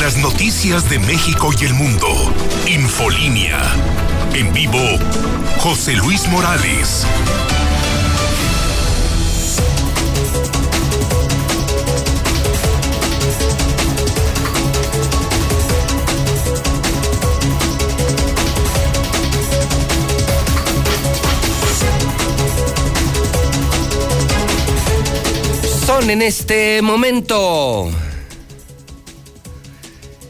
Las 0.00 0.16
noticias 0.18 0.88
de 0.88 1.00
México 1.00 1.50
y 1.60 1.64
el 1.64 1.74
mundo. 1.74 2.06
Infolínea. 2.68 3.60
En 4.32 4.52
vivo, 4.52 4.78
José 5.58 5.94
Luis 5.94 6.28
Morales. 6.28 7.04
Son 25.86 26.08
en 26.08 26.22
este 26.22 26.82
momento 26.82 27.90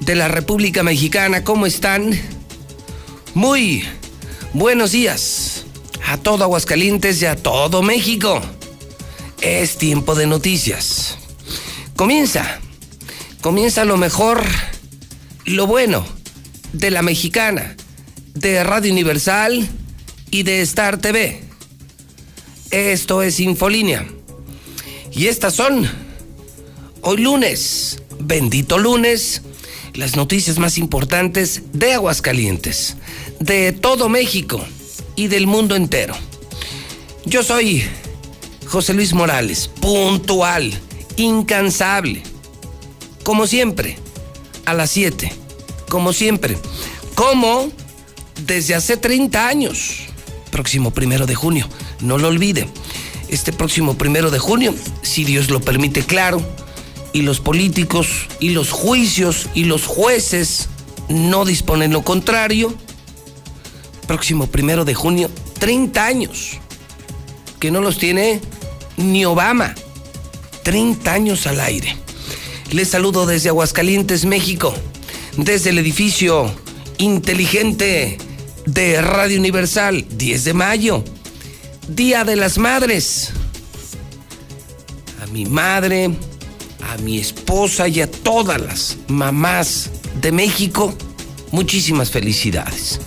de 0.00 0.14
la 0.14 0.28
República 0.28 0.82
Mexicana. 0.82 1.44
¿Cómo 1.44 1.66
están? 1.66 2.18
Muy 3.34 3.84
buenos 4.52 4.92
días 4.92 5.64
a 6.06 6.16
todo 6.16 6.44
Aguascalientes 6.44 7.20
y 7.22 7.26
a 7.26 7.36
todo 7.36 7.82
México. 7.82 8.40
Es 9.40 9.76
tiempo 9.78 10.14
de 10.14 10.26
noticias. 10.26 11.16
Comienza, 11.96 12.60
comienza 13.40 13.84
lo 13.84 13.96
mejor, 13.96 14.42
lo 15.44 15.66
bueno 15.66 16.06
de 16.72 16.90
la 16.90 17.02
mexicana, 17.02 17.76
de 18.34 18.62
Radio 18.64 18.92
Universal 18.92 19.68
y 20.30 20.42
de 20.42 20.62
Star 20.62 20.98
TV. 20.98 21.42
Esto 22.70 23.22
es 23.22 23.40
Infolínea. 23.40 24.06
Y 25.12 25.26
estas 25.26 25.54
son, 25.54 25.88
hoy 27.00 27.22
lunes, 27.22 28.02
bendito 28.20 28.78
lunes, 28.78 29.42
las 29.98 30.14
noticias 30.14 30.60
más 30.60 30.78
importantes 30.78 31.62
de 31.72 31.94
Aguascalientes, 31.94 32.96
de 33.40 33.72
todo 33.72 34.08
México 34.08 34.64
y 35.16 35.26
del 35.26 35.48
mundo 35.48 35.74
entero. 35.74 36.14
Yo 37.24 37.42
soy 37.42 37.82
José 38.66 38.94
Luis 38.94 39.12
Morales, 39.12 39.66
puntual, 39.66 40.72
incansable, 41.16 42.22
como 43.24 43.48
siempre, 43.48 43.98
a 44.66 44.72
las 44.72 44.92
7, 44.92 45.32
como 45.88 46.12
siempre, 46.12 46.56
como 47.16 47.68
desde 48.46 48.76
hace 48.76 48.98
30 48.98 49.48
años, 49.48 49.96
próximo 50.52 50.92
primero 50.92 51.26
de 51.26 51.34
junio, 51.34 51.68
no 51.98 52.18
lo 52.18 52.28
olvide, 52.28 52.68
este 53.28 53.52
próximo 53.52 53.98
primero 53.98 54.30
de 54.30 54.38
junio, 54.38 54.72
si 55.02 55.24
Dios 55.24 55.50
lo 55.50 55.60
permite, 55.60 56.04
claro, 56.04 56.40
y 57.18 57.22
los 57.22 57.40
políticos 57.40 58.28
y 58.38 58.50
los 58.50 58.70
juicios 58.70 59.48
y 59.52 59.64
los 59.64 59.86
jueces 59.86 60.68
no 61.08 61.44
disponen 61.44 61.92
lo 61.92 62.02
contrario, 62.02 62.72
próximo 64.06 64.46
primero 64.46 64.84
de 64.84 64.94
junio, 64.94 65.28
30 65.58 66.04
años, 66.04 66.58
que 67.58 67.72
no 67.72 67.80
los 67.80 67.98
tiene 67.98 68.40
ni 68.98 69.24
Obama, 69.24 69.74
30 70.62 71.12
años 71.12 71.48
al 71.48 71.58
aire. 71.58 71.96
Les 72.70 72.88
saludo 72.88 73.26
desde 73.26 73.48
Aguascalientes, 73.48 74.24
México, 74.24 74.72
desde 75.36 75.70
el 75.70 75.78
edificio 75.78 76.54
inteligente 76.98 78.16
de 78.64 79.02
Radio 79.02 79.40
Universal, 79.40 80.06
10 80.08 80.44
de 80.44 80.54
mayo, 80.54 81.04
Día 81.88 82.22
de 82.22 82.36
las 82.36 82.58
Madres. 82.58 83.32
A 85.20 85.26
mi 85.26 85.46
madre, 85.46 86.12
a 86.82 86.96
mi 86.98 87.18
esposa 87.18 87.88
y 87.88 88.00
a 88.00 88.08
todas 88.10 88.60
las 88.60 88.96
mamás 89.08 89.90
de 90.20 90.32
México, 90.32 90.94
muchísimas 91.50 92.10
felicidades. 92.10 93.00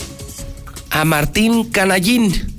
A 0.91 1.04
Martín 1.04 1.64
Canallín. 1.64 2.53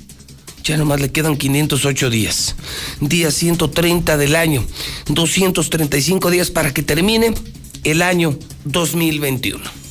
Ya 0.62 0.76
nomás 0.76 1.00
le 1.00 1.10
quedan 1.10 1.36
508 1.36 2.10
días. 2.10 2.54
Día 3.00 3.30
130 3.30 4.16
del 4.16 4.36
año. 4.36 4.64
235 5.08 6.30
días 6.30 6.50
para 6.50 6.72
que 6.72 6.82
termine 6.82 7.34
el 7.84 8.02
año 8.02 8.38
2021. 8.64 9.83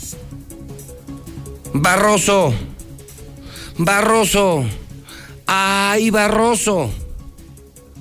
Barroso. 1.73 2.53
Barroso. 3.77 4.63
Ay, 5.47 6.11
Barroso. 6.11 6.89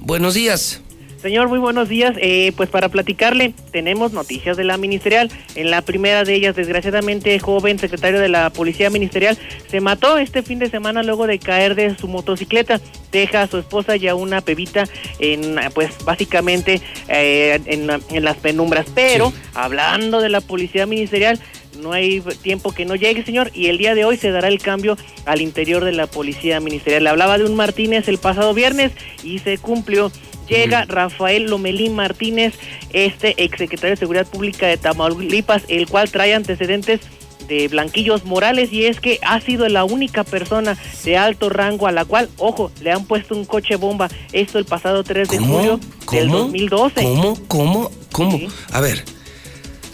Buenos 0.01 0.35
días. 0.35 0.81
Señor, 1.23 1.49
muy 1.49 1.61
buenos 1.61 1.89
días. 1.89 2.17
Eh, 2.21 2.51
pues 2.57 2.69
para 2.69 2.89
platicarle, 2.89 3.55
tenemos 3.71 4.13
noticias 4.13 4.57
de 4.57 4.65
la 4.65 4.77
ministerial. 4.77 5.31
En 5.55 5.71
la 5.71 5.81
primera 5.81 6.25
de 6.25 6.35
ellas, 6.35 6.57
desgraciadamente, 6.57 7.39
joven 7.39 7.79
secretario 7.79 8.19
de 8.19 8.29
la 8.29 8.51
Policía 8.51 8.91
Ministerial 8.91 9.39
se 9.69 9.81
mató 9.81 10.19
este 10.19 10.43
fin 10.43 10.59
de 10.59 10.69
semana 10.69 11.05
luego 11.05 11.29
de 11.29 11.39
caer 11.39 11.77
de 11.77 11.97
su 11.97 12.09
motocicleta. 12.09 12.81
Deja 13.13 13.43
a 13.43 13.47
su 13.47 13.59
esposa 13.59 13.95
y 13.95 14.09
a 14.09 14.17
una 14.17 14.41
pebita 14.41 14.83
en, 15.21 15.61
pues 15.75 16.05
básicamente 16.05 16.81
eh, 17.07 17.61
en, 17.67 17.89
en, 17.89 18.25
las 18.25 18.39
penumbras. 18.39 18.87
Pero, 18.93 19.31
sí. 19.31 19.37
hablando 19.55 20.21
de 20.21 20.29
la 20.29 20.41
Policía 20.41 20.87
Ministerial, 20.87 21.39
no 21.81 21.93
hay 21.93 22.21
tiempo 22.43 22.73
que 22.73 22.85
no 22.85 22.97
llegue, 22.97 23.25
señor, 23.25 23.51
y 23.55 23.69
el 23.69 23.79
día 23.79 23.95
de 23.95 24.05
hoy 24.05 24.17
se 24.17 24.31
dará 24.31 24.49
el 24.49 24.61
cambio 24.61 24.97
al 25.25 25.41
interior 25.41 25.85
de 25.85 25.93
la 25.93 26.09
Policía 26.09 26.59
Ministerial. 26.59 27.05
Le 27.05 27.11
hablaba 27.11 27.39
de 27.39 27.45
un 27.45 27.55
Martínez 27.55 28.09
el 28.09 28.19
pasado 28.19 28.55
viernes 28.55 28.93
y 29.23 29.39
se 29.39 29.59
cumplió. 29.59 30.11
Llega 30.53 30.85
Rafael 30.85 31.45
Lomelín 31.45 31.95
Martínez, 31.95 32.55
este 32.93 33.35
exsecretario 33.43 33.91
de 33.91 33.97
Seguridad 33.97 34.27
Pública 34.27 34.67
de 34.67 34.77
Tamaulipas, 34.77 35.63
el 35.69 35.87
cual 35.89 36.11
trae 36.11 36.35
antecedentes 36.35 37.01
de 37.49 37.67
Blanquillos 37.69 38.25
Morales 38.25 38.73
y 38.73 38.85
es 38.87 39.01
que 39.01 39.19
ha 39.23 39.41
sido 39.41 39.69
la 39.69 39.85
única 39.85 40.23
persona 40.25 40.79
de 41.05 41.17
alto 41.17 41.49
rango 41.51 41.87
a 41.89 41.93
la 41.93 42.05
cual, 42.05 42.29
ojo, 42.39 42.71
le 42.81 42.93
han 42.93 43.05
puesto 43.05 43.35
un 43.35 43.45
coche 43.45 43.77
bomba, 43.77 44.09
esto 44.33 44.59
el 44.59 44.65
pasado 44.65 45.03
3 45.03 45.29
de 45.29 45.39
julio 45.39 45.81
del 46.13 46.29
¿Cómo? 46.29 46.39
2012. 46.39 47.03
¿Cómo? 47.03 47.37
¿Cómo? 47.49 47.91
¿Cómo? 48.13 48.39
Sí. 48.39 48.49
A 48.71 48.81
ver, 48.81 49.05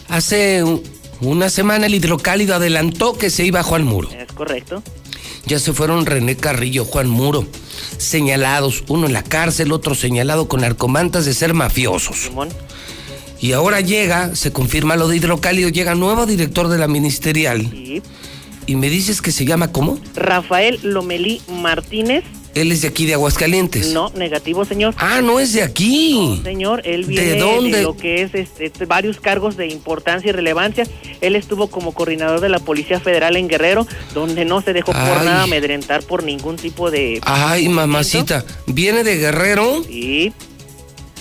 hace 0.08 0.62
un- 0.62 0.82
una 1.20 1.50
semana 1.50 1.86
el 1.86 1.94
hidrocálido 1.94 2.54
adelantó 2.54 3.16
que 3.16 3.30
se 3.30 3.44
iba 3.44 3.62
Juan 3.62 3.84
Muro. 3.84 4.08
Es 4.10 4.30
correcto. 4.32 4.82
Ya 5.46 5.58
se 5.58 5.72
fueron 5.72 6.04
René 6.06 6.36
Carrillo, 6.36 6.84
Juan 6.84 7.08
Muro, 7.08 7.46
señalados, 7.96 8.84
uno 8.88 9.06
en 9.06 9.12
la 9.12 9.22
cárcel, 9.22 9.72
otro 9.72 9.94
señalado 9.94 10.48
con 10.48 10.60
narcomantas 10.60 11.24
de 11.24 11.34
ser 11.34 11.54
mafiosos. 11.54 12.30
Y 13.40 13.52
ahora 13.52 13.80
llega, 13.80 14.34
se 14.34 14.52
confirma 14.52 14.96
lo 14.96 15.06
de 15.08 15.16
hidrocálido, 15.16 15.68
llega 15.68 15.94
nuevo 15.94 16.26
director 16.26 16.68
de 16.68 16.78
la 16.78 16.88
ministerial 16.88 17.60
Sí. 17.70 18.02
y 18.66 18.74
me 18.74 18.90
dices 18.90 19.22
que 19.22 19.30
se 19.30 19.44
llama 19.44 19.70
¿cómo? 19.70 19.98
Rafael 20.14 20.80
Lomelí 20.82 21.40
Martínez 21.48 22.24
Él 22.54 22.72
es 22.72 22.82
de 22.82 22.88
aquí 22.88 23.06
de 23.06 23.14
Aguascalientes. 23.14 23.92
No, 23.92 24.10
negativo, 24.10 24.64
señor. 24.64 24.94
Ah, 24.98 25.20
no 25.22 25.38
es 25.40 25.52
de 25.52 25.62
aquí. 25.62 26.40
señor, 26.42 26.82
él 26.84 27.04
viene 27.04 27.34
¿De, 27.34 27.38
dónde? 27.38 27.82
lo 27.82 27.96
que 27.96 28.22
es 28.22 28.34
este, 28.34 28.86
varios 28.86 29.20
cargos 29.20 29.56
de 29.56 29.68
importancia 29.68 30.30
y 30.30 30.32
relevancia. 30.32 30.84
Él 31.20 31.36
estuvo 31.36 31.68
como 31.68 31.92
coordinador 31.92 32.40
de 32.40 32.48
la 32.48 32.58
Policía 32.58 33.00
Federal 33.00 33.36
en 33.36 33.48
Guerrero, 33.48 33.86
donde 34.14 34.44
no 34.44 34.60
se 34.60 34.72
dejó 34.72 34.92
por 34.92 35.24
nada 35.24 35.44
amedrentar 35.44 36.02
por 36.02 36.24
ningún 36.24 36.56
tipo 36.56 36.90
de... 36.90 37.20
Ay, 37.22 37.68
mamacita, 37.68 38.44
¿viene 38.66 39.04
de 39.04 39.16
Guerrero? 39.16 39.84
Sí. 39.84 40.32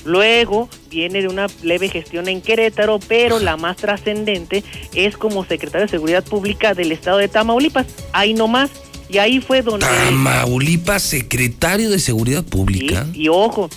Luego 0.05 0.69
viene 0.89 1.21
de 1.21 1.27
una 1.27 1.47
leve 1.63 1.89
gestión 1.89 2.29
en 2.29 2.41
Querétaro, 2.41 2.97
pero 3.09 3.39
la 3.39 3.57
más 3.57 3.75
trascendente 3.75 4.63
es 4.95 5.17
como 5.17 5.43
secretario 5.43 5.85
de 5.85 5.91
Seguridad 5.91 6.23
Pública 6.23 6.73
del 6.73 6.93
estado 6.93 7.17
de 7.17 7.27
Tamaulipas. 7.27 7.87
Ahí 8.13 8.33
nomás. 8.33 8.69
Y 9.09 9.17
ahí 9.19 9.39
fue 9.39 9.61
donde... 9.61 9.85
Tamaulipas, 9.85 11.01
secretario 11.01 11.89
de 11.89 11.99
Seguridad 11.99 12.43
Pública. 12.43 13.05
y 13.13 13.29
ojo, 13.29 13.69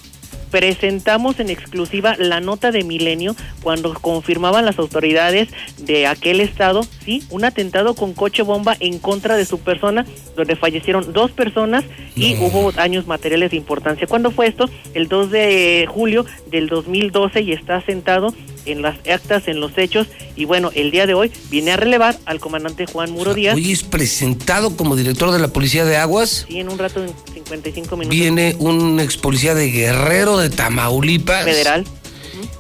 presentamos 0.50 1.40
en 1.40 1.50
exclusiva 1.50 2.16
la 2.18 2.40
nota 2.40 2.72
de 2.72 2.84
Milenio 2.84 3.36
cuando 3.62 3.94
confirmaban 3.94 4.64
las 4.64 4.78
autoridades 4.78 5.48
de 5.78 6.06
aquel 6.06 6.40
estado, 6.40 6.82
sí, 7.04 7.22
un 7.30 7.44
atentado 7.44 7.94
con 7.94 8.12
coche 8.12 8.42
bomba 8.42 8.76
en 8.80 8.98
contra 8.98 9.36
de 9.36 9.44
su 9.44 9.60
persona, 9.60 10.04
donde 10.36 10.56
fallecieron 10.56 11.12
dos 11.12 11.30
personas 11.30 11.84
y 12.16 12.34
hubo 12.36 12.72
daños 12.72 13.06
materiales 13.06 13.52
de 13.52 13.56
importancia. 13.56 14.06
¿Cuándo 14.06 14.30
fue 14.30 14.48
esto? 14.48 14.68
El 14.94 15.08
2 15.08 15.30
de 15.30 15.86
julio 15.88 16.26
del 16.50 16.68
2012 16.68 17.42
y 17.42 17.52
está 17.52 17.80
sentado 17.82 18.34
en 18.66 18.82
las 18.82 18.98
actas, 19.08 19.48
en 19.48 19.60
los 19.60 19.76
hechos, 19.78 20.06
y 20.36 20.44
bueno, 20.44 20.70
el 20.74 20.90
día 20.90 21.06
de 21.06 21.14
hoy 21.14 21.32
viene 21.50 21.72
a 21.72 21.76
relevar 21.76 22.16
al 22.24 22.40
comandante 22.40 22.86
Juan 22.86 23.10
Muro 23.10 23.34
Díaz. 23.34 23.54
Hoy 23.56 23.72
es 23.72 23.82
presentado 23.82 24.76
como 24.76 24.96
director 24.96 25.30
de 25.32 25.38
la 25.38 25.48
Policía 25.48 25.84
de 25.84 25.96
Aguas. 25.96 26.46
Sí, 26.48 26.58
en 26.58 26.68
un 26.68 26.78
rato, 26.78 27.02
en 27.02 27.12
55 27.34 27.96
minutos. 27.96 28.18
Viene 28.18 28.56
un 28.58 29.00
ex 29.00 29.16
policía 29.16 29.54
de 29.54 29.70
Guerrero 29.70 30.38
de 30.38 30.50
Tamaulipas. 30.50 31.44
Federal 31.44 31.84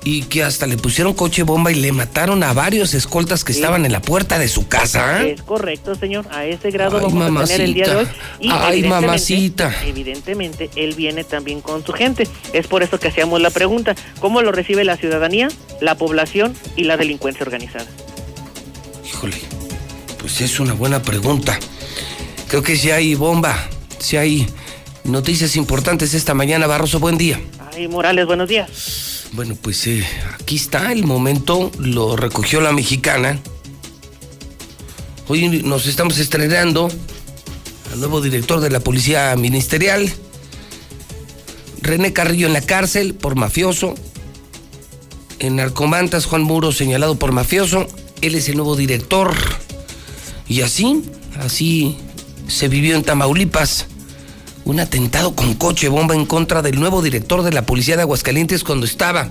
y 0.04 0.22
que 0.22 0.42
hasta 0.42 0.66
le 0.66 0.76
pusieron 0.76 1.14
coche 1.14 1.42
bomba 1.42 1.72
y 1.72 1.76
le 1.76 1.92
mataron 1.92 2.42
a 2.42 2.52
varios 2.52 2.94
escoltas 2.94 3.44
que 3.44 3.52
estaban 3.52 3.84
en 3.84 3.92
la 3.92 4.00
puerta 4.00 4.38
de 4.38 4.48
su 4.48 4.68
casa. 4.68 5.22
Es 5.26 5.42
correcto, 5.42 5.94
señor. 5.94 6.26
A 6.30 6.44
ese 6.44 6.70
grado 6.70 7.00
vamos 7.00 7.42
a 7.42 7.44
tener 7.44 7.60
el 7.62 7.74
día 7.74 7.88
de 7.88 7.96
hoy. 7.96 8.08
Y 8.40 8.50
Ay, 8.50 8.82
mamacita. 8.84 9.74
Evidentemente, 9.84 10.70
él 10.76 10.94
viene 10.94 11.24
también 11.24 11.60
con 11.60 11.84
su 11.84 11.92
gente. 11.92 12.26
Es 12.52 12.66
por 12.66 12.82
eso 12.82 12.98
que 12.98 13.08
hacíamos 13.08 13.40
la 13.40 13.50
pregunta: 13.50 13.94
¿cómo 14.20 14.42
lo 14.42 14.52
recibe 14.52 14.84
la 14.84 14.96
ciudadanía, 14.96 15.48
la 15.80 15.96
población 15.96 16.54
y 16.76 16.84
la 16.84 16.96
delincuencia 16.96 17.44
organizada? 17.44 17.86
Híjole, 19.06 19.36
pues 20.18 20.40
es 20.40 20.60
una 20.60 20.74
buena 20.74 21.02
pregunta. 21.02 21.58
Creo 22.48 22.62
que 22.62 22.76
si 22.76 22.90
hay 22.90 23.14
bomba, 23.14 23.56
si 23.98 24.16
hay 24.16 24.46
noticias 25.04 25.56
importantes 25.56 26.14
esta 26.14 26.34
mañana, 26.34 26.66
Barroso, 26.66 26.98
buen 26.98 27.16
día. 27.16 27.40
Ay, 27.74 27.88
Morales, 27.88 28.26
buenos 28.26 28.48
días. 28.48 29.09
Bueno, 29.32 29.56
pues 29.60 29.86
eh, 29.86 30.04
aquí 30.34 30.56
está 30.56 30.90
el 30.90 31.04
momento, 31.04 31.70
lo 31.78 32.16
recogió 32.16 32.60
la 32.60 32.72
mexicana. 32.72 33.38
Hoy 35.28 35.62
nos 35.62 35.86
estamos 35.86 36.18
estrenando 36.18 36.90
al 37.92 38.00
nuevo 38.00 38.20
director 38.20 38.58
de 38.58 38.70
la 38.70 38.80
Policía 38.80 39.34
Ministerial, 39.36 40.12
René 41.80 42.12
Carrillo 42.12 42.48
en 42.48 42.52
la 42.52 42.60
cárcel 42.60 43.14
por 43.14 43.36
mafioso. 43.36 43.94
En 45.38 45.56
Narcomantas, 45.56 46.26
Juan 46.26 46.42
Muro 46.42 46.72
señalado 46.72 47.16
por 47.16 47.30
mafioso. 47.30 47.86
Él 48.20 48.34
es 48.34 48.48
el 48.48 48.56
nuevo 48.56 48.74
director. 48.74 49.32
Y 50.48 50.62
así, 50.62 51.02
así 51.38 51.96
se 52.48 52.68
vivió 52.68 52.96
en 52.96 53.04
Tamaulipas 53.04 53.86
un 54.70 54.78
atentado 54.78 55.34
con 55.34 55.54
coche 55.54 55.88
bomba 55.88 56.14
en 56.14 56.24
contra 56.24 56.62
del 56.62 56.78
nuevo 56.78 57.02
director 57.02 57.42
de 57.42 57.50
la 57.50 57.66
Policía 57.66 57.96
de 57.96 58.02
Aguascalientes 58.02 58.62
cuando 58.62 58.86
estaba 58.86 59.28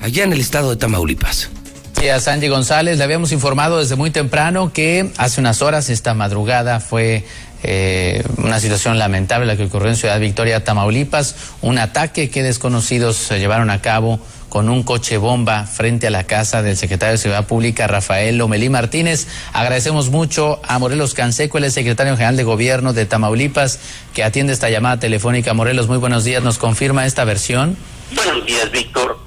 allá 0.00 0.22
en 0.22 0.32
el 0.32 0.40
estado 0.40 0.70
de 0.70 0.76
Tamaulipas. 0.76 1.50
Sí, 1.98 2.08
a 2.08 2.20
Sandy 2.20 2.46
González 2.46 2.96
le 2.96 3.02
habíamos 3.02 3.32
informado 3.32 3.80
desde 3.80 3.96
muy 3.96 4.12
temprano 4.12 4.72
que 4.72 5.10
hace 5.16 5.40
unas 5.40 5.62
horas, 5.62 5.90
esta 5.90 6.14
madrugada, 6.14 6.78
fue 6.78 7.24
eh, 7.64 8.22
una 8.36 8.60
situación 8.60 9.00
lamentable 9.00 9.46
la 9.46 9.56
que 9.56 9.64
ocurrió 9.64 9.88
en 9.88 9.96
Ciudad 9.96 10.20
Victoria, 10.20 10.62
Tamaulipas, 10.62 11.34
un 11.60 11.78
ataque 11.78 12.30
que 12.30 12.44
desconocidos 12.44 13.30
llevaron 13.30 13.68
a 13.68 13.82
cabo 13.82 14.20
con 14.52 14.68
un 14.68 14.82
coche 14.82 15.16
bomba 15.16 15.64
frente 15.64 16.08
a 16.08 16.10
la 16.10 16.24
casa 16.24 16.60
del 16.60 16.76
secretario 16.76 17.12
de 17.12 17.16
Seguridad 17.16 17.46
Pública, 17.46 17.86
Rafael 17.86 18.36
Lomelí 18.36 18.68
Martínez. 18.68 19.26
Agradecemos 19.54 20.10
mucho 20.10 20.60
a 20.68 20.78
Morelos 20.78 21.14
Canseco, 21.14 21.56
el 21.56 21.72
secretario 21.72 22.12
general 22.16 22.36
de 22.36 22.44
Gobierno 22.44 22.92
de 22.92 23.06
Tamaulipas, 23.06 23.80
que 24.12 24.22
atiende 24.22 24.52
esta 24.52 24.68
llamada 24.68 25.00
telefónica. 25.00 25.54
Morelos, 25.54 25.88
muy 25.88 25.96
buenos 25.96 26.24
días. 26.24 26.42
¿Nos 26.42 26.58
confirma 26.58 27.06
esta 27.06 27.24
versión? 27.24 27.78
Buenos 28.14 28.44
días, 28.44 28.70
Víctor. 28.70 29.18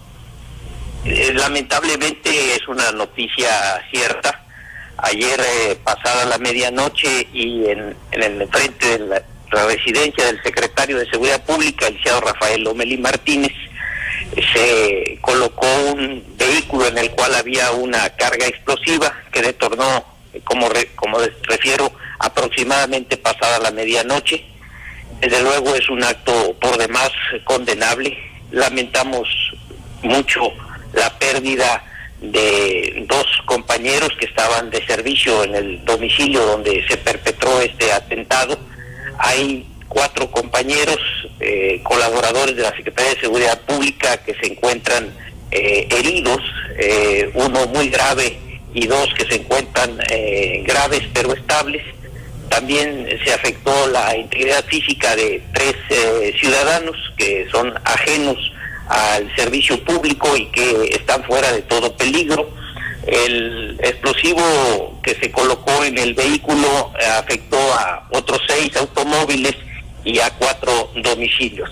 Eh, 1.05 1.33
lamentablemente 1.33 2.29
es 2.53 2.67
una 2.67 2.91
noticia 2.91 3.49
cierta. 3.89 4.45
Ayer, 4.97 5.39
eh, 5.39 5.75
pasada 5.83 6.25
la 6.25 6.37
medianoche 6.37 7.27
y 7.33 7.65
en, 7.65 7.95
el 8.11 8.47
frente 8.49 8.99
de 8.99 9.07
la, 9.07 9.23
residencia 9.65 10.23
del 10.27 10.39
secretario 10.43 10.99
de 10.99 11.09
Seguridad 11.09 11.43
Pública, 11.43 11.87
el 11.87 11.93
licenciado 11.93 12.21
Rafael 12.21 12.61
Lomelí 12.61 12.97
Martínez, 12.97 13.53
se 14.53 15.17
colocó 15.21 15.67
un 15.93 16.23
vehículo 16.37 16.87
en 16.87 16.97
el 16.97 17.11
cual 17.11 17.35
había 17.35 17.71
una 17.71 18.09
carga 18.11 18.47
explosiva 18.47 19.13
que 19.31 19.41
detornó, 19.41 20.03
como, 20.43 20.67
como 20.95 21.17
refiero, 21.43 21.91
aproximadamente 22.19 23.17
pasada 23.17 23.59
la 23.59 23.71
medianoche. 23.71 24.45
Desde 25.19 25.41
luego 25.41 25.73
es 25.75 25.89
un 25.89 26.03
acto 26.03 26.55
por 26.59 26.77
demás 26.77 27.11
condenable. 27.45 28.17
Lamentamos 28.51 29.27
mucho 30.03 30.51
la 30.93 31.17
pérdida 31.17 31.83
de 32.21 33.05
dos 33.07 33.25
compañeros 33.45 34.09
que 34.19 34.25
estaban 34.25 34.69
de 34.69 34.85
servicio 34.85 35.43
en 35.43 35.55
el 35.55 35.85
domicilio 35.85 36.45
donde 36.45 36.85
se 36.87 36.97
perpetró 36.97 37.59
este 37.61 37.91
atentado. 37.91 38.57
Hay 39.17 39.65
cuatro 39.95 40.29
compañeros 40.29 40.99
eh, 41.39 41.79
colaboradores 41.81 42.53
de 42.57 42.63
la 42.63 42.75
Secretaría 42.75 43.13
de 43.13 43.21
Seguridad 43.21 43.61
Pública 43.61 44.17
que 44.17 44.33
se 44.33 44.47
encuentran 44.51 45.07
eh, 45.51 45.87
heridos, 45.89 46.41
eh, 46.77 47.31
uno 47.33 47.65
muy 47.67 47.87
grave 47.87 48.37
y 48.73 48.87
dos 48.87 49.07
que 49.13 49.25
se 49.25 49.35
encuentran 49.35 49.97
graves 50.65 51.03
pero 51.13 51.33
estables. 51.33 51.81
También 52.49 53.07
se 53.23 53.31
afectó 53.31 53.87
la 53.87 54.17
integridad 54.17 54.65
física 54.65 55.15
de 55.15 55.41
tres 55.53 55.75
ciudadanos 56.41 56.97
que 57.17 57.47
son 57.49 57.73
ajenos 57.85 58.37
al 58.89 59.33
servicio 59.37 59.81
público 59.85 60.35
y 60.35 60.47
que 60.47 60.89
están 60.91 61.23
fuera 61.23 61.53
de 61.53 61.61
todo 61.61 61.95
peligro. 61.95 62.49
El 63.07 63.77
explosivo 63.81 64.99
que 65.01 65.15
se 65.15 65.31
colocó 65.31 65.85
en 65.85 65.97
el 65.97 66.13
vehículo 66.15 66.91
afectó 67.17 67.57
a 67.57 68.09
otros 68.11 68.41
seis 68.45 68.75
automóviles 68.75 69.55
y 70.05 70.19
a 70.19 70.29
cuatro 70.31 70.91
domicilios. 70.95 71.69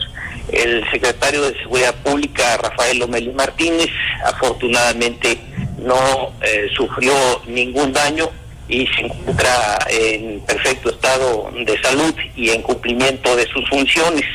El 0.52 0.84
secretario 0.92 1.50
de 1.50 1.58
Seguridad 1.60 1.96
Pública, 2.04 2.58
Rafael 2.58 3.00
Lomelí 3.00 3.32
Martínez, 3.32 3.88
afortunadamente 4.25 5.40
no 5.78 6.34
eh, 6.42 6.68
sufrió 6.75 7.13
ningún 7.48 7.94
daño 7.94 8.30
y 8.68 8.88
se 8.88 9.02
encuentra 9.02 9.78
en 9.90 10.42
perfecto 10.42 10.90
estado 10.90 11.52
de 11.66 11.82
salud 11.82 12.13
y 12.36 12.50
en 12.50 12.62
cumplimiento 12.62 13.36
de 13.36 13.46
sus 13.48 13.68
funciones. 13.70 14.25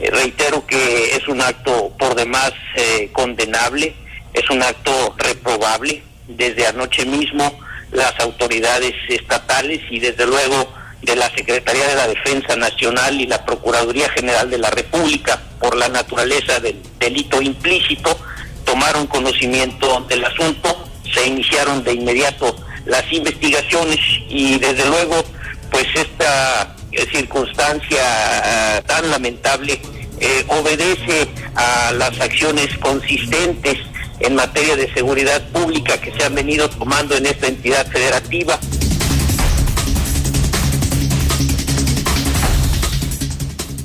Eh, 0.00 0.10
reitero 0.10 0.64
que 0.66 1.16
es 1.16 1.26
un 1.28 1.40
acto 1.40 1.92
por 1.98 2.14
demás 2.14 2.52
eh, 2.76 3.08
condenable, 3.12 3.94
es 4.34 4.48
un 4.50 4.62
acto 4.62 5.14
reprobable. 5.18 6.02
Desde 6.28 6.64
anoche 6.64 7.04
mismo 7.06 7.58
las 7.90 8.18
autoridades 8.20 8.94
estatales 9.08 9.80
y 9.90 9.98
desde 9.98 10.24
luego 10.26 10.72
de 11.02 11.16
la 11.16 11.30
Secretaría 11.34 11.86
de 11.88 11.94
la 11.94 12.08
Defensa 12.08 12.56
Nacional 12.56 13.20
y 13.20 13.26
la 13.26 13.44
Procuraduría 13.44 14.08
General 14.10 14.48
de 14.50 14.58
la 14.58 14.70
República 14.70 15.40
por 15.58 15.76
la 15.76 15.88
naturaleza 15.88 16.60
del 16.60 16.80
delito 16.98 17.40
implícito, 17.40 18.18
tomaron 18.64 19.06
conocimiento 19.06 20.04
del 20.08 20.24
asunto, 20.24 20.88
se 21.12 21.26
iniciaron 21.26 21.82
de 21.82 21.94
inmediato 21.94 22.56
las 22.86 23.10
investigaciones 23.12 23.98
y 24.28 24.58
desde 24.58 24.86
luego 24.86 25.22
pues 25.70 25.86
esta 25.94 26.76
eh, 26.92 27.06
circunstancia 27.12 28.00
ah, 28.02 28.82
tan 28.86 29.10
lamentable 29.10 29.80
eh, 30.20 30.44
obedece 30.48 31.28
a 31.54 31.92
las 31.92 32.20
acciones 32.20 32.76
consistentes 32.78 33.78
en 34.20 34.34
materia 34.34 34.76
de 34.76 34.92
seguridad 34.92 35.42
pública 35.48 35.98
que 35.98 36.12
se 36.12 36.24
han 36.24 36.34
venido 36.34 36.68
tomando 36.68 37.16
en 37.16 37.26
esta 37.26 37.46
entidad 37.46 37.86
federativa. 37.86 38.58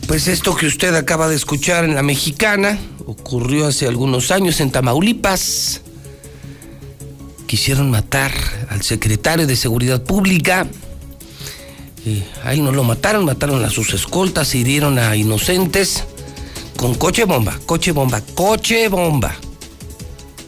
Pues 0.07 0.27
esto 0.27 0.55
que 0.55 0.67
usted 0.67 0.93
acaba 0.95 1.27
de 1.27 1.35
escuchar 1.35 1.83
en 1.83 1.95
la 1.95 2.03
mexicana 2.03 2.77
ocurrió 3.05 3.67
hace 3.67 3.88
algunos 3.88 4.31
años 4.31 4.59
en 4.62 4.71
Tamaulipas. 4.71 5.81
Quisieron 7.47 7.89
matar 7.91 8.31
al 8.69 8.81
secretario 8.81 9.47
de 9.47 9.55
Seguridad 9.55 10.03
Pública 10.03 10.67
a 12.43 12.53
él 12.53 12.63
no 12.63 12.71
lo 12.71 12.83
mataron, 12.83 13.25
mataron 13.25 13.63
a 13.65 13.69
sus 13.69 13.93
escoltas, 13.93 14.53
hirieron 14.53 15.00
a 15.00 15.15
inocentes 15.15 16.03
con 16.77 16.93
coche 16.93 17.25
bomba, 17.25 17.59
coche 17.65 17.91
bomba, 17.91 18.21
coche 18.35 18.88
bomba. 18.89 19.35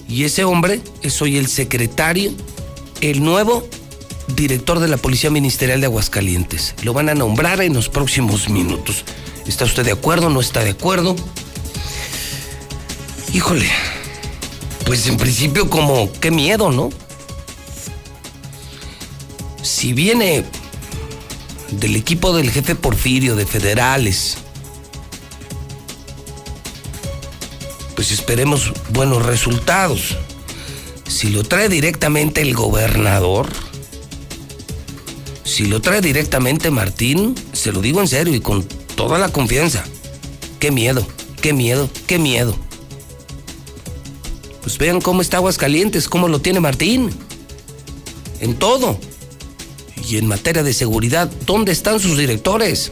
Y 0.08 0.24
ese 0.24 0.44
hombre 0.44 0.82
es 1.02 1.22
hoy 1.22 1.38
el 1.38 1.48
secretario, 1.48 2.32
el 3.02 3.24
nuevo 3.24 3.68
director 4.36 4.80
de 4.80 4.88
la 4.88 4.98
Policía 4.98 5.32
Ministerial 5.32 5.80
de 5.80 5.88
Aguascalientes. 5.88 6.76
Lo 6.84 6.94
van 6.94 7.10
a 7.10 7.16
nombrar 7.16 7.62
en 7.62 7.74
los 7.74 7.90
próximos 7.90 8.50
minutos. 8.50 9.04
¿Está 9.48 9.66
usted 9.66 9.86
de 9.86 9.92
acuerdo? 9.92 10.30
¿No 10.30 10.42
está 10.42 10.64
de 10.64 10.72
acuerdo? 10.72 11.16
Híjole, 13.34 13.70
pues 14.86 15.08
en 15.08 15.18
principio 15.18 15.70
como, 15.70 16.12
qué 16.20 16.32
miedo, 16.32 16.72
¿no? 16.72 16.90
Si 19.62 19.94
viene 19.94 20.44
del 21.72 21.96
equipo 21.96 22.36
del 22.36 22.52
jefe 22.52 22.76
Porfirio 22.76 23.36
de 23.36 23.46
Federales, 23.46 24.38
pues 27.96 28.12
esperemos 28.12 28.74
buenos 28.90 29.26
resultados. 29.26 30.18
Si 31.08 31.30
lo 31.30 31.44
trae 31.44 31.70
directamente 31.70 32.42
el 32.42 32.54
gobernador, 32.54 33.48
si 35.44 35.66
lo 35.66 35.82
trae 35.82 36.02
directamente 36.02 36.70
Martín, 36.70 37.34
se 37.54 37.72
lo 37.72 37.82
digo 37.82 38.02
en 38.02 38.08
serio 38.08 38.36
y 38.36 38.40
con 38.40 38.68
toda 38.98 39.18
la 39.18 39.30
confianza. 39.30 39.86
Qué 40.60 40.72
miedo, 40.72 41.08
qué 41.42 41.54
miedo, 41.54 41.90
qué 42.08 42.20
miedo. 42.20 42.58
Pues 44.62 44.78
vean 44.78 45.00
cómo 45.00 45.22
está 45.22 45.38
Aguascalientes, 45.38 46.10
cómo 46.10 46.28
lo 46.28 46.42
tiene 46.42 46.60
Martín. 46.60 47.12
En 48.42 48.56
todo. 48.56 49.00
Y 50.10 50.18
en 50.18 50.28
materia 50.28 50.64
de 50.64 50.74
seguridad, 50.74 51.32
¿dónde 51.46 51.72
están 51.72 52.02
sus 52.02 52.18
directores? 52.18 52.92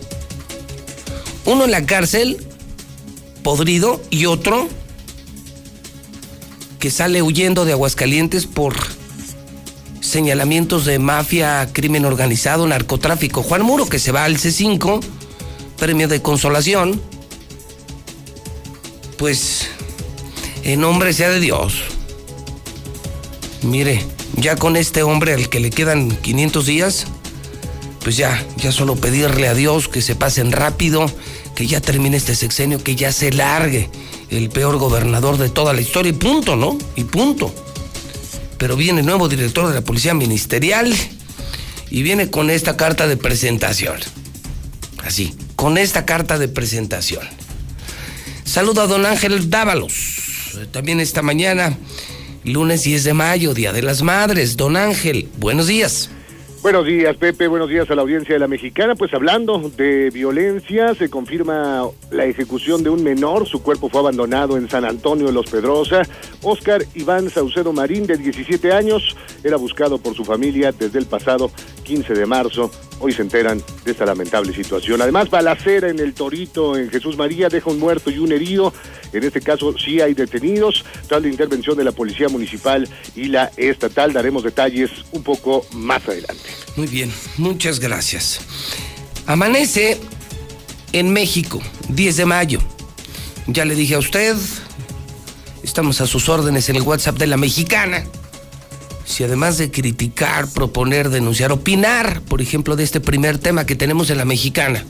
Uno 1.43 1.65
en 1.65 1.71
la 1.71 1.85
cárcel, 1.85 2.45
podrido, 3.43 4.01
y 4.09 4.25
otro 4.25 4.69
que 6.79 6.91
sale 6.91 7.21
huyendo 7.21 7.65
de 7.65 7.71
Aguascalientes 7.71 8.45
por 8.45 8.75
señalamientos 10.01 10.85
de 10.85 10.99
mafia, 10.99 11.67
crimen 11.73 12.05
organizado, 12.05 12.67
narcotráfico. 12.67 13.41
Juan 13.41 13.63
Muro 13.63 13.87
que 13.87 13.97
se 13.97 14.11
va 14.11 14.23
al 14.23 14.37
C5, 14.37 15.01
de 15.85 16.19
consolación, 16.19 16.99
pues 19.19 19.67
en 20.63 20.81
nombre 20.81 21.13
sea 21.13 21.29
de 21.29 21.39
Dios. 21.39 21.75
Mire, 23.61 24.03
ya 24.35 24.55
con 24.55 24.77
este 24.77 25.03
hombre 25.03 25.33
al 25.33 25.47
que 25.47 25.59
le 25.59 25.69
quedan 25.69 26.09
500 26.09 26.65
días, 26.65 27.05
pues 28.01 28.17
ya, 28.17 28.43
ya 28.57 28.71
solo 28.71 28.95
pedirle 28.95 29.47
a 29.47 29.53
Dios 29.53 29.87
que 29.87 30.01
se 30.01 30.15
pasen 30.15 30.51
rápido, 30.51 31.05
que 31.53 31.67
ya 31.67 31.81
termine 31.81 32.17
este 32.17 32.35
sexenio, 32.35 32.83
que 32.83 32.95
ya 32.95 33.11
se 33.11 33.31
largue 33.31 33.87
el 34.31 34.49
peor 34.49 34.77
gobernador 34.77 35.37
de 35.37 35.49
toda 35.49 35.71
la 35.73 35.81
historia 35.81 36.09
y 36.09 36.13
punto, 36.13 36.55
¿no? 36.55 36.79
Y 36.95 37.03
punto. 37.03 37.53
Pero 38.57 38.75
viene 38.75 39.01
el 39.01 39.05
nuevo 39.05 39.29
director 39.29 39.67
de 39.67 39.75
la 39.75 39.81
Policía 39.81 40.15
Ministerial 40.15 40.91
y 41.91 42.01
viene 42.01 42.31
con 42.31 42.49
esta 42.49 42.75
carta 42.75 43.07
de 43.07 43.17
presentación. 43.17 43.97
Así, 45.03 45.35
con 45.55 45.77
esta 45.77 46.05
carta 46.05 46.37
de 46.37 46.47
presentación. 46.47 47.23
Saludo 48.43 48.81
a 48.81 48.87
don 48.87 49.05
Ángel 49.05 49.49
Dávalos. 49.49 50.59
También 50.71 50.99
esta 50.99 51.21
mañana, 51.21 51.77
lunes 52.43 52.83
10 52.83 53.03
de 53.03 53.13
mayo, 53.13 53.53
Día 53.53 53.73
de 53.73 53.81
las 53.81 54.01
Madres. 54.01 54.55
Don 54.57 54.77
Ángel, 54.77 55.29
buenos 55.37 55.67
días. 55.67 56.09
Buenos 56.65 56.87
días, 56.87 57.15
Pepe. 57.17 57.47
Buenos 57.47 57.69
días 57.69 57.91
a 57.91 57.95
la 57.95 58.01
audiencia 58.01 58.33
de 58.33 58.39
la 58.39 58.47
mexicana. 58.47 58.95
Pues 58.95 59.13
hablando 59.13 59.69
de 59.77 60.09
violencia, 60.09 60.95
se 60.95 61.11
confirma 61.11 61.83
la 62.09 62.25
ejecución 62.25 62.81
de 62.81 62.89
un 62.89 63.03
menor. 63.03 63.47
Su 63.47 63.61
cuerpo 63.61 63.87
fue 63.87 63.99
abandonado 63.99 64.57
en 64.57 64.67
San 64.67 64.83
Antonio 64.83 65.27
de 65.27 65.31
los 65.31 65.45
Pedrosa. 65.45 66.01
Oscar 66.41 66.83
Iván 66.95 67.29
Saucedo 67.29 67.71
Marín, 67.71 68.07
de 68.07 68.17
17 68.17 68.73
años, 68.73 69.15
era 69.43 69.57
buscado 69.57 69.99
por 69.99 70.15
su 70.15 70.25
familia 70.25 70.71
desde 70.71 70.97
el 70.97 71.05
pasado 71.05 71.51
15 71.85 72.13
de 72.13 72.25
marzo. 72.25 72.69
Hoy 72.99 73.13
se 73.13 73.21
enteran 73.21 73.63
de 73.85 73.91
esta 73.91 74.05
lamentable 74.05 74.53
situación. 74.53 75.01
Además, 75.01 75.29
balacera 75.29 75.89
en 75.89 75.99
el 75.99 76.13
Torito, 76.13 76.75
en 76.75 76.89
Jesús 76.89 77.15
María, 77.15 77.47
deja 77.47 77.69
un 77.69 77.79
muerto 77.79 78.11
y 78.11 78.17
un 78.17 78.33
herido. 78.33 78.73
En 79.13 79.23
este 79.23 79.39
caso, 79.39 79.73
sí 79.77 80.01
hay 80.01 80.13
detenidos. 80.13 80.83
Tras 81.07 81.21
la 81.21 81.29
intervención 81.29 81.77
de 81.77 81.85
la 81.85 81.93
Policía 81.93 82.27
Municipal 82.27 82.89
y 83.15 83.25
la 83.25 83.51
Estatal, 83.55 84.11
daremos 84.11 84.43
detalles 84.43 84.91
un 85.13 85.23
poco 85.23 85.65
más 85.71 86.05
adelante. 86.09 86.49
Muy 86.75 86.87
bien, 86.87 87.13
muchas 87.37 87.79
gracias. 87.79 88.41
Amanece 89.27 89.99
en 90.91 91.13
México, 91.13 91.61
10 91.89 92.17
de 92.17 92.25
mayo. 92.25 92.59
Ya 93.47 93.63
le 93.63 93.75
dije 93.75 93.95
a 93.95 93.99
usted, 93.99 94.35
estamos 95.63 96.01
a 96.01 96.07
sus 96.07 96.29
órdenes 96.29 96.69
en 96.69 96.77
el 96.77 96.81
WhatsApp 96.81 97.17
de 97.17 97.27
la 97.27 97.37
mexicana. 97.37 98.03
Si 99.05 99.23
además 99.23 99.57
de 99.57 99.69
criticar, 99.69 100.47
proponer, 100.49 101.09
denunciar, 101.09 101.51
opinar, 101.51 102.21
por 102.21 102.41
ejemplo, 102.41 102.75
de 102.75 102.83
este 102.83 102.99
primer 102.99 103.37
tema 103.37 103.65
que 103.65 103.75
tenemos 103.75 104.09
en 104.09 104.17
la 104.17 104.25
mexicana, 104.25 104.83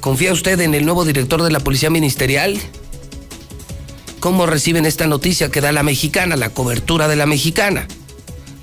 ¿confía 0.00 0.32
usted 0.32 0.60
en 0.60 0.74
el 0.74 0.84
nuevo 0.84 1.04
director 1.04 1.42
de 1.42 1.50
la 1.50 1.60
Policía 1.60 1.90
Ministerial? 1.90 2.58
¿Cómo 4.20 4.46
reciben 4.46 4.86
esta 4.86 5.08
noticia 5.08 5.50
que 5.50 5.60
da 5.60 5.72
la 5.72 5.82
mexicana, 5.82 6.36
la 6.36 6.50
cobertura 6.50 7.08
de 7.08 7.16
la 7.16 7.26
mexicana? 7.26 7.88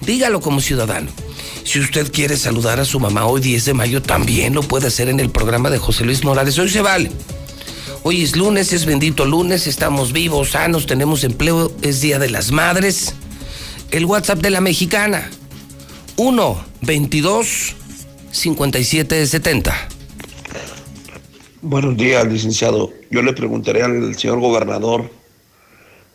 Dígalo 0.01 0.39
como 0.39 0.62
ciudadano. 0.62 1.12
Si 1.65 1.79
usted 1.79 2.12
quiere 2.12 2.38
saludar 2.38 2.79
a 2.79 2.86
su 2.86 3.00
mamá 3.01 3.25
hoy 3.25 3.41
10 3.41 3.65
de 3.65 3.74
mayo, 3.74 4.01
también 4.01 4.53
lo 4.53 4.63
puede 4.63 4.88
hacer 4.88 5.10
en 5.10 5.19
el 5.19 5.29
programa 5.29 5.69
de 5.69 5.77
José 5.77 6.05
Luis 6.05 6.24
Morales. 6.24 6.58
Hoy 6.58 6.69
se 6.69 6.81
vale. 6.81 7.12
Hoy 8.03 8.24
es 8.24 8.38
lunes, 8.38 8.72
es 8.72 8.86
bendito 8.86 9.25
lunes, 9.25 9.67
estamos 9.67 10.13
vivos, 10.13 10.51
sanos, 10.51 10.86
tenemos 10.86 11.25
empleo, 11.25 11.74
es 11.81 12.00
Día 12.00 12.17
de 12.17 12.29
las 12.29 12.51
Madres. 12.51 13.13
El 13.91 14.05
WhatsApp 14.05 14.38
de 14.39 14.51
la 14.51 14.62
mexicana, 14.62 15.31
1 16.15 16.63
22 16.81 17.75
57 18.29 19.25
70. 19.25 19.88
Buenos 21.63 21.98
días, 21.98 22.27
licenciado. 22.27 22.93
Yo 23.10 23.24
le 23.24 23.34
preguntaré 23.34 23.81
al 23.81 24.13
señor 24.13 24.41
gobernador 24.41 25.10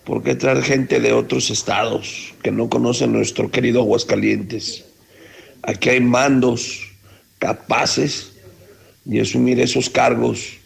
por 0.05 0.23
qué 0.23 0.37
traer 0.37 0.63
gente 0.63 1.01
de 1.01 1.13
otros 1.13 1.51
estados 1.51 2.33
que 2.45 2.53
no 2.53 2.69
conocen 2.69 3.13
nuestro 3.13 3.51
querido 3.51 3.81
Aguascalientes. 3.81 4.85
Aquí 5.63 5.89
hay 5.89 6.01
mandos 6.01 6.93
capaces 7.41 8.35
de 9.05 9.21
asumir 9.21 9.59
esos 9.59 9.91
cargos, 9.91 10.59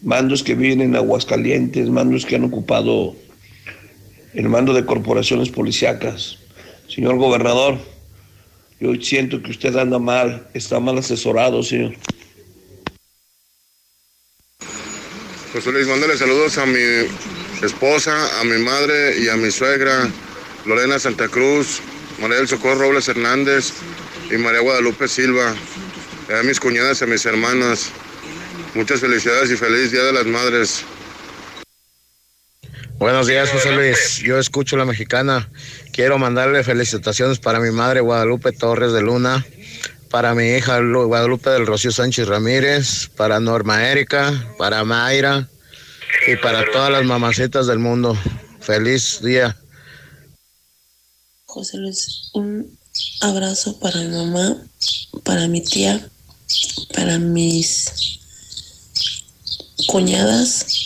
mandos 0.00 0.42
que 0.42 0.54
viven 0.54 0.80
en 0.80 0.96
Aguascalientes, 0.96 1.90
mandos 1.90 2.24
que 2.24 2.36
han 2.36 2.44
ocupado 2.44 3.14
el 4.32 4.48
mando 4.48 4.72
de 4.72 4.86
corporaciones 4.86 5.50
policíacas. 5.50 6.38
Señor 6.88 7.16
gobernador, 7.16 7.78
yo 8.80 8.94
siento 9.00 9.42
que 9.42 9.50
usted 9.50 9.76
anda 9.76 9.98
mal, 9.98 10.48
está 10.54 10.78
mal 10.80 10.98
asesorado, 10.98 11.62
señor. 11.62 11.94
José 15.52 15.72
Luis, 15.72 15.86
mándale 15.86 16.16
saludos 16.16 16.58
a 16.58 16.66
mi 16.66 17.08
esposa, 17.62 18.40
a 18.40 18.44
mi 18.44 18.58
madre 18.58 19.18
y 19.18 19.28
a 19.28 19.36
mi 19.36 19.50
suegra, 19.50 20.08
Lorena 20.66 20.98
Santa 20.98 21.28
Cruz, 21.28 21.80
María 22.20 22.36
del 22.36 22.48
Socorro 22.48 22.80
Robles 22.80 23.08
Hernández 23.08 23.72
y 24.30 24.36
María 24.36 24.60
Guadalupe 24.60 25.08
Silva, 25.08 25.54
a 26.38 26.42
mis 26.42 26.60
cuñadas 26.60 27.00
y 27.00 27.04
a 27.04 27.06
mis 27.06 27.24
hermanas. 27.24 27.90
Muchas 28.74 29.00
felicidades 29.00 29.50
y 29.50 29.56
feliz 29.56 29.90
Día 29.90 30.04
de 30.04 30.12
las 30.12 30.26
Madres. 30.26 30.84
Buenos 32.98 33.26
días, 33.26 33.50
José 33.50 33.72
Luis. 33.72 34.22
Yo 34.24 34.38
escucho 34.38 34.78
la 34.78 34.86
mexicana. 34.86 35.50
Quiero 35.92 36.18
mandarle 36.18 36.64
felicitaciones 36.64 37.38
para 37.38 37.60
mi 37.60 37.70
madre 37.70 38.00
Guadalupe 38.00 38.52
Torres 38.52 38.92
de 38.92 39.02
Luna, 39.02 39.44
para 40.10 40.34
mi 40.34 40.48
hija 40.48 40.80
Guadalupe 40.80 41.50
del 41.50 41.66
Rocío 41.66 41.92
Sánchez 41.92 42.26
Ramírez, 42.26 43.10
para 43.14 43.38
Norma 43.38 43.86
Erika, 43.86 44.32
para 44.56 44.82
Mayra 44.82 45.46
y 46.26 46.36
para 46.36 46.64
todas 46.72 46.90
las 46.90 47.04
mamacitas 47.04 47.66
del 47.66 47.80
mundo. 47.80 48.16
Feliz 48.60 49.20
día. 49.22 49.54
José 51.44 51.76
Luis, 51.76 52.30
un 52.32 52.78
abrazo 53.20 53.78
para 53.78 54.00
mi 54.00 54.08
mamá, 54.08 54.56
para 55.22 55.48
mi 55.48 55.60
tía, 55.60 56.08
para 56.94 57.18
mis 57.18 57.92
cuñadas. 59.86 60.85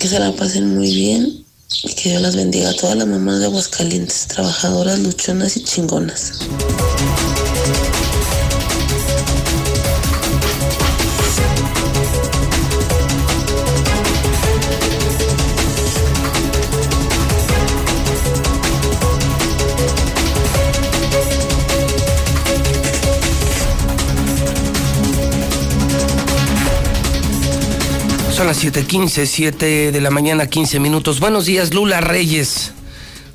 Que 0.00 0.08
se 0.08 0.18
la 0.18 0.32
pasen 0.32 0.74
muy 0.74 0.94
bien 0.94 1.44
y 1.84 1.92
que 1.92 2.08
Dios 2.08 2.22
las 2.22 2.34
bendiga 2.34 2.70
a 2.70 2.74
todas 2.74 2.96
las 2.96 3.06
mamás 3.06 3.38
de 3.38 3.44
Aguascalientes, 3.44 4.28
trabajadoras, 4.28 4.98
luchonas 4.98 5.58
y 5.58 5.62
chingonas. 5.62 6.32
Las 28.50 28.64
7:15, 28.64 29.26
7 29.26 29.92
de 29.92 30.00
la 30.00 30.10
mañana, 30.10 30.48
15 30.48 30.80
minutos. 30.80 31.20
Buenos 31.20 31.46
días, 31.46 31.72
Lula 31.72 32.00
Reyes 32.00 32.72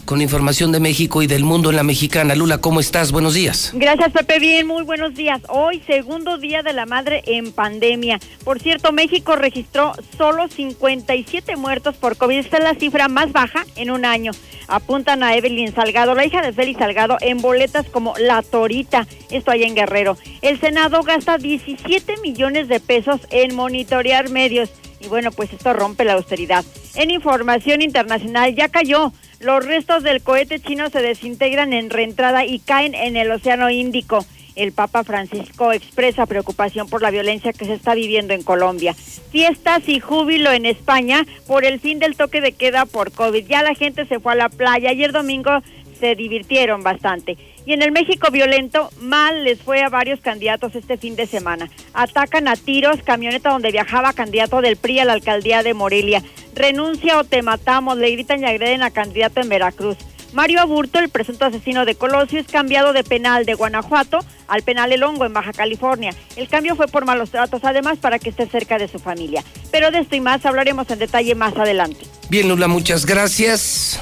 con 0.05 0.21
información 0.21 0.71
de 0.71 0.79
México 0.79 1.21
y 1.21 1.27
del 1.27 1.43
mundo 1.43 1.71
en 1.71 1.75
la 1.75 1.83
mexicana. 1.83 2.35
Lula, 2.35 2.59
¿cómo 2.59 2.79
estás? 2.79 3.12
Buenos 3.12 3.33
días. 3.33 3.71
Gracias, 3.74 4.12
Pepe. 4.12 4.39
Bien, 4.39 4.67
muy 4.67 4.83
buenos 4.83 5.15
días. 5.15 5.41
Hoy, 5.50 5.81
segundo 5.85 6.38
día 6.38 6.62
de 6.62 6.74
la 6.74 6.85
madre 6.85 7.24
en 7.25 7.51
pandemia. 7.51 8.19
Por 8.43 8.62
cierto, 8.62 8.91
México 8.91 9.35
registró 9.35 9.93
solo 10.17 10.47
57 10.47 11.55
muertos 11.55 11.95
por 11.95 12.17
COVID. 12.17 12.38
Esta 12.38 12.57
es 12.57 12.63
la 12.63 12.75
cifra 12.75 13.07
más 13.07 13.31
baja 13.31 13.65
en 13.75 13.91
un 13.91 14.05
año. 14.05 14.31
Apuntan 14.67 15.24
a 15.24 15.35
Evelyn 15.35 15.74
Salgado, 15.74 16.15
la 16.15 16.25
hija 16.25 16.41
de 16.41 16.53
Félix 16.53 16.79
Salgado, 16.79 17.17
en 17.21 17.41
boletas 17.41 17.88
como 17.89 18.13
La 18.17 18.41
Torita. 18.41 19.07
Esto 19.31 19.51
allá 19.51 19.65
en 19.65 19.75
Guerrero. 19.75 20.17
El 20.41 20.59
Senado 20.59 21.01
gasta 21.03 21.38
17 21.38 22.17
millones 22.21 22.67
de 22.67 22.79
pesos 22.79 23.21
en 23.31 23.55
monitorear 23.55 24.29
medios. 24.29 24.69
Y 25.00 25.07
bueno, 25.07 25.31
pues 25.31 25.51
esto 25.51 25.74
rompe 25.74 26.05
la 26.05 26.13
austeridad. 26.13 26.63
En 26.95 27.12
información 27.12 27.81
internacional 27.81 28.55
ya 28.55 28.69
cayó 28.69 29.12
los 29.45 29.63
restos 29.63 30.01
del 30.01 30.23
cohete 30.23 30.59
chino 30.59 30.89
se 30.89 31.03
desintegran 31.03 31.71
en 31.71 31.91
reentrada 31.91 32.45
y 32.45 32.57
caen 32.57 32.95
en 32.95 33.15
el 33.15 33.29
Océano 33.29 33.69
Índico. 33.69 34.25
El 34.55 34.71
Papa 34.71 35.03
Francisco 35.03 35.71
expresa 35.71 36.25
preocupación 36.25 36.89
por 36.89 37.03
la 37.03 37.11
violencia 37.11 37.53
que 37.53 37.65
se 37.65 37.75
está 37.75 37.93
viviendo 37.93 38.33
en 38.33 38.41
Colombia. 38.41 38.95
Fiestas 38.95 39.87
y 39.87 39.99
júbilo 39.99 40.51
en 40.51 40.65
España 40.65 41.27
por 41.45 41.63
el 41.63 41.79
fin 41.79 41.99
del 41.99 42.15
toque 42.15 42.41
de 42.41 42.53
queda 42.53 42.87
por 42.87 43.11
COVID. 43.11 43.45
Ya 43.45 43.61
la 43.61 43.75
gente 43.75 44.07
se 44.07 44.19
fue 44.19 44.31
a 44.31 44.35
la 44.35 44.49
playa. 44.49 44.89
Ayer 44.89 45.11
domingo 45.11 45.61
se 45.99 46.15
divirtieron 46.15 46.81
bastante. 46.81 47.37
Y 47.65 47.73
en 47.73 47.81
el 47.81 47.91
México 47.91 48.31
violento, 48.31 48.89
mal 48.99 49.43
les 49.43 49.59
fue 49.59 49.81
a 49.81 49.89
varios 49.89 50.19
candidatos 50.21 50.75
este 50.75 50.97
fin 50.97 51.15
de 51.15 51.25
semana. 51.25 51.69
Atacan 51.93 52.47
a 52.47 52.55
tiros 52.55 53.01
camioneta 53.03 53.49
donde 53.49 53.71
viajaba 53.71 54.13
candidato 54.13 54.61
del 54.61 54.77
PRI 54.77 54.99
a 54.99 55.05
la 55.05 55.13
alcaldía 55.13 55.63
de 55.63 55.73
Morelia. 55.73 56.23
Renuncia 56.55 57.19
o 57.19 57.24
te 57.24 57.41
matamos, 57.41 57.97
le 57.97 58.12
gritan 58.12 58.41
y 58.41 58.45
agreden 58.45 58.81
a 58.81 58.91
candidato 58.91 59.41
en 59.41 59.50
Veracruz. 59.50 59.97
Mario 60.33 60.59
Aburto, 60.59 61.00
el 61.00 61.09
presunto 61.09 61.45
asesino 61.45 61.85
de 61.85 61.95
Colosio, 61.95 62.39
es 62.39 62.47
cambiado 62.47 62.91
de 62.91 63.03
penal 63.03 63.45
de 63.45 63.53
Guanajuato 63.53 64.19
al 64.47 64.63
penal 64.63 64.91
El 64.91 65.03
Hongo 65.03 65.25
en 65.25 65.33
Baja 65.33 65.53
California. 65.53 66.13
El 66.35 66.50
cambio 66.50 66.75
fue 66.75 66.88
por 66.88 67.05
malos 67.05 67.29
tratos, 67.29 67.62
además, 67.63 68.00
para 68.00 68.19
que 68.19 68.31
esté 68.31 68.47
cerca 68.47 68.77
de 68.77 68.88
su 68.88 69.00
familia. 69.00 69.43
Pero 69.71 69.91
de 69.91 70.00
esto 70.00 70.15
y 70.15 70.21
más 70.21 70.45
hablaremos 70.45 70.89
en 70.89 71.00
detalle 71.00 71.35
más 71.35 71.55
adelante. 71.55 72.05
Bien, 72.29 72.50
Lula, 72.50 72.67
muchas 72.67 73.05
gracias. 73.05 74.01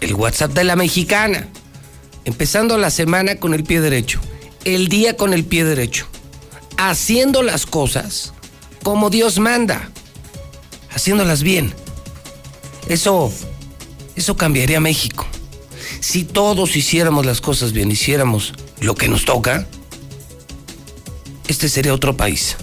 El 0.00 0.14
WhatsApp 0.14 0.52
de 0.52 0.64
la 0.64 0.76
mexicana 0.76 1.48
empezando 2.26 2.76
la 2.76 2.90
semana 2.90 3.36
con 3.36 3.54
el 3.54 3.62
pie 3.62 3.80
derecho, 3.80 4.20
el 4.64 4.88
día 4.88 5.16
con 5.16 5.32
el 5.32 5.44
pie 5.44 5.64
derecho, 5.64 6.08
haciendo 6.76 7.42
las 7.42 7.66
cosas 7.66 8.34
como 8.82 9.10
Dios 9.10 9.38
manda, 9.38 9.90
haciéndolas 10.96 11.42
bien. 11.42 11.72
Eso, 12.88 13.30
eso 14.16 14.36
cambiaría 14.36 14.80
México. 14.80 15.26
Si 16.00 16.24
todos 16.24 16.74
hiciéramos 16.74 17.26
las 17.26 17.40
cosas 17.40 17.72
bien, 17.72 17.90
hiciéramos 17.90 18.54
lo 18.80 18.94
que 18.94 19.08
nos 19.08 19.24
toca, 19.24 19.66
este 21.48 21.68
sería 21.68 21.92
otro 21.92 22.16
país. 22.16 22.56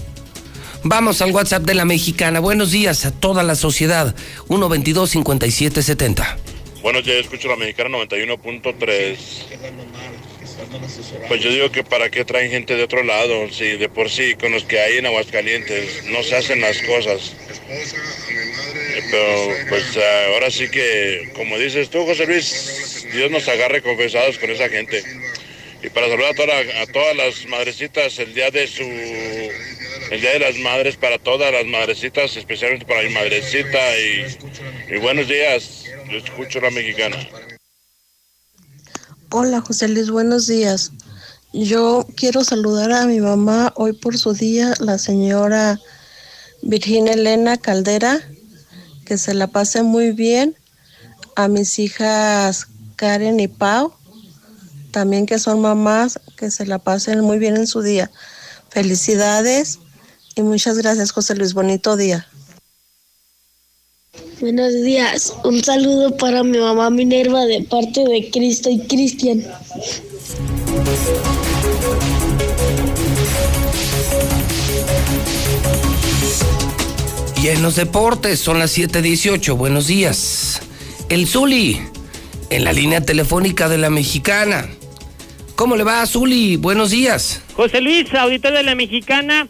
Vamos 0.82 1.22
al 1.22 1.30
WhatsApp 1.30 1.62
de 1.62 1.74
la 1.74 1.84
mexicana. 1.84 2.40
Buenos 2.40 2.72
días 2.72 3.06
a 3.06 3.12
toda 3.12 3.42
la 3.42 3.54
sociedad. 3.54 4.14
122 4.48 5.10
5770 5.10 6.38
bueno, 6.84 7.00
ya 7.00 7.14
escucho 7.14 7.48
la 7.48 7.56
mexicana 7.56 7.96
91.3. 7.96 9.16
Pues 11.28 11.40
yo 11.40 11.50
digo 11.50 11.70
que 11.70 11.84
para 11.84 12.10
qué 12.10 12.24
traen 12.24 12.50
gente 12.50 12.76
de 12.76 12.82
otro 12.82 13.02
lado, 13.02 13.50
si 13.50 13.76
de 13.76 13.88
por 13.88 14.10
sí 14.10 14.34
con 14.34 14.52
los 14.52 14.64
que 14.64 14.80
hay 14.80 14.98
en 14.98 15.06
Aguascalientes 15.06 16.04
no 16.06 16.22
se 16.22 16.36
hacen 16.36 16.60
las 16.60 16.80
cosas. 16.82 17.34
Pero 19.10 19.54
pues 19.68 19.98
ahora 20.32 20.50
sí 20.50 20.70
que, 20.70 21.30
como 21.34 21.58
dices 21.58 21.90
tú, 21.90 22.04
José 22.04 22.26
Luis, 22.26 23.06
Dios 23.12 23.30
nos 23.30 23.48
agarre 23.48 23.82
confesados 23.82 24.38
con 24.38 24.50
esa 24.50 24.68
gente. 24.68 25.02
Y 25.82 25.90
para 25.90 26.08
saludar 26.08 26.50
a, 26.50 26.82
a 26.82 26.86
todas 26.86 27.14
las 27.16 27.46
madrecitas 27.46 28.18
el 28.18 28.34
día 28.34 28.50
de 28.50 28.66
su 28.66 28.82
el 30.10 30.20
Día 30.20 30.32
de 30.32 30.38
las 30.38 30.56
Madres 30.56 30.96
para 30.96 31.18
todas 31.18 31.52
las 31.52 31.64
madrecitas, 31.64 32.36
especialmente 32.36 32.84
para 32.84 33.02
mi 33.02 33.08
madrecita 33.10 33.98
y, 33.98 34.36
y 34.90 34.98
buenos 34.98 35.28
días. 35.28 35.84
Yo 36.10 36.18
escucho 36.18 36.60
la 36.60 36.70
mexicana. 36.70 37.16
Hola 39.36 39.60
José 39.60 39.88
Luis, 39.88 40.10
buenos 40.10 40.46
días. 40.46 40.92
Yo 41.52 42.06
quiero 42.14 42.44
saludar 42.44 42.92
a 42.92 43.04
mi 43.04 43.18
mamá 43.18 43.72
hoy 43.74 43.92
por 43.92 44.16
su 44.16 44.32
día, 44.32 44.74
la 44.78 44.96
señora 44.96 45.80
Virginia 46.62 47.14
Elena 47.14 47.56
Caldera, 47.56 48.20
que 49.04 49.18
se 49.18 49.34
la 49.34 49.48
pase 49.48 49.82
muy 49.82 50.12
bien. 50.12 50.54
A 51.34 51.48
mis 51.48 51.80
hijas 51.80 52.68
Karen 52.94 53.40
y 53.40 53.48
Pau, 53.48 53.92
también 54.92 55.26
que 55.26 55.40
son 55.40 55.60
mamás, 55.60 56.20
que 56.36 56.52
se 56.52 56.64
la 56.64 56.78
pasen 56.78 57.18
muy 57.18 57.40
bien 57.40 57.56
en 57.56 57.66
su 57.66 57.82
día. 57.82 58.12
Felicidades 58.70 59.80
y 60.36 60.42
muchas 60.42 60.78
gracias 60.78 61.10
José 61.10 61.34
Luis, 61.34 61.54
bonito 61.54 61.96
día. 61.96 62.24
Buenos 64.44 64.74
días. 64.82 65.34
Un 65.42 65.64
saludo 65.64 66.18
para 66.18 66.42
mi 66.44 66.58
mamá 66.58 66.90
Minerva 66.90 67.46
de 67.46 67.62
parte 67.62 68.04
de 68.04 68.28
Cristo 68.30 68.68
y 68.68 68.78
Cristian. 68.80 69.42
Y 77.42 77.48
en 77.48 77.62
los 77.62 77.76
deportes 77.76 78.38
son 78.38 78.58
las 78.58 78.76
7:18. 78.76 79.56
Buenos 79.56 79.86
días. 79.86 80.60
El 81.08 81.26
Zuli, 81.26 81.80
en 82.50 82.64
la 82.64 82.74
línea 82.74 83.00
telefónica 83.00 83.70
de 83.70 83.78
la 83.78 83.88
mexicana. 83.88 84.68
¿Cómo 85.56 85.74
le 85.74 85.84
va, 85.84 86.04
Zuli? 86.04 86.56
Buenos 86.56 86.90
días. 86.90 87.40
José 87.54 87.80
Luis, 87.80 88.12
auditor 88.12 88.52
de 88.52 88.62
la 88.62 88.74
mexicana, 88.74 89.48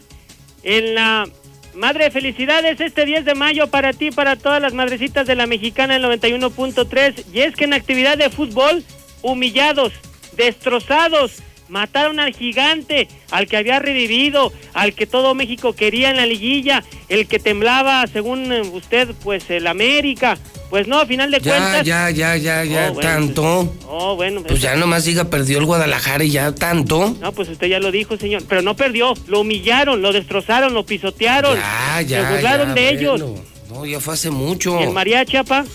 en 0.63 0.95
la 0.95 1.27
Madre, 1.75 2.09
felicidades 2.09 2.79
este 2.79 3.05
10 3.05 3.25
de 3.25 3.35
mayo 3.35 3.67
para 3.67 3.91
ti, 3.91 4.09
para 4.09 4.37
todas 4.37 4.61
las 4.61 4.73
madrecitas 4.73 5.27
de 5.27 5.35
la 5.35 5.45
mexicana 5.45 5.97
en 5.97 6.03
91.3. 6.03 7.25
Y 7.33 7.41
es 7.41 7.55
que 7.55 7.65
en 7.65 7.73
actividad 7.73 8.17
de 8.17 8.29
fútbol, 8.29 8.81
humillados, 9.21 9.91
destrozados, 10.37 11.43
mataron 11.67 12.21
al 12.21 12.33
gigante, 12.33 13.09
al 13.29 13.47
que 13.47 13.57
había 13.57 13.79
revivido, 13.79 14.53
al 14.73 14.93
que 14.93 15.05
todo 15.05 15.35
México 15.35 15.73
quería 15.73 16.11
en 16.11 16.17
la 16.17 16.25
liguilla, 16.25 16.83
el 17.09 17.27
que 17.27 17.39
temblaba, 17.39 18.07
según 18.07 18.53
eh, 18.53 18.61
usted, 18.61 19.09
pues 19.23 19.49
el 19.49 19.67
América. 19.67 20.37
Pues 20.69 20.87
no, 20.87 20.99
a 20.99 21.05
final 21.05 21.31
de 21.31 21.39
cuentas. 21.39 21.85
Ya, 21.85 22.09
ya, 22.09 22.35
ya, 22.35 22.63
ya, 22.63 22.91
oh, 22.91 22.99
tanto. 22.99 23.71
Pues, 23.71 23.87
oh, 23.87 24.15
bueno. 24.15 24.41
Pues 24.43 24.61
ya 24.61 24.75
nomás 24.75 25.05
diga, 25.05 25.25
perdió 25.25 25.59
el 25.59 25.65
Guadalajara 25.65 26.23
y 26.23 26.31
ya 26.31 26.53
tanto. 26.53 27.15
No, 27.21 27.31
pues 27.31 27.49
usted 27.49 27.67
ya 27.67 27.79
lo 27.79 27.91
dijo, 27.91 28.17
señor. 28.17 28.43
Pero 28.49 28.61
no 28.61 28.75
perdió, 28.75 29.13
lo 29.27 29.41
humillaron, 29.41 30.01
lo 30.01 30.11
destrozaron, 30.11 30.73
lo 30.73 30.85
pisotearon. 30.85 31.57
Ya, 31.57 32.01
ya. 32.01 32.27
Se 32.27 32.35
burlaron 32.35 32.75
de 32.75 32.89
ellos. 32.89 33.21
No, 33.69 33.85
ya 33.85 33.99
fue 33.99 34.15
hace 34.15 34.31
mucho. 34.31 34.79
¿Y 34.79 34.83
el 34.83 34.91
mariachi, 34.91 35.37
apa? 35.37 35.65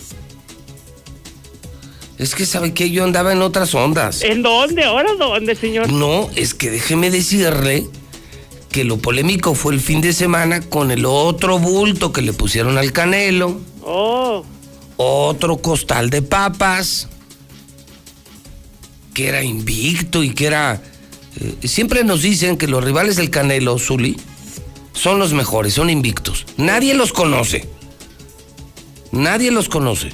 Es 2.17 2.35
que 2.35 2.45
sabe 2.45 2.73
que 2.73 2.91
yo 2.91 3.03
andaba 3.03 3.31
en 3.31 3.41
otras 3.41 3.73
ondas. 3.73 4.21
¿En 4.21 4.43
dónde? 4.43 4.83
¿Ahora 4.83 5.13
dónde, 5.17 5.55
señor? 5.55 5.91
No, 5.91 6.29
es 6.35 6.53
que 6.53 6.69
déjeme 6.69 7.09
decirle 7.09 7.87
que 8.71 8.83
lo 8.83 8.97
polémico 8.97 9.55
fue 9.55 9.73
el 9.73 9.79
fin 9.79 10.01
de 10.01 10.13
semana 10.13 10.61
con 10.61 10.91
el 10.91 11.05
otro 11.05 11.57
bulto 11.57 12.13
que 12.13 12.21
le 12.21 12.33
pusieron 12.33 12.77
al 12.77 12.91
Canelo. 12.91 13.59
Oh. 13.83 14.45
Otro 15.03 15.57
costal 15.57 16.09
de 16.09 16.21
papas. 16.21 17.07
Que 19.13 19.29
era 19.29 19.43
invicto 19.43 20.23
y 20.23 20.33
que 20.33 20.47
era. 20.47 20.81
Eh, 21.39 21.67
siempre 21.67 22.03
nos 22.03 22.21
dicen 22.21 22.57
que 22.57 22.67
los 22.67 22.83
rivales 22.83 23.15
del 23.15 23.29
Canelo, 23.29 23.79
Zuli, 23.79 24.17
son 24.93 25.19
los 25.19 25.33
mejores, 25.33 25.73
son 25.73 25.89
invictos. 25.89 26.45
Nadie 26.57 26.93
los 26.93 27.13
conoce. 27.13 27.67
Nadie 29.11 29.51
los 29.51 29.67
conoce 29.67 30.11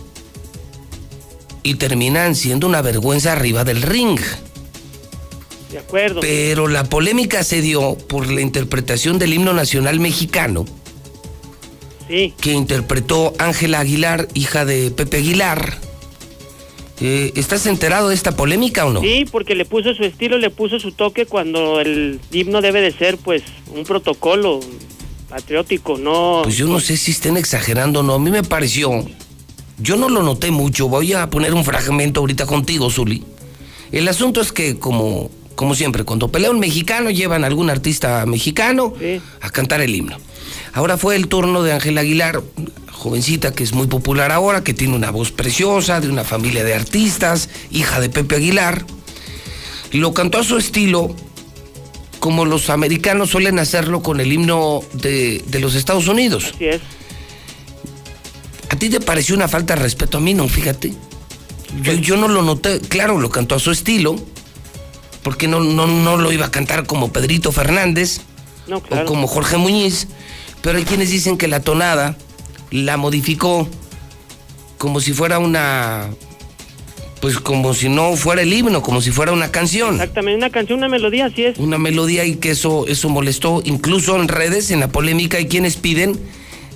y 1.67 1.75
terminan 1.75 2.33
siendo 2.33 2.65
una 2.65 2.81
vergüenza 2.81 3.33
arriba 3.33 3.65
del 3.65 3.81
ring. 3.81 4.17
De 5.69 5.79
acuerdo. 5.79 6.21
Pero 6.21 6.69
la 6.69 6.85
polémica 6.85 7.43
se 7.43 7.59
dio 7.61 7.97
por 7.97 8.31
la 8.31 8.39
interpretación 8.39 9.19
del 9.19 9.33
himno 9.33 9.51
nacional 9.51 9.99
mexicano. 9.99 10.63
Sí. 12.07 12.33
Que 12.39 12.53
interpretó 12.53 13.33
Ángela 13.39 13.79
Aguilar, 13.79 14.27
hija 14.33 14.65
de 14.65 14.91
Pepe 14.91 15.17
Aguilar. 15.17 15.77
Eh, 16.99 17.31
¿Estás 17.35 17.65
enterado 17.67 18.09
de 18.09 18.15
esta 18.15 18.35
polémica 18.35 18.85
o 18.85 18.91
no? 18.91 19.01
Sí, 19.01 19.25
porque 19.31 19.53
le 19.55 19.65
puso 19.65 19.93
su 19.93 20.03
estilo, 20.03 20.37
le 20.37 20.49
puso 20.49 20.79
su 20.79 20.91
toque 20.91 21.25
cuando 21.25 21.79
el 21.79 22.19
himno 22.31 22.61
debe 22.61 22.81
de 22.81 22.91
ser, 22.91 23.17
pues, 23.17 23.43
un 23.75 23.83
protocolo 23.83 24.59
patriótico, 25.29 25.97
no. 25.97 26.41
Pues 26.43 26.57
yo 26.57 26.67
no 26.67 26.79
sé 26.79 26.97
si 26.97 27.11
estén 27.11 27.37
exagerando 27.37 27.99
o 27.99 28.03
no. 28.03 28.15
A 28.15 28.19
mí 28.19 28.31
me 28.31 28.43
pareció 28.43 29.05
yo 29.79 29.95
no 29.95 30.09
lo 30.09 30.23
noté 30.23 30.51
mucho. 30.51 30.87
Voy 30.87 31.13
a 31.13 31.29
poner 31.29 31.53
un 31.53 31.63
fragmento 31.63 32.21
ahorita 32.21 32.45
contigo, 32.45 32.89
Zuli. 32.89 33.23
El 33.91 34.07
asunto 34.07 34.41
es 34.41 34.51
que 34.51 34.77
como 34.79 35.29
como 35.57 35.73
siempre, 35.73 36.03
cuando 36.03 36.27
pelea 36.27 36.51
un 36.51 36.59
mexicano, 36.59 37.09
llevan 37.09 37.43
a 37.43 37.47
algún 37.47 37.71
artista 37.71 38.23
mexicano 38.27 38.93
a 39.41 39.49
cantar 39.49 39.81
el 39.81 39.93
himno. 39.95 40.15
Ahora 40.71 40.97
fue 40.97 41.15
el 41.15 41.27
turno 41.27 41.63
de 41.63 41.73
Ángel 41.73 41.97
Aguilar, 41.97 42.43
jovencita 42.91 43.55
que 43.55 43.63
es 43.63 43.73
muy 43.73 43.87
popular 43.87 44.31
ahora, 44.31 44.63
que 44.63 44.75
tiene 44.75 44.95
una 44.95 45.09
voz 45.09 45.31
preciosa, 45.31 45.99
de 45.99 46.09
una 46.09 46.23
familia 46.23 46.63
de 46.63 46.75
artistas, 46.75 47.49
hija 47.71 47.99
de 47.99 48.09
Pepe 48.09 48.35
Aguilar. 48.35 48.85
Lo 49.93 50.13
cantó 50.13 50.37
a 50.37 50.43
su 50.43 50.57
estilo, 50.57 51.15
como 52.19 52.45
los 52.45 52.69
americanos 52.69 53.31
suelen 53.31 53.57
hacerlo 53.57 54.03
con 54.03 54.19
el 54.19 54.31
himno 54.31 54.83
de, 54.93 55.43
de 55.47 55.59
los 55.59 55.73
Estados 55.73 56.07
Unidos. 56.07 56.51
Así 56.53 56.65
es. 56.65 56.81
¿A 58.69 58.75
ti 58.75 58.89
te 58.89 58.99
pareció 58.99 59.33
una 59.33 59.47
falta 59.47 59.73
de 59.73 59.81
respeto? 59.81 60.19
A 60.19 60.21
mí 60.21 60.35
no, 60.35 60.47
fíjate. 60.47 60.93
Yo, 61.81 61.93
yo 61.93 62.15
no 62.15 62.27
lo 62.27 62.43
noté. 62.43 62.79
Claro, 62.79 63.17
lo 63.19 63.31
cantó 63.31 63.55
a 63.55 63.59
su 63.59 63.71
estilo, 63.71 64.17
porque 65.27 65.49
no, 65.49 65.59
no, 65.59 65.87
no 65.87 66.15
lo 66.15 66.31
iba 66.31 66.45
a 66.45 66.51
cantar 66.51 66.85
como 66.85 67.11
Pedrito 67.11 67.51
Fernández 67.51 68.21
No, 68.65 68.77
o 68.77 69.03
como 69.03 69.27
Jorge 69.27 69.57
Muñiz, 69.57 70.07
pero 70.61 70.77
hay 70.77 70.85
quienes 70.85 71.09
dicen 71.09 71.37
que 71.37 71.49
la 71.49 71.59
tonada 71.59 72.15
la 72.71 72.95
modificó 72.95 73.67
como 74.77 75.01
si 75.01 75.11
fuera 75.11 75.37
una. 75.37 76.07
Pues 77.19 77.41
como 77.41 77.73
si 77.73 77.89
no 77.89 78.15
fuera 78.15 78.41
el 78.41 78.53
himno, 78.53 78.81
como 78.81 79.01
si 79.01 79.11
fuera 79.11 79.33
una 79.33 79.51
canción. 79.51 79.95
Exactamente, 79.95 80.37
una 80.37 80.49
canción, 80.49 80.77
una 80.77 80.87
melodía, 80.87 81.25
así 81.25 81.43
es. 81.43 81.57
Una 81.57 81.77
melodía 81.77 82.23
y 82.23 82.37
que 82.37 82.51
eso, 82.51 82.87
eso 82.87 83.09
molestó. 83.09 83.61
Incluso 83.65 84.15
en 84.15 84.29
redes, 84.29 84.71
en 84.71 84.79
la 84.79 84.87
polémica, 84.87 85.39
hay 85.39 85.47
quienes 85.47 85.75
piden 85.75 86.17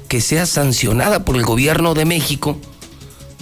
que 0.09 0.19
sea 0.19 0.45
sancionada 0.45 1.23
por 1.23 1.37
el 1.37 1.43
gobierno 1.43 1.93
de 1.93 2.03
México 2.03 2.59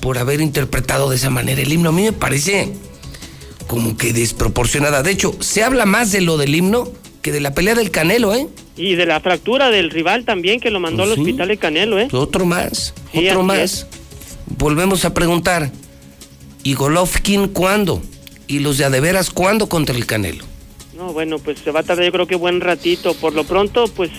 por 0.02 0.20
haber 0.20 0.40
interpretado 0.40 1.10
de 1.10 1.16
esa 1.16 1.32
manera 1.32 1.60
el 1.64 1.74
himno. 1.74 1.90
A 1.90 1.94
mí 1.94 2.04
me 2.04 2.14
parece 2.14 2.76
como 3.70 3.96
que 3.96 4.14
desproporcionada. 4.14 5.04
De 5.04 5.12
hecho, 5.12 5.38
se 5.42 5.64
habla 5.64 5.86
más 5.86 6.12
de 6.12 6.22
lo 6.22 6.38
del 6.38 6.56
himno 6.56 6.92
que 7.22 7.32
de 7.32 7.40
la 7.40 7.54
pelea 7.54 7.76
del 7.76 7.92
Canelo, 7.92 8.34
¿eh? 8.34 8.48
Y 8.76 8.96
de 8.96 9.06
la 9.06 9.20
fractura 9.20 9.70
del 9.70 9.92
rival 9.92 10.26
también, 10.26 10.60
que 10.60 10.72
lo 10.72 10.80
mandó 10.80 11.04
Pues 11.04 11.10
al 11.12 11.16
sí. 11.18 11.22
hospital 11.22 11.48
de 11.50 11.58
Canelo, 11.58 12.00
¿eh? 12.00 12.08
Otro 12.12 12.46
más, 12.46 12.96
Sí, 13.14 13.28
otro 13.30 13.44
más. 13.44 13.60
es. 13.60 13.86
Volvemos 14.58 15.06
a 15.06 15.14
preguntar, 15.14 15.70
¿y 16.64 16.74
Golovkin 16.74 17.50
cuándo? 17.50 18.02
¿Y 18.48 18.58
los 18.60 18.80
de 18.80 18.86
a 18.86 18.90
de 18.90 19.02
veras 19.02 19.30
cuándo 19.30 19.70
contra 19.70 19.96
el 19.96 20.08
Canelo? 20.08 20.46
No, 20.98 21.14
bueno, 21.14 21.38
pues 21.38 21.60
se 21.64 21.70
va 21.70 21.82
a 21.82 21.84
tardar 21.84 22.06
yo 22.06 22.12
creo 22.12 22.26
que 22.26 22.36
buen 22.36 22.60
ratito. 22.62 23.14
Por 23.14 23.34
lo 23.36 23.44
pronto, 23.44 23.86
pues... 23.88 24.10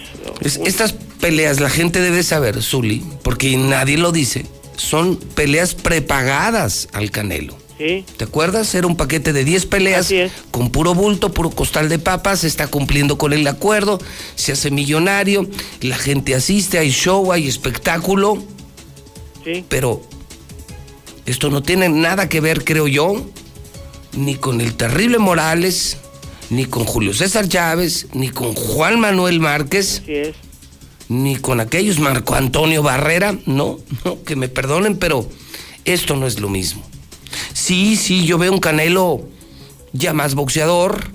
Es- 0.41 0.61
estas 0.65 0.93
peleas 0.93 1.59
la 1.59 1.71
gente 1.71 2.01
debe 2.01 2.23
saber, 2.23 2.63
Zuli, 2.63 3.03
porque 3.25 3.57
nadie 3.57 3.99
lo 3.99 4.13
dice, 4.13 4.47
son 4.77 5.17
peleas 5.17 5.75
prepagadas 5.75 6.89
al 6.93 7.11
Canelo. 7.11 7.59
Sí, 7.81 8.05
¿Te 8.19 8.25
acuerdas? 8.25 8.75
Era 8.75 8.87
un 8.87 8.95
paquete 8.95 9.33
de 9.33 9.43
10 9.43 9.65
peleas 9.65 10.13
con 10.51 10.69
puro 10.69 10.95
bulto, 10.95 11.33
puro 11.33 11.49
costal 11.49 11.89
de 11.89 11.99
papas, 11.99 12.45
está 12.45 12.67
cumpliendo 12.67 13.17
con 13.17 13.33
el 13.33 13.47
acuerdo, 13.47 13.99
se 14.35 14.53
hace 14.53 14.71
millonario, 14.71 15.49
la 15.81 15.97
gente 15.97 16.35
asiste, 16.35 16.77
hay 16.77 16.91
show, 16.91 17.33
hay 17.33 17.49
espectáculo, 17.49 18.37
sí. 19.45 19.65
pero 19.71 20.03
esto 21.25 21.49
no 21.49 21.63
tiene 21.63 21.89
nada 21.89 22.29
que 22.29 22.43
ver, 22.43 22.65
creo 22.65 22.87
yo, 22.87 23.25
ni 24.13 24.35
con 24.35 24.61
el 24.61 24.75
terrible 24.75 25.17
Morales, 25.17 25.97
ni 26.51 26.67
con 26.67 26.85
Julio 26.85 27.15
César 27.15 27.49
Chávez, 27.49 28.09
ni 28.13 28.29
con 28.29 28.53
Juan 28.55 29.01
Manuel 29.01 29.41
Márquez, 29.41 30.03
Así 30.03 30.13
es. 30.17 30.37
ni 31.09 31.37
con 31.37 31.61
aquellos 31.61 31.99
Marco 31.99 32.35
Antonio 32.35 32.83
Barrera, 32.83 33.39
no, 33.47 33.79
no, 34.05 34.23
que 34.23 34.37
me 34.37 34.51
perdonen, 34.51 34.99
pero 34.99 35.27
esto 35.87 36.15
no 36.15 36.27
es 36.27 36.41
lo 36.41 36.51
mismo. 36.51 36.90
Sí, 37.53 37.97
sí, 37.97 38.25
yo 38.27 38.39
veo 38.39 38.53
un 38.53 38.59
Canelo 38.61 39.21
ya 39.93 40.13
más 40.13 40.35
boxeador, 40.35 41.11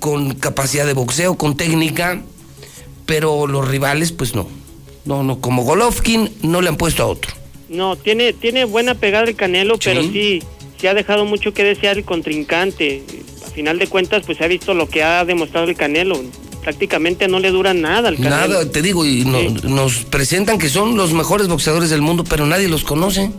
con 0.00 0.34
capacidad 0.34 0.86
de 0.86 0.94
boxeo, 0.94 1.36
con 1.36 1.56
técnica, 1.56 2.22
pero 3.06 3.46
los 3.46 3.68
rivales, 3.68 4.12
pues 4.12 4.34
no. 4.34 4.48
No, 5.04 5.22
no, 5.22 5.40
como 5.40 5.62
Golovkin 5.64 6.30
no 6.42 6.60
le 6.62 6.68
han 6.68 6.76
puesto 6.76 7.02
a 7.02 7.06
otro. 7.06 7.32
No, 7.68 7.96
tiene, 7.96 8.32
tiene 8.32 8.64
buena 8.64 8.94
pegada 8.94 9.24
el 9.28 9.34
Canelo, 9.36 9.78
pero 9.82 10.02
sí, 10.02 10.42
sí 10.80 10.86
ha 10.86 10.94
dejado 10.94 11.24
mucho 11.24 11.52
que 11.54 11.64
desear 11.64 11.98
el 11.98 12.04
contrincante. 12.04 13.02
A 13.46 13.50
final 13.50 13.78
de 13.78 13.86
cuentas, 13.86 14.22
pues 14.26 14.38
se 14.38 14.44
ha 14.44 14.48
visto 14.48 14.74
lo 14.74 14.88
que 14.88 15.02
ha 15.02 15.24
demostrado 15.24 15.66
el 15.68 15.76
Canelo. 15.76 16.20
Prácticamente 16.62 17.26
no 17.28 17.40
le 17.40 17.50
dura 17.50 17.74
nada 17.74 18.08
al 18.08 18.16
Canelo. 18.16 18.36
Nada, 18.36 18.70
te 18.70 18.82
digo, 18.82 19.04
y 19.04 19.24
no- 19.24 19.42
nos 19.68 20.04
presentan 20.04 20.58
que 20.58 20.68
son 20.68 20.96
los 20.96 21.12
mejores 21.12 21.48
boxeadores 21.48 21.90
del 21.90 22.02
mundo, 22.02 22.24
pero 22.24 22.46
nadie 22.46 22.68
los 22.68 22.84
conoce. 22.84 23.30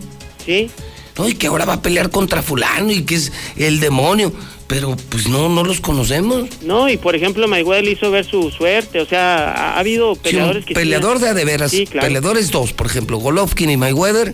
Sí. 0.45 0.69
No, 1.17 1.30
y 1.30 1.36
que 1.36 1.47
ahora 1.47 1.65
va 1.65 1.73
a 1.73 1.82
pelear 1.82 2.10
contra 2.10 2.41
fulano 2.41 2.91
y 2.91 3.04
que 3.04 3.15
es 3.15 3.32
el 3.56 3.80
demonio, 3.80 4.34
pero 4.67 4.95
pues 5.10 5.28
no, 5.28 5.47
no 5.47 5.63
los 5.63 5.80
conocemos. 5.80 6.49
No, 6.63 6.89
y 6.89 6.97
por 6.97 7.15
ejemplo, 7.15 7.47
Mayweather 7.47 7.86
le 7.86 7.91
hizo 7.91 8.10
ver 8.10 8.26
su 8.26 8.49
suerte. 8.49 8.99
O 8.99 9.06
sea, 9.06 9.52
ha, 9.52 9.73
ha 9.76 9.80
habido 9.80 10.15
Sí, 10.15 10.21
peleadores 10.23 10.65
que... 10.65 10.73
peleador 10.73 11.19
de 11.19 11.34
de 11.36 11.45
veras, 11.45 11.69
Sí, 11.71 11.86
claro. 11.86 12.08
peleadores 12.08 12.49
dos, 12.49 12.73
por 12.73 12.88
ejemplo, 12.88 13.17
Golovkin 13.17 13.69
y 13.69 13.78
Mayweather, 13.78 14.34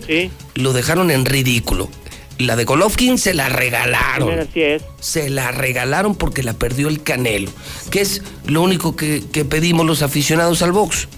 lo 0.54 0.72
dejaron 0.72 1.10
en 1.10 1.26
ridículo. 1.26 1.90
La 2.38 2.56
de 2.56 2.64
Golovkin 2.64 3.18
se 3.18 3.34
la 3.34 3.50
regalaron. 3.50 4.38
Así 4.40 4.62
es. 4.62 4.82
Se 4.98 5.28
la 5.28 5.52
regalaron 5.52 6.14
porque 6.14 6.42
la 6.42 6.54
perdió 6.54 6.88
el 6.88 7.02
Canelo, 7.02 7.50
que 7.90 8.00
es 8.00 8.22
lo 8.46 8.62
único 8.62 8.96
que, 8.96 9.22
que 9.30 9.44
pedimos 9.44 9.84
los 9.84 10.00
aficionados 10.00 10.62
al 10.62 10.72
box. 10.72 11.08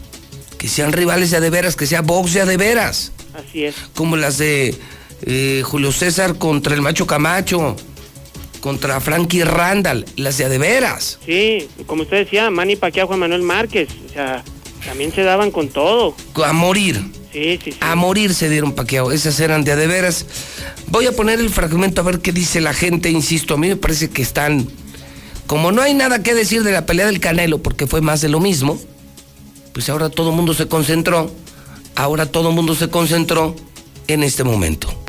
Que 0.58 0.66
sean 0.66 0.90
rivales 0.92 1.30
de 1.30 1.50
veras, 1.50 1.76
que 1.76 1.86
sea 1.86 2.00
box 2.02 2.32
de 2.34 2.56
veras. 2.56 3.12
Así 3.34 3.64
es. 3.64 3.76
Como 3.94 4.16
las 4.16 4.38
de 4.38 4.74
eh, 5.22 5.62
Julio 5.64 5.92
César 5.92 6.36
contra 6.38 6.74
el 6.74 6.82
Macho 6.82 7.06
Camacho, 7.06 7.76
contra 8.60 9.00
Frankie 9.00 9.44
Randall, 9.44 10.04
las 10.16 10.38
de 10.38 10.58
veras. 10.58 11.18
Sí, 11.26 11.68
como 11.86 12.02
usted 12.02 12.18
decía, 12.18 12.50
Manny 12.50 12.76
Pacquiao, 12.76 13.06
Juan 13.06 13.20
Manuel 13.20 13.42
Márquez. 13.42 13.88
O 14.08 14.12
sea, 14.12 14.44
también 14.84 15.12
se 15.12 15.22
daban 15.22 15.50
con 15.50 15.68
todo. 15.68 16.14
A 16.44 16.52
morir. 16.52 17.02
Sí, 17.32 17.58
sí, 17.62 17.72
sí. 17.72 17.78
A 17.80 17.94
morir 17.94 18.34
se 18.34 18.48
dieron 18.48 18.72
paqueado. 18.72 19.12
Esas 19.12 19.38
eran 19.40 19.64
de 19.64 19.74
veras. 19.74 20.26
Voy 20.88 21.06
a 21.06 21.12
poner 21.12 21.40
el 21.40 21.50
fragmento 21.50 22.00
a 22.00 22.04
ver 22.04 22.20
qué 22.20 22.32
dice 22.32 22.60
la 22.60 22.74
gente. 22.74 23.10
Insisto, 23.10 23.54
a 23.54 23.58
mí 23.58 23.68
me 23.68 23.76
parece 23.76 24.10
que 24.10 24.22
están. 24.22 24.68
Como 25.46 25.72
no 25.72 25.82
hay 25.82 25.94
nada 25.94 26.22
que 26.22 26.34
decir 26.34 26.62
de 26.62 26.72
la 26.72 26.86
pelea 26.86 27.06
del 27.06 27.20
Canelo, 27.20 27.62
porque 27.62 27.86
fue 27.86 28.00
más 28.00 28.20
de 28.20 28.28
lo 28.28 28.40
mismo, 28.40 28.78
pues 29.72 29.88
ahora 29.88 30.08
todo 30.08 30.30
el 30.30 30.36
mundo 30.36 30.54
se 30.54 30.68
concentró. 30.68 31.30
Ahora 31.94 32.26
todo 32.26 32.50
el 32.50 32.54
mundo 32.54 32.74
se 32.74 32.88
concentró 32.88 33.54
en 34.08 34.22
este 34.22 34.44
momento. 34.44 35.01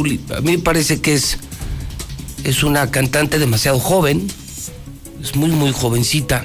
A 0.00 0.40
mí 0.40 0.56
me 0.56 0.58
parece 0.58 1.00
que 1.00 1.14
es, 1.14 1.38
es 2.44 2.62
una 2.62 2.90
cantante 2.90 3.38
demasiado 3.38 3.78
joven, 3.78 4.26
es 5.22 5.36
muy, 5.36 5.50
muy 5.50 5.72
jovencita. 5.72 6.44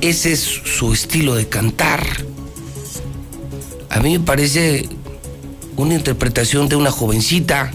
Ese 0.00 0.32
es 0.32 0.40
su 0.40 0.92
estilo 0.92 1.34
de 1.34 1.48
cantar. 1.48 2.04
A 3.90 4.00
mí 4.00 4.18
me 4.18 4.24
parece 4.24 4.88
una 5.76 5.94
interpretación 5.94 6.68
de 6.68 6.76
una 6.76 6.90
jovencita 6.90 7.72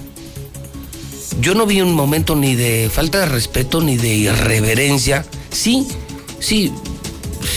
yo 1.41 1.53
no 1.53 1.65
vi 1.65 1.81
un 1.81 1.93
momento 1.93 2.35
ni 2.35 2.55
de 2.55 2.89
falta 2.91 3.19
de 3.19 3.25
respeto 3.25 3.81
ni 3.81 3.97
de 3.97 4.13
irreverencia. 4.13 5.25
Sí, 5.51 5.87
sí, 6.39 6.71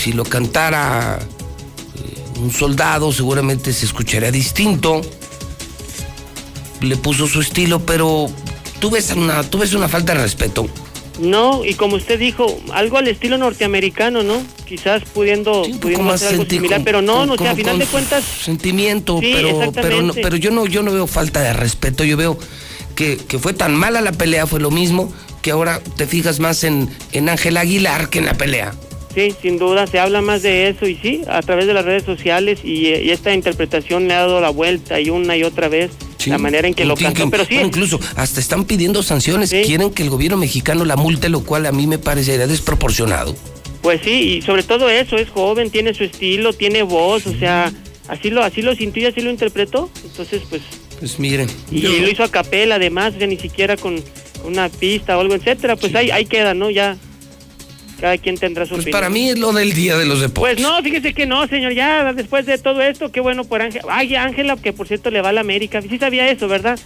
si 0.01 0.13
lo 0.13 0.25
cantara 0.25 1.19
eh, 1.19 2.39
un 2.39 2.51
soldado 2.51 3.11
seguramente 3.11 3.71
se 3.73 3.85
escucharía 3.85 4.31
distinto. 4.31 5.01
Le 6.81 6.95
puso 6.97 7.27
su 7.27 7.41
estilo, 7.41 7.79
pero 7.85 8.27
tú 8.79 8.89
ves 8.89 9.11
una, 9.11 9.43
tú 9.43 9.57
ves 9.57 9.73
una 9.73 9.87
falta 9.87 10.13
de 10.13 10.21
respeto. 10.21 10.67
No, 11.19 11.65
y 11.65 11.73
como 11.73 11.97
usted 11.97 12.17
dijo, 12.17 12.61
algo 12.71 12.97
al 12.97 13.09
estilo 13.09 13.37
norteamericano, 13.37 14.23
¿no? 14.23 14.41
Quizás 14.65 15.03
pudiendo, 15.13 15.63
pudiendo 15.81 16.05
más 16.05 16.15
hacer 16.23 16.39
algo 16.39 16.45
similar, 16.49 16.77
con- 16.79 16.85
pero 16.85 17.01
no, 17.01 17.13
con- 17.17 17.27
no, 17.27 17.33
o 17.33 17.37
sea, 17.37 17.37
como 17.37 17.49
a 17.51 17.55
final 17.55 17.71
con 17.73 17.79
de 17.79 17.85
cuentas, 17.87 18.23
sentimiento, 18.23 19.19
Sí, 19.21 19.31
pero, 19.33 19.71
pero, 19.73 20.01
no- 20.01 20.13
pero 20.13 20.37
yo 20.37 20.49
no, 20.51 20.65
yo 20.65 20.81
no 20.81 20.93
veo 20.93 21.07
falta 21.07 21.41
de 21.41 21.51
respeto, 21.51 22.05
yo 22.05 22.15
veo 22.15 22.39
que, 22.95 23.17
que 23.17 23.37
fue 23.37 23.51
tan 23.53 23.75
mala 23.75 23.99
la 23.99 24.13
pelea, 24.13 24.47
fue 24.47 24.61
lo 24.61 24.71
mismo, 24.71 25.11
que 25.41 25.51
ahora 25.51 25.81
te 25.97 26.07
fijas 26.07 26.39
más 26.39 26.63
en, 26.63 26.89
en 27.11 27.27
Ángel 27.27 27.57
Aguilar 27.57 28.09
que 28.09 28.19
en 28.19 28.25
la 28.25 28.35
pelea. 28.35 28.73
sí, 29.13 29.33
sin 29.41 29.57
duda, 29.59 29.87
se 29.87 29.99
habla 29.99 30.21
más 30.21 30.41
de 30.41 30.69
eso, 30.69 30.87
y 30.87 30.95
sí, 30.95 31.21
a 31.29 31.41
través 31.41 31.67
de 31.67 31.73
las 31.73 31.83
redes 31.83 32.03
sociales, 32.03 32.59
y, 32.63 32.85
eh, 32.87 33.03
y 33.03 33.09
esta 33.09 33.33
interpretación 33.33 34.07
le 34.07 34.13
ha 34.13 34.19
dado 34.19 34.39
la 34.39 34.51
vuelta 34.51 35.01
y 35.01 35.09
una 35.09 35.35
y 35.35 35.43
otra 35.43 35.67
vez, 35.67 35.91
la 36.25 36.37
manera 36.37 36.67
en 36.67 36.73
que 36.73 36.85
lo 36.85 36.95
cantó, 36.95 37.29
pero 37.29 37.45
sí, 37.45 37.55
incluso 37.55 37.99
hasta 38.15 38.39
están 38.39 38.65
pidiendo 38.65 39.03
sanciones, 39.03 39.49
quieren 39.51 39.91
que 39.91 40.03
el 40.03 40.09
gobierno 40.09 40.37
mexicano 40.37 40.85
la 40.85 40.95
multe, 40.95 41.29
lo 41.29 41.43
cual 41.43 41.65
a 41.65 41.71
mí 41.71 41.87
me 41.87 41.97
parecería 41.97 42.47
desproporcionado. 42.47 43.35
Pues 43.81 44.01
sí, 44.03 44.37
y 44.37 44.41
sobre 44.41 44.63
todo 44.63 44.89
eso, 44.89 45.17
es 45.17 45.29
joven, 45.29 45.69
tiene 45.69 45.93
su 45.93 46.03
estilo, 46.03 46.51
tiene 46.53 46.83
voz, 46.83 47.25
o 47.27 47.37
sea, 47.37 47.71
así 48.09 48.29
lo, 48.29 48.43
así 48.43 48.61
lo 48.61 48.75
sintió 48.75 49.03
y 49.03 49.05
así 49.05 49.21
lo 49.21 49.29
interpretó. 49.31 49.89
Entonces, 50.03 50.41
pues, 50.49 50.61
Pues 50.99 51.17
miren, 51.19 51.47
y, 51.71 51.81
yo- 51.81 51.91
lo 51.91 52.09
hizo 52.09 52.23
a 52.23 52.29
capela 52.29 52.75
además, 52.75 53.13
sea, 53.17 53.27
ni 53.27 53.37
siquiera 53.37 53.77
con 53.77 54.03
una 54.43 54.67
pista 54.67 55.17
o 55.17 55.21
algo, 55.21 55.33
etcétera. 55.35 55.77
Pues 55.77 55.95
ahí, 55.95 56.11
ahí 56.11 56.25
queda, 56.25 56.53
¿no? 56.53 56.69
Ya 56.69 56.97
cada 57.99 58.17
quien 58.17 58.37
tendrá 58.37 58.65
su 58.65 58.71
pues 58.71 58.81
opinión. 58.81 58.99
para 58.99 59.09
mí 59.09 59.29
es 59.29 59.37
lo 59.39 59.51
del 59.53 59.73
día 59.73 59.97
de 59.97 60.05
los 60.05 60.21
deportes. 60.21 60.55
Pues 60.55 60.67
no, 60.67 60.81
fíjese 60.81 61.13
que 61.13 61.25
no, 61.25 61.47
señor, 61.47 61.73
ya 61.73 62.13
después 62.13 62.45
de 62.45 62.57
todo 62.57 62.81
esto, 62.81 63.11
qué 63.11 63.19
bueno 63.21 63.43
por 63.43 63.61
Ángela. 63.61 63.85
Ay, 63.89 64.15
Ángela, 64.15 64.55
que 64.57 64.73
por 64.73 64.87
cierto 64.87 65.11
le 65.11 65.21
va 65.21 65.29
a 65.29 65.33
la 65.33 65.41
América. 65.41 65.81
Sí 65.81 65.97
sabía 65.99 66.29
eso, 66.29 66.47
¿verdad? 66.47 66.79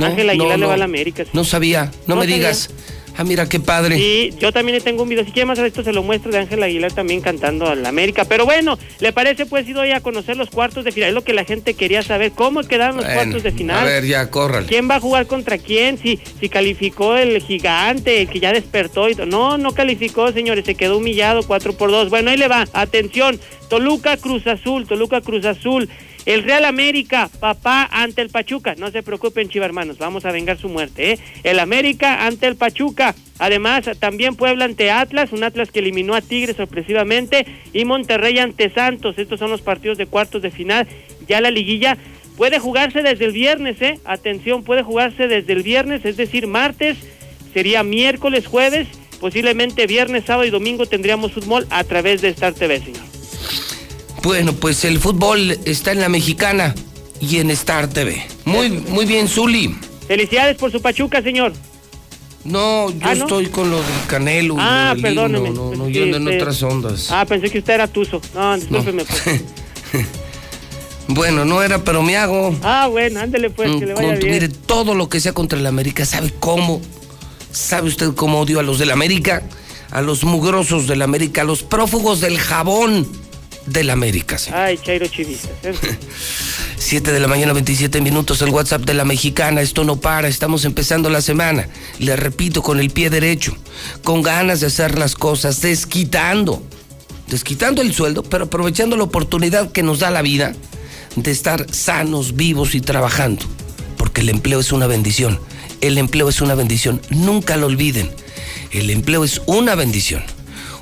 Ángela 0.00 0.34
no, 0.34 0.42
Aguilar 0.42 0.58
le 0.58 0.66
va 0.66 0.74
a 0.74 0.76
la 0.78 0.84
América. 0.84 1.24
sí. 1.24 1.30
No 1.32 1.44
sabía, 1.44 1.84
no, 2.06 2.14
No 2.14 2.16
me 2.16 2.22
sabía. 2.22 2.36
digas. 2.36 2.70
Ah, 3.18 3.24
mira 3.24 3.48
qué 3.48 3.60
padre. 3.60 3.96
Sí, 3.96 4.34
yo 4.38 4.52
también 4.52 4.76
le 4.76 4.82
tengo 4.82 5.02
un 5.02 5.08
video, 5.08 5.24
si 5.24 5.32
quiere 5.32 5.46
más 5.46 5.58
esto 5.58 5.82
se 5.82 5.92
lo 5.92 6.02
muestro 6.02 6.30
de 6.30 6.38
Ángela 6.38 6.66
Aguilar 6.66 6.92
también 6.92 7.20
cantando 7.20 7.66
a 7.66 7.74
la 7.74 7.88
América. 7.88 8.26
Pero 8.26 8.44
bueno, 8.44 8.78
¿le 9.00 9.12
parece 9.12 9.46
pues 9.46 9.66
ido 9.66 9.82
a 9.82 10.00
conocer 10.00 10.36
los 10.36 10.50
cuartos 10.50 10.84
de 10.84 10.92
final? 10.92 11.08
Es 11.08 11.14
lo 11.14 11.24
que 11.24 11.32
la 11.32 11.44
gente 11.44 11.74
quería 11.74 12.02
saber, 12.02 12.32
¿cómo 12.32 12.60
quedaron 12.62 12.96
los 12.96 13.06
Bueno, 13.06 13.20
cuartos 13.22 13.42
de 13.42 13.52
final? 13.52 13.78
A 13.78 13.84
ver, 13.84 14.04
ya, 14.04 14.30
córrale. 14.30 14.66
¿Quién 14.66 14.90
va 14.90 14.96
a 14.96 15.00
jugar 15.00 15.26
contra 15.26 15.56
quién? 15.56 15.98
Si, 15.98 16.18
si 16.38 16.48
calificó 16.48 17.16
el 17.16 17.40
gigante, 17.40 18.20
el 18.22 18.28
que 18.28 18.40
ya 18.40 18.52
despertó. 18.52 19.08
Y 19.08 19.14
no, 19.14 19.56
no 19.56 19.72
calificó, 19.72 20.30
señores. 20.32 20.64
Se 20.66 20.74
quedó 20.74 20.98
humillado 20.98 21.42
4 21.42 21.72
por 21.74 21.90
2. 21.90 22.10
Bueno, 22.10 22.30
ahí 22.30 22.36
le 22.36 22.48
va. 22.48 22.66
Atención. 22.72 23.40
Toluca 23.68 24.16
Cruz 24.16 24.46
Azul. 24.46 24.86
Toluca 24.86 25.20
Cruz 25.20 25.44
Azul. 25.44 25.88
El 26.26 26.42
Real 26.42 26.64
América, 26.64 27.30
papá 27.40 27.88
ante 27.90 28.20
el 28.20 28.30
Pachuca. 28.30 28.74
No 28.76 28.90
se 28.90 29.02
preocupen, 29.02 29.48
chiva 29.48 29.64
hermanos. 29.64 29.98
Vamos 29.98 30.24
a 30.24 30.32
vengar 30.32 30.58
su 30.58 30.68
muerte. 30.68 31.12
¿eh? 31.12 31.18
El 31.44 31.60
América 31.60 32.26
ante 32.26 32.46
el 32.46 32.56
Pachuca. 32.56 33.14
Además, 33.38 33.88
también 33.98 34.36
Puebla 34.36 34.64
ante 34.64 34.90
Atlas. 34.90 35.32
Un 35.32 35.44
Atlas 35.44 35.70
que 35.70 35.78
eliminó 35.78 36.14
a 36.14 36.20
Tigres 36.20 36.56
sorpresivamente. 36.56 37.46
Y 37.72 37.84
Monterrey 37.84 38.38
ante 38.38 38.70
Santos. 38.70 39.18
Estos 39.18 39.38
son 39.38 39.50
los 39.50 39.62
partidos 39.62 39.98
de 39.98 40.06
cuartos 40.06 40.42
de 40.42 40.50
final. 40.50 40.86
Ya 41.28 41.40
la 41.40 41.50
liguilla 41.50 41.96
Puede 42.36 42.58
jugarse 42.58 43.02
desde 43.02 43.24
el 43.24 43.32
viernes, 43.32 43.80
¿eh? 43.80 43.98
Atención, 44.04 44.62
puede 44.62 44.82
jugarse 44.82 45.26
desde 45.26 45.54
el 45.54 45.62
viernes, 45.62 46.04
es 46.04 46.18
decir, 46.18 46.46
martes, 46.46 46.98
sería 47.54 47.82
miércoles, 47.82 48.46
jueves, 48.46 48.88
posiblemente 49.20 49.86
viernes, 49.86 50.24
sábado 50.24 50.44
y 50.44 50.50
domingo 50.50 50.84
tendríamos 50.84 51.32
fútbol 51.32 51.66
a 51.70 51.82
través 51.84 52.20
de 52.20 52.28
Star 52.28 52.52
TV, 52.52 52.80
señor. 52.80 53.15
Bueno, 54.26 54.54
pues 54.54 54.84
el 54.84 54.98
fútbol 54.98 55.56
está 55.66 55.92
en 55.92 56.00
la 56.00 56.08
mexicana 56.08 56.74
y 57.20 57.36
en 57.38 57.48
Star 57.52 57.86
TV. 57.86 58.26
Muy, 58.44 58.70
muy 58.70 59.06
bien, 59.06 59.28
Zuli. 59.28 59.76
Felicidades 60.08 60.56
por 60.56 60.72
su 60.72 60.82
Pachuca, 60.82 61.22
señor. 61.22 61.52
No, 62.42 62.90
yo 62.90 62.96
Ah, 63.02 63.14
¿no? 63.14 63.22
estoy 63.24 63.46
con 63.46 63.70
lo 63.70 63.76
del 63.76 63.86
Canelo. 64.08 64.56
Ah, 64.58 64.88
lo 64.88 64.94
del 64.94 65.02
perdóneme. 65.14 65.48
himno, 65.50 65.70
No, 65.70 65.76
no, 65.76 65.88
yo 65.88 66.02
ando 66.02 66.16
en 66.16 66.24
usted- 66.24 66.40
otras 66.42 66.60
ondas. 66.64 67.06
Ah, 67.12 67.24
pensé 67.24 67.48
que 67.50 67.58
usted 67.60 67.74
era 67.74 67.86
Tuzo. 67.86 68.20
No, 68.34 68.56
discúlpeme, 68.56 69.04
pues. 69.04 69.22
Bueno, 71.08 71.44
no 71.44 71.62
era, 71.62 71.84
pero 71.84 72.02
me 72.02 72.16
hago. 72.16 72.52
Ah, 72.64 72.88
bueno, 72.90 73.20
ándele 73.20 73.48
pues, 73.50 73.76
que 73.76 73.86
le 73.86 73.94
vaya 73.94 74.08
Con- 74.08 74.18
bien. 74.18 74.32
mire, 74.32 74.48
todo 74.48 74.92
lo 74.96 75.08
que 75.08 75.20
sea 75.20 75.32
contra 75.32 75.56
el 75.56 75.66
América, 75.66 76.04
¿sabe 76.04 76.32
cómo? 76.40 76.80
¿Sabe 77.52 77.86
usted 77.86 78.12
cómo 78.14 78.40
odio 78.40 78.58
a 78.58 78.64
los 78.64 78.80
del 78.80 78.90
América? 78.90 79.44
A 79.92 80.02
los 80.02 80.24
mugrosos 80.24 80.88
del 80.88 81.02
América, 81.02 81.42
a 81.42 81.44
los 81.44 81.62
prófugos 81.62 82.20
del 82.20 82.38
jabón 82.40 83.06
del 83.66 83.90
América. 83.90 84.38
señor. 84.38 84.58
Ay, 84.58 84.78
Chairo 84.78 85.06
Chivista. 85.06 85.48
7 86.78 87.12
de 87.12 87.20
la 87.20 87.28
mañana, 87.28 87.52
27 87.52 88.00
minutos, 88.00 88.40
el 88.42 88.50
WhatsApp 88.50 88.82
de 88.82 88.94
la 88.94 89.04
mexicana. 89.04 89.60
Esto 89.60 89.84
no 89.84 89.96
para, 90.00 90.28
estamos 90.28 90.64
empezando 90.64 91.10
la 91.10 91.20
semana. 91.20 91.68
Le 91.98 92.16
repito, 92.16 92.62
con 92.62 92.80
el 92.80 92.90
pie 92.90 93.10
derecho, 93.10 93.56
con 94.02 94.22
ganas 94.22 94.60
de 94.60 94.68
hacer 94.68 94.98
las 94.98 95.14
cosas, 95.14 95.60
desquitando, 95.60 96.62
desquitando 97.28 97.82
el 97.82 97.92
sueldo, 97.92 98.22
pero 98.22 98.44
aprovechando 98.44 98.96
la 98.96 99.04
oportunidad 99.04 99.72
que 99.72 99.82
nos 99.82 99.98
da 99.98 100.10
la 100.10 100.22
vida 100.22 100.54
de 101.16 101.30
estar 101.30 101.66
sanos, 101.72 102.36
vivos 102.36 102.74
y 102.74 102.80
trabajando. 102.80 103.44
Porque 103.96 104.20
el 104.20 104.28
empleo 104.28 104.60
es 104.60 104.72
una 104.72 104.86
bendición. 104.86 105.40
El 105.80 105.98
empleo 105.98 106.28
es 106.28 106.40
una 106.40 106.54
bendición. 106.54 107.00
Nunca 107.10 107.56
lo 107.56 107.66
olviden. 107.66 108.10
El 108.70 108.90
empleo 108.90 109.24
es 109.24 109.42
una 109.46 109.74
bendición. 109.74 110.22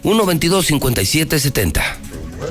1 0.02 0.26
22 0.26 0.66
57 0.66 1.38
70. 1.40 1.98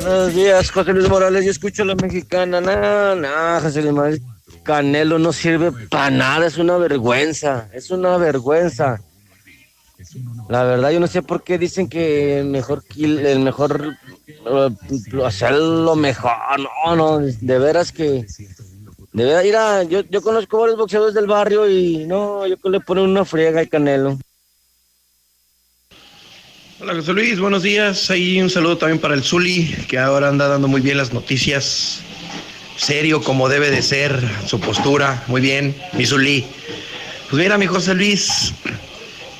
Buenos 0.01 0.33
días, 0.33 0.71
José 0.71 0.93
Luis 0.93 1.09
Morales. 1.09 1.45
Yo 1.45 1.51
escucho 1.51 1.83
a 1.83 1.85
la 1.85 1.95
mexicana. 1.95 2.59
No, 2.61 3.15
no, 3.15 3.61
José 3.61 3.81
Luis 3.81 3.93
Morales. 3.93 4.21
Canelo 4.63 5.19
no 5.19 5.33
sirve 5.33 5.71
para 5.89 6.09
nada. 6.09 6.47
Es 6.47 6.57
una 6.57 6.77
vergüenza. 6.77 7.69
Es 7.73 7.91
una 7.91 8.17
vergüenza. 8.17 9.01
La 10.49 10.63
verdad, 10.63 10.91
yo 10.91 10.99
no 10.99 11.07
sé 11.07 11.21
por 11.21 11.43
qué 11.43 11.57
dicen 11.57 11.87
que 11.87 12.39
el 12.39 12.45
mejor, 12.47 12.83
kill- 12.83 13.25
el 13.25 13.39
mejor, 13.39 13.95
eh, 14.27 14.69
hacer 15.25 15.53
lo 15.53 15.95
mejor. 15.95 16.31
No, 16.85 16.95
no, 16.95 17.19
de 17.19 17.59
veras 17.59 17.91
que. 17.91 18.25
De 19.13 19.23
veras, 19.25 19.43
mira, 19.43 19.83
yo, 19.83 20.01
yo 20.01 20.21
conozco 20.21 20.59
varios 20.59 20.77
boxeadores 20.77 21.13
del 21.13 21.27
barrio 21.27 21.69
y 21.69 22.05
no, 22.05 22.45
yo 22.47 22.57
que 22.57 22.69
le 22.69 22.79
ponen 22.81 23.05
una 23.05 23.25
friega 23.25 23.59
al 23.59 23.69
Canelo. 23.69 24.17
Hola 26.83 26.95
José 26.95 27.13
Luis, 27.13 27.39
buenos 27.39 27.63
días. 27.63 28.09
Ahí 28.09 28.41
un 28.41 28.49
saludo 28.49 28.77
también 28.77 28.99
para 28.99 29.13
el 29.13 29.23
Zuli, 29.23 29.73
que 29.87 29.97
ahora 29.97 30.27
anda 30.27 30.49
dando 30.49 30.67
muy 30.67 30.81
bien 30.81 30.97
las 30.97 31.13
noticias. 31.13 32.01
Serio 32.75 33.21
como 33.23 33.47
debe 33.47 33.71
de 33.71 33.81
ser, 33.81 34.19
su 34.45 34.59
postura, 34.59 35.23
muy 35.27 35.39
bien, 35.39 35.77
mi 35.93 36.05
Zuli. 36.05 36.43
Pues 37.29 37.41
mira, 37.41 37.57
mi 37.57 37.67
José 37.67 37.95
Luis, 37.95 38.53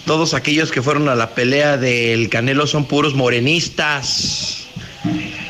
todos 0.05 0.33
aquellos 0.33 0.71
que 0.71 0.81
fueron 0.81 1.09
a 1.09 1.15
la 1.15 1.31
pelea 1.31 1.75
del 1.75 2.29
Canelo 2.29 2.65
son 2.65 2.85
puros 2.85 3.13
morenistas. 3.13 4.67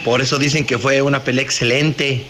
Por 0.04 0.20
eso 0.22 0.40
dicen 0.40 0.66
que 0.66 0.80
fue 0.80 1.04
una 1.04 1.24
pelea 1.24 1.44
excelente, 1.44 2.24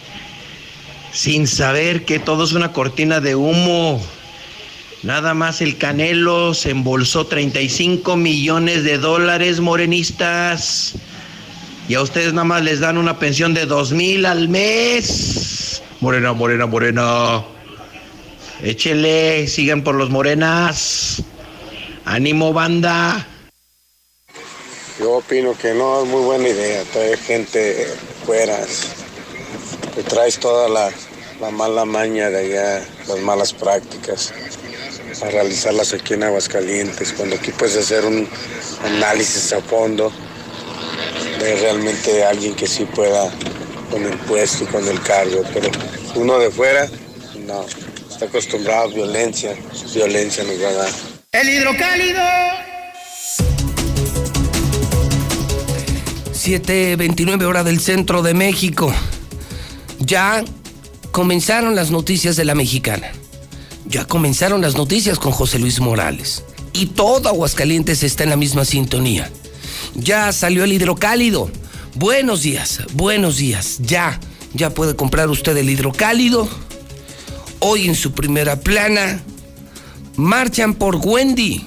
sin 1.13 1.47
saber 1.47 2.04
que 2.04 2.19
todo 2.19 2.43
es 2.43 2.52
una 2.52 2.73
cortina 2.73 3.21
de 3.21 3.36
humo. 3.36 4.06
Nada 5.04 5.34
más 5.34 5.60
el 5.60 5.78
Canelo 5.78 6.54
se 6.54 6.72
embolsó 6.72 7.28
35 7.28 8.16
millones 8.16 8.86
de 8.86 8.98
dólares 8.98 9.60
morenistas. 9.60 10.94
Y 11.89 11.96
a 11.96 12.02
ustedes 12.02 12.32
nada 12.32 12.46
más 12.46 12.63
les 12.63 12.80
dan 12.80 12.98
una 12.98 13.20
pensión 13.20 13.54
de 13.54 13.66
dos 13.66 13.92
mil 13.92 14.26
al 14.26 14.48
mes. 14.48 15.84
Morena, 16.00 16.32
morena, 16.32 16.68
morena. 16.68 17.44
Échele, 18.62 19.46
sigan 19.48 19.84
por 19.84 19.96
los 19.96 20.10
morenas. 20.10 21.22
Ánimo, 22.06 22.54
banda. 22.54 23.28
Yo 25.00 25.18
opino 25.18 25.54
que 25.58 25.74
no 25.74 26.04
es 26.04 26.08
muy 26.08 26.22
buena 26.22 26.48
idea 26.48 26.84
traer 26.94 27.18
gente 27.18 27.88
fuera. 28.26 28.58
Te 29.96 30.04
traes 30.04 30.39
toda 30.39 30.70
la, 30.70 30.92
la 31.42 31.52
mala 31.52 31.84
maña 31.84 32.30
de 32.30 32.39
allá, 32.39 32.88
las 33.10 33.20
malas 33.20 33.52
prácticas, 33.52 34.34
a 35.21 35.30
realizarlas 35.30 35.93
aquí 35.93 36.13
en 36.13 36.23
Aguascalientes, 36.23 37.13
cuando 37.13 37.36
aquí 37.36 37.52
puedes 37.52 37.78
hacer 37.78 38.06
un 38.06 38.28
análisis 38.86 39.54
a 39.54 39.62
fondo 39.62 40.12
de 41.39 41.56
realmente 41.58 42.23
alguien 42.23 42.56
que 42.56 42.67
sí 42.67 42.86
pueda 42.86 43.32
con 43.91 44.04
el 44.04 44.17
puesto 44.19 44.63
y 44.63 44.67
con 44.67 44.88
el 44.88 44.99
cargo. 45.02 45.43
Pero 45.54 45.69
uno 46.15 46.39
de 46.39 46.49
fuera, 46.49 46.89
no, 47.45 47.65
está 48.10 48.26
acostumbrado 48.26 48.84
a 48.84 48.88
violencia, 48.88 49.56
violencia 49.93 50.43
nos 50.43 50.62
va 50.62 50.69
a 50.69 50.73
dar. 50.73 50.89
El 51.32 51.49
hidrocálido. 51.49 52.21
7:29 56.34 57.43
hora 57.45 57.63
del 57.63 57.80
centro 57.80 58.21
de 58.21 58.34
México. 58.34 58.93
Ya 59.99 60.43
comenzaron 61.12 61.76
las 61.76 61.89
noticias 61.89 62.36
de 62.36 62.43
la 62.43 62.56
mexicana. 62.56 63.12
Ya 63.94 64.06
comenzaron 64.06 64.62
las 64.62 64.76
noticias 64.76 65.20
con 65.20 65.32
José 65.32 65.60
Luis 65.60 65.80
Morales. 65.80 66.44
Y 66.74 66.88
todo 66.88 67.30
Aguascalientes 67.30 68.02
está 68.02 68.24
en 68.24 68.32
la 68.32 68.36
misma 68.36 68.66
sintonía. 68.66 69.30
Ya 69.94 70.32
salió 70.32 70.64
el 70.64 70.74
hidrocálido. 70.74 71.52
Buenos 71.94 72.42
días, 72.42 72.80
buenos 72.94 73.38
días. 73.38 73.78
Ya, 73.82 74.20
ya 74.56 74.72
puede 74.72 74.96
comprar 74.96 75.30
usted 75.30 75.56
el 75.58 75.70
hidrocálido. 75.70 76.50
Hoy 77.60 77.86
en 77.86 77.94
su 77.94 78.14
primera 78.14 78.60
plana, 78.62 79.22
marchan 80.16 80.74
por 80.74 80.96
Wendy. 80.96 81.64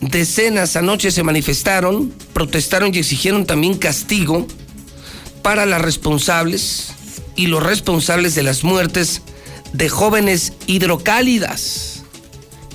Decenas 0.00 0.76
anoche 0.76 1.10
se 1.10 1.24
manifestaron, 1.24 2.14
protestaron 2.32 2.94
y 2.94 2.98
exigieron 2.98 3.44
también 3.44 3.76
castigo 3.76 4.46
para 5.42 5.66
las 5.66 5.82
responsables 5.82 6.92
y 7.34 7.48
los 7.48 7.60
responsables 7.60 8.36
de 8.36 8.44
las 8.44 8.62
muertes 8.62 9.20
de 9.72 9.88
jóvenes 9.88 10.52
hidrocálidas. 10.66 12.02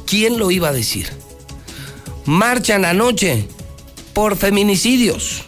¿Quién 0.05 0.37
lo 0.37 0.51
iba 0.51 0.69
a 0.69 0.73
decir? 0.73 1.09
Marchan 2.25 2.85
anoche 2.85 3.47
por 4.13 4.37
feminicidios. 4.37 5.43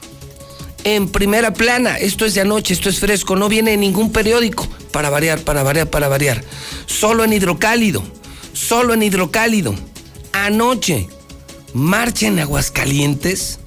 En 0.84 1.10
primera 1.10 1.54
plana, 1.54 1.98
esto 1.98 2.26
es 2.26 2.34
de 2.36 2.42
anoche, 2.42 2.74
esto 2.74 2.90
es 2.90 3.00
fresco, 3.00 3.36
no 3.36 3.50
viene 3.50 3.74
en 3.74 3.82
ningún 3.82 4.12
periódico. 4.12 4.68
Para 4.92 5.10
variar, 5.10 5.40
para 5.42 5.64
variar, 5.64 5.90
para 5.90 6.08
variar. 6.08 6.44
Solo 6.86 7.24
en 7.24 7.34
hidrocálido, 7.34 8.04
solo 8.54 8.94
en 8.94 9.04
hidrocálido. 9.04 9.76
Anoche, 10.32 11.10
marcha 11.74 12.28
en 12.28 12.40
Aguascalientes 12.40 13.60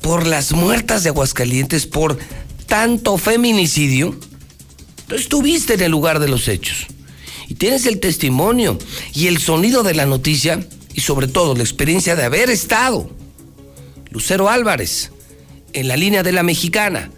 por 0.00 0.26
las 0.26 0.52
muertas 0.52 1.02
de 1.02 1.10
Aguascalientes, 1.10 1.86
por 1.86 2.18
tanto 2.66 3.18
feminicidio. 3.18 4.18
Estuviste 5.10 5.74
en 5.74 5.82
el 5.82 5.90
lugar 5.90 6.18
de 6.18 6.28
los 6.28 6.48
hechos 6.48 6.86
y 7.48 7.54
tienes 7.54 7.86
el 7.86 8.00
testimonio 8.00 8.78
y 9.14 9.28
el 9.28 9.38
sonido 9.38 9.82
de 9.82 9.94
la 9.94 10.06
noticia 10.06 10.60
y 10.94 11.00
sobre 11.00 11.26
todo 11.26 11.54
la 11.54 11.62
experiencia 11.62 12.16
de 12.16 12.24
haber 12.24 12.50
estado. 12.50 13.10
Lucero 14.10 14.48
Álvarez, 14.48 15.12
en 15.72 15.88
la 15.88 15.96
línea 15.96 16.22
de 16.22 16.32
la 16.32 16.42
mexicana. 16.42 17.10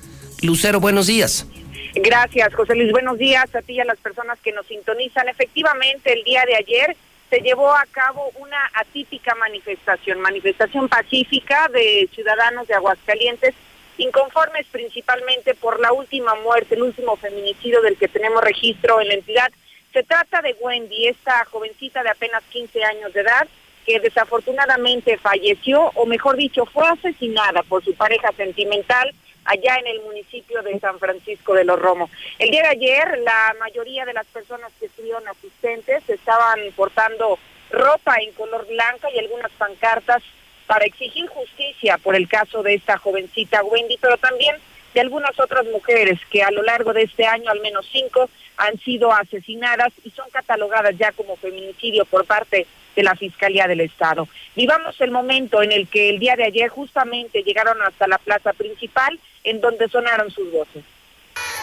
Lucero, 0.43 0.81
buenos 0.81 1.07
días. 1.07 1.47
Gracias, 1.95 2.55
José 2.55 2.75
Luis. 2.75 2.93
Buenos 2.93 3.19
días 3.19 3.55
a 3.55 3.63
ti 3.63 3.75
y 3.75 3.81
a 3.81 3.85
las 3.85 3.99
personas 3.99 4.39
que 4.43 4.53
nos 4.53 4.67
sintonizan. 4.67 5.29
Efectivamente, 5.29 6.13
el 6.13 6.25
día 6.25 6.45
de 6.47 6.57
ayer 6.57 6.97
se 7.31 7.41
llevó 7.41 7.73
a 7.73 7.85
cabo 7.91 8.31
una 8.39 8.59
atípica 8.75 9.35
manifestación, 9.35 10.21
manifestación 10.21 10.89
pacífica 10.89 11.69
de 11.73 12.09
ciudadanos 12.15 12.69
de 12.69 12.75
Aguascalientes, 12.75 13.55
inconformes 13.99 14.67
principalmente 14.71 15.55
por 15.55 15.81
la 15.81 15.93
última 15.93 16.35
muerte, 16.37 16.75
el 16.75 16.83
último 16.83 17.17
feminicidio 17.17 17.81
del 17.81 17.97
que 17.97 18.09
tenemos 18.09 18.43
registro 18.43 19.01
en 19.01 19.09
la 19.09 19.15
entidad. 19.15 19.51
Se 19.97 20.03
trata 20.03 20.43
de 20.43 20.55
Wendy, 20.61 21.07
esta 21.07 21.43
jovencita 21.47 22.03
de 22.03 22.11
apenas 22.11 22.43
15 22.51 22.85
años 22.85 23.15
de 23.15 23.23
edad, 23.23 23.49
que 23.87 23.99
desafortunadamente 23.99 25.17
falleció, 25.17 25.91
o 25.95 26.05
mejor 26.05 26.37
dicho, 26.37 26.67
fue 26.67 26.87
asesinada 26.87 27.63
por 27.63 27.83
su 27.83 27.95
pareja 27.95 28.31
sentimental 28.37 29.11
allá 29.47 29.77
en 29.77 29.87
el 29.87 30.03
municipio 30.03 30.61
de 30.61 30.79
San 30.81 30.99
Francisco 30.99 31.55
de 31.55 31.65
los 31.65 31.79
Romos. 31.79 32.11
El 32.39 32.51
día 32.51 32.65
de 32.65 32.69
ayer, 32.69 33.21
la 33.21 33.57
mayoría 33.59 34.05
de 34.05 34.13
las 34.13 34.27
personas 34.27 34.71
que 34.79 34.85
estuvieron 34.85 35.27
asistentes 35.29 36.07
estaban 36.11 36.61
portando 36.77 37.39
ropa 37.71 38.17
en 38.19 38.33
color 38.33 38.67
blanca 38.67 39.09
y 39.11 39.19
algunas 39.19 39.51
pancartas 39.53 40.23
para 40.67 40.85
exigir 40.85 41.27
justicia 41.29 41.97
por 41.97 42.17
el 42.17 42.29
caso 42.29 42.63
de 42.63 42.75
esta 42.75 42.99
jovencita 42.99 43.65
Wendy, 43.65 43.97
pero 43.99 44.19
también 44.19 44.57
de 44.97 45.03
algunas 45.03 45.39
otras 45.39 45.67
mujeres 45.67 46.19
que 46.31 46.43
a 46.43 46.51
lo 46.51 46.63
largo 46.63 46.95
de 46.95 47.03
este 47.03 47.27
año, 47.27 47.51
al 47.51 47.61
menos 47.61 47.87
cinco, 47.93 48.31
han 48.57 48.79
sido 48.79 49.13
asesinadas 49.13 49.93
y 50.03 50.11
son 50.11 50.25
catalogadas 50.31 50.97
ya 50.97 51.13
como 51.13 51.37
feminicidio 51.37 52.07
por 52.07 52.25
parte 52.25 52.67
de 52.97 53.03
la 53.03 53.15
Fiscalía 53.15 53.67
del 53.69 53.83
Estado. 53.83 54.27
Vivamos 54.55 54.99
el 55.03 55.11
momento 55.11 55.63
en 55.63 55.71
el 55.71 55.87
que 55.87 56.09
el 56.09 56.19
día 56.19 56.35
de 56.35 56.45
ayer 56.45 56.71
justamente 56.71 57.43
llegaron 57.43 57.77
hasta 57.83 58.09
la 58.09 58.17
plaza 58.17 58.55
principal 58.55 59.21
en 59.45 59.61
donde 59.61 59.87
sonaron 59.91 60.31
sus 60.31 60.51
voces. 60.51 60.83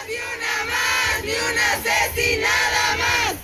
¡Ni 0.06 1.32
una 1.32 1.72
asesinada 1.72 2.96
más! 2.98 3.36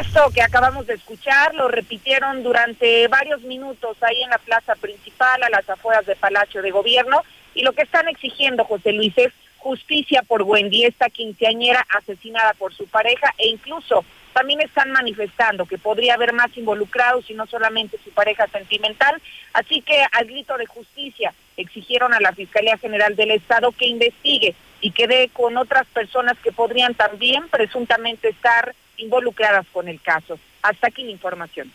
Esto 0.00 0.30
que 0.34 0.42
acabamos 0.42 0.88
de 0.88 0.94
escuchar 0.94 1.54
lo 1.54 1.68
repitieron 1.68 2.42
durante 2.42 3.06
varios 3.06 3.42
minutos 3.42 3.96
ahí 4.00 4.20
en 4.20 4.30
la 4.30 4.38
plaza 4.38 4.74
principal, 4.74 5.40
a 5.44 5.50
las 5.50 5.68
afueras 5.70 6.06
del 6.06 6.16
Palacio 6.16 6.60
de 6.60 6.72
Gobierno, 6.72 7.22
y 7.54 7.62
lo 7.62 7.72
que 7.72 7.82
están 7.82 8.08
exigiendo, 8.08 8.64
José 8.64 8.92
Luis, 8.92 9.12
es 9.16 9.32
justicia 9.58 10.22
por 10.22 10.42
Wendy, 10.42 10.84
esta 10.84 11.08
quinceañera 11.08 11.86
asesinada 11.88 12.54
por 12.54 12.74
su 12.74 12.86
pareja, 12.86 13.32
e 13.38 13.48
incluso 13.48 14.04
también 14.32 14.60
están 14.60 14.90
manifestando 14.90 15.66
que 15.66 15.78
podría 15.78 16.14
haber 16.14 16.32
más 16.32 16.56
involucrados 16.56 17.28
y 17.30 17.34
no 17.34 17.46
solamente 17.46 17.98
su 18.02 18.10
pareja 18.10 18.46
sentimental. 18.48 19.20
Así 19.52 19.82
que 19.82 20.04
al 20.10 20.26
grito 20.26 20.56
de 20.56 20.66
justicia 20.66 21.34
exigieron 21.56 22.14
a 22.14 22.20
la 22.20 22.32
Fiscalía 22.32 22.78
General 22.78 23.14
del 23.14 23.30
Estado 23.30 23.72
que 23.72 23.86
investigue 23.86 24.54
y 24.80 24.90
que 24.90 25.06
dé 25.06 25.30
con 25.32 25.56
otras 25.56 25.86
personas 25.88 26.36
que 26.42 26.50
podrían 26.50 26.94
también 26.94 27.48
presuntamente 27.48 28.30
estar 28.30 28.74
involucradas 28.96 29.66
con 29.72 29.88
el 29.88 30.00
caso. 30.00 30.38
Hasta 30.62 30.88
aquí 30.88 31.04
la 31.04 31.10
información. 31.10 31.72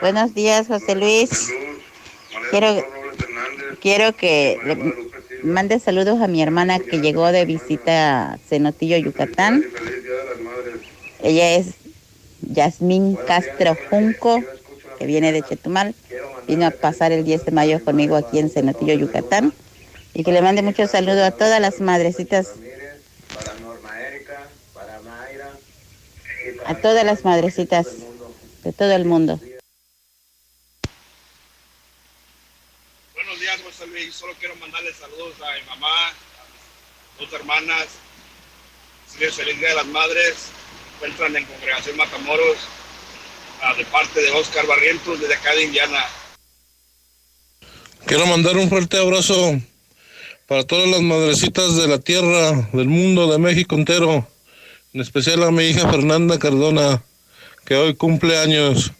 Buenos 0.00 0.34
días, 0.34 0.66
José 0.68 0.94
Luis. 0.94 1.52
Quiero, 2.50 2.82
quiero 3.80 4.16
que 4.16 4.58
mande 5.42 5.78
saludos 5.78 6.20
a 6.20 6.28
mi 6.28 6.42
hermana 6.42 6.78
que 6.80 7.00
llegó 7.00 7.30
de 7.32 7.44
visita 7.44 8.32
a 8.32 8.38
Cenotillo, 8.38 8.96
Yucatán. 8.96 9.64
Ella 11.22 11.52
es 11.52 11.74
Yasmín 12.42 13.16
Castro 13.26 13.76
Junco, 13.90 14.42
que 14.98 15.06
viene 15.06 15.32
de 15.32 15.42
Chetumal. 15.42 15.94
Vino 16.46 16.66
a 16.66 16.70
pasar 16.70 17.12
el 17.12 17.24
10 17.24 17.46
de 17.46 17.52
mayo 17.52 17.84
conmigo 17.84 18.16
aquí 18.16 18.38
en 18.38 18.50
Cenotillo, 18.50 18.94
Yucatán. 18.94 19.52
Y 20.14 20.24
que 20.24 20.32
le 20.32 20.42
mande 20.42 20.62
muchos 20.62 20.90
saludos 20.90 21.22
a 21.22 21.30
todas 21.30 21.60
las 21.60 21.80
madrecitas. 21.80 22.52
A 26.64 26.74
todas 26.76 27.04
las 27.04 27.24
madrecitas 27.24 27.86
de 28.64 28.72
todo 28.72 28.92
el 28.92 29.04
mundo. 29.04 29.38
Buenos 33.14 33.40
José 33.96 34.04
Luis. 34.04 34.14
Solo 34.14 34.34
quiero 34.38 34.54
mandarle 34.56 34.92
saludos 34.92 35.34
a 35.40 35.58
mi 35.58 35.66
mamá, 35.68 36.08
a 36.08 37.18
mis 37.18 37.30
dos 37.30 37.40
hermanas. 37.40 37.86
Feliz 39.08 39.34
feliz 39.34 39.58
Día 39.58 39.70
de 39.70 39.74
las 39.76 39.86
Madres. 39.86 40.34
Encuentran 40.96 41.36
en 41.36 41.44
Congregación 41.44 41.96
Matamoros 41.96 42.56
ah, 43.62 43.74
de 43.74 43.84
parte 43.86 44.20
de 44.20 44.30
Oscar 44.30 44.66
Barrientos 44.66 45.20
desde 45.20 45.34
acá 45.34 45.54
de 45.54 45.64
Indiana. 45.64 46.04
Quiero 48.06 48.26
mandar 48.26 48.56
un 48.56 48.68
fuerte 48.68 48.98
abrazo 48.98 49.60
para 50.46 50.64
todas 50.64 50.88
las 50.88 51.02
madrecitas 51.02 51.76
de 51.76 51.88
la 51.88 51.98
tierra, 51.98 52.68
del 52.72 52.88
mundo, 52.88 53.30
de 53.30 53.38
México 53.38 53.74
entero. 53.74 54.28
En 54.92 55.00
especial 55.00 55.42
a 55.42 55.50
mi 55.50 55.64
hija 55.64 55.90
Fernanda 55.90 56.38
Cardona, 56.38 57.02
que 57.66 57.74
hoy 57.74 57.94
cumple 57.94 58.38
años. 58.38 58.92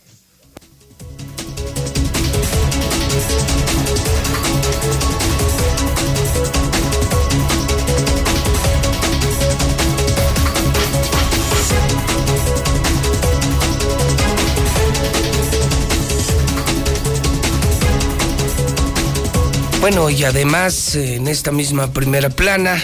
Bueno, 19.89 20.11
y 20.11 20.25
además 20.25 20.97
en 20.97 21.29
esta 21.29 21.53
misma 21.53 21.93
primera 21.93 22.29
plana 22.29 22.77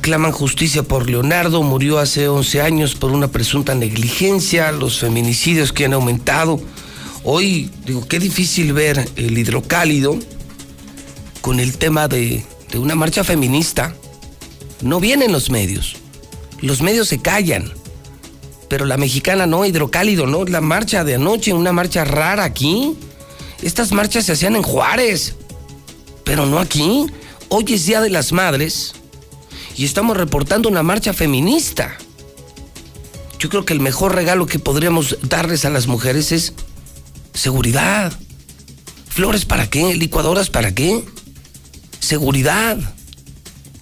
claman 0.00 0.32
justicia 0.32 0.82
por 0.84 1.10
Leonardo, 1.10 1.62
murió 1.62 1.98
hace 1.98 2.28
11 2.28 2.62
años 2.62 2.94
por 2.94 3.10
una 3.10 3.28
presunta 3.28 3.74
negligencia, 3.74 4.72
los 4.72 5.00
feminicidios 5.00 5.70
que 5.70 5.84
han 5.84 5.92
aumentado. 5.92 6.58
Hoy, 7.24 7.70
digo, 7.84 8.08
qué 8.08 8.18
difícil 8.18 8.72
ver 8.72 9.06
el 9.16 9.36
hidrocálido 9.36 10.18
con 11.42 11.60
el 11.60 11.76
tema 11.76 12.08
de, 12.08 12.42
de 12.72 12.78
una 12.78 12.94
marcha 12.94 13.22
feminista. 13.22 13.94
No 14.80 14.98
vienen 14.98 15.30
los 15.30 15.50
medios, 15.50 15.96
los 16.62 16.80
medios 16.80 17.08
se 17.08 17.20
callan, 17.20 17.70
pero 18.70 18.86
la 18.86 18.96
mexicana 18.96 19.46
no, 19.46 19.66
hidrocálido, 19.66 20.26
no, 20.26 20.46
la 20.46 20.62
marcha 20.62 21.04
de 21.04 21.16
anoche, 21.16 21.52
una 21.52 21.74
marcha 21.74 22.02
rara 22.06 22.44
aquí. 22.44 22.96
Estas 23.62 23.92
marchas 23.92 24.26
se 24.26 24.32
hacían 24.32 24.56
en 24.56 24.62
Juárez, 24.62 25.34
pero 26.24 26.46
no 26.46 26.58
aquí. 26.58 27.06
Hoy 27.48 27.64
es 27.68 27.86
Día 27.86 28.00
de 28.00 28.10
las 28.10 28.32
Madres 28.32 28.94
y 29.76 29.84
estamos 29.84 30.16
reportando 30.16 30.68
una 30.68 30.82
marcha 30.82 31.12
feminista. 31.12 31.96
Yo 33.38 33.48
creo 33.48 33.64
que 33.64 33.74
el 33.74 33.80
mejor 33.80 34.14
regalo 34.14 34.46
que 34.46 34.58
podríamos 34.58 35.18
darles 35.22 35.64
a 35.64 35.70
las 35.70 35.86
mujeres 35.86 36.32
es 36.32 36.54
seguridad. 37.34 38.12
¿Flores 39.08 39.44
para 39.44 39.68
qué? 39.68 39.94
¿Licuadoras 39.94 40.50
para 40.50 40.74
qué? 40.74 41.04
Seguridad. 42.00 42.78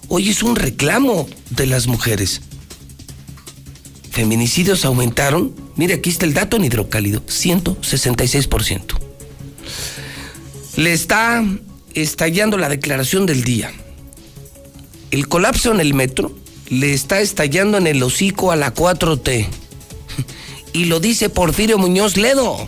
Hoy 0.09 0.29
es 0.29 0.43
un 0.43 0.55
reclamo 0.55 1.27
de 1.49 1.65
las 1.65 1.87
mujeres. 1.87 2.41
feminicidios 4.11 4.85
aumentaron, 4.85 5.55
mire 5.75 5.95
aquí 5.95 6.11
está 6.11 6.25
el 6.25 6.35
dato 6.35 6.57
en 6.57 6.65
hidrocálido, 6.65 7.25
166%. 7.25 9.02
Le 10.75 10.91
está 10.91 11.45
estallando 11.93 12.57
la 12.57 12.67
declaración 12.67 13.25
del 13.25 13.43
día. 13.43 13.71
El 15.11 15.27
colapso 15.27 15.71
en 15.71 15.79
el 15.79 15.93
metro 15.93 16.35
le 16.69 16.93
está 16.93 17.21
estallando 17.21 17.77
en 17.77 17.85
el 17.85 18.01
hocico 18.01 18.51
a 18.51 18.55
la 18.55 18.73
4T. 18.73 19.47
Y 20.73 20.85
lo 20.85 20.99
dice 20.99 21.29
Porfirio 21.29 21.77
Muñoz 21.77 22.17
Ledo. 22.17 22.67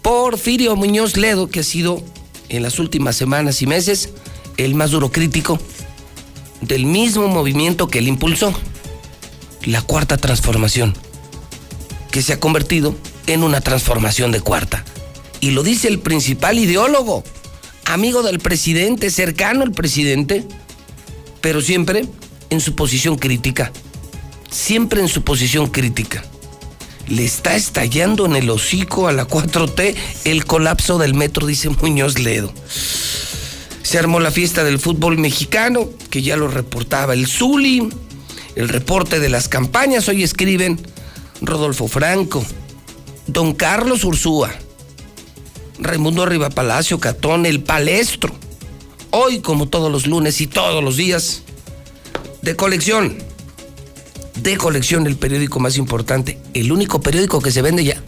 Porfirio 0.00 0.76
Muñoz 0.76 1.18
Ledo, 1.18 1.48
que 1.48 1.60
ha 1.60 1.64
sido 1.64 2.02
en 2.48 2.62
las 2.62 2.78
últimas 2.78 3.16
semanas 3.16 3.60
y 3.60 3.66
meses 3.66 4.08
el 4.56 4.74
más 4.74 4.92
duro 4.92 5.12
crítico 5.12 5.58
del 6.62 6.86
mismo 6.86 7.28
movimiento 7.28 7.88
que 7.88 7.98
él 7.98 8.08
impulsó, 8.08 8.54
la 9.64 9.82
cuarta 9.82 10.16
transformación, 10.16 10.94
que 12.10 12.22
se 12.22 12.32
ha 12.32 12.40
convertido 12.40 12.96
en 13.26 13.42
una 13.42 13.60
transformación 13.60 14.32
de 14.32 14.40
cuarta. 14.40 14.84
Y 15.44 15.50
lo 15.50 15.62
dice 15.62 15.88
el 15.88 15.98
principal 15.98 16.58
ideólogo, 16.58 17.22
amigo 17.84 18.22
del 18.22 18.38
presidente, 18.38 19.10
cercano 19.10 19.62
al 19.62 19.72
presidente, 19.72 20.42
pero 21.42 21.60
siempre 21.60 22.06
en 22.48 22.62
su 22.62 22.74
posición 22.74 23.18
crítica. 23.18 23.70
Siempre 24.50 25.02
en 25.02 25.08
su 25.08 25.20
posición 25.20 25.66
crítica. 25.66 26.24
Le 27.08 27.26
está 27.26 27.56
estallando 27.56 28.24
en 28.24 28.36
el 28.36 28.48
hocico 28.48 29.06
a 29.06 29.12
la 29.12 29.28
4T 29.28 29.94
el 30.24 30.46
colapso 30.46 30.96
del 30.96 31.12
metro, 31.12 31.46
dice 31.46 31.68
Muñoz 31.68 32.18
Ledo. 32.18 32.50
Se 33.82 33.98
armó 33.98 34.20
la 34.20 34.30
fiesta 34.30 34.64
del 34.64 34.78
fútbol 34.78 35.18
mexicano, 35.18 35.90
que 36.08 36.22
ya 36.22 36.38
lo 36.38 36.48
reportaba 36.48 37.12
el 37.12 37.26
Zuli. 37.26 37.90
El 38.56 38.70
reporte 38.70 39.20
de 39.20 39.28
las 39.28 39.48
campañas, 39.48 40.08
hoy 40.08 40.22
escriben 40.22 40.80
Rodolfo 41.42 41.86
Franco, 41.86 42.42
Don 43.26 43.52
Carlos 43.52 44.04
Ursúa, 44.04 44.50
Raimundo 45.84 46.22
Arriba 46.22 46.50
Palacio, 46.50 46.98
Catón, 46.98 47.46
El 47.46 47.62
Palestro. 47.62 48.34
Hoy, 49.10 49.40
como 49.40 49.68
todos 49.68 49.92
los 49.92 50.06
lunes 50.06 50.40
y 50.40 50.46
todos 50.46 50.82
los 50.82 50.96
días, 50.96 51.42
de 52.42 52.56
colección. 52.56 53.18
De 54.36 54.56
colección, 54.56 55.06
el 55.06 55.16
periódico 55.16 55.60
más 55.60 55.76
importante, 55.76 56.38
el 56.54 56.72
único 56.72 57.00
periódico 57.00 57.40
que 57.40 57.52
se 57.52 57.62
vende 57.62 57.84
ya. 57.84 58.02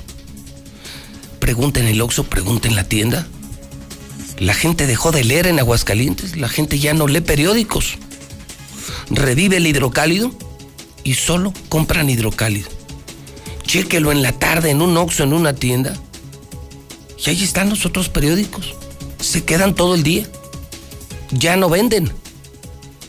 Pregunten 1.39 1.87
el 1.87 2.01
Oxxo, 2.01 2.25
pregunten 2.25 2.75
la 2.75 2.85
tienda. 2.85 3.27
La 4.39 4.55
gente 4.55 4.87
dejó 4.87 5.13
de 5.13 5.25
leer 5.25 5.47
en 5.47 5.59
Aguascalientes, 5.59 6.37
la 6.37 6.49
gente 6.49 6.79
ya 6.79 6.95
no 6.95 7.07
lee 7.07 7.21
periódicos. 7.21 7.99
Revive 9.11 9.59
el 9.59 9.67
hidrocálido 9.67 10.33
y 11.05 11.15
solo 11.15 11.53
compran 11.69 12.11
hidrocálido. 12.11 12.69
Chéquelo 13.63 14.13
en 14.13 14.23
la 14.23 14.33
tarde 14.33 14.71
en 14.71 14.83
un 14.83 14.97
Oxxo, 14.97 15.25
en 15.25 15.35
una 15.35 15.55
tienda. 15.55 15.95
Y 17.25 17.31
ahí 17.31 17.43
están 17.43 17.71
los 17.71 17.87
otros 17.87 18.09
periódicos. 18.09 18.75
Se 19.21 19.45
quedan 19.45 19.75
todo 19.75 19.95
el 19.95 20.03
día. 20.03 20.29
Ya 21.31 21.57
no 21.57 21.69
venden. 21.69 22.13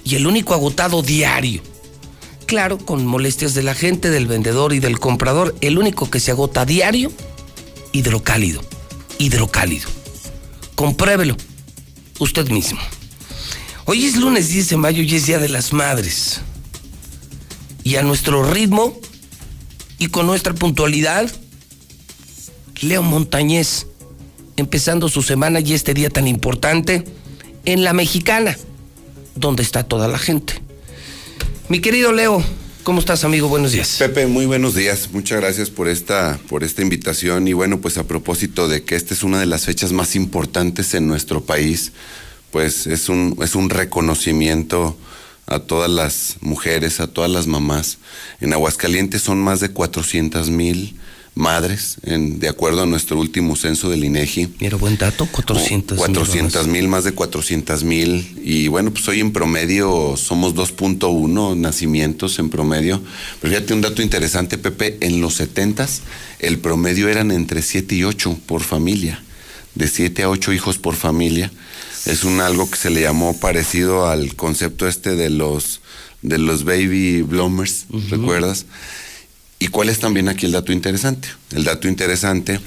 Y 0.03 0.15
el 0.15 0.27
único 0.27 0.53
agotado 0.53 1.01
diario. 1.01 1.61
Claro, 2.45 2.77
con 2.77 3.05
molestias 3.05 3.53
de 3.53 3.63
la 3.63 3.75
gente, 3.75 4.09
del 4.09 4.25
vendedor 4.25 4.73
y 4.73 4.79
del 4.79 4.99
comprador. 4.99 5.55
El 5.61 5.77
único 5.77 6.09
que 6.09 6.19
se 6.19 6.31
agota 6.31 6.65
diario, 6.65 7.11
hidrocálido. 7.91 8.61
Hidrocálido. 9.17 9.89
Compruébelo. 10.75 11.35
Usted 12.19 12.49
mismo. 12.49 12.79
Hoy 13.85 14.05
es 14.05 14.15
lunes 14.15 14.49
10 14.49 14.69
de 14.69 14.77
mayo 14.77 15.03
y 15.03 15.15
es 15.15 15.25
Día 15.25 15.39
de 15.39 15.49
las 15.49 15.73
Madres. 15.73 16.41
Y 17.83 17.95
a 17.95 18.01
nuestro 18.01 18.43
ritmo 18.43 18.97
y 19.97 20.07
con 20.07 20.25
nuestra 20.25 20.53
puntualidad, 20.53 21.31
Leo 22.81 23.01
Montañez, 23.01 23.87
empezando 24.57 25.07
su 25.07 25.21
semana 25.21 25.59
y 25.59 25.73
este 25.73 25.93
día 25.93 26.09
tan 26.09 26.27
importante 26.27 27.05
en 27.63 27.83
la 27.83 27.93
mexicana, 27.93 28.57
donde 29.35 29.63
está 29.63 29.83
toda 29.83 30.07
la 30.07 30.17
gente. 30.17 30.53
Mi 31.69 31.79
querido 31.79 32.11
Leo, 32.11 32.43
¿cómo 32.83 32.99
estás, 32.99 33.23
amigo? 33.23 33.47
Buenos 33.47 33.71
días. 33.71 33.97
Pepe, 33.99 34.25
muy 34.25 34.45
buenos 34.45 34.73
días. 34.75 35.09
Muchas 35.11 35.39
gracias 35.39 35.69
por 35.69 35.87
esta, 35.87 36.39
por 36.49 36.63
esta 36.63 36.81
invitación. 36.81 37.47
Y 37.47 37.53
bueno, 37.53 37.79
pues 37.79 37.97
a 37.97 38.05
propósito 38.05 38.67
de 38.67 38.83
que 38.83 38.95
esta 38.95 39.13
es 39.13 39.23
una 39.23 39.39
de 39.39 39.45
las 39.45 39.65
fechas 39.65 39.91
más 39.91 40.15
importantes 40.15 40.93
en 40.95 41.07
nuestro 41.07 41.43
país, 41.43 41.91
pues 42.51 42.87
es 42.87 43.09
un, 43.09 43.37
es 43.41 43.53
un 43.53 43.69
reconocimiento 43.69 44.97
a 45.45 45.59
todas 45.59 45.89
las 45.89 46.37
mujeres, 46.41 46.99
a 46.99 47.07
todas 47.07 47.29
las 47.29 47.47
mamás. 47.47 47.99
En 48.41 48.53
Aguascalientes 48.53 49.21
son 49.21 49.39
más 49.39 49.59
de 49.59 49.69
400 49.69 50.49
mil 50.49 50.97
madres, 51.37 51.97
en, 52.03 52.39
de 52.39 52.49
acuerdo 52.49 52.83
a 52.83 52.85
nuestro 52.85 53.19
último 53.19 53.55
censo 53.55 53.89
del 53.89 54.03
INEGI. 54.03 54.55
Mira, 54.59 54.77
buen 54.77 54.97
dato, 54.97 55.27
400 55.31 55.97
400 55.97 56.67
mil, 56.67 56.87
más 56.87 57.03
de 57.03 57.13
400 57.13 57.83
mil. 57.83 58.39
Y 58.43 58.67
bueno, 58.67 58.91
pues 58.91 59.07
hoy 59.07 59.19
en 59.19 59.31
promedio 59.31 60.15
somos 60.17 60.55
2.1 60.55 61.55
nacimientos 61.57 62.39
en 62.39 62.49
promedio. 62.49 63.01
Pero 63.41 63.53
fíjate 63.53 63.73
un 63.73 63.81
dato 63.81 64.01
interesante, 64.01 64.57
Pepe, 64.57 64.97
en 65.01 65.21
los 65.21 65.35
70 65.35 65.77
el 66.39 66.59
promedio 66.59 67.09
eran 67.09 67.31
entre 67.31 67.61
7 67.61 67.95
y 67.95 68.03
8 68.03 68.39
por 68.45 68.63
familia, 68.63 69.21
de 69.75 69.87
7 69.87 70.23
a 70.23 70.29
8 70.29 70.53
hijos 70.53 70.77
por 70.77 70.95
familia. 70.95 71.51
Es 72.05 72.23
un 72.23 72.39
algo 72.41 72.69
que 72.69 72.77
se 72.77 72.89
le 72.89 73.01
llamó 73.01 73.37
parecido 73.37 74.07
al 74.07 74.35
concepto 74.35 74.87
este 74.87 75.15
de 75.15 75.29
los 75.29 75.81
de 76.23 76.39
los 76.39 76.63
baby 76.63 77.21
bloomers, 77.21 77.85
¿recuerdas? 78.09 78.65
¿Y 79.59 79.67
cuál 79.67 79.89
es 79.89 79.99
también 79.99 80.29
aquí 80.29 80.45
el 80.45 80.51
dato 80.51 80.71
interesante? 80.71 81.29
El 81.51 81.63
dato 81.63 81.87
interesante 81.87 82.59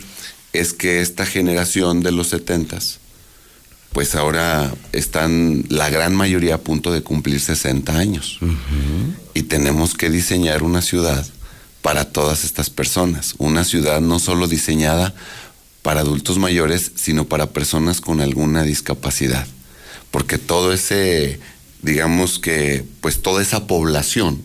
es 0.53 0.72
que 0.72 1.01
esta 1.01 1.24
generación 1.24 2.01
de 2.01 2.11
los 2.11 2.28
setentas, 2.28 2.99
pues 3.93 4.14
ahora 4.14 4.74
están 4.93 5.64
la 5.68 5.88
gran 5.88 6.14
mayoría 6.14 6.57
a 6.57 6.61
punto 6.61 6.93
de 6.93 7.03
cumplir 7.03 7.41
60 7.41 7.97
años. 7.97 8.38
Y 9.34 9.45
tenemos 9.45 9.95
que 9.95 10.11
diseñar 10.11 10.62
una 10.62 10.82
ciudad 10.82 11.24
para 11.82 12.07
todas 12.07 12.45
estas 12.45 12.70
personas. 12.70 13.34
Una 13.38 13.64
ciudad 13.64 14.01
no 14.01 14.18
solo 14.18 14.49
diseñada 14.49 15.14
para 15.82 16.01
adultos 16.01 16.38
mayores, 16.38 16.93
sino 16.95 17.26
para 17.26 17.51
personas 17.51 18.01
con 18.01 18.20
alguna 18.20 18.64
discapacidad. 18.64 19.47
Porque 20.11 20.38
todo 20.38 20.72
ese, 20.72 21.41
digamos 21.82 22.38
que, 22.38 22.84
pues 23.01 23.22
toda 23.22 23.43
esa 23.43 23.66
población 23.66 24.43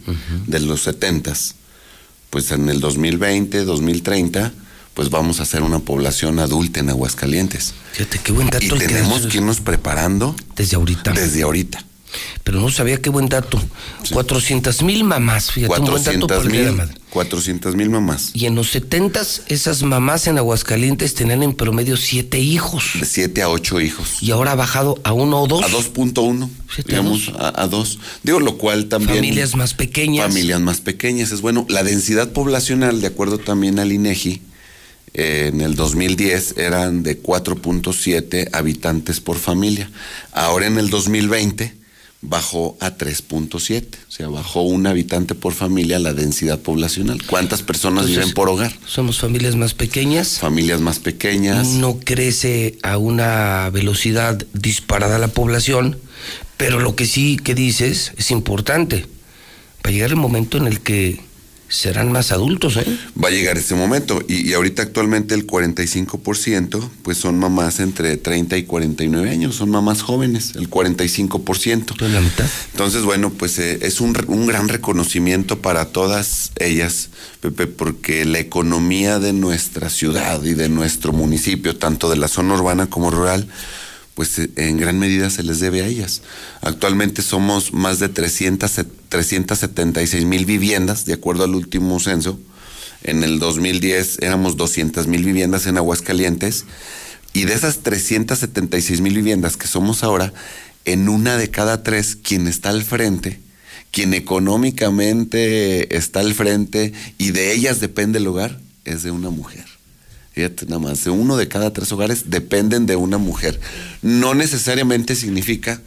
de 0.48 0.60
los 0.60 0.84
setentas, 0.84 1.56
pues 2.36 2.52
en 2.52 2.68
el 2.68 2.82
2020, 2.82 3.64
2030, 3.64 4.52
pues 4.94 5.10
vamos 5.10 5.40
a 5.40 5.46
ser 5.46 5.64
una 5.64 5.80
población 5.80 6.40
adulta 6.40 6.82
en 6.82 6.90
Aguascalientes. 6.90 7.74
Fíjate 7.94 8.20
qué 8.20 8.34
buen 8.34 8.50
dato. 8.50 8.76
Y 8.76 8.78
tenemos 8.78 9.28
que 9.28 9.38
irnos 9.38 9.62
preparando. 9.62 10.36
Desde 10.54 10.76
ahorita. 10.76 11.14
Desde 11.14 11.44
ahorita. 11.44 11.86
Pero 12.44 12.60
no 12.60 12.70
sabía 12.70 13.02
qué 13.02 13.10
buen 13.10 13.28
dato. 13.28 13.60
400 14.12 14.84
mil 14.84 15.04
mamás, 15.04 15.52
fíjate, 15.52 15.74
400 17.10 17.76
mil 17.76 17.90
mamás. 17.90 18.32
Y 18.34 18.46
en 18.46 18.56
los 18.56 18.72
70 18.72 19.22
esas 19.48 19.84
mamás 19.84 20.28
en 20.28 20.38
Aguascalientes 20.38 21.14
tenían 21.16 21.44
en 21.44 21.54
promedio 21.54 21.98
siete 21.98 22.40
hijos. 22.40 22.92
De 23.00 23.06
7 23.06 23.42
a 23.42 23.50
8 23.50 23.82
hijos. 23.82 24.22
Y 24.22 24.32
ahora 24.32 24.52
ha 24.52 24.56
bajado 24.56 25.00
a 25.04 25.14
uno 25.14 25.42
o 25.42 25.48
dos. 25.48 25.64
A 25.64 25.70
2.1. 25.70 26.50
Digamos, 26.86 27.32
a 27.38 27.68
2. 27.68 28.00
Digo, 28.24 28.40
lo 28.40 28.58
cual 28.58 28.88
también. 28.88 29.16
Familias 29.16 29.56
más 29.56 29.74
pequeñas. 29.74 30.28
Familias 30.28 30.60
más 30.60 30.82
pequeñas. 30.82 31.32
Es 31.32 31.42
bueno, 31.42 31.66
la 31.70 31.84
densidad 31.84 32.32
poblacional, 32.32 33.02
de 33.02 33.08
acuerdo 33.08 33.38
también 33.38 33.80
al 33.80 33.92
INEGI, 33.92 34.42
eh, 35.14 35.52
en 35.54 35.62
el 35.62 35.76
2010 35.76 36.58
eran 36.58 37.02
de 37.02 37.22
4.7 37.22 38.50
habitantes 38.52 39.22
por 39.22 39.38
familia. 39.38 39.90
Ahora 40.34 40.68
en 40.68 40.78
el 40.78 40.90
2020 40.90 41.85
bajó 42.28 42.78
a 42.80 42.98
3.7, 42.98 43.86
o 44.08 44.12
sea, 44.12 44.28
bajó 44.28 44.62
un 44.62 44.88
habitante 44.88 45.36
por 45.36 45.54
familia 45.54 46.00
la 46.00 46.14
densidad 46.14 46.60
poblacional. 46.60 47.22
¿Cuántas 47.26 47.62
personas 47.62 48.08
viven 48.08 48.32
por 48.34 48.50
hogar? 48.50 48.74
Somos 48.86 49.20
familias 49.20 49.56
más 49.56 49.74
pequeñas. 49.74 50.40
Familias 50.40 50.82
más 50.82 51.00
pequeñas. 51.00 51.68
No 51.68 52.00
crece 52.00 52.78
a 52.84 52.98
una 52.98 53.70
velocidad 53.70 54.46
disparada 54.54 55.20
la 55.20 55.28
población, 55.30 55.98
pero 56.58 56.80
lo 56.80 56.96
que 56.96 57.06
sí 57.06 57.38
que 57.38 57.56
dices 57.56 58.14
es 58.18 58.32
importante. 58.32 59.06
Va 59.86 59.90
a 59.90 59.94
llegar 59.94 60.10
el 60.10 60.16
momento 60.16 60.58
en 60.58 60.68
el 60.68 60.82
que 60.82 61.20
serán 61.68 62.12
más 62.12 62.32
adultos, 62.32 62.78
¿eh? 62.78 62.86
Va 63.22 63.30
a 63.30 63.32
llegar 63.32 63.58
ese 63.58 63.76
momento. 63.76 64.22
Y, 64.28 64.54
ahorita 64.54 64.84
actualmente 64.84 65.34
el 65.34 65.48
45% 65.48 66.90
pues 67.02 67.18
son 67.18 67.40
mamás 67.40 67.80
entre 67.80 68.18
30 68.18 68.58
y 68.58 68.64
49 68.64 69.30
años, 69.30 69.56
son 69.56 69.70
mamás 69.70 70.02
jóvenes, 70.02 70.54
el 70.56 70.70
45%. 70.70 72.00
la 72.08 72.22
mitad. 72.22 72.46
Entonces, 72.72 73.04
bueno, 73.04 73.32
pues 73.32 73.58
eh, 73.60 73.80
es 73.82 74.02
un, 74.02 74.16
un, 74.28 74.46
gran 74.46 74.68
reconocimiento 74.70 75.60
para 75.60 75.86
todas 75.86 76.52
ellas, 76.58 77.10
Pepe, 77.42 77.68
porque 77.68 78.26
la 78.26 78.40
economía 78.40 79.20
de 79.20 79.34
nuestra 79.34 79.90
ciudad 79.90 80.44
y 80.44 80.54
de 80.54 80.70
nuestro 80.70 81.14
municipio, 81.14 81.76
tanto 81.76 82.10
de 82.10 82.18
la 82.18 82.28
zona 82.28 82.56
urbana 82.56 82.88
como 82.88 83.12
rural, 83.12 83.48
pues 84.16 84.40
eh, 84.40 84.50
en 84.56 84.78
gran 84.78 84.98
medida 84.98 85.30
se 85.30 85.44
les 85.44 85.60
debe 85.60 85.84
a 85.84 85.88
ellas. 85.88 86.24
Actualmente 86.62 87.22
somos 87.22 87.72
más 87.74 88.00
de 88.00 88.10
300 88.10 88.72
376 89.10 90.26
mil 90.26 90.46
viviendas, 90.46 91.06
de 91.06 91.14
acuerdo 91.14 91.44
al 91.44 91.54
último 91.54 92.00
censo. 92.00 92.40
En 93.04 93.24
el 93.24 93.38
2010 93.38 94.20
éramos 94.22 94.58
200 94.58 95.06
mil 95.08 95.24
viviendas 95.24 95.68
en 95.68 95.78
Aguascalientes. 95.78 96.66
Y 97.34 97.46
de 97.46 97.54
esas 97.54 97.80
376 97.80 99.02
mil 99.02 99.14
viviendas 99.14 99.58
que 99.58 99.68
somos 99.68 100.04
ahora, 100.04 100.34
en 100.86 101.10
una 101.10 101.38
de 101.38 101.52
cada 101.52 101.84
tres, 101.84 102.16
quien 102.16 102.48
está 102.48 102.70
al 102.70 102.84
frente, 102.84 103.40
quien 103.92 104.14
económicamente 104.14 105.98
está 105.98 106.22
al 106.22 106.34
frente 106.34 106.94
y 107.18 107.32
de 107.32 107.54
ellas 107.54 107.80
depende 107.82 108.20
el 108.20 108.28
hogar, 108.28 108.60
es 108.86 109.04
de 109.04 109.12
una 109.12 109.32
mujer. 109.32 109.75
Fíjate 110.36 110.66
nada 110.66 110.80
más, 110.80 111.02
de 111.06 111.12
uno 111.12 111.38
de 111.38 111.48
cada 111.48 111.72
tres 111.72 111.90
hogares 111.94 112.30
dependen 112.30 112.86
de 112.86 112.98
una 112.98 113.18
mujer. 113.18 113.58
No 114.02 114.34
necesariamente 114.34 115.16
significa 115.16 115.82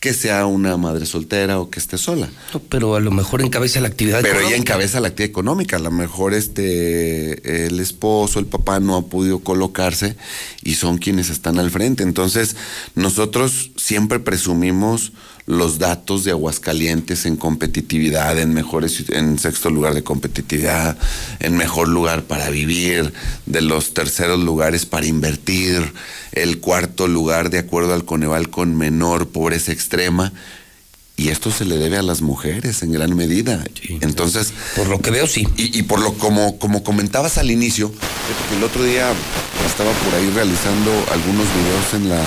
que 0.00 0.12
sea 0.12 0.44
una 0.44 0.76
madre 0.76 1.06
soltera 1.06 1.58
o 1.58 1.70
que 1.70 1.80
esté 1.80 1.96
sola. 1.96 2.28
pero 2.68 2.94
a 2.94 3.00
lo 3.00 3.10
mejor 3.10 3.40
encabeza 3.40 3.80
la 3.80 3.88
actividad 3.88 4.20
Pero 4.20 4.40
ella 4.40 4.56
encabeza 4.56 5.00
la 5.00 5.08
actividad 5.08 5.30
económica. 5.30 5.76
A 5.76 5.78
lo 5.78 5.90
mejor 5.90 6.34
este 6.34 7.66
el 7.66 7.80
esposo, 7.80 8.38
el 8.38 8.44
papá 8.44 8.80
no 8.80 8.96
ha 8.96 9.06
podido 9.06 9.38
colocarse 9.38 10.14
y 10.62 10.74
son 10.74 10.98
quienes 10.98 11.30
están 11.30 11.58
al 11.58 11.70
frente. 11.70 12.02
Entonces, 12.02 12.54
nosotros 12.94 13.70
siempre 13.76 14.18
presumimos 14.18 15.12
los 15.46 15.78
datos 15.78 16.24
de 16.24 16.32
Aguascalientes 16.32 17.24
en 17.24 17.36
competitividad, 17.36 18.38
en 18.38 18.52
mejores, 18.52 19.04
en 19.10 19.38
sexto 19.38 19.70
lugar 19.70 19.94
de 19.94 20.02
competitividad, 20.02 20.98
en 21.38 21.56
mejor 21.56 21.88
lugar 21.88 22.24
para 22.24 22.50
vivir, 22.50 23.12
de 23.46 23.60
los 23.60 23.94
terceros 23.94 24.40
lugares 24.40 24.86
para 24.86 25.06
invertir, 25.06 25.92
el 26.32 26.58
cuarto 26.58 27.06
lugar 27.06 27.50
de 27.50 27.60
acuerdo 27.60 27.94
al 27.94 28.04
Coneval 28.04 28.50
con 28.50 28.76
menor 28.76 29.28
pobreza 29.28 29.72
extrema. 29.72 30.32
Y 31.18 31.28
esto 31.28 31.50
se 31.50 31.64
le 31.64 31.78
debe 31.78 31.96
a 31.96 32.02
las 32.02 32.20
mujeres 32.20 32.82
en 32.82 32.92
gran 32.92 33.16
medida. 33.16 33.64
Entonces. 34.02 34.52
Por 34.74 34.88
lo 34.88 35.00
que 35.00 35.10
veo, 35.10 35.26
sí. 35.26 35.48
Y, 35.56 35.84
por 35.84 35.98
lo 36.00 36.12
como, 36.12 36.58
como 36.58 36.84
comentabas 36.84 37.38
al 37.38 37.50
inicio, 37.50 37.90
el 38.54 38.62
otro 38.62 38.84
día 38.84 39.10
estaba 39.66 39.92
por 39.92 40.14
ahí 40.14 40.28
realizando 40.34 40.90
algunos 41.10 41.46
videos 41.54 41.94
en 41.94 42.08
la 42.10 42.22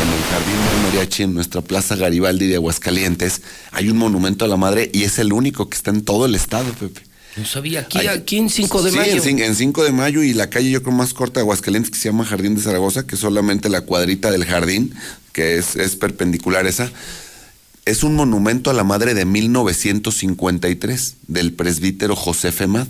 en 0.00 0.08
el 0.08 0.22
Jardín 0.24 0.56
del 0.70 0.82
Mariachi, 0.84 1.22
en 1.24 1.34
nuestra 1.34 1.60
Plaza 1.60 1.96
Garibaldi 1.96 2.46
de 2.46 2.56
Aguascalientes, 2.56 3.42
hay 3.70 3.90
un 3.90 3.98
monumento 3.98 4.44
a 4.44 4.48
la 4.48 4.56
madre 4.56 4.90
y 4.92 5.04
es 5.04 5.18
el 5.18 5.32
único 5.32 5.68
que 5.68 5.76
está 5.76 5.90
en 5.90 6.02
todo 6.02 6.26
el 6.26 6.34
estado, 6.34 6.72
Pepe. 6.72 7.02
No 7.36 7.46
sabía, 7.46 7.80
aquí, 7.80 8.06
aquí 8.06 8.36
en 8.36 8.50
5 8.50 8.82
de 8.82 8.92
mayo. 8.92 9.22
En, 9.24 9.38
en 9.38 9.54
5 9.54 9.84
de 9.84 9.92
mayo 9.92 10.22
y 10.22 10.34
la 10.34 10.50
calle 10.50 10.70
yo 10.70 10.82
creo 10.82 10.94
más 10.94 11.14
corta 11.14 11.40
de 11.40 11.44
Aguascalientes 11.44 11.90
que 11.90 11.96
se 11.96 12.10
llama 12.10 12.24
Jardín 12.24 12.54
de 12.54 12.60
Zaragoza, 12.60 13.06
que 13.06 13.14
es 13.14 13.20
solamente 13.20 13.70
la 13.70 13.82
cuadrita 13.82 14.30
del 14.30 14.44
jardín, 14.44 14.94
que 15.32 15.56
es, 15.56 15.76
es 15.76 15.96
perpendicular 15.96 16.66
esa. 16.66 16.90
Es 17.84 18.04
un 18.04 18.14
monumento 18.14 18.70
a 18.70 18.74
la 18.74 18.84
madre 18.84 19.14
de 19.14 19.24
1953 19.24 21.14
del 21.26 21.52
presbítero 21.54 22.14
José 22.14 22.52
Femat. 22.52 22.86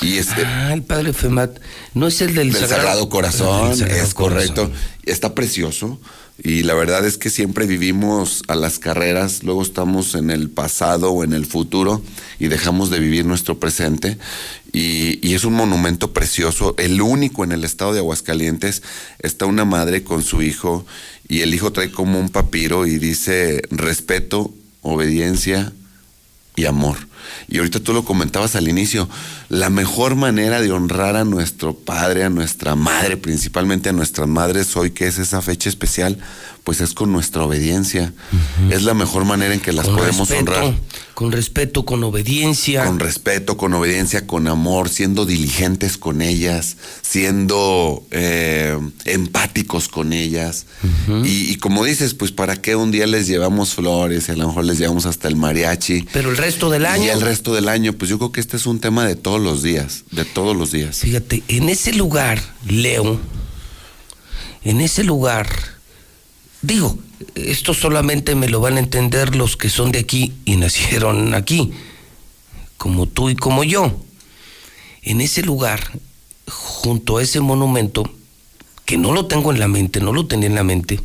Y 0.00 0.16
este, 0.16 0.46
ah, 0.46 0.72
el 0.72 0.84
padre 0.84 1.12
Femat. 1.12 1.58
No 1.92 2.06
es 2.06 2.20
el 2.22 2.34
del, 2.34 2.54
Sagrado, 2.54 3.08
Corazón, 3.08 3.72
es 3.72 4.14
correcto. 4.14 4.70
Está 5.04 5.34
precioso. 5.34 6.00
Y 6.38 6.62
la 6.62 6.74
verdad 6.74 7.04
es 7.06 7.18
que 7.18 7.30
siempre 7.30 7.66
vivimos 7.66 8.42
a 8.48 8.54
las 8.54 8.78
carreras, 8.78 9.42
luego 9.42 9.62
estamos 9.62 10.14
en 10.14 10.30
el 10.30 10.48
pasado 10.48 11.10
o 11.10 11.24
en 11.24 11.32
el 11.32 11.46
futuro 11.46 12.02
y 12.38 12.48
dejamos 12.48 12.90
de 12.90 12.98
vivir 12.98 13.24
nuestro 13.24 13.58
presente. 13.58 14.18
Y, 14.72 15.34
es 15.34 15.44
un 15.44 15.54
monumento 15.54 16.12
precioso, 16.12 16.74
el 16.78 17.00
único 17.00 17.44
en 17.44 17.52
el 17.52 17.64
estado 17.64 17.92
de 17.92 18.00
Aguascalientes. 18.00 18.82
Está 19.18 19.46
una 19.46 19.64
madre 19.64 20.02
con 20.02 20.22
su 20.22 20.42
hijo 20.42 20.86
y 21.28 21.40
el 21.40 21.54
hijo 21.54 21.72
trae 21.72 21.90
como 21.90 22.18
un 22.18 22.28
papiro 22.28 22.86
y 22.86 22.98
dice 22.98 23.62
respeto, 23.70 24.52
obediencia 24.80 25.72
y 26.56 26.64
amor. 26.64 26.96
Y 27.48 27.58
ahorita 27.58 27.80
tú 27.80 27.92
lo 27.92 28.04
comentabas 28.04 28.56
al 28.56 28.68
inicio, 28.68 29.08
la 29.48 29.70
mejor 29.70 30.16
manera 30.16 30.60
de 30.60 30.72
honrar 30.72 31.16
a 31.16 31.24
nuestro 31.24 31.74
padre, 31.74 32.24
a 32.24 32.30
nuestra 32.30 32.74
madre, 32.74 33.16
principalmente 33.16 33.88
a 33.88 33.92
nuestras 33.92 34.28
madres 34.28 34.76
hoy 34.76 34.90
que 34.90 35.06
es 35.06 35.18
esa 35.18 35.42
fecha 35.42 35.68
especial, 35.68 36.18
pues 36.64 36.80
es 36.80 36.94
con 36.94 37.10
nuestra 37.10 37.42
obediencia. 37.42 38.12
Es 38.70 38.82
la 38.82 38.94
mejor 38.94 39.24
manera 39.24 39.52
en 39.52 39.60
que 39.60 39.72
las 39.72 39.88
podemos 39.88 40.30
honrar. 40.30 40.74
Con 41.14 41.30
respeto, 41.32 41.84
con 41.84 42.02
obediencia. 42.04 42.84
Con 42.84 42.98
respeto, 42.98 43.56
con 43.56 43.74
obediencia, 43.74 44.26
con 44.26 44.48
amor, 44.48 44.88
siendo 44.88 45.26
diligentes 45.26 45.98
con 45.98 46.22
ellas, 46.22 46.76
siendo 47.02 48.04
eh, 48.10 48.78
empáticos 49.04 49.88
con 49.88 50.12
ellas. 50.12 50.66
y, 51.24 51.56
como 51.56 51.84
dices, 51.84 52.14
pues 52.14 52.32
para 52.32 52.56
qué 52.56 52.76
un 52.76 52.90
día 52.90 53.06
les 53.06 53.26
llevamos 53.26 53.74
flores, 53.74 54.30
a 54.30 54.36
lo 54.36 54.48
mejor 54.48 54.64
les 54.64 54.78
llevamos 54.78 55.06
hasta 55.06 55.28
el 55.28 55.36
mariachi. 55.36 56.06
Pero 56.12 56.30
el 56.30 56.36
resto 56.36 56.70
del 56.70 56.86
año. 56.86 57.11
El 57.12 57.20
resto 57.20 57.54
del 57.54 57.68
año, 57.68 57.92
pues 57.92 58.08
yo 58.10 58.18
creo 58.18 58.32
que 58.32 58.40
este 58.40 58.56
es 58.56 58.66
un 58.66 58.80
tema 58.80 59.06
de 59.06 59.16
todos 59.16 59.40
los 59.40 59.62
días, 59.62 60.04
de 60.10 60.24
todos 60.24 60.56
los 60.56 60.72
días. 60.72 60.98
Fíjate, 60.98 61.42
en 61.48 61.68
ese 61.68 61.92
lugar, 61.92 62.40
Leo, 62.66 63.20
en 64.64 64.80
ese 64.80 65.04
lugar 65.04 65.48
Digo, 66.62 66.96
esto 67.34 67.74
solamente 67.74 68.36
me 68.36 68.48
lo 68.48 68.60
van 68.60 68.76
a 68.76 68.80
entender 68.80 69.34
los 69.34 69.56
que 69.56 69.68
son 69.68 69.90
de 69.90 69.98
aquí 69.98 70.32
y 70.44 70.54
nacieron 70.56 71.34
aquí, 71.34 71.72
como 72.78 73.08
tú 73.08 73.30
y 73.30 73.34
como 73.34 73.64
yo. 73.64 74.00
En 75.02 75.20
ese 75.20 75.42
lugar, 75.42 75.98
junto 76.48 77.18
a 77.18 77.22
ese 77.22 77.40
monumento, 77.40 78.08
que 78.84 78.96
no 78.96 79.12
lo 79.12 79.26
tengo 79.26 79.50
en 79.50 79.58
la 79.58 79.66
mente, 79.66 80.00
no 80.00 80.12
lo 80.12 80.26
tenía 80.26 80.46
en 80.46 80.54
la 80.54 80.62
mente, 80.62 81.00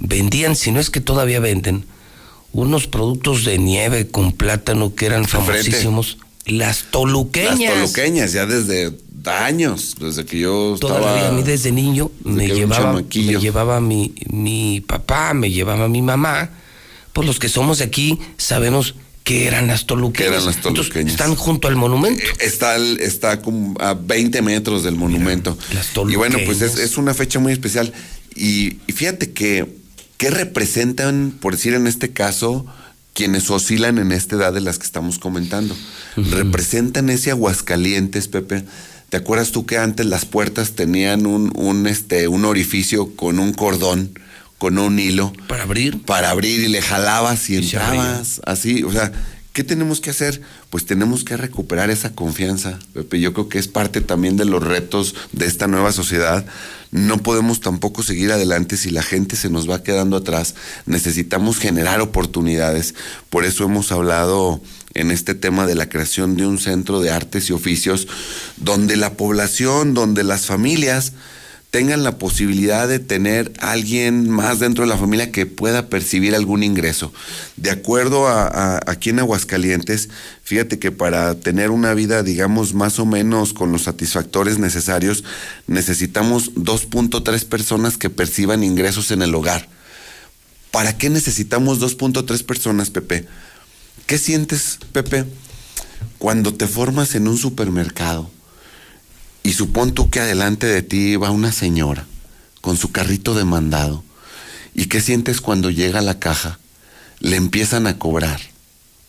vendían, 0.00 0.56
si 0.56 0.72
no 0.72 0.80
es 0.80 0.90
que 0.90 1.00
todavía 1.00 1.38
venden, 1.38 1.86
unos 2.52 2.86
productos 2.86 3.44
de 3.44 3.58
nieve 3.58 4.08
con 4.08 4.32
plátano 4.32 4.94
que 4.94 5.06
eran 5.06 5.26
famosísimos. 5.26 6.18
Las 6.44 6.84
toluqueñas. 6.90 7.60
Las 7.60 7.74
toluqueñas, 7.74 8.32
ya 8.32 8.46
desde 8.46 8.92
años, 9.30 9.94
desde 10.00 10.24
que 10.24 10.40
yo 10.40 10.76
Todavía 10.80 11.28
a 11.28 11.32
mí 11.32 11.42
desde 11.42 11.70
niño 11.70 12.10
me, 12.24 12.48
llevaba, 12.48 12.94
me 12.94 13.38
llevaba 13.38 13.80
mi, 13.80 14.14
mi 14.30 14.80
papá, 14.80 15.34
me 15.34 15.50
llevaba 15.50 15.88
mi 15.88 16.02
mamá. 16.02 16.50
Pues 17.12 17.26
los 17.26 17.38
que 17.38 17.48
somos 17.48 17.78
de 17.78 17.84
aquí 17.84 18.18
sabemos 18.38 18.94
que 19.24 19.46
eran 19.46 19.66
las 19.66 19.86
toluqueñas. 19.86 20.32
eran 20.32 20.46
las 20.46 20.60
toluqueñas. 20.60 21.12
están 21.12 21.36
junto 21.36 21.68
al 21.68 21.76
monumento. 21.76 22.22
Eh, 22.22 22.32
está, 22.40 22.76
está 22.76 23.40
como 23.40 23.74
a 23.80 23.94
20 23.94 24.42
metros 24.42 24.82
del 24.82 24.96
monumento. 24.96 25.56
y 26.08 26.16
bueno, 26.16 26.38
pues 26.44 26.62
es, 26.62 26.96
una 26.96 27.14
fecha 27.14 27.38
muy 27.38 27.52
especial. 27.52 27.92
Y, 28.34 28.78
fíjate 28.92 29.32
que, 29.32 29.81
¿qué 30.22 30.30
representan, 30.30 31.36
por 31.40 31.54
decir 31.56 31.74
en 31.74 31.88
este 31.88 32.12
caso, 32.12 32.64
quienes 33.12 33.50
oscilan 33.50 33.98
en 33.98 34.12
esta 34.12 34.36
edad 34.36 34.52
de 34.52 34.60
las 34.60 34.78
que 34.78 34.86
estamos 34.86 35.18
comentando? 35.18 35.76
Representan 36.14 37.10
ese 37.10 37.32
Aguascalientes, 37.32 38.28
Pepe, 38.28 38.64
¿Te 39.08 39.16
acuerdas 39.16 39.50
tú 39.50 39.66
que 39.66 39.78
antes 39.78 40.06
las 40.06 40.24
puertas 40.24 40.76
tenían 40.76 41.26
un, 41.26 41.52
un, 41.56 41.88
este, 41.88 42.28
un 42.28 42.44
orificio 42.44 43.16
con 43.16 43.40
un 43.40 43.52
cordón, 43.52 44.16
con 44.58 44.78
un 44.78 45.00
hilo? 45.00 45.32
Para 45.48 45.64
abrir. 45.64 46.00
Para 46.04 46.30
abrir 46.30 46.60
y 46.60 46.68
le 46.68 46.80
jalabas 46.80 47.50
y, 47.50 47.56
entrabas, 47.56 48.40
así. 48.46 48.84
O 48.84 48.92
sea, 48.92 49.12
¿qué 49.52 49.64
tenemos 49.64 50.00
que 50.00 50.10
hacer? 50.10 50.40
Pues 50.70 50.86
tenemos 50.86 51.24
que 51.24 51.36
recuperar 51.36 51.90
esa 51.90 52.12
confianza, 52.14 52.78
Pepe. 52.94 53.20
Yo 53.20 53.32
creo 53.32 53.48
que 53.48 53.58
es 53.58 53.68
parte 53.68 54.00
también 54.00 54.36
de 54.36 54.44
los 54.44 54.62
retos 54.62 55.14
de 55.32 55.46
esta 55.46 55.66
nueva 55.66 55.92
sociedad. 55.92 56.44
No 56.90 57.18
podemos 57.18 57.60
tampoco 57.60 58.02
seguir 58.02 58.32
adelante 58.32 58.76
si 58.76 58.90
la 58.90 59.02
gente 59.02 59.36
se 59.36 59.50
nos 59.50 59.68
va 59.68 59.82
quedando 59.82 60.16
atrás. 60.16 60.54
Necesitamos 60.86 61.58
generar 61.58 62.00
oportunidades. 62.00 62.94
Por 63.30 63.44
eso 63.44 63.64
hemos 63.64 63.92
hablado 63.92 64.60
en 64.94 65.10
este 65.10 65.34
tema 65.34 65.66
de 65.66 65.74
la 65.74 65.88
creación 65.88 66.36
de 66.36 66.46
un 66.46 66.58
centro 66.58 67.00
de 67.00 67.10
artes 67.10 67.48
y 67.48 67.52
oficios 67.52 68.08
donde 68.58 68.96
la 68.96 69.14
población, 69.14 69.94
donde 69.94 70.22
las 70.22 70.46
familias 70.46 71.12
tengan 71.72 72.02
la 72.02 72.18
posibilidad 72.18 72.86
de 72.86 72.98
tener 72.98 73.50
alguien 73.58 74.28
más 74.28 74.58
dentro 74.58 74.84
de 74.84 74.90
la 74.90 74.98
familia 74.98 75.32
que 75.32 75.46
pueda 75.46 75.88
percibir 75.88 76.34
algún 76.34 76.62
ingreso. 76.62 77.14
De 77.56 77.70
acuerdo 77.70 78.28
a, 78.28 78.78
aquí 78.86 79.08
en 79.08 79.20
Aguascalientes, 79.20 80.10
fíjate 80.44 80.78
que 80.78 80.92
para 80.92 81.34
tener 81.34 81.70
una 81.70 81.94
vida, 81.94 82.22
digamos, 82.22 82.74
más 82.74 82.98
o 82.98 83.06
menos 83.06 83.54
con 83.54 83.72
los 83.72 83.84
satisfactores 83.84 84.58
necesarios, 84.58 85.24
necesitamos 85.66 86.54
2.3 86.56 87.46
personas 87.46 87.96
que 87.96 88.10
perciban 88.10 88.62
ingresos 88.62 89.10
en 89.10 89.22
el 89.22 89.34
hogar. 89.34 89.66
¿Para 90.72 90.98
qué 90.98 91.08
necesitamos 91.08 91.80
2.3 91.80 92.44
personas, 92.44 92.90
Pepe? 92.90 93.26
¿Qué 94.04 94.18
sientes, 94.18 94.78
Pepe, 94.92 95.24
cuando 96.18 96.52
te 96.52 96.66
formas 96.66 97.14
en 97.14 97.28
un 97.28 97.38
supermercado 97.38 98.30
y 99.42 99.52
supón 99.52 99.92
tú 99.92 100.10
que 100.10 100.20
adelante 100.20 100.66
de 100.66 100.82
ti 100.82 101.16
va 101.16 101.30
una 101.30 101.52
señora 101.52 102.06
con 102.60 102.76
su 102.76 102.92
carrito 102.92 103.34
de 103.34 103.44
mandado? 103.44 104.04
¿Y 104.74 104.86
qué 104.86 105.00
sientes 105.00 105.40
cuando 105.40 105.70
llega 105.70 105.98
a 105.98 106.02
la 106.02 106.18
caja? 106.18 106.58
Le 107.20 107.36
empiezan 107.36 107.86
a 107.86 107.98
cobrar. 107.98 108.40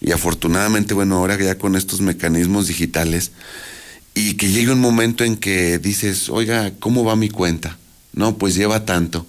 Y 0.02 0.12
afortunadamente, 0.12 0.94
bueno, 0.94 1.18
ahora 1.18 1.38
ya 1.38 1.58
con 1.58 1.76
estos 1.76 2.02
mecanismos 2.02 2.68
digitales, 2.68 3.32
y 4.16 4.34
que 4.36 4.50
llegue 4.50 4.72
un 4.72 4.82
momento 4.82 5.24
en 5.24 5.38
que 5.38 5.80
dices, 5.80 6.30
oiga, 6.30 6.72
¿cómo 6.80 7.04
va 7.04 7.16
mi 7.16 7.30
cuenta? 7.30 7.78
No, 8.14 8.38
pues 8.38 8.56
lleva 8.56 8.86
tanto. 8.86 9.26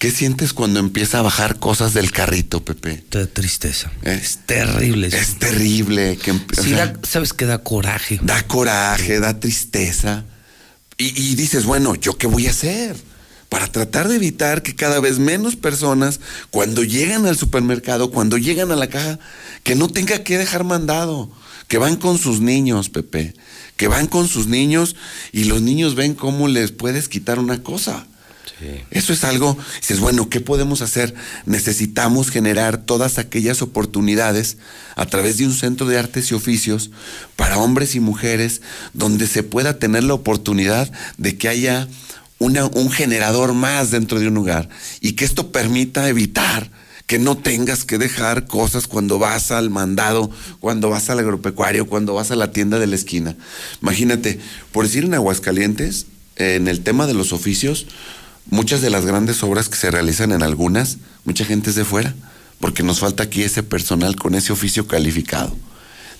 ¿Qué 0.00 0.10
sientes 0.10 0.54
cuando 0.54 0.80
empieza 0.80 1.18
a 1.18 1.22
bajar 1.22 1.58
cosas 1.58 1.92
del 1.92 2.10
carrito, 2.10 2.64
Pepe? 2.64 3.04
De 3.10 3.26
tristeza. 3.26 3.92
¿Eh? 4.02 4.18
Es 4.22 4.38
terrible. 4.46 5.08
Es 5.08 5.38
terrible. 5.38 6.16
Que, 6.16 6.30
o 6.30 6.40
Sí, 6.58 6.70
da- 6.70 6.94
sabes 7.02 7.34
que 7.34 7.44
da 7.44 7.58
coraje. 7.58 8.18
da 8.22 8.42
coraje, 8.46 9.20
da 9.20 9.38
tristeza. 9.38 10.24
Y, 10.96 11.08
y 11.20 11.34
dices, 11.34 11.66
bueno, 11.66 11.94
¿yo 11.96 12.16
qué 12.16 12.26
voy 12.26 12.46
a 12.46 12.50
hacer? 12.50 12.96
Para 13.50 13.66
tratar 13.66 14.08
de 14.08 14.16
evitar 14.16 14.62
que 14.62 14.74
cada 14.74 15.00
vez 15.00 15.18
menos 15.18 15.56
personas, 15.56 16.20
cuando 16.50 16.82
llegan 16.82 17.26
al 17.26 17.36
supermercado, 17.36 18.10
cuando 18.10 18.38
llegan 18.38 18.72
a 18.72 18.76
la 18.76 18.86
caja, 18.88 19.18
que 19.64 19.74
no 19.74 19.88
tenga 19.88 20.24
que 20.24 20.38
dejar 20.38 20.64
mandado, 20.64 21.30
que 21.68 21.76
van 21.76 21.96
con 21.96 22.16
sus 22.16 22.40
niños, 22.40 22.88
Pepe, 22.88 23.34
que 23.76 23.86
van 23.86 24.06
con 24.06 24.28
sus 24.28 24.46
niños 24.46 24.96
y 25.30 25.44
los 25.44 25.60
niños 25.60 25.94
ven 25.94 26.14
cómo 26.14 26.48
les 26.48 26.72
puedes 26.72 27.06
quitar 27.10 27.38
una 27.38 27.62
cosa. 27.62 28.06
Eso 28.90 29.12
es 29.12 29.24
algo, 29.24 29.56
dices, 29.80 30.00
bueno, 30.00 30.28
¿qué 30.28 30.40
podemos 30.40 30.82
hacer? 30.82 31.14
Necesitamos 31.46 32.30
generar 32.30 32.78
todas 32.78 33.18
aquellas 33.18 33.62
oportunidades 33.62 34.58
a 34.96 35.06
través 35.06 35.38
de 35.38 35.46
un 35.46 35.54
centro 35.54 35.86
de 35.86 35.98
artes 35.98 36.30
y 36.30 36.34
oficios 36.34 36.90
para 37.36 37.58
hombres 37.58 37.94
y 37.94 38.00
mujeres 38.00 38.60
donde 38.92 39.26
se 39.26 39.42
pueda 39.42 39.78
tener 39.78 40.04
la 40.04 40.14
oportunidad 40.14 40.92
de 41.16 41.36
que 41.38 41.48
haya 41.48 41.88
una- 42.38 42.66
un 42.66 42.90
generador 42.90 43.52
más 43.54 43.90
dentro 43.90 44.18
de 44.18 44.28
un 44.28 44.34
lugar 44.34 44.68
y 45.00 45.12
que 45.12 45.24
esto 45.24 45.52
permita 45.52 46.08
evitar 46.08 46.70
que 47.06 47.18
no 47.18 47.36
tengas 47.36 47.84
que 47.84 47.98
dejar 47.98 48.46
cosas 48.46 48.86
cuando 48.86 49.18
vas 49.18 49.50
al 49.50 49.68
mandado, 49.68 50.30
cuando 50.60 50.90
vas 50.90 51.10
al 51.10 51.18
agropecuario, 51.18 51.86
cuando 51.86 52.14
vas 52.14 52.30
a 52.30 52.36
la 52.36 52.52
tienda 52.52 52.78
de 52.78 52.86
la 52.86 52.94
esquina. 52.94 53.36
Imagínate, 53.82 54.38
por 54.70 54.86
decir 54.86 55.04
en 55.04 55.14
Aguascalientes, 55.14 56.06
en 56.36 56.68
el 56.68 56.82
tema 56.82 57.06
de 57.08 57.14
los 57.14 57.32
oficios, 57.32 57.86
muchas 58.50 58.82
de 58.82 58.90
las 58.90 59.06
grandes 59.06 59.42
obras 59.42 59.68
que 59.68 59.76
se 59.76 59.90
realizan 59.90 60.32
en 60.32 60.42
algunas, 60.42 60.98
mucha 61.24 61.44
gente 61.44 61.70
es 61.70 61.76
de 61.76 61.84
fuera, 61.84 62.14
porque 62.58 62.82
nos 62.82 63.00
falta 63.00 63.22
aquí 63.22 63.42
ese 63.42 63.62
personal 63.62 64.16
con 64.16 64.34
ese 64.34 64.52
oficio 64.52 64.86
calificado. 64.86 65.56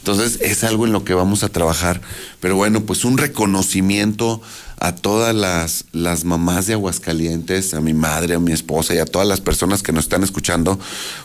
Entonces 0.01 0.39
es 0.41 0.65
algo 0.65 0.87
en 0.87 0.93
lo 0.93 1.05
que 1.05 1.13
vamos 1.13 1.45
a 1.45 1.51
trabajar. 1.51 2.01
Pero 2.41 2.57
bueno, 2.57 2.87
pues 2.87 3.05
un 3.05 3.19
reconocimiento 3.19 4.41
a 4.79 4.95
todas 4.95 5.35
las, 5.35 5.85
las 5.93 6.25
mamás 6.25 6.67
de 6.67 6.73
Aguascalientes, 6.73 7.75
a 7.75 7.83
mi 7.83 7.93
madre, 7.93 8.35
a 8.35 8.41
mi 8.41 8.53
esposa 8.53 8.95
y 8.95 8.99
a 8.99 9.05
todas 9.05 9.29
las 9.29 9.43
personas 9.43 9.83
que 9.83 9.93
nos 9.93 10.05
están 10.05 10.23
escuchando, 10.23 10.81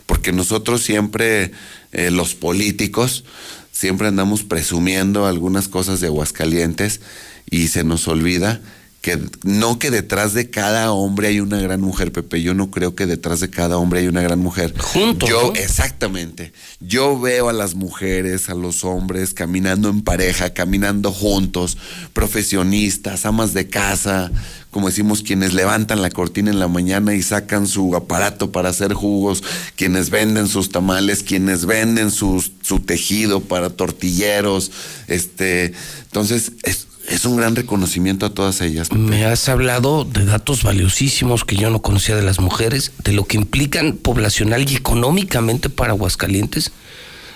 porque 0.06 0.34
nosotros 0.34 0.82
siempre, 0.82 1.54
eh, 1.94 2.12
los 2.12 2.36
políticos, 2.36 3.24
siempre 3.72 4.10
andamos 4.10 4.44
presumiendo 4.44 5.26
algunas 5.26 5.70
cosas 5.70 6.02
de 6.02 6.08
Aguascalientes 6.08 7.00
y 7.50 7.70
se 7.70 7.86
nos 7.86 8.10
olvida 8.10 8.60
que 9.06 9.20
no 9.44 9.78
que 9.78 9.92
detrás 9.92 10.34
de 10.34 10.50
cada 10.50 10.92
hombre 10.92 11.28
hay 11.28 11.40
una 11.40 11.62
gran 11.62 11.80
mujer, 11.80 12.12
Pepe. 12.12 12.42
Yo 12.42 12.56
no 12.56 12.72
creo 12.72 12.96
que 12.96 13.06
detrás 13.06 13.40
de 13.40 13.52
cada 13.52 13.78
hombre 13.78 14.00
hay 14.00 14.08
una 14.08 14.24
gran 14.24 14.40
mujer. 14.40 14.74
Juntos, 14.80 15.30
Yo, 15.30 15.54
¿no? 15.54 15.54
exactamente. 15.54 16.54
Yo 16.80 17.20
veo 17.20 17.50
a 17.50 17.54
las 17.54 17.76
mujeres, 17.76 18.50
a 18.50 18.56
los 18.56 18.84
hombres 18.84 19.36
caminando 19.36 19.90
en 19.90 20.02
pareja, 20.02 20.56
caminando 20.56 21.12
juntos, 21.12 21.78
profesionistas, 22.14 23.28
amas 23.28 23.54
de 23.54 23.70
casa, 23.70 24.32
como 24.72 24.88
decimos, 24.88 25.22
quienes 25.22 25.54
levantan 25.54 26.02
la 26.02 26.10
cortina 26.10 26.50
en 26.50 26.58
la 26.58 26.68
mañana 26.68 27.14
y 27.14 27.22
sacan 27.22 27.68
su 27.68 27.96
aparato 27.96 28.52
para 28.52 28.70
hacer 28.70 28.96
jugos, 28.96 29.44
quienes 29.76 30.10
venden 30.10 30.48
sus 30.48 30.72
tamales, 30.72 31.22
quienes 31.22 31.68
venden 31.68 32.10
sus, 32.10 32.54
su 32.64 32.80
tejido 32.80 33.42
para 33.42 33.70
tortilleros, 33.70 34.72
este, 35.08 35.74
entonces 36.06 36.54
es, 36.64 36.88
es 37.08 37.26
un 37.26 37.38
gran 37.38 37.56
reconocimiento 37.56 38.26
a 38.26 38.34
todas 38.34 38.62
ellas. 38.62 38.92
Me 38.92 39.26
has 39.26 39.50
hablado 39.50 40.06
de 40.06 40.26
datos 40.26 40.64
valiosísimos 40.64 41.46
que 41.46 41.56
yo 41.56 41.70
no 41.70 41.82
conocía 41.82 42.16
de 42.16 42.24
las 42.24 42.40
mujeres, 42.40 42.92
de 43.04 43.14
lo 43.14 43.26
que 43.26 43.38
implican 43.38 43.94
poblacional 43.94 44.70
y 44.70 44.76
económicamente 44.76 45.70
para 45.70 45.92
Aguascalientes. 45.92 46.72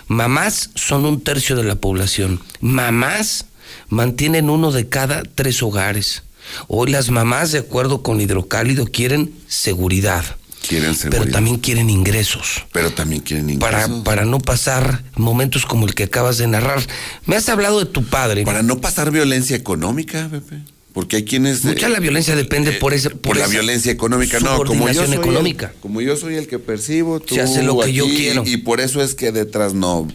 Mamás 0.07 0.71
son 0.75 1.05
un 1.05 1.21
tercio 1.21 1.55
de 1.55 1.63
la 1.63 1.75
población. 1.75 2.41
Mamás 2.61 3.45
mantienen 3.89 4.49
uno 4.49 4.71
de 4.71 4.89
cada 4.89 5.23
tres 5.23 5.61
hogares. 5.61 6.23
Hoy 6.67 6.91
las 6.91 7.11
mamás, 7.11 7.51
de 7.51 7.59
acuerdo 7.59 8.01
con 8.01 8.19
Hidrocálido, 8.19 8.85
quieren 8.85 9.33
seguridad, 9.47 10.23
Quieren 10.69 10.93
seguridad. 10.95 11.23
pero 11.23 11.31
también 11.33 11.57
quieren 11.57 11.89
ingresos. 11.89 12.65
Pero 12.71 12.93
también 12.93 13.21
quieren 13.21 13.57
Para, 13.59 13.81
ingresos. 13.81 14.03
para 14.05 14.23
no 14.23 14.39
pasar 14.39 15.03
momentos 15.15 15.65
como 15.65 15.87
el 15.87 15.95
que 15.95 16.03
acabas 16.03 16.37
de 16.37 16.47
narrar. 16.47 16.79
Me 17.25 17.35
has 17.35 17.49
hablado 17.49 17.79
de 17.79 17.85
tu 17.87 18.05
padre. 18.05 18.43
Para 18.45 18.61
no 18.63 18.79
pasar 18.79 19.09
violencia 19.11 19.55
económica, 19.55 20.29
Pepe. 20.31 20.59
Porque 20.93 21.17
hay 21.17 21.23
quienes... 21.23 21.63
Mucha 21.65 21.87
eh, 21.87 21.89
la 21.89 21.99
violencia 21.99 22.35
depende 22.35 22.71
por 22.73 22.93
ese 22.93 23.09
por 23.11 23.37
la 23.37 23.47
violencia 23.47 23.91
económica, 23.91 24.39
no, 24.39 24.63
como 24.63 24.87
yo 24.89 25.05
soy 25.05 25.13
el- 25.13 25.19
económica. 25.19 25.73
como 25.81 26.01
yo 26.01 26.15
soy 26.17 26.35
el 26.35 26.47
que 26.47 26.59
percibo, 26.59 27.19
tú 27.19 27.35
Se 27.35 27.41
hace 27.41 27.63
lo 27.63 27.79
que 27.79 27.93
yo 27.93 28.05
quiero. 28.05 28.43
Y 28.45 28.57
por 28.57 28.79
eso 28.81 29.01
es 29.03 29.13
que 29.15 29.31
detrás 29.31 29.73
no, 29.73 30.07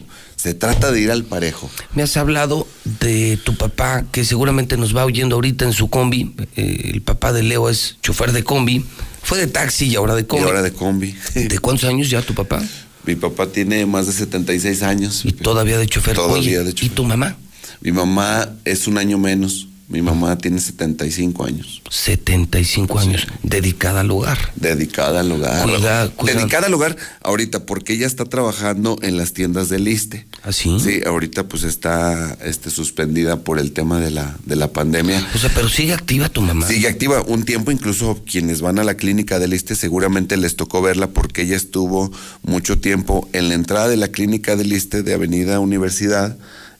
se 0.45 0.53
trata 0.53 0.91
de 0.91 1.01
ir 1.01 1.09
al 1.09 1.23
parejo. 1.23 1.71
Me 1.95 2.03
has 2.03 2.15
hablado 2.17 2.67
de 3.01 3.39
tu 3.43 3.55
papá, 3.55 4.05
que 4.11 4.23
seguramente 4.23 4.77
nos 4.77 4.95
va 4.95 5.03
oyendo 5.03 5.33
ahorita 5.33 5.65
en 5.65 5.73
su 5.73 5.89
combi. 5.89 6.35
Eh, 6.55 6.91
el 6.93 7.01
papá 7.01 7.33
de 7.33 7.41
Leo 7.41 7.67
es 7.67 7.97
chofer 8.03 8.31
de 8.31 8.43
combi. 8.43 8.85
Fue 9.23 9.39
de 9.39 9.47
taxi 9.47 9.87
y 9.87 9.95
ahora 9.95 10.13
de 10.13 10.21
Y 10.21 10.25
combi. 10.25 10.45
ahora 10.45 10.61
de 10.61 10.71
combi. 10.71 11.15
¿De 11.33 11.57
cuántos 11.57 11.89
años 11.89 12.11
ya 12.11 12.21
tu 12.21 12.35
papá? 12.35 12.61
Mi 13.07 13.15
papá 13.15 13.47
tiene 13.47 13.87
más 13.87 14.05
de 14.05 14.13
76 14.13 14.83
años. 14.83 15.25
Y 15.25 15.31
todavía 15.31 15.79
de 15.79 15.87
chofer. 15.87 16.13
Todavía 16.13 16.37
Oye, 16.37 16.63
de 16.63 16.69
¿Y 16.69 16.73
chofer. 16.73 16.93
tu 16.95 17.05
mamá? 17.05 17.35
Mi 17.81 17.91
mamá 17.91 18.47
es 18.65 18.85
un 18.85 18.99
año 18.99 19.17
menos. 19.17 19.67
Mi 19.87 20.01
mamá 20.01 20.35
tiene 20.37 20.59
75 20.59 21.45
años. 21.45 21.81
75 21.91 22.97
años, 22.97 23.27
dedicada 23.43 24.01
al 24.01 24.09
hogar. 24.09 24.37
Dedicada 24.55 25.19
al 25.19 25.31
hogar. 25.31 25.63
Cuida- 25.63 26.09
cuida- 26.09 26.33
Dedicada 26.33 26.65
al 26.67 26.73
hogar 26.73 26.97
ahorita, 27.21 27.65
porque 27.67 27.93
ella 27.93 28.07
está 28.07 28.25
trabajando 28.25 28.97
en 29.03 29.15
las 29.15 29.33
tiendas 29.33 29.69
del 29.69 29.87
ISTE. 29.87 30.25
¿Así? 30.41 30.79
Sí, 30.79 31.01
ahorita 31.05 31.43
pues 31.47 31.63
está 31.63 32.35
este, 32.43 32.71
suspendida 32.71 33.37
por 33.43 33.59
el 33.59 33.73
tema 33.73 33.99
de 33.99 34.09
la, 34.09 34.35
de 34.45 34.55
la 34.55 34.71
pandemia. 34.73 35.23
O 35.35 35.37
sea, 35.37 35.51
pero 35.53 35.69
sigue 35.69 35.93
activa 35.93 36.29
tu 36.29 36.41
mamá. 36.41 36.67
Sigue 36.67 36.87
activa 36.87 37.21
un 37.21 37.43
tiempo, 37.43 37.71
incluso 37.71 38.23
quienes 38.29 38.61
van 38.61 38.79
a 38.79 38.83
la 38.83 38.95
clínica 38.95 39.37
del 39.37 39.53
ISTE 39.53 39.75
seguramente 39.75 40.35
les 40.37 40.55
tocó 40.55 40.81
verla 40.81 41.07
porque 41.11 41.43
ella 41.43 41.55
estuvo 41.55 42.11
mucho 42.41 42.79
tiempo 42.79 43.29
en 43.33 43.49
la 43.49 43.53
entrada 43.53 43.87
de 43.87 43.97
la 43.97 44.07
clínica 44.07 44.55
del 44.55 44.73
ISTE 44.73 45.03
de 45.03 45.13
Avenida 45.13 45.59
Universidad, 45.59 46.37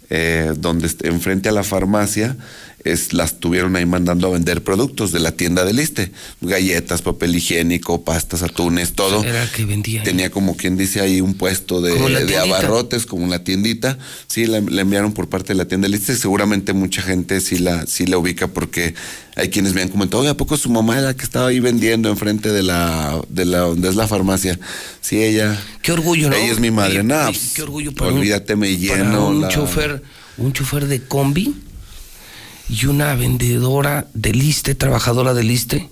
eh, 0.10 0.54
donde 0.58 0.90
enfrente 1.04 1.50
a 1.50 1.52
la 1.52 1.64
farmacia 1.64 2.38
es, 2.86 3.12
las 3.14 3.40
tuvieron 3.42 3.76
ahí 3.76 3.86
mandando 3.86 4.28
a 4.28 4.30
vender 4.32 4.64
productos 4.64 5.12
de 5.12 5.20
la 5.20 5.32
tienda 5.34 5.66
del 5.66 5.80
ISTE, 5.80 6.12
galletas, 6.40 7.02
papel 7.02 7.36
higiénico, 7.36 8.04
pastas, 8.06 8.44
atunes, 8.44 8.94
todo. 8.94 9.24
Era 9.24 9.44
el 9.44 9.50
que 9.50 9.66
vendía. 9.66 10.00
ahí. 10.02 10.06
Tenía 10.06 10.30
como 10.30 10.56
quien 10.56 10.78
dice 10.78 11.02
ahí 11.02 11.20
un 11.20 11.34
puesto 11.34 11.82
de, 11.82 11.94
de 12.26 12.38
abarrotes, 12.38 13.06
como 13.06 13.28
la 13.28 13.44
tiendita. 13.44 13.98
Sí, 14.28 14.46
la, 14.46 14.62
la 14.62 14.82
enviaron 14.82 15.14
por 15.14 15.28
parte 15.28 15.50
de 15.50 15.56
la 15.58 15.66
tienda 15.68 15.88
del 15.88 15.96
ISTE. 16.00 16.16
Seguramente 16.16 16.74
mucha 16.74 17.02
gente 17.02 17.42
sí 17.42 17.58
la, 17.58 17.86
sí 17.88 18.06
la 18.06 18.18
ubica 18.18 18.48
porque 18.48 18.94
hay 19.36 19.50
quienes 19.50 19.74
me 19.74 19.82
han 19.82 19.90
comentado, 19.90 20.22
oye, 20.22 20.30
¿a 20.30 20.38
poco 20.38 20.56
su 20.56 20.70
mamá 20.70 20.94
era 20.94 21.08
la 21.08 21.14
que 21.16 21.24
estaba 21.26 21.48
ahí 21.48 21.60
vendiendo 21.60 22.10
enfrente 22.10 22.54
de 22.54 22.64
la, 22.64 23.20
de 23.30 23.46
la, 23.46 23.60
donde 23.60 23.90
es 23.90 23.96
la 23.96 24.08
farmacia? 24.08 24.58
Sí, 25.02 25.22
ella. 25.24 25.60
Qué 25.82 25.92
orgullo, 25.92 26.30
¿no? 26.30 26.36
Ella 26.36 26.52
es 26.54 26.60
mi 26.60 26.72
madre. 26.72 27.00
Oye, 27.02 27.08
pues, 27.32 27.52
qué 27.56 27.62
orgullo 27.64 27.94
para 27.94 28.12
un- 28.12 28.20
olvídate, 28.20 28.56
me 28.56 28.68
para 28.68 28.78
lleno. 29.04 29.28
un 29.30 29.42
la- 29.42 29.48
chofer, 29.50 30.04
un 30.38 30.54
chofer 30.54 30.86
de 30.88 31.02
combi 31.02 31.54
y 32.70 32.86
una 32.88 33.16
vendedora 33.16 34.08
del 34.14 34.42
ISTE, 34.42 34.76
trabajadora 34.76 35.34
del 35.34 35.52
ISTE, 35.52 35.90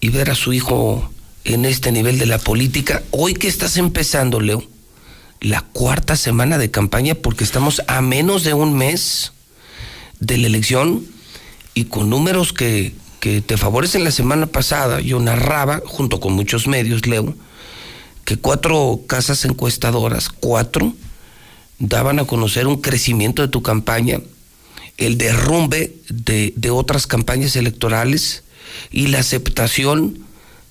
y 0.00 0.10
ver 0.10 0.30
a 0.30 0.34
su 0.34 0.52
hijo 0.52 1.10
en 1.44 1.64
este 1.64 1.92
nivel 1.92 2.18
de 2.18 2.26
la 2.26 2.38
política. 2.38 3.02
Hoy 3.10 3.34
que 3.34 3.48
estás 3.48 3.76
empezando, 3.76 4.40
Leo, 4.40 4.62
la 5.40 5.60
cuarta 5.60 6.16
semana 6.16 6.58
de 6.58 6.70
campaña, 6.70 7.14
porque 7.14 7.44
estamos 7.44 7.82
a 7.86 8.00
menos 8.00 8.42
de 8.42 8.54
un 8.54 8.76
mes 8.76 9.32
de 10.18 10.38
la 10.38 10.46
elección 10.46 11.06
y 11.74 11.84
con 11.84 12.10
números 12.10 12.52
que, 12.52 12.94
que 13.20 13.40
te 13.40 13.56
favorecen 13.56 14.04
la 14.04 14.10
semana 14.10 14.46
pasada, 14.46 15.00
yo 15.00 15.20
narraba, 15.20 15.82
junto 15.84 16.20
con 16.20 16.32
muchos 16.32 16.66
medios, 16.66 17.06
Leo, 17.06 17.34
que 18.24 18.36
cuatro 18.36 19.02
casas 19.06 19.44
encuestadoras, 19.44 20.28
cuatro, 20.30 20.94
daban 21.78 22.18
a 22.18 22.24
conocer 22.24 22.66
un 22.66 22.80
crecimiento 22.80 23.42
de 23.42 23.48
tu 23.48 23.62
campaña, 23.62 24.20
el 24.96 25.18
derrumbe 25.18 25.94
de, 26.08 26.52
de 26.56 26.70
otras 26.70 27.06
campañas 27.06 27.56
electorales 27.56 28.42
y 28.90 29.08
la 29.08 29.20
aceptación 29.20 30.20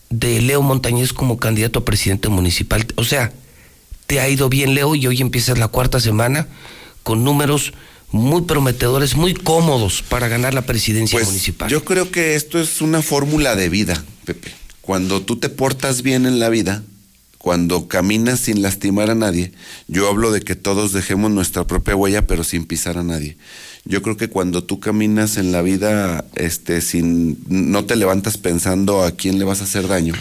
de 0.10 0.42
Leo 0.42 0.62
Montañez 0.62 1.14
como 1.14 1.38
candidato 1.38 1.80
a 1.80 1.86
presidente 1.86 2.30
municipal. 2.30 2.86
O 2.96 3.04
sea, 3.04 3.34
te 4.08 4.20
ha 4.20 4.30
ido 4.30 4.50
bien, 4.50 4.76
Leo, 4.76 4.96
y 4.96 5.08
hoy 5.08 5.22
empiezas 5.22 5.58
la 5.58 5.68
cuarta 5.68 6.00
semana 6.00 6.48
con 7.04 7.24
números 7.24 7.74
muy 8.12 8.44
prometedores, 8.44 9.16
muy 9.16 9.34
cómodos 9.34 10.02
para 10.02 10.28
ganar 10.28 10.54
la 10.54 10.62
presidencia 10.66 11.18
Pues, 11.18 11.28
municipal. 11.28 11.70
Yo 11.70 11.84
creo 11.84 12.12
que 12.12 12.36
esto 12.36 12.60
es 12.60 12.82
una 12.82 13.02
fórmula 13.02 13.56
de 13.56 13.70
vida, 13.70 14.04
Pepe. 14.26 14.52
Cuando 14.82 15.22
tú 15.22 15.38
te 15.38 15.50
portas 15.50 16.02
bien 16.02 16.26
en 16.26 16.40
la 16.40 16.50
vida, 16.50 16.84
cuando 17.40 17.88
caminas 17.88 18.40
sin 18.40 18.62
lastimar 18.62 19.10
a 19.10 19.16
nadie, 19.16 19.52
yo 19.88 20.08
hablo 20.08 20.32
de 20.32 20.42
que 20.42 20.56
todos 20.56 20.94
dejemos 20.94 21.32
nuestra 21.32 21.66
propia 21.66 21.96
huella, 21.96 22.26
pero 22.26 22.44
sin 22.44 22.66
pisar 22.66 22.98
a 22.98 23.04
nadie. 23.04 23.38
Yo 23.86 24.02
creo 24.02 24.18
que 24.18 24.30
cuando 24.30 24.64
tú 24.64 24.80
caminas 24.80 25.38
en 25.38 25.52
la 25.52 25.62
vida, 25.62 26.26
este, 26.36 26.82
sin, 26.82 27.38
no 27.48 27.86
te 27.86 27.96
levantas 27.96 28.38
pensando 28.38 29.04
a 29.04 29.12
quién 29.12 29.38
le 29.38 29.46
vas 29.46 29.62
a 29.62 29.66
hacer 29.66 29.88
daño, 29.88 30.16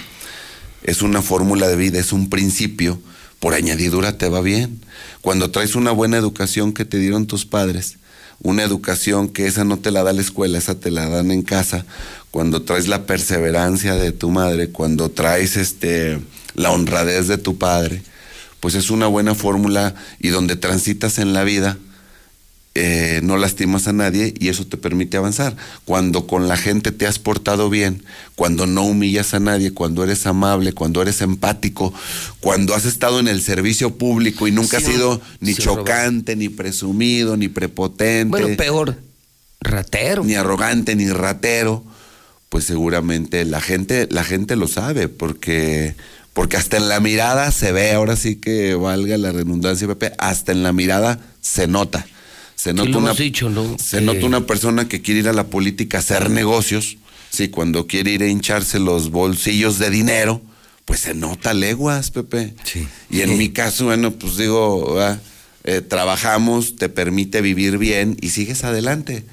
es 0.83 1.01
una 1.01 1.23
fórmula 1.23 1.67
de 1.67 1.77
vida, 1.77 1.99
es 1.99 2.13
un 2.13 2.29
principio, 2.29 3.01
por 3.41 3.55
añadidura 3.55 4.19
te 4.19 4.29
va 4.29 4.43
bien. 4.43 4.81
Cuando 5.23 5.51
traes 5.51 5.77
una 5.77 5.93
buena 5.93 6.19
educación 6.19 6.75
que 6.75 6.85
te 6.85 6.99
dieron 6.99 7.27
tus 7.27 7.47
padres, 7.47 7.97
una 8.43 8.63
educación 8.63 9.29
que 9.29 9.47
esa 9.47 9.65
no 9.65 9.79
te 9.79 9.91
la 9.91 10.03
da 10.03 10.13
la 10.13 10.21
escuela, 10.21 10.59
esa 10.59 10.79
te 10.79 10.91
la 10.91 11.09
dan 11.09 11.31
en 11.31 11.43
casa, 11.43 11.87
cuando 12.31 12.63
traes 12.63 12.89
la 12.89 13.07
perseverancia 13.07 13.95
de 13.95 14.13
tu 14.13 14.29
madre, 14.31 14.69
cuando 14.69 15.11
traes 15.11 15.57
este 15.57 16.21
la 16.55 16.71
honradez 16.71 17.29
de 17.29 17.39
tu 17.39 17.57
padre, 17.57 18.03
pues 18.61 18.75
es 18.75 18.91
una 18.91 19.07
buena 19.07 19.35
fórmula 19.35 19.95
y 20.21 20.29
donde 20.29 20.57
transitas 20.57 21.19
en 21.19 21.33
la 21.33 21.45
vida, 21.45 21.79
eh, 22.77 23.21
no 23.23 23.37
lastimas 23.37 23.87
a 23.87 23.93
nadie 23.93 24.35
y 24.39 24.49
eso 24.49 24.67
te 24.67 24.77
permite 24.77 25.17
avanzar. 25.17 25.57
Cuando 25.85 26.27
con 26.27 26.49
la 26.49 26.57
gente 26.57 26.91
te 26.91 27.07
has 27.07 27.21
portado 27.21 27.71
bien, 27.71 28.03
cuando 28.35 28.67
no 28.67 28.83
humillas 28.83 29.33
a 29.33 29.41
nadie, 29.41 29.73
cuando 29.73 30.03
eres 30.03 30.27
amable, 30.27 30.73
cuando 30.73 31.01
eres 31.01 31.21
empático, 31.21 31.95
cuando 32.41 32.75
has 32.75 32.85
estado 32.85 33.21
en 33.21 33.29
el 33.29 33.43
servicio 33.43 33.97
público 33.97 34.49
y 34.49 34.53
nunca 34.53 34.79
has 34.79 34.83
sido 34.83 35.21
ni 35.39 35.55
chocante, 35.55 36.35
ni 36.35 36.49
presumido, 36.49 37.37
ni 37.37 37.49
prepotente. 37.49 38.31
Bueno, 38.31 38.57
peor, 38.57 38.97
ratero. 39.61 40.25
Ni 40.25 40.35
arrogante, 40.35 40.97
ni 40.97 41.09
ratero, 41.09 41.85
pues 42.49 42.65
seguramente 42.65 43.45
la 43.45 43.61
gente, 43.61 44.09
la 44.11 44.25
gente 44.25 44.57
lo 44.57 44.67
sabe, 44.67 45.09
porque 45.09 45.95
porque 46.33 46.57
hasta 46.57 46.77
en 46.77 46.89
la 46.89 46.99
mirada 46.99 47.53
se 47.53 47.71
ve, 47.71 47.93
ahora 47.93 48.17
sí 48.17 48.35
que 48.35 48.75
valga 48.75 49.17
la 49.17 49.31
redundancia, 49.31 49.87
Pepe, 49.87 50.13
hasta 50.19 50.51
en 50.51 50.65
la 50.65 50.73
mirada 50.73 51.21
se 51.41 51.69
nota. 51.69 52.05
Se 52.65 52.73
nota, 52.73 52.97
una, 52.97 53.15
se 53.77 54.01
nota 54.01 54.25
una 54.25 54.47
persona 54.47 54.89
que 54.89 55.03
quiere 55.03 55.21
ir 55.21 55.29
a 55.29 55.35
la 55.35 55.49
política 55.49 55.99
a 55.99 56.01
hacer 56.01 56.31
negocios, 56.31 56.97
sí, 57.29 57.49
cuando 57.49 57.87
quiere 57.87 58.13
ir 58.13 58.23
a 58.23 58.27
hincharse 58.27 58.79
los 58.79 59.11
bolsillos 59.11 59.79
de 59.79 59.91
dinero, 59.91 60.41
pues 60.87 61.01
se 61.01 61.13
nota 61.13 61.53
leguas, 61.53 62.11
Pepe. 62.11 62.55
Sí. 62.65 62.89
Y 63.11 63.21
en 63.21 63.37
mi 63.37 63.51
caso, 63.51 63.85
bueno, 63.85 64.13
pues 64.13 64.39
digo, 64.39 64.97
eh, 65.65 65.83
trabajamos, 65.83 66.77
te 66.77 66.89
permite 66.89 67.43
vivir 67.43 67.77
bien 67.77 68.17
y 68.23 68.31
sigues 68.31 68.65
adelante. 68.65 69.27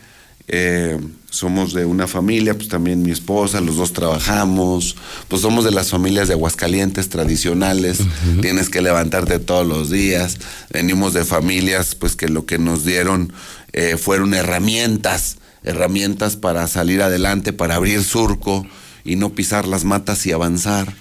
Eh, 0.49 0.99
somos 1.31 1.73
de 1.73 1.85
una 1.85 2.07
familia, 2.07 2.55
pues 2.55 2.67
también 2.67 3.01
mi 3.01 3.11
esposa, 3.11 3.61
los 3.61 3.77
dos 3.77 3.93
trabajamos, 3.93 4.97
pues 5.29 5.41
somos 5.41 5.63
de 5.63 5.71
las 5.71 5.89
familias 5.89 6.27
de 6.27 6.33
Aguascalientes 6.33 7.07
tradicionales, 7.07 7.99
tienes 8.41 8.69
que 8.69 8.81
levantarte 8.81 9.39
todos 9.39 9.65
los 9.65 9.89
días, 9.89 10.39
venimos 10.71 11.13
de 11.13 11.23
familias 11.23 11.95
pues 11.95 12.17
que 12.17 12.27
lo 12.27 12.45
que 12.45 12.59
nos 12.59 12.83
dieron 12.83 13.31
eh, 13.71 13.95
fueron 13.95 14.33
herramientas, 14.33 15.37
herramientas 15.63 16.35
para 16.35 16.67
salir 16.67 17.01
adelante, 17.01 17.53
para 17.53 17.75
abrir 17.75 18.03
surco 18.03 18.67
y 19.05 19.15
no 19.15 19.29
pisar 19.29 19.65
las 19.65 19.85
matas 19.85 20.25
y 20.25 20.33
avanzar 20.33 20.93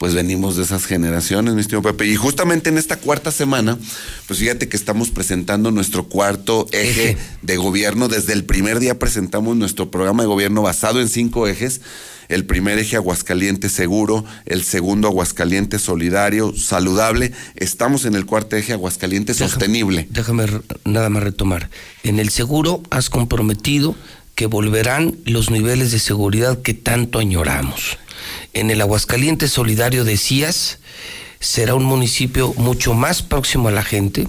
pues 0.00 0.14
venimos 0.14 0.56
de 0.56 0.62
esas 0.62 0.86
generaciones, 0.86 1.52
mi 1.52 1.60
estimado 1.60 1.82
Pepe. 1.82 2.06
Y 2.06 2.16
justamente 2.16 2.70
en 2.70 2.78
esta 2.78 2.96
cuarta 2.96 3.30
semana, 3.30 3.76
pues 4.26 4.40
fíjate 4.40 4.66
que 4.66 4.78
estamos 4.78 5.10
presentando 5.10 5.70
nuestro 5.72 6.08
cuarto 6.08 6.66
eje, 6.72 7.18
de 7.42 7.56
gobierno. 7.58 8.08
Desde 8.08 8.32
el 8.32 8.44
primer 8.44 8.78
día 8.80 8.98
presentamos 8.98 9.58
nuestro 9.58 9.90
programa 9.90 10.22
de 10.22 10.28
gobierno 10.28 10.62
basado 10.62 11.02
en 11.02 11.10
cinco 11.10 11.46
ejes. 11.46 11.82
El 12.30 12.46
primer 12.46 12.78
eje 12.78 12.96
Aguascalientes 12.96 13.72
seguro, 13.72 14.24
el 14.46 14.62
segundo 14.62 15.06
Aguascalientes 15.06 15.82
solidario, 15.82 16.54
saludable. 16.56 17.32
Estamos 17.56 18.06
en 18.06 18.14
el 18.14 18.24
cuarto 18.24 18.56
eje 18.56 18.72
Aguascalientes 18.72 19.36
sostenible. 19.36 20.08
Déjame 20.08 20.46
nada 20.86 21.10
más 21.10 21.22
retomar. 21.22 21.68
En 22.04 22.20
el 22.20 22.30
seguro 22.30 22.82
has 22.88 23.10
comprometido 23.10 23.94
que 24.34 24.46
volverán 24.46 25.18
los 25.26 25.50
niveles 25.50 25.92
de 25.92 25.98
seguridad 25.98 26.62
que 26.62 26.72
tanto 26.72 27.18
añoramos 27.18 27.98
en 28.52 28.70
el 28.70 28.80
Aguascalientes 28.80 29.50
Solidario 29.52 30.04
decías, 30.04 30.78
será 31.40 31.74
un 31.74 31.84
municipio 31.84 32.54
mucho 32.56 32.94
más 32.94 33.22
próximo 33.22 33.68
a 33.68 33.72
la 33.72 33.82
gente. 33.82 34.28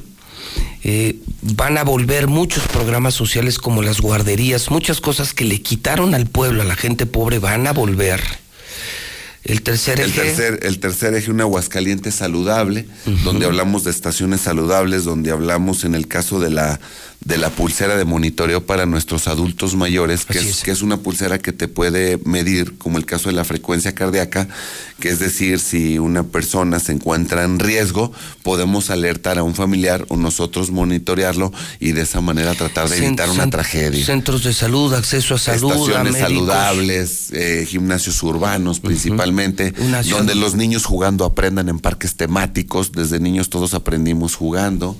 Eh, 0.84 1.18
van 1.42 1.78
a 1.78 1.84
volver 1.84 2.28
muchos 2.28 2.64
programas 2.68 3.14
sociales 3.14 3.60
como 3.60 3.82
las 3.84 4.02
guarderías, 4.02 4.72
muchas 4.72 5.00
cosas 5.00 5.34
que 5.34 5.46
le 5.46 5.62
quitaron 5.62 6.16
al 6.16 6.26
pueblo, 6.26 6.62
a 6.62 6.66
la 6.66 6.76
gente 6.76 7.06
pobre, 7.06 7.40
van 7.40 7.68
a 7.68 7.74
volver. 7.74 8.22
El 9.44 9.64
tercer 9.64 10.00
eje. 10.00 10.10
El 10.10 10.14
tercer, 10.14 10.60
el 10.64 10.80
tercer 10.80 11.14
eje, 11.16 11.32
un 11.32 11.42
Aguascalientes 11.42 12.16
saludable, 12.16 12.86
donde 13.24 13.46
hablamos 13.46 13.84
de 13.84 13.92
estaciones 13.92 14.42
saludables, 14.42 15.04
donde 15.04 15.32
hablamos 15.32 15.84
en 15.84 15.96
el 15.96 16.08
caso 16.08 16.40
de 16.40 16.52
la 16.52 16.80
de 17.24 17.38
la 17.38 17.52
pulsera 17.52 17.98
de 17.98 18.06
monitoreo 18.06 18.66
para 18.66 18.88
nuestros 18.88 19.28
adultos 19.28 19.76
mayores, 19.76 20.26
que 20.26 20.40
es, 20.40 20.64
que 20.64 20.72
es 20.72 20.82
una 20.82 20.98
pulsera 20.98 21.38
que 21.38 21.54
te 21.54 21.68
puede 21.68 22.20
medir, 22.26 22.78
como 22.80 22.98
el 22.98 23.06
caso 23.06 23.30
de 23.30 23.36
la 23.36 23.44
frecuencia 23.44 23.94
cardíaca, 23.94 24.48
que 25.00 25.10
es 25.10 25.20
decir, 25.20 25.60
si 25.60 26.00
una 26.00 26.24
persona 26.24 26.80
se 26.80 26.94
encuentra 26.94 27.44
en 27.44 27.60
riesgo, 27.60 28.12
podemos 28.42 28.90
alertar 28.90 29.38
a 29.38 29.44
un 29.44 29.54
familiar 29.54 30.06
o 30.10 30.18
nosotros 30.18 30.72
monitorearlo 30.72 31.54
y 31.80 31.92
de 31.92 32.02
esa 32.02 32.22
manera 32.22 32.56
tratar 32.56 32.90
de 32.90 32.98
evitar 32.98 33.30
una 33.30 33.50
tragedia. 33.50 34.04
Centros 34.04 34.44
de 34.44 34.54
salud, 34.54 34.92
acceso 34.94 35.36
a 35.36 35.38
salud, 35.38 35.74
estaciones 35.74 36.18
saludables, 36.18 37.32
eh, 37.34 37.68
gimnasios 37.70 38.22
urbanos 38.24 38.80
principalmente, 38.80 39.74
donde 40.10 40.34
los 40.34 40.56
niños 40.56 40.86
jugando 40.86 41.26
aprendan 41.26 41.70
en 41.70 41.80
parques 41.80 42.16
temáticos. 42.16 42.92
Desde 42.92 43.20
niños 43.20 43.50
todos 43.50 43.76
aprendimos 43.76 44.36
jugando, 44.36 44.98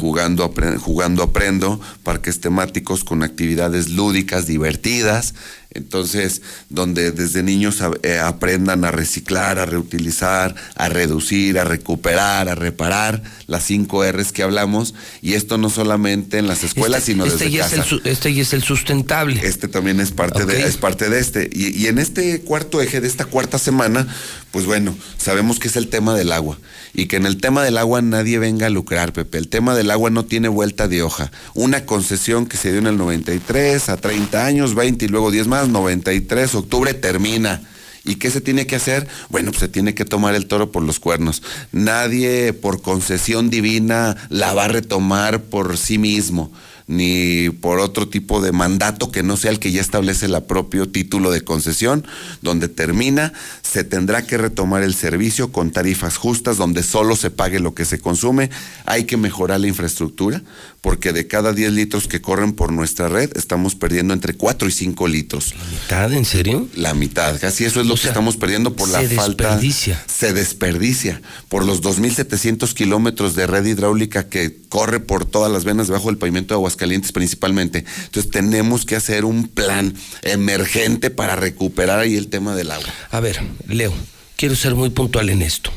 jugando, 0.00 0.50
jugando 0.80 1.22
aprenden 1.22 1.57
parques 2.02 2.40
temáticos 2.40 3.04
con 3.04 3.22
actividades 3.22 3.88
lúdicas, 3.90 4.46
divertidas, 4.46 5.34
entonces, 5.70 6.40
donde 6.70 7.12
desde 7.12 7.42
niños 7.42 7.82
eh, 8.02 8.18
aprendan 8.18 8.84
a 8.84 8.90
reciclar, 8.90 9.58
a 9.58 9.66
reutilizar, 9.66 10.54
a 10.74 10.88
reducir, 10.88 11.58
a 11.58 11.64
recuperar, 11.64 12.48
a 12.48 12.54
reparar, 12.54 13.22
las 13.46 13.64
cinco 13.64 14.02
R's 14.02 14.32
que 14.32 14.42
hablamos, 14.42 14.94
y 15.20 15.34
esto 15.34 15.58
no 15.58 15.68
solamente 15.68 16.38
en 16.38 16.46
las 16.46 16.64
escuelas, 16.64 17.00
este, 17.00 17.12
sino 17.12 17.26
este 17.26 17.44
desde 17.44 17.50
ya 17.50 17.62
casa. 17.64 17.82
Es 17.82 17.92
el, 17.92 18.00
este 18.04 18.34
ya 18.34 18.42
es 18.42 18.52
el 18.54 18.62
sustentable. 18.62 19.40
Este 19.44 19.68
también 19.68 20.00
es 20.00 20.10
parte, 20.10 20.46
de, 20.46 20.62
es 20.62 20.78
parte 20.78 21.10
de 21.10 21.20
este. 21.20 21.50
Y, 21.52 21.76
y 21.76 21.86
en 21.88 21.98
este 21.98 22.40
cuarto 22.40 22.80
eje 22.80 23.02
de 23.02 23.08
esta 23.08 23.26
cuarta 23.26 23.58
semana, 23.58 24.08
pues 24.50 24.64
bueno, 24.64 24.96
sabemos 25.18 25.58
que 25.58 25.68
es 25.68 25.76
el 25.76 25.88
tema 25.88 26.14
del 26.14 26.32
agua, 26.32 26.58
y 26.94 27.06
que 27.06 27.16
en 27.16 27.26
el 27.26 27.36
tema 27.36 27.62
del 27.62 27.76
agua 27.76 28.00
nadie 28.00 28.38
venga 28.38 28.66
a 28.66 28.70
lucrar, 28.70 29.12
Pepe. 29.12 29.36
El 29.36 29.48
tema 29.48 29.74
del 29.74 29.90
agua 29.90 30.08
no 30.08 30.24
tiene 30.24 30.48
vuelta 30.48 30.88
de 30.88 31.02
hoja. 31.02 31.30
Una 31.54 31.84
concesión 31.84 32.46
que 32.46 32.56
se 32.56 32.70
dio 32.70 32.78
en 32.78 32.86
el 32.86 32.96
93 32.96 33.90
a 33.90 33.98
30 33.98 34.46
años, 34.46 34.74
20 34.74 35.04
y 35.04 35.08
luego 35.08 35.30
10 35.30 35.46
más, 35.46 35.57
93, 35.66 36.54
octubre 36.54 36.94
termina. 36.94 37.62
¿Y 38.04 38.14
qué 38.14 38.30
se 38.30 38.40
tiene 38.40 38.66
que 38.66 38.76
hacer? 38.76 39.08
Bueno, 39.28 39.50
pues 39.50 39.60
se 39.60 39.68
tiene 39.68 39.94
que 39.94 40.04
tomar 40.04 40.34
el 40.34 40.46
toro 40.46 40.70
por 40.70 40.82
los 40.82 41.00
cuernos. 41.00 41.42
Nadie 41.72 42.52
por 42.52 42.80
concesión 42.80 43.50
divina 43.50 44.16
la 44.30 44.54
va 44.54 44.66
a 44.66 44.68
retomar 44.68 45.42
por 45.42 45.76
sí 45.76 45.98
mismo 45.98 46.52
ni 46.88 47.50
por 47.50 47.78
otro 47.78 48.08
tipo 48.08 48.40
de 48.40 48.50
mandato 48.50 49.12
que 49.12 49.22
no 49.22 49.36
sea 49.36 49.50
el 49.50 49.60
que 49.60 49.70
ya 49.70 49.80
establece 49.80 50.26
el 50.26 50.42
propio 50.44 50.88
título 50.88 51.30
de 51.30 51.42
concesión, 51.42 52.04
donde 52.40 52.68
termina, 52.68 53.34
se 53.62 53.84
tendrá 53.84 54.26
que 54.26 54.38
retomar 54.38 54.82
el 54.82 54.94
servicio 54.94 55.52
con 55.52 55.70
tarifas 55.70 56.16
justas, 56.16 56.56
donde 56.56 56.82
solo 56.82 57.14
se 57.14 57.30
pague 57.30 57.60
lo 57.60 57.74
que 57.74 57.84
se 57.84 58.00
consume. 58.00 58.50
Hay 58.86 59.04
que 59.04 59.18
mejorar 59.18 59.60
la 59.60 59.68
infraestructura, 59.68 60.42
porque 60.80 61.12
de 61.12 61.26
cada 61.26 61.52
10 61.52 61.72
litros 61.72 62.08
que 62.08 62.20
corren 62.20 62.52
por 62.52 62.72
nuestra 62.72 63.08
red, 63.08 63.30
estamos 63.36 63.74
perdiendo 63.74 64.14
entre 64.14 64.34
4 64.34 64.68
y 64.68 64.72
5 64.72 65.08
litros. 65.08 65.54
¿La 65.56 65.64
mitad, 65.64 66.12
en 66.12 66.24
serio? 66.24 66.68
La 66.74 66.94
mitad, 66.94 67.38
casi 67.40 67.64
eso 67.64 67.80
es 67.80 67.86
lo 67.86 67.96
que 67.96 68.06
estamos 68.06 68.36
perdiendo 68.36 68.74
por 68.74 68.88
la 68.88 69.00
se 69.00 69.08
falta. 69.14 69.48
Desperdicia. 69.48 70.04
Se 70.06 70.32
desperdicia. 70.32 71.20
Por 71.48 71.64
los 71.64 71.82
2.700 71.82 72.72
kilómetros 72.74 73.34
de 73.34 73.46
red 73.46 73.64
hidráulica 73.64 74.28
que 74.28 74.56
corre 74.68 75.00
por 75.00 75.24
todas 75.24 75.50
las 75.50 75.64
venas 75.64 75.88
debajo 75.88 76.08
del 76.08 76.18
pavimento 76.18 76.54
de 76.54 76.58
Aguascalientes 76.58 77.12
principalmente. 77.12 77.84
Entonces 78.04 78.30
tenemos 78.30 78.84
que 78.84 78.96
hacer 78.96 79.24
un 79.24 79.48
plan 79.48 79.94
emergente 80.22 81.10
para 81.10 81.36
recuperar 81.36 81.98
ahí 81.98 82.16
el 82.16 82.28
tema 82.28 82.54
del 82.54 82.70
agua. 82.70 82.88
A 83.10 83.20
ver, 83.20 83.40
Leo, 83.66 83.92
quiero 84.36 84.54
ser 84.54 84.74
muy 84.74 84.90
puntual 84.90 85.30
en 85.30 85.42
esto. 85.42 85.72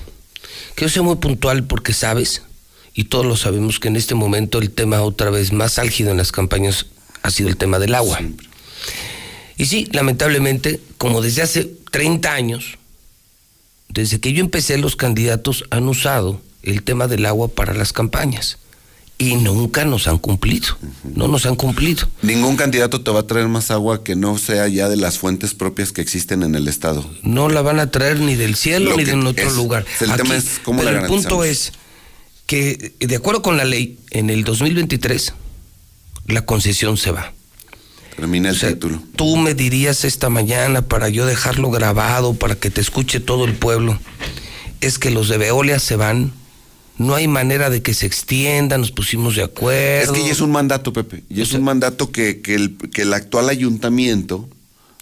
Quiero 0.75 0.91
ser 0.91 1.03
muy 1.03 1.15
puntual 1.15 1.63
porque 1.65 1.93
sabes, 1.93 2.43
y 2.93 3.05
todos 3.05 3.25
lo 3.25 3.35
sabemos, 3.37 3.79
que 3.79 3.87
en 3.87 3.95
este 3.95 4.15
momento 4.15 4.59
el 4.59 4.71
tema 4.71 5.01
otra 5.01 5.29
vez 5.29 5.51
más 5.53 5.79
álgido 5.79 6.11
en 6.11 6.17
las 6.17 6.31
campañas 6.31 6.87
ha 7.23 7.31
sido 7.31 7.49
el 7.49 7.57
tema 7.57 7.79
del 7.79 7.95
agua. 7.95 8.17
Siempre. 8.17 8.47
Y 9.57 9.65
sí, 9.65 9.87
lamentablemente, 9.91 10.79
como 10.97 11.21
desde 11.21 11.41
hace 11.43 11.69
30 11.91 12.33
años, 12.33 12.77
desde 13.89 14.19
que 14.19 14.33
yo 14.33 14.41
empecé, 14.41 14.77
los 14.77 14.95
candidatos 14.95 15.65
han 15.69 15.87
usado 15.87 16.41
el 16.63 16.83
tema 16.83 17.07
del 17.07 17.25
agua 17.25 17.47
para 17.49 17.73
las 17.73 17.93
campañas. 17.93 18.57
Y 19.17 19.35
nunca 19.35 19.85
nos 19.85 20.07
han 20.07 20.17
cumplido. 20.17 20.77
No 21.03 21.27
nos 21.27 21.45
han 21.45 21.55
cumplido. 21.55 22.07
Ningún 22.23 22.55
candidato 22.55 23.01
te 23.01 23.11
va 23.11 23.19
a 23.19 23.27
traer 23.27 23.47
más 23.49 23.69
agua 23.69 24.03
que 24.03 24.15
no 24.15 24.39
sea 24.39 24.67
ya 24.67 24.89
de 24.89 24.95
las 24.95 25.19
fuentes 25.19 25.53
propias 25.53 25.91
que 25.91 26.01
existen 26.01 26.41
en 26.41 26.55
el 26.55 26.67
Estado. 26.67 27.07
No 27.21 27.47
la 27.47 27.61
van 27.61 27.79
a 27.79 27.91
traer 27.91 28.19
ni 28.19 28.33
del 28.35 28.55
cielo 28.55 28.91
Lo 28.91 28.97
ni 28.97 29.03
de 29.03 29.13
otro 29.13 29.47
es- 29.47 29.55
lugar. 29.55 29.85
el 29.99 30.11
tema 30.15 30.35
es 30.35 30.59
cómo 30.63 30.79
pero 30.79 30.93
la 30.93 31.01
el 31.01 31.05
punto 31.07 31.43
es 31.43 31.71
que, 32.51 32.91
de 32.99 33.15
acuerdo 33.15 33.41
con 33.41 33.55
la 33.55 33.63
ley, 33.63 33.97
en 34.09 34.29
el 34.29 34.43
2023, 34.43 35.33
la 36.27 36.45
concesión 36.45 36.97
se 36.97 37.11
va. 37.11 37.31
Termina 38.17 38.49
el 38.49 38.57
O 38.57 38.59
sea, 38.59 38.71
título. 38.71 39.01
Tú 39.15 39.37
me 39.37 39.53
dirías 39.53 40.03
esta 40.03 40.29
mañana 40.29 40.81
para 40.81 41.07
yo 41.07 41.25
dejarlo 41.25 41.69
grabado, 41.71 42.33
para 42.33 42.55
que 42.55 42.69
te 42.69 42.81
escuche 42.81 43.21
todo 43.21 43.45
el 43.45 43.53
pueblo. 43.53 43.97
es 44.81 44.99
que 44.99 45.11
los 45.11 45.29
de 45.29 45.37
Veolia 45.37 45.79
se 45.79 45.95
van. 45.95 46.33
No 46.97 47.15
hay 47.15 47.29
manera 47.29 47.69
de 47.69 47.81
que 47.81 47.93
se 47.93 48.05
extienda, 48.05 48.77
nos 48.77 48.91
pusimos 48.91 49.37
de 49.37 49.43
acuerdo. 49.43 50.13
Es 50.13 50.19
que 50.19 50.27
ya 50.27 50.33
es 50.33 50.41
un 50.41 50.51
mandato, 50.51 50.91
Pepe. 50.91 51.23
Y 51.29 51.39
es 51.39 51.53
un 51.53 51.63
mandato 51.63 52.11
que, 52.11 52.41
que, 52.41 52.55
el, 52.55 52.75
que 52.93 53.03
el 53.03 53.13
actual 53.13 53.47
ayuntamiento. 53.47 54.49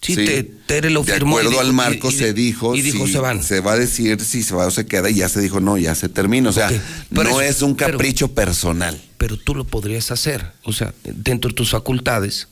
Sí, 0.01 0.15
Te, 0.15 0.43
Tere 0.43 0.89
lo 0.89 1.03
de 1.03 1.13
firmó. 1.13 1.31
y 1.37 1.39
acuerdo 1.39 1.49
dijo- 1.49 1.61
al 1.61 1.73
marco 1.73 2.09
y- 2.09 2.13
se 2.13 2.33
dijo. 2.33 2.75
Y 2.75 2.81
dijo, 2.81 3.05
si 3.05 3.11
se 3.13 3.19
van. 3.19 3.43
Se 3.43 3.59
va 3.59 3.73
a 3.73 3.77
decir 3.77 4.21
si 4.21 4.43
se 4.43 4.55
va 4.55 4.65
o 4.67 4.71
se 4.71 4.85
queda 4.85 5.09
y 5.09 5.15
ya 5.15 5.27
se 5.29 5.41
dijo, 5.41 5.59
no, 5.59 5.77
ya 5.77 5.93
se 5.95 6.07
termina. 6.09 6.49
O 6.49 6.53
sea, 6.53 6.69
Pero 7.09 7.23
no 7.31 7.41
eso- 7.41 7.41
es 7.41 7.61
un 7.61 7.75
pero- 7.75 7.91
capricho 7.97 8.29
personal. 8.33 8.99
Pero 9.17 9.37
tú 9.37 9.55
lo 9.55 9.65
podrías 9.65 10.11
hacer. 10.11 10.53
O 10.63 10.71
sea, 10.71 10.93
dentro 11.03 11.49
de 11.49 11.55
tus 11.55 11.71
facultades, 11.71 12.47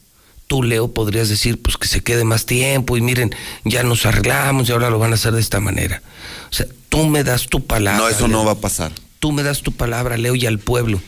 tú, 0.47 0.61
Leo, 0.63 0.89
podrías 0.93 1.29
decir, 1.29 1.61
pues 1.61 1.77
que 1.77 1.87
se 1.87 2.01
quede 2.01 2.25
más 2.25 2.45
tiempo 2.45 2.97
y 2.97 3.01
miren, 3.01 3.33
ya 3.63 3.83
nos 3.83 4.05
arreglamos 4.05 4.67
y 4.67 4.73
ahora 4.73 4.89
lo 4.89 4.99
van 4.99 5.11
a 5.11 5.15
hacer 5.15 5.33
de 5.33 5.39
esta 5.41 5.61
manera. 5.61 6.01
O 6.51 6.53
sea, 6.53 6.65
tú 6.89 7.05
me 7.07 7.23
das 7.23 7.47
tu 7.47 7.65
palabra. 7.65 7.97
No, 7.99 8.09
eso 8.09 8.27
Leo. 8.27 8.37
no 8.39 8.45
va 8.45 8.51
a 8.53 8.55
pasar. 8.59 8.91
Tú 9.19 9.31
me 9.31 9.43
das 9.43 9.61
tu 9.61 9.71
palabra, 9.71 10.17
Leo, 10.17 10.35
y 10.35 10.45
al 10.45 10.59
pueblo, 10.59 11.01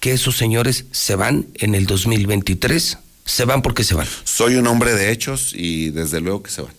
que 0.00 0.12
esos 0.12 0.36
señores 0.36 0.86
se 0.90 1.14
van 1.14 1.46
en 1.54 1.74
el 1.76 1.86
2023. 1.86 2.98
Se 3.28 3.44
van 3.44 3.60
porque 3.62 3.84
se 3.84 3.94
van. 3.94 4.06
Soy 4.24 4.56
un 4.56 4.66
hombre 4.66 4.94
de 4.94 5.12
hechos 5.12 5.52
y 5.54 5.90
desde 5.90 6.20
luego 6.20 6.42
que 6.42 6.50
se 6.50 6.62
van. 6.62 6.72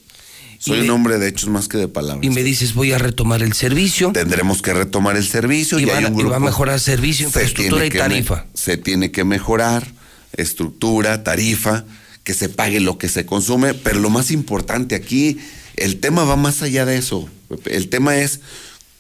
Soy 0.58 0.82
un 0.82 0.90
hombre 0.90 1.20
de 1.20 1.30
hechos 1.30 1.48
más 1.48 1.68
que 1.70 1.78
de 1.78 1.88
palabras. 1.88 2.26
Y 2.26 2.32
me 2.32 2.44
dices, 2.44 2.74
voy 2.74 2.92
a 2.92 2.98
retomar 2.98 3.42
el 3.44 3.54
servicio. 3.54 4.12
Tendremos 4.12 4.62
que 4.62 4.74
retomar 4.74 5.16
el 5.16 5.26
servicio 5.26 5.80
Y 5.80 5.90
hay 5.90 6.04
va 6.04 6.36
a 6.36 6.40
mejorar 6.40 6.80
servicio, 6.80 7.30
Se 7.30 7.44
infraestructura 7.44 7.86
y 7.86 7.90
me- 7.92 7.98
tarifa. 7.98 8.46
se 8.56 8.76
tiene 8.78 9.12
que 9.12 9.24
mejorar 9.24 9.88
estructura, 10.34 11.24
tarifa, 11.24 11.86
que 12.24 12.34
se 12.34 12.50
pague 12.50 12.80
lo 12.80 12.98
que 12.98 13.10
se 13.10 13.26
consume, 13.26 13.74
pero 13.74 14.00
lo 14.00 14.10
más 14.10 14.32
importante 14.32 14.96
aquí, 14.96 15.38
el 15.76 16.00
tema 16.00 16.24
va 16.26 16.36
más 16.36 16.62
allá 16.62 16.86
de 16.86 16.98
eso. 16.98 17.30
El 17.66 17.90
tema 17.90 18.18
es 18.18 18.42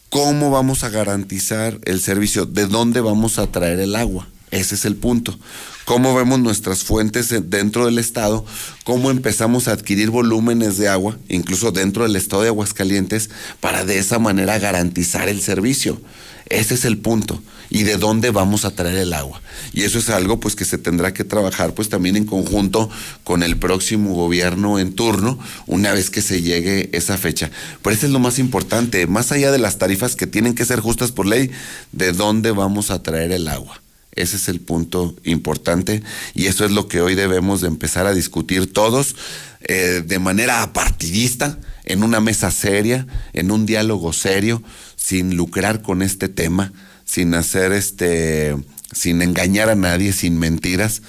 cómo 0.09 0.51
vamos 0.51 0.83
a 0.83 0.89
garantizar 0.89 1.79
el 1.85 1.99
servicio, 1.99 2.45
de 2.45 2.67
dónde 2.67 3.01
vamos 3.01 3.37
a 3.39 3.47
traer 3.47 3.79
el 3.79 3.95
agua. 3.95 4.27
Ese 4.51 4.75
es 4.75 4.85
el 4.85 4.95
punto. 4.95 5.37
Cómo 5.85 6.15
vemos 6.15 6.39
nuestras 6.39 6.83
fuentes 6.83 7.31
en- 7.31 7.49
dentro 7.49 7.85
del 7.85 7.99
estado, 7.99 8.45
cómo 8.83 9.11
empezamos 9.11 9.67
a 9.67 9.71
adquirir 9.73 10.09
volúmenes 10.09 10.77
de 10.77 10.87
agua, 10.87 11.17
incluso 11.29 11.71
dentro 11.71 12.03
del 12.03 12.15
estado 12.15 12.41
de 12.43 12.49
Aguascalientes, 12.49 13.29
para 13.59 13.85
de 13.85 13.99
esa 13.99 14.19
manera 14.19 14.57
garantizar 14.59 15.29
el 15.29 15.41
servicio. 15.41 16.01
Ese 16.47 16.73
es 16.73 16.85
el 16.85 16.97
punto. 16.97 17.41
Y 17.71 17.83
de 17.83 17.97
dónde 17.97 18.31
vamos 18.31 18.65
a 18.65 18.71
traer 18.71 18.97
el 18.97 19.13
agua. 19.13 19.39
Y 19.73 19.83
eso 19.83 19.99
es 19.99 20.09
algo 20.09 20.39
pues 20.39 20.55
que 20.55 20.65
se 20.65 20.79
tendrá 20.79 21.13
que 21.13 21.23
trabajar 21.23 21.75
pues 21.75 21.87
también 21.89 22.15
en 22.15 22.25
conjunto 22.25 22.89
con 23.23 23.43
el 23.43 23.57
próximo 23.57 24.15
gobierno 24.15 24.79
en 24.79 24.93
turno, 24.93 25.37
una 25.67 25.93
vez 25.93 26.09
que 26.09 26.23
se 26.23 26.41
llegue 26.41 26.89
esa 26.93 27.15
fecha. 27.19 27.51
Pero 27.83 27.95
eso 27.95 28.07
es 28.07 28.11
lo 28.11 28.17
más 28.17 28.39
importante, 28.39 29.05
más 29.05 29.31
allá 29.31 29.51
de 29.51 29.59
las 29.59 29.77
tarifas 29.77 30.15
que 30.15 30.25
tienen 30.25 30.55
que 30.55 30.65
ser 30.65 30.79
justas 30.79 31.11
por 31.11 31.27
ley, 31.27 31.51
de 31.91 32.11
dónde 32.11 32.49
vamos 32.49 32.89
a 32.89 33.03
traer 33.03 33.31
el 33.31 33.47
agua. 33.47 33.79
Ese 34.16 34.38
es 34.38 34.49
el 34.49 34.60
punto 34.60 35.16
importante 35.24 36.03
y 36.34 36.47
eso 36.47 36.66
es 36.66 36.72
lo 36.72 36.88
que 36.88 37.01
hoy 37.01 37.16
debemos 37.16 37.62
de 37.62 37.68
empezar 37.68 38.05
a 38.05 38.14
discutir 38.14 38.72
todos 38.74 39.16
eh, 39.62 40.03
de 40.05 40.20
manera 40.20 40.64
apartidista, 40.64 41.60
en 41.86 42.03
una 42.03 42.20
mesa 42.20 42.51
seria, 42.51 43.07
en 43.34 43.51
un 43.51 43.66
diálogo 43.66 44.14
serio, 44.14 44.62
sin 44.95 45.36
lucrar 45.36 45.82
con 45.82 46.01
este 46.01 46.30
tema, 46.30 46.72
sin 47.03 47.34
hacer 47.34 47.72
este, 47.72 48.55
sin 48.91 49.22
engañar 49.22 49.70
a 49.70 49.76
nadie, 49.76 50.14
sin 50.14 50.38
mentiras, 50.38 51.01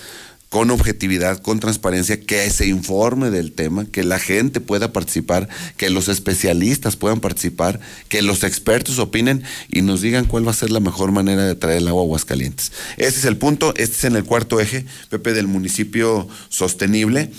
con 0.50 0.72
objetividad, 0.72 1.38
con 1.40 1.60
transparencia, 1.60 2.20
que 2.20 2.50
se 2.50 2.66
informe 2.66 3.30
del 3.30 3.52
tema, 3.52 3.86
que 3.86 4.02
la 4.02 4.18
gente 4.18 4.60
pueda 4.60 4.92
participar, 4.92 5.48
que 5.76 5.90
los 5.90 6.08
especialistas 6.08 6.96
puedan 6.96 7.20
participar, 7.20 7.78
que 8.08 8.20
los 8.20 8.42
expertos 8.42 8.98
opinen 8.98 9.44
y 9.68 9.82
nos 9.82 10.00
digan 10.00 10.24
cuál 10.24 10.46
va 10.46 10.50
a 10.50 10.54
ser 10.54 10.70
la 10.70 10.80
mejor 10.80 11.12
manera 11.12 11.44
de 11.44 11.54
traer 11.54 11.78
el 11.78 11.88
agua 11.88 12.02
a 12.02 12.04
Aguascalientes. 12.04 12.72
Ese 12.96 13.20
es 13.20 13.24
el 13.26 13.36
punto, 13.36 13.72
este 13.76 13.96
es 13.96 14.04
en 14.04 14.16
el 14.16 14.24
cuarto 14.24 14.58
eje, 14.58 14.86
Pepe, 15.08 15.34
del 15.34 15.46
municipio 15.46 16.28
sostenible. 16.48 17.30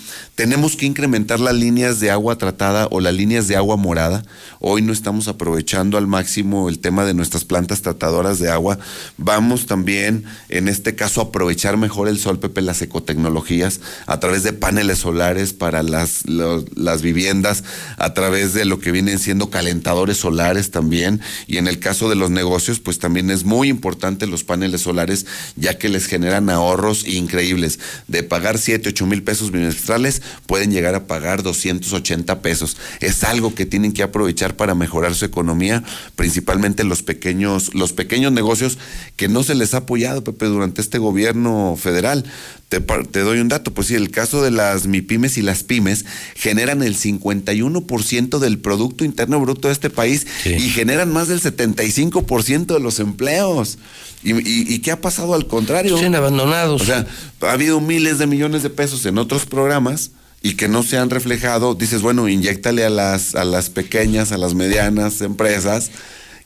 Tenemos 0.41 0.75
que 0.75 0.87
incrementar 0.87 1.39
las 1.39 1.53
líneas 1.53 1.99
de 1.99 2.09
agua 2.09 2.35
tratada 2.35 2.87
o 2.89 2.99
las 2.99 3.13
líneas 3.13 3.47
de 3.47 3.55
agua 3.55 3.77
morada. 3.77 4.23
Hoy 4.59 4.81
no 4.81 4.91
estamos 4.91 5.27
aprovechando 5.27 5.99
al 5.99 6.07
máximo 6.07 6.67
el 6.67 6.79
tema 6.79 7.05
de 7.05 7.13
nuestras 7.13 7.45
plantas 7.45 7.83
tratadoras 7.83 8.39
de 8.39 8.49
agua. 8.49 8.79
Vamos 9.17 9.67
también, 9.67 10.23
en 10.49 10.67
este 10.67 10.95
caso, 10.95 11.21
a 11.21 11.25
aprovechar 11.25 11.77
mejor 11.77 12.07
el 12.07 12.17
sol, 12.17 12.39
Pepe, 12.39 12.63
las 12.63 12.81
ecotecnologías, 12.81 13.81
a 14.07 14.19
través 14.19 14.41
de 14.41 14.51
paneles 14.51 14.97
solares 14.97 15.53
para 15.53 15.83
las, 15.83 16.23
las 16.25 17.03
viviendas, 17.03 17.63
a 17.97 18.15
través 18.15 18.55
de 18.55 18.65
lo 18.65 18.79
que 18.79 18.91
vienen 18.91 19.19
siendo 19.19 19.51
calentadores 19.51 20.17
solares 20.17 20.71
también. 20.71 21.21
Y 21.45 21.57
en 21.57 21.67
el 21.67 21.77
caso 21.77 22.09
de 22.09 22.15
los 22.15 22.31
negocios, 22.31 22.79
pues 22.79 22.97
también 22.97 23.29
es 23.29 23.43
muy 23.43 23.69
importante 23.69 24.25
los 24.25 24.43
paneles 24.43 24.81
solares, 24.81 25.27
ya 25.55 25.77
que 25.77 25.87
les 25.87 26.07
generan 26.07 26.49
ahorros 26.49 27.07
increíbles. 27.07 27.77
De 28.07 28.23
pagar 28.23 28.57
7, 28.57 28.89
8 28.89 29.05
mil 29.05 29.21
pesos 29.21 29.51
bimestrales, 29.51 30.23
pueden 30.45 30.71
llegar 30.71 30.95
a 30.95 31.07
pagar 31.07 31.43
280 31.43 32.41
pesos. 32.41 32.77
Es 32.99 33.23
algo 33.23 33.55
que 33.55 33.65
tienen 33.65 33.93
que 33.93 34.03
aprovechar 34.03 34.55
para 34.55 34.75
mejorar 34.75 35.15
su 35.15 35.25
economía, 35.25 35.83
principalmente 36.15 36.83
los 36.83 37.03
pequeños, 37.03 37.73
los 37.73 37.93
pequeños 37.93 38.31
negocios 38.31 38.77
que 39.15 39.27
no 39.27 39.43
se 39.43 39.55
les 39.55 39.73
ha 39.73 39.77
apoyado, 39.77 40.23
Pepe, 40.23 40.45
durante 40.45 40.81
este 40.81 40.97
gobierno 40.97 41.77
federal. 41.79 42.25
Te, 42.69 42.79
doy 43.19 43.39
un 43.39 43.49
dato, 43.49 43.73
pues 43.73 43.87
sí, 43.87 43.95
el 43.95 44.11
caso 44.11 44.41
de 44.41 44.49
las 44.49 44.87
MIPIMES 44.87 45.37
y 45.37 45.41
las 45.41 45.63
pymes 45.63 46.05
generan 46.35 46.81
el 46.83 46.95
51% 46.95 48.39
del 48.39 48.59
Producto 48.59 49.03
Interno 49.03 49.41
Bruto 49.41 49.67
de 49.67 49.73
este 49.73 49.89
país 49.89 50.25
y 50.45 50.69
generan 50.69 51.11
más 51.11 51.27
del 51.27 51.41
75% 51.41 52.73
de 52.73 52.79
los 52.79 53.01
empleos. 53.01 53.77
¿Y, 54.23 54.31
y, 54.31 54.73
y 54.73 54.79
qué 54.79 54.91
ha 54.91 55.01
pasado 55.01 55.33
al 55.33 55.47
contrario? 55.47 55.97
Abandonados. 55.97 56.81
O 56.81 56.85
sea, 56.85 57.05
ha 57.41 57.51
habido 57.51 57.81
miles 57.81 58.19
de 58.19 58.27
millones 58.27 58.63
de 58.63 58.69
pesos 58.69 59.05
en 59.05 59.17
otros 59.17 59.45
programas 59.45 60.11
y 60.41 60.55
que 60.55 60.67
no 60.67 60.83
se 60.83 60.97
han 60.97 61.09
reflejado. 61.09 61.75
Dices, 61.75 62.01
bueno, 62.01 62.27
inyectale 62.27 62.85
a 62.85 62.89
las, 62.89 63.35
a 63.35 63.45
las 63.45 63.69
pequeñas, 63.69 64.31
a 64.31 64.37
las 64.37 64.55
medianas 64.55 65.21
empresas 65.21 65.91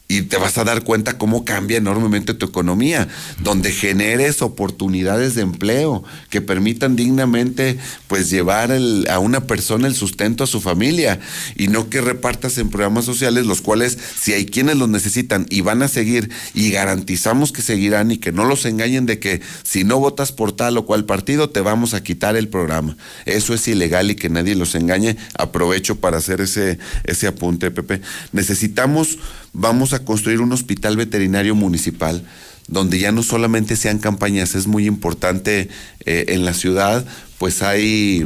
y 0.08 0.22
te 0.24 0.38
vas 0.38 0.58
a 0.60 0.64
dar 0.64 0.84
cuenta 0.84 1.18
cómo 1.18 1.46
cambia 1.46 1.78
enormemente 1.78 2.36
tu 2.36 2.46
economía, 2.46 3.08
donde 3.40 3.72
generes 3.72 4.42
oportunidades 4.44 5.34
de 5.34 5.42
empleo 5.42 6.04
que 6.30 6.42
permitan 6.42 6.96
dignamente 6.96 7.80
pues 8.08 8.30
llevar 8.30 8.70
el- 8.72 9.08
a 9.10 9.18
una 9.18 9.42
persona 9.48 9.88
el 9.88 9.96
sustento 9.96 10.44
a 10.44 10.48
su 10.48 10.62
familia 10.62 11.20
y 11.56 11.70
no 11.70 11.90
que 11.90 12.02
repartas 12.02 12.58
en 12.60 12.70
programas 12.70 13.06
sociales 13.06 13.48
los 13.48 13.62
cuales 13.62 13.98
si 14.20 14.34
hay 14.34 14.46
quienes 14.46 14.78
los 14.78 14.90
necesitan 14.90 15.48
y 15.50 15.62
van 15.62 15.82
a 15.82 15.88
seguir 15.88 16.30
y 16.54 16.70
garantizamos 16.70 17.52
que 17.52 17.64
seguirán 17.64 18.12
y 18.12 18.18
que 18.18 18.32
no 18.32 18.46
los 18.46 18.66
engañen 18.66 19.08
de 19.08 19.18
que 19.20 19.42
si 19.64 19.84
no 19.84 20.00
votas 20.00 20.32
por 20.32 20.52
tal 20.52 20.78
o 20.78 20.86
cual 20.86 21.06
partido 21.06 21.50
te 21.50 21.62
vamos 21.62 21.96
a 21.96 22.04
quitar 22.04 22.36
el 22.36 22.48
programa. 22.48 22.96
Eso 23.26 23.54
es 23.56 23.68
ilegal 23.68 24.12
y 24.12 24.16
que 24.16 24.30
nadie 24.30 24.54
los 24.56 24.76
engañe. 24.76 25.18
Aprovecho 25.38 25.96
para 25.96 26.18
hacer 26.18 26.42
ese, 26.42 26.78
ese 27.06 27.26
apunte, 27.28 27.72
Pepe. 27.72 28.02
Necesitamos, 28.34 29.18
vamos 29.56 29.94
a 29.94 30.04
construir 30.04 30.42
un 30.42 30.52
hospital 30.52 30.98
veterinario 30.98 31.56
municipal 31.56 32.24
donde 32.68 33.00
ya 33.00 33.12
no 33.12 33.24
solamente 33.24 33.76
sean 33.76 34.00
campañas, 34.00 34.56
es 34.56 34.68
muy 34.68 34.86
importante 34.86 35.70
eh, 36.06 36.26
en 36.30 36.46
la 36.46 36.54
ciudad, 36.54 37.06
pues 37.38 37.62
hay 37.62 38.26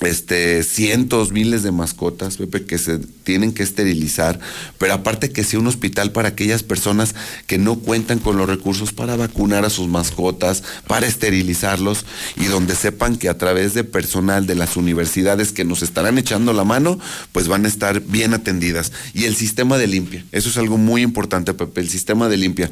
este, 0.00 0.62
cientos, 0.62 1.32
miles 1.32 1.62
de 1.62 1.72
mascotas, 1.72 2.36
Pepe, 2.36 2.64
que 2.64 2.78
se 2.78 2.98
tienen 2.98 3.52
que 3.52 3.64
esterilizar, 3.64 4.38
pero 4.78 4.94
aparte 4.94 5.30
que 5.30 5.42
sea 5.42 5.58
un 5.58 5.66
hospital 5.66 6.12
para 6.12 6.28
aquellas 6.28 6.62
personas 6.62 7.14
que 7.46 7.58
no 7.58 7.80
cuentan 7.80 8.20
con 8.20 8.36
los 8.36 8.48
recursos 8.48 8.92
para 8.92 9.16
vacunar 9.16 9.64
a 9.64 9.70
sus 9.70 9.88
mascotas, 9.88 10.62
para 10.86 11.06
esterilizarlos, 11.06 12.04
y 12.36 12.44
donde 12.44 12.76
sepan 12.76 13.16
que 13.16 13.28
a 13.28 13.38
través 13.38 13.74
de 13.74 13.84
personal 13.84 14.46
de 14.46 14.54
las 14.54 14.76
universidades 14.76 15.52
que 15.52 15.64
nos 15.64 15.82
estarán 15.82 16.18
echando 16.18 16.52
la 16.52 16.64
mano, 16.64 16.98
pues 17.32 17.48
van 17.48 17.64
a 17.64 17.68
estar 17.68 18.00
bien 18.00 18.34
atendidas. 18.34 18.92
Y 19.14 19.24
el 19.24 19.34
sistema 19.34 19.78
de 19.78 19.88
limpia, 19.88 20.24
eso 20.30 20.48
es 20.48 20.56
algo 20.58 20.78
muy 20.78 21.02
importante, 21.02 21.54
Pepe, 21.54 21.80
el 21.80 21.88
sistema 21.88 22.28
de 22.28 22.36
limpia. 22.36 22.70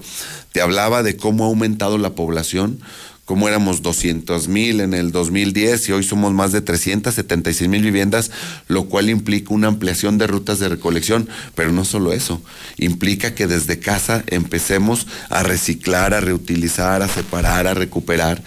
Te 0.53 0.61
hablaba 0.61 1.03
de 1.03 1.17
cómo 1.17 1.45
ha 1.45 1.49
aumentado 1.49 1.99
la 1.99 2.15
población, 2.15 2.81
como 3.27 3.49
éramos 3.49 3.83
200 3.83 4.49
mil 4.49 4.81
en 4.81 4.95
el 4.95 5.11
2010 5.13 5.89
y 5.89 5.93
hoy 5.93 6.05
somos 6.05 6.33
más 6.33 6.53
de 6.53 6.63
376 6.63 7.69
mil 7.69 7.83
viviendas, 7.83 8.31
lo 8.69 8.85
cual 8.85 9.11
implica 9.11 9.53
una 9.53 9.67
ampliación 9.67 10.17
de 10.17 10.29
rutas 10.29 10.61
de 10.61 10.69
recolección, 10.69 11.29
pero 11.57 11.73
no 11.73 11.85
solo 11.85 12.13
eso, 12.13 12.41
implica 12.79 13.35
que 13.35 13.49
desde 13.49 13.81
casa 13.81 14.23
empecemos 14.29 15.09
a 15.29 15.43
reciclar, 15.43 16.15
a 16.15 16.21
reutilizar, 16.21 17.03
a 17.03 17.09
separar, 17.09 17.67
a 17.67 17.75
recuperar. 17.75 18.43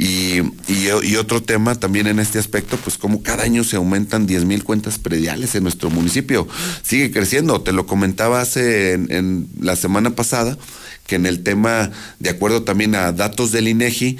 Y, 0.00 0.38
y- 0.68 1.16
otro 1.18 1.42
tema 1.42 1.74
también 1.74 2.06
en 2.06 2.20
este 2.20 2.38
aspecto, 2.38 2.76
pues 2.76 2.96
como 2.96 3.20
cada 3.24 3.42
año 3.42 3.64
se 3.64 3.74
aumentan 3.74 4.26
10 4.28 4.44
mil 4.44 4.62
cuentas 4.62 4.96
prediales 4.98 5.56
en 5.56 5.64
nuestro 5.64 5.90
municipio. 5.90 6.46
Sigue 6.82 7.10
creciendo, 7.10 7.60
te 7.62 7.72
lo 7.72 7.84
comentaba 7.86 8.40
hace 8.40 8.92
en, 8.92 9.10
en 9.10 9.48
la 9.60 9.74
semana 9.74 10.10
pasada, 10.14 10.56
que 11.08 11.16
en 11.16 11.26
el 11.26 11.42
tema, 11.42 11.90
de 12.20 12.30
acuerdo 12.30 12.62
también 12.62 12.94
a 12.94 13.10
datos 13.10 13.50
del 13.50 13.66
INEGI, 13.66 14.18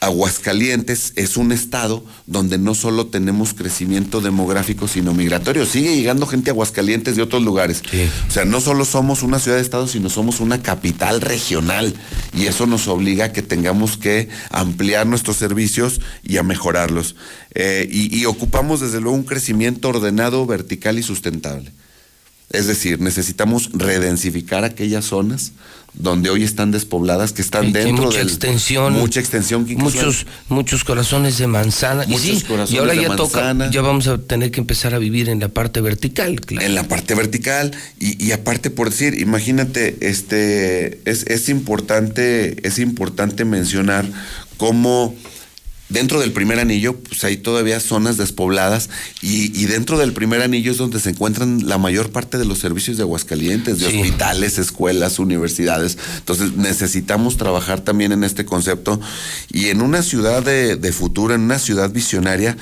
Aguascalientes 0.00 1.12
es 1.16 1.36
un 1.36 1.50
estado 1.50 2.04
donde 2.26 2.56
no 2.56 2.74
solo 2.74 3.06
tenemos 3.08 3.52
crecimiento 3.52 4.20
demográfico, 4.20 4.86
sino 4.86 5.12
migratorio. 5.12 5.66
Sigue 5.66 5.96
llegando 5.96 6.26
gente 6.26 6.50
a 6.50 6.52
Aguascalientes 6.52 7.16
de 7.16 7.22
otros 7.22 7.42
lugares. 7.42 7.82
O 8.28 8.30
sea, 8.30 8.44
no 8.44 8.60
solo 8.60 8.84
somos 8.84 9.22
una 9.22 9.40
ciudad 9.40 9.56
de 9.56 9.62
estado, 9.62 9.88
sino 9.88 10.08
somos 10.08 10.40
una 10.40 10.62
capital 10.62 11.20
regional. 11.20 11.94
Y 12.32 12.46
eso 12.46 12.66
nos 12.66 12.86
obliga 12.86 13.26
a 13.26 13.32
que 13.32 13.42
tengamos 13.42 13.96
que 13.96 14.28
ampliar 14.50 15.06
nuestros 15.06 15.36
servicios 15.36 16.00
y 16.22 16.36
a 16.36 16.44
mejorarlos. 16.44 17.16
Eh, 17.54 17.88
y, 17.90 18.16
y 18.16 18.26
ocupamos 18.26 18.80
desde 18.80 19.00
luego 19.00 19.16
un 19.16 19.24
crecimiento 19.24 19.88
ordenado, 19.88 20.46
vertical 20.46 20.98
y 20.98 21.02
sustentable. 21.02 21.72
Es 22.50 22.66
decir, 22.66 23.00
necesitamos 23.00 23.70
redensificar 23.74 24.64
aquellas 24.64 25.04
zonas 25.04 25.52
donde 25.94 26.30
hoy 26.30 26.44
están 26.44 26.70
despobladas, 26.70 27.32
que 27.32 27.42
están 27.42 27.72
dentro 27.72 28.04
mucha 28.06 28.18
de 28.18 28.24
extensión, 28.24 28.92
mucha 28.94 29.20
extensión, 29.20 29.66
muchos 29.76 30.26
muchos 30.48 30.84
corazones 30.84 31.38
de 31.38 31.46
manzana 31.46 32.04
y, 32.04 32.08
Muchos 32.08 32.38
sí, 32.38 32.40
corazones 32.42 32.70
y 32.72 32.78
ahora 32.78 32.94
de 32.94 33.02
ya 33.02 33.16
toca 33.16 33.40
manzana. 33.40 33.70
ya 33.70 33.82
vamos 33.82 34.06
a 34.06 34.18
tener 34.18 34.50
que 34.50 34.60
empezar 34.60 34.94
a 34.94 34.98
vivir 34.98 35.28
en 35.28 35.40
la 35.40 35.48
parte 35.48 35.80
vertical 35.80 36.40
claro. 36.40 36.64
en 36.66 36.74
la 36.74 36.84
parte 36.84 37.14
vertical 37.14 37.72
y, 37.98 38.22
y 38.22 38.32
aparte 38.32 38.70
por 38.70 38.90
decir, 38.90 39.20
imagínate, 39.20 39.96
este 40.00 41.00
es, 41.10 41.26
es 41.26 41.48
importante, 41.48 42.66
es 42.66 42.78
importante 42.78 43.44
mencionar 43.44 44.06
cómo 44.56 45.14
dentro 45.88 46.20
del 46.20 46.32
primer 46.32 46.58
anillo, 46.58 46.96
pues 46.96 47.24
hay 47.24 47.36
todavía 47.36 47.80
zonas 47.80 48.16
despobladas 48.16 48.90
y, 49.22 49.58
y 49.58 49.66
dentro 49.66 49.98
del 49.98 50.12
primer 50.12 50.42
anillo 50.42 50.70
es 50.70 50.78
donde 50.78 51.00
se 51.00 51.10
encuentran 51.10 51.66
la 51.66 51.78
mayor 51.78 52.10
parte 52.10 52.38
de 52.38 52.44
los 52.44 52.58
servicios 52.58 52.96
de 52.96 53.02
Aguascalientes, 53.02 53.78
de 53.80 53.86
hospitales, 53.86 54.58
escuelas, 54.58 55.18
universidades. 55.18 55.98
Entonces 56.18 56.56
necesitamos 56.56 57.36
trabajar 57.36 57.80
también 57.80 58.12
en 58.12 58.24
este 58.24 58.44
concepto 58.44 59.00
y 59.52 59.68
en 59.68 59.80
una 59.80 60.02
ciudad 60.02 60.42
de, 60.42 60.76
de 60.76 60.92
futuro, 60.92 61.34
en 61.34 61.42
una 61.42 61.58
ciudad 61.58 61.90
visionaria, 61.90 62.56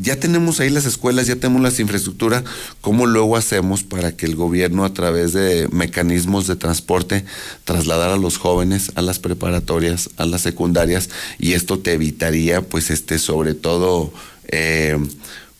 ya 0.00 0.16
tenemos 0.16 0.60
ahí 0.60 0.70
las 0.70 0.84
escuelas, 0.84 1.26
ya 1.26 1.36
tenemos 1.36 1.62
las 1.62 1.80
infraestructuras, 1.80 2.44
¿cómo 2.80 3.06
luego 3.06 3.36
hacemos 3.36 3.82
para 3.82 4.16
que 4.16 4.26
el 4.26 4.36
gobierno 4.36 4.84
a 4.84 4.92
través 4.92 5.32
de 5.32 5.68
mecanismos 5.72 6.46
de 6.46 6.56
transporte 6.56 7.24
trasladar 7.64 8.10
a 8.10 8.16
los 8.16 8.38
jóvenes 8.38 8.92
a 8.94 9.02
las 9.02 9.18
preparatorias, 9.18 10.10
a 10.16 10.26
las 10.26 10.42
secundarias 10.42 11.10
y 11.38 11.52
esto 11.52 11.78
te 11.78 11.92
evitaría 11.92 12.62
pues 12.62 12.90
este 12.90 13.18
sobre 13.18 13.54
todo 13.54 14.12
eh, 14.48 14.98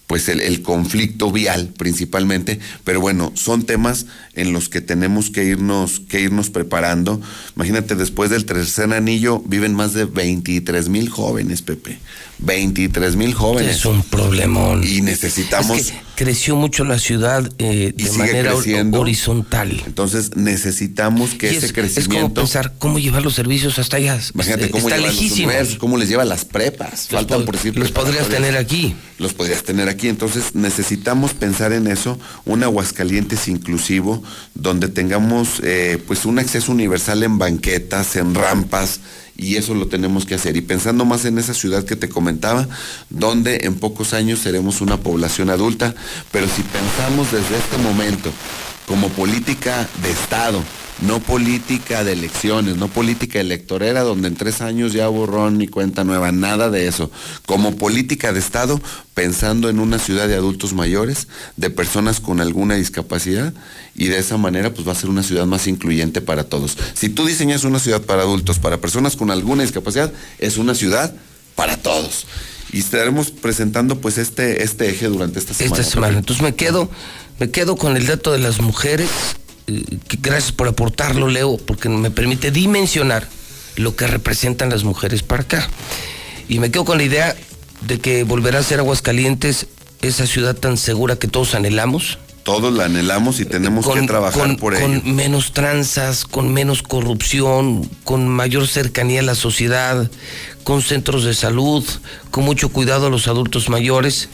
pues 0.07 0.29
el, 0.29 0.41
el 0.41 0.63
conflicto 0.63 1.33
vial 1.33 1.73
principalmente, 1.77 2.61
pero 2.85 3.01
bueno, 3.01 3.33
son 3.35 3.65
temas 3.65 4.07
en 4.35 4.53
los 4.53 4.69
que 4.69 4.81
tenemos 4.81 5.31
que 5.31 5.45
irnos, 5.45 6.01
que 6.01 6.21
irnos 6.21 6.51
preparando. 6.51 7.21
Imagínate, 7.57 7.97
después 7.97 8.31
del 8.31 8.45
tercer 8.45 8.93
anillo 8.93 9.43
viven 9.47 9.75
más 9.75 9.95
de 9.95 10.05
23 10.05 10.89
mil 10.89 11.09
jóvenes, 11.09 11.63
Pepe. 11.63 11.99
23 12.39 13.17
mil 13.17 13.35
jóvenes. 13.35 13.77
Es 13.77 13.87
un 13.87 14.03
problemón. 14.03 14.85
Y 14.87 15.01
necesitamos... 15.01 15.79
Es 15.79 15.93
que 15.93 16.07
creció 16.17 16.57
mucho 16.57 16.85
la 16.85 16.99
ciudad 16.99 17.49
eh, 17.59 17.93
de 17.95 18.13
manera 18.13 18.53
creciendo. 18.53 19.01
horizontal. 19.01 19.83
Entonces 19.87 20.35
necesitamos 20.35 21.35
que 21.35 21.49
ese 21.49 21.59
es, 21.59 21.65
es 21.65 21.73
como 21.73 21.83
crecimiento... 21.89 22.41
pensar 22.41 22.73
cómo 22.79 22.99
llevar 22.99 23.23
los 23.23 23.35
servicios 23.35 23.79
hasta 23.79 23.99
allá. 23.99 24.19
Imagínate 24.35 24.65
Eh, 24.65 24.71
cómo 24.71 24.89
está 24.89 25.01
los 25.01 25.77
cómo 25.77 25.97
les 25.99 26.09
lleva 26.09 26.25
las 26.25 26.45
prepas. 26.45 27.11
Los 27.11 27.21
Faltan 27.21 27.45
por 27.45 27.57
decir 27.57 27.77
los 27.77 27.93
podrías 27.93 28.29
tener 28.29 28.57
aquí. 28.57 28.95
Los 29.19 29.35
podrías 29.35 29.63
tener 29.63 29.89
aquí. 29.89 30.09
Entonces 30.09 30.55
necesitamos 30.55 31.35
pensar 31.35 31.73
en 31.73 31.87
eso, 31.87 32.19
un 32.45 32.63
Aguascalientes 32.65 33.47
inclusivo, 33.49 34.23
donde 34.55 34.89
tengamos 34.89 35.61
eh, 35.63 36.03
pues 36.07 36.25
un 36.25 36.39
acceso 36.39 36.73
universal 36.73 37.23
en 37.23 37.39
banquetas, 37.39 38.17
en 38.17 38.35
rampas, 38.35 39.01
y 39.37 39.57
eso 39.57 39.75
lo 39.75 39.87
tenemos 39.87 40.27
que 40.27 40.35
hacer. 40.35 40.57
Y 40.57 40.61
pensando 40.61 41.05
más 41.05 41.25
en 41.25 41.39
esa 41.39 41.55
ciudad 41.55 41.85
que 41.85 41.97
te 41.97 42.09
comentaba, 42.09 42.69
donde 43.11 43.61
en 43.63 43.75
pocos 43.77 44.13
años 44.13 44.41
seremos 44.41 44.81
una 44.81 44.99
población 44.99 45.51
adulta, 45.51 45.95
pero 46.33 46.47
si 46.49 46.63
pensamos 46.63 47.33
desde 47.33 47.57
este 47.57 47.79
momento 47.79 48.31
como 48.87 49.09
política 49.11 49.89
de 50.03 50.11
Estado, 50.11 50.63
no 51.03 51.21
política 51.21 52.05
de 52.05 52.13
elecciones, 52.13 52.77
no 52.77 52.89
política 52.89 53.39
electorera 53.39 54.03
donde 54.03 54.29
en 54.29 54.35
tres 54.35 54.61
años 54.61 54.93
ya 54.93 55.09
borrón 55.09 55.59
ni 55.59 55.69
cuenta 55.69 56.05
nueva, 56.05 56.33
nada 56.33 56.71
de 56.71 56.89
eso. 56.89 57.11
Como 57.45 57.77
política 57.77 58.33
de 58.33 58.39
Estado, 58.39 58.81
pensando 59.15 59.69
en 59.69 59.79
una 59.79 59.99
ciudad 59.99 60.27
de 60.27 60.35
adultos 60.35 60.73
mayores, 60.73 61.29
de 61.57 61.71
personas 61.71 62.21
con 62.21 62.41
alguna 62.41 62.77
discapacidad 62.77 63.53
y 63.95 64.07
de 64.07 64.19
esa 64.19 64.39
manera 64.39 64.73
pues 64.73 64.89
va 64.89 64.93
a 64.93 64.97
ser 64.97 65.11
una 65.11 65.23
ciudad 65.23 65.47
más 65.47 65.67
incluyente 65.67 66.21
para 66.21 66.45
todos. 66.45 66.79
Si 66.95 67.09
tú 67.09 67.27
diseñas 67.27 67.65
una 67.65 67.79
ciudad 67.79 68.03
para 68.03 68.23
adultos, 68.23 68.59
para 68.59 68.79
personas 68.79 69.17
con 69.17 69.31
alguna 69.31 69.63
discapacidad, 69.63 70.13
es 70.39 70.57
una 70.57 70.75
ciudad 70.75 71.15
para 71.55 71.77
todos. 71.77 72.27
Y 72.73 72.81
estaremos 72.81 73.31
presentando 73.31 74.01
pues 74.01 74.19
este, 74.19 74.63
este 74.65 74.89
eje 74.89 75.07
durante 75.07 75.39
esta 75.39 75.55
semana. 75.55 75.81
esta 75.81 75.91
semana. 75.91 76.19
Entonces 76.19 76.43
me 76.43 76.55
quedo, 76.55 76.91
me 77.39 77.51
quedo 77.51 77.77
con 77.77 77.97
el 77.97 78.07
dato 78.07 78.33
de 78.33 78.39
las 78.39 78.61
mujeres. 78.61 79.09
Eh, 79.67 79.85
gracias 80.21 80.53
por 80.53 80.69
aportarlo, 80.69 81.29
Leo, 81.29 81.57
porque 81.57 81.89
me 81.89 82.11
permite 82.11 82.51
dimensionar 82.51 83.29
lo 83.77 83.97
que 83.97 84.07
representan 84.07 84.71
las 84.71 84.85
mujeres 84.85 85.23
para 85.23 85.43
acá. 85.43 85.69
Y 86.49 86.59
me 86.59 86.71
quedo 86.71 86.85
con 86.85 86.99
la 86.99 87.05
idea 87.05 87.37
de 87.83 87.99
que 87.99 88.25
volverá 88.25 88.61
a 88.61 88.63
ser 88.63 88.79
Aguascalientes 88.79 89.67
esa 90.03 90.27
ciudad 90.27 90.55
tan 90.55 90.77
segura 90.77 91.17
que 91.17 91.29
todos 91.29 91.55
anhelamos. 91.55 92.19
Todos 92.47 92.73
la 92.73 92.85
anhelamos 92.85 93.41
y 93.41 93.45
tenemos 93.45 93.85
que 93.93 94.03
trabajar 94.03 94.41
con- 94.41 94.57
por 94.57 94.81
con 94.81 94.93
ello. 94.95 95.03
menos 95.05 95.53
tranzas, 95.53 96.25
con 96.25 96.53
menos 96.55 96.81
corrupción, 96.85 97.91
con 98.05 98.29
mayor 98.29 98.69
cercanía 98.69 99.19
a 99.19 99.25
la 99.25 99.35
sociedad, 99.35 100.09
con 100.63 100.81
centros 100.81 101.25
de 101.25 101.35
salud, 101.35 101.85
con 102.31 102.45
mucho 102.45 102.69
cuidado 102.69 103.09
a 103.09 103.11
los 103.11 103.27
adultos 103.27 103.69
mayores 103.69 104.29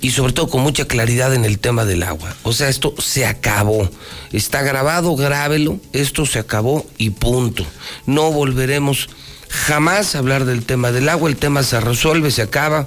y 0.00 0.12
sobre 0.12 0.32
todo 0.32 0.46
con 0.48 0.62
mucha 0.62 0.84
claridad 0.86 1.34
en 1.34 1.44
el 1.44 1.58
tema 1.58 1.84
del 1.84 2.04
agua. 2.04 2.36
O 2.44 2.52
sea, 2.52 2.68
esto 2.68 2.94
se 2.98 3.26
acabó. 3.26 3.90
Está 4.30 4.62
grabado, 4.62 5.16
grábelo, 5.16 5.80
esto 5.92 6.24
se 6.24 6.38
acabó 6.38 6.86
y 6.98 7.10
punto. 7.10 7.66
No 8.06 8.30
volveremos 8.30 9.08
jamás 9.48 10.14
a 10.14 10.18
hablar 10.18 10.44
del 10.44 10.64
tema 10.64 10.92
del 10.92 11.08
agua, 11.08 11.28
el 11.28 11.36
tema 11.36 11.64
se 11.64 11.80
resuelve, 11.80 12.30
se 12.30 12.42
acaba. 12.42 12.86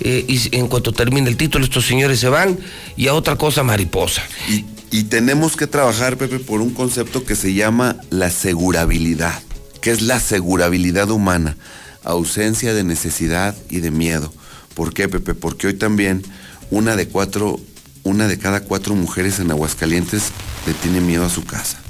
Eh, 0.00 0.24
y 0.28 0.56
en 0.56 0.68
cuanto 0.68 0.92
termine 0.92 1.28
el 1.28 1.36
título, 1.36 1.64
estos 1.64 1.86
señores 1.86 2.20
se 2.20 2.28
van 2.28 2.58
y 2.96 3.08
a 3.08 3.14
otra 3.14 3.36
cosa 3.36 3.62
mariposa. 3.62 4.22
Y, 4.48 4.64
y 4.90 5.04
tenemos 5.04 5.56
que 5.56 5.66
trabajar, 5.66 6.16
Pepe, 6.16 6.38
por 6.38 6.60
un 6.60 6.70
concepto 6.70 7.24
que 7.24 7.36
se 7.36 7.54
llama 7.54 7.96
la 8.10 8.30
segurabilidad, 8.30 9.42
que 9.80 9.90
es 9.90 10.02
la 10.02 10.20
segurabilidad 10.20 11.10
humana, 11.10 11.56
ausencia 12.04 12.74
de 12.74 12.84
necesidad 12.84 13.56
y 13.68 13.80
de 13.80 13.90
miedo. 13.90 14.32
¿Por 14.74 14.94
qué, 14.94 15.08
Pepe? 15.08 15.34
Porque 15.34 15.66
hoy 15.66 15.74
también 15.74 16.22
una 16.70 16.96
de 16.96 17.08
cuatro, 17.08 17.60
una 18.04 18.28
de 18.28 18.38
cada 18.38 18.60
cuatro 18.60 18.94
mujeres 18.94 19.40
en 19.40 19.50
Aguascalientes 19.50 20.30
le 20.66 20.74
tiene 20.74 21.00
miedo 21.00 21.24
a 21.24 21.30
su 21.30 21.44
casa. 21.44 21.80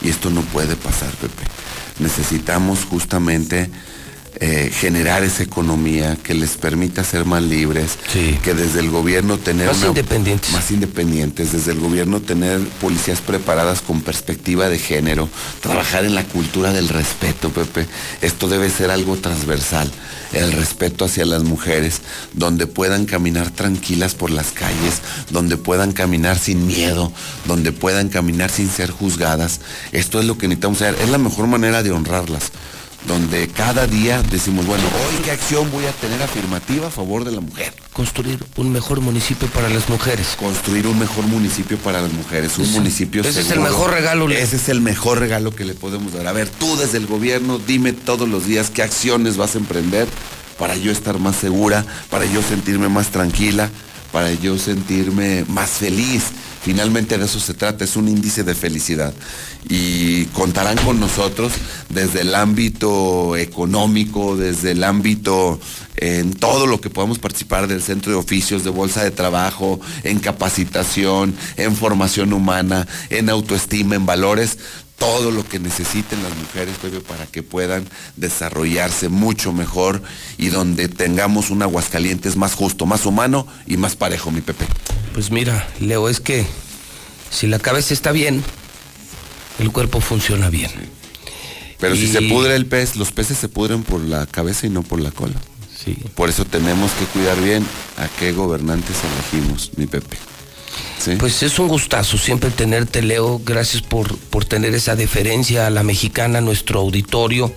Y 0.00 0.08
esto 0.08 0.30
no 0.30 0.42
puede 0.42 0.76
pasar, 0.76 1.10
Pepe. 1.16 1.42
Necesitamos 1.98 2.84
justamente 2.84 3.70
eh, 4.40 4.70
generar 4.72 5.24
esa 5.24 5.42
economía 5.42 6.16
que 6.22 6.32
les 6.34 6.56
permita 6.56 7.02
ser 7.02 7.24
más 7.24 7.42
libres, 7.42 7.98
que 8.12 8.54
desde 8.54 8.80
el 8.80 8.90
gobierno 8.90 9.36
tener 9.38 9.66
Más 9.66 9.78
una- 9.78 9.88
independientes. 9.88 10.52
más 10.52 10.70
independientes, 10.70 11.52
desde 11.52 11.72
el 11.72 11.80
gobierno 11.80 12.20
tener 12.20 12.60
policías 12.80 13.20
preparadas 13.20 13.80
con 13.80 14.00
perspectiva 14.02 14.68
de 14.68 14.78
género, 14.78 15.28
trabajar 15.60 16.04
en 16.04 16.14
la 16.14 16.22
cultura 16.24 16.72
del 16.72 16.88
respeto, 16.88 17.50
Pepe. 17.50 17.86
Esto 18.20 18.48
debe 18.48 18.70
ser 18.70 18.90
algo 18.90 19.16
transversal, 19.16 19.90
el 20.32 20.52
respeto 20.52 21.04
hacia 21.06 21.24
las 21.26 21.42
mujeres, 21.42 22.00
donde 22.32 22.66
puedan 22.68 23.06
caminar 23.06 23.50
tranquilas 23.50 24.14
por 24.14 24.30
las 24.30 24.52
calles, 24.52 25.00
donde 25.30 25.56
puedan 25.56 25.92
caminar 25.92 26.38
sin 26.38 26.66
miedo, 26.66 27.12
donde 27.46 27.72
puedan 27.72 28.08
caminar 28.08 28.50
sin 28.50 28.70
ser 28.70 28.90
juzgadas. 28.92 29.60
Esto 29.90 30.20
es 30.20 30.26
lo 30.26 30.38
que 30.38 30.46
necesitamos 30.46 30.80
hacer, 30.82 30.96
es 31.02 31.08
la 31.08 31.18
mejor 31.18 31.48
manera 31.48 31.82
de 31.82 31.90
honrarlas 31.90 32.52
donde 33.06 33.48
cada 33.48 33.86
día 33.86 34.22
decimos, 34.22 34.66
bueno, 34.66 34.84
hoy 34.84 35.22
qué 35.24 35.30
acción 35.30 35.70
voy 35.70 35.86
a 35.86 35.92
tener 35.92 36.20
afirmativa 36.22 36.88
a 36.88 36.90
favor 36.90 37.24
de 37.24 37.32
la 37.32 37.40
mujer. 37.40 37.72
Construir 37.92 38.38
un 38.56 38.72
mejor 38.72 39.00
municipio 39.00 39.48
para 39.48 39.68
las 39.68 39.88
mujeres. 39.88 40.36
Construir 40.38 40.86
un 40.86 40.98
mejor 40.98 41.26
municipio 41.26 41.78
para 41.78 42.00
las 42.00 42.12
mujeres, 42.12 42.58
un 42.58 42.70
municipio 42.72 43.22
ese 43.22 43.30
es 43.30 43.36
el 43.36 43.44
seguro. 43.44 43.70
mejor 43.70 43.90
regalo. 43.92 44.28
Ese 44.28 44.56
es 44.56 44.68
el 44.68 44.80
mejor 44.80 45.18
regalo 45.18 45.54
que 45.54 45.64
le 45.64 45.74
podemos 45.74 46.12
dar. 46.12 46.26
A 46.26 46.32
ver, 46.32 46.48
tú 46.48 46.76
desde 46.76 46.98
el 46.98 47.06
gobierno, 47.06 47.58
dime 47.58 47.92
todos 47.92 48.28
los 48.28 48.46
días 48.46 48.70
qué 48.70 48.82
acciones 48.82 49.36
vas 49.36 49.54
a 49.54 49.58
emprender 49.58 50.08
para 50.58 50.76
yo 50.76 50.90
estar 50.90 51.18
más 51.18 51.36
segura, 51.36 51.84
para 52.10 52.24
yo 52.26 52.42
sentirme 52.42 52.88
más 52.88 53.08
tranquila, 53.08 53.70
para 54.12 54.32
yo 54.32 54.58
sentirme 54.58 55.44
más 55.48 55.70
feliz. 55.70 56.24
Finalmente 56.62 57.16
de 57.18 57.24
eso 57.24 57.40
se 57.40 57.54
trata, 57.54 57.84
es 57.84 57.96
un 57.96 58.08
índice 58.08 58.44
de 58.44 58.54
felicidad. 58.54 59.14
Y 59.68 60.26
contarán 60.26 60.76
con 60.78 61.00
nosotros 61.00 61.52
desde 61.88 62.22
el 62.22 62.34
ámbito 62.34 63.36
económico, 63.36 64.36
desde 64.36 64.72
el 64.72 64.84
ámbito 64.84 65.60
en 65.96 66.32
todo 66.32 66.66
lo 66.66 66.80
que 66.80 66.90
podamos 66.90 67.18
participar 67.18 67.66
del 67.66 67.82
centro 67.82 68.12
de 68.12 68.18
oficios, 68.18 68.64
de 68.64 68.70
bolsa 68.70 69.02
de 69.02 69.10
trabajo, 69.10 69.80
en 70.04 70.18
capacitación, 70.18 71.34
en 71.56 71.74
formación 71.74 72.32
humana, 72.32 72.86
en 73.10 73.30
autoestima, 73.30 73.96
en 73.96 74.06
valores. 74.06 74.58
Todo 74.98 75.30
lo 75.30 75.48
que 75.48 75.58
necesiten 75.58 76.22
las 76.22 76.36
mujeres, 76.36 76.76
Pepe, 76.78 77.00
para 77.00 77.26
que 77.26 77.42
puedan 77.42 77.88
desarrollarse 78.16 79.08
mucho 79.08 79.52
mejor 79.52 80.02
y 80.36 80.48
donde 80.48 80.88
tengamos 80.88 81.50
un 81.50 81.62
Aguascalientes 81.62 82.36
más 82.36 82.54
justo, 82.54 82.84
más 82.84 83.06
humano 83.06 83.46
y 83.66 83.76
más 83.76 83.96
parejo, 83.96 84.30
mi 84.30 84.40
Pepe. 84.40 84.66
Pues 85.14 85.30
mira, 85.30 85.68
Leo, 85.80 86.08
es 86.08 86.20
que 86.20 86.46
si 87.30 87.46
la 87.46 87.58
cabeza 87.58 87.94
está 87.94 88.12
bien, 88.12 88.42
el 89.58 89.70
cuerpo 89.70 90.00
funciona 90.00 90.50
bien. 90.50 90.70
Pero 91.78 91.94
si 91.94 92.08
se 92.08 92.22
pudre 92.22 92.56
el 92.56 92.66
pez, 92.66 92.96
los 92.96 93.12
peces 93.12 93.38
se 93.38 93.48
pudren 93.48 93.84
por 93.84 94.00
la 94.00 94.26
cabeza 94.26 94.66
y 94.66 94.70
no 94.70 94.82
por 94.82 95.00
la 95.00 95.12
cola. 95.12 95.36
Sí. 95.76 95.96
Por 96.16 96.28
eso 96.28 96.44
tenemos 96.44 96.90
que 96.92 97.04
cuidar 97.06 97.40
bien 97.40 97.64
a 97.96 98.08
qué 98.18 98.32
gobernantes 98.32 98.96
elegimos, 99.04 99.70
mi 99.76 99.86
Pepe. 99.86 100.18
Pues 101.18 101.42
es 101.42 101.58
un 101.58 101.68
gustazo 101.68 102.18
siempre 102.18 102.50
tenerte, 102.50 103.02
Leo. 103.02 103.40
Gracias 103.44 103.82
por, 103.82 104.18
por 104.18 104.44
tener 104.44 104.74
esa 104.74 104.96
deferencia 104.96 105.66
a 105.66 105.70
la 105.70 105.82
mexicana, 105.82 106.40
nuestro 106.40 106.80
auditorio, 106.80 107.52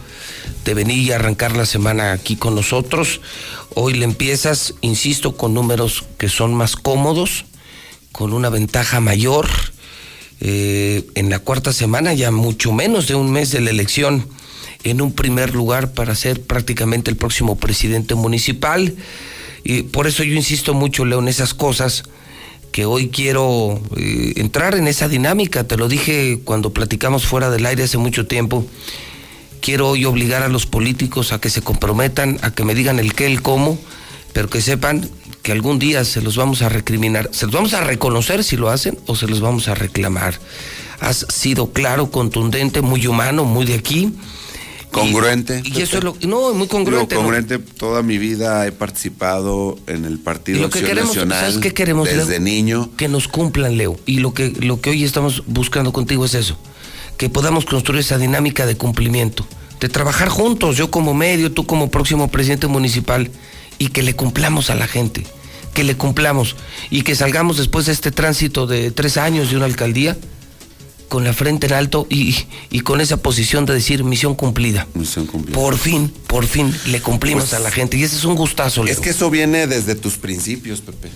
de 0.64 0.74
venir 0.74 1.00
y 1.00 1.12
arrancar 1.12 1.56
la 1.58 1.66
semana 1.66 2.14
aquí 2.14 2.36
con 2.36 2.56
nosotros. 2.56 3.20
Hoy 3.74 3.94
le 3.94 4.06
empiezas, 4.06 4.76
insisto, 4.82 5.36
con 5.36 5.54
números 5.54 6.06
que 6.18 6.30
son 6.30 6.54
más 6.54 6.76
cómodos, 6.76 7.46
con 8.12 8.32
una 8.32 8.50
ventaja 8.50 9.00
mayor. 9.00 9.50
Eh, 10.40 11.06
en 11.16 11.30
la 11.30 11.40
cuarta 11.40 11.74
semana, 11.74 12.14
ya 12.14 12.32
mucho 12.32 12.72
menos 12.72 13.08
de 13.08 13.16
un 13.16 13.32
mes 13.32 13.52
de 13.52 13.62
la 13.62 13.70
elección, 13.70 14.28
en 14.84 15.02
un 15.02 15.14
primer 15.14 15.54
lugar 15.54 15.94
para 15.94 16.16
ser 16.16 16.42
prácticamente 16.42 17.12
el 17.12 17.18
próximo 17.18 17.58
presidente 17.58 18.16
municipal. 18.16 18.96
Y 19.64 19.84
por 19.84 20.08
eso 20.08 20.24
yo 20.24 20.36
insisto 20.36 20.74
mucho, 20.74 21.06
Leo, 21.06 21.20
en 21.20 21.28
esas 21.28 21.54
cosas 21.54 22.04
que 22.72 22.86
hoy 22.86 23.10
quiero 23.10 23.82
eh, 23.98 24.34
entrar 24.38 24.76
en 24.76 24.88
esa 24.88 25.08
dinámica. 25.08 25.66
Te 25.66 25.78
lo 25.78 25.88
dije 25.88 26.40
cuando 26.44 26.74
platicamos 26.74 27.26
fuera 27.26 27.50
del 27.50 27.66
aire 27.66 27.84
hace 27.84 27.98
mucho 27.98 28.28
tiempo. 28.28 28.66
Quiero 29.60 29.90
hoy 29.90 30.06
obligar 30.06 30.42
a 30.44 30.48
los 30.48 30.66
políticos 30.66 31.34
a 31.34 31.40
que 31.40 31.50
se 31.50 31.62
comprometan, 31.62 32.40
a 32.42 32.52
que 32.52 32.64
me 32.64 32.74
digan 32.74 33.00
el 33.00 33.14
qué, 33.14 33.28
el 33.28 33.42
cómo, 33.42 33.78
pero 34.34 34.50
que 34.50 34.62
sepan 34.62 35.08
que 35.44 35.52
algún 35.52 35.80
día 35.80 36.06
se 36.06 36.22
los 36.22 36.36
vamos 36.36 36.62
a 36.62 36.70
recriminar, 36.70 37.30
se 37.32 37.46
los 37.46 37.56
vamos 37.56 37.74
a 37.74 37.82
reconocer 37.82 38.44
si 38.44 38.58
lo 38.58 38.70
hacen 38.70 38.98
o 39.06 39.16
se 39.16 39.28
los 39.28 39.42
vamos 39.42 39.68
a 39.68 39.76
reclamar. 39.76 40.40
Has 41.00 41.26
sido 41.30 41.74
claro, 41.74 42.12
contundente, 42.12 42.82
muy 42.82 43.08
humano, 43.08 43.44
muy 43.44 43.66
de 43.66 43.74
aquí. 43.74 44.14
Congruente. 44.92 45.62
Y, 45.64 45.80
y 45.80 45.82
eso 45.82 45.98
es 45.98 46.04
lo 46.04 46.16
no, 46.28 46.54
muy 46.54 46.68
congruente. 46.68 47.16
Congruente, 47.16 47.60
toda 47.60 48.04
mi 48.04 48.18
vida 48.18 48.68
he 48.68 48.72
participado 48.72 49.80
en 49.88 50.06
el 50.06 50.16
Y 50.16 50.18
Partido 50.18 50.62
lo 50.62 50.70
que 50.70 50.82
queremos, 50.82 51.16
Nacional 51.16 51.40
¿sabes 51.40 51.58
qué 51.58 51.74
queremos, 51.74 52.08
Leo? 52.08 52.26
desde 52.26 52.40
niño. 52.40 52.90
Que 52.98 53.08
nos 53.08 53.28
cumplan, 53.28 53.78
Leo. 53.78 53.98
Y 54.06 54.20
lo 54.20 54.34
que, 54.34 54.50
lo 54.50 54.82
que 54.82 54.90
hoy 54.92 55.04
estamos 55.04 55.44
buscando 55.48 55.94
contigo 55.94 56.26
es 56.26 56.34
eso. 56.34 56.58
Que 57.18 57.30
podamos 57.30 57.66
construir 57.66 58.02
esa 58.02 58.18
dinámica 58.18 58.66
de 58.66 58.76
cumplimiento. 58.76 59.46
De 59.80 59.90
trabajar 59.90 60.30
juntos, 60.30 60.78
yo 60.78 60.92
como 60.92 61.14
medio, 61.14 61.52
tú 61.52 61.66
como 61.66 61.90
próximo 61.90 62.30
presidente 62.30 62.68
municipal. 62.68 63.32
Y 63.78 63.88
que 63.88 64.04
le 64.04 64.16
cumplamos 64.16 64.70
a 64.70 64.76
la 64.76 64.88
gente. 64.88 65.26
Que 65.74 65.84
le 65.84 65.96
cumplamos. 65.96 66.56
Y 66.90 67.04
que 67.04 67.16
salgamos 67.16 67.58
después 67.58 67.86
de 67.86 67.94
este 67.94 68.12
tránsito 68.12 68.68
de 68.68 68.92
tres 68.92 69.18
años 69.18 69.50
de 69.50 69.56
una 69.56 69.66
alcaldía 69.66 70.18
con 71.12 71.26
la 71.26 71.34
frente 71.34 71.68
en 71.68 71.74
alto 71.74 72.08
y, 72.10 72.34
y 72.70 72.80
con 72.80 73.02
esa 73.02 73.18
posición 73.18 73.66
de 73.66 73.74
decir 73.74 74.06
misión 74.06 74.34
cumplida. 74.34 74.88
Misión 74.94 75.26
cumplida. 75.26 75.60
Por 75.60 75.78
fin, 75.78 76.10
por 76.26 76.48
fin 76.48 76.74
le 76.88 77.02
cumplimos 77.02 77.50
Pues, 77.50 77.54
a 77.54 77.60
la 77.60 77.70
gente. 77.70 77.98
Y 77.98 78.04
ese 78.04 78.16
es 78.16 78.24
un 78.24 78.36
gustazo, 78.36 78.82
Leo. 78.82 78.94
Es 78.94 79.02
que 79.02 79.10
eso 79.10 79.30
viene 79.30 79.68
desde 79.68 79.96
tus 79.96 80.14
principios, 80.16 80.80
Pepe. 80.80 81.10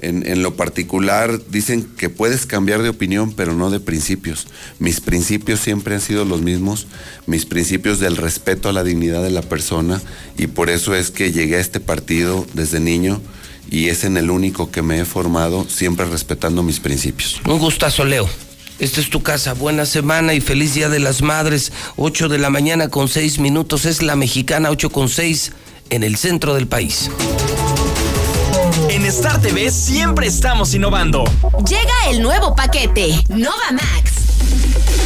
En, 0.00 0.26
en 0.28 0.42
lo 0.42 0.54
particular 0.54 1.40
dicen 1.50 1.84
que 1.96 2.10
puedes 2.10 2.44
cambiar 2.44 2.82
de 2.82 2.90
opinión, 2.90 3.32
pero 3.32 3.54
no 3.54 3.70
de 3.70 3.80
principios. 3.80 4.48
Mis 4.80 5.00
principios 5.00 5.60
siempre 5.60 5.94
han 5.94 6.02
sido 6.02 6.26
los 6.26 6.42
mismos, 6.42 6.86
mis 7.24 7.46
principios 7.46 8.00
del 8.00 8.18
respeto 8.18 8.68
a 8.68 8.74
la 8.74 8.84
dignidad 8.84 9.22
de 9.22 9.30
la 9.30 9.40
persona, 9.40 10.02
y 10.36 10.48
por 10.48 10.68
eso 10.68 10.94
es 10.94 11.10
que 11.10 11.32
llegué 11.32 11.56
a 11.56 11.60
este 11.60 11.80
partido 11.80 12.46
desde 12.52 12.80
niño 12.80 13.22
y 13.70 13.88
es 13.88 14.04
en 14.04 14.18
el 14.18 14.30
único 14.30 14.70
que 14.70 14.82
me 14.82 15.00
he 15.00 15.04
formado, 15.06 15.66
siempre 15.70 16.04
respetando 16.04 16.62
mis 16.62 16.80
principios. 16.80 17.40
Un 17.46 17.58
gustazo, 17.58 18.04
Leo. 18.04 18.28
Esta 18.78 19.00
es 19.00 19.10
tu 19.10 19.22
casa. 19.22 19.54
Buena 19.54 19.86
semana 19.86 20.34
y 20.34 20.40
feliz 20.40 20.74
Día 20.74 20.88
de 20.88 21.00
las 21.00 21.20
Madres. 21.20 21.72
8 21.96 22.28
de 22.28 22.38
la 22.38 22.48
mañana 22.48 22.88
con 22.88 23.08
6 23.08 23.40
minutos. 23.40 23.84
Es 23.84 24.02
la 24.02 24.14
mexicana 24.14 24.70
8 24.70 24.90
con 24.90 25.08
6 25.08 25.52
en 25.90 26.04
el 26.04 26.16
centro 26.16 26.54
del 26.54 26.68
país. 26.68 27.10
En 28.88 29.04
Star 29.06 29.40
TV 29.40 29.70
siempre 29.70 30.28
estamos 30.28 30.74
innovando. 30.74 31.24
Llega 31.68 32.10
el 32.10 32.22
nuevo 32.22 32.54
paquete, 32.54 33.20
Nova 33.28 33.72
Max. 33.72 34.27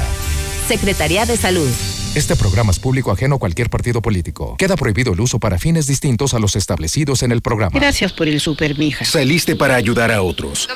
Secretaría 0.68 1.26
de 1.26 1.36
Salud. 1.36 1.68
Este 2.14 2.36
programa 2.36 2.72
es 2.72 2.78
público 2.78 3.10
ajeno 3.10 3.36
a 3.36 3.38
cualquier 3.38 3.70
partido 3.70 4.02
político. 4.02 4.54
Queda 4.58 4.76
prohibido 4.76 5.14
el 5.14 5.20
uso 5.20 5.38
para 5.38 5.58
fines 5.58 5.86
distintos 5.86 6.34
a 6.34 6.38
los 6.38 6.56
establecidos 6.56 7.22
en 7.22 7.32
el 7.32 7.40
programa. 7.40 7.70
Gracias 7.72 8.12
por 8.12 8.28
el 8.28 8.38
super, 8.38 8.76
mija. 8.76 9.02
Saliste 9.06 9.56
para 9.56 9.76
ayudar 9.76 10.12
a 10.12 10.20
otros. 10.20 10.68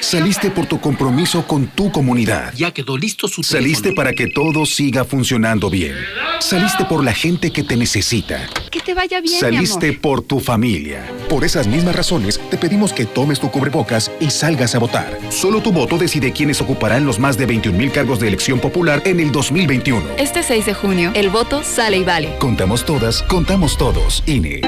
Saliste 0.00 0.50
por 0.50 0.66
tu 0.66 0.78
compromiso 0.78 1.46
con 1.46 1.68
tu 1.68 1.90
comunidad. 1.90 2.52
Ya 2.54 2.70
quedó 2.70 2.98
listo 2.98 3.28
su 3.28 3.42
Saliste 3.42 3.92
para 3.92 4.12
que 4.12 4.26
todo 4.28 4.66
siga 4.66 5.04
funcionando 5.04 5.70
bien. 5.70 5.94
Saliste 6.40 6.84
por 6.84 7.02
la 7.02 7.12
gente 7.12 7.50
que 7.50 7.64
te 7.64 7.76
necesita. 7.76 8.46
Que 8.70 8.80
te 8.80 8.94
vaya 8.94 9.20
bien, 9.20 9.40
Saliste 9.40 9.86
mi 9.86 9.92
amor. 9.94 10.00
por 10.00 10.22
tu 10.22 10.38
familia. 10.38 11.04
Por 11.28 11.44
esas 11.44 11.66
mismas 11.66 11.96
razones, 11.96 12.38
te 12.50 12.56
pedimos 12.56 12.92
que 12.92 13.06
tomes 13.06 13.40
tu 13.40 13.50
cubrebocas 13.50 14.10
y 14.20 14.30
salgas 14.30 14.74
a 14.74 14.78
votar. 14.78 15.18
Solo 15.30 15.62
tu 15.62 15.72
voto 15.72 15.98
decide 15.98 16.32
quiénes 16.32 16.60
ocuparán 16.60 17.04
los 17.04 17.18
más 17.18 17.36
de 17.36 17.46
21 17.46 17.76
mil 17.76 17.90
cargos 17.90 18.20
de 18.20 18.28
elección 18.28 18.60
popular 18.60 19.02
en 19.04 19.18
el 19.20 19.32
2021. 19.32 20.02
Este 20.16 20.42
6 20.58 20.66
de 20.66 20.74
junio, 20.74 21.12
el 21.14 21.30
voto 21.30 21.62
sale 21.62 21.98
y 21.98 22.02
vale. 22.02 22.36
Contamos 22.38 22.84
todas, 22.84 23.22
contamos 23.22 23.78
todos. 23.78 24.24
INE. 24.26 24.60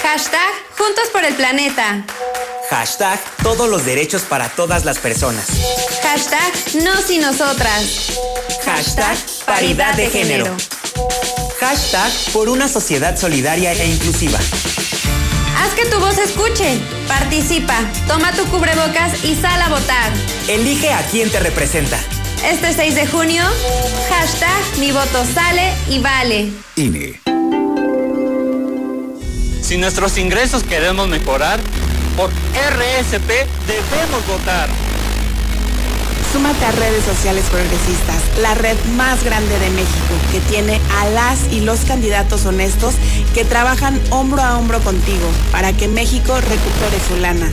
Hashtag 0.00 0.52
Juntos 0.78 1.08
por 1.12 1.24
el 1.24 1.34
Planeta. 1.34 2.04
Hashtag 2.70 3.18
todos 3.42 3.68
los 3.68 3.84
derechos 3.84 4.22
para 4.22 4.50
todas 4.50 4.84
las 4.84 5.00
personas. 5.00 5.48
Hashtag 6.00 6.84
Nos 6.84 7.10
y 7.10 7.18
Nosotras. 7.18 8.12
Hashtag 8.64 9.16
paridad 9.44 9.94
de 9.94 10.10
género. 10.10 10.46
Hashtag 11.58 12.12
por 12.32 12.48
una 12.48 12.68
sociedad 12.68 13.16
solidaria 13.16 13.72
e 13.72 13.88
inclusiva. 13.88 14.38
Haz 15.58 15.74
que 15.74 15.86
tu 15.86 15.98
voz 15.98 16.14
se 16.14 16.22
escuche. 16.22 16.78
Participa. 17.08 17.80
Toma 18.06 18.30
tu 18.30 18.44
cubrebocas 18.46 19.24
y 19.24 19.34
sal 19.34 19.60
a 19.60 19.68
votar. 19.70 20.12
Elige 20.46 20.92
a 20.92 21.04
quien 21.08 21.28
te 21.32 21.40
representa. 21.40 21.98
Este 22.46 22.72
6 22.72 22.94
de 22.94 23.06
junio, 23.08 23.42
hashtag 24.08 24.78
Mi 24.78 24.92
voto 24.92 25.24
sale 25.34 25.72
y 25.88 25.98
vale. 25.98 26.52
INE. 26.76 27.20
Si 29.60 29.76
nuestros 29.76 30.16
ingresos 30.16 30.62
queremos 30.62 31.08
mejorar, 31.08 31.58
por 32.16 32.30
RSP 32.30 33.28
debemos 33.66 34.26
votar. 34.28 34.68
Súmate 36.32 36.64
a 36.66 36.70
redes 36.70 37.02
sociales 37.04 37.44
progresistas, 37.50 38.22
la 38.40 38.54
red 38.54 38.76
más 38.96 39.24
grande 39.24 39.58
de 39.58 39.70
México, 39.70 40.14
que 40.30 40.38
tiene 40.38 40.80
a 41.00 41.08
las 41.08 41.52
y 41.52 41.62
los 41.62 41.80
candidatos 41.80 42.46
honestos 42.46 42.94
que 43.34 43.44
trabajan 43.44 44.00
hombro 44.10 44.40
a 44.40 44.56
hombro 44.56 44.78
contigo 44.82 45.26
para 45.50 45.72
que 45.72 45.88
México 45.88 46.40
recupere 46.40 47.00
su 47.08 47.16
lana. 47.16 47.50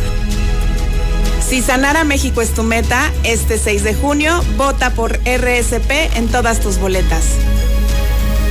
Si 1.47 1.61
sanar 1.61 1.97
a 1.97 2.03
México 2.03 2.41
es 2.41 2.53
tu 2.53 2.63
meta, 2.63 3.11
este 3.23 3.57
6 3.57 3.83
de 3.83 3.93
junio, 3.93 4.41
vota 4.57 4.91
por 4.91 5.19
RSP 5.19 6.15
en 6.15 6.27
todas 6.29 6.59
tus 6.59 6.79
boletas. 6.79 7.25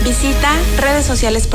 Visita 0.05 0.51
redes 0.79 1.07
sociales. 1.07 1.49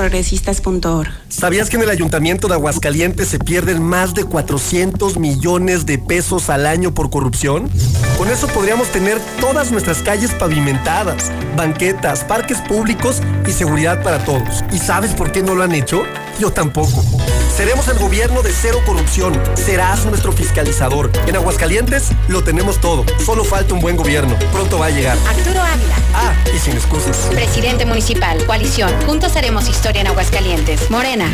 ¿Sabías 1.37 1.69
que 1.69 1.75
en 1.75 1.83
el 1.83 1.91
Ayuntamiento 1.91 2.47
de 2.47 2.55
Aguascalientes 2.55 3.27
se 3.27 3.37
pierden 3.37 3.83
más 3.83 4.15
de 4.15 4.23
400 4.23 5.19
millones 5.19 5.85
de 5.85 5.99
pesos 5.99 6.49
al 6.49 6.65
año 6.65 6.95
por 6.95 7.11
corrupción? 7.11 7.69
Con 8.17 8.27
eso 8.31 8.47
podríamos 8.47 8.87
tener 8.87 9.19
todas 9.39 9.71
nuestras 9.71 10.01
calles 10.01 10.31
pavimentadas, 10.33 11.31
banquetas, 11.55 12.23
parques 12.23 12.57
públicos 12.61 13.21
y 13.47 13.51
seguridad 13.51 14.01
para 14.01 14.25
todos. 14.25 14.63
¿Y 14.71 14.79
sabes 14.79 15.13
por 15.13 15.31
qué 15.31 15.43
no 15.43 15.53
lo 15.53 15.61
han 15.61 15.75
hecho? 15.75 16.01
Yo 16.39 16.51
tampoco. 16.51 17.03
Seremos 17.55 17.87
el 17.87 17.97
gobierno 17.99 18.41
de 18.41 18.51
cero 18.51 18.79
corrupción. 18.85 19.39
Serás 19.55 20.05
nuestro 20.05 20.31
fiscalizador. 20.31 21.11
En 21.27 21.35
Aguascalientes 21.35 22.09
lo 22.29 22.43
tenemos 22.43 22.79
todo. 22.79 23.05
Solo 23.23 23.43
falta 23.43 23.75
un 23.75 23.79
buen 23.79 23.95
gobierno. 23.95 24.35
Pronto 24.51 24.77
va 24.79 24.87
a 24.87 24.89
llegar. 24.89 25.17
Arturo 25.27 25.61
Ávila. 25.61 25.95
Ah, 26.13 26.33
y 26.55 26.59
sin 26.59 26.73
excusas. 26.73 27.17
Presidente 27.31 27.85
municipal. 27.85 28.43
Coalición. 28.45 28.91
Juntos 29.05 29.35
haremos 29.35 29.67
historia 29.67 30.01
en 30.01 30.07
Aguascalientes. 30.07 30.89
Morena. 30.91 31.26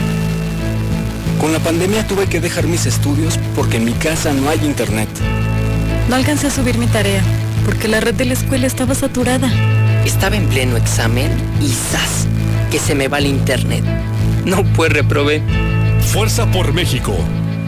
Con 1.39 1.51
la 1.51 1.59
pandemia 1.59 2.07
tuve 2.07 2.27
que 2.27 2.39
dejar 2.39 2.67
mis 2.67 2.85
estudios 2.85 3.39
porque 3.55 3.77
en 3.77 3.85
mi 3.85 3.93
casa 3.93 4.33
no 4.33 4.49
hay 4.49 4.59
internet. 4.63 5.09
No 6.09 6.15
alcancé 6.15 6.47
a 6.47 6.51
subir 6.51 6.77
mi 6.77 6.87
tarea 6.87 7.21
porque 7.65 7.87
la 7.87 7.99
red 7.99 8.15
de 8.15 8.25
la 8.25 8.33
escuela 8.33 8.67
estaba 8.67 8.95
saturada. 8.95 9.49
Estaba 10.05 10.35
en 10.35 10.47
pleno 10.47 10.77
examen 10.77 11.31
y 11.61 11.69
¡zas! 11.69 12.27
Que 12.71 12.79
se 12.79 12.95
me 12.95 13.07
va 13.07 13.19
el 13.19 13.27
internet. 13.27 13.83
No, 14.45 14.63
pues 14.73 14.91
reprobé. 14.91 15.41
Fuerza 16.11 16.49
por 16.51 16.73
México. 16.73 17.15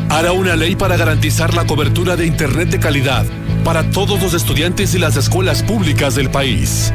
Hará 0.10 0.34
una 0.34 0.56
ley 0.56 0.76
para 0.76 0.98
garantizar 0.98 1.54
la 1.54 1.66
cobertura 1.66 2.16
de 2.16 2.26
Internet 2.26 2.70
de 2.70 2.80
calidad 2.80 3.26
para 3.64 3.90
todos 3.90 4.22
los 4.22 4.34
estudiantes 4.34 4.94
y 4.94 5.00
las 5.00 5.18
escuelas 5.18 5.64
públicas 5.64 6.16
del 6.16 6.30
país. 6.30 6.94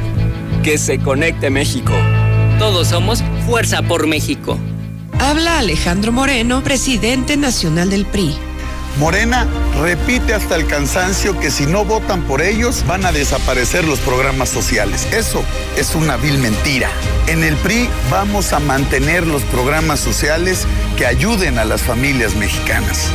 Que 0.63 0.79
se 0.79 0.99
conecte 0.99 1.51
México. 1.51 1.93
Todos 2.59 2.89
somos 2.89 3.25
Fuerza 3.47 3.83
por 3.83 4.07
México. 4.07 4.59
Habla 5.21 5.59
Alejandro 5.59 6.13
Moreno, 6.13 6.65
presidente 6.65 7.37
nacional 7.37 7.91
del 7.91 8.07
PRI. 8.07 8.35
Morena 8.99 9.47
repite 9.79 10.33
hasta 10.33 10.57
el 10.57 10.67
cansancio 10.67 11.39
que 11.39 11.51
si 11.51 11.67
no 11.67 11.85
votan 11.85 12.23
por 12.23 12.41
ellos 12.41 12.87
van 12.87 13.05
a 13.05 13.13
desaparecer 13.13 13.85
los 13.85 13.99
programas 13.99 14.49
sociales. 14.49 15.07
Eso 15.13 15.45
es 15.77 15.95
una 15.95 16.17
vil 16.17 16.39
mentira. 16.39 16.89
En 17.27 17.45
el 17.45 17.55
PRI 17.57 17.91
vamos 18.11 18.55
a 18.55 18.61
mantener 18.61 19.27
los 19.27 19.43
programas 19.43 20.01
sociales 20.01 20.67
que 20.97 21.05
ayuden 21.05 21.59
a 21.59 21.67
las 21.67 21.83
familias 21.83 22.35
mexicanas. 22.35 23.09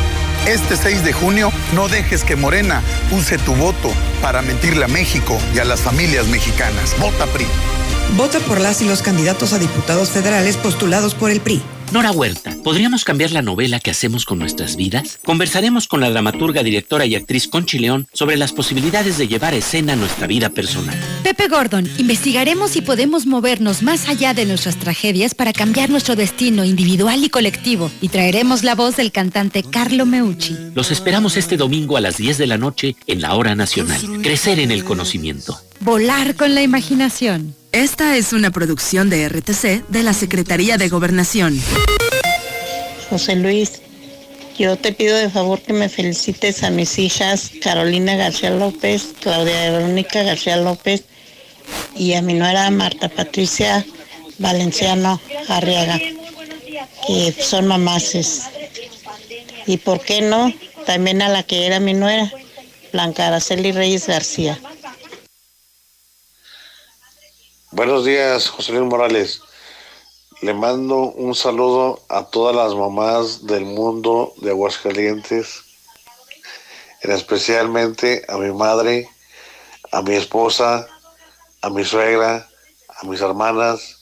Este 0.45 0.77
6 0.77 1.03
de 1.03 1.11
junio 1.11 1.52
no 1.73 1.88
dejes 1.88 2.23
que 2.23 2.36
Morena 2.36 2.84
use 3.10 3.40
tu 3.40 3.56
voto 3.56 3.91
para 4.22 4.44
mentirle 4.44 4.86
a 4.86 4.90
México 4.90 5.40
y 5.56 5.57
a 5.57 5.65
las 5.65 5.82
familias 5.82 6.27
mexicanas. 6.27 6.95
Vota 6.99 7.26
PRI. 7.26 7.48
Vota 8.15 8.38
por 8.41 8.61
las 8.61 8.84
y 8.84 8.86
los 8.86 9.02
candidatos 9.02 9.53
a 9.53 9.57
diputados 9.57 10.11
federales 10.11 10.56
postulados 10.56 11.15
por 11.15 11.32
el 11.32 11.41
PRI. 11.41 11.64
Nora 11.91 12.11
Huerta, 12.11 12.55
¿podríamos 12.63 13.05
cambiar 13.05 13.31
la 13.31 13.41
novela 13.41 13.79
que 13.79 13.91
hacemos 13.91 14.25
con 14.25 14.39
nuestras 14.39 14.75
vidas? 14.75 15.19
Conversaremos 15.23 15.87
con 15.87 16.01
la 16.01 16.09
dramaturga, 16.09 16.63
directora 16.63 17.05
y 17.05 17.15
actriz 17.15 17.47
Conchi 17.47 17.79
León 17.79 18.07
sobre 18.11 18.37
las 18.37 18.51
posibilidades 18.51 19.17
de 19.17 19.27
llevar 19.27 19.53
a 19.53 19.57
escena 19.57 19.95
nuestra 19.95 20.27
vida 20.27 20.49
personal. 20.49 20.97
Pepe 21.23 21.47
Gordon, 21.47 21.89
investigaremos 21.97 22.71
si 22.71 22.81
podemos 22.81 23.25
movernos 23.25 23.83
más 23.83 24.09
allá 24.09 24.33
de 24.33 24.45
nuestras 24.45 24.77
tragedias 24.77 25.35
para 25.35 25.53
cambiar 25.53 25.89
nuestro 25.89 26.15
destino 26.15 26.65
individual 26.65 27.23
y 27.23 27.29
colectivo 27.29 27.89
y 28.01 28.09
traeremos 28.09 28.63
la 28.63 28.75
voz 28.75 28.97
del 28.97 29.11
cantante 29.11 29.63
Carlo 29.63 30.05
Meucci. 30.05 30.55
Los 30.73 30.91
esperamos 30.91 31.37
este 31.37 31.55
domingo 31.55 31.97
a 31.97 32.01
las 32.01 32.17
10 32.17 32.37
de 32.37 32.47
la 32.47 32.57
noche 32.57 32.95
en 33.07 33.21
la 33.21 33.35
Hora 33.35 33.55
Nacional. 33.55 33.99
Crecer 34.21 34.59
en 34.59 34.71
el 34.71 34.83
conocimiento. 34.83 35.57
Volar 35.81 36.35
con 36.35 36.56
la 36.56 36.61
imaginación. 36.61 37.56
Esta 37.72 38.15
es 38.15 38.34
una 38.34 38.52
producción 38.52 39.10
de 39.10 39.27
RTC 39.27 39.88
de 39.88 40.03
la 40.03 40.14
Secretaría 40.14 40.77
de 40.77 40.89
Gobernación. 40.89 41.61
José 43.10 43.35
Luis, 43.35 43.81
yo 44.57 44.77
te 44.77 44.93
pido 44.93 45.15
de 45.18 45.30
favor 45.30 45.61
que 45.61 45.73
me 45.73 45.89
felicites 45.89 46.64
a 46.64 46.69
mis 46.69 46.97
hijas 46.97 47.52
Carolina 47.61 48.15
García 48.15 48.52
López, 48.52 49.14
Claudia 49.19 49.72
Verónica 49.72 50.23
García 50.23 50.57
López 50.57 51.03
y 51.95 52.14
a 52.14 52.22
mi 52.22 52.34
nuera 52.34 52.69
Marta 52.72 53.10
Patricia 53.10 53.85
Valenciano 54.38 55.19
Arriaga, 55.49 55.99
que 57.07 57.35
son 57.39 57.68
mamaces. 57.68 58.43
Y 59.68 59.77
por 59.77 59.99
qué 60.02 60.22
no, 60.22 60.53
también 60.85 61.22
a 61.22 61.30
la 61.30 61.43
que 61.43 61.65
era 61.65 61.80
mi 61.80 61.93
nuera, 61.93 62.31
Blanca 62.93 63.27
Araceli 63.27 63.72
Reyes 63.72 64.07
García. 64.07 64.57
Buenos 67.76 68.06
días, 68.06 68.47
José 68.47 68.72
Luis 68.72 68.85
Morales. 68.85 69.41
Le 70.41 70.53
mando 70.53 71.11
un 71.11 71.35
saludo 71.35 71.99
a 72.07 72.23
todas 72.23 72.56
las 72.56 72.73
mamás 72.73 73.45
del 73.47 73.65
mundo 73.65 74.31
de 74.38 74.52
Aguascalientes, 74.52 75.61
en 77.02 77.11
especialmente 77.11 78.23
a 78.30 78.38
mi 78.38 78.53
madre, 78.53 79.10
a 79.91 80.02
mi 80.02 80.15
esposa, 80.15 80.88
a 81.61 81.69
mi 81.69 81.84
suegra, 81.84 82.47
a 82.97 83.06
mis 83.07 83.19
hermanas 83.19 83.99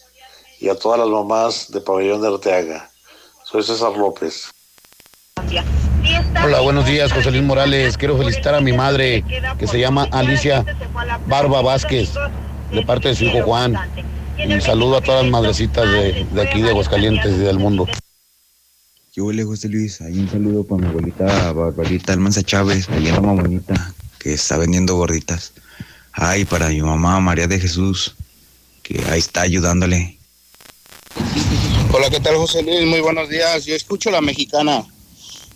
y 0.60 0.70
a 0.70 0.76
todas 0.76 1.00
las 1.00 1.10
mamás 1.10 1.72
de 1.72 1.82
Pabellón 1.82 2.22
de 2.22 2.28
Arteaga. 2.28 2.92
Soy 3.44 3.64
César 3.64 3.98
López. 3.98 4.52
Hola, 6.44 6.60
buenos 6.60 6.86
días, 6.86 7.12
José 7.12 7.32
Luis 7.32 7.42
Morales. 7.44 7.98
Quiero 7.98 8.20
felicitar 8.20 8.54
a 8.54 8.62
mi 8.62 8.72
madre, 8.72 9.26
que 9.58 9.66
se 9.66 9.80
llama 9.80 10.08
Alicia 10.12 10.64
Barba 11.26 11.64
Vázquez 11.64 12.12
de 12.74 12.84
parte 12.84 13.10
de 13.10 13.16
su 13.16 13.26
hijo 13.26 13.44
Juan. 13.44 13.76
Un 14.44 14.62
saludo 14.62 14.98
a 14.98 15.02
todas 15.02 15.24
las 15.24 15.32
madrecitas 15.32 15.86
de, 15.92 16.26
de 16.26 16.42
aquí 16.42 16.62
de 16.62 16.70
Aguascalientes 16.70 17.32
y 17.32 17.38
del 17.38 17.60
mundo. 17.60 17.88
Yo 19.16 19.26
huele 19.26 19.44
José 19.44 19.70
Luis, 19.70 20.02
ahí 20.02 20.18
un 20.18 20.30
saludo 20.30 20.66
para 20.66 20.82
mi 20.82 20.88
abuelita 20.88 21.54
Barbarita 21.54 22.14
Almanza 22.14 22.42
Chávez, 22.42 22.90
allá 22.90 23.16
en 23.16 23.26
la 23.26 23.34
bonita, 23.34 23.94
que 24.18 24.34
está 24.34 24.58
vendiendo 24.58 24.96
gorditas. 24.96 25.54
Ay, 26.12 26.46
para 26.46 26.70
mi 26.70 26.82
mamá 26.82 27.20
María 27.20 27.48
de 27.48 27.60
Jesús, 27.60 28.16
que 28.82 29.04
ahí 29.12 29.20
está 29.20 29.42
ayudándole. 29.42 30.18
Hola, 31.92 32.10
¿qué 32.10 32.20
tal 32.20 32.38
José 32.38 32.64
Luis? 32.64 32.88
Muy 32.88 33.02
buenos 33.02 33.30
días. 33.30 33.66
Yo 33.66 33.76
escucho 33.76 34.10
la 34.10 34.22
mexicana. 34.22 34.84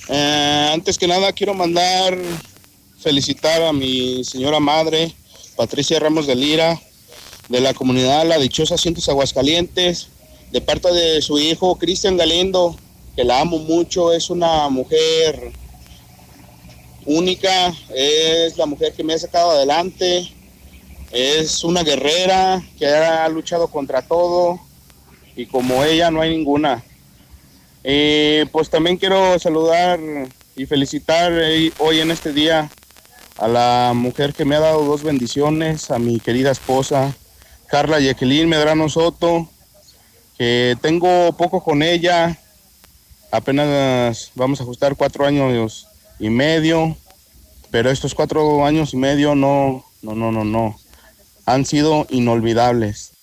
Eh, 0.08 0.70
antes 0.72 1.00
que 1.00 1.08
nada 1.08 1.34
quiero 1.34 1.56
mandar 1.56 2.16
felicitar 3.00 3.64
a 3.64 3.74
mi 3.74 4.24
señora 4.24 4.60
madre, 4.60 5.16
Patricia 5.56 6.00
Ramos 6.00 6.28
de 6.28 6.36
Lira, 6.36 6.80
de 7.50 7.62
la 7.62 7.74
comunidad 7.74 8.26
La 8.28 8.38
Dichosa 8.38 8.78
Cientos 8.78 9.10
Aguascalientes, 9.10 10.10
de 10.52 10.62
parte 10.62 10.92
de 10.92 11.22
su 11.22 11.40
hijo 11.40 11.78
Cristian 11.78 12.18
Galindo, 12.18 12.76
que 13.16 13.24
la 13.24 13.42
amo 13.42 13.58
mucho, 13.60 14.14
es 14.14 14.30
una 14.30 14.70
mujer 14.70 15.52
única, 17.06 17.74
es 17.96 18.58
la 18.58 18.66
mujer 18.66 18.94
que 18.94 19.04
me 19.04 19.14
ha 19.14 19.20
sacado 19.20 19.52
adelante, 19.52 20.32
es 21.12 21.64
una 21.64 21.84
guerrera 21.84 22.62
que 22.78 22.88
ha 22.88 23.28
luchado 23.30 23.68
contra 23.70 24.02
todo 24.02 24.60
y 25.36 25.46
como 25.46 25.84
ella 25.84 26.12
no 26.12 26.22
hay 26.22 26.32
ninguna. 26.36 26.84
Pues 28.52 28.70
también 28.70 28.98
quiero 28.98 29.40
saludar 29.40 30.00
y 30.58 30.66
felicitar 30.66 31.32
eh, 31.34 31.72
hoy 31.78 32.00
en 32.02 32.12
este 32.12 32.34
día 32.34 32.70
a 33.38 33.48
la 33.48 33.94
mujer 33.96 34.34
que 34.34 34.44
me 34.44 34.56
ha 34.56 34.60
dado 34.60 34.84
dos 34.84 35.04
bendiciones, 35.04 35.92
a 35.92 36.00
mi 36.00 36.20
querida 36.20 36.52
esposa, 36.52 37.16
Carla 37.68 38.00
Jacqueline 38.00 38.48
Medrano 38.48 38.90
Soto, 38.90 39.50
que 40.38 40.78
tengo 40.82 41.34
poco 41.34 41.64
con 41.64 41.84
ella, 41.84 42.38
apenas 43.32 44.32
vamos 44.36 44.60
a 44.60 44.64
ajustar 44.64 44.96
cuatro 44.96 45.26
años 45.26 45.88
y 46.20 46.30
medio, 46.30 46.96
pero 47.70 47.92
estos 47.92 48.16
cuatro 48.16 48.66
años 48.66 48.94
y 48.94 48.98
medio 48.98 49.36
no, 49.36 49.86
no, 50.02 50.16
no, 50.16 50.32
no, 50.32 50.46
no, 50.46 50.80
han 51.46 51.66
sido 51.66 52.08
inolvidables. 52.10 53.17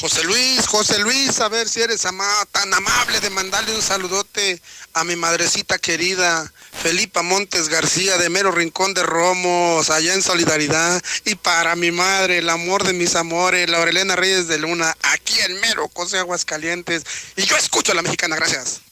José 0.00 0.22
Luis, 0.22 0.64
José 0.68 0.98
Luis, 1.00 1.40
a 1.40 1.48
ver 1.48 1.68
si 1.68 1.80
eres 1.80 2.04
ama 2.06 2.24
tan 2.52 2.72
amable 2.72 3.18
de 3.18 3.30
mandarle 3.30 3.74
un 3.74 3.82
saludote 3.82 4.60
a 4.94 5.02
mi 5.02 5.16
madrecita 5.16 5.78
querida, 5.78 6.52
Felipa 6.72 7.22
Montes 7.22 7.68
García, 7.68 8.16
de 8.16 8.28
Mero 8.28 8.52
Rincón 8.52 8.94
de 8.94 9.02
Romos, 9.02 9.90
allá 9.90 10.14
en 10.14 10.22
Solidaridad, 10.22 11.02
y 11.24 11.34
para 11.34 11.74
mi 11.74 11.90
madre, 11.90 12.38
el 12.38 12.48
amor 12.48 12.84
de 12.84 12.92
mis 12.92 13.16
amores, 13.16 13.68
Laurelena 13.68 14.14
Reyes 14.14 14.46
de 14.46 14.58
Luna, 14.58 14.96
aquí 15.02 15.34
en 15.48 15.60
Mero, 15.60 15.90
José 15.92 16.18
Aguascalientes, 16.18 17.02
y 17.36 17.42
yo 17.42 17.56
escucho 17.56 17.90
a 17.90 17.96
la 17.96 18.02
mexicana, 18.02 18.36
gracias. 18.36 18.82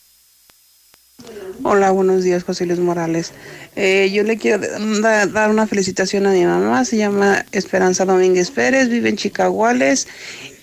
Hola, 1.62 1.90
buenos 1.92 2.22
días, 2.24 2.44
José 2.44 2.66
Luis 2.66 2.78
Morales. 2.78 3.32
Eh, 3.76 4.10
yo 4.12 4.22
le 4.22 4.36
quiero 4.38 4.58
da- 5.00 5.26
dar 5.26 5.50
una 5.50 5.66
felicitación 5.66 6.26
a 6.26 6.30
mi 6.30 6.44
mamá, 6.44 6.84
se 6.84 6.96
llama 6.96 7.44
Esperanza 7.52 8.04
Domínguez 8.04 8.50
Pérez, 8.50 8.88
vive 8.88 9.08
en 9.08 9.16
Chicaguales 9.16 10.06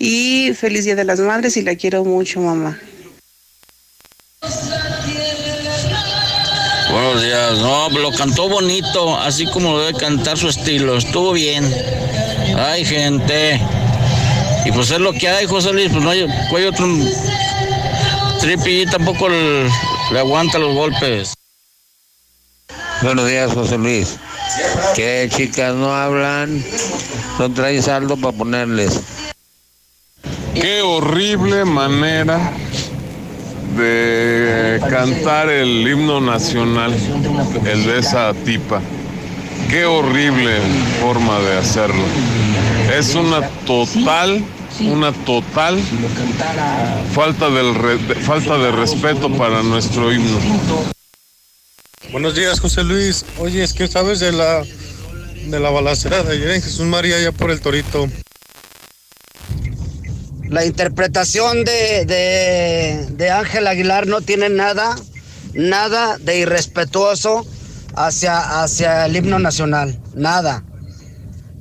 y 0.04 0.54
feliz 0.54 0.84
Día 0.84 0.96
de 0.96 1.06
las 1.06 1.22
Madres 1.22 1.56
y 1.56 1.62
la 1.62 1.76
quiero 1.76 2.04
mucho, 2.04 2.42
mamá. 2.42 2.78
Buenos 6.92 7.24
días. 7.24 7.60
No, 7.60 7.90
lo 7.90 8.12
cantó 8.12 8.50
bonito, 8.50 9.18
así 9.18 9.46
como 9.46 9.72
lo 9.72 9.86
debe 9.86 9.98
cantar 9.98 10.38
su 10.38 10.50
estilo. 10.50 10.98
Estuvo 10.98 11.32
bien. 11.32 11.64
Ay, 12.58 12.84
gente. 12.84 13.62
Y 14.66 14.74
pues 14.74 14.92
es 14.92 15.00
lo 15.00 15.14
que 15.14 15.30
hay, 15.30 15.46
José 15.46 15.72
Luis. 15.72 15.90
Pues 15.90 16.04
no 16.04 16.10
hay, 16.10 16.24
hay 16.24 16.66
otro. 16.66 16.86
Tripi 18.42 18.86
tampoco 18.88 19.30
le, 19.30 19.70
le 20.12 20.20
aguanta 20.20 20.60
los 20.60 20.76
golpes. 20.76 21.34
Buenos 23.02 23.26
días, 23.26 23.54
José 23.54 23.78
Luis. 23.78 24.18
¿Qué 24.96 25.30
chicas 25.34 25.74
no 25.76 25.96
hablan? 25.96 26.62
No 27.40 27.54
traen 27.54 27.82
saldo 27.82 28.18
para 28.18 28.38
ponerles. 28.38 29.00
Qué 30.54 30.82
horrible 30.82 31.66
manera 31.66 32.52
de 33.76 34.80
cantar 34.90 35.50
el 35.50 35.88
himno 35.88 36.22
nacional, 36.22 36.94
el 37.66 37.86
de 37.86 38.00
esa 38.00 38.34
tipa. 38.34 38.82
Qué 39.70 39.86
horrible 39.86 40.60
forma 41.02 41.40
de 41.40 41.58
hacerlo. 41.58 42.04
Es 42.96 43.16
una 43.16 43.48
total, 43.66 44.44
una 44.80 45.12
total 45.12 45.80
falta, 47.14 47.50
del 47.50 47.74
falta 48.22 48.58
de 48.58 48.72
respeto 48.72 49.30
para 49.32 49.64
nuestro 49.64 50.14
himno. 50.14 50.38
Buenos 52.12 52.36
días, 52.36 52.60
José 52.60 52.84
Luis. 52.84 53.26
Oye, 53.40 53.64
es 53.64 53.74
que 53.74 53.88
sabes 53.88 54.20
de 54.20 54.32
la 54.32 54.62
de 55.48 55.60
la 55.60 55.70
balacera 55.72 56.24
de 56.24 56.34
ayer 56.34 56.52
en 56.52 56.62
Jesús 56.62 56.86
María 56.86 57.18
allá 57.18 57.32
por 57.32 57.52
el 57.52 57.60
Torito. 57.60 58.08
La 60.54 60.66
interpretación 60.66 61.66
de, 61.66 62.06
de, 63.18 63.32
Ángel 63.32 63.66
Aguilar 63.66 64.06
no 64.06 64.22
tiene 64.22 64.50
nada, 64.50 64.96
nada 65.56 66.20
de 66.20 66.38
irrespetuoso 66.38 67.44
hacia, 67.96 68.62
hacia 68.62 69.08
el 69.08 69.16
himno 69.16 69.40
nacional, 69.40 70.00
nada. 70.14 70.64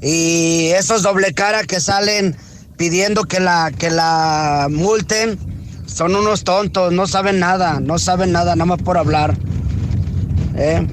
Y 0.03 0.67
esos 0.77 1.03
doble 1.03 1.33
cara 1.33 1.65
que 1.65 1.81
salen 1.81 2.37
pidiendo 2.77 3.25
que 3.25 3.41
la, 3.41 3.73
que 3.79 3.89
la 3.89 4.67
multen, 4.69 5.39
son 5.87 6.15
unos 6.15 6.45
tontos, 6.45 6.93
no 6.93 7.07
saben 7.07 7.39
nada, 7.41 7.81
no 7.81 7.99
saben 7.99 8.31
nada, 8.31 8.57
nada 8.57 8.67
más 8.67 8.83
por 8.83 8.99
hablar. 8.99 9.35
¿eh? 10.55 10.87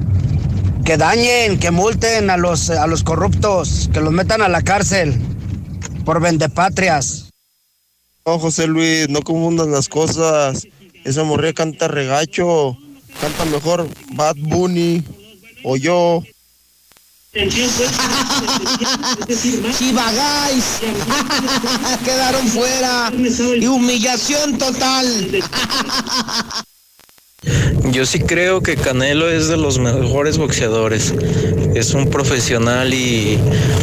Que 0.86 0.96
dañen, 0.96 1.60
que 1.60 1.72
multen 1.72 2.30
a 2.30 2.38
los, 2.38 2.70
a 2.70 2.88
los 2.88 3.04
corruptos, 3.04 3.90
que 3.92 4.00
los 4.00 4.14
metan 4.14 4.42
a 4.42 4.48
la 4.48 4.62
cárcel 4.62 5.22
por 6.06 6.22
vendepatrias. 6.22 7.29
No, 8.30 8.38
José 8.38 8.68
Luis, 8.68 9.10
no 9.10 9.24
confundas 9.24 9.66
las 9.68 9.90
cosas. 9.90 10.68
Esa 11.04 11.24
morría 11.24 11.52
canta 11.52 11.88
regacho. 11.88 12.78
Canta 13.20 13.44
mejor 13.46 13.90
Bad 14.12 14.36
Bunny 14.38 15.04
o 15.64 15.76
yo. 15.76 16.22
Chivagáis 19.80 20.64
quedaron 22.06 22.48
fuera 22.50 23.12
y 23.60 23.66
humillación 23.66 24.60
total. 24.60 25.42
Yo 27.92 28.06
sí 28.06 28.20
creo 28.20 28.62
que 28.62 28.76
Canelo 28.76 29.30
es 29.30 29.48
de 29.48 29.58
los 29.58 29.80
mejores 29.80 30.38
boxeadores. 30.38 31.14
Es 31.74 31.94
un 31.94 32.10
profesional 32.10 32.94
y 32.94 33.40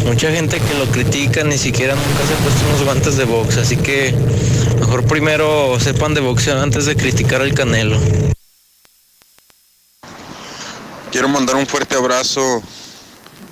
mucha 0.06 0.30
gente 0.30 0.60
que 0.60 0.74
lo 0.78 0.86
critica 0.86 1.42
ni 1.42 1.58
siquiera 1.58 1.94
nunca 1.94 2.26
se 2.26 2.34
ha 2.34 2.36
puesto 2.36 2.66
unos 2.68 2.84
guantes 2.84 3.16
de 3.16 3.24
box. 3.24 3.56
Así 3.56 3.76
que 3.76 4.14
mejor 4.78 5.04
primero 5.04 5.78
sepan 5.80 6.14
de 6.14 6.20
boxeo 6.20 6.60
antes 6.60 6.86
de 6.86 6.94
criticar 6.94 7.40
al 7.40 7.52
Canelo. 7.52 7.98
Quiero 11.10 11.28
mandar 11.28 11.56
un 11.56 11.66
fuerte 11.66 11.96
abrazo 11.96 12.62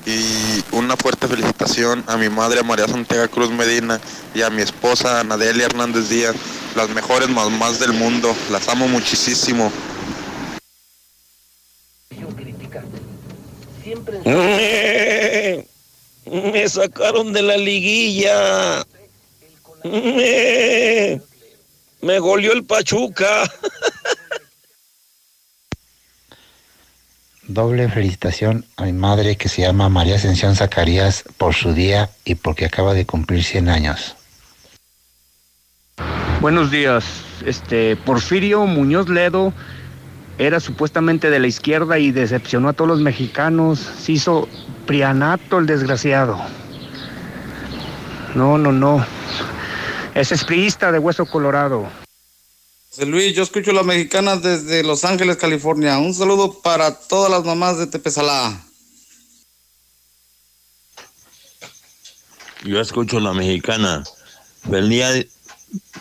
y 0.07 0.63
una 0.71 0.97
fuerte 0.97 1.27
felicitación 1.27 2.05
a 2.07 2.17
mi 2.17 2.29
madre, 2.29 2.63
María 2.63 2.87
Santiago 2.87 3.29
Cruz 3.29 3.51
Medina, 3.51 4.01
y 4.35 4.43
a 4.43 4.51
mi 4.51 4.63
esposa, 4.63 5.21
Anadelia 5.21 5.67
Hernández 5.67 6.09
Díaz, 6.09 6.37
las 6.77 6.91
mejores 6.91 7.29
mamás 7.29 7.81
del 7.81 7.93
mundo. 7.93 8.37
Las 8.51 8.69
amo 8.69 8.87
muchísimo. 8.87 9.73
Me, 14.25 15.67
me 16.25 16.69
sacaron 16.69 17.33
de 17.33 17.43
la 17.43 17.57
liguilla. 17.57 18.85
Me, 19.85 21.21
me 22.01 22.19
goleó 22.19 22.53
el 22.53 22.65
Pachuca. 22.65 23.43
Doble 27.47 27.91
felicitación 27.91 28.65
a 28.77 28.85
mi 28.85 28.95
madre 28.95 29.37
que 29.37 29.51
se 29.51 29.61
llama 29.61 29.91
María 29.91 30.15
Ascensión 30.17 30.57
Zacarías 30.57 31.25
por 31.37 31.55
su 31.55 31.75
día 31.75 32.09
y 32.25 32.37
porque 32.37 32.65
acaba 32.65 32.95
de 32.95 33.05
cumplir 33.05 33.45
100 33.45 33.69
años. 33.69 34.17
Buenos 36.41 36.71
días. 36.71 37.05
Este 37.45 37.97
Porfirio 37.97 38.65
Muñoz 38.65 39.11
Ledo 39.11 39.53
era 40.39 40.61
supuestamente 40.61 41.31
de 41.31 41.39
la 41.39 41.47
izquierda 41.47 41.99
y 41.99 42.11
decepcionó 42.11 42.69
a 42.69 42.73
todos 42.73 42.89
los 42.89 43.01
mexicanos. 43.01 43.79
Se 43.79 44.13
hizo 44.13 44.49
prianato 44.87 45.59
el 45.59 45.67
desgraciado. 45.67 46.41
No, 48.35 48.59
no, 48.59 48.73
no. 48.73 49.05
Es 50.15 50.33
espriista 50.33 50.91
de 50.91 50.99
hueso 50.99 51.27
colorado. 51.27 51.89
José 52.91 53.07
Luis, 53.07 53.35
yo 53.35 53.43
escucho 53.43 53.73
la 53.73 53.83
mexicana 53.83 54.37
desde 54.37 54.85
Los 54.85 55.05
Ángeles, 55.05 55.37
California. 55.37 55.99
Un 55.99 56.15
saludo 56.15 56.61
para 56.61 56.97
todas 56.97 57.31
las 57.31 57.45
mamás 57.45 57.79
de 57.79 57.87
Tepezalá. 57.87 58.61
Yo 62.65 62.81
escucho 62.81 63.21
la 63.21 63.35
mexicana. 63.35 64.05
Feliz 64.69 64.89
día, 64.89 65.27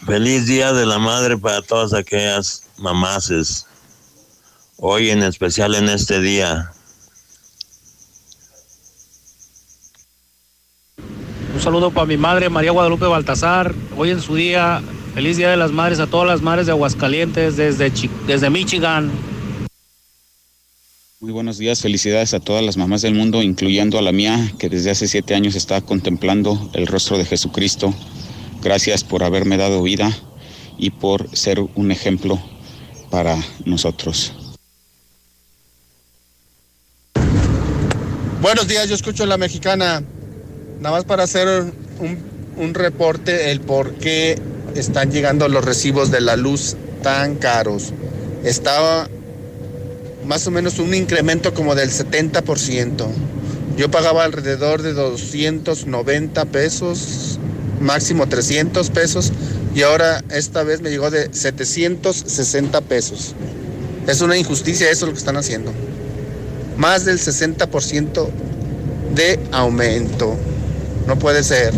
feliz 0.05 0.45
día 0.45 0.72
de 0.72 0.85
la 0.85 0.97
madre 0.97 1.38
para 1.38 1.61
todas 1.61 1.93
aquellas 1.93 2.64
mamaces. 2.77 3.65
Hoy 4.85 5.11
en 5.11 5.23
especial 5.23 5.76
en 5.76 5.88
este 5.88 6.19
día. 6.19 6.73
Un 11.55 11.61
saludo 11.61 11.89
para 11.89 12.05
mi 12.05 12.18
madre 12.18 12.49
María 12.49 12.72
Guadalupe 12.72 13.05
Baltasar. 13.05 13.73
Hoy 13.95 14.10
en 14.10 14.19
su 14.19 14.35
día, 14.35 14.84
feliz 15.14 15.38
Día 15.38 15.51
de 15.51 15.55
las 15.55 15.72
Madres 15.72 16.01
a 16.01 16.07
todas 16.07 16.27
las 16.27 16.41
madres 16.41 16.65
de 16.65 16.73
Aguascalientes 16.73 17.55
desde, 17.55 17.93
Chi- 17.93 18.10
desde 18.27 18.49
Michigan. 18.49 19.10
Muy 21.22 21.31
buenos 21.31 21.57
días, 21.57 21.81
felicidades 21.81 22.34
a 22.34 22.41
todas 22.41 22.61
las 22.65 22.76
mamás 22.76 23.03
del 23.03 23.14
mundo, 23.15 23.41
incluyendo 23.41 23.97
a 23.97 24.01
la 24.01 24.11
mía, 24.11 24.51
que 24.60 24.68
desde 24.68 24.91
hace 24.91 25.07
siete 25.07 25.34
años 25.34 25.55
está 25.55 25.80
contemplando 25.80 26.69
el 26.73 26.88
rostro 26.88 27.18
de 27.18 27.23
Jesucristo. 27.23 27.93
Gracias 28.61 29.05
por 29.05 29.23
haberme 29.23 29.55
dado 29.55 29.81
vida 29.81 30.11
y 30.77 30.89
por 30.89 31.34
ser 31.34 31.61
un 31.61 31.91
ejemplo 31.93 32.38
para 33.10 33.38
nosotros. 33.64 34.34
Buenos 38.44 38.68
días, 38.68 38.90
yo 38.90 38.95
escucho 38.95 39.26
la 39.26 39.38
mexicana. 39.38 40.03
Nada 40.82 40.95
más 40.98 41.06
para 41.06 41.24
hacer 41.24 41.48
un, 41.48 42.18
un 42.57 42.74
reporte, 42.74 43.52
el 43.52 43.61
por 43.61 43.94
qué 43.94 44.38
están 44.76 45.14
llegando 45.14 45.48
los 45.48 45.64
recibos 45.64 46.11
de 46.11 46.20
la 46.20 46.36
luz 46.36 46.76
tan 47.02 47.36
caros. 47.36 47.94
Estaba 48.44 49.07
más 50.26 50.45
o 50.45 50.52
menos 50.52 50.78
un 50.80 50.94
incremento 50.94 51.53
como 51.53 51.74
del 51.74 51.90
70%. 51.90 53.07
Yo 53.78 53.90
pagaba 53.90 54.26
alrededor 54.26 54.82
de 54.82 54.91
290 54.91 56.44
pesos, 56.44 57.40
máximo 57.80 58.28
300 58.28 58.90
pesos, 58.90 59.32
y 59.74 59.84
ahora 59.84 60.22
esta 60.32 60.64
vez 60.64 60.82
me 60.82 60.90
llegó 60.90 61.10
de 61.11 61.34
760 61.34 62.82
pesos. 62.82 63.36
Es 64.06 64.20
una 64.20 64.36
injusticia 64.36 64.91
eso 64.91 65.06
lo 65.06 65.14
que 65.14 65.20
están 65.20 65.38
haciendo. 65.38 65.72
Más 66.78 67.06
del 67.06 67.20
60% 67.20 68.30
de 69.14 69.40
aumento. 69.52 70.36
No 71.08 71.18
puede 71.18 71.44
ser. 71.44 71.74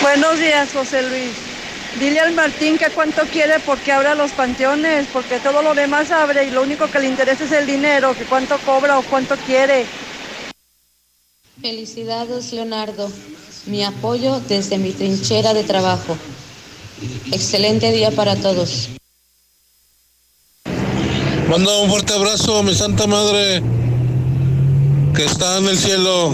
Buenos 0.00 0.38
días, 0.38 0.70
José 0.72 1.02
Luis. 1.02 1.50
Dile 1.98 2.20
al 2.20 2.34
Martín 2.34 2.78
que 2.78 2.88
cuánto 2.90 3.22
quiere 3.22 3.58
porque 3.66 3.92
abra 3.92 4.14
los 4.14 4.30
panteones, 4.30 5.06
porque 5.12 5.38
todo 5.40 5.62
lo 5.62 5.74
demás 5.74 6.10
abre 6.10 6.44
y 6.44 6.50
lo 6.50 6.62
único 6.62 6.88
que 6.90 7.00
le 7.00 7.08
interesa 7.08 7.44
es 7.44 7.52
el 7.52 7.66
dinero, 7.66 8.14
que 8.14 8.24
cuánto 8.24 8.58
cobra 8.58 8.98
o 8.98 9.02
cuánto 9.02 9.36
quiere. 9.36 9.86
Felicidades, 11.60 12.52
Leonardo. 12.52 13.10
Mi 13.66 13.84
apoyo 13.84 14.40
desde 14.48 14.78
mi 14.78 14.92
trinchera 14.92 15.52
de 15.52 15.64
trabajo. 15.64 16.16
Excelente 17.32 17.92
día 17.92 18.10
para 18.10 18.36
todos. 18.36 18.99
Manda 21.50 21.76
un 21.78 21.90
fuerte 21.90 22.14
abrazo 22.14 22.58
a 22.58 22.62
mi 22.62 22.72
Santa 22.72 23.08
Madre 23.08 23.60
que 25.16 25.24
está 25.24 25.58
en 25.58 25.64
el 25.64 25.76
cielo. 25.76 26.30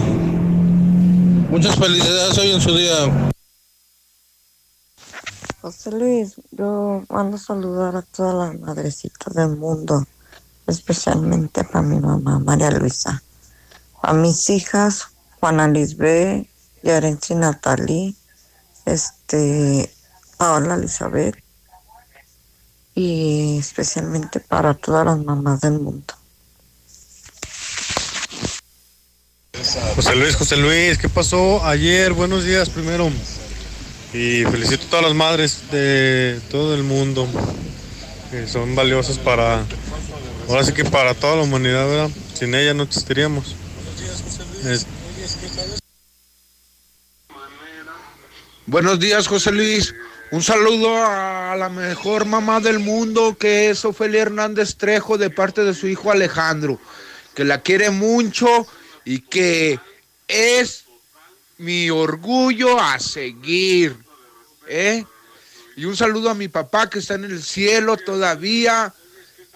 Muchas 1.49 1.75
felicidades 1.77 2.37
hoy 2.37 2.51
en 2.51 2.61
su 2.61 2.77
día. 2.77 3.31
José 5.63 5.93
Luis, 5.93 6.35
yo 6.51 7.03
mando 7.09 7.37
a 7.37 7.41
saludar 7.41 7.97
a 7.97 8.03
todas 8.03 8.35
las 8.35 8.61
madrecitas 8.61 9.33
del 9.33 9.57
mundo, 9.57 10.07
especialmente 10.67 11.65
para 11.65 11.81
mi 11.81 11.99
mamá, 11.99 12.39
María 12.39 12.71
Luisa, 12.71 13.23
a 14.03 14.13
mis 14.13 14.51
hijas, 14.51 15.07
Juana 15.41 15.67
Lisbeth, 15.67 16.47
Yarensi 16.83 17.37
Natalie, 17.37 18.15
este, 18.85 19.91
Paola 20.37 20.75
Elizabeth, 20.75 21.43
y 22.97 23.59
especialmente 23.59 24.41
para 24.41 24.73
todas 24.75 25.05
las 25.05 25.19
mamás 25.19 25.61
del 25.61 25.75
mundo. 25.79 26.15
José 29.95 30.17
Luis, 30.17 30.35
José 30.37 30.57
Luis, 30.57 30.97
¿qué 30.99 31.09
pasó 31.09 31.65
ayer? 31.65 32.13
Buenos 32.15 32.45
días 32.45 32.71
primero. 32.71 33.11
Y 34.15 34.45
felicito 34.45 34.85
a 34.87 34.91
todas 34.91 35.05
las 35.05 35.15
madres 35.15 35.71
de 35.71 36.41
todo 36.51 36.75
el 36.75 36.83
mundo, 36.85 37.29
que 38.31 38.47
son 38.49 38.75
valiosas 38.75 39.19
para, 39.19 39.65
ahora 40.49 40.65
sí 40.65 40.73
que 40.73 40.85
para 40.87 41.13
toda 41.15 41.37
la 41.37 41.43
humanidad, 41.43 41.87
¿verdad? 41.87 42.11
Sin 42.35 42.55
ellas 42.55 42.75
no 42.75 42.85
existiríamos. 42.85 43.55
Es- 44.65 44.87
Buenos 48.67 48.99
días, 48.99 49.29
José 49.29 49.53
Luis. 49.53 49.95
Un 50.33 50.43
saludo 50.43 50.89
a 50.93 51.55
la 51.57 51.69
mejor 51.69 52.25
mamá 52.25 52.59
del 52.59 52.81
mundo, 52.81 53.37
que 53.39 53.71
es 53.71 53.85
Ofelia 53.85 54.23
Hernández 54.23 54.75
Trejo, 54.75 55.19
de 55.19 55.31
parte 55.31 55.63
de 55.63 55.73
su 55.73 55.87
hijo 55.87 56.11
Alejandro, 56.11 56.81
que 57.35 57.45
la 57.45 57.63
quiere 57.63 57.91
mucho 57.91 58.67
y 59.05 59.21
que 59.21 59.79
es 60.27 60.85
mi 61.59 61.91
orgullo 61.91 62.81
a 62.81 62.99
seguir. 62.99 63.97
¿eh? 64.67 65.05
Y 65.77 65.85
un 65.85 65.97
saludo 65.97 66.31
a 66.31 66.35
mi 66.35 66.49
papá, 66.49 66.91
que 66.91 66.99
está 66.99 67.15
en 67.15 67.25
el 67.25 67.41
cielo 67.41 67.97
todavía 67.97 68.93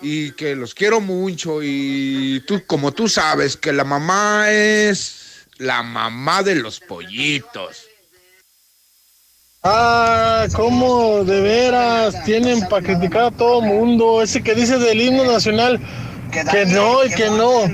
y 0.00 0.30
que 0.32 0.54
los 0.54 0.74
quiero 0.74 1.00
mucho. 1.00 1.64
Y 1.64 2.44
tú, 2.46 2.64
como 2.64 2.92
tú 2.92 3.08
sabes, 3.08 3.56
que 3.56 3.72
la 3.72 3.84
mamá 3.84 4.52
es 4.52 5.46
la 5.58 5.82
mamá 5.82 6.44
de 6.44 6.54
los 6.54 6.78
pollitos. 6.78 7.89
Ah, 9.62 10.46
cómo 10.54 11.22
de 11.22 11.40
veras 11.42 12.24
tienen 12.24 12.66
para 12.68 12.86
criticar 12.86 13.24
a 13.24 13.30
todo 13.30 13.60
mundo. 13.60 14.22
Ese 14.22 14.42
que 14.42 14.54
dice 14.54 14.78
del 14.78 15.00
himno 15.00 15.24
nacional, 15.24 15.78
que 16.30 16.64
no 16.64 17.04
y 17.04 17.10
que 17.10 17.28
no. 17.28 17.66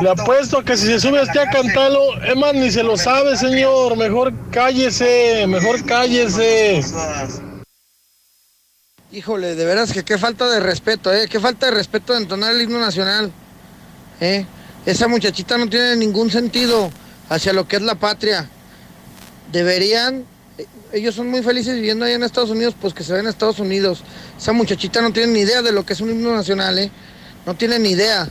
Le 0.00 0.10
apuesto 0.10 0.58
a 0.58 0.64
que 0.64 0.76
si 0.78 0.86
se 0.86 0.98
sube 0.98 1.20
este 1.20 1.40
a 1.40 1.50
cantarlo, 1.50 2.22
es 2.22 2.36
más, 2.36 2.54
ni 2.54 2.70
se 2.70 2.82
lo 2.82 2.96
sabe, 2.96 3.36
señor. 3.36 3.96
Mejor 3.98 4.32
cállese, 4.50 5.46
mejor 5.46 5.84
cállese. 5.84 6.82
Híjole, 9.12 9.54
de 9.54 9.64
veras 9.64 9.92
que 9.92 10.04
qué 10.04 10.16
falta 10.16 10.48
de 10.48 10.60
respeto, 10.60 11.12
¿eh? 11.12 11.28
Qué 11.28 11.40
falta 11.40 11.66
de 11.66 11.72
respeto 11.72 12.14
de 12.14 12.20
entonar 12.20 12.54
el 12.54 12.62
himno 12.62 12.78
nacional, 12.78 13.30
¿eh? 14.20 14.46
Esa 14.86 15.08
muchachita 15.08 15.58
no 15.58 15.68
tiene 15.68 15.96
ningún 15.96 16.30
sentido 16.30 16.90
hacia 17.28 17.52
lo 17.52 17.68
que 17.68 17.76
es 17.76 17.82
la 17.82 17.94
patria. 17.94 18.48
Deberían, 19.50 20.20
eh, 20.20 20.24
ellos 20.92 21.14
son 21.14 21.28
muy 21.28 21.42
felices 21.42 21.74
viviendo 21.74 22.04
allá 22.04 22.14
en 22.14 22.22
Estados 22.22 22.50
Unidos, 22.50 22.74
pues 22.80 22.94
que 22.94 23.04
se 23.04 23.12
ven 23.12 23.26
a 23.26 23.30
Estados 23.30 23.58
Unidos. 23.58 24.02
Esa 24.36 24.52
muchachita 24.52 25.00
no 25.00 25.12
tiene 25.12 25.32
ni 25.32 25.40
idea 25.40 25.62
de 25.62 25.72
lo 25.72 25.84
que 25.84 25.92
es 25.92 26.00
un 26.00 26.10
himno 26.10 26.34
nacional, 26.34 26.78
¿eh? 26.78 26.90
No 27.46 27.54
tiene 27.54 27.78
ni 27.78 27.90
idea. 27.90 28.28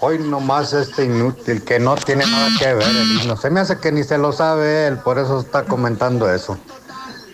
Hoy 0.00 0.18
nomás 0.18 0.72
este 0.72 1.04
inútil 1.04 1.62
que 1.62 1.78
no 1.78 1.96
tiene 1.96 2.26
nada 2.26 2.48
que 2.58 2.74
ver 2.74 2.88
el 2.88 3.20
himno. 3.20 3.36
Se 3.36 3.50
me 3.50 3.60
hace 3.60 3.78
que 3.78 3.90
ni 3.90 4.04
se 4.04 4.18
lo 4.18 4.32
sabe 4.32 4.86
él, 4.86 4.98
por 4.98 5.18
eso 5.18 5.40
está 5.40 5.64
comentando 5.64 6.32
eso. 6.32 6.58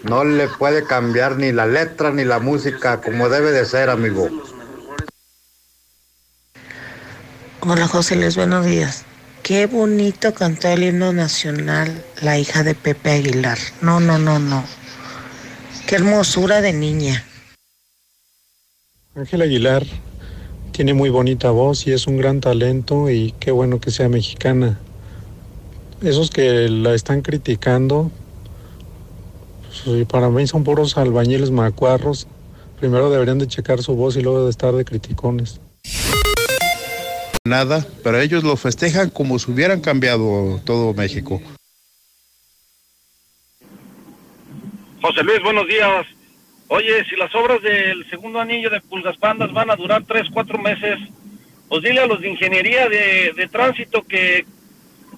No 0.05 0.25
le 0.25 0.49
puede 0.49 0.85
cambiar 0.85 1.37
ni 1.37 1.53
la 1.53 1.67
letra 1.67 2.11
ni 2.13 2.25
la 2.25 2.39
música 2.39 3.01
como 3.01 3.29
debe 3.29 3.51
de 3.51 3.67
ser, 3.67 3.91
amigo. 3.91 4.29
Hola 7.61 7.87
José 7.89 8.17
Luis, 8.17 8.37
buenos 8.37 8.65
días. 8.65 9.05
Qué 9.51 9.67
bonito 9.67 10.33
cantó 10.33 10.69
el 10.69 10.85
himno 10.85 11.13
nacional 11.13 12.05
la 12.23 12.39
hija 12.39 12.63
de 12.63 12.77
Pepe 12.77 13.11
Aguilar. 13.11 13.59
No, 13.83 13.99
no, 13.99 14.17
no, 14.17 14.39
no. 14.39 14.63
Qué 15.89 15.97
hermosura 15.97 16.61
de 16.61 16.73
niña. 16.73 17.25
Ángel 19.17 19.43
Aguilar 19.43 19.85
tiene 20.71 20.95
muy 20.95 21.11
bonita 21.11 21.51
voz 21.51 21.85
y 21.89 21.91
es 21.91 22.07
un 22.07 22.17
gran 22.17 22.41
talento 22.41 23.11
y 23.11 23.35
qué 23.41 23.51
bueno 23.51 23.81
que 23.81 23.91
sea 23.91 24.09
mexicana. 24.09 24.79
Esos 26.01 26.31
que 26.31 26.69
la 26.69 26.95
están 26.95 27.21
criticando, 27.21 28.13
pues, 29.85 30.07
para 30.07 30.29
mí 30.29 30.47
son 30.47 30.63
puros 30.63 30.97
albañiles 30.97 31.51
macuarros. 31.51 32.29
Primero 32.79 33.11
deberían 33.11 33.41
de 33.41 33.49
checar 33.49 33.83
su 33.83 33.97
voz 33.97 34.17
y 34.17 34.23
luego 34.23 34.45
de 34.45 34.51
estar 34.51 34.73
de 34.77 34.85
criticones. 34.85 35.61
Nada, 37.45 37.87
pero 38.05 38.21
ellos 38.21 38.45
lo 38.45 38.55
festejan 38.57 39.09
como 39.09 39.39
si 39.39 39.51
hubieran 39.51 39.81
cambiado 39.81 40.61
todo 40.67 40.93
México. 40.93 41.41
José 45.01 45.23
Luis, 45.23 45.43
buenos 45.43 45.67
días. 45.67 46.07
Oye, 46.69 47.03
si 47.07 47.17
las 47.17 47.35
obras 47.35 47.63
del 47.63 48.09
segundo 48.11 48.41
anillo 48.41 48.69
de 48.69 48.83
Pulgas 48.83 49.17
Pandas 49.17 49.53
van 49.55 49.71
a 49.71 49.77
durar 49.77 50.05
tres, 50.07 50.27
cuatro 50.31 50.59
meses, 50.59 50.99
pues 51.69 51.83
dile 51.83 52.01
a 52.01 52.07
los 52.07 52.21
de 52.21 52.29
ingeniería 52.29 52.89
de, 52.91 53.49
tránsito 53.51 54.03
que, 54.03 54.45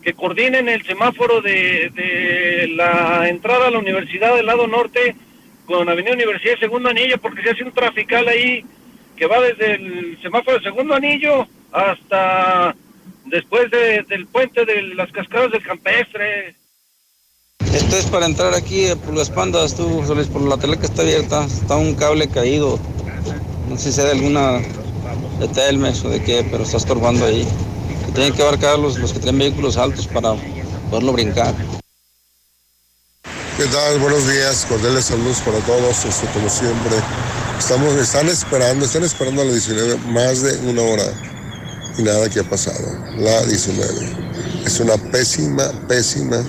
que 0.00 0.14
coordinen 0.14 0.68
el 0.68 0.84
semáforo 0.84 1.42
de, 1.42 1.90
de 1.90 2.68
la 2.68 3.28
entrada 3.28 3.66
a 3.66 3.70
la 3.72 3.80
universidad 3.80 4.36
del 4.36 4.46
lado 4.46 4.68
norte 4.68 5.16
con 5.66 5.88
Avenida 5.88 6.14
Universidad 6.14 6.58
Segundo 6.60 6.88
Anillo, 6.88 7.18
porque 7.18 7.42
se 7.42 7.50
hace 7.50 7.64
un 7.64 7.72
trafical 7.72 8.28
ahí 8.28 8.64
que 9.16 9.26
va 9.26 9.40
desde 9.40 9.74
el 9.74 10.18
semáforo 10.22 10.58
de 10.58 10.64
Segundo 10.64 10.94
Anillo 10.94 11.46
hasta 11.72 12.74
después 13.26 13.70
de- 13.70 14.02
del 14.08 14.26
puente 14.26 14.64
de 14.64 14.82
las 14.94 15.10
cascadas 15.12 15.52
del 15.52 15.62
campestre. 15.62 16.56
Esto 17.72 17.96
es 17.96 18.04
para 18.06 18.26
entrar 18.26 18.54
aquí 18.54 18.88
a 18.88 18.96
Pulgas 18.96 19.30
Pandas, 19.30 19.74
tú, 19.74 20.02
Luis, 20.14 20.26
por 20.26 20.42
la 20.42 20.56
tele 20.58 20.78
que 20.78 20.86
está 20.86 21.02
abierta. 21.02 21.44
Está 21.44 21.76
un 21.76 21.94
cable 21.94 22.28
caído. 22.28 22.78
No 23.68 23.76
sé 23.78 23.84
si 23.84 23.92
sea 23.92 24.04
de 24.04 24.10
alguna 24.12 24.58
de 25.38 25.48
Telmex 25.48 26.04
o 26.04 26.10
de 26.10 26.22
qué, 26.22 26.46
pero 26.50 26.64
está 26.64 26.76
estorbando 26.76 27.24
ahí. 27.24 27.46
Que 28.06 28.12
tienen 28.12 28.32
que 28.34 28.42
abarcar 28.42 28.78
los, 28.78 28.98
los 28.98 29.12
que 29.12 29.20
tienen 29.20 29.38
vehículos 29.38 29.76
altos 29.78 30.06
para 30.06 30.34
poderlo 30.90 31.12
brincar. 31.12 31.54
¿Qué 33.56 33.64
tal? 33.66 33.98
Buenos 34.00 34.28
días, 34.28 34.66
cordiales 34.68 35.04
saludos 35.06 35.40
para 35.40 35.58
todos, 35.60 36.04
esto 36.04 36.26
como 36.34 36.48
siempre. 36.48 36.96
Estamos, 37.62 37.94
están 37.94 38.28
esperando, 38.28 38.84
están 38.84 39.04
esperando 39.04 39.40
a 39.40 39.44
la 39.44 39.52
19 39.52 39.96
más 40.08 40.42
de 40.42 40.58
una 40.68 40.82
hora 40.82 41.04
y 41.96 42.02
nada 42.02 42.28
que 42.28 42.40
ha 42.40 42.42
pasado. 42.42 42.98
La 43.18 43.40
19. 43.46 44.64
Es 44.66 44.80
una 44.80 44.96
pésima, 44.96 45.70
pésima 45.86 46.42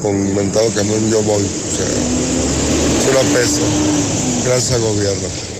con 0.00 0.14
inventado 0.14 0.72
camión 0.76 1.10
yo 1.10 1.20
voy. 1.24 1.42
O 1.42 1.76
sea, 1.76 1.86
es 1.86 3.08
una 3.10 3.34
pésima. 3.36 3.66
Gracias 4.44 4.74
al 4.74 4.82
gobierno. 4.82 5.57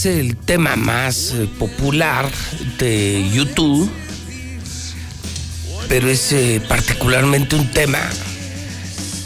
Es 0.00 0.06
el 0.06 0.34
tema 0.34 0.76
más 0.76 1.32
eh, 1.32 1.46
popular 1.58 2.30
de 2.78 3.28
YouTube, 3.34 3.90
pero 5.88 6.08
es 6.08 6.32
eh, 6.32 6.62
particularmente 6.66 7.54
un 7.54 7.70
tema 7.70 7.98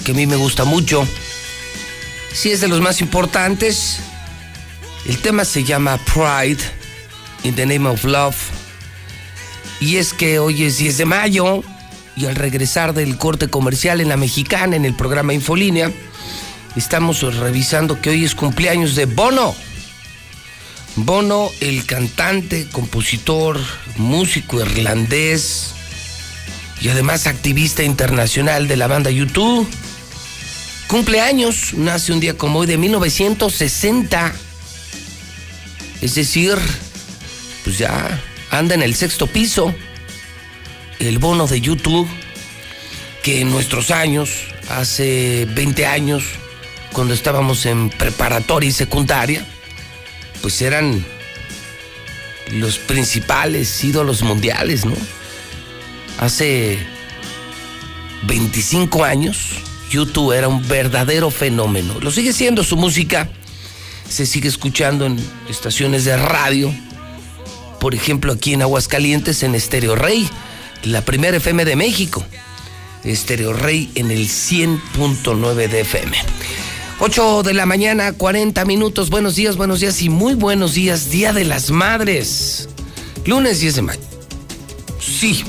que 0.05 0.11
a 0.11 0.15
mí 0.15 0.27
me 0.27 0.35
gusta 0.35 0.65
mucho. 0.65 1.07
Sí 2.33 2.51
es 2.51 2.61
de 2.61 2.67
los 2.67 2.81
más 2.81 3.01
importantes. 3.01 4.01
El 5.07 5.19
tema 5.19 5.45
se 5.45 5.63
llama 5.63 5.97
Pride 6.13 6.63
in 7.45 7.55
the 7.55 7.67
Name 7.67 7.89
of 7.89 8.03
Love. 8.03 8.37
Y 9.81 9.99
es 9.99 10.13
que 10.13 10.41
hoy 10.41 10.65
es 10.65 10.79
10 10.79 10.99
de 10.99 11.05
mayo 11.05 11.63
y 12.17 12.27
al 12.27 12.35
regresar 12.35 12.95
del 12.95 13.17
corte 13.17 13.49
comercial 13.49 14.01
en 14.01 14.09
la 14.09 14.17
mexicana, 14.17 14.75
en 14.75 14.85
el 14.85 14.95
programa 14.95 15.35
Infolínea, 15.35 15.93
estamos 16.75 17.23
revisando 17.37 18.01
que 18.01 18.11
hoy 18.11 18.25
es 18.25 18.35
cumpleaños 18.35 18.97
de 18.97 19.07
Bono. 19.07 19.55
Bono, 20.97 21.51
el 21.61 21.87
cantante, 21.87 22.69
compositor, 22.71 23.59
músico 23.97 24.61
irlandés 24.61 25.75
y 26.81 26.89
además 26.89 27.27
activista 27.27 27.83
internacional 27.83 28.69
de 28.69 28.77
la 28.77 28.87
banda 28.87 29.11
YouTube. 29.11 29.69
Cumpleaños, 30.87 31.75
nace 31.75 32.13
un 32.13 32.21
día 32.21 32.37
como 32.37 32.61
hoy 32.61 32.69
de 32.69 32.77
1960. 32.77 34.33
Es 36.01 36.15
decir, 36.15 36.57
pues 37.65 37.79
ya 37.79 38.23
anda 38.51 38.75
en 38.77 38.83
el 38.83 38.95
sexto 38.95 39.27
piso. 39.27 39.75
El 41.01 41.19
bono 41.19 41.49
de 41.49 41.61
YouTube, 41.61 42.09
que 43.25 43.41
en 43.41 43.51
nuestros 43.51 43.91
años, 43.91 44.31
hace 44.69 45.49
20 45.51 45.87
años, 45.87 46.23
cuando 46.93 47.15
estábamos 47.15 47.67
en 47.67 47.91
preparatoria 47.91 48.69
y 48.69 48.73
secundaria, 48.73 49.45
pues 50.45 50.61
eran 50.61 51.03
los 52.53 52.77
principales 52.77 53.83
ídolos 53.83 54.21
mundiales, 54.21 54.85
¿no? 54.85 54.93
Hace 56.19 56.79
25 58.25 59.05
años, 59.05 59.39
YouTube 59.89 60.33
era 60.33 60.49
un 60.49 60.69
verdadero 60.69 61.31
fenómeno. 61.31 61.99
Lo 61.99 62.11
sigue 62.11 62.35
siendo 62.35 62.63
su 62.63 62.77
música, 62.77 63.31
se 64.07 64.27
sigue 64.27 64.51
escuchando 64.51 65.07
en 65.07 65.19
estaciones 65.49 66.05
de 66.05 66.15
radio, 66.19 66.71
por 67.81 67.95
ejemplo 67.95 68.31
aquí 68.31 68.53
en 68.53 68.61
Aguascalientes 68.61 69.43
en 69.45 69.55
Estéreo 69.55 69.97
Rey, 69.97 70.29
la 70.83 71.01
primera 71.07 71.39
FM 71.39 71.65
de 71.65 71.75
México. 71.75 72.23
Estéreo 73.03 73.55
Rey 73.55 73.91
en 73.95 74.11
el 74.11 74.29
100.9 74.29 75.69
de 75.69 75.81
FM. 75.81 76.19
8 77.07 77.43
de 77.43 77.53
la 77.53 77.67
mañana, 77.67 78.15
40 78.15 78.65
minutos. 78.65 79.11
Buenos 79.11 79.37
días, 79.37 79.59
buenos 79.59 79.81
días 79.81 80.01
y 80.01 80.09
muy 80.09 80.33
buenos 80.33 80.73
días. 80.73 81.11
Día 81.11 81.35
de 81.35 81.45
las 81.45 81.71
Madres. 81.71 82.67
Lunes 83.27 83.61
10 83.61 83.75
de 83.75 83.83
mayo. 83.83 84.01
Sí. 85.01 85.45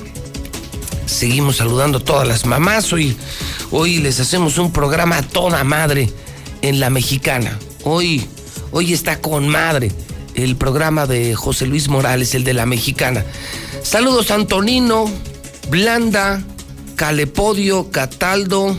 Seguimos 1.05 1.55
saludando 1.55 1.99
a 1.99 2.03
todas 2.03 2.27
las 2.27 2.45
mamás. 2.45 2.91
Hoy, 2.91 3.15
hoy 3.71 3.99
les 3.99 4.19
hacemos 4.19 4.57
un 4.57 4.73
programa 4.73 5.19
a 5.19 5.21
toda 5.21 5.63
madre 5.63 6.09
en 6.61 6.81
la 6.81 6.89
mexicana. 6.89 7.57
Hoy, 7.85 8.27
hoy 8.71 8.91
está 8.91 9.21
con 9.21 9.47
madre 9.47 9.93
el 10.33 10.57
programa 10.57 11.07
de 11.07 11.35
José 11.35 11.67
Luis 11.67 11.87
Morales, 11.87 12.35
el 12.35 12.43
de 12.43 12.53
la 12.53 12.65
mexicana. 12.65 13.23
Saludos 13.81 14.29
Antonino, 14.29 15.05
Blanda, 15.69 16.43
Calepodio, 16.97 17.91
Cataldo, 17.91 18.77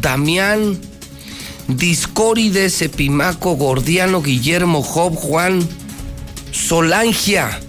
Damián, 0.00 0.80
Discórides, 1.68 2.80
Epimaco, 2.80 3.56
Gordiano, 3.56 4.22
Guillermo, 4.22 4.82
Job, 4.82 5.14
Juan, 5.14 5.66
Solangia. 6.52 7.60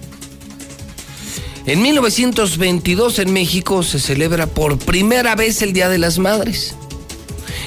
En 1.66 1.82
1922 1.82 3.18
en 3.18 3.32
México 3.32 3.82
se 3.82 3.98
celebra 3.98 4.46
por 4.46 4.78
primera 4.78 5.34
vez 5.34 5.60
el 5.62 5.72
Día 5.72 5.88
de 5.88 5.98
las 5.98 6.18
Madres. 6.18 6.76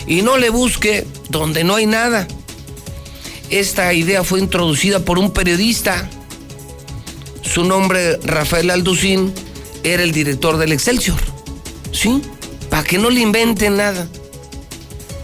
Y 0.07 0.21
no 0.21 0.37
le 0.37 0.49
busque 0.49 1.05
donde 1.29 1.63
no 1.63 1.75
hay 1.75 1.85
nada. 1.85 2.27
Esta 3.49 3.93
idea 3.93 4.23
fue 4.23 4.39
introducida 4.39 5.01
por 5.01 5.19
un 5.19 5.31
periodista. 5.31 6.09
Su 7.43 7.65
nombre, 7.65 8.17
Rafael 8.23 8.71
Alducín, 8.71 9.33
era 9.83 10.01
el 10.01 10.13
director 10.13 10.57
del 10.57 10.71
Excelsior. 10.71 11.19
¿Sí? 11.91 12.21
Para 12.69 12.83
que 12.83 12.97
no 12.97 13.09
le 13.09 13.19
inventen 13.19 13.75
nada. 13.75 14.07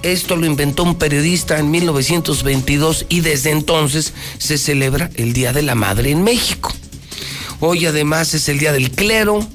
Esto 0.04 0.36
lo 0.36 0.46
inventó 0.46 0.84
un 0.84 0.96
periodista 0.96 1.58
en 1.58 1.72
1922 1.72 3.08
y 3.10 3.22
desde 3.22 3.52
entonces 3.52 4.14
se 4.38 4.58
celebra 4.58 5.10
el 5.16 5.34
Día 5.34 5.54
de 5.54 5.64
la 5.64 5.76
Madre 5.76 6.12
en 6.12 6.24
México. 6.24 6.72
Hoy 7.60 7.86
además 7.88 8.34
es 8.34 8.48
el 8.50 8.60
Día 8.60 8.72
del 8.72 8.92
Clero, 8.92 9.46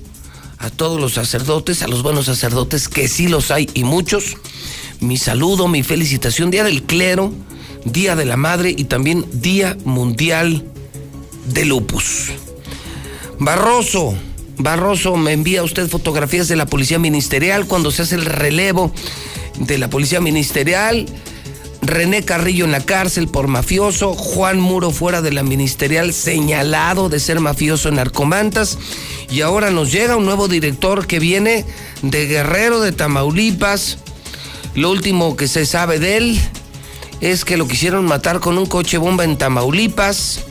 a 0.59 0.70
todos 0.70 1.01
los 1.01 1.14
sacerdotes, 1.14 1.82
a 1.82 1.89
los 1.89 2.02
buenos 2.02 2.27
sacerdotes, 2.27 2.89
que 2.89 3.09
sí 3.09 3.28
los 3.28 3.51
hay 3.51 3.69
y 3.74 3.85
muchos. 3.85 4.36
Mi 5.01 5.16
saludo, 5.16 5.69
mi 5.69 5.82
felicitación, 5.82 6.51
Día 6.51 6.64
del 6.64 6.82
Clero, 6.82 7.32
Día 7.85 8.16
de 8.16 8.24
la 8.24 8.36
Madre 8.36 8.74
y 8.77 8.85
también 8.85 9.24
Día 9.32 9.77
Mundial 9.85 10.64
de 11.47 11.64
Lupus. 11.64 12.31
Barroso, 13.39 14.14
Barroso, 14.59 15.16
me 15.16 15.32
envía 15.32 15.62
usted 15.62 15.89
fotografías 15.89 16.48
de 16.48 16.56
la 16.56 16.66
Policía 16.66 16.98
Ministerial 16.98 17.66
cuando 17.66 17.90
se 17.90 18.02
hace 18.02 18.16
el 18.16 18.24
relevo 18.24 18.93
de 19.58 19.78
la 19.78 19.88
Policía 19.88 20.20
Ministerial. 20.20 21.06
René 21.82 22.24
Carrillo 22.24 22.64
en 22.64 22.70
la 22.70 22.80
cárcel 22.80 23.26
por 23.26 23.48
mafioso, 23.48 24.14
Juan 24.14 24.60
Muro 24.60 24.92
fuera 24.92 25.20
de 25.20 25.32
la 25.32 25.42
ministerial 25.42 26.12
señalado 26.12 27.08
de 27.08 27.18
ser 27.18 27.40
mafioso 27.40 27.88
en 27.88 27.96
Narcomantas 27.96 28.78
y 29.28 29.40
ahora 29.40 29.70
nos 29.70 29.90
llega 29.90 30.16
un 30.16 30.24
nuevo 30.24 30.46
director 30.46 31.08
que 31.08 31.18
viene 31.18 31.64
de 32.02 32.26
Guerrero 32.26 32.80
de 32.80 32.92
Tamaulipas. 32.92 33.98
Lo 34.76 34.90
último 34.92 35.36
que 35.36 35.48
se 35.48 35.66
sabe 35.66 35.98
de 35.98 36.18
él 36.18 36.40
es 37.20 37.44
que 37.44 37.56
lo 37.56 37.66
quisieron 37.66 38.04
matar 38.04 38.38
con 38.38 38.58
un 38.58 38.66
coche 38.66 38.96
bomba 38.96 39.24
en 39.24 39.36
Tamaulipas 39.36 40.44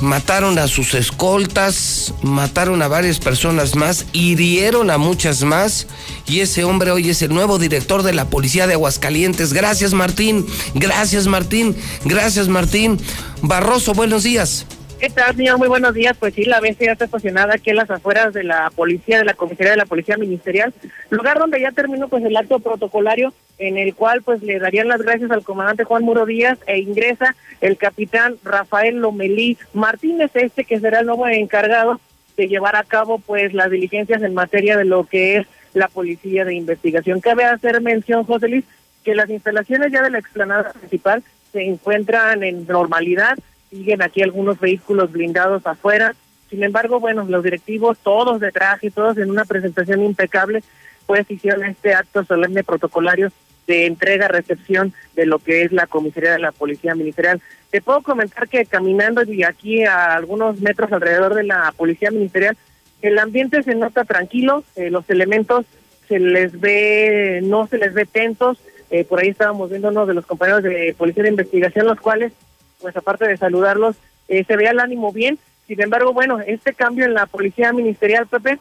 mataron 0.00 0.58
a 0.58 0.68
sus 0.68 0.94
escoltas, 0.94 2.14
mataron 2.22 2.82
a 2.82 2.88
varias 2.88 3.18
personas 3.18 3.74
más, 3.74 4.06
hirieron 4.12 4.90
a 4.90 4.98
muchas 4.98 5.42
más 5.42 5.86
y 6.26 6.40
ese 6.40 6.64
hombre 6.64 6.90
hoy 6.90 7.10
es 7.10 7.22
el 7.22 7.34
nuevo 7.34 7.58
director 7.58 8.02
de 8.02 8.12
la 8.12 8.26
policía 8.26 8.66
de 8.66 8.74
Aguascalientes. 8.74 9.52
Gracias 9.52 9.94
Martín, 9.94 10.46
gracias 10.74 11.26
Martín, 11.26 11.76
gracias 12.04 12.48
Martín. 12.48 12.98
Barroso, 13.42 13.94
buenos 13.94 14.22
días. 14.22 14.66
¿Qué 14.98 15.10
tal, 15.10 15.36
señor? 15.36 15.58
Muy 15.58 15.68
buenos 15.68 15.94
días. 15.94 16.16
Pues 16.18 16.34
sí, 16.34 16.44
la 16.44 16.58
bestia 16.58 16.86
ya 16.86 16.92
está 16.92 17.04
estacionada 17.04 17.54
aquí 17.54 17.70
en 17.70 17.76
las 17.76 17.88
afueras 17.88 18.34
de 18.34 18.42
la 18.42 18.68
policía, 18.74 19.18
de 19.18 19.24
la 19.24 19.34
comisaría 19.34 19.70
de 19.70 19.76
la 19.76 19.86
Policía 19.86 20.16
Ministerial, 20.16 20.74
lugar 21.10 21.38
donde 21.38 21.60
ya 21.60 21.70
terminó 21.70 22.08
pues 22.08 22.24
el 22.24 22.36
acto 22.36 22.58
protocolario 22.58 23.32
en 23.58 23.78
el 23.78 23.94
cual 23.94 24.22
pues 24.22 24.42
le 24.42 24.58
darían 24.58 24.88
las 24.88 25.00
gracias 25.00 25.30
al 25.30 25.44
comandante 25.44 25.84
Juan 25.84 26.02
Muro 26.02 26.26
Díaz 26.26 26.58
e 26.66 26.78
ingresa 26.78 27.36
el 27.60 27.76
capitán 27.76 28.38
Rafael 28.42 28.96
Lomelí 28.96 29.56
Martínez, 29.72 30.32
este 30.34 30.64
que 30.64 30.80
será 30.80 31.00
el 31.00 31.06
nuevo 31.06 31.28
encargado 31.28 32.00
de 32.36 32.48
llevar 32.48 32.74
a 32.74 32.82
cabo 32.82 33.20
pues 33.20 33.54
las 33.54 33.70
diligencias 33.70 34.22
en 34.22 34.34
materia 34.34 34.76
de 34.76 34.84
lo 34.84 35.04
que 35.04 35.36
es 35.36 35.46
la 35.74 35.86
policía 35.86 36.44
de 36.44 36.54
investigación. 36.54 37.20
Cabe 37.20 37.44
hacer 37.44 37.80
mención, 37.80 38.24
José 38.24 38.48
Luis, 38.48 38.64
que 39.04 39.14
las 39.14 39.30
instalaciones 39.30 39.92
ya 39.92 40.02
de 40.02 40.10
la 40.10 40.18
explanada 40.18 40.72
principal 40.72 41.22
se 41.52 41.62
encuentran 41.62 42.42
en 42.42 42.66
normalidad, 42.66 43.38
siguen 43.70 44.02
aquí 44.02 44.22
algunos 44.22 44.58
vehículos 44.58 45.12
blindados 45.12 45.66
afuera. 45.66 46.14
Sin 46.50 46.62
embargo, 46.62 47.00
bueno, 47.00 47.24
los 47.28 47.44
directivos, 47.44 47.98
todos 47.98 48.40
de 48.40 48.52
traje, 48.52 48.90
todos 48.90 49.18
en 49.18 49.30
una 49.30 49.44
presentación 49.44 50.02
impecable, 50.02 50.62
pues 51.06 51.30
hicieron 51.30 51.64
este 51.64 51.94
acto 51.94 52.24
solemne 52.24 52.64
protocolario 52.64 53.30
de 53.66 53.86
entrega-recepción 53.86 54.94
de 55.14 55.26
lo 55.26 55.38
que 55.38 55.62
es 55.62 55.72
la 55.72 55.86
comisaría 55.86 56.32
de 56.32 56.38
la 56.38 56.52
Policía 56.52 56.94
Ministerial. 56.94 57.40
Te 57.70 57.82
puedo 57.82 58.02
comentar 58.02 58.48
que 58.48 58.64
caminando 58.64 59.22
de 59.24 59.44
aquí 59.44 59.84
a 59.84 60.14
algunos 60.14 60.60
metros 60.60 60.90
alrededor 60.90 61.34
de 61.34 61.44
la 61.44 61.72
Policía 61.76 62.10
Ministerial, 62.10 62.56
el 63.02 63.18
ambiente 63.18 63.62
se 63.62 63.74
nota 63.74 64.04
tranquilo, 64.04 64.64
eh, 64.74 64.90
los 64.90 65.08
elementos 65.10 65.66
se 66.08 66.18
les 66.18 66.58
ve, 66.58 67.40
no 67.44 67.66
se 67.66 67.78
les 67.78 67.92
ve 67.92 68.06
tensos. 68.06 68.58
Eh, 68.90 69.04
por 69.04 69.20
ahí 69.20 69.28
estábamos 69.28 69.68
viendo 69.68 69.88
uno 69.88 70.06
de 70.06 70.14
los 70.14 70.24
compañeros 70.24 70.62
de 70.62 70.94
Policía 70.96 71.24
de 71.24 71.28
Investigación, 71.28 71.86
los 71.86 72.00
cuales 72.00 72.32
pues 72.80 72.96
aparte 72.96 73.26
de 73.26 73.36
saludarlos, 73.36 73.96
eh, 74.28 74.44
se 74.44 74.56
veía 74.56 74.70
el 74.70 74.80
ánimo 74.80 75.12
bien. 75.12 75.38
Sin 75.66 75.80
embargo, 75.80 76.12
bueno, 76.12 76.40
este 76.40 76.72
cambio 76.72 77.04
en 77.04 77.14
la 77.14 77.26
policía 77.26 77.72
ministerial, 77.72 78.26
Pepe, 78.26 78.58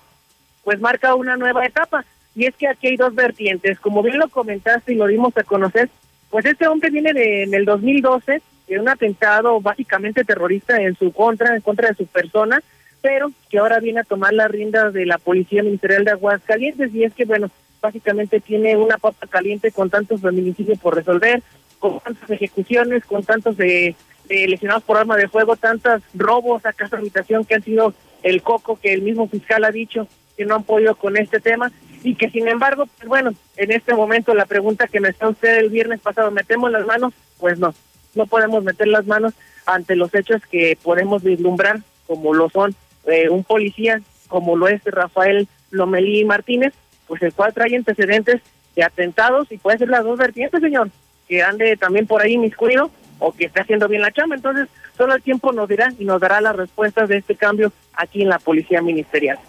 pues 0.63 0.79
marca 0.79 1.15
una 1.15 1.37
nueva 1.37 1.65
etapa. 1.65 2.05
Y 2.35 2.45
es 2.45 2.55
que 2.55 2.67
aquí 2.67 2.87
hay 2.87 2.97
dos 2.97 3.15
vertientes. 3.15 3.79
Como 3.79 4.03
bien 4.03 4.19
lo 4.19 4.29
comentaste 4.29 4.93
y 4.93 4.95
lo 4.95 5.07
dimos 5.07 5.35
a 5.37 5.43
conocer, 5.43 5.89
pues 6.29 6.45
este 6.45 6.67
hombre 6.67 6.89
viene 6.89 7.13
de, 7.13 7.43
en 7.43 7.53
el 7.53 7.65
2012 7.65 8.41
de 8.67 8.79
un 8.79 8.89
atentado 8.89 9.61
básicamente 9.61 10.25
terrorista 10.25 10.81
en 10.81 10.95
su 10.95 11.11
contra, 11.13 11.55
en 11.55 11.61
contra 11.61 11.87
de 11.87 11.95
su 11.95 12.05
persona, 12.05 12.61
pero 13.01 13.31
que 13.49 13.59
ahora 13.59 13.79
viene 13.79 14.01
a 14.01 14.03
tomar 14.03 14.33
las 14.33 14.51
riendas 14.51 14.93
de 14.93 15.05
la 15.05 15.17
Policía 15.17 15.63
Ministerial 15.63 16.03
de 16.03 16.11
Aguascalientes. 16.11 16.93
Y 16.93 17.05
es 17.05 17.13
que, 17.13 17.25
bueno, 17.25 17.49
básicamente 17.81 18.39
tiene 18.39 18.75
una 18.75 18.97
papa 18.97 19.27
caliente 19.27 19.71
con 19.71 19.89
tantos 19.89 20.21
feminicidios 20.21 20.79
por 20.79 20.95
resolver, 20.95 21.41
con 21.79 21.99
tantas 21.99 22.29
ejecuciones, 22.29 23.05
con 23.05 23.23
tantos 23.23 23.57
de 23.57 23.95
lesionados 24.29 24.83
por 24.83 24.97
arma 24.97 25.15
de 25.15 25.29
fuego, 25.29 25.55
tantos 25.55 26.01
robos 26.13 26.65
a 26.65 26.73
casa 26.73 26.97
habitación 26.97 27.45
que 27.45 27.55
han 27.55 27.63
sido 27.63 27.93
el 28.23 28.41
coco 28.41 28.77
que 28.79 28.93
el 28.93 29.01
mismo 29.01 29.27
fiscal 29.29 29.63
ha 29.63 29.71
dicho 29.71 30.07
que 30.35 30.45
no 30.45 30.55
han 30.55 30.63
podido 30.63 30.95
con 30.95 31.17
este 31.17 31.39
tema 31.39 31.71
y 32.03 32.15
que 32.15 32.29
sin 32.29 32.47
embargo, 32.47 32.85
pues 32.97 33.07
bueno, 33.07 33.31
en 33.55 33.71
este 33.71 33.93
momento 33.93 34.33
la 34.33 34.45
pregunta 34.45 34.87
que 34.87 34.99
me 34.99 35.09
está 35.09 35.27
usted 35.27 35.57
el 35.57 35.69
viernes 35.69 35.99
pasado, 35.99 36.29
¿metemos 36.31 36.71
las 36.71 36.85
manos? 36.85 37.13
Pues 37.39 37.57
no, 37.59 37.73
no 38.15 38.27
podemos 38.27 38.63
meter 38.63 38.87
las 38.87 39.07
manos 39.07 39.33
ante 39.65 39.95
los 39.95 40.13
hechos 40.13 40.41
que 40.49 40.77
podemos 40.81 41.23
vislumbrar 41.23 41.81
como 42.05 42.33
lo 42.33 42.49
son 42.49 42.75
eh, 43.05 43.29
un 43.29 43.43
policía 43.43 44.01
como 44.27 44.55
lo 44.55 44.67
es 44.67 44.83
Rafael 44.85 45.47
Lomelí 45.71 46.23
Martínez, 46.25 46.73
pues 47.07 47.21
el 47.23 47.33
cual 47.33 47.53
trae 47.53 47.75
antecedentes 47.75 48.41
de 48.75 48.83
atentados 48.83 49.51
y 49.51 49.57
puede 49.57 49.77
ser 49.77 49.89
las 49.89 50.03
dos 50.03 50.17
vertientes, 50.17 50.61
señor, 50.61 50.89
que 51.27 51.43
ande 51.43 51.77
también 51.77 52.07
por 52.07 52.21
ahí 52.21 52.37
miscuido 52.37 52.91
o 53.19 53.31
que 53.31 53.45
esté 53.45 53.61
haciendo 53.61 53.87
bien 53.87 54.01
la 54.01 54.11
chamba. 54.11 54.35
Entonces, 54.35 54.67
solo 54.95 55.15
el 55.15 55.21
tiempo 55.21 55.51
nos 55.51 55.67
dirá 55.67 55.93
y 55.97 56.05
nos 56.05 56.21
dará 56.21 56.41
las 56.41 56.55
respuestas 56.55 57.09
de 57.09 57.17
este 57.17 57.35
cambio 57.35 57.71
aquí 57.93 58.21
en 58.21 58.29
la 58.29 58.39
Policía 58.39 58.81
Ministerial. 58.81 59.39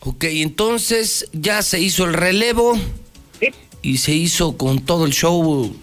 Ok, 0.00 0.24
entonces 0.24 1.28
ya 1.32 1.62
se 1.62 1.80
hizo 1.80 2.04
el 2.04 2.14
relevo 2.14 2.78
y 3.82 3.98
se 3.98 4.12
hizo 4.12 4.56
con 4.56 4.80
todo 4.80 5.06
el 5.06 5.12
show 5.12 5.74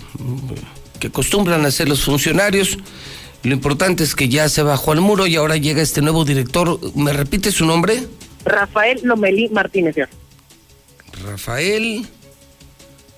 que 1.00 1.08
acostumbran 1.08 1.66
hacer 1.66 1.90
los 1.90 2.04
funcionarios. 2.04 2.78
Lo 3.44 3.54
importante 3.54 4.04
es 4.04 4.16
que 4.16 4.30
ya 4.30 4.48
se 4.48 4.64
bajó 4.64 4.94
al 4.94 5.02
muro 5.02 5.28
y 5.28 5.36
ahora 5.36 5.58
llega 5.58 5.82
este 5.82 6.02
nuevo 6.02 6.24
director. 6.24 6.80
¿Me 6.96 7.12
repite 7.12 7.52
su 7.52 7.66
nombre? 7.66 8.04
Rafael 8.46 9.02
Lomelí 9.04 9.50
Martínez. 9.50 9.96
Rafael 11.26 12.06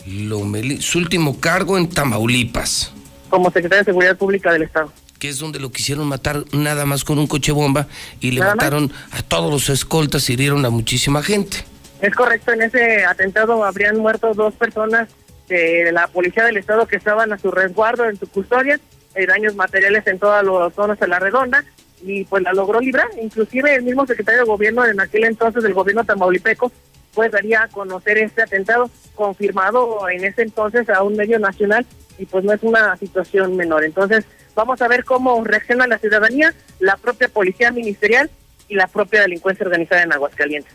Lomelí, 0.06 0.82
su 0.82 1.00
último 1.00 1.40
cargo 1.40 1.78
en 1.78 1.90
Tamaulipas. 1.90 2.92
Como 3.30 3.50
secretario 3.52 3.80
de 3.80 3.86
Seguridad 3.86 4.18
Pública 4.18 4.52
del 4.54 4.64
Estado. 4.64 4.92
Que 5.20 5.30
es 5.30 5.40
donde 5.40 5.60
lo 5.60 5.72
quisieron 5.72 6.08
matar 6.08 6.44
nada 6.52 6.86
más 6.86 7.04
con 7.04 7.18
un 7.18 7.28
coche 7.28 7.52
bomba 7.52 7.88
y 8.20 8.32
le 8.32 8.42
mataron 8.42 8.92
a 9.12 9.22
todos 9.24 9.52
los 9.52 9.70
escoltas 9.70 10.30
y 10.30 10.34
hirieron 10.34 10.66
a 10.66 10.70
muchísima 10.70 11.24
gente. 11.24 11.58
Es 12.02 12.14
correcto, 12.14 12.52
en 12.52 12.62
ese 12.62 13.06
atentado 13.06 13.64
habrían 13.64 13.98
muerto 13.98 14.34
dos 14.34 14.54
personas 14.54 15.10
de 15.48 15.92
la 15.92 16.08
policía 16.08 16.44
del 16.44 16.58
Estado 16.58 16.86
que 16.86 16.98
estaban 16.98 17.32
a 17.32 17.38
su 17.38 17.50
resguardo, 17.52 18.08
en 18.10 18.20
su 18.20 18.28
custodia, 18.28 18.80
hay 19.16 19.26
daños 19.26 19.56
materiales 19.56 20.06
en 20.08 20.20
todas 20.20 20.44
las 20.44 20.74
zonas 20.74 21.00
de 21.00 21.08
la 21.08 21.20
redonda 21.20 21.64
y 22.04 22.26
pues 22.26 22.44
la 22.44 22.54
logró 22.54 22.80
librar. 22.80 23.08
Inclusive 23.22 23.76
el 23.76 23.84
mismo 23.84 24.06
secretario 24.06 24.42
de 24.42 24.48
gobierno 24.48 24.86
en 24.86 25.00
aquel 25.00 25.24
entonces 25.24 25.64
del 25.64 25.74
gobierno 25.74 26.04
tamaulipeco 26.04 26.72
pues 27.16 27.32
daría 27.32 27.64
a 27.64 27.68
conocer 27.70 28.20
este 28.20 28.44
atentado 28.44 28.92
confirmado 29.16 30.08
en 30.10 30.24
ese 30.26 30.44
entonces 30.44 30.88
a 30.90 31.02
un 31.02 31.16
medio 31.16 31.40
nacional 31.40 31.86
y 32.20 32.26
pues 32.26 32.44
no 32.44 32.54
es 32.54 32.62
una 32.62 32.96
situación 32.98 33.56
menor. 33.56 33.84
Entonces 33.84 34.26
vamos 34.54 34.82
a 34.82 34.88
ver 34.88 35.04
cómo 35.04 35.44
reacciona 35.44 35.88
la 35.88 35.98
ciudadanía, 35.98 36.54
la 36.80 36.98
propia 36.98 37.30
policía 37.30 37.72
ministerial 37.72 38.30
y 38.68 38.76
la 38.76 38.88
propia 38.88 39.22
delincuencia 39.22 39.66
organizada 39.66 40.04
en 40.04 40.14
Aguascalientes. 40.14 40.74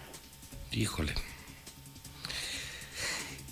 Híjole. 0.73 1.13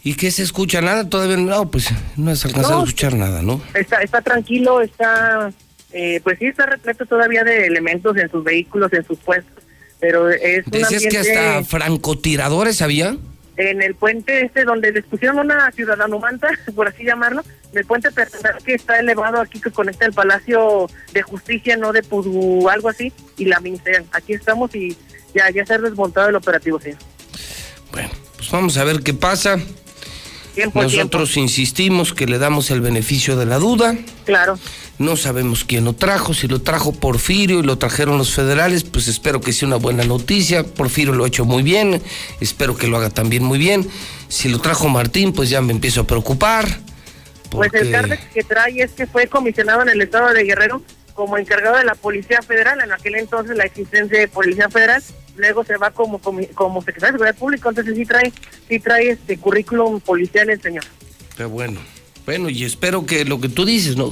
¿Y 0.03 0.15
qué 0.15 0.31
se 0.31 0.43
escucha? 0.43 0.81
¿Nada? 0.81 1.09
Todavía 1.09 1.37
no, 1.37 1.71
pues 1.71 1.91
no 2.17 2.35
se 2.35 2.49
alcanzado 2.49 2.81
a 2.81 2.85
escuchar 2.85 3.15
nada, 3.15 3.43
¿no? 3.43 3.61
Está, 3.75 4.01
está 4.01 4.23
tranquilo, 4.23 4.81
está, 4.81 5.53
eh, 5.93 6.21
pues 6.23 6.39
sí, 6.39 6.47
está 6.47 6.67
repleto 6.67 7.05
todavía 7.05 7.45
de 7.45 7.67
elementos 7.67 8.17
en 8.17 8.31
sus 8.31 8.45
vehículos, 8.45 8.93
en 8.93 9.05
sus 9.05 9.19
puestos, 9.19 9.65
pero 10.01 10.31
es 10.31 10.67
un 10.67 10.73
Decías 10.73 11.05
que 11.07 11.19
hasta 11.19 11.65
francotiradores 11.65 12.83
había. 12.83 13.17
en 13.57 13.83
el 13.83 13.95
puente 13.95 14.45
este 14.45 14.65
donde 14.65 14.93
les 14.93 15.05
pusieron 15.05 15.39
una 15.41 15.71
ciudadano 15.73 16.19
manta, 16.19 16.49
por 16.75 16.89
así 16.89 17.05
llamarlo, 17.05 17.43
del 17.73 17.85
puente 17.85 18.11
personal 18.11 18.57
que 18.65 18.75
está 18.75 18.99
elevado 18.99 19.41
aquí 19.41 19.61
que 19.61 19.71
conecta 19.71 20.07
el 20.07 20.13
Palacio 20.13 20.89
de 21.13 21.23
Justicia, 21.23 21.77
no 21.77 21.93
de 21.93 22.03
Pudú, 22.03 22.69
algo 22.69 22.89
así, 22.89 23.13
y 23.37 23.47
la 23.47 23.61
ministerial. 23.61 24.05
Aquí 24.13 24.35
estamos 24.35 24.75
y 24.75 24.97
ya, 25.35 25.51
ya 25.51 25.67
se 25.67 25.75
ha 25.75 25.79
desmontado 25.79 26.29
el 26.29 26.37
operativo, 26.37 26.81
sí. 26.81 26.91
Pues 27.91 28.07
vamos 28.51 28.77
a 28.77 28.85
ver 28.85 29.01
qué 29.01 29.15
pasa. 29.15 29.59
Nosotros 30.75 31.37
insistimos 31.37 32.13
que 32.13 32.27
le 32.27 32.39
damos 32.39 32.71
el 32.71 32.81
beneficio 32.81 33.37
de 33.37 33.47
la 33.47 33.59
duda. 33.59 33.97
Claro. 34.25 34.59
No 34.99 35.17
sabemos 35.17 35.65
quién 35.65 35.85
lo 35.85 35.93
trajo, 35.93 36.35
si 36.35 36.49
lo 36.49 36.61
trajo 36.61 36.93
Porfirio 36.93 37.61
y 37.61 37.63
lo 37.63 37.79
trajeron 37.79 38.19
los 38.19 38.35
federales, 38.35 38.83
pues 38.83 39.07
espero 39.07 39.41
que 39.41 39.53
sea 39.53 39.69
una 39.69 39.77
buena 39.77 40.05
noticia. 40.05 40.65
Porfirio 40.65 41.15
lo 41.15 41.25
ha 41.25 41.29
hecho 41.29 41.45
muy 41.45 41.63
bien, 41.63 42.03
espero 42.41 42.77
que 42.77 42.89
lo 42.89 42.97
haga 42.97 43.11
también 43.11 43.45
muy 43.45 43.59
bien. 43.59 43.89
Si 44.29 44.49
lo 44.49 44.59
trajo 44.59 44.89
Martín, 44.89 45.33
pues 45.33 45.51
ya 45.51 45.63
me 45.63 45.73
empiezo 45.73 46.01
a 46.01 46.07
preocupar. 46.07 46.67
Pues 47.51 47.73
el 47.75 47.91
Cardex 47.91 48.25
que 48.35 48.43
trae 48.43 48.83
es 48.83 48.91
que 48.93 49.07
fue 49.07 49.29
comisionado 49.29 49.83
en 49.83 49.89
el 49.89 50.03
estado 50.03 50.33
de 50.33 50.43
Guerrero 50.45 50.83
como 51.15 51.37
encargado 51.37 51.77
de 51.77 51.85
la 51.85 51.95
Policía 51.95 52.43
Federal, 52.43 52.81
en 52.81 52.93
aquel 52.93 53.17
entonces 53.17 53.57
la 53.57 53.65
existencia 53.65 54.19
de 54.19 54.29
Policía 54.29 54.69
Federal, 54.69 55.03
luego 55.39 55.65
se 55.65 55.77
va 55.77 55.91
como 55.91 56.19
como 56.21 56.81
secretario 56.83 57.13
de 57.15 57.19
Seguridad 57.19 57.37
Pública, 57.39 57.69
entonces 57.71 57.97
sí 57.97 58.05
trae, 58.05 58.33
sí 58.69 58.79
trae 58.79 59.11
este 59.11 59.39
currículum 59.39 60.01
policial 60.01 60.51
el 60.51 60.61
señor. 60.61 60.85
Qué 61.37 61.45
bueno. 61.45 61.81
Bueno, 62.27 62.51
y 62.51 62.65
espero 62.65 63.07
que 63.07 63.25
lo 63.25 63.41
que 63.41 63.49
tú 63.49 63.65
dices, 63.65 63.97
¿no? 63.97 64.11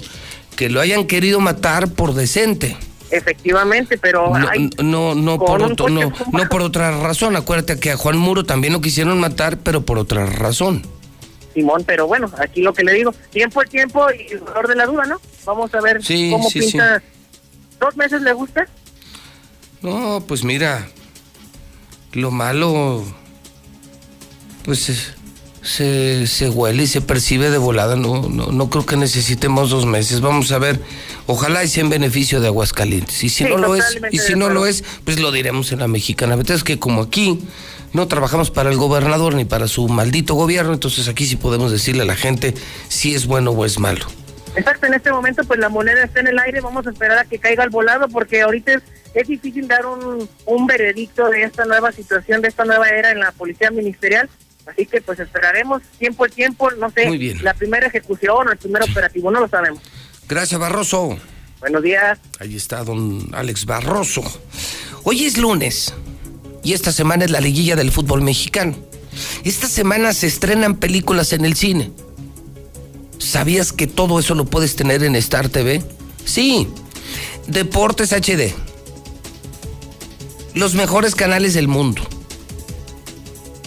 Que 0.57 0.71
lo 0.71 0.81
hayan 0.81 1.07
querido 1.07 1.39
matar 1.41 1.91
por 1.91 2.15
decente. 2.15 2.77
Efectivamente, 3.11 3.99
pero 3.99 4.37
No, 4.37 4.49
hay- 4.49 4.71
no, 4.83 5.15
no, 5.15 5.39
por 5.39 5.63
otro, 5.63 5.89
no, 5.89 6.13
no 6.33 6.49
por 6.49 6.63
otra 6.63 6.99
razón. 7.01 7.37
Acuérdate 7.37 7.79
que 7.79 7.91
a 7.93 7.97
Juan 7.97 8.17
Muro 8.17 8.45
también 8.45 8.73
lo 8.73 8.81
quisieron 8.81 9.21
matar, 9.21 9.59
pero 9.59 9.83
por 9.85 9.99
otra 9.99 10.27
razón. 10.27 10.83
Simón, 11.55 11.85
pero 11.87 12.07
bueno, 12.07 12.31
aquí 12.39 12.63
lo 12.63 12.73
que 12.75 12.85
le 12.85 12.93
digo, 12.95 13.13
tiempo 13.31 13.63
el 13.63 13.69
tiempo 13.69 14.07
y 14.13 14.33
el 14.33 14.41
valor 14.41 14.69
de 14.69 14.75
la 14.77 14.87
duda, 14.87 15.05
¿no? 15.07 15.21
Vamos 15.45 15.73
a 15.75 15.81
ver 15.81 16.03
Sí, 16.05 16.31
cómo 16.33 16.51
sí, 16.51 16.61
pinta. 16.61 17.03
¿Dos 17.81 17.97
meses 17.97 18.23
le 18.23 18.33
gusta? 18.33 18.67
No, 19.83 20.23
pues 20.27 20.43
mira, 20.43 20.87
lo 22.17 22.31
malo, 22.31 23.05
pues 24.65 24.89
es- 24.89 25.13
se, 25.63 26.29
se 26.29 26.49
huele 26.49 26.85
y 26.85 26.87
se 26.87 27.01
percibe 27.01 27.51
de 27.51 27.59
volada. 27.59 27.97
No, 27.97 28.29
no, 28.29 28.47
no 28.53 28.71
creo 28.71 28.87
que 28.87 28.97
necesitemos 28.97 29.71
dos 29.71 29.85
meses. 29.85 30.21
Vamos 30.21 30.53
a 30.53 30.59
ver, 30.59 30.81
ojalá 31.27 31.65
y 31.65 31.69
sea 31.69 31.83
en 31.83 31.91
beneficio 31.91 32.41
de 32.41 32.47
Aguascalientes. 32.47 33.25
Y 33.25 33.29
si 33.29 33.45
Sí, 33.45 33.51
no 33.51 33.59
lo 33.59 33.75
es, 33.75 33.99
y 34.13 34.19
si 34.19 34.35
no 34.37 34.49
lo 34.49 34.67
es, 34.67 34.85
pues 35.05 35.19
lo 35.19 35.33
diremos 35.33 35.73
en 35.73 35.81
la 35.81 35.89
mexicana. 35.89 36.37
Es 36.49 36.63
que 36.63 36.79
como 36.79 37.03
aquí 37.03 37.41
no 37.93 38.07
trabajamos 38.07 38.53
para 38.53 38.71
el 38.71 38.77
gobernador 38.77 39.35
ni 39.35 39.45
para 39.45 39.67
su 39.67 39.89
maldito 39.89 40.35
gobierno, 40.35 40.73
entonces 40.73 41.09
aquí 41.09 41.27
sí 41.27 41.35
podemos 41.35 41.73
decirle 41.73 42.03
a 42.03 42.07
la 42.07 42.15
gente 42.17 42.55
si 42.89 43.15
es 43.17 43.27
bueno 43.27 43.51
o 43.51 43.65
es 43.65 43.81
malo. 43.81 44.07
Exacto, 44.55 44.87
en 44.87 44.95
este 44.95 45.11
momento 45.11 45.43
pues 45.45 45.59
la 45.59 45.69
moneda 45.69 46.05
está 46.05 46.21
en 46.21 46.29
el 46.29 46.39
aire, 46.39 46.61
vamos 46.61 46.87
a 46.87 46.91
esperar 46.91 47.19
a 47.19 47.25
que 47.25 47.39
caiga 47.39 47.65
el 47.65 47.71
volado 47.71 48.09
porque 48.09 48.41
ahorita 48.43 48.75
es, 48.75 48.83
es 49.17 49.29
difícil 49.29 49.67
dar 49.67 49.87
un, 49.87 50.29
un 50.45 50.67
veredicto 50.67 51.29
de 51.31 51.43
esta 51.43 51.65
nueva 51.65 51.91
situación, 51.91 52.43
de 52.43 52.49
esta 52.49 52.65
nueva 52.67 52.89
era 52.89 53.11
en 53.11 53.19
la 53.19 53.33
policía 53.33 53.71
ministerial, 53.71 54.29
así 54.67 54.85
que 54.85 55.01
pues 55.01 55.19
esperaremos 55.19 55.83
tiempo 55.99 56.25
al 56.25 56.33
tiempo, 56.33 56.71
no 56.73 56.91
sé, 56.91 57.07
Muy 57.07 57.17
bien. 57.17 57.43
la 57.43 57.55
primera 57.55 57.87
ejecución 57.87 58.47
o 58.47 58.53
el 58.53 58.59
primer 58.59 58.83
operativo, 58.83 59.31
no 59.31 59.41
lo 59.41 59.49
sabemos. 59.49 59.81
Gracias, 60.29 60.61
Barroso. 60.61 61.17
Buenos 61.61 61.83
días. 61.83 62.19
Ahí 62.39 62.57
está 62.57 62.85
don 62.85 63.35
Alex 63.35 63.65
Barroso. 63.65 64.23
Hoy 65.05 65.25
es 65.25 65.39
lunes 65.39 65.95
y 66.63 66.75
esta 66.75 66.93
semana 66.93 67.25
es 67.25 67.31
la 67.31 67.41
liguilla 67.41 67.75
del 67.75 67.91
fútbol 67.91 68.21
mexicano. 68.21 68.77
Esta 69.45 69.67
semana 69.67 70.13
se 70.13 70.27
estrenan 70.27 70.77
películas 70.77 71.33
en 71.33 71.47
el 71.47 71.57
cine. 71.57 71.91
¿Sabías 73.19 73.73
que 73.73 73.87
todo 73.87 74.19
eso 74.19 74.35
lo 74.35 74.45
puedes 74.45 74.77
tener 74.77 75.03
en 75.03 75.17
Star 75.17 75.49
TV? 75.49 75.83
Sí. 76.27 76.69
Deportes 77.47 78.13
HD. 78.13 78.53
Los 80.57 80.73
mejores 80.73 81.15
canales 81.15 81.53
del 81.53 81.69
mundo. 81.69 82.01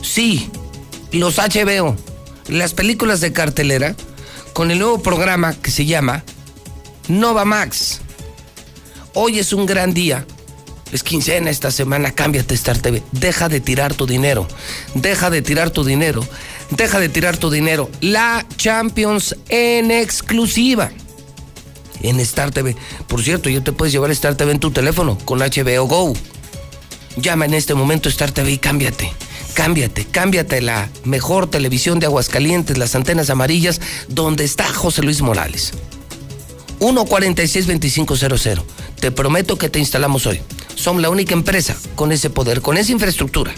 Sí. 0.02 0.50
Los 1.12 1.38
HBO. 1.38 1.96
Las 2.48 2.74
películas 2.74 3.22
de 3.22 3.32
cartelera 3.32 3.96
con 4.54 4.72
el 4.72 4.80
nuevo 4.80 5.00
programa 5.00 5.54
que 5.54 5.70
se 5.70 5.86
llama 5.86 6.24
Nova 7.08 7.46
Max. 7.46 8.02
Hoy 9.14 9.38
es 9.38 9.54
un 9.54 9.68
gran 9.68 9.94
día. 9.94 10.26
Es 10.92 11.04
quincena 11.04 11.52
esta 11.52 11.70
semana, 11.70 12.10
cámbiate 12.10 12.56
Star 12.56 12.80
TV. 12.80 13.04
Deja 13.12 13.50
de 13.50 13.60
tirar 13.60 13.94
tu 13.94 14.08
dinero. 14.08 14.48
Deja 14.96 15.30
de 15.30 15.44
tirar 15.44 15.70
tu 15.70 15.84
dinero. 15.84 16.28
Deja 16.72 17.00
de 17.00 17.10
tirar 17.10 17.38
tu 17.38 17.52
dinero. 17.52 17.88
La 18.02 18.48
Champions 18.58 19.36
en 19.50 19.92
exclusiva. 19.92 20.90
En 22.02 22.20
Star 22.20 22.50
TV. 22.50 22.76
Por 23.06 23.22
cierto, 23.22 23.48
ya 23.48 23.64
te 23.64 23.74
puedes 23.74 23.92
llevar 23.92 24.10
Star 24.10 24.34
TV 24.34 24.54
en 24.54 24.60
tu 24.60 24.72
teléfono 24.72 25.20
con 25.24 25.38
HBO 25.38 25.86
Go. 25.86 26.16
Llama 27.22 27.46
en 27.46 27.54
este 27.54 27.74
momento 27.74 28.10
Star 28.10 28.32
TV 28.32 28.52
y 28.52 28.58
cámbiate. 28.58 29.14
Cámbiate, 29.54 30.04
cámbiate 30.06 30.62
la 30.62 30.90
mejor 31.04 31.50
televisión 31.50 32.00
de 32.00 32.06
Aguascalientes, 32.06 32.78
las 32.78 32.96
antenas 32.96 33.30
amarillas, 33.30 33.82
donde 34.08 34.46
está 34.46 34.72
José 34.72 35.04
Luis 35.04 35.22
Morales. 35.22 35.74
146-2500. 36.80 38.64
Te 39.00 39.12
prometo 39.12 39.58
que 39.58 39.68
te 39.70 39.80
instalamos 39.80 40.26
hoy. 40.26 40.40
Somos 40.76 41.02
la 41.02 41.10
única 41.10 41.34
empresa 41.34 41.76
con 41.96 42.14
ese 42.14 42.30
poder, 42.30 42.62
con 42.62 42.78
esa 42.78 42.94
infraestructura. 42.94 43.52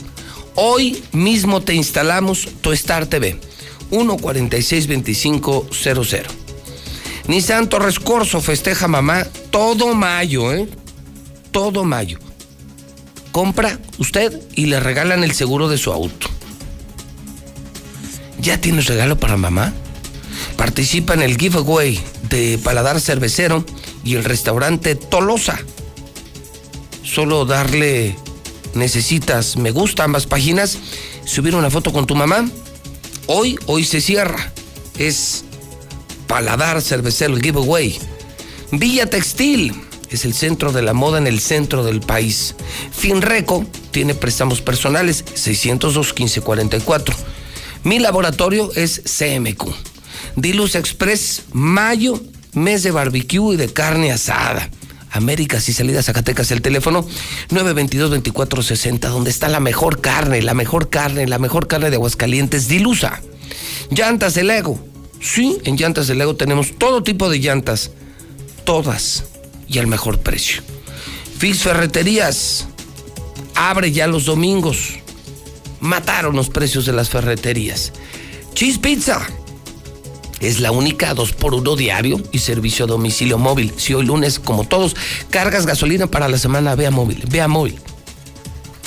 Hoy 0.55 1.03
mismo 1.11 1.61
te 1.61 1.75
instalamos 1.75 2.47
tu 2.61 2.71
Star 2.71 3.05
TV. 3.05 3.39
146-2500. 3.91 6.23
Nissan 7.27 7.69
Torres 7.69 7.99
Corso 7.99 8.41
festeja 8.41 8.87
mamá 8.87 9.27
todo 9.51 9.93
mayo, 9.93 10.51
¿eh? 10.51 10.67
Todo 11.51 11.83
mayo. 11.83 12.17
Compra 13.31 13.79
usted 13.97 14.41
y 14.55 14.65
le 14.65 14.79
regalan 14.79 15.23
el 15.23 15.31
seguro 15.33 15.69
de 15.69 15.77
su 15.77 15.91
auto. 15.91 16.27
¿Ya 18.39 18.59
tienes 18.59 18.87
regalo 18.87 19.17
para 19.17 19.37
mamá? 19.37 19.73
Participa 20.57 21.13
en 21.13 21.21
el 21.21 21.37
giveaway 21.37 21.99
de 22.29 22.59
Paladar 22.61 22.99
Cervecero 22.99 23.65
y 24.03 24.15
el 24.15 24.23
restaurante 24.23 24.95
Tolosa. 24.95 25.59
Solo 27.03 27.45
darle, 27.45 28.15
necesitas 28.73 29.57
me 29.57 29.71
gusta 29.71 30.03
ambas 30.03 30.25
páginas, 30.25 30.77
subir 31.25 31.55
una 31.55 31.69
foto 31.69 31.93
con 31.93 32.07
tu 32.07 32.15
mamá. 32.15 32.49
Hoy, 33.27 33.57
hoy 33.67 33.85
se 33.85 34.01
cierra. 34.01 34.51
Es 34.97 35.45
Paladar 36.27 36.81
Cervecero, 36.81 37.35
el 37.35 37.41
giveaway. 37.41 37.97
Villa 38.71 39.09
Textil 39.09 39.90
es 40.11 40.25
el 40.25 40.33
centro 40.33 40.73
de 40.73 40.81
la 40.81 40.93
moda 40.93 41.17
en 41.17 41.25
el 41.25 41.39
centro 41.39 41.83
del 41.83 42.01
país. 42.01 42.55
Finreco 42.91 43.65
tiene 43.91 44.13
préstamos 44.13 44.61
personales 44.61 45.23
602 45.33 46.07
1544. 46.09 47.15
Mi 47.83 47.97
laboratorio 47.97 48.71
es 48.75 49.01
CMQ. 49.05 49.73
Diluz 50.35 50.75
Express, 50.75 51.43
mayo, 51.53 52.21
mes 52.53 52.83
de 52.83 52.91
barbecue 52.91 53.53
y 53.53 53.57
de 53.57 53.71
carne 53.71 54.11
asada. 54.11 54.69
Américas 55.11 55.67
y 55.67 55.73
salidas 55.73 56.05
Zacatecas, 56.05 56.51
el 56.51 56.61
teléfono 56.61 57.05
922-2460, 57.49 58.99
donde 59.09 59.29
está 59.29 59.49
la 59.49 59.59
mejor 59.59 59.99
carne, 59.99 60.41
la 60.41 60.53
mejor 60.53 60.89
carne, 60.89 61.27
la 61.27 61.39
mejor 61.39 61.67
carne 61.67 61.89
de 61.89 61.95
Aguascalientes, 61.95 62.67
Dilusa. 62.67 63.21
Llantas 63.89 64.35
del 64.35 64.47
Lego. 64.47 64.79
Sí, 65.19 65.57
en 65.65 65.75
Llantas 65.75 66.07
del 66.07 66.19
Lego 66.19 66.35
tenemos 66.35 66.77
todo 66.77 67.03
tipo 67.03 67.29
de 67.29 67.39
llantas, 67.39 67.91
todas 68.63 69.25
y 69.71 69.79
al 69.79 69.87
mejor 69.87 70.19
precio. 70.19 70.61
Fix 71.37 71.63
Ferreterías, 71.63 72.67
abre 73.55 73.91
ya 73.91 74.07
los 74.07 74.25
domingos. 74.25 74.99
Mataron 75.79 76.35
los 76.35 76.49
precios 76.49 76.85
de 76.85 76.93
las 76.93 77.09
ferreterías. 77.09 77.93
Cheese 78.53 78.77
Pizza 78.77 79.25
es 80.39 80.59
la 80.59 80.71
única 80.71 81.13
2 81.13 81.33
por 81.33 81.55
1 81.55 81.75
diario 81.75 82.21
y 82.31 82.39
servicio 82.39 82.85
a 82.85 82.87
domicilio 82.87 83.37
móvil. 83.37 83.73
Si 83.77 83.93
hoy 83.93 84.05
lunes, 84.05 84.39
como 84.39 84.65
todos, 84.65 84.95
cargas 85.29 85.65
gasolina 85.65 86.07
para 86.07 86.27
la 86.27 86.37
semana, 86.37 86.75
vea 86.75 86.91
móvil, 86.91 87.23
vea 87.29 87.47
móvil. 87.47 87.79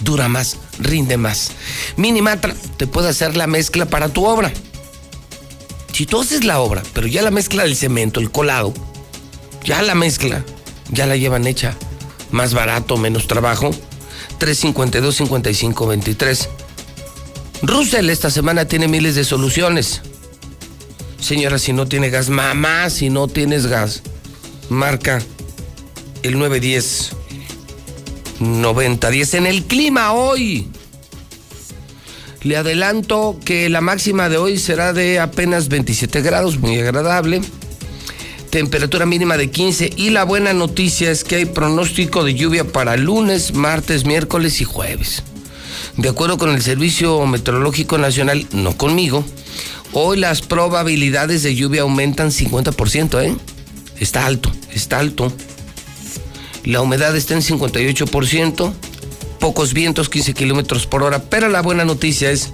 Dura 0.02 0.28
más, 0.28 0.58
rinde 0.78 1.16
más. 1.16 1.52
Minimatra 1.96 2.54
te 2.76 2.86
puede 2.86 3.08
hacer 3.08 3.36
la 3.36 3.46
mezcla 3.46 3.86
para 3.86 4.08
tu 4.08 4.26
obra. 4.26 4.52
Si 5.92 6.06
tú 6.06 6.20
haces 6.20 6.44
la 6.44 6.60
obra, 6.60 6.82
pero 6.92 7.06
ya 7.06 7.22
la 7.22 7.30
mezcla 7.30 7.62
del 7.62 7.76
cemento, 7.76 8.20
el 8.20 8.30
colado, 8.30 8.74
ya 9.64 9.80
la 9.82 9.94
mezcla, 9.94 10.44
ya 10.94 11.06
la 11.06 11.16
llevan 11.16 11.46
hecha, 11.46 11.76
más 12.30 12.54
barato, 12.54 12.96
menos 12.96 13.26
trabajo, 13.26 13.70
352-5523. 14.40 16.48
Russell 17.62 18.10
esta 18.10 18.30
semana 18.30 18.66
tiene 18.66 18.88
miles 18.88 19.14
de 19.14 19.24
soluciones. 19.24 20.02
Señora, 21.20 21.58
si 21.58 21.72
no 21.72 21.86
tiene 21.86 22.10
gas, 22.10 22.28
mamá, 22.28 22.90
si 22.90 23.10
no 23.10 23.28
tienes 23.28 23.66
gas, 23.66 24.02
marca 24.68 25.22
el 26.22 26.38
910 26.38 27.12
9010 28.40 29.34
en 29.34 29.46
el 29.46 29.64
clima 29.64 30.12
hoy. 30.12 30.68
Le 32.42 32.56
adelanto 32.56 33.38
que 33.44 33.70
la 33.70 33.80
máxima 33.80 34.28
de 34.28 34.36
hoy 34.36 34.58
será 34.58 34.92
de 34.92 35.18
apenas 35.18 35.68
27 35.68 36.20
grados, 36.20 36.58
muy 36.58 36.78
agradable. 36.78 37.40
Temperatura 38.54 39.04
mínima 39.04 39.36
de 39.36 39.50
15 39.50 39.94
y 39.96 40.10
la 40.10 40.22
buena 40.22 40.52
noticia 40.52 41.10
es 41.10 41.24
que 41.24 41.34
hay 41.34 41.44
pronóstico 41.44 42.22
de 42.22 42.36
lluvia 42.36 42.62
para 42.62 42.96
lunes, 42.96 43.52
martes, 43.52 44.04
miércoles 44.04 44.60
y 44.60 44.64
jueves. 44.64 45.24
De 45.96 46.08
acuerdo 46.08 46.38
con 46.38 46.50
el 46.50 46.62
Servicio 46.62 47.26
Meteorológico 47.26 47.98
Nacional, 47.98 48.46
no 48.52 48.76
conmigo, 48.76 49.24
Hoy 49.92 50.18
las 50.18 50.40
probabilidades 50.40 51.42
de 51.42 51.56
lluvia 51.56 51.82
aumentan 51.82 52.30
50%, 52.30 53.24
¿eh? 53.24 53.36
Está 53.98 54.24
alto, 54.24 54.52
está 54.72 55.00
alto. 55.00 55.32
La 56.64 56.80
humedad 56.80 57.16
está 57.16 57.34
en 57.34 57.42
58%, 57.42 58.72
pocos 59.40 59.74
vientos, 59.74 60.08
15 60.08 60.32
kilómetros 60.32 60.86
por 60.86 61.02
hora, 61.02 61.24
pero 61.24 61.48
la 61.48 61.60
buena 61.60 61.84
noticia 61.84 62.30
es 62.30 62.50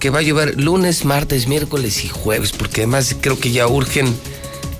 que 0.00 0.08
va 0.08 0.20
a 0.20 0.22
llover 0.22 0.58
lunes, 0.58 1.04
martes, 1.04 1.46
miércoles 1.46 2.06
y 2.06 2.08
jueves, 2.08 2.52
porque 2.52 2.80
además 2.80 3.14
creo 3.20 3.38
que 3.38 3.50
ya 3.50 3.66
urgen 3.66 4.16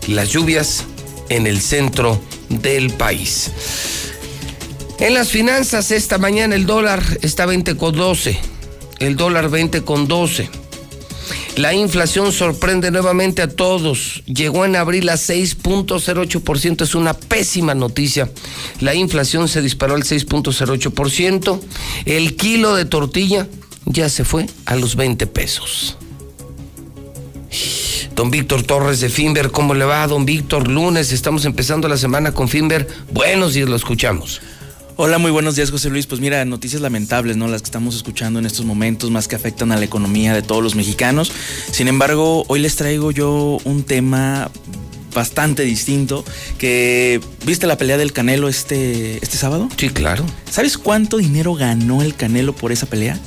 las 0.07 0.31
lluvias 0.31 0.85
en 1.29 1.47
el 1.47 1.61
centro 1.61 2.21
del 2.49 2.93
país. 2.93 3.51
En 4.99 5.15
las 5.15 5.29
finanzas, 5.29 5.91
esta 5.91 6.19
mañana 6.19 6.55
el 6.55 6.67
dólar 6.67 7.03
está 7.23 7.47
20 7.47 7.77
con 7.77 7.95
12, 7.95 8.39
el 8.99 9.17
dólar 9.17 9.51
20 9.51 9.83
con 9.83 10.09
12. 10.09 10.49
La 11.57 11.73
inflación 11.73 12.33
sorprende 12.33 12.91
nuevamente 12.91 13.41
a 13.41 13.49
todos. 13.49 14.23
Llegó 14.27 14.67
en 14.67 14.77
abril 14.77 15.09
a 15.09 15.15
6.08%. 15.15 16.83
Es 16.83 16.95
una 16.95 17.15
pésima 17.15 17.75
noticia. 17.75 18.31
La 18.81 18.95
inflación 18.95 19.49
se 19.49 19.63
disparó 19.63 19.95
al 19.95 20.03
6.08%. 20.03 21.61
El 22.05 22.37
kilo 22.37 22.75
de 22.75 22.85
tortilla 22.85 23.49
ya 23.87 24.11
se 24.11 24.25
fue 24.25 24.47
a 24.67 24.77
los 24.77 24.97
20 24.97 25.27
pesos. 25.29 25.97
Don 28.17 28.31
Víctor 28.31 28.63
Torres 28.63 29.01
de 29.01 29.11
Finver, 29.11 29.51
¿cómo 29.51 29.75
le 29.75 29.85
va? 29.85 30.07
Don 30.07 30.25
Víctor, 30.25 30.69
lunes, 30.69 31.13
estamos 31.13 31.45
empezando 31.45 31.87
la 31.87 31.99
semana 31.99 32.33
con 32.33 32.49
Finver. 32.49 32.89
Buenos 33.13 33.53
días, 33.53 33.69
lo 33.69 33.77
escuchamos. 33.77 34.41
Hola, 34.97 35.19
muy 35.19 35.31
buenos 35.31 35.55
días, 35.55 35.71
José 35.71 35.91
Luis. 35.91 36.07
Pues 36.07 36.19
mira, 36.23 36.43
noticias 36.47 36.81
lamentables, 36.81 37.37
¿no? 37.37 37.47
Las 37.47 37.61
que 37.61 37.67
estamos 37.67 37.95
escuchando 37.95 38.39
en 38.39 38.47
estos 38.47 38.65
momentos, 38.65 39.11
más 39.11 39.29
que 39.29 39.37
afectan 39.37 39.71
a 39.71 39.77
la 39.77 39.85
economía 39.85 40.33
de 40.33 40.41
todos 40.41 40.63
los 40.63 40.75
mexicanos. 40.75 41.31
Sin 41.71 41.89
embargo, 41.89 42.47
hoy 42.49 42.61
les 42.61 42.77
traigo 42.77 43.11
yo 43.11 43.59
un 43.65 43.83
tema 43.83 44.51
bastante 45.15 45.65
distinto 45.65 46.25
que 46.57 47.21
viste 47.45 47.67
la 47.67 47.77
pelea 47.77 47.99
del 47.99 48.15
Canelo 48.15 48.49
este 48.49 49.17
este 49.17 49.37
sábado? 49.37 49.69
Sí, 49.77 49.91
claro. 49.91 50.25
¿Sabes 50.51 50.79
cuánto 50.79 51.19
dinero 51.19 51.55
ganó 51.55 52.01
el 52.01 52.15
Canelo 52.15 52.55
por 52.55 52.73
esa 52.73 52.87
pelea? 52.87 53.21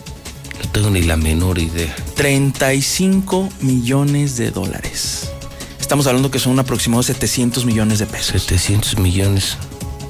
No 0.70 0.74
tengo 0.74 0.92
ni 0.92 1.02
la 1.02 1.18
menor 1.18 1.58
idea. 1.58 1.96
35 2.14 3.50
millones 3.62 4.38
de 4.38 4.52
dólares. 4.52 5.32
Estamos 5.80 6.06
hablando 6.06 6.30
que 6.30 6.38
son 6.38 6.52
un 6.54 6.60
aproximado 6.60 7.02
700 7.02 7.66
millones 7.66 7.98
de 7.98 8.06
pesos. 8.06 8.44
700 8.44 9.00
millones. 9.00 9.58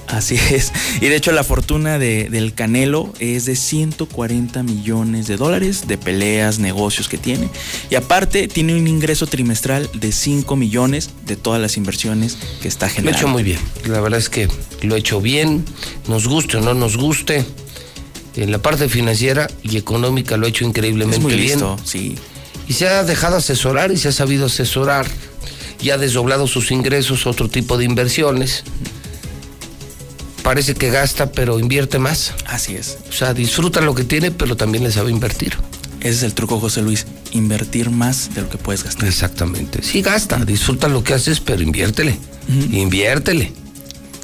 Así 0.07 0.35
es. 0.35 0.73
Y 0.99 1.07
de 1.07 1.15
hecho 1.15 1.31
la 1.31 1.45
fortuna 1.45 1.97
de, 1.97 2.29
del 2.29 2.53
Canelo 2.53 3.13
es 3.19 3.45
de 3.45 3.55
140 3.55 4.61
millones 4.63 5.27
de 5.27 5.37
dólares 5.37 5.87
de 5.87 5.97
peleas, 5.97 6.59
negocios 6.59 7.07
que 7.07 7.17
tiene. 7.17 7.47
Y 7.89 7.95
aparte 7.95 8.49
tiene 8.49 8.75
un 8.75 8.85
ingreso 8.85 9.27
trimestral 9.27 9.89
de 9.93 10.11
5 10.11 10.57
millones 10.57 11.11
de 11.25 11.37
todas 11.37 11.61
las 11.61 11.77
inversiones 11.77 12.37
que 12.61 12.67
está 12.67 12.89
generando. 12.89 13.11
Lo 13.11 13.15
ha 13.15 13.19
hecho 13.21 13.27
muy 13.29 13.43
bien. 13.43 13.59
La 13.85 14.01
verdad 14.01 14.19
es 14.19 14.27
que 14.27 14.49
lo 14.81 14.95
ha 14.95 14.97
hecho 14.97 15.21
bien. 15.21 15.63
Nos 16.09 16.27
guste 16.27 16.57
o 16.57 16.59
no 16.59 16.73
nos 16.73 16.97
guste. 16.97 17.45
En 18.35 18.51
la 18.51 18.59
parte 18.59 18.89
financiera 18.89 19.47
y 19.63 19.77
económica 19.77 20.37
lo 20.37 20.45
ha 20.45 20.49
hecho 20.49 20.65
increíblemente 20.65 21.17
es 21.17 21.23
muy 21.23 21.33
bien. 21.33 21.59
listo, 21.59 21.77
sí. 21.83 22.15
Y 22.67 22.73
se 22.73 22.87
ha 22.87 23.03
dejado 23.03 23.37
asesorar 23.37 23.91
y 23.91 23.97
se 23.97 24.09
ha 24.09 24.11
sabido 24.11 24.45
asesorar. 24.45 25.07
Y 25.81 25.91
ha 25.91 25.97
desdoblado 25.97 26.45
sus 26.45 26.71
ingresos 26.71 27.25
a 27.25 27.29
otro 27.29 27.47
tipo 27.49 27.77
de 27.77 27.85
inversiones 27.85 28.63
parece 30.49 30.73
que 30.73 30.89
gasta, 30.89 31.31
pero 31.31 31.59
invierte 31.59 31.99
más. 31.99 32.33
Así 32.47 32.75
es. 32.75 32.97
O 33.07 33.11
sea, 33.11 33.35
disfruta 33.35 33.81
lo 33.81 33.93
que 33.93 34.03
tiene, 34.03 34.31
pero 34.31 34.57
también 34.57 34.83
le 34.83 34.91
sabe 34.91 35.11
invertir. 35.11 35.55
Ese 35.99 36.09
es 36.09 36.23
el 36.23 36.33
truco, 36.33 36.59
José 36.59 36.81
Luis. 36.81 37.05
Invertir 37.33 37.91
más 37.91 38.33
de 38.33 38.41
lo 38.41 38.49
que 38.49 38.57
puedes 38.57 38.83
gastar. 38.83 39.07
Exactamente. 39.07 39.83
Sí, 39.83 40.01
gasta, 40.01 40.43
disfruta 40.43 40.87
lo 40.87 41.03
que 41.03 41.13
haces, 41.13 41.39
pero 41.39 41.61
inviértele. 41.61 42.17
Inviértele. 42.71 43.53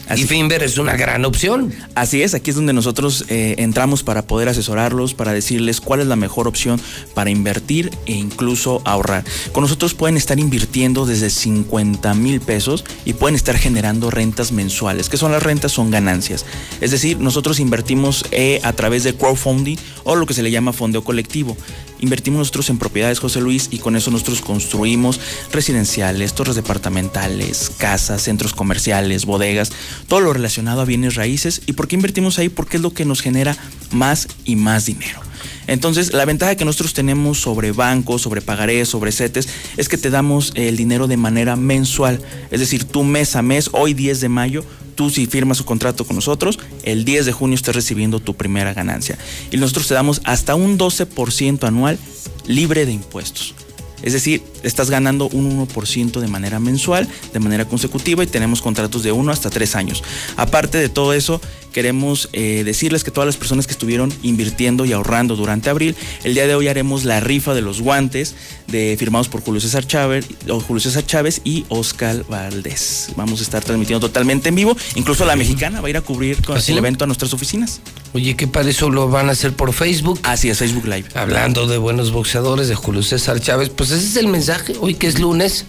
Así- 0.07 0.23
y 0.23 0.25
Finver 0.25 0.63
es 0.63 0.77
una 0.77 0.95
gran 0.95 1.25
opción. 1.25 1.73
Así 1.95 2.21
es, 2.21 2.33
aquí 2.33 2.49
es 2.51 2.55
donde 2.55 2.73
nosotros 2.73 3.25
eh, 3.29 3.55
entramos 3.57 4.03
para 4.03 4.21
poder 4.27 4.49
asesorarlos, 4.49 5.13
para 5.13 5.33
decirles 5.33 5.81
cuál 5.81 5.99
es 6.01 6.07
la 6.07 6.15
mejor 6.15 6.47
opción 6.47 6.79
para 7.13 7.29
invertir 7.29 7.91
e 8.05 8.13
incluso 8.13 8.81
ahorrar. 8.85 9.23
Con 9.51 9.63
nosotros 9.63 9.93
pueden 9.93 10.17
estar 10.17 10.39
invirtiendo 10.39 11.05
desde 11.05 11.29
50 11.29 12.13
mil 12.13 12.41
pesos 12.41 12.83
y 13.05 13.13
pueden 13.13 13.35
estar 13.35 13.57
generando 13.57 14.11
rentas 14.11 14.51
mensuales. 14.51 15.09
¿Qué 15.09 15.17
son 15.17 15.31
las 15.31 15.41
rentas? 15.43 15.71
Son 15.71 15.91
ganancias. 15.91 16.45
Es 16.81 16.91
decir, 16.91 17.19
nosotros 17.19 17.59
invertimos 17.59 18.25
eh, 18.31 18.59
a 18.63 18.73
través 18.73 19.03
de 19.03 19.15
crowdfunding 19.15 19.77
o 20.03 20.15
lo 20.15 20.25
que 20.25 20.33
se 20.33 20.43
le 20.43 20.51
llama 20.51 20.73
fondeo 20.73 21.03
colectivo. 21.03 21.57
Invertimos 21.99 22.39
nosotros 22.39 22.69
en 22.69 22.77
propiedades, 22.77 23.19
José 23.19 23.41
Luis, 23.41 23.69
y 23.71 23.79
con 23.79 23.95
eso 23.95 24.11
nosotros 24.11 24.41
construimos 24.41 25.19
residenciales, 25.51 26.33
torres 26.33 26.55
departamentales, 26.55 27.71
casas, 27.77 28.21
centros 28.21 28.53
comerciales, 28.53 29.25
bodegas, 29.25 29.71
todo 30.07 30.19
lo 30.19 30.33
relacionado 30.33 30.81
a 30.81 30.85
bienes 30.85 31.15
raíces. 31.15 31.61
¿Y 31.65 31.73
por 31.73 31.87
qué 31.87 31.95
invertimos 31.95 32.39
ahí? 32.39 32.49
Porque 32.49 32.77
es 32.77 32.83
lo 32.83 32.93
que 32.93 33.05
nos 33.05 33.21
genera 33.21 33.57
más 33.91 34.27
y 34.43 34.55
más 34.55 34.85
dinero. 34.85 35.21
Entonces, 35.67 36.13
la 36.13 36.25
ventaja 36.25 36.55
que 36.55 36.65
nosotros 36.65 36.93
tenemos 36.93 37.39
sobre 37.39 37.71
bancos, 37.71 38.21
sobre 38.21 38.41
pagarés, 38.41 38.89
sobre 38.89 39.11
CETES, 39.11 39.47
es 39.77 39.89
que 39.89 39.97
te 39.97 40.09
damos 40.09 40.51
el 40.55 40.77
dinero 40.77 41.07
de 41.07 41.17
manera 41.17 41.55
mensual. 41.55 42.21
Es 42.51 42.59
decir, 42.59 42.85
tú 42.85 43.03
mes 43.03 43.35
a 43.35 43.41
mes, 43.41 43.69
hoy 43.73 43.93
10 43.93 44.21
de 44.21 44.29
mayo, 44.29 44.65
tú 44.95 45.09
si 45.09 45.25
firmas 45.25 45.57
su 45.57 45.65
contrato 45.65 46.05
con 46.05 46.15
nosotros, 46.15 46.59
el 46.83 47.05
10 47.05 47.25
de 47.25 47.31
junio 47.31 47.55
estás 47.55 47.75
recibiendo 47.75 48.19
tu 48.19 48.35
primera 48.35 48.73
ganancia. 48.73 49.17
Y 49.51 49.57
nosotros 49.57 49.87
te 49.87 49.93
damos 49.93 50.21
hasta 50.23 50.55
un 50.55 50.77
12% 50.77 51.67
anual 51.67 51.99
libre 52.47 52.85
de 52.85 52.93
impuestos. 52.93 53.53
Es 54.01 54.13
decir, 54.13 54.43
estás 54.61 54.89
ganando 54.89 55.29
un 55.29 55.67
1% 55.67 56.19
de 56.19 56.27
manera 56.27 56.59
mensual, 56.59 57.07
de 57.33 57.39
manera 57.39 57.65
consecutiva 57.65 58.23
y 58.23 58.27
tenemos 58.27 58.61
contratos 58.61 59.03
de 59.03 59.11
1 59.11 59.31
hasta 59.31 59.49
3 59.49 59.75
años. 59.75 60.03
Aparte 60.37 60.77
de 60.77 60.89
todo 60.89 61.13
eso, 61.13 61.41
queremos 61.75 62.29
eh, 62.31 62.61
decirles 62.63 63.03
que 63.03 63.11
todas 63.11 63.25
las 63.25 63.35
personas 63.35 63.67
que 63.67 63.73
estuvieron 63.73 64.13
invirtiendo 64.23 64.85
y 64.85 64.93
ahorrando 64.93 65.35
durante 65.35 65.69
abril, 65.69 65.93
el 66.23 66.33
día 66.33 66.47
de 66.47 66.55
hoy 66.55 66.69
haremos 66.69 67.03
la 67.03 67.19
rifa 67.19 67.53
de 67.53 67.61
los 67.61 67.81
guantes 67.81 68.33
de, 68.67 68.95
firmados 68.97 69.27
por 69.27 69.41
Julio 69.41 69.59
César 69.59 69.85
Chávez, 69.85 70.25
Julio 70.47 70.79
César 70.79 71.05
Chávez 71.05 71.41
y 71.43 71.65
Oscar 71.67 72.23
Valdés. 72.29 73.09
Vamos 73.17 73.41
a 73.41 73.43
estar 73.43 73.61
transmitiendo 73.61 74.07
totalmente 74.07 74.47
en 74.47 74.55
vivo. 74.55 74.77
Incluso 74.95 75.25
la 75.25 75.35
mexicana 75.35 75.81
va 75.81 75.87
a 75.87 75.89
ir 75.89 75.97
a 75.97 76.01
cubrir 76.01 76.41
con 76.45 76.57
el 76.57 76.77
evento 76.77 77.03
a 77.03 77.07
nuestras 77.07 77.33
oficinas. 77.33 77.81
Oye, 78.13 78.37
¿qué 78.37 78.47
para 78.47 78.69
eso 78.69 78.89
lo 78.89 79.09
van 79.09 79.27
a 79.27 79.33
hacer 79.33 79.51
por 79.51 79.73
Facebook? 79.73 80.21
Así 80.23 80.49
es, 80.49 80.59
Facebook 80.59 80.85
Live. 80.85 81.09
Hablando 81.13 81.67
de 81.67 81.77
buenos 81.77 82.13
boxeadores, 82.13 82.69
de 82.69 82.75
Julio 82.75 83.03
César 83.03 83.41
Chávez, 83.41 83.67
pues 83.67 83.91
ese 83.91 84.05
es 84.05 84.15
el 84.15 84.29
mensaje. 84.29 84.75
Hoy 84.79 84.93
que 84.93 85.07
es 85.07 85.19
lunes, 85.19 85.65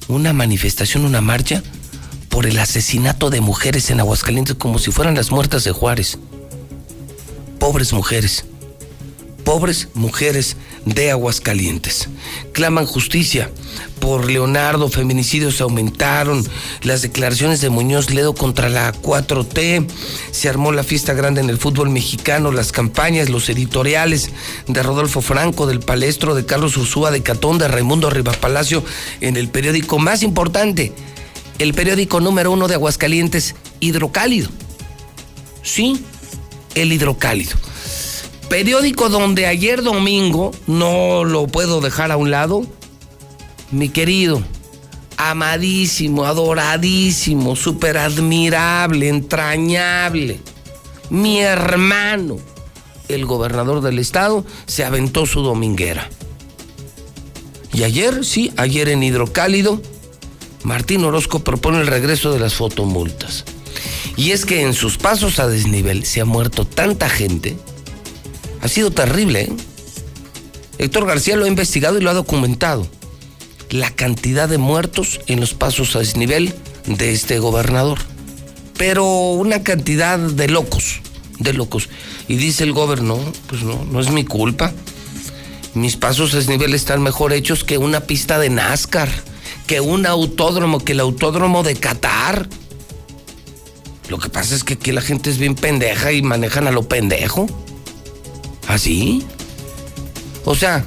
Una 0.07 0.33
manifestación, 0.33 1.03
una 1.03 1.21
marcha 1.21 1.63
por 2.29 2.45
el 2.45 2.59
asesinato 2.59 3.31
de 3.31 3.41
mujeres 3.41 3.89
en 3.89 4.01
Aguascalientes 4.01 4.55
como 4.55 4.77
si 4.77 4.91
fueran 4.91 5.15
las 5.15 5.31
muertas 5.31 5.63
de 5.63 5.71
Juárez. 5.71 6.19
Pobres 7.57 7.91
mujeres 7.91 8.45
pobres 9.43 9.89
mujeres 9.93 10.57
de 10.85 11.11
Aguascalientes. 11.11 12.09
Claman 12.51 12.85
justicia 12.85 13.49
por 13.99 14.29
Leonardo, 14.29 14.89
feminicidios 14.89 15.61
aumentaron, 15.61 16.45
las 16.81 17.01
declaraciones 17.01 17.61
de 17.61 17.69
Muñoz 17.69 18.09
Ledo 18.09 18.33
contra 18.35 18.69
la 18.69 18.93
4T, 18.93 19.87
se 20.31 20.49
armó 20.49 20.71
la 20.71 20.83
fiesta 20.83 21.13
grande 21.13 21.41
en 21.41 21.49
el 21.49 21.57
fútbol 21.57 21.89
mexicano, 21.89 22.51
las 22.51 22.71
campañas, 22.71 23.29
los 23.29 23.47
editoriales 23.49 24.29
de 24.67 24.83
Rodolfo 24.83 25.21
Franco, 25.21 25.67
del 25.67 25.79
Palestro, 25.79 26.35
de 26.35 26.45
Carlos 26.45 26.75
Ursúa, 26.77 27.11
de 27.11 27.23
Catón, 27.23 27.57
de 27.57 27.67
Raimundo 27.67 28.09
Palacio 28.39 28.83
en 29.21 29.37
el 29.37 29.49
periódico 29.49 29.99
más 29.99 30.23
importante, 30.23 30.93
el 31.59 31.73
periódico 31.73 32.19
número 32.19 32.51
uno 32.51 32.67
de 32.67 32.75
Aguascalientes, 32.75 33.55
Hidrocálido. 33.79 34.49
Sí, 35.61 36.03
el 36.75 36.91
Hidrocálido 36.91 37.57
periódico 38.53 39.09
donde 39.09 39.47
ayer 39.47 39.81
domingo, 39.81 40.51
no 40.67 41.23
lo 41.23 41.47
puedo 41.47 41.81
dejar 41.81 42.11
a 42.11 42.17
un 42.17 42.29
lado, 42.29 42.63
mi 43.71 43.89
querido, 43.89 44.43
amadísimo, 45.17 46.25
adoradísimo, 46.25 47.55
súper 47.55 47.97
admirable, 47.97 49.09
entrañable, 49.09 50.39
mi 51.09 51.39
hermano, 51.39 52.37
el 53.07 53.25
gobernador 53.25 53.81
del 53.81 53.97
estado, 53.97 54.45
se 54.67 54.85
aventó 54.85 55.25
su 55.25 55.41
dominguera. 55.41 56.07
Y 57.73 57.81
ayer, 57.81 58.23
sí, 58.23 58.53
ayer 58.55 58.87
en 58.87 59.01
Hidrocálido, 59.01 59.81
Martín 60.61 61.03
Orozco 61.05 61.39
propone 61.39 61.81
el 61.81 61.87
regreso 61.87 62.31
de 62.31 62.39
las 62.39 62.53
fotomultas. 62.53 63.45
Y 64.15 64.29
es 64.29 64.45
que 64.45 64.61
en 64.61 64.75
sus 64.75 64.99
pasos 64.99 65.39
a 65.39 65.47
desnivel 65.47 66.05
se 66.05 66.21
ha 66.21 66.25
muerto 66.25 66.65
tanta 66.65 67.09
gente 67.09 67.57
ha 68.63 68.67
sido 68.69 68.91
terrible. 68.91 69.41
¿eh? 69.41 69.53
Héctor 70.77 71.05
García 71.05 71.35
lo 71.35 71.43
ha 71.43 71.49
investigado 71.49 71.97
y 71.97 72.01
lo 72.01 72.09
ha 72.09 72.13
documentado. 72.13 72.87
La 73.69 73.91
cantidad 73.91 74.47
de 74.47 74.57
muertos 74.57 75.19
en 75.27 75.41
los 75.41 75.53
pasos 75.53 75.95
a 75.95 75.99
desnivel 75.99 76.53
de 76.85 77.11
este 77.11 77.39
gobernador. 77.39 77.99
Pero 78.77 79.31
una 79.31 79.63
cantidad 79.63 80.17
de 80.17 80.47
locos, 80.47 81.01
de 81.39 81.51
locos. 81.51 81.89
Y 82.29 82.37
dice 82.37 82.63
el 82.63 82.71
gobernador, 82.71 83.33
pues 83.47 83.63
no, 83.63 83.83
no 83.83 83.99
es 83.99 84.09
mi 84.11 84.23
culpa. 84.23 84.71
Mis 85.73 85.97
pasos 85.97 86.33
a 86.33 86.37
desnivel 86.37 86.73
están 86.73 87.01
mejor 87.01 87.33
hechos 87.33 87.65
que 87.65 87.77
una 87.77 88.01
pista 88.01 88.39
de 88.39 88.49
NASCAR, 88.49 89.09
que 89.67 89.81
un 89.81 90.05
autódromo, 90.05 90.79
que 90.79 90.93
el 90.93 91.01
autódromo 91.01 91.63
de 91.63 91.75
Qatar. 91.75 92.47
Lo 94.07 94.19
que 94.19 94.29
pasa 94.29 94.55
es 94.55 94.63
que 94.63 94.75
aquí 94.75 94.93
la 94.93 95.01
gente 95.01 95.29
es 95.29 95.37
bien 95.37 95.55
pendeja 95.55 96.13
y 96.13 96.21
manejan 96.21 96.67
a 96.67 96.71
lo 96.71 96.83
pendejo. 96.87 97.47
¿Así? 98.67 99.25
¿Ah, 99.25 99.33
o 100.45 100.55
sea, 100.55 100.85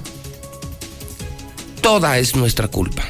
toda 1.80 2.18
es 2.18 2.36
nuestra 2.36 2.68
culpa. 2.68 3.04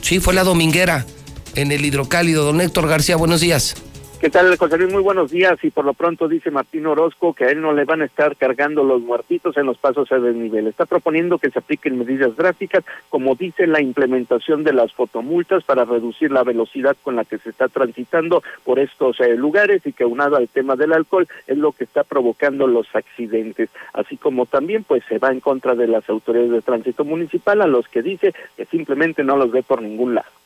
Sí, 0.00 0.18
fue 0.18 0.34
la 0.34 0.44
dominguera 0.44 1.06
en 1.54 1.72
el 1.72 1.84
hidrocálido. 1.84 2.44
Don 2.44 2.60
Héctor 2.60 2.88
García, 2.88 3.16
buenos 3.16 3.40
días. 3.40 3.76
¿Qué 4.22 4.30
tal, 4.30 4.56
José 4.56 4.78
Luis? 4.78 4.92
Muy 4.92 5.02
buenos 5.02 5.32
días. 5.32 5.58
Y 5.64 5.70
por 5.70 5.84
lo 5.84 5.94
pronto 5.94 6.28
dice 6.28 6.52
Martín 6.52 6.86
Orozco 6.86 7.34
que 7.34 7.44
a 7.44 7.48
él 7.50 7.60
no 7.60 7.72
le 7.72 7.84
van 7.84 8.02
a 8.02 8.04
estar 8.04 8.36
cargando 8.36 8.84
los 8.84 9.02
muertitos 9.02 9.56
en 9.56 9.66
los 9.66 9.78
pasos 9.78 10.12
a 10.12 10.20
desnivel. 10.20 10.68
Está 10.68 10.86
proponiendo 10.86 11.40
que 11.40 11.50
se 11.50 11.58
apliquen 11.58 11.98
medidas 11.98 12.36
drásticas, 12.36 12.84
como 13.08 13.34
dice 13.34 13.66
la 13.66 13.80
implementación 13.80 14.62
de 14.62 14.74
las 14.74 14.92
fotomultas 14.92 15.64
para 15.64 15.84
reducir 15.84 16.30
la 16.30 16.44
velocidad 16.44 16.96
con 17.02 17.16
la 17.16 17.24
que 17.24 17.38
se 17.38 17.50
está 17.50 17.66
transitando 17.66 18.44
por 18.62 18.78
estos 18.78 19.18
eh, 19.18 19.34
lugares 19.34 19.84
y 19.86 19.92
que 19.92 20.04
unado 20.04 20.36
al 20.36 20.48
tema 20.48 20.76
del 20.76 20.92
alcohol 20.92 21.26
es 21.48 21.58
lo 21.58 21.72
que 21.72 21.82
está 21.82 22.04
provocando 22.04 22.68
los 22.68 22.86
accidentes. 22.94 23.70
Así 23.92 24.18
como 24.18 24.46
también 24.46 24.84
pues 24.84 25.02
se 25.08 25.18
va 25.18 25.32
en 25.32 25.40
contra 25.40 25.74
de 25.74 25.88
las 25.88 26.08
autoridades 26.08 26.52
de 26.52 26.62
tránsito 26.62 27.04
municipal 27.04 27.60
a 27.60 27.66
los 27.66 27.88
que 27.88 28.02
dice 28.02 28.32
que 28.56 28.66
simplemente 28.66 29.24
no 29.24 29.36
los 29.36 29.50
ve 29.50 29.64
por 29.64 29.82
ningún 29.82 30.14
lado 30.14 30.41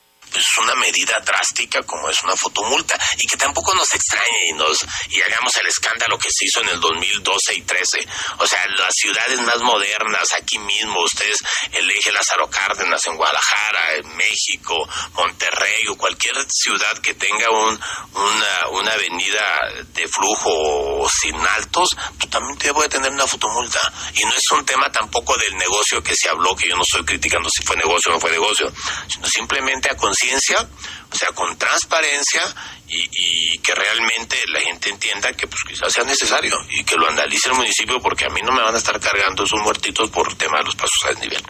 una 0.59 0.75
medida 0.75 1.19
drástica 1.21 1.83
como 1.83 2.09
es 2.09 2.23
una 2.23 2.37
fotomulta 2.37 2.99
y 3.19 3.27
que 3.27 3.37
tampoco 3.37 3.75
nos 3.75 3.93
extrañe 3.95 4.49
y 4.49 4.53
nos 4.53 4.79
y 5.11 5.21
hagamos 5.21 5.55
el 5.57 5.67
escándalo 5.67 6.19
que 6.19 6.29
se 6.31 6.47
hizo 6.47 6.61
en 6.61 6.69
el 6.69 6.81
2012 6.81 7.55
y 7.55 7.63
13. 7.63 8.07
O 8.39 8.47
sea, 8.47 8.67
las 8.79 8.95
ciudades 8.95 9.41
más 9.41 9.61
modernas 9.61 10.33
aquí 10.39 10.59
mismo, 10.59 11.01
ustedes 11.03 11.39
el 11.73 11.91
eje 11.91 12.13
Lázaro 12.13 12.49
Cárdenas 12.49 13.05
en 13.07 13.17
Guadalajara, 13.17 13.95
en 13.97 14.17
México, 14.17 14.89
Monterrey 15.15 15.87
o 15.89 15.97
cualquier 15.97 16.35
ciudad 16.51 16.97
que 16.99 17.15
tenga 17.15 17.51
un, 17.51 17.81
una, 18.15 18.69
una 18.73 18.93
avenida 18.93 19.59
de 19.93 20.09
flujo 20.09 21.09
sin 21.21 21.37
altos, 21.37 21.91
pues 22.19 22.31
también 22.31 22.59
debe 22.59 22.89
tener 22.89 23.11
una 23.11 23.27
fotomulta. 23.27 23.81
Y 24.15 24.25
no 24.25 24.31
es 24.31 24.51
un 24.53 24.65
tema 24.65 24.91
tampoco 24.91 25.37
del 25.37 25.57
negocio 25.57 26.03
que 26.03 26.15
se 26.15 26.29
habló, 26.29 26.55
que 26.55 26.69
yo 26.69 26.77
no 26.77 26.83
estoy 26.83 27.05
criticando 27.05 27.49
si 27.51 27.65
fue 27.65 27.77
negocio 27.77 28.11
o 28.11 28.15
no 28.15 28.21
fue 28.21 28.31
negocio, 28.31 28.73
sino 29.09 29.27
simplemente 29.29 29.91
a 29.91 29.97
conciencia 29.97 30.46
o 30.55 31.17
sea, 31.17 31.29
con 31.31 31.57
transparencia 31.59 32.43
y, 32.89 33.59
que 33.59 33.75
realmente 33.75 34.37
la 34.53 34.61
gente 34.61 34.91
entienda 34.91 35.33
que 35.33 35.49
pues 35.49 35.63
quizás 35.67 35.93
sea 35.93 36.05
necesario 36.05 36.57
y 36.71 36.85
que 36.85 36.97
lo 36.97 37.09
analice 37.09 37.49
el 37.49 37.57
municipio 37.57 38.01
porque 38.01 38.27
a 38.27 38.29
mí 38.29 38.41
no 38.43 38.53
me 38.53 38.63
van 38.63 38.75
a 38.75 38.79
estar 38.79 39.01
cargando 39.01 39.45
esos 39.45 39.61
muertitos 39.61 40.09
por 40.11 40.35
tema 40.37 40.59
de 40.59 40.65
los 40.65 40.77
pasos 40.77 41.05
a 41.05 41.09
desnivel. 41.09 41.43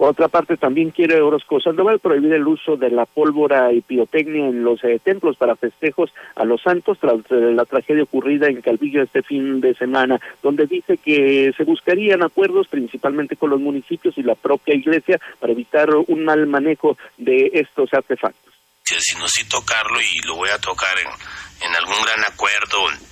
Por 0.00 0.08
otra 0.08 0.28
parte, 0.28 0.56
también 0.56 0.92
quiere 0.92 1.20
Orozco 1.20 1.60
Sandoval 1.60 1.98
prohibir 1.98 2.32
el 2.32 2.48
uso 2.48 2.78
de 2.78 2.88
la 2.88 3.04
pólvora 3.04 3.70
y 3.70 3.82
pirotecnia 3.82 4.46
en 4.46 4.64
los 4.64 4.82
eh, 4.82 4.98
templos 5.04 5.36
para 5.36 5.56
festejos 5.56 6.10
a 6.36 6.46
los 6.46 6.62
santos 6.62 6.96
tras 6.98 7.16
eh, 7.28 7.52
la 7.52 7.66
tragedia 7.66 8.04
ocurrida 8.04 8.46
en 8.46 8.62
Calvillo 8.62 9.02
este 9.02 9.22
fin 9.22 9.60
de 9.60 9.74
semana, 9.74 10.18
donde 10.42 10.64
dice 10.64 10.96
que 10.96 11.52
se 11.54 11.64
buscarían 11.64 12.22
acuerdos 12.22 12.66
principalmente 12.68 13.36
con 13.36 13.50
los 13.50 13.60
municipios 13.60 14.16
y 14.16 14.22
la 14.22 14.36
propia 14.36 14.74
iglesia 14.74 15.20
para 15.38 15.52
evitar 15.52 15.90
un 15.94 16.24
mal 16.24 16.46
manejo 16.46 16.96
de 17.18 17.50
estos 17.52 17.92
artefactos. 17.92 18.54
Si 18.82 19.18
no 19.18 19.28
sí 19.28 19.46
tocarlo 19.50 20.00
y 20.00 20.26
lo 20.26 20.36
voy 20.36 20.48
a 20.48 20.58
tocar 20.60 20.96
en, 20.98 21.68
en 21.68 21.76
algún 21.76 22.02
gran 22.06 22.24
acuerdo 22.24 23.09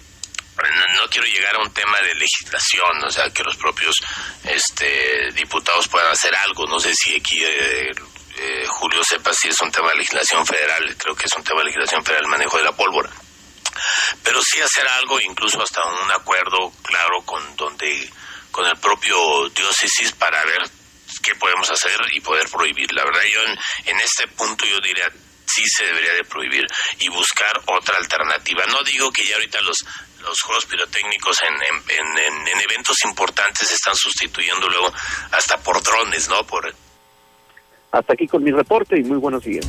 no, 0.96 1.08
quiero 1.08 1.26
llegar 1.26 1.54
a 1.56 1.62
un 1.62 1.72
tema 1.72 2.00
de 2.00 2.14
legislación, 2.14 3.04
o 3.04 3.10
sea, 3.10 3.30
que 3.30 3.44
los 3.44 3.56
propios 3.56 3.96
este, 4.44 5.30
diputados 5.32 5.88
puedan 5.88 6.10
hacer 6.10 6.34
algo. 6.34 6.66
No 6.66 6.80
sé 6.80 6.94
si 6.94 7.14
aquí 7.14 7.42
eh, 7.44 7.92
eh, 8.36 8.64
Julio 8.66 9.02
sepa 9.04 9.32
si 9.32 9.48
es 9.48 9.60
un 9.60 9.70
tema 9.70 9.90
de 9.90 9.98
legislación 9.98 10.44
federal, 10.44 10.96
creo 10.96 11.14
que 11.14 11.26
es 11.26 11.36
un 11.36 11.44
tema 11.44 11.60
de 11.60 11.66
legislación 11.66 12.04
federal 12.04 12.24
el 12.24 12.30
manejo 12.30 12.56
de 12.56 12.64
la 12.64 12.72
pólvora. 12.72 13.10
Pero 14.24 14.40
sí 14.42 14.60
hacer 14.60 14.86
algo, 14.88 15.20
incluso 15.20 15.62
hasta 15.62 15.82
un 15.84 16.10
acuerdo 16.10 16.72
claro 16.82 17.22
con 17.24 17.56
donde 17.56 18.10
con 18.50 18.66
el 18.66 18.76
propio 18.78 19.48
diócesis 19.50 20.12
para 20.12 20.44
ver 20.44 20.62
qué 21.22 21.34
podemos 21.36 21.70
hacer 21.70 22.00
y 22.12 22.20
poder 22.20 22.48
prohibir. 22.48 22.92
La 22.92 23.04
verdad, 23.04 23.22
yo 23.32 23.42
en, 23.44 23.58
en 23.86 24.00
este 24.00 24.26
punto 24.28 24.66
yo 24.66 24.80
diría 24.80 25.08
sí 25.48 25.64
se 25.66 25.84
debería 25.84 26.12
de 26.12 26.24
prohibir 26.24 26.66
y 26.98 27.08
buscar 27.08 27.60
otra 27.66 27.96
alternativa. 27.96 28.64
No 28.66 28.82
digo 28.82 29.10
que 29.10 29.24
ya 29.24 29.34
ahorita 29.36 29.60
los 29.62 29.84
los 30.22 30.40
juegos 30.42 30.66
pirotécnicos 30.66 31.38
en, 31.42 31.54
en, 31.54 32.48
en, 32.48 32.60
eventos 32.60 32.96
importantes 33.04 33.68
se 33.68 33.74
están 33.74 33.94
sustituyendo 33.94 34.68
luego 34.68 34.92
hasta 35.32 35.58
por 35.58 35.82
drones, 35.82 36.28
¿no? 36.28 36.44
Por... 36.44 36.74
Hasta 37.92 38.12
aquí 38.12 38.26
con 38.26 38.42
mi 38.42 38.50
reporte 38.50 38.98
y 38.98 39.04
muy 39.04 39.18
buenos 39.18 39.42
días. 39.44 39.66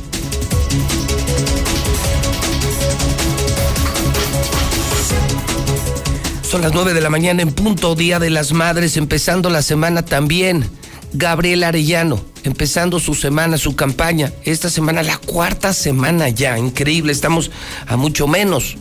Son 6.42 6.62
las 6.62 6.72
9 6.72 6.94
de 6.94 7.00
la 7.00 7.10
mañana 7.10 7.42
en 7.42 7.52
punto, 7.52 7.94
Día 7.94 8.18
de 8.18 8.28
las 8.28 8.52
Madres, 8.52 8.96
empezando 8.96 9.50
la 9.50 9.62
semana 9.62 10.04
también. 10.04 10.68
Gabriel 11.12 11.64
Arellano, 11.64 12.24
empezando 12.44 13.00
su 13.00 13.14
semana, 13.14 13.56
su 13.56 13.76
campaña. 13.76 14.32
Esta 14.44 14.68
semana, 14.68 15.02
la 15.02 15.18
cuarta 15.18 15.72
semana 15.72 16.28
ya, 16.28 16.58
increíble, 16.58 17.12
estamos 17.12 17.50
a 17.86 17.96
mucho 17.96 18.26
menos 18.26 18.76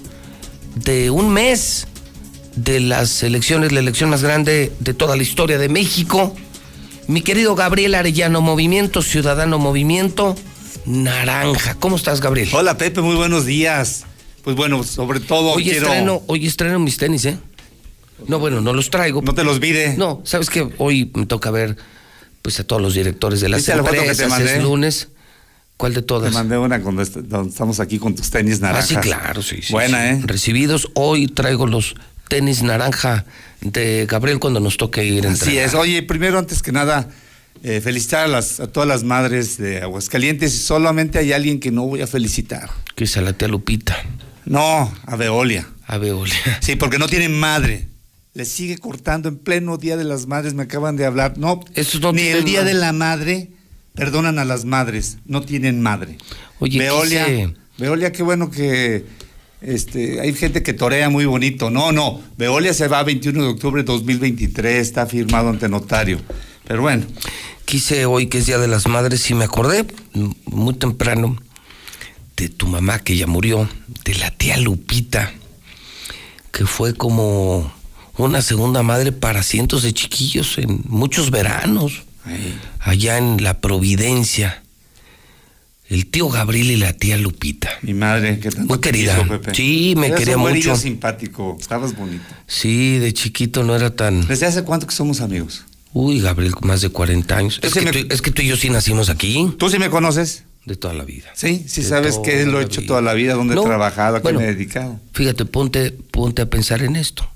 de 0.83 1.09
un 1.09 1.29
mes 1.29 1.87
de 2.55 2.79
las 2.79 3.23
elecciones, 3.23 3.71
la 3.71 3.79
elección 3.79 4.09
más 4.09 4.23
grande 4.23 4.71
de 4.79 4.93
toda 4.93 5.15
la 5.15 5.23
historia 5.23 5.57
de 5.57 5.69
México. 5.69 6.35
Mi 7.07 7.21
querido 7.21 7.55
Gabriel 7.55 7.95
Arellano, 7.95 8.41
Movimiento 8.41 9.01
Ciudadano, 9.01 9.59
Movimiento 9.59 10.35
Naranja. 10.85 11.75
¿Cómo 11.75 11.95
estás, 11.95 12.21
Gabriel? 12.21 12.49
Hola, 12.53 12.77
Pepe, 12.77 13.01
muy 13.01 13.15
buenos 13.15 13.45
días. 13.45 14.05
Pues 14.43 14.55
bueno, 14.55 14.83
sobre 14.83 15.19
todo 15.19 15.53
hoy 15.53 15.69
estreno, 15.69 16.21
hoy 16.27 16.47
estreno 16.47 16.79
mis 16.79 16.97
tenis, 16.97 17.25
¿eh? 17.25 17.37
No, 18.27 18.39
bueno, 18.39 18.61
no 18.61 18.73
los 18.73 18.89
traigo. 18.89 19.21
No 19.21 19.33
te 19.33 19.43
los 19.43 19.59
vide. 19.59 19.95
No, 19.97 20.21
sabes 20.23 20.49
que 20.49 20.69
hoy 20.77 21.11
me 21.13 21.25
toca 21.25 21.51
ver 21.51 21.77
pues 22.41 22.59
a 22.59 22.63
todos 22.63 22.81
los 22.81 22.93
directores 22.93 23.41
de 23.41 23.49
las 23.49 23.67
empresas, 23.67 24.39
es 24.39 24.63
lunes. 24.63 25.09
¿Cuál 25.79 25.93
de 25.93 26.01
todas? 26.01 26.29
Te 26.29 26.33
mandé 26.33 26.57
una 26.57 26.81
cuando 26.81 27.01
estamos 27.01 27.79
aquí 27.79 27.99
con 27.99 28.13
tus 28.13 28.29
tenis 28.29 28.59
naranja. 28.59 28.83
Ah, 28.83 28.85
sí, 28.85 28.95
claro, 28.97 29.41
sí. 29.41 29.61
sí 29.61 29.71
Buena, 29.71 30.09
¿eh? 30.09 30.21
Recibidos. 30.25 30.89
Hoy 30.93 31.27
traigo 31.27 31.67
los 31.67 31.95
tenis 32.27 32.63
naranja 32.63 33.23
de 33.61 34.05
Gabriel 34.05 34.39
cuando 34.39 34.59
nos 34.59 34.75
toque 34.75 35.05
ir 35.05 35.25
a 35.25 35.31
Así 35.31 35.57
es. 35.57 35.75
Oye, 35.75 36.03
primero, 36.03 36.37
antes 36.37 36.61
que 36.61 36.73
nada, 36.73 37.07
eh, 37.63 37.79
felicitar 37.79 38.25
a, 38.25 38.27
las, 38.27 38.59
a 38.59 38.67
todas 38.67 38.89
las 38.89 39.05
madres 39.05 39.57
de 39.57 39.81
Aguascalientes. 39.81 40.53
Solamente 40.53 41.17
hay 41.17 41.31
alguien 41.31 41.61
que 41.61 41.71
no 41.71 41.85
voy 41.85 42.01
a 42.01 42.07
felicitar. 42.07 42.69
Que 42.95 43.05
es 43.05 43.15
a 43.15 43.21
la 43.21 43.31
tía 43.31 43.47
Lupita. 43.47 43.95
No, 44.43 44.93
a 45.05 45.15
Veolia. 45.15 45.65
A 45.87 45.97
Veolia. 45.97 46.35
Sí, 46.59 46.75
porque 46.75 46.99
no 46.99 47.07
tienen 47.07 47.39
madre. 47.39 47.87
Le 48.33 48.43
sigue 48.43 48.79
cortando 48.79 49.29
en 49.29 49.37
pleno 49.37 49.77
Día 49.77 49.95
de 49.95 50.03
las 50.03 50.27
Madres, 50.27 50.53
me 50.55 50.63
acaban 50.63 50.97
de 50.97 51.05
hablar. 51.05 51.37
No, 51.37 51.61
Eso 51.73 51.99
no 51.99 52.11
ni 52.11 52.23
el 52.23 52.43
Día 52.43 52.65
de 52.65 52.73
la 52.73 52.91
Madre 52.91 53.51
perdonan 53.99 54.39
a 54.39 54.45
las 54.45 54.63
madres, 54.63 55.17
no 55.25 55.41
tienen 55.41 55.81
madre. 55.81 56.17
Oye, 56.59 56.79
Veolia, 56.79 57.53
Veolia, 57.77 58.11
qué 58.11 58.23
bueno 58.23 58.49
que 58.49 59.05
este, 59.61 60.21
hay 60.21 60.33
gente 60.33 60.63
que 60.63 60.73
torea 60.73 61.09
muy 61.09 61.25
bonito. 61.25 61.69
No, 61.69 61.91
no, 61.91 62.21
Veolia 62.37 62.73
se 62.73 62.87
va 62.87 62.99
a 62.99 63.03
21 63.03 63.43
de 63.43 63.49
octubre 63.49 63.81
de 63.83 63.85
2023, 63.85 64.79
está 64.79 65.05
firmado 65.05 65.49
ante 65.49 65.67
notario. 65.67 66.19
Pero 66.65 66.81
bueno. 66.81 67.05
Quise 67.65 68.05
hoy 68.05 68.27
que 68.27 68.39
es 68.39 68.47
Día 68.47 68.57
de 68.57 68.67
las 68.67 68.87
Madres 68.87 69.29
y 69.29 69.35
me 69.35 69.43
acordé 69.43 69.85
muy 70.45 70.73
temprano 70.73 71.35
de 72.35 72.49
tu 72.49 72.67
mamá 72.67 72.99
que 72.99 73.15
ya 73.15 73.27
murió, 73.27 73.69
de 74.05 74.15
la 74.15 74.31
tía 74.31 74.57
Lupita, 74.57 75.33
que 76.51 76.65
fue 76.65 76.95
como 76.95 77.71
una 78.17 78.41
segunda 78.41 78.81
madre 78.81 79.11
para 79.11 79.43
cientos 79.43 79.83
de 79.83 79.93
chiquillos 79.93 80.57
en 80.57 80.81
muchos 80.87 81.31
veranos 81.31 82.03
allá 82.79 83.17
en 83.17 83.43
La 83.43 83.61
Providencia. 83.61 84.63
El 85.87 86.05
tío 86.05 86.29
Gabriel 86.29 86.69
y 86.69 86.75
la 86.75 86.93
tía 86.93 87.17
Lupita. 87.17 87.69
Mi 87.81 87.95
madre, 87.95 88.39
que 88.39 88.51
tanto 88.51 88.67
Muy 88.67 88.79
querida. 88.79 89.25
Sí, 89.53 89.95
me 89.97 90.13
quería 90.13 90.37
un 90.37 90.53
mucho. 90.53 90.75
simpático, 90.75 91.57
estabas 91.59 91.95
bonito. 91.97 92.23
Sí, 92.45 92.99
de 92.99 93.11
chiquito 93.11 93.63
no 93.63 93.75
era 93.75 93.95
tan. 93.95 94.27
¿Desde 94.27 94.45
hace 94.45 94.63
cuánto 94.63 94.85
que 94.85 94.93
somos 94.93 95.19
amigos? 95.19 95.65
Uy, 95.91 96.21
Gabriel, 96.21 96.53
más 96.61 96.81
de 96.81 96.89
40 96.89 97.35
años. 97.35 97.59
Es 97.63 97.73
que, 97.73 97.81
tú, 97.81 98.07
es 98.13 98.21
que, 98.21 98.29
tú, 98.29 98.43
y 98.43 98.47
yo 98.47 98.55
sí 98.55 98.69
nacimos 98.69 99.09
aquí. 99.09 99.51
¿Tú 99.57 99.69
sí 99.69 99.79
me 99.79 99.89
conoces? 99.89 100.43
De 100.65 100.75
toda 100.75 100.93
la 100.93 101.03
vida. 101.03 101.29
Sí, 101.33 101.65
sí 101.67 101.81
sabes 101.81 102.19
que 102.19 102.45
lo 102.45 102.61
he 102.61 102.65
hecho 102.65 102.85
toda 102.85 103.01
la 103.01 103.13
vida, 103.13 103.33
dónde 103.33 103.55
he 103.55 103.63
trabajado, 103.63 104.17
a 104.17 104.21
qué 104.21 104.31
me 104.33 104.43
he 104.43 104.47
dedicado. 104.53 104.99
Fíjate, 105.13 105.45
ponte, 105.45 105.89
ponte 105.91 106.43
a 106.43 106.45
pensar 106.45 106.83
en 106.83 106.95
esto. 106.95 107.27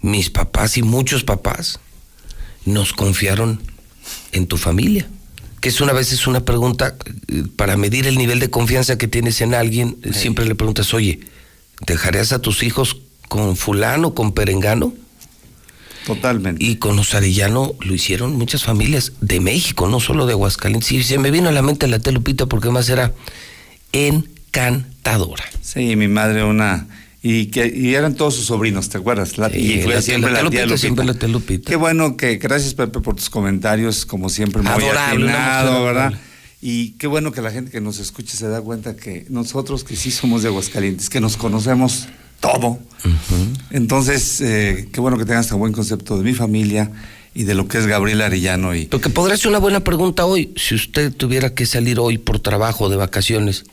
Mis 0.00 0.30
papás 0.30 0.78
y 0.78 0.82
muchos 0.82 1.24
papás 1.24 1.78
nos 2.64 2.94
confiaron 2.94 3.60
en 4.36 4.46
tu 4.46 4.56
familia? 4.56 5.08
Que 5.60 5.70
es 5.70 5.80
una 5.80 5.92
vez 5.92 6.12
es 6.12 6.26
una 6.26 6.44
pregunta 6.44 6.96
eh, 7.28 7.44
para 7.56 7.76
medir 7.76 8.06
el 8.06 8.18
nivel 8.18 8.38
de 8.38 8.50
confianza 8.50 8.98
que 8.98 9.08
tienes 9.08 9.40
en 9.40 9.54
alguien. 9.54 9.96
Siempre 10.12 10.44
le 10.44 10.54
preguntas, 10.54 10.94
oye, 10.94 11.20
¿dejarías 11.86 12.32
a 12.32 12.40
tus 12.40 12.62
hijos 12.62 12.98
con 13.28 13.56
fulano, 13.56 14.14
con 14.14 14.32
perengano? 14.32 14.92
Totalmente. 16.06 16.64
Y 16.64 16.76
con 16.76 16.98
Osarillano 16.98 17.74
lo 17.80 17.94
hicieron 17.94 18.36
muchas 18.36 18.62
familias 18.62 19.12
de 19.20 19.40
México, 19.40 19.88
no 19.88 19.98
solo 19.98 20.26
de 20.26 20.34
Aguascalientes. 20.34 20.92
Y 20.92 21.02
se 21.02 21.18
me 21.18 21.32
vino 21.32 21.48
a 21.48 21.52
la 21.52 21.62
mente 21.62 21.88
la 21.88 21.98
telupita 21.98 22.46
porque 22.46 22.70
más 22.70 22.88
era 22.88 23.12
encantadora. 23.92 25.44
Sí, 25.62 25.96
mi 25.96 26.06
madre 26.06 26.44
una 26.44 26.86
y 27.28 27.46
que 27.46 27.66
y 27.66 27.96
eran 27.96 28.14
todos 28.14 28.36
sus 28.36 28.44
sobrinos, 28.44 28.88
¿te 28.88 28.98
acuerdas? 28.98 29.36
La, 29.36 29.48
y 29.48 29.82
fue 29.82 30.00
siempre 30.00 30.30
la, 30.30 30.48
tía 30.48 30.62
Lupita. 30.62 30.78
Siempre 30.78 31.04
la 31.04 31.14
tía 31.14 31.28
Lupita. 31.28 31.68
Qué 31.68 31.74
bueno 31.74 32.16
que, 32.16 32.36
gracias 32.36 32.74
Pepe 32.74 33.00
por 33.00 33.16
tus 33.16 33.28
comentarios, 33.30 34.06
como 34.06 34.28
siempre, 34.28 34.62
muy 34.62 34.70
atinado, 34.70 35.82
¿verdad? 35.82 36.12
Y 36.62 36.90
qué 36.92 37.08
bueno 37.08 37.32
que 37.32 37.42
la 37.42 37.50
gente 37.50 37.72
que 37.72 37.80
nos 37.80 37.98
escuche 37.98 38.36
se 38.36 38.46
da 38.46 38.60
cuenta 38.60 38.94
que 38.94 39.26
nosotros 39.28 39.82
que 39.82 39.96
sí 39.96 40.12
somos 40.12 40.42
de 40.42 40.50
Aguascalientes, 40.50 41.10
que 41.10 41.20
nos 41.20 41.36
conocemos 41.36 42.06
todo. 42.38 42.78
Entonces, 43.70 44.40
eh, 44.40 44.88
qué 44.92 45.00
bueno 45.00 45.18
que 45.18 45.24
tengas 45.24 45.48
tan 45.48 45.58
buen 45.58 45.72
concepto 45.72 46.16
de 46.18 46.22
mi 46.22 46.32
familia 46.32 46.92
y 47.34 47.42
de 47.42 47.54
lo 47.54 47.66
que 47.66 47.78
es 47.78 47.88
Gabriel 47.88 48.22
Arellano. 48.22 48.72
Y... 48.72 48.86
Lo 48.86 49.00
que 49.00 49.10
podría 49.10 49.36
ser 49.36 49.48
una 49.48 49.58
buena 49.58 49.80
pregunta 49.80 50.26
hoy, 50.26 50.54
si 50.54 50.76
usted 50.76 51.12
tuviera 51.12 51.54
que 51.54 51.66
salir 51.66 51.98
hoy 51.98 52.18
por 52.18 52.38
trabajo 52.38 52.88
de 52.88 52.94
vacaciones, 52.94 53.64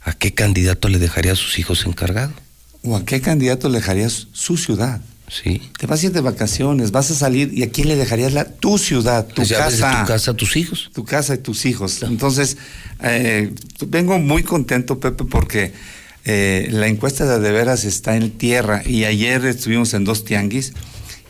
¿a 0.00 0.14
qué 0.14 0.32
candidato 0.32 0.88
le 0.88 0.98
dejaría 0.98 1.32
a 1.32 1.36
sus 1.36 1.58
hijos 1.58 1.84
encargados? 1.84 2.43
¿O 2.84 2.96
a 2.96 3.04
qué 3.04 3.20
candidato 3.20 3.68
le 3.68 3.78
dejarías 3.78 4.28
su 4.32 4.56
ciudad? 4.56 5.00
Sí. 5.28 5.62
Te 5.78 5.86
vas 5.86 6.02
a 6.02 6.06
ir 6.06 6.12
de 6.12 6.20
vacaciones, 6.20 6.90
vas 6.90 7.10
a 7.10 7.14
salir 7.14 7.52
y 7.52 7.62
a 7.62 7.70
quién 7.70 7.88
le 7.88 7.96
dejarías 7.96 8.34
la, 8.34 8.44
tu 8.44 8.76
ciudad, 8.76 9.26
tu 9.26 9.36
pues 9.36 9.52
casa. 9.52 10.02
Tu 10.02 10.06
casa, 10.06 10.34
tus 10.34 10.56
hijos. 10.56 10.90
Tu 10.92 11.04
casa 11.04 11.34
y 11.34 11.38
tus 11.38 11.64
hijos. 11.64 12.02
Entonces, 12.02 12.58
eh, 13.02 13.54
vengo 13.86 14.18
muy 14.18 14.42
contento, 14.42 15.00
Pepe, 15.00 15.24
porque 15.24 15.72
eh, 16.26 16.68
la 16.70 16.88
encuesta 16.88 17.24
de 17.26 17.38
de 17.38 17.52
veras 17.52 17.84
está 17.84 18.16
en 18.16 18.30
tierra 18.30 18.82
y 18.86 19.04
ayer 19.04 19.44
estuvimos 19.46 19.94
en 19.94 20.04
dos 20.04 20.24
tianguis 20.24 20.74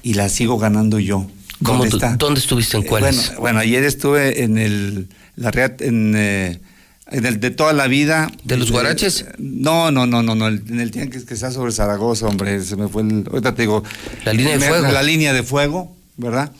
y 0.02 0.14
la 0.14 0.28
sigo 0.28 0.58
ganando 0.58 0.98
yo. 0.98 1.28
¿Dónde, 1.60 1.88
está? 1.88 2.16
¿Dónde 2.16 2.40
estuviste 2.40 2.76
en 2.76 2.82
eh, 2.82 2.86
cuáles? 2.86 3.36
bueno, 3.38 3.60
ayer 3.60 3.84
estuve 3.84 4.42
en 4.42 4.58
el 4.58 5.08
la 5.36 5.50
en 5.50 6.16
en 6.16 6.60
el 7.10 7.40
de 7.40 7.50
toda 7.50 7.72
la 7.72 7.86
vida. 7.86 8.30
¿De 8.44 8.56
los 8.56 8.70
guaraches? 8.70 9.26
No, 9.38 9.90
no, 9.90 10.06
no, 10.06 10.22
no, 10.22 10.34
no. 10.34 10.48
En 10.48 10.80
el 10.80 10.90
tianguis 10.90 11.24
que 11.24 11.34
está 11.34 11.50
sobre 11.50 11.72
Zaragoza, 11.72 12.26
hombre. 12.26 12.62
Se 12.62 12.76
me 12.76 12.88
fue 12.88 13.02
el. 13.02 13.24
Ahorita 13.28 13.54
te 13.54 13.62
digo. 13.62 13.82
La 14.24 14.32
línea 14.32 14.58
de 14.58 14.66
fuego. 14.66 14.88
La 14.88 15.02
línea 15.02 15.32
de 15.32 15.42
fuego, 15.42 15.96
¿verdad? 16.16 16.52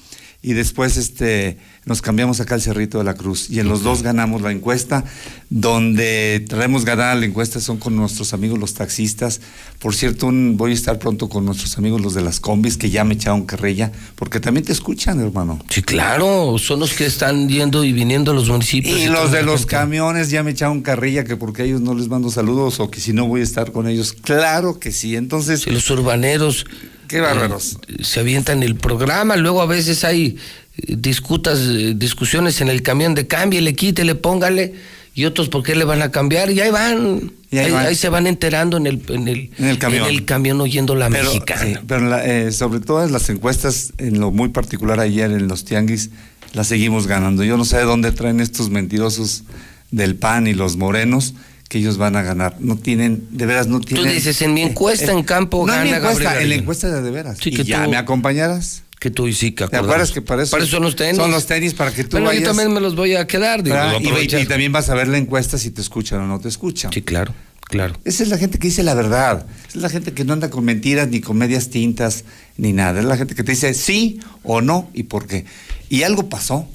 Y 0.45 0.53
después 0.53 0.99
este, 0.99 1.57
nos 1.87 2.03
cambiamos 2.03 2.39
acá 2.39 2.55
al 2.55 2.61
Cerrito 2.61 2.99
de 2.99 3.05
la 3.05 3.15
Cruz. 3.15 3.49
Y 3.49 3.61
en 3.61 3.69
los 3.69 3.83
dos 3.83 4.03
ganamos 4.03 4.43
la 4.43 4.53
encuesta. 4.53 5.03
Donde 5.49 6.45
traemos 6.47 6.85
ganar 6.85 7.17
la 7.17 7.25
encuesta 7.25 7.61
son 7.61 7.79
con 7.79 7.97
nuestros 7.97 8.35
amigos 8.35 8.59
los 8.59 8.75
taxistas. 8.75 9.41
Por 9.79 9.95
cierto, 9.95 10.29
voy 10.31 10.73
a 10.73 10.75
estar 10.75 10.99
pronto 10.99 11.31
con 11.31 11.47
nuestros 11.47 11.79
amigos 11.79 12.03
los 12.03 12.13
de 12.13 12.21
las 12.21 12.41
combis 12.41 12.77
que 12.77 12.91
ya 12.91 13.05
me 13.05 13.15
echaron 13.15 13.47
carrilla, 13.47 13.91
porque 14.17 14.39
también 14.39 14.67
te 14.67 14.73
escuchan, 14.73 15.19
hermano. 15.19 15.65
Sí, 15.71 15.81
claro, 15.81 16.59
son 16.59 16.81
los 16.81 16.93
que 16.93 17.07
están 17.07 17.49
yendo 17.49 17.83
y 17.83 17.95
viniendo 17.95 18.33
a 18.33 18.35
los 18.35 18.51
municipios. 18.51 19.01
Y, 19.01 19.07
los 19.07 19.33
de 19.33 19.45
los 19.45 19.65
camiones 19.65 20.29
ya 20.29 20.43
me 20.43 20.51
echaron 20.51 20.83
carrilla, 20.83 21.25
que 21.25 21.37
porque 21.37 21.63
a 21.63 21.65
ellos 21.65 21.81
no 21.81 21.95
les 21.95 22.09
mando 22.09 22.31
saludos 22.31 22.81
o 22.81 22.91
que 22.91 23.01
si 23.01 23.15
no 23.15 23.27
voy 23.27 23.41
a 23.41 23.45
estar 23.45 23.73
con 23.73 23.89
ellos. 23.89 24.13
Claro 24.13 24.79
que 24.79 24.93
sí, 24.93 25.17
entonces... 25.17 25.67
los 25.67 25.89
urbaneros 25.89 26.67
Qué 27.09 27.21
bárbaros. 27.21 27.79
Eh, 27.89 28.05
se 28.05 28.21
avientan 28.21 28.63
el 28.63 28.77
programa, 28.77 29.37
luego 29.37 29.63
a 29.63 29.67
veces 29.67 30.05
hay 30.05 30.37
eh, 30.77 30.95
discutas, 30.97 31.59
eh, 31.61 31.95
discusiones 31.97 32.61
en 32.61 32.69
el 32.69 32.83
camión 32.83 33.15
de 33.15 33.27
cámbiale, 33.27 33.75
quítele, 33.75 34.15
póngale, 34.15 34.75
y 35.15 35.25
otros 35.27 35.49
por 35.49 35.63
qué 35.63 35.75
le 35.77 35.85
van 35.85 36.03
a 36.03 36.11
cambiar, 36.11 36.51
y 36.51 36.61
ahí 36.61 36.71
van. 36.71 37.33
ahí, 37.53 37.95
se 37.95 38.09
van 38.09 38.27
enterando 38.27 38.77
en 38.77 38.87
el, 38.87 39.03
en 39.09 39.29
el, 39.29 39.51
en 39.59 39.67
el 39.67 39.79
camión. 39.79 40.05
En 40.05 40.11
el 40.11 40.25
camión 40.25 40.61
oyendo 40.61 40.95
la 40.97 41.09
mexicana. 41.09 41.83
pero 41.87 42.53
sobre 42.53 42.81
todas 42.81 43.11
las 43.11 43.29
encuestas, 43.31 43.93
en 43.99 44.19
lo 44.19 44.33
muy 44.33 44.49
particular 44.49 44.99
ayer 44.99 45.31
en 45.31 45.47
los 45.47 45.65
tianguis, 45.65 46.11
las 46.53 46.67
seguimos 46.67 47.07
ganando. 47.07 47.45
Yo 47.45 47.57
no 47.57 47.65
sé 47.65 47.77
de 47.77 47.85
dónde 47.85 48.11
traen 48.11 48.41
estos 48.41 48.71
mentirosos 48.71 49.45
del 49.93 50.17
PAN 50.17 50.49
y 50.49 50.55
los 50.55 50.77
morenos 50.77 51.35
que 51.75 51.79
ellos 51.81 51.99
van 51.99 52.15
a 52.15 52.23
ganar. 52.23 52.55
No 52.61 52.77
tienen, 52.77 53.27
de 53.33 53.47
veras, 53.47 53.67
no 53.67 53.81
tienen. 53.81 54.07
Tú 54.07 54.13
dices, 54.13 54.41
en 54.43 54.55
mi 54.55 54.63
encuesta 54.63 55.11
en 55.11 55.25
campo 55.25 55.67
no 55.67 55.73
gana 55.73 55.89
en 55.89 55.95
encuesta, 55.97 56.41
En 56.41 56.49
la 56.49 56.55
encuesta 56.55 56.89
de, 56.89 57.03
de 57.03 57.11
veras. 57.11 57.39
Sí, 57.43 57.51
que 57.51 57.65
ya 57.65 57.89
me 57.89 57.97
acompañaras. 57.97 58.85
Que 59.01 59.11
tú 59.11 59.27
y 59.27 59.35
sí, 59.35 59.51
que 59.51 59.67
¿Te 59.67 59.77
acuerdas 59.77 60.13
que 60.13 60.23
para 60.23 60.45
eso, 60.45 60.57
son 60.67 60.85
los 60.85 60.95
tenis? 60.95 61.17
Son 61.17 61.33
los 61.33 61.47
tenis 61.47 61.75
para 61.75 61.93
que 61.93 62.05
tú 62.05 62.11
bueno, 62.13 62.29
vayas. 62.29 62.43
yo 62.43 62.49
también 62.51 62.73
me 62.73 62.81
los 62.81 62.95
voy 62.95 63.17
a 63.17 63.27
quedar. 63.27 63.65
Digo, 63.65 63.77
y, 64.01 64.37
y, 64.37 64.47
también 64.47 64.71
vas 64.71 64.89
a 64.89 64.95
ver 64.95 65.09
la 65.09 65.19
encuesta 65.19 65.59
si 65.59 65.73
te 65.73 65.81
escuchan 65.81 66.21
o 66.21 66.29
no 66.29 66.39
te 66.39 66.47
escuchan. 66.47 66.93
Sí, 66.93 67.03
claro, 67.03 67.35
claro. 67.65 67.95
Esa 68.05 68.23
es 68.23 68.29
la 68.29 68.39
gente 68.39 68.61
que 68.61 68.69
dice 68.69 68.85
la 68.85 68.95
verdad. 68.95 69.45
Esa 69.67 69.79
es 69.79 69.83
la 69.83 69.91
gente 69.91 70.13
que 70.13 70.25
no 70.25 70.33
anda 70.33 70.49
con 70.49 70.65
mentiras 70.65 71.09
ni 71.09 71.21
con 71.21 71.37
medias 71.37 71.71
tintas 71.71 72.25
ni 72.57 72.73
nada. 72.73 73.01
Es 73.01 73.05
la 73.05 73.17
gente 73.17 73.35
que 73.35 73.43
te 73.43 73.51
dice 73.51 73.75
sí 73.75 74.21
o 74.45 74.61
no 74.61 74.89
y 74.95 75.03
por 75.03 75.27
qué. 75.27 75.45
Y 75.89 76.05
algo 76.05 76.29
pasó 76.29 76.69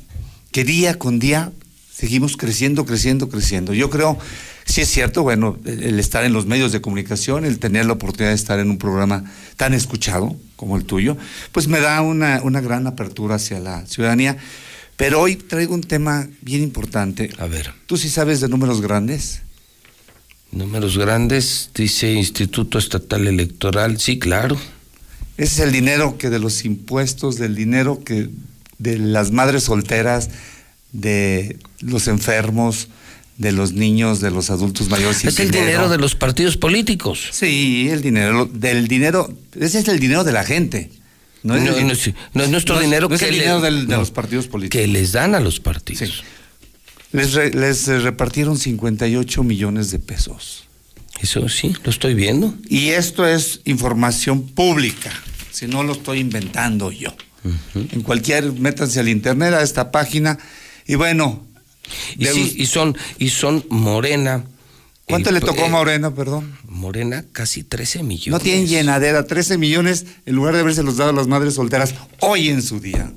que 0.51 0.65
día 0.65 0.99
con 0.99 1.19
día 1.19 1.53
seguimos 1.99 2.37
creciendo, 2.37 2.85
creciendo, 2.85 3.27
creciendo. 3.27 3.73
Yo 3.73 3.89
creo 3.89 4.17
sí 4.65 4.81
es 4.81 4.89
cierto, 4.89 5.23
bueno, 5.23 5.57
el 5.65 5.99
estar 5.99 6.23
en 6.23 6.31
los 6.31 6.45
medios 6.45 6.71
de 6.71 6.79
comunicación, 6.79 7.43
el 7.43 7.59
tener 7.59 7.85
la 7.87 7.93
oportunidad 7.93 8.29
de 8.29 8.35
estar 8.35 8.59
en 8.59 8.69
un 8.69 8.77
programa 8.77 9.25
tan 9.57 9.73
escuchado 9.73 10.35
como 10.55 10.77
el 10.77 10.85
tuyo, 10.85 11.17
pues 11.51 11.67
me 11.67 11.81
da 11.81 12.01
una, 12.01 12.41
una 12.43 12.61
gran 12.61 12.87
apertura 12.87 13.35
hacia 13.35 13.59
la 13.59 13.85
ciudadanía. 13.85 14.37
Pero 14.95 15.19
hoy 15.19 15.35
traigo 15.35 15.73
un 15.73 15.81
tema 15.81 16.29
bien 16.41 16.61
importante. 16.61 17.31
A 17.37 17.47
ver. 17.47 17.73
¿Tú 17.85 17.97
sí 17.97 18.09
sabes 18.09 18.39
de 18.39 18.47
números 18.47 18.81
grandes? 18.81 19.41
Números 20.51 20.97
grandes, 20.97 21.69
dice 21.75 22.13
Instituto 22.13 22.77
Estatal 22.79 23.27
Electoral, 23.27 23.99
sí, 23.99 24.19
claro. 24.19 24.55
Ese 25.37 25.53
es 25.53 25.59
el 25.59 25.71
dinero 25.71 26.17
que 26.17 26.29
de 26.29 26.39
los 26.39 26.63
impuestos, 26.63 27.37
del 27.37 27.55
dinero 27.55 28.03
que 28.03 28.29
de 28.77 28.97
las 28.97 29.31
madres 29.31 29.63
solteras, 29.63 30.29
de 30.91 31.57
los 31.81 32.07
enfermos, 32.07 32.89
de 33.37 33.51
los 33.51 33.73
niños, 33.73 34.19
de 34.19 34.31
los 34.31 34.49
adultos 34.49 34.89
mayores. 34.89 35.23
Es 35.23 35.39
el 35.39 35.51
dinero. 35.51 35.89
de 35.89 35.97
los 35.97 36.15
partidos 36.15 36.57
políticos. 36.57 37.29
Sí, 37.31 37.89
el 37.89 38.01
dinero 38.01 38.45
del 38.45 38.87
dinero, 38.87 39.33
ese 39.59 39.79
es 39.79 39.87
el 39.87 39.99
dinero 39.99 40.23
de 40.23 40.31
la 40.31 40.43
gente. 40.43 40.91
No 41.41 41.55
es, 41.55 41.63
nuestro 42.49 42.79
dinero 42.81 43.07
que 43.07 43.15
es 43.15 43.21
el 43.21 43.31
dinero 43.31 43.61
de 43.61 43.71
los 43.71 44.11
partidos 44.11 44.47
políticos. 44.47 44.81
Que 44.81 44.87
les 44.87 45.13
dan 45.13 45.35
a 45.35 45.39
los 45.39 45.61
partidos. 45.61 46.23
Les, 47.13 47.33
les 47.33 47.87
repartieron 48.03 48.57
58 48.57 49.43
millones 49.43 49.89
de 49.91 49.99
pesos. 49.99 50.65
Eso 51.21 51.47
sí, 51.49 51.73
lo 51.83 51.89
estoy 51.89 52.13
viendo. 52.13 52.53
Y 52.67 52.89
esto 52.89 53.25
es 53.25 53.61
información 53.65 54.47
pública, 54.47 55.11
si 55.51 55.67
no 55.67 55.83
lo 55.83 55.93
estoy 55.93 56.19
inventando 56.19 56.91
yo. 56.91 57.13
En 57.75 58.01
cualquier, 58.01 58.51
métanse 58.53 58.99
al 58.99 59.07
internet 59.07 59.53
a 59.53 59.61
esta 59.61 59.91
página. 59.91 60.37
Y 60.89 60.95
bueno, 60.95 61.39
y, 62.17 62.25
sí, 62.25 62.55
y 62.57 62.65
son, 62.65 62.97
y 63.19 63.29
son 63.29 63.63
Morena. 63.69 64.43
¿Cuánto 65.05 65.31
le 65.31 65.39
tocó 65.39 65.65
a 65.65 65.67
Morena, 65.67 66.15
perdón? 66.15 66.57
Morena, 66.67 67.25
casi 67.31 67.61
13 67.61 68.01
millones. 68.01 68.31
No 68.31 68.39
tienen 68.39 68.65
llenadera, 68.65 69.27
13 69.27 69.59
millones 69.59 70.07
en 70.25 70.33
lugar 70.33 70.55
de 70.55 70.61
haberse 70.61 70.81
los 70.81 70.97
dado 70.97 71.11
a 71.11 71.13
las 71.13 71.27
madres 71.27 71.53
solteras 71.53 71.93
hoy 72.21 72.49
en 72.49 72.63
su 72.63 72.79
día. 72.79 73.13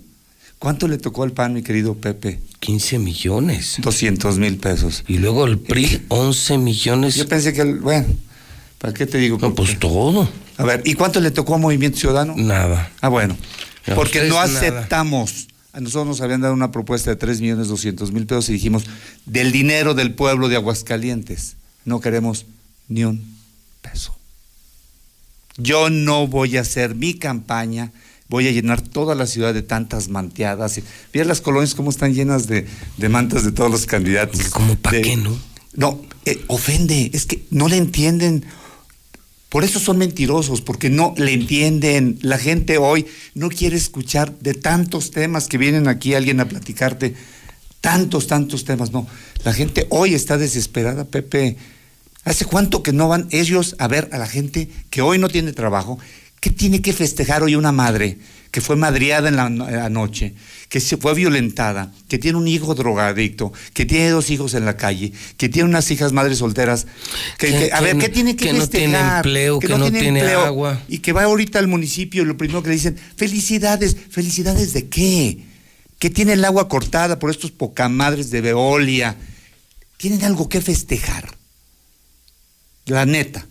¿Cuánto 0.58 0.86
le 0.86 0.98
tocó 0.98 1.22
al 1.22 1.32
PAN, 1.32 1.54
mi 1.54 1.62
querido 1.62 1.94
Pepe? 1.94 2.40
15 2.60 2.98
millones. 2.98 3.76
200 3.78 4.36
mil 4.36 4.58
pesos. 4.58 5.02
Y 5.08 5.16
luego 5.16 5.46
el 5.46 5.58
PRI, 5.58 6.02
11 6.08 6.58
millones. 6.58 7.14
Yo 7.14 7.26
pensé 7.26 7.54
que, 7.54 7.64
bueno, 7.64 8.04
¿para 8.76 8.92
qué 8.92 9.06
te 9.06 9.16
digo? 9.16 9.38
No, 9.40 9.54
pues 9.54 9.78
todo. 9.78 10.28
A 10.58 10.64
ver, 10.64 10.82
¿y 10.84 10.92
cuánto 10.92 11.20
le 11.20 11.30
tocó 11.30 11.54
a 11.54 11.58
Movimiento 11.58 11.98
Ciudadano? 11.98 12.34
Nada. 12.36 12.92
Ah, 13.00 13.08
bueno. 13.08 13.34
porque 13.94 14.24
no 14.24 14.38
aceptamos 14.38 15.48
a 15.72 15.80
nosotros 15.80 16.06
nos 16.06 16.20
habían 16.20 16.42
dado 16.42 16.54
una 16.54 16.70
propuesta 16.70 17.10
de 17.10 17.16
3 17.16 17.40
millones 17.40 17.68
200 17.68 18.12
mil 18.12 18.26
pesos 18.26 18.48
y 18.50 18.52
dijimos, 18.52 18.84
del 19.24 19.52
dinero 19.52 19.94
del 19.94 20.14
pueblo 20.14 20.48
de 20.48 20.56
Aguascalientes, 20.56 21.56
no 21.84 22.00
queremos 22.00 22.46
ni 22.88 23.04
un 23.04 23.24
peso. 23.80 24.14
Yo 25.56 25.90
no 25.90 26.26
voy 26.26 26.56
a 26.56 26.60
hacer 26.60 26.94
mi 26.94 27.14
campaña, 27.14 27.90
voy 28.28 28.48
a 28.48 28.52
llenar 28.52 28.82
toda 28.82 29.14
la 29.14 29.26
ciudad 29.26 29.54
de 29.54 29.62
tantas 29.62 30.08
manteadas. 30.08 30.80
Mira 31.12 31.24
las 31.24 31.40
colonias 31.40 31.74
cómo 31.74 31.90
están 31.90 32.14
llenas 32.14 32.46
de, 32.46 32.66
mantas 33.08 33.44
de 33.44 33.52
todos 33.52 33.70
los 33.70 33.86
candidatos. 33.86 34.50
¿Cómo 34.50 34.76
para 34.76 35.00
qué 35.00 35.16
no? 35.16 35.36
No, 35.74 36.02
eh, 36.26 36.44
ofende, 36.48 37.10
es 37.14 37.24
que 37.24 37.46
no 37.50 37.68
le 37.68 37.78
entienden 37.78 38.44
por 39.52 39.64
eso 39.64 39.78
son 39.78 39.98
mentirosos, 39.98 40.62
porque 40.62 40.88
no 40.88 41.12
le 41.18 41.34
entienden. 41.34 42.18
La 42.22 42.38
gente 42.38 42.78
hoy 42.78 43.04
no 43.34 43.50
quiere 43.50 43.76
escuchar 43.76 44.38
de 44.38 44.54
tantos 44.54 45.10
temas 45.10 45.46
que 45.46 45.58
vienen 45.58 45.88
aquí 45.88 46.14
alguien 46.14 46.40
a 46.40 46.48
platicarte. 46.48 47.14
Tantos, 47.82 48.28
tantos 48.28 48.64
temas. 48.64 48.92
No, 48.92 49.06
la 49.44 49.52
gente 49.52 49.86
hoy 49.90 50.14
está 50.14 50.38
desesperada, 50.38 51.04
Pepe. 51.04 51.58
¿Hace 52.24 52.46
cuánto 52.46 52.82
que 52.82 52.94
no 52.94 53.08
van 53.08 53.28
ellos 53.30 53.76
a 53.78 53.88
ver 53.88 54.08
a 54.12 54.16
la 54.16 54.26
gente 54.26 54.70
que 54.88 55.02
hoy 55.02 55.18
no 55.18 55.28
tiene 55.28 55.52
trabajo? 55.52 55.98
¿Qué 56.40 56.48
tiene 56.48 56.80
que 56.80 56.94
festejar 56.94 57.42
hoy 57.42 57.54
una 57.54 57.72
madre 57.72 58.16
que 58.52 58.60
fue 58.60 58.76
madriada 58.76 59.30
en 59.30 59.36
la 59.36 59.88
noche, 59.88 60.34
que 60.68 60.78
se 60.78 60.98
fue 60.98 61.14
violentada, 61.14 61.90
que 62.06 62.18
tiene 62.18 62.36
un 62.36 62.46
hijo 62.46 62.74
drogadicto, 62.74 63.50
que 63.72 63.86
tiene 63.86 64.10
dos 64.10 64.28
hijos 64.28 64.52
en 64.52 64.66
la 64.66 64.76
calle, 64.76 65.10
que 65.38 65.48
tiene 65.48 65.70
unas 65.70 65.90
hijas 65.90 66.12
madres 66.12 66.38
solteras, 66.38 66.86
que, 67.38 67.70
a 67.72 67.80
ver, 67.80 67.96
¿qué 67.96 68.10
tiene 68.10 68.36
que, 68.36 68.46
que 68.46 68.52
no 68.52 68.68
tiene 68.68 68.98
empleo, 68.98 69.58
que, 69.58 69.68
no, 69.68 69.90
tiene, 69.90 70.20
agua. 70.32 70.82
Y 70.86 70.98
que 70.98 71.14
va 71.14 71.24
ahorita 71.24 71.58
al 71.58 71.66
municipio 71.66 72.22
y 72.22 72.26
lo 72.26 72.36
primero 72.36 72.62
que 72.62 72.68
le 72.68 72.74
dicen, 72.74 72.98
felicidades, 73.16 73.96
felicidades 74.10 74.74
de 74.74 74.86
qué? 74.86 75.44
Que 75.98 76.10
tiene 76.10 76.34
el 76.34 76.44
agua 76.44 76.68
cortada 76.68 77.18
por 77.18 77.30
estos 77.30 77.50
pocamadres 77.52 78.30
de 78.30 78.42
Veolia. 78.42 79.16
Tienen 79.96 80.24
algo 80.24 80.50
que 80.50 80.60
festejar. 80.60 81.36
La 82.84 83.06
neta. 83.06 83.46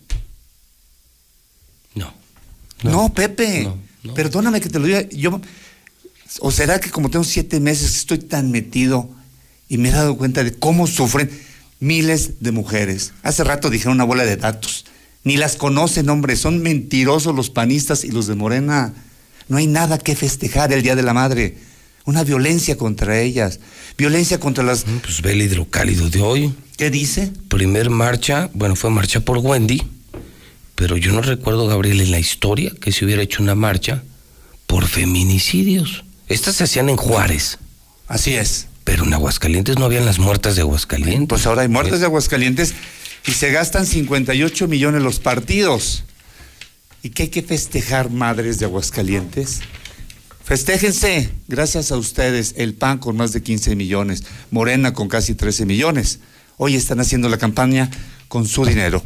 No. 1.96 2.14
No, 2.84 3.12
Pepe. 3.12 3.68
Perdóname 4.14 4.60
que 4.60 4.68
te 4.68 4.78
lo 4.78 4.86
diga. 4.86 5.08
Yo 5.10 5.40
¿O 6.40 6.50
será 6.50 6.80
que 6.80 6.90
como 6.90 7.10
tengo 7.10 7.24
siete 7.24 7.60
meses 7.60 7.96
estoy 7.96 8.18
tan 8.18 8.50
metido 8.50 9.10
y 9.68 9.78
me 9.78 9.90
he 9.90 9.92
dado 9.92 10.16
cuenta 10.16 10.44
de 10.44 10.54
cómo 10.54 10.86
sufren 10.86 11.30
miles 11.80 12.40
de 12.40 12.52
mujeres? 12.52 13.12
Hace 13.22 13.44
rato 13.44 13.70
dijeron 13.70 13.94
una 13.94 14.04
bola 14.04 14.24
de 14.24 14.36
datos. 14.36 14.86
Ni 15.24 15.36
las 15.36 15.56
conocen, 15.56 16.08
hombre. 16.08 16.36
Son 16.36 16.62
mentirosos 16.62 17.34
los 17.34 17.50
panistas 17.50 18.04
y 18.04 18.10
los 18.10 18.26
de 18.26 18.34
Morena. 18.34 18.94
No 19.48 19.58
hay 19.58 19.66
nada 19.66 19.98
que 19.98 20.16
festejar 20.16 20.72
el 20.72 20.82
Día 20.82 20.96
de 20.96 21.02
la 21.02 21.14
Madre. 21.14 21.58
Una 22.04 22.24
violencia 22.24 22.76
contra 22.76 23.20
ellas. 23.20 23.60
Violencia 23.96 24.40
contra 24.40 24.64
las... 24.64 24.86
Mm, 24.86 24.98
pues 24.98 25.22
ve 25.22 25.32
el 25.32 25.42
hidrocálido 25.42 26.10
de 26.10 26.20
hoy. 26.20 26.54
¿Qué 26.76 26.90
dice? 26.90 27.30
Primer 27.48 27.90
marcha, 27.90 28.50
bueno, 28.54 28.74
fue 28.74 28.90
marcha 28.90 29.20
por 29.20 29.38
Wendy, 29.38 29.82
pero 30.82 30.96
yo 30.96 31.12
no 31.12 31.22
recuerdo, 31.22 31.68
Gabriel, 31.68 32.00
en 32.00 32.10
la 32.10 32.18
historia 32.18 32.72
que 32.80 32.90
se 32.90 33.04
hubiera 33.04 33.22
hecho 33.22 33.40
una 33.40 33.54
marcha 33.54 34.02
por 34.66 34.88
feminicidios. 34.88 36.02
Estas 36.26 36.56
se 36.56 36.64
hacían 36.64 36.88
en 36.88 36.96
Juárez. 36.96 37.58
Así 38.08 38.34
es. 38.34 38.66
Pero 38.82 39.04
en 39.04 39.14
Aguascalientes 39.14 39.78
no 39.78 39.84
habían 39.84 40.04
las 40.04 40.18
muertas 40.18 40.56
de 40.56 40.62
Aguascalientes. 40.62 41.28
Pues 41.28 41.46
ahora 41.46 41.62
hay 41.62 41.68
muertas 41.68 42.00
de 42.00 42.06
Aguascalientes 42.06 42.74
y 43.24 43.30
se 43.30 43.52
gastan 43.52 43.86
58 43.86 44.66
millones 44.66 45.02
los 45.02 45.20
partidos. 45.20 46.02
¿Y 47.04 47.10
qué 47.10 47.22
hay 47.22 47.28
que 47.28 47.44
festejar, 47.44 48.10
madres 48.10 48.58
de 48.58 48.64
Aguascalientes? 48.64 49.60
Festéjense, 50.42 51.30
gracias 51.46 51.92
a 51.92 51.96
ustedes, 51.96 52.54
el 52.56 52.74
PAN 52.74 52.98
con 52.98 53.16
más 53.16 53.32
de 53.32 53.40
15 53.40 53.76
millones, 53.76 54.24
Morena 54.50 54.92
con 54.92 55.06
casi 55.06 55.36
13 55.36 55.64
millones. 55.64 56.18
Hoy 56.56 56.74
están 56.74 56.98
haciendo 56.98 57.28
la 57.28 57.38
campaña 57.38 57.88
con 58.26 58.48
su 58.48 58.64
dinero. 58.66 59.00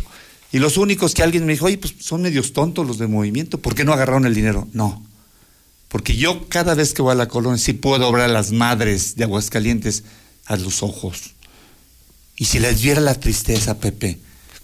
Y 0.52 0.58
los 0.58 0.76
únicos 0.76 1.14
que 1.14 1.22
alguien 1.22 1.44
me 1.44 1.52
dijo, 1.52 1.66
oye, 1.66 1.78
pues 1.78 1.94
son 1.98 2.22
medios 2.22 2.52
tontos 2.52 2.86
los 2.86 2.98
de 2.98 3.06
movimiento, 3.06 3.58
¿por 3.58 3.74
qué 3.74 3.84
no 3.84 3.92
agarraron 3.92 4.26
el 4.26 4.34
dinero? 4.34 4.68
No, 4.72 5.04
Porque 5.88 6.16
yo 6.16 6.48
cada 6.48 6.74
vez 6.74 6.92
que 6.92 7.02
voy 7.02 7.12
a 7.12 7.16
la 7.16 7.28
colonia 7.28 7.58
sí 7.58 7.72
puedo 7.72 8.10
ver 8.12 8.22
a 8.22 8.28
las 8.28 8.52
madres 8.52 9.16
de 9.16 9.24
Aguascalientes 9.24 10.04
a 10.46 10.56
los 10.56 10.82
ojos. 10.82 11.34
Y 12.36 12.44
si 12.46 12.58
les 12.58 12.82
viera 12.82 13.00
la 13.00 13.14
tristeza, 13.14 13.78
Pepe, 13.78 14.18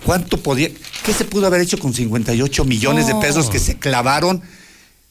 ¿cuánto 0.04 0.42
podía, 0.42 0.70
qué 1.04 1.12
se 1.12 1.24
pudo 1.24 1.46
haber 1.46 1.60
hecho 1.60 1.78
con 1.78 1.94
58 1.94 2.64
millones 2.64 3.06
de 3.06 3.14
pesos 3.16 3.48
que 3.50 3.58
se 3.58 3.78
clavaron, 3.78 4.42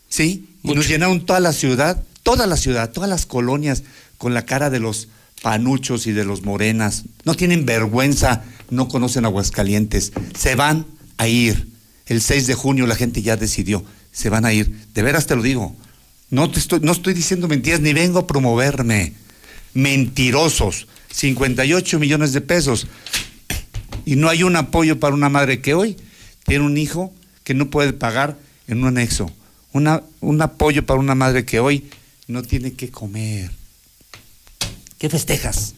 sí? 0.10 0.48
Y 0.64 0.74
nos 0.74 0.88
llenaron 0.88 1.26
toda 1.26 1.40
la 1.40 1.54
ciudad, 1.54 2.04
toda 2.24 2.46
la 2.46 2.56
ciudad, 2.56 2.92
todas 2.92 3.10
las 3.10 3.26
colonias 3.26 3.84
con 4.18 4.34
la 4.34 4.46
cara 4.46 4.70
de 4.70 4.80
los 4.80 5.08
panuchos 5.42 6.06
y 6.06 6.12
de 6.12 6.24
los 6.24 6.44
morenas. 6.44 7.04
No 7.26 7.34
tienen 7.34 7.66
vergüenza, 7.66 8.44
no 8.72 8.88
conocen 8.88 9.26
Aguascalientes. 9.26 10.12
Se 10.36 10.56
van 10.56 10.88
a 11.18 11.28
ir. 11.28 11.68
El 12.08 12.22
6 12.22 12.48
de 12.48 12.56
junio 12.56 12.88
la 12.88 12.96
gente 12.96 13.22
ya 13.22 13.38
decidió, 13.38 13.86
se 14.12 14.30
van 14.30 14.44
a 14.44 14.52
ir. 14.52 14.88
De 14.94 15.04
veras 15.04 15.28
te 15.28 15.36
lo 15.36 15.44
digo. 15.44 15.76
No, 16.30 16.50
te 16.50 16.60
estoy, 16.60 16.80
no 16.80 16.92
estoy 16.92 17.14
diciendo 17.14 17.48
mentiras 17.48 17.82
ni 17.82 17.94
vengo 17.94 18.20
a 18.20 18.28
promoverme. 18.28 19.14
Mentirosos. 19.74 20.88
58 21.12 22.00
millones 22.00 22.34
de 22.34 22.42
pesos. 22.42 22.88
Y 24.06 24.16
no 24.16 24.30
hay 24.30 24.44
un 24.44 24.56
apoyo 24.56 25.00
para 25.00 25.14
una 25.14 25.30
madre 25.30 25.62
que 25.62 25.74
hoy 25.74 25.98
tiene 26.46 26.66
un 26.66 26.78
hijo 26.78 27.14
que 27.44 27.54
no 27.54 27.70
puede 27.70 27.94
pagar 27.94 28.38
en 28.68 28.80
un 28.80 28.88
anexo. 28.88 29.32
Una, 29.74 30.04
un 30.22 30.42
apoyo 30.42 30.86
para 30.86 31.00
una 31.00 31.16
madre 31.16 31.46
que 31.46 31.60
hoy 31.60 31.90
no 32.28 32.42
tiene 32.42 32.74
que 32.74 32.90
comer. 32.90 33.52
¿Qué 34.98 35.10
festejas? 35.10 35.76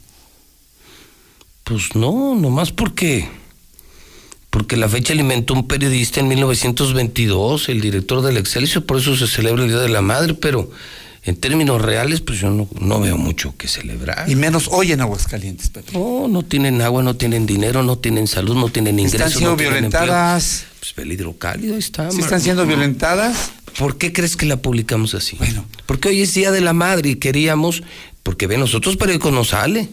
Pues 1.64 1.96
no, 1.96 2.36
nomás 2.36 2.72
porque 2.72 3.30
porque 4.54 4.78
la 4.78 4.88
fecha 4.88 5.14
alimentó 5.14 5.56
un 5.56 5.68
periodista 5.68 6.20
en 6.20 6.28
1922, 6.28 7.70
el 7.70 7.82
director 7.82 8.22
del 8.22 8.38
Excelsior, 8.38 8.86
por 8.86 8.98
eso 8.98 9.16
se 9.16 9.26
celebra 9.26 9.64
el 9.64 9.70
Día 9.70 9.80
de 9.80 9.90
la 9.90 10.04
Madre, 10.04 10.36
pero 10.36 10.70
en 11.24 11.38
términos 11.38 11.82
reales, 11.82 12.22
pues 12.22 12.40
yo 12.40 12.52
no, 12.52 13.00
veo 13.00 13.18
mucho 13.18 13.56
que 13.58 13.68
celebrar. 13.68 14.30
Y 14.30 14.36
menos 14.36 14.70
hoy 14.72 14.92
en 14.92 15.02
Aguascalientes, 15.02 15.70
Pepe. 15.70 15.94
No, 15.94 16.28
no 16.28 16.44
tienen 16.44 16.84
agua, 16.84 17.02
no 17.02 17.16
tienen 17.16 17.48
dinero, 17.48 17.82
no 17.82 17.98
tienen 17.98 18.28
salud, 18.28 18.56
no 18.56 18.70
tienen 18.70 19.00
ingresos. 19.00 19.22
¿Están 19.22 19.32
siendo 19.32 19.56
violentadas? 19.56 20.66
Pues 20.80 20.94
peligro 20.94 21.36
cálido, 21.36 21.74
ahí 21.74 21.80
está. 21.80 22.12
¿Sí 22.12 22.20
están 22.20 22.40
siendo 22.40 22.68
violentadas? 22.68 23.54
¿Por 23.80 23.98
qué 23.98 24.14
crees 24.14 24.38
que 24.38 24.46
la 24.46 24.58
publicamos 24.58 25.16
así? 25.16 25.36
Bueno. 25.38 25.66
Porque 25.88 26.10
hoy 26.10 26.22
es 26.22 26.34
Día 26.36 26.52
de 26.52 26.62
la 26.62 26.74
Madre 26.74 27.10
y 27.10 27.16
queríamos, 27.16 27.82
porque 28.22 28.46
ve, 28.46 28.60
nosotros 28.60 28.98
periódico 28.98 29.32
no 29.32 29.44
sale. 29.46 29.90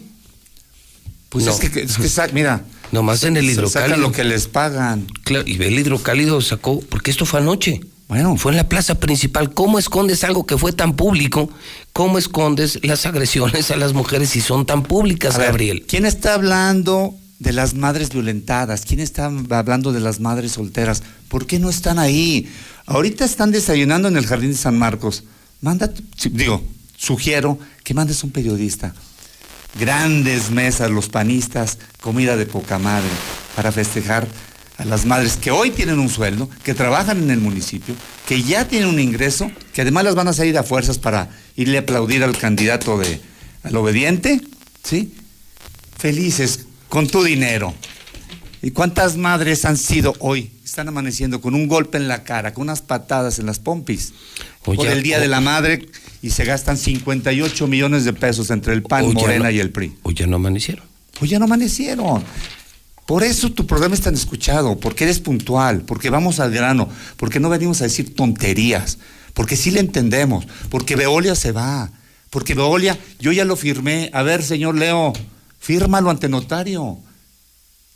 Pues 1.30 1.46
es 1.46 1.56
que, 1.56 1.80
es 1.80 1.96
que, 1.96 2.32
mira, 2.32 2.64
Nomás 2.92 3.22
en 3.22 3.36
el 3.36 3.44
hidrocálido. 3.44 3.88
Sacan 3.88 4.00
lo 4.00 4.12
que 4.12 4.24
les 4.24 4.48
pagan. 4.48 5.06
Claro, 5.22 5.44
y 5.46 5.62
el 5.62 5.78
hidrocálido 5.78 6.40
sacó, 6.40 6.80
porque 6.80 7.10
esto 7.10 7.24
fue 7.24 7.40
anoche. 7.40 7.80
Bueno. 8.08 8.36
Fue 8.36 8.50
en 8.50 8.56
la 8.56 8.68
plaza 8.68 8.96
principal. 8.96 9.54
¿Cómo 9.54 9.78
escondes 9.78 10.24
algo 10.24 10.44
que 10.44 10.58
fue 10.58 10.72
tan 10.72 10.96
público? 10.96 11.48
¿Cómo 11.92 12.18
escondes 12.18 12.80
las 12.82 13.06
agresiones 13.06 13.70
a 13.70 13.76
las 13.76 13.92
mujeres 13.92 14.30
si 14.30 14.40
son 14.40 14.66
tan 14.66 14.82
públicas, 14.82 15.38
Gabriel? 15.38 15.84
¿Quién 15.86 16.04
está 16.04 16.34
hablando 16.34 17.14
de 17.38 17.52
las 17.52 17.74
madres 17.74 18.10
violentadas? 18.10 18.84
¿Quién 18.84 18.98
está 18.98 19.26
hablando 19.26 19.92
de 19.92 20.00
las 20.00 20.18
madres 20.18 20.52
solteras? 20.52 21.04
¿Por 21.28 21.46
qué 21.46 21.60
no 21.60 21.70
están 21.70 22.00
ahí? 22.00 22.50
Ahorita 22.86 23.24
están 23.24 23.52
desayunando 23.52 24.08
en 24.08 24.16
el 24.16 24.26
Jardín 24.26 24.50
de 24.50 24.56
San 24.56 24.76
Marcos. 24.76 25.22
Manda, 25.60 25.92
digo, 26.32 26.64
sugiero 26.96 27.60
que 27.84 27.94
mandes 27.94 28.24
un 28.24 28.32
periodista 28.32 28.92
grandes 29.78 30.50
mesas, 30.50 30.90
los 30.90 31.08
panistas, 31.08 31.78
comida 32.00 32.36
de 32.36 32.46
poca 32.46 32.78
madre, 32.78 33.08
para 33.54 33.72
festejar 33.72 34.26
a 34.78 34.84
las 34.84 35.04
madres 35.04 35.36
que 35.36 35.50
hoy 35.50 35.70
tienen 35.70 35.98
un 35.98 36.08
sueldo, 36.08 36.48
que 36.64 36.74
trabajan 36.74 37.22
en 37.22 37.30
el 37.30 37.40
municipio, 37.40 37.94
que 38.26 38.42
ya 38.42 38.66
tienen 38.66 38.88
un 38.88 38.98
ingreso, 38.98 39.50
que 39.74 39.82
además 39.82 40.04
las 40.04 40.14
van 40.14 40.28
a 40.28 40.32
salir 40.32 40.56
a 40.56 40.62
fuerzas 40.62 40.98
para 40.98 41.28
irle 41.56 41.76
a 41.76 41.80
aplaudir 41.82 42.24
al 42.24 42.36
candidato 42.36 42.98
de, 42.98 43.20
al 43.62 43.76
obediente, 43.76 44.40
¿sí? 44.82 45.12
Felices 45.98 46.66
con 46.88 47.06
tu 47.06 47.22
dinero. 47.22 47.74
¿Y 48.62 48.70
cuántas 48.70 49.16
madres 49.16 49.64
han 49.64 49.76
sido 49.76 50.14
hoy? 50.18 50.50
Están 50.70 50.86
amaneciendo 50.86 51.40
con 51.40 51.56
un 51.56 51.66
golpe 51.66 51.98
en 51.98 52.06
la 52.06 52.22
cara, 52.22 52.54
con 52.54 52.62
unas 52.62 52.80
patadas 52.80 53.40
en 53.40 53.46
las 53.46 53.58
pompis. 53.58 54.12
por 54.62 54.86
el 54.86 55.02
Día 55.02 55.18
de 55.18 55.26
la 55.26 55.40
Madre 55.40 55.88
y 56.22 56.30
se 56.30 56.44
gastan 56.44 56.78
58 56.78 57.66
millones 57.66 58.04
de 58.04 58.12
pesos 58.12 58.50
entre 58.50 58.74
el 58.74 58.84
PAN, 58.84 59.12
Morena 59.12 59.50
y 59.50 59.58
el 59.58 59.72
PRI. 59.72 59.96
Hoy 60.04 60.14
ya 60.14 60.28
no 60.28 60.36
amanecieron. 60.36 60.84
Hoy 61.20 61.26
ya 61.26 61.40
no 61.40 61.46
amanecieron. 61.46 62.22
Por 63.04 63.24
eso 63.24 63.50
tu 63.50 63.66
programa 63.66 63.96
es 63.96 64.02
tan 64.02 64.14
escuchado, 64.14 64.78
porque 64.78 65.02
eres 65.02 65.18
puntual, 65.18 65.80
porque 65.80 66.08
vamos 66.08 66.38
al 66.38 66.52
grano, 66.52 66.88
porque 67.16 67.40
no 67.40 67.48
venimos 67.48 67.80
a 67.80 67.84
decir 67.84 68.14
tonterías, 68.14 68.98
porque 69.34 69.56
sí 69.56 69.72
le 69.72 69.80
entendemos, 69.80 70.46
porque 70.68 70.94
Veolia 70.94 71.34
se 71.34 71.50
va, 71.50 71.90
porque 72.30 72.54
Veolia, 72.54 72.96
yo 73.18 73.32
ya 73.32 73.44
lo 73.44 73.56
firmé. 73.56 74.08
A 74.12 74.22
ver, 74.22 74.44
señor 74.44 74.76
Leo, 74.76 75.14
fírmalo 75.58 76.10
ante 76.10 76.28
notario. 76.28 77.00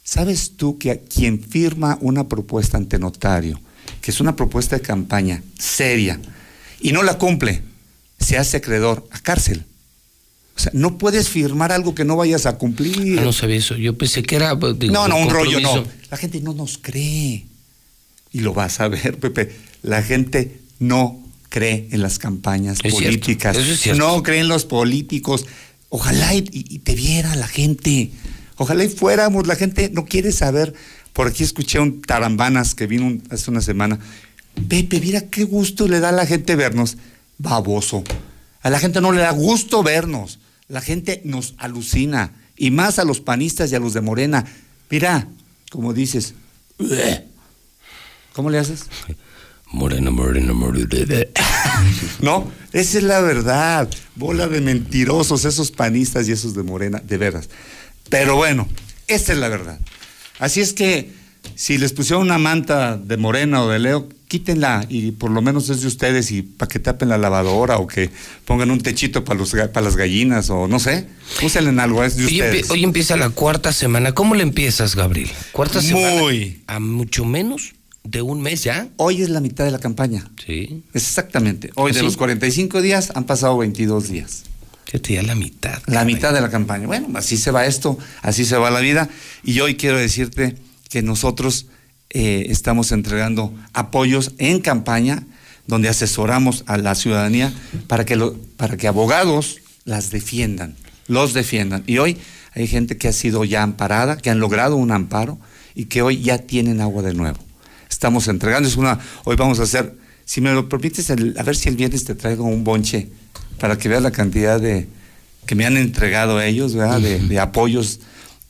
¿Sabes 0.05 0.53
tú 0.57 0.79
que 0.79 1.01
quien 1.01 1.43
firma 1.43 1.99
una 2.01 2.29
propuesta 2.29 2.77
ante 2.77 2.99
notario, 2.99 3.61
que 4.01 4.11
es 4.11 4.21
una 4.21 4.37
propuesta 4.37 4.77
de 4.77 4.83
campaña 4.83 5.43
seria, 5.59 6.21
y 6.81 6.93
no 6.93 7.03
la 7.03 7.19
cumple, 7.19 7.63
se 8.21 8.39
hace 8.39 8.59
acreedor 8.59 9.09
a 9.11 9.19
cárcel. 9.21 9.65
O 10.57 10.61
sea, 10.61 10.71
no 10.75 10.99
puedes 10.99 11.29
firmar 11.29 11.73
algo 11.73 11.95
que 11.95 12.05
no 12.05 12.17
vayas 12.17 12.47
a 12.47 12.59
cumplir. 12.59 13.19
Ah, 13.19 13.25
no 13.25 13.33
sabía 13.33 13.57
eso. 13.57 13.77
Yo 13.77 13.99
pensé 13.99 14.23
que 14.23 14.37
era. 14.37 14.59
Pues, 14.59 14.77
no, 14.79 15.09
no, 15.09 15.17
un 15.17 15.31
rollo 15.31 15.59
no. 15.61 15.85
La 16.11 16.17
gente 16.17 16.41
no 16.41 16.53
nos 16.53 16.79
cree. 16.79 17.47
Y 18.33 18.41
lo 18.41 18.55
vas 18.55 18.81
a 18.81 18.89
ver, 18.89 19.19
Pepe. 19.19 19.55
La 19.83 20.03
gente 20.03 20.61
no 20.79 21.25
cree 21.49 21.89
en 21.91 22.03
las 22.03 22.19
campañas 22.19 22.81
políticas. 22.83 23.57
no 23.97 24.23
cree 24.23 24.41
en 24.41 24.49
los 24.49 24.65
políticos. 24.65 25.47
Ojalá 25.89 26.35
y, 26.35 26.43
te 26.81 26.95
viera 26.95 27.35
la 27.37 27.49
gente. 27.49 28.11
Ojalá 28.57 28.85
y 28.85 28.89
fuéramos. 28.89 29.47
La 29.47 29.57
gente 29.57 29.91
no 29.93 30.05
quiere 30.05 30.33
saber. 30.33 30.75
Por 31.13 31.29
aquí 31.29 31.43
escuché 31.43 31.79
un 31.79 32.03
tarambanas 32.03 32.75
que 32.75 32.87
vino 32.87 33.21
hace 33.31 33.51
una 33.51 33.61
semana. 33.61 33.99
Pepe, 34.69 35.01
mira 35.01 35.23
qué 35.23 35.45
gusto 35.45 35.89
le 35.89 36.01
da 36.01 36.11
a 36.11 36.13
la 36.13 36.27
gente 36.27 36.57
vernos 36.57 36.97
baboso. 37.39 38.05
A 38.63 38.71
la 38.71 38.79
gente 38.79 39.01
no 39.01 39.13
le 39.13 39.21
da 39.21 39.31
gusto 39.31 39.83
vernos. 39.83 40.39
La 40.69 40.81
gente 40.81 41.21
nos 41.25 41.55
alucina. 41.59 42.33
Y 42.57 42.71
más 42.71 42.99
a 42.99 43.05
los 43.05 43.21
panistas 43.21 43.71
y 43.73 43.75
a 43.75 43.81
los 43.81 43.95
de 43.95 44.01
Morena. 44.01 44.45
Mira, 44.91 45.29
como 45.71 45.93
dices. 45.93 46.35
¿Cómo 48.33 48.51
le 48.51 48.59
haces? 48.59 48.85
Morena, 49.73 50.11
morena, 50.11 50.53
morena. 50.53 50.87
no, 52.21 52.51
esa 52.73 52.99
es 52.99 53.05
la 53.05 53.21
verdad. 53.21 53.89
Bola 54.15 54.47
de 54.47 54.61
mentirosos 54.61 55.45
esos 55.45 55.73
panistas 55.73 56.29
y 56.29 56.33
esos 56.33 56.55
de 56.55 56.63
Morena, 56.63 57.03
de 57.05 57.19
veras. 57.19 57.49
Pero 58.15 58.37
bueno, 58.37 58.69
esta 59.09 59.33
es 59.33 59.39
la 59.41 59.49
verdad. 59.49 59.81
Así 60.39 60.61
es 60.61 60.73
que 60.73 61.11
si 61.57 61.79
les 61.79 61.93
pusieron 61.93 62.23
una 62.23 62.39
manta 62.39 62.97
de 62.97 63.17
Morena 63.17 63.65
o 63.65 63.69
de 63.69 63.81
Leo, 63.81 64.09
quítenla 64.29 64.87
y 64.89 65.11
por 65.11 65.33
lo 65.33 65.43
menos 65.43 65.69
es 65.69 65.81
de 65.81 65.89
ustedes 65.89 66.31
y 66.31 66.43
para 66.43 66.69
que 66.69 66.79
tapen 66.79 67.09
la 67.09 67.19
lavadora 67.19 67.79
o 67.79 67.89
que 67.89 68.11
pongan 68.45 68.71
un 68.71 68.81
techito 68.81 69.25
para, 69.25 69.41
los, 69.41 69.51
para 69.51 69.81
las 69.81 69.97
gallinas 69.97 70.49
o 70.49 70.69
no 70.69 70.79
sé, 70.79 71.09
úsenle 71.43 71.71
en 71.71 71.81
algo, 71.81 72.05
es 72.05 72.17
de 72.17 72.27
ustedes. 72.27 72.71
Hoy 72.71 72.85
empieza 72.85 73.17
la 73.17 73.31
cuarta 73.31 73.73
semana. 73.73 74.13
¿Cómo 74.13 74.37
le 74.37 74.45
empiezas, 74.45 74.95
Gabriel? 74.95 75.31
¿Cuarta 75.51 75.83
semana? 75.83 76.21
Muy. 76.21 76.63
¿A 76.69 76.79
mucho 76.79 77.25
menos? 77.25 77.75
¿De 78.05 78.23
un 78.23 78.43
mes 78.43 78.63
ya? 78.63 78.87
Hoy 78.97 79.23
es 79.23 79.29
la 79.29 79.41
mitad 79.41 79.65
de 79.65 79.73
la 79.73 79.81
campaña. 79.81 80.31
Sí. 80.47 80.85
Exactamente. 80.93 81.73
Hoy 81.75 81.91
de 81.91 81.99
¿Ah, 81.99 82.05
los 82.05 82.17
45 82.17 82.81
días 82.81 83.11
han 83.17 83.25
pasado 83.25 83.59
22 83.59 84.09
días. 84.09 84.45
Fíjate, 84.87 85.15
ya 85.15 85.23
la 85.23 85.35
mitad. 85.35 85.83
La 85.87 86.05
mitad 86.05 86.33
de 86.33 86.41
la 86.41 86.51
campaña. 86.51 86.87
Bueno, 86.87 87.09
así 87.15 87.37
se 87.37 87.51
va 87.51 87.67
esto, 87.67 87.99
así 88.23 88.45
se 88.45 88.57
va 88.57 88.71
la 88.71 88.81
vida. 88.81 89.09
Y 89.43 89.61
hoy 89.61 89.77
quiero 89.77 89.99
decirte 89.99 90.57
que 90.91 91.03
nosotros 91.03 91.67
eh, 92.11 92.47
estamos 92.51 92.93
entregando 92.93 93.53
apoyos 93.73 94.33
en 94.39 94.61
campaña 94.61 95.25
donde 95.67 95.89
asesoramos 95.89 96.65
a 96.67 96.77
la 96.77 96.95
ciudadanía 96.95 97.53
para 97.89 98.05
que, 98.05 98.17
lo, 98.17 98.35
para 98.57 98.77
que 98.77 98.87
abogados 98.87 99.61
las 99.85 100.11
defiendan, 100.11 100.77
los 101.07 101.35
defiendan. 101.35 101.83
Y 101.87 101.99
hoy 101.99 102.19
hay 102.53 102.67
gente 102.67 102.97
que 102.97 103.09
ha 103.09 103.13
sido 103.13 103.45
ya 103.45 103.63
amparada, 103.63 104.17
que 104.17 104.31
han 104.31 104.39
logrado 104.39 104.77
un 104.77 104.93
amparo 104.93 105.39
y 105.75 105.87
que 105.87 106.03
hoy 106.03 106.21
ya 106.21 106.39
tienen 106.39 106.81
agua 106.81 107.03
de 107.03 107.15
nuevo. 107.15 107.39
Estamos 107.91 108.29
entregando, 108.29 108.69
es 108.69 108.77
una, 108.77 108.99
hoy 109.25 109.37
vamos 109.37 109.59
a 109.61 109.65
hacer, 109.65 109.97
si 110.25 110.41
me 110.41 110.53
lo 110.53 110.69
permites, 110.69 111.11
a 111.11 111.15
ver 111.15 111.57
si 111.57 111.69
el 111.69 111.77
viernes 111.77 112.05
te 112.05 112.15
traigo 112.15 112.45
un 112.45 112.65
bonche 112.65 113.09
para 113.59 113.79
que 113.79 113.89
veas 113.89 114.03
la 114.03 114.11
cantidad 114.11 114.61
de 114.61 114.89
que 115.47 115.55
me 115.55 115.67
han 115.67 115.77
entregado 115.77 116.41
ellos, 116.41 116.75
¿verdad? 116.75 117.01
De, 117.01 117.19
de 117.19 117.39
apoyos 117.41 118.01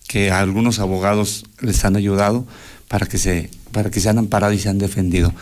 que 0.06 0.31
a 0.31 0.40
algunos 0.40 0.78
abogados 0.78 1.44
les 1.60 1.85
han 1.85 1.97
ayudado 1.97 2.47
para 2.89 3.06
que 3.06 3.18
se, 3.18 3.51
para 3.72 3.90
que 3.90 4.01
se 4.01 4.09
han 4.09 4.18
amparado 4.18 4.52
y 4.52 4.59
se 4.59 4.68
han 4.68 4.78
defendido. 4.78 5.35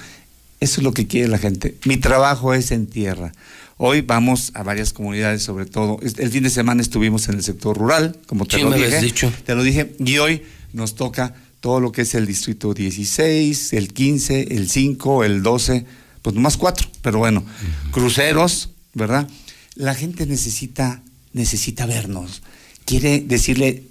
Eso 0.61 0.81
es 0.81 0.85
lo 0.85 0.93
que 0.93 1.07
quiere 1.07 1.29
la 1.29 1.39
gente. 1.39 1.77
Mi 1.85 1.97
trabajo 1.97 2.55
es 2.55 2.71
en 2.71 2.87
tierra. 2.87 3.33
Hoy 3.77 4.01
vamos 4.01 4.53
a 4.55 4.63
varias 4.63 4.93
comunidades, 4.93 5.43
sobre 5.43 5.67
todo. 5.67 5.99
El 6.01 6.31
fin 6.31 6.45
de 6.45 6.51
semana 6.51 6.81
estuvimos 6.83 7.29
en 7.29 7.35
el 7.35 7.43
sector 7.43 7.77
rural, 7.77 8.17
como 8.27 8.47
te 8.47 8.59
lo 8.59 8.71
dije. 8.71 9.01
Dicho. 9.01 9.33
Te 9.45 9.55
lo 9.55 9.65
dije. 9.65 9.95
Y 9.99 10.19
hoy 10.19 10.43
nos 10.73 10.95
toca 10.95 11.35
todo 11.61 11.81
lo 11.81 11.93
que 11.93 12.03
es 12.03 12.15
el 12.15 12.27
distrito 12.27 12.75
16, 12.75 13.73
el 13.73 13.93
15, 13.93 14.55
el 14.55 14.71
5, 14.71 15.25
el 15.25 15.43
12, 15.43 15.85
pues 16.23 16.35
nomás 16.35 16.57
cuatro, 16.57 16.89
pero 17.03 17.19
bueno, 17.19 17.45
cruceros, 17.91 18.71
¿verdad? 18.95 19.29
La 19.75 19.95
gente 19.95 20.27
necesita, 20.27 21.03
necesita 21.33 21.87
vernos, 21.87 22.43
quiere 22.85 23.21
decirle 23.21 23.85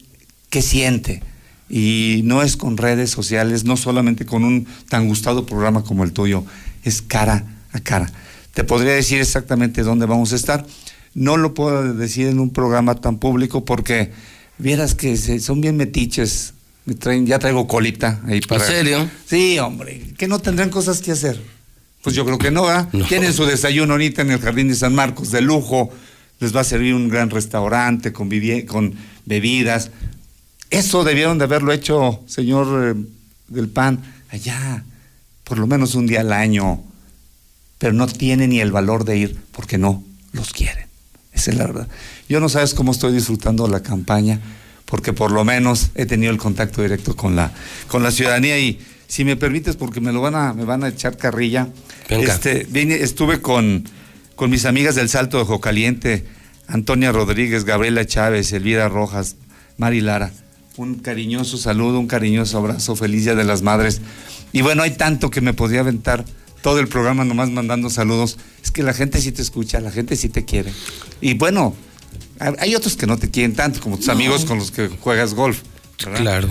qué 0.50 0.62
siente. 0.62 1.24
Y 1.70 2.22
no 2.26 2.44
es 2.44 2.58
con 2.58 2.78
redes 2.78 3.10
sociales, 3.10 3.64
no 3.64 3.78
solamente 3.78 4.26
con 4.26 4.44
un 4.44 4.68
tan 4.90 5.08
gustado 5.08 5.46
programa 5.46 5.84
como 5.84 6.04
el 6.04 6.12
tuyo, 6.12 6.44
es 6.84 7.02
cara 7.02 7.46
a 7.72 7.80
cara. 7.80 8.12
Te 8.54 8.64
podría 8.64 8.94
decir 8.94 9.20
exactamente 9.22 9.82
dónde 9.82 10.06
vamos 10.06 10.34
a 10.34 10.36
estar. 10.36 10.66
No 11.14 11.38
lo 11.38 11.54
puedo 11.54 11.94
decir 11.94 12.28
en 12.28 12.40
un 12.40 12.52
programa 12.52 12.96
tan 12.96 13.18
público 13.18 13.64
porque 13.64 14.12
vieras 14.58 14.96
que 14.96 15.18
son 15.40 15.62
bien 15.62 15.78
metiches. 15.78 16.54
Me 16.86 16.96
traen, 16.96 17.26
ya 17.26 17.40
traigo 17.40 17.68
colita 17.68 18.22
ahí 18.26 18.42
para. 18.42 18.66
¿En 18.66 18.72
serio? 18.72 19.10
Sí, 19.26 19.58
hombre. 19.60 20.14
Que 20.18 20.28
no 20.28 20.40
tendrán 20.40 20.70
cosas 20.70 21.00
que 21.00 21.12
hacer. 21.12 21.42
Pues 22.02 22.16
yo 22.16 22.26
creo 22.26 22.38
que 22.38 22.52
no, 22.52 22.68
¿ah? 22.68 22.90
Tienen 23.08 23.34
su 23.34 23.46
desayuno 23.46 23.94
ahorita 23.94 24.22
en 24.22 24.32
el 24.32 24.40
Jardín 24.40 24.68
de 24.68 24.76
San 24.76 24.96
Marcos 24.96 25.32
de 25.32 25.42
lujo. 25.42 25.92
Les 26.40 26.56
va 26.56 26.62
a 26.62 26.64
servir 26.64 26.96
un 26.96 27.10
gran 27.10 27.30
restaurante 27.30 28.12
con, 28.12 28.30
con 28.68 28.96
bebidas. 29.26 29.92
Eso 30.70 31.04
debieron 31.04 31.38
de 31.38 31.44
haberlo 31.44 31.72
hecho, 31.72 32.24
señor 32.26 32.96
eh, 32.96 33.06
del 33.50 33.70
PAN, 33.70 34.02
allá, 34.30 34.84
por 35.44 35.60
lo 35.60 35.68
menos 35.68 35.96
un 35.96 36.08
día 36.08 36.22
al 36.22 36.34
año. 36.34 36.82
Pero 37.78 37.94
no 37.94 38.08
tienen 38.08 38.52
ni 38.52 38.62
el 38.62 38.72
valor 38.72 39.06
de 39.06 39.18
ir 39.18 39.38
porque 39.52 39.78
no 39.78 40.04
los 40.32 40.54
quieren. 40.54 40.88
Esa 41.34 41.52
es 41.52 41.58
la 41.58 41.68
verdad. 41.68 41.88
Yo 42.30 42.40
no 42.40 42.50
sabes 42.50 42.74
cómo 42.74 42.92
estoy 42.92 43.14
disfrutando 43.14 43.68
la 43.68 43.82
campaña, 43.82 44.40
porque 44.86 45.14
por 45.14 45.32
lo 45.32 45.44
menos 45.44 45.92
he 45.96 46.06
tenido 46.06 46.32
el 46.32 46.38
contacto 46.38 46.82
directo 46.82 47.16
con 47.16 47.36
la, 47.36 47.52
con 47.88 48.04
la 48.04 48.12
ciudadanía 48.12 48.58
y 48.60 48.80
si 49.12 49.26
me 49.26 49.36
permites, 49.36 49.76
porque 49.76 50.00
me 50.00 50.14
lo 50.14 50.22
van 50.22 50.36
a, 50.36 50.54
me 50.54 50.64
van 50.64 50.86
a 50.86 50.88
echar 50.88 51.18
carrilla. 51.18 51.68
Este, 52.08 52.66
estuve 53.04 53.42
con, 53.42 53.84
con 54.38 54.50
mis 54.50 54.64
amigas 54.64 54.96
del 54.96 55.10
Salto 55.10 55.38
de 55.38 55.44
Jocaliente, 55.44 56.26
Antonia 56.66 57.12
Rodríguez, 57.12 57.66
Gabriela 57.66 58.06
Chávez, 58.06 58.54
Elvira 58.54 58.88
Rojas, 58.88 59.36
Mari 59.76 60.00
Lara. 60.00 60.32
Un 60.78 60.96
cariñoso 60.96 61.58
saludo, 61.58 62.00
un 62.00 62.08
cariñoso 62.08 62.58
abrazo, 62.58 62.96
feliz 62.96 63.26
Día 63.26 63.36
de 63.36 63.44
las 63.44 63.64
Madres. 63.64 64.00
Y 64.54 64.62
bueno, 64.62 64.82
hay 64.82 64.92
tanto 64.92 65.30
que 65.30 65.42
me 65.42 65.54
podría 65.54 65.82
aventar 65.82 66.24
todo 66.62 66.80
el 66.80 66.88
programa 66.88 67.26
nomás 67.26 67.50
mandando 67.50 67.90
saludos. 67.90 68.38
Es 68.64 68.72
que 68.72 68.82
la 68.82 68.94
gente 68.94 69.20
sí 69.20 69.34
te 69.34 69.42
escucha, 69.42 69.82
la 69.82 69.92
gente 69.92 70.16
sí 70.16 70.30
te 70.30 70.46
quiere. 70.46 70.72
Y 71.20 71.34
bueno, 71.34 71.76
hay 72.40 72.76
otros 72.76 72.96
que 72.96 73.08
no 73.08 73.18
te 73.18 73.30
quieren 73.30 73.56
tanto, 73.56 73.82
como 73.82 73.98
tus 73.98 74.08
amigos 74.08 74.46
con 74.46 74.58
los 74.58 74.72
que 74.72 74.88
juegas 74.88 75.34
golf. 75.34 75.64
Claro. 76.10 76.48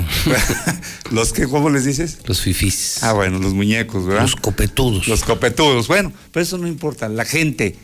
¿Los 1.10 1.32
que, 1.32 1.46
cómo 1.46 1.70
les 1.70 1.84
dices? 1.84 2.18
Los 2.26 2.40
fifís. 2.40 3.02
Ah, 3.02 3.12
bueno, 3.12 3.38
los 3.38 3.54
muñecos, 3.54 4.06
¿verdad? 4.06 4.22
Los 4.22 4.36
copetudos. 4.36 5.08
Los 5.08 5.24
copetudos. 5.24 5.88
Bueno, 5.88 6.12
pero 6.32 6.42
eso 6.42 6.58
no 6.58 6.66
importa. 6.66 7.08
La 7.08 7.24
gente, 7.24 7.76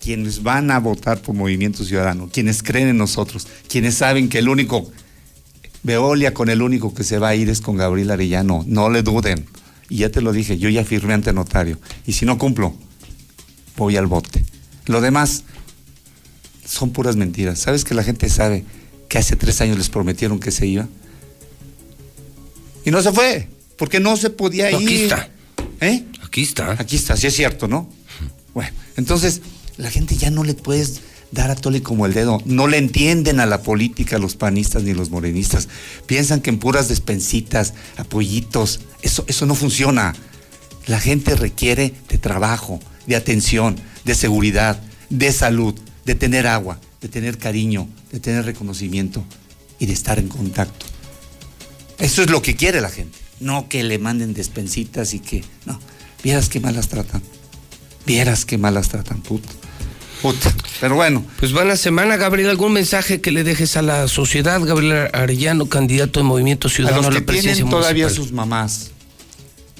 quienes 0.00 0.42
van 0.42 0.70
a 0.70 0.78
votar 0.78 1.20
por 1.20 1.34
Movimiento 1.34 1.84
Ciudadano, 1.84 2.28
quienes 2.32 2.62
creen 2.62 2.88
en 2.88 2.98
nosotros, 2.98 3.46
quienes 3.68 3.94
saben 3.94 4.28
que 4.28 4.38
el 4.38 4.48
único, 4.48 4.90
Veolia 5.82 6.34
con 6.34 6.48
el 6.48 6.62
único 6.62 6.94
que 6.94 7.04
se 7.04 7.18
va 7.18 7.28
a 7.28 7.34
ir 7.34 7.48
es 7.48 7.60
con 7.60 7.76
Gabriel 7.76 8.10
Arellano, 8.10 8.64
no 8.66 8.90
le 8.90 9.02
duden. 9.02 9.46
Y 9.88 9.98
ya 9.98 10.10
te 10.10 10.20
lo 10.20 10.32
dije, 10.32 10.56
yo 10.58 10.68
ya 10.68 10.84
firmé 10.84 11.14
ante 11.14 11.32
notario. 11.32 11.78
Y 12.06 12.12
si 12.12 12.24
no 12.24 12.38
cumplo, 12.38 12.74
voy 13.76 13.96
al 13.96 14.06
bote. 14.06 14.44
Lo 14.86 15.00
demás 15.00 15.44
son 16.64 16.90
puras 16.90 17.16
mentiras. 17.16 17.58
¿Sabes 17.58 17.84
que 17.84 17.94
la 17.94 18.04
gente 18.04 18.28
sabe 18.28 18.64
que 19.08 19.18
hace 19.18 19.36
tres 19.36 19.60
años 19.60 19.76
les 19.76 19.88
prometieron 19.90 20.38
que 20.38 20.52
se 20.52 20.66
iba? 20.66 20.88
Y 22.84 22.90
no 22.90 23.02
se 23.02 23.12
fue, 23.12 23.48
porque 23.76 24.00
no 24.00 24.16
se 24.16 24.30
podía 24.30 24.70
ir. 24.70 24.76
Aquí 24.76 25.02
está. 25.02 25.28
¿Eh? 25.80 26.04
Aquí 26.22 26.42
está. 26.42 26.72
Aquí 26.72 26.96
está, 26.96 27.16
sí 27.16 27.26
es 27.26 27.34
cierto, 27.34 27.68
¿no? 27.68 27.88
Bueno, 28.54 28.70
entonces 28.96 29.42
la 29.76 29.90
gente 29.90 30.16
ya 30.16 30.30
no 30.30 30.44
le 30.44 30.54
puedes 30.54 31.00
dar 31.32 31.50
a 31.50 31.56
Tole 31.56 31.82
como 31.82 32.06
el 32.06 32.14
dedo. 32.14 32.42
No 32.44 32.66
le 32.66 32.78
entienden 32.78 33.40
a 33.40 33.46
la 33.46 33.62
política 33.62 34.18
los 34.18 34.36
panistas 34.36 34.82
ni 34.82 34.94
los 34.94 35.10
morenistas. 35.10 35.68
Piensan 36.06 36.40
que 36.40 36.50
en 36.50 36.58
puras 36.58 36.88
despensitas, 36.88 37.74
apoyitos, 37.96 38.80
eso, 39.02 39.24
eso 39.28 39.46
no 39.46 39.54
funciona. 39.54 40.14
La 40.86 41.00
gente 41.00 41.36
requiere 41.36 41.94
de 42.08 42.18
trabajo, 42.18 42.80
de 43.06 43.16
atención, 43.16 43.76
de 44.04 44.14
seguridad, 44.14 44.80
de 45.08 45.32
salud, 45.32 45.74
de 46.04 46.14
tener 46.14 46.46
agua, 46.46 46.80
de 47.00 47.08
tener 47.08 47.38
cariño, 47.38 47.88
de 48.12 48.20
tener 48.20 48.44
reconocimiento 48.44 49.24
y 49.78 49.86
de 49.86 49.92
estar 49.92 50.18
en 50.18 50.28
contacto. 50.28 50.86
Eso 52.00 52.22
es 52.22 52.30
lo 52.30 52.42
que 52.42 52.56
quiere 52.56 52.80
la 52.80 52.90
gente. 52.90 53.18
No 53.40 53.68
que 53.68 53.82
le 53.82 53.98
manden 53.98 54.34
despensitas 54.34 55.14
y 55.14 55.20
que. 55.20 55.44
No. 55.66 55.78
Vieras 56.22 56.48
qué 56.48 56.60
malas 56.60 56.88
tratan. 56.88 57.22
Vieras 58.06 58.44
qué 58.44 58.58
malas 58.58 58.88
tratan, 58.88 59.22
puto. 59.22 59.48
Pero 60.80 60.96
bueno. 60.96 61.24
Pues 61.38 61.56
va 61.56 61.64
la 61.64 61.76
semana, 61.76 62.16
Gabriel. 62.16 62.50
¿Algún 62.50 62.72
mensaje 62.72 63.20
que 63.20 63.30
le 63.30 63.44
dejes 63.44 63.76
a 63.76 63.82
la 63.82 64.08
sociedad? 64.08 64.60
Gabriel 64.62 65.08
Arellano, 65.12 65.66
candidato 65.66 66.20
de 66.20 66.24
Movimiento 66.24 66.68
Ciudadano 66.68 67.08
a, 67.08 67.10
los 67.10 67.22
que 67.22 67.40
tienen 67.40 67.68
todavía 67.68 68.08
sus 68.10 68.32
mamás. 68.32 68.90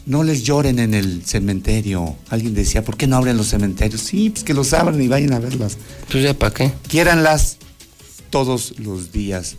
No 0.07 0.25
les 0.25 0.43
lloren 0.43 0.79
en 0.79 0.95
el 0.95 1.23
cementerio. 1.25 2.17
Alguien 2.31 2.55
decía, 2.55 2.83
¿por 2.83 2.97
qué 2.97 3.07
no 3.07 3.17
abren 3.17 3.37
los 3.37 3.49
cementerios? 3.49 4.01
Sí, 4.01 4.31
pues 4.31 4.45
que 4.45 4.55
los 4.55 4.73
abran 4.73 5.01
y 5.01 5.09
vayan 5.09 5.35
a 5.35 5.39
verlas. 5.39 5.77
Pues 6.11 6.25
ya, 6.25 6.35
¿para 6.35 6.55
qué? 6.55 6.73
Quiéranlas 6.89 7.59
todos 8.31 8.75
los 8.79 9.13
días. 9.13 9.57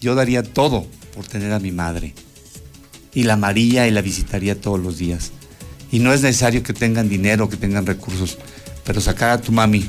Yo 0.00 0.14
daría 0.14 0.42
todo 0.42 0.86
por 1.18 1.26
tener 1.26 1.52
a 1.52 1.58
mi 1.58 1.72
madre. 1.72 2.14
Y 3.12 3.24
la 3.24 3.32
amaría 3.32 3.88
y 3.88 3.90
la 3.90 4.02
visitaría 4.02 4.60
todos 4.60 4.78
los 4.78 4.98
días. 4.98 5.32
Y 5.90 5.98
no 5.98 6.12
es 6.12 6.22
necesario 6.22 6.62
que 6.62 6.72
tengan 6.72 7.08
dinero, 7.08 7.48
que 7.48 7.56
tengan 7.56 7.86
recursos, 7.86 8.38
pero 8.84 9.00
sacar 9.00 9.30
a 9.30 9.40
tu 9.40 9.50
mami 9.50 9.84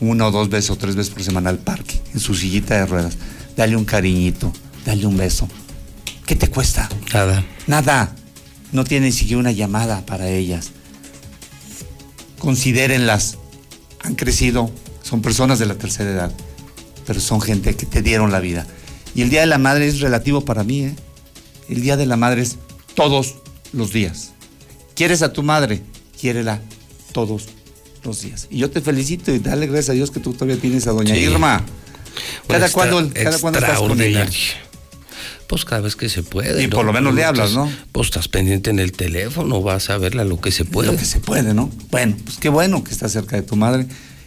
una 0.00 0.26
o 0.26 0.30
dos 0.30 0.48
veces 0.48 0.70
o 0.70 0.76
tres 0.76 0.96
veces 0.96 1.12
por 1.12 1.22
semana 1.22 1.50
al 1.50 1.58
parque, 1.58 2.00
en 2.14 2.20
su 2.20 2.34
sillita 2.34 2.74
de 2.74 2.86
ruedas. 2.86 3.18
Dale 3.54 3.76
un 3.76 3.84
cariñito, 3.84 4.50
dale 4.86 5.04
un 5.04 5.18
beso. 5.18 5.46
¿Qué 6.24 6.36
te 6.36 6.48
cuesta? 6.48 6.88
Nada. 7.12 7.44
Nada. 7.66 8.16
No 8.72 8.84
tiene 8.84 9.06
ni 9.08 9.12
siquiera 9.12 9.40
una 9.40 9.52
llamada 9.52 10.06
para 10.06 10.30
ellas. 10.30 10.70
Considérenlas. 12.38 13.36
Han 14.04 14.14
crecido, 14.14 14.70
son 15.02 15.20
personas 15.20 15.58
de 15.58 15.66
la 15.66 15.74
tercera 15.74 16.10
edad, 16.10 16.32
pero 17.06 17.20
son 17.20 17.42
gente 17.42 17.76
que 17.76 17.84
te 17.84 18.00
dieron 18.00 18.32
la 18.32 18.40
vida. 18.40 18.66
Y 19.16 19.22
el 19.22 19.30
Día 19.30 19.40
de 19.40 19.46
la 19.46 19.58
Madre 19.58 19.88
es 19.88 19.98
relativo 19.98 20.42
para 20.42 20.62
mí, 20.62 20.84
¿eh? 20.84 20.94
El 21.68 21.80
Día 21.80 21.96
de 21.96 22.06
la 22.06 22.16
Madre 22.16 22.42
es 22.42 22.58
todos 22.94 23.34
los 23.72 23.92
días. 23.92 24.34
¿Quieres 24.94 25.22
a 25.22 25.32
tu 25.32 25.42
madre? 25.42 25.82
Quiérela 26.20 26.60
todos 27.12 27.48
días. 28.14 28.46
Y 28.50 28.58
yo 28.58 28.70
te 28.70 28.80
felicito 28.80 29.32
y 29.32 29.38
dale 29.38 29.66
gracias 29.66 29.90
a 29.90 29.92
Dios 29.92 30.10
que 30.10 30.20
tú 30.20 30.32
todavía 30.32 30.56
tienes 30.56 30.86
a 30.86 30.92
doña 30.92 31.16
Irma. 31.16 31.64
¿Cada 32.46 32.70
cuándo 32.70 33.10
cada 33.12 33.30
estás 33.30 33.78
con 33.78 34.00
ella? 34.00 34.28
Pues 35.48 35.64
cada 35.64 35.82
vez 35.82 35.96
que 35.96 36.08
se 36.08 36.22
puede. 36.22 36.62
Y 36.62 36.68
por 36.68 36.84
lo 36.84 36.92
menos 36.92 37.14
le 37.14 37.24
hablas, 37.24 37.52
¿no? 37.52 37.70
Pues 37.92 38.06
estás 38.08 38.28
pendiente 38.28 38.70
en 38.70 38.78
el 38.78 38.92
teléfono, 38.92 39.62
vas 39.62 39.90
a 39.90 39.98
verla 39.98 40.24
lo 40.24 40.40
que 40.40 40.50
se 40.50 40.64
puede. 40.64 40.92
Lo 40.92 40.98
que 40.98 41.04
se 41.04 41.20
puede, 41.20 41.54
¿no? 41.54 41.70
Bueno, 41.90 42.16
pues 42.24 42.38
qué 42.38 42.48
bueno 42.48 42.82
que 42.82 42.92
estás 42.92 43.12
cerca 43.12 43.36
de 43.36 43.42
tu 43.42 43.56
madre 43.56 43.86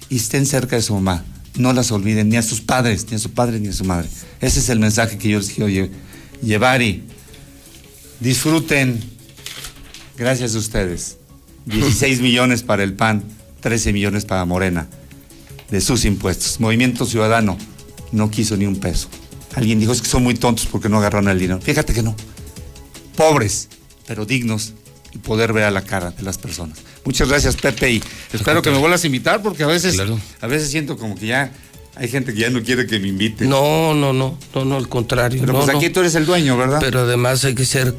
y 0.09 0.17
estén 0.17 0.45
cerca 0.45 0.75
de 0.75 0.81
su 0.81 0.93
mamá. 0.93 1.25
No 1.57 1.73
las 1.73 1.91
olviden, 1.91 2.29
ni 2.29 2.37
a 2.37 2.41
sus 2.41 2.61
padres, 2.61 3.07
ni 3.09 3.15
a 3.15 3.19
su 3.19 3.31
padre, 3.31 3.59
ni 3.59 3.69
a 3.69 3.73
su 3.73 3.83
madre. 3.83 4.07
Ese 4.39 4.59
es 4.59 4.69
el 4.69 4.79
mensaje 4.79 5.17
que 5.17 5.29
yo 5.29 5.39
les 5.39 5.49
quiero 5.49 5.91
llevar 6.41 6.81
y 6.81 7.03
disfruten. 8.19 9.01
Gracias 10.17 10.55
a 10.55 10.57
ustedes. 10.57 11.17
16 11.65 12.21
millones 12.21 12.63
para 12.63 12.83
el 12.83 12.93
PAN. 12.93 13.23
13 13.61 13.91
millones 13.91 14.25
para 14.25 14.45
Morena 14.45 14.87
de 15.69 15.81
sus 15.81 16.05
impuestos. 16.05 16.59
Movimiento 16.59 17.05
Ciudadano 17.05 17.57
no 18.11 18.31
quiso 18.31 18.57
ni 18.57 18.65
un 18.65 18.77
peso. 18.77 19.09
Alguien 19.55 19.79
dijo 19.79 19.91
es 19.91 20.01
que 20.01 20.07
son 20.07 20.23
muy 20.23 20.35
tontos 20.35 20.65
porque 20.65 20.89
no 20.89 20.97
agarraron 20.97 21.29
el 21.29 21.39
dinero. 21.39 21.61
Fíjate 21.61 21.93
que 21.93 22.03
no. 22.03 22.15
Pobres, 23.15 23.67
pero 24.07 24.25
dignos 24.25 24.73
y 25.13 25.17
poder 25.19 25.53
ver 25.53 25.63
a 25.63 25.71
la 25.71 25.81
cara 25.81 26.11
de 26.11 26.23
las 26.23 26.37
personas. 26.37 26.79
Muchas 27.05 27.29
gracias, 27.29 27.55
Pepe, 27.55 27.91
y 27.91 28.03
espero 28.33 28.61
que 28.61 28.71
me 28.71 28.77
vuelvas 28.77 29.03
a 29.03 29.07
invitar 29.07 29.41
porque 29.41 29.63
a 29.63 29.67
veces, 29.67 29.99
a 30.41 30.47
veces 30.47 30.69
siento 30.69 30.97
como 30.97 31.15
que 31.15 31.27
ya 31.27 31.51
hay 31.95 32.07
gente 32.07 32.33
que 32.33 32.39
ya 32.39 32.49
no 32.49 32.61
quiere 32.63 32.87
que 32.87 32.99
me 32.99 33.07
invite. 33.07 33.45
No, 33.45 33.93
no, 33.93 34.13
no, 34.13 34.37
no, 34.53 34.65
no, 34.65 34.77
al 34.77 34.87
contrario. 34.87 35.41
Pero 35.41 35.53
pues 35.53 35.69
aquí 35.69 35.89
tú 35.89 35.99
eres 35.99 36.15
el 36.15 36.25
dueño, 36.25 36.57
¿verdad? 36.57 36.79
Pero 36.79 37.01
además 37.01 37.43
hay 37.45 37.55
que 37.55 37.65
ser 37.65 37.93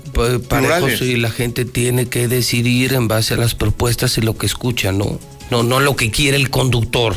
parejos 0.48 1.02
y 1.02 1.16
la 1.16 1.30
gente 1.30 1.64
tiene 1.64 2.06
que 2.08 2.28
decidir 2.28 2.94
en 2.94 3.08
base 3.08 3.34
a 3.34 3.36
las 3.36 3.54
propuestas 3.54 4.16
y 4.18 4.22
lo 4.22 4.38
que 4.38 4.46
escucha, 4.46 4.92
¿no? 4.92 5.18
no, 5.50 5.62
no 5.62 5.80
lo 5.80 5.96
que 5.96 6.10
quiere 6.10 6.36
el 6.36 6.50
conductor. 6.50 7.14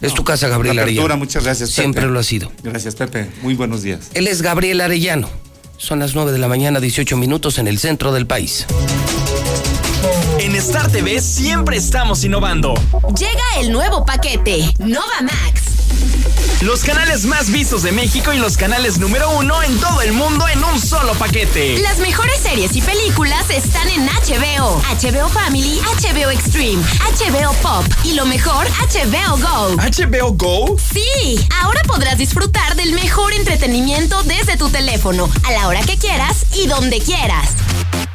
Es 0.00 0.14
tu 0.14 0.24
casa, 0.24 0.48
Gabriel 0.48 0.80
Arellano. 0.80 1.16
Muchas 1.16 1.44
gracias, 1.44 1.70
Pepe. 1.70 1.82
Siempre 1.82 2.06
lo 2.06 2.18
ha 2.18 2.24
sido. 2.24 2.50
Gracias, 2.64 2.96
Pepe. 2.96 3.28
Muy 3.42 3.54
buenos 3.54 3.82
días. 3.82 4.10
Él 4.14 4.26
es 4.26 4.42
Gabriel 4.42 4.80
Arellano. 4.80 5.30
Son 5.82 5.98
las 5.98 6.14
9 6.14 6.30
de 6.30 6.38
la 6.38 6.46
mañana, 6.46 6.78
18 6.78 7.16
minutos 7.16 7.58
en 7.58 7.66
el 7.66 7.76
centro 7.80 8.12
del 8.12 8.24
país. 8.24 8.66
En 10.38 10.54
Star 10.54 10.88
TV 10.92 11.20
siempre 11.20 11.76
estamos 11.76 12.22
innovando. 12.22 12.74
Llega 13.18 13.42
el 13.60 13.72
nuevo 13.72 14.04
paquete 14.06 14.72
Nova 14.78 15.22
Max 15.22 15.71
Los 16.62 16.84
canales 16.84 17.26
más 17.26 17.50
vistos 17.50 17.82
de 17.82 17.90
México 17.90 18.32
y 18.32 18.38
los 18.38 18.56
canales 18.56 18.98
número 18.98 19.28
uno 19.30 19.60
en 19.64 19.76
todo 19.80 20.00
el 20.00 20.12
mundo 20.12 20.46
en 20.46 20.62
un 20.62 20.80
solo 20.80 21.12
paquete. 21.14 21.76
Las 21.78 21.98
mejores 21.98 22.38
series 22.38 22.76
y 22.76 22.80
películas 22.80 23.50
están 23.50 23.88
en 23.88 24.06
HBO, 24.06 24.80
HBO 24.80 25.28
Family, 25.28 25.80
HBO 25.80 26.30
Extreme, 26.30 26.80
HBO 26.80 27.52
Pop 27.54 27.84
y 28.04 28.14
lo 28.14 28.26
mejor, 28.26 28.68
HBO 28.68 29.38
Go. 29.38 29.76
¿HBO 29.76 30.32
Go? 30.34 30.76
Sí, 30.78 31.44
ahora 31.60 31.82
podrás 31.82 32.16
disfrutar 32.16 32.76
del 32.76 32.92
mejor 32.92 33.32
entretenimiento 33.32 34.22
desde 34.22 34.56
tu 34.56 34.68
teléfono, 34.68 35.28
a 35.44 35.50
la 35.50 35.66
hora 35.66 35.80
que 35.82 35.98
quieras 35.98 36.46
y 36.54 36.68
donde 36.68 37.00
quieras. 37.00 37.56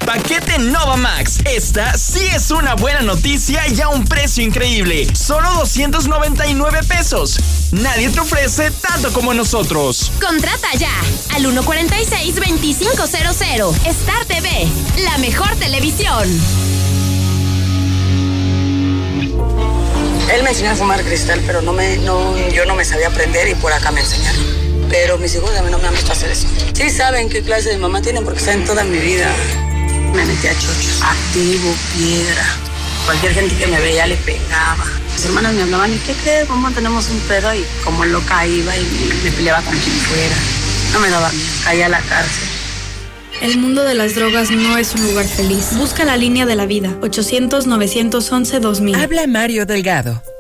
Paquete 0.07 0.57
Nova 0.59 0.95
Max. 0.95 1.39
Esta 1.43 1.97
sí 1.97 2.25
es 2.33 2.49
una 2.49 2.75
buena 2.75 3.01
noticia 3.01 3.67
y 3.67 3.81
a 3.81 3.89
un 3.89 4.05
precio 4.05 4.41
increíble. 4.41 5.05
Solo 5.13 5.51
299 5.55 6.79
pesos. 6.87 7.37
Nadie 7.73 8.09
te 8.09 8.21
ofrece 8.21 8.71
tanto 8.71 9.11
como 9.11 9.33
nosotros. 9.33 10.13
Contrata 10.25 10.69
ya 10.77 10.93
al 11.35 11.43
146-2500. 11.43 13.85
Star 13.85 14.23
TV, 14.27 14.49
la 15.03 15.17
mejor 15.17 15.53
televisión. 15.57 16.23
Él 20.33 20.43
me 20.43 20.51
enseñó 20.51 20.71
a 20.71 20.75
fumar 20.75 21.03
cristal, 21.03 21.43
pero 21.45 21.61
no 21.61 21.73
me, 21.73 21.97
no, 21.97 22.33
yo 22.53 22.65
no 22.65 22.75
me 22.75 22.85
sabía 22.85 23.09
aprender 23.09 23.49
y 23.49 23.55
por 23.55 23.73
acá 23.73 23.91
me 23.91 23.99
enseñaron. 23.99 24.41
Pero 24.89 25.17
mis 25.17 25.35
hijos 25.35 25.53
a 25.53 25.61
mí 25.63 25.69
no 25.69 25.79
me 25.79 25.87
han 25.89 25.93
visto 25.93 26.13
hacer 26.13 26.31
eso. 26.31 26.47
Sí 26.71 26.89
saben 26.91 27.27
qué 27.27 27.41
clase 27.41 27.71
de 27.71 27.77
mamá 27.77 28.01
tienen 28.01 28.23
porque 28.23 28.39
saben 28.39 28.63
toda 28.63 28.85
mi 28.85 28.99
vida. 28.99 29.29
Me 30.13 30.25
metí 30.25 30.47
a 30.47 30.53
chochos, 30.53 31.01
activo, 31.01 31.73
piedra. 31.95 32.45
Cualquier 33.05 33.33
gente 33.33 33.55
que 33.55 33.67
me 33.67 33.79
veía 33.79 34.07
le 34.07 34.17
pegaba. 34.17 34.85
Mis 35.13 35.25
hermanas 35.25 35.53
me 35.53 35.63
hablaban, 35.63 35.93
¿y 35.93 35.97
qué 35.97 36.13
crees? 36.13 36.47
¿Cómo 36.47 36.69
tenemos 36.71 37.09
un 37.09 37.19
pedo? 37.21 37.53
Y 37.53 37.65
como 37.83 38.05
loca 38.05 38.45
iba 38.45 38.75
y 38.77 38.83
me 39.23 39.31
peleaba 39.31 39.61
con 39.61 39.77
quien 39.77 39.95
fuera. 39.95 40.35
No 40.93 40.99
me 40.99 41.09
daba 41.09 41.31
miedo, 41.31 41.45
caía 41.63 41.85
a 41.87 41.89
la 41.89 42.01
cárcel. 42.01 42.47
El 43.41 43.57
mundo 43.59 43.83
de 43.83 43.93
las 43.93 44.15
drogas 44.15 44.49
no 44.49 44.77
es 44.77 44.95
un 44.95 45.03
lugar 45.03 45.27
feliz. 45.27 45.77
Busca 45.77 46.05
la 46.05 46.17
línea 46.17 46.45
de 46.45 46.55
la 46.55 46.65
vida. 46.65 46.89
800-911-2000. 47.01 49.03
Habla 49.03 49.27
Mario 49.27 49.65
Delgado. 49.67 50.23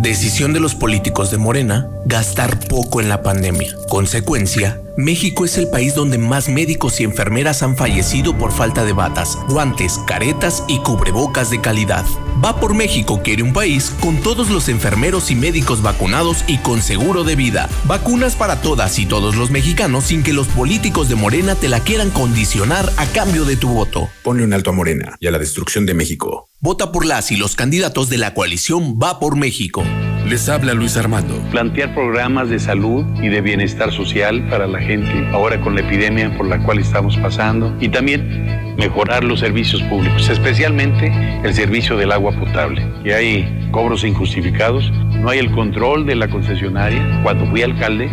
Decisión 0.00 0.52
de 0.52 0.60
los 0.60 0.74
políticos 0.74 1.30
de 1.30 1.38
Morena, 1.38 1.88
gastar 2.04 2.58
poco 2.68 3.00
en 3.00 3.08
la 3.08 3.22
pandemia. 3.22 3.74
Consecuencia, 3.88 4.78
México 4.98 5.44
es 5.46 5.56
el 5.56 5.68
país 5.68 5.94
donde 5.94 6.18
más 6.18 6.48
médicos 6.48 7.00
y 7.00 7.04
enfermeras 7.04 7.62
han 7.62 7.76
fallecido 7.76 8.36
por 8.36 8.52
falta 8.52 8.84
de 8.84 8.92
batas, 8.92 9.38
guantes, 9.48 9.98
caretas 10.06 10.64
y 10.68 10.78
cubrebocas 10.78 11.50
de 11.50 11.60
calidad. 11.60 12.04
Va 12.44 12.60
por 12.60 12.74
México 12.74 13.20
quiere 13.22 13.42
un 13.42 13.52
país 13.52 13.90
con 14.00 14.20
todos 14.22 14.50
los 14.50 14.68
enfermeros 14.68 15.30
y 15.30 15.34
médicos 15.34 15.82
vacunados 15.82 16.44
y 16.46 16.58
con 16.58 16.82
seguro 16.82 17.24
de 17.24 17.36
vida. 17.36 17.68
Vacunas 17.84 18.36
para 18.36 18.60
todas 18.60 18.98
y 18.98 19.06
todos 19.06 19.34
los 19.34 19.50
mexicanos 19.50 20.04
sin 20.04 20.22
que 20.22 20.34
los 20.34 20.46
políticos 20.48 21.08
de 21.08 21.14
Morena 21.14 21.54
te 21.54 21.68
la 21.68 21.80
quieran 21.80 22.10
condicionar 22.10 22.90
a 22.98 23.06
cambio 23.06 23.44
de 23.46 23.56
tu 23.56 23.68
voto. 23.68 24.08
Ponle 24.22 24.44
un 24.44 24.52
alto 24.52 24.70
a 24.70 24.74
Morena 24.74 25.16
y 25.20 25.26
a 25.26 25.30
la 25.30 25.38
destrucción 25.38 25.86
de 25.86 25.94
México. 25.94 26.50
Vota 26.60 26.90
por 26.90 27.04
las 27.04 27.30
y 27.32 27.36
los 27.36 27.54
candidatos 27.54 28.08
de 28.08 28.18
la 28.18 28.34
coalición 28.34 28.98
Va 29.02 29.20
por 29.20 29.36
México. 29.36 29.82
Les 30.28 30.48
habla 30.48 30.74
Luis 30.74 30.96
Armando. 30.96 31.40
Plantear 31.52 31.94
programas 31.94 32.48
de 32.48 32.58
salud 32.58 33.06
y 33.22 33.28
de 33.28 33.40
bienestar 33.40 33.92
social 33.92 34.44
para 34.48 34.66
la 34.66 34.80
gente 34.80 35.28
ahora 35.32 35.60
con 35.60 35.76
la 35.76 35.82
epidemia 35.82 36.36
por 36.36 36.48
la 36.48 36.58
cual 36.64 36.80
estamos 36.80 37.16
pasando 37.16 37.72
y 37.80 37.88
también 37.90 38.74
mejorar 38.76 39.22
los 39.22 39.38
servicios 39.38 39.80
públicos, 39.84 40.28
especialmente 40.28 41.12
el 41.44 41.54
servicio 41.54 41.96
del 41.96 42.10
agua 42.10 42.32
potable. 42.32 42.84
Y 43.04 43.12
hay 43.12 43.68
cobros 43.70 44.02
injustificados, 44.02 44.90
no 44.90 45.30
hay 45.30 45.38
el 45.38 45.52
control 45.52 46.06
de 46.06 46.16
la 46.16 46.26
concesionaria. 46.26 47.20
Cuando 47.22 47.46
fui 47.46 47.62
alcalde, 47.62 48.10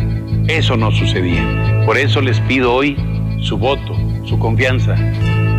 eso 0.47 0.77
no 0.77 0.91
sucedía. 0.91 1.83
Por 1.87 1.97
eso 1.97 2.21
les 2.21 2.39
pido 2.41 2.75
hoy 2.75 2.95
su 3.39 3.57
voto, 3.57 3.97
su 4.23 4.37
confianza. 4.37 4.95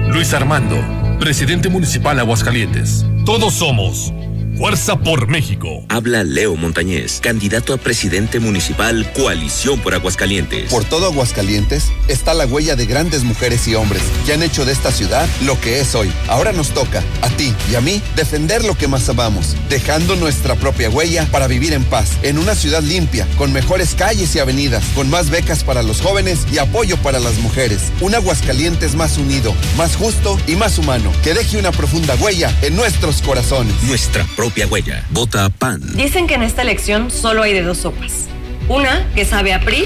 Luis 0.06 0.32
Armando, 0.32 0.76
presidente 1.18 1.68
municipal 1.68 2.20
Aguascalientes. 2.20 3.04
Todos 3.24 3.54
somos 3.54 4.14
Fuerza 4.56 4.96
por 4.96 5.26
México. 5.26 5.84
Habla 5.88 6.22
Leo 6.22 6.54
Montañez, 6.54 7.18
candidato 7.20 7.74
a 7.74 7.76
presidente 7.76 8.38
municipal 8.38 9.10
Coalición 9.12 9.80
por 9.80 9.94
Aguascalientes. 9.94 10.70
Por 10.70 10.84
todo 10.84 11.06
Aguascalientes 11.06 11.90
está 12.06 12.34
la 12.34 12.46
huella 12.46 12.76
de 12.76 12.86
grandes 12.86 13.24
mujeres 13.24 13.66
y 13.66 13.74
hombres 13.74 14.02
que 14.24 14.32
han 14.32 14.44
hecho 14.44 14.64
de 14.64 14.70
esta 14.70 14.92
ciudad 14.92 15.28
lo 15.44 15.60
que 15.60 15.80
es 15.80 15.96
hoy. 15.96 16.08
Ahora 16.28 16.52
nos 16.52 16.70
toca, 16.70 17.02
a 17.22 17.30
ti 17.30 17.52
y 17.68 17.74
a 17.74 17.80
mí, 17.80 18.00
defender 18.14 18.64
lo 18.64 18.78
que 18.78 18.86
más 18.86 19.08
amamos, 19.08 19.56
dejando 19.68 20.14
nuestra 20.14 20.54
propia 20.54 20.88
huella 20.88 21.26
para 21.32 21.48
vivir 21.48 21.72
en 21.72 21.82
paz, 21.82 22.12
en 22.22 22.38
una 22.38 22.54
ciudad 22.54 22.82
limpia, 22.82 23.26
con 23.36 23.52
mejores 23.52 23.96
calles 23.96 24.36
y 24.36 24.38
avenidas, 24.38 24.84
con 24.94 25.10
más 25.10 25.30
becas 25.30 25.64
para 25.64 25.82
los 25.82 26.00
jóvenes 26.00 26.46
y 26.52 26.58
apoyo 26.58 26.96
para 26.98 27.18
las 27.18 27.38
mujeres. 27.38 27.92
Un 28.00 28.14
Aguascalientes 28.14 28.94
más 28.94 29.18
unido, 29.18 29.52
más 29.76 29.96
justo 29.96 30.38
y 30.46 30.54
más 30.54 30.78
humano, 30.78 31.10
que 31.24 31.34
deje 31.34 31.58
una 31.58 31.72
profunda 31.72 32.14
huella 32.14 32.56
en 32.62 32.76
nuestros 32.76 33.20
corazones. 33.20 33.74
Nuestra 33.82 34.24
propia 34.36 34.43
huella. 34.70 35.04
Vota 35.10 35.48
PAN. 35.48 35.80
Dicen 35.96 36.26
que 36.26 36.34
en 36.34 36.42
esta 36.42 36.62
elección 36.62 37.10
solo 37.10 37.42
hay 37.42 37.52
de 37.52 37.62
dos 37.62 37.78
sopas. 37.78 38.26
Una 38.68 39.06
que 39.14 39.24
sabe 39.24 39.52
a 39.52 39.60
PRI, 39.60 39.84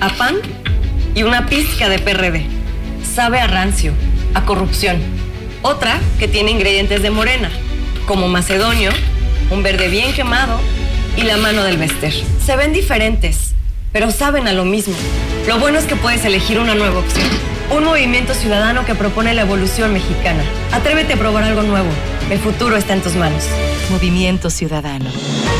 a 0.00 0.08
PAN 0.10 0.36
y 1.14 1.22
una 1.22 1.46
pizca 1.46 1.88
de 1.88 1.98
PRD. 1.98 2.46
Sabe 3.14 3.40
a 3.40 3.46
rancio, 3.46 3.92
a 4.34 4.44
corrupción. 4.44 4.98
Otra 5.62 6.00
que 6.18 6.28
tiene 6.28 6.50
ingredientes 6.50 7.02
de 7.02 7.10
morena, 7.10 7.50
como 8.06 8.28
macedonio, 8.28 8.90
un 9.50 9.62
verde 9.62 9.88
bien 9.88 10.12
quemado 10.12 10.60
y 11.16 11.22
la 11.22 11.36
mano 11.36 11.62
del 11.64 11.76
Bester. 11.76 12.12
Se 12.44 12.56
ven 12.56 12.72
diferentes, 12.72 13.52
pero 13.92 14.10
saben 14.10 14.48
a 14.48 14.52
lo 14.52 14.64
mismo. 14.64 14.94
Lo 15.46 15.58
bueno 15.58 15.78
es 15.78 15.84
que 15.84 15.96
puedes 15.96 16.24
elegir 16.24 16.58
una 16.58 16.74
nueva 16.74 17.00
opción. 17.00 17.28
Un 17.76 17.84
movimiento 17.84 18.34
ciudadano 18.34 18.84
que 18.84 18.94
propone 18.94 19.34
la 19.34 19.42
evolución 19.42 19.92
mexicana. 19.92 20.42
Atrévete 20.72 21.14
a 21.14 21.16
probar 21.16 21.44
algo 21.44 21.62
nuevo. 21.62 21.88
El 22.32 22.38
futuro 22.38 22.78
está 22.78 22.94
en 22.94 23.02
tus 23.02 23.14
manos. 23.14 23.44
Movimiento 23.90 24.48
Ciudadano. 24.48 25.10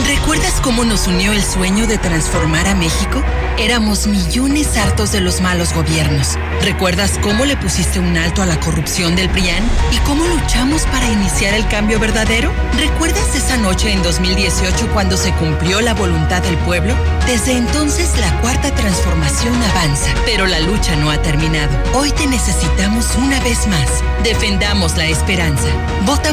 ¿Recuerdas 0.07 0.59
cómo 0.63 0.87
nos 0.87 1.07
unió 1.07 1.33
el 1.33 1.43
sueño 1.43 1.87
de 1.87 1.99
transformar 1.99 2.67
a 2.67 2.75
México? 2.75 3.23
Éramos 3.59 4.07
millones 4.07 4.79
hartos 4.79 5.13
de 5.13 5.21
los 5.21 5.43
malos 5.43 5.75
gobiernos. 5.75 6.39
¿Recuerdas 6.63 7.19
cómo 7.23 7.45
le 7.45 7.59
pusiste 7.59 8.01
un 8.01 8.17
alto 8.17 8.41
a 8.41 8.47
la 8.47 8.59
corrupción 8.59 9.15
del 9.17 9.29
PRIAN? 9.29 9.63
¿Y 9.93 9.99
cómo 10.07 10.25
luchamos 10.25 10.83
para 10.87 11.11
iniciar 11.11 11.53
el 11.53 11.69
cambio 11.69 12.01
verdadero? 12.01 12.51
¿Recuerdas 12.79 13.35
esa 13.35 13.59
noche 13.59 13.93
en 13.93 14.03
2018 14.03 14.89
cuando 14.95 15.19
se 15.19 15.33
cumplió 15.33 15.83
la 15.83 15.93
voluntad 15.93 16.43
del 16.43 16.57
pueblo? 16.59 16.95
Desde 17.27 17.53
entonces 17.53 18.19
la 18.19 18.41
cuarta 18.41 18.75
transformación 18.75 19.55
avanza, 19.71 20.09
pero 20.25 20.47
la 20.47 20.61
lucha 20.61 20.97
no 20.97 21.11
ha 21.11 21.21
terminado. 21.21 21.71
Hoy 21.93 22.11
te 22.13 22.27
necesitamos 22.27 23.15
una 23.19 23.39
vez 23.41 23.67
más. 23.67 24.03
Defendamos 24.25 24.97
la 24.97 25.07
esperanza. 25.07 25.69
Vota 26.07 26.33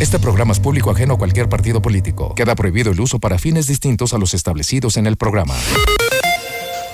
Este 0.00 0.20
programa 0.20 0.52
es 0.52 0.60
público 0.60 0.92
ajeno 0.92 1.14
a 1.14 1.18
cualquier 1.18 1.48
partido 1.48 1.82
político. 1.82 2.32
Queda 2.36 2.54
prohibido 2.54 2.92
el 2.92 3.00
uso 3.00 3.18
para 3.18 3.36
fines 3.36 3.66
distintos 3.66 4.14
a 4.14 4.18
los 4.18 4.32
establecidos 4.32 4.96
en 4.96 5.08
el 5.08 5.16
programa. 5.16 5.56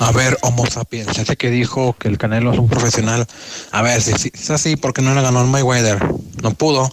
A 0.01 0.11
ver, 0.11 0.39
Homo 0.41 0.65
sapiens, 0.65 1.19
ese 1.19 1.37
que 1.37 1.51
dijo 1.51 1.95
que 1.99 2.09
el 2.09 2.17
Canelo 2.17 2.51
es 2.55 2.59
un 2.59 2.67
profesional. 2.67 3.27
A 3.73 3.83
ver, 3.83 4.01
si, 4.01 4.31
es 4.33 4.51
así, 4.51 4.77
¿por 4.77 4.95
qué 4.95 5.03
no 5.03 5.15
le 5.15 5.21
ganó 5.21 5.41
al 5.41 5.49
Mayweather? 5.49 6.03
No 6.43 6.55
pudo. 6.55 6.91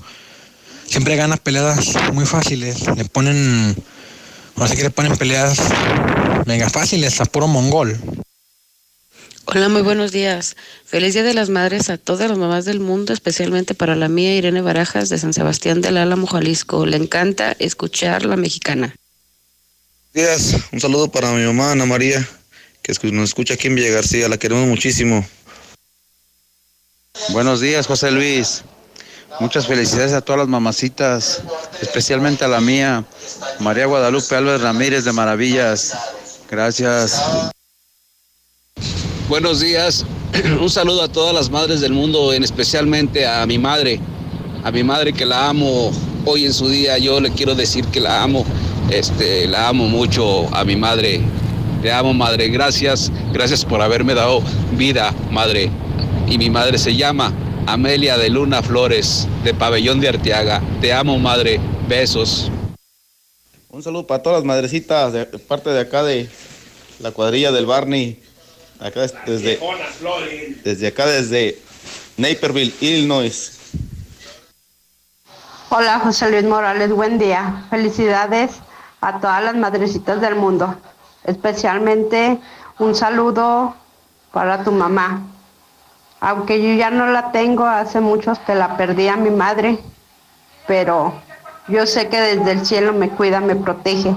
Siempre 0.86 1.16
gana 1.16 1.38
peleadas 1.38 1.94
muy 2.12 2.26
fáciles. 2.26 2.86
Le 2.98 3.06
ponen, 3.06 3.74
así 4.58 4.76
que 4.76 4.84
le 4.84 4.90
ponen 4.90 5.16
peleas 5.16 5.60
mega 6.46 6.70
fáciles 6.70 7.22
a 7.22 7.26
puro 7.26 7.48
mongol. 7.48 7.98
Hola, 9.54 9.68
muy 9.68 9.82
buenos 9.82 10.14
días. 10.14 10.56
Feliz 10.86 11.14
Día 11.14 11.24
de 11.24 11.34
las 11.34 11.50
Madres 11.50 11.90
a 11.90 11.98
todas 11.98 12.30
las 12.30 12.38
mamás 12.38 12.64
del 12.64 12.80
mundo, 12.80 13.12
especialmente 13.12 13.74
para 13.74 13.98
la 13.98 14.08
mía 14.08 14.34
Irene 14.34 14.62
Barajas 14.62 15.10
de 15.10 15.18
San 15.18 15.34
Sebastián 15.34 15.82
del 15.82 15.98
Álamo, 15.98 16.26
Jalisco. 16.26 16.86
Le 16.86 16.96
encanta 16.96 17.58
escuchar 17.60 18.24
la 18.24 18.38
mexicana. 18.38 18.96
Días, 20.14 20.56
un 20.72 20.80
saludo 20.80 21.12
para 21.12 21.34
mi 21.34 21.46
mamá 21.46 21.74
Ana 21.74 21.86
María, 21.86 22.26
que 22.82 22.94
nos 23.12 23.26
escucha 23.26 23.56
aquí 23.56 23.68
en 23.68 23.76
Villa 23.76 23.90
García, 23.90 24.30
la 24.30 24.38
queremos 24.38 24.70
muchísimo. 24.70 25.28
Buenos 27.32 27.60
días, 27.60 27.88
José 27.88 28.10
Luis. 28.10 28.64
Muchas 29.42 29.68
felicidades 29.68 30.14
a 30.14 30.22
todas 30.22 30.40
las 30.40 30.48
mamacitas, 30.48 31.42
especialmente 31.82 32.46
a 32.46 32.48
la 32.48 32.62
mía, 32.62 33.04
María 33.60 33.86
Guadalupe 33.86 34.34
Álvarez 34.34 34.62
Ramírez 34.62 35.04
de 35.04 35.12
Maravillas. 35.12 35.94
Gracias. 36.50 37.22
Buenos 39.32 39.62
días. 39.62 40.06
Un 40.60 40.70
saludo 40.70 41.04
a 41.04 41.08
todas 41.08 41.34
las 41.34 41.50
madres 41.50 41.80
del 41.80 41.94
mundo, 41.94 42.34
en 42.34 42.44
especialmente 42.44 43.26
a 43.26 43.46
mi 43.46 43.58
madre, 43.58 43.98
a 44.62 44.72
mi 44.72 44.84
madre 44.84 45.14
que 45.14 45.26
la 45.26 45.48
amo 45.48 45.90
hoy 46.26 46.44
en 46.44 46.54
su 46.54 46.68
día. 46.68 46.98
Yo 46.98 47.22
le 47.22 47.32
quiero 47.32 47.56
decir 47.56 47.86
que 47.86 48.02
la 48.02 48.24
amo, 48.24 48.44
este, 48.90 49.48
la 49.48 49.70
amo 49.70 49.88
mucho 49.88 50.54
a 50.54 50.66
mi 50.66 50.76
madre. 50.76 51.22
Le 51.82 51.94
amo, 51.94 52.14
madre. 52.14 52.50
Gracias, 52.50 53.10
gracias 53.32 53.64
por 53.64 53.82
haberme 53.82 54.16
dado 54.16 54.42
vida, 54.74 55.16
madre 55.32 55.72
y 56.28 56.38
mi 56.38 56.50
madre 56.50 56.78
se 56.78 56.98
llama 56.98 57.32
Amelia 57.68 58.18
de 58.18 58.30
Luna 58.30 58.62
Flores, 58.62 59.30
de 59.46 59.54
Pabellón 59.54 60.02
de 60.02 60.10
Arteaga. 60.10 60.62
Te 60.82 60.92
amo, 60.92 61.18
madre. 61.20 61.58
Besos. 61.88 62.52
Un 63.70 63.82
saludo 63.82 64.06
para 64.06 64.22
todas 64.24 64.40
las 64.40 64.46
madrecitas 64.46 65.14
de 65.14 65.26
parte 65.26 65.70
de 65.70 65.80
acá 65.80 66.04
de 66.04 66.28
la 67.00 67.12
cuadrilla 67.12 67.54
del 67.54 67.66
Barney. 67.66 68.20
Acá 68.82 69.02
desde, 69.28 69.60
desde 70.64 70.88
acá, 70.88 71.06
desde 71.06 71.62
Naperville, 72.18 72.74
Illinois. 72.82 73.60
Hola, 75.70 76.00
José 76.00 76.32
Luis 76.32 76.44
Morales, 76.46 76.92
buen 76.92 77.20
día. 77.20 77.64
Felicidades 77.70 78.54
a 79.02 79.20
todas 79.20 79.44
las 79.44 79.56
madrecitas 79.56 80.20
del 80.20 80.34
mundo. 80.34 80.76
Especialmente 81.26 82.40
un 82.80 82.96
saludo 82.96 83.76
para 84.32 84.64
tu 84.64 84.72
mamá, 84.72 85.28
aunque 86.20 86.60
yo 86.60 86.74
ya 86.74 86.90
no 86.90 87.06
la 87.06 87.32
tengo, 87.32 87.66
hace 87.66 88.00
muchos 88.00 88.40
que 88.40 88.56
la 88.56 88.78
perdí 88.78 89.08
a 89.08 89.16
mi 89.16 89.30
madre, 89.30 89.78
pero 90.66 91.14
yo 91.68 91.86
sé 91.86 92.10
que 92.10 92.20
desde 92.20 92.52
el 92.52 92.66
cielo 92.66 92.94
me 92.94 93.10
cuida, 93.10 93.42
me 93.42 93.56
protege. 93.56 94.16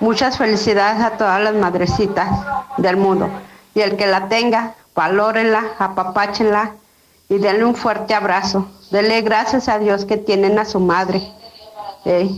Muchas 0.00 0.38
felicidades 0.38 1.02
a 1.02 1.10
todas 1.18 1.42
las 1.42 1.54
madrecitas 1.54 2.30
del 2.78 2.96
mundo. 2.96 3.28
Y 3.74 3.80
el 3.80 3.96
que 3.96 4.06
la 4.06 4.28
tenga, 4.28 4.74
valórenla, 4.94 5.74
apapáchenla 5.78 6.74
y 7.28 7.38
denle 7.38 7.64
un 7.64 7.74
fuerte 7.74 8.14
abrazo. 8.14 8.68
Denle 8.90 9.22
gracias 9.22 9.68
a 9.68 9.78
Dios 9.78 10.04
que 10.04 10.18
tienen 10.18 10.58
a 10.58 10.64
su 10.64 10.80
madre. 10.80 11.22
Eh, 12.04 12.28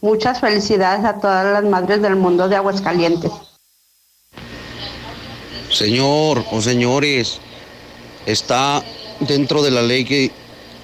muchas 0.00 0.40
felicidades 0.40 1.04
a 1.04 1.20
todas 1.20 1.44
las 1.52 1.64
madres 1.64 2.00
del 2.00 2.16
mundo 2.16 2.48
de 2.48 2.56
Aguascalientes. 2.56 3.32
Señor 5.70 6.44
o 6.50 6.62
señores, 6.62 7.40
está 8.24 8.82
dentro 9.20 9.62
de 9.62 9.70
la 9.70 9.82
ley 9.82 10.04
que 10.04 10.30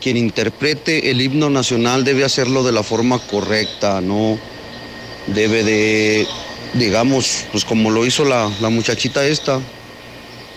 quien 0.01 0.18
interprete 0.18 1.10
el 1.10 1.22
himno 1.22 1.48
nacional 1.48 2.05
debe 2.05 2.24
hacerlo 2.24 2.62
de 2.62 2.72
la 2.72 2.82
forma 2.82 3.18
correcta, 3.18 4.02
no 4.02 4.39
debe 5.26 5.64
de, 5.64 6.26
digamos, 6.74 7.47
pues 7.51 7.64
como 7.64 7.90
lo 7.90 8.05
hizo 8.05 8.24
la, 8.26 8.48
muchachita 8.68 9.24
esta, 9.26 9.60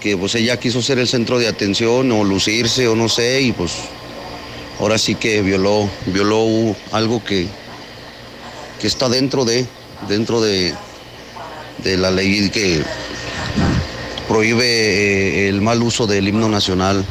que 0.01 0.17
pues 0.17 0.35
ella 0.35 0.59
quiso 0.59 0.81
ser 0.81 0.99
el 0.99 1.07
centro 1.07 1.39
de 1.39 1.47
atención 1.47 2.11
o 2.11 2.23
lucirse 2.23 2.87
o 2.87 2.95
no 2.95 3.09
sé, 3.09 3.41
y 3.41 3.51
pues 3.51 3.73
ahora 4.79 4.97
sí 4.97 5.15
que 5.15 5.41
violó, 5.41 5.89
violó 6.07 6.75
algo 6.91 7.23
que, 7.23 7.47
que 8.79 8.87
está 8.87 9.09
dentro 9.09 9.45
de, 9.45 9.65
dentro 10.07 10.41
de, 10.41 10.73
de 11.83 11.97
la 11.97 12.11
ley 12.11 12.49
que 12.49 12.83
prohíbe 14.27 14.65
eh, 14.65 15.49
el 15.49 15.61
mal 15.61 15.81
uso 15.81 16.05
del 16.05 16.27
himno 16.27 16.49
nacional. 16.49 17.05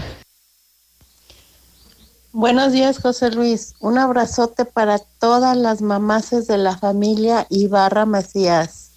Buenos 2.33 2.73
días, 2.73 2.99
José 2.99 3.31
Luis. 3.31 3.75
Un 3.81 3.97
abrazote 3.97 4.67
para 4.67 4.99
todas 4.99 5.57
las 5.57 5.81
mamaces 5.81 6.47
de 6.47 6.59
la 6.59 6.77
familia 6.77 7.47
Ibarra 7.49 8.05
Macías. 8.05 8.91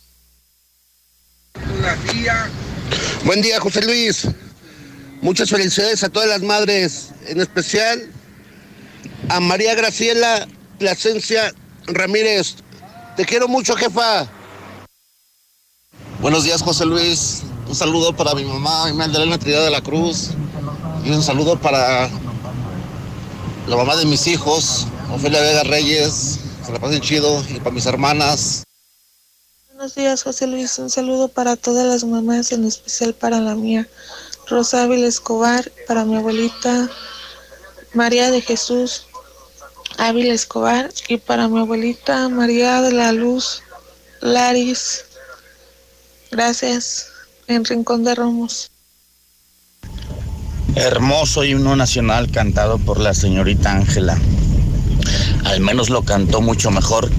Buen 3.25 3.41
día, 3.41 3.59
José 3.59 3.81
Luis. 3.83 4.27
Muchas 5.21 5.49
felicidades 5.49 6.03
a 6.03 6.09
todas 6.09 6.29
las 6.29 6.41
madres, 6.41 7.09
en 7.27 7.41
especial 7.41 8.09
a 9.27 9.39
María 9.41 9.75
Graciela 9.75 10.47
Plasencia 10.79 11.53
Ramírez. 11.87 12.55
Te 13.17 13.25
quiero 13.25 13.49
mucho, 13.49 13.75
jefa. 13.75 14.27
Buenos 16.21 16.45
días, 16.45 16.61
José 16.61 16.85
Luis. 16.85 17.41
Un 17.67 17.75
saludo 17.75 18.15
para 18.15 18.33
mi 18.33 18.45
mamá, 18.45 18.91
Magdalena 18.93 19.37
Trinidad 19.37 19.65
de 19.65 19.71
la 19.71 19.81
Cruz. 19.81 20.29
Y 21.03 21.11
un 21.11 21.21
saludo 21.21 21.59
para 21.59 22.09
la 23.67 23.75
mamá 23.75 23.97
de 23.97 24.05
mis 24.05 24.25
hijos, 24.27 24.87
Ofelia 25.13 25.41
Vega 25.41 25.63
Reyes. 25.63 26.39
Se 26.65 26.71
la 26.71 26.79
pasen 26.79 27.01
chido. 27.01 27.43
Y 27.49 27.59
para 27.59 27.71
mis 27.71 27.85
hermanas. 27.85 28.63
Buenos 29.79 29.95
días, 29.95 30.23
José 30.23 30.45
Luis. 30.45 30.77
Un 30.77 30.89
saludo 30.89 31.29
para 31.29 31.55
todas 31.55 31.87
las 31.87 32.03
mamás, 32.03 32.51
en 32.51 32.65
especial 32.65 33.13
para 33.13 33.39
la 33.39 33.55
mía. 33.55 33.87
Rosa 34.49 34.83
Ávila 34.83 35.07
Escobar, 35.07 35.71
para 35.87 36.03
mi 36.03 36.17
abuelita 36.17 36.89
María 37.93 38.29
de 38.29 38.41
Jesús 38.41 39.05
Ávila 39.97 40.33
Escobar 40.33 40.89
y 41.07 41.15
para 41.15 41.47
mi 41.47 41.59
abuelita 41.59 42.27
María 42.27 42.81
de 42.81 42.91
la 42.91 43.13
Luz 43.13 43.61
Laris. 44.19 45.05
Gracias 46.29 47.05
en 47.47 47.63
Rincón 47.63 48.03
de 48.03 48.15
Romos. 48.15 48.71
Hermoso 50.75 51.45
himno 51.45 51.77
nacional 51.77 52.29
cantado 52.29 52.79
por 52.79 52.99
la 52.99 53.13
señorita 53.13 53.71
Ángela. 53.71 54.19
Al 55.45 55.61
menos 55.61 55.89
lo 55.89 56.03
cantó 56.03 56.41
mucho 56.41 56.69
mejor 56.69 57.09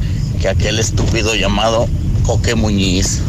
que 0.43 0.51
aquel 0.51 0.79
estúpido 0.79 1.35
llamado 1.35 1.89
Coque 2.31 2.55
Muñiz. 2.55 3.21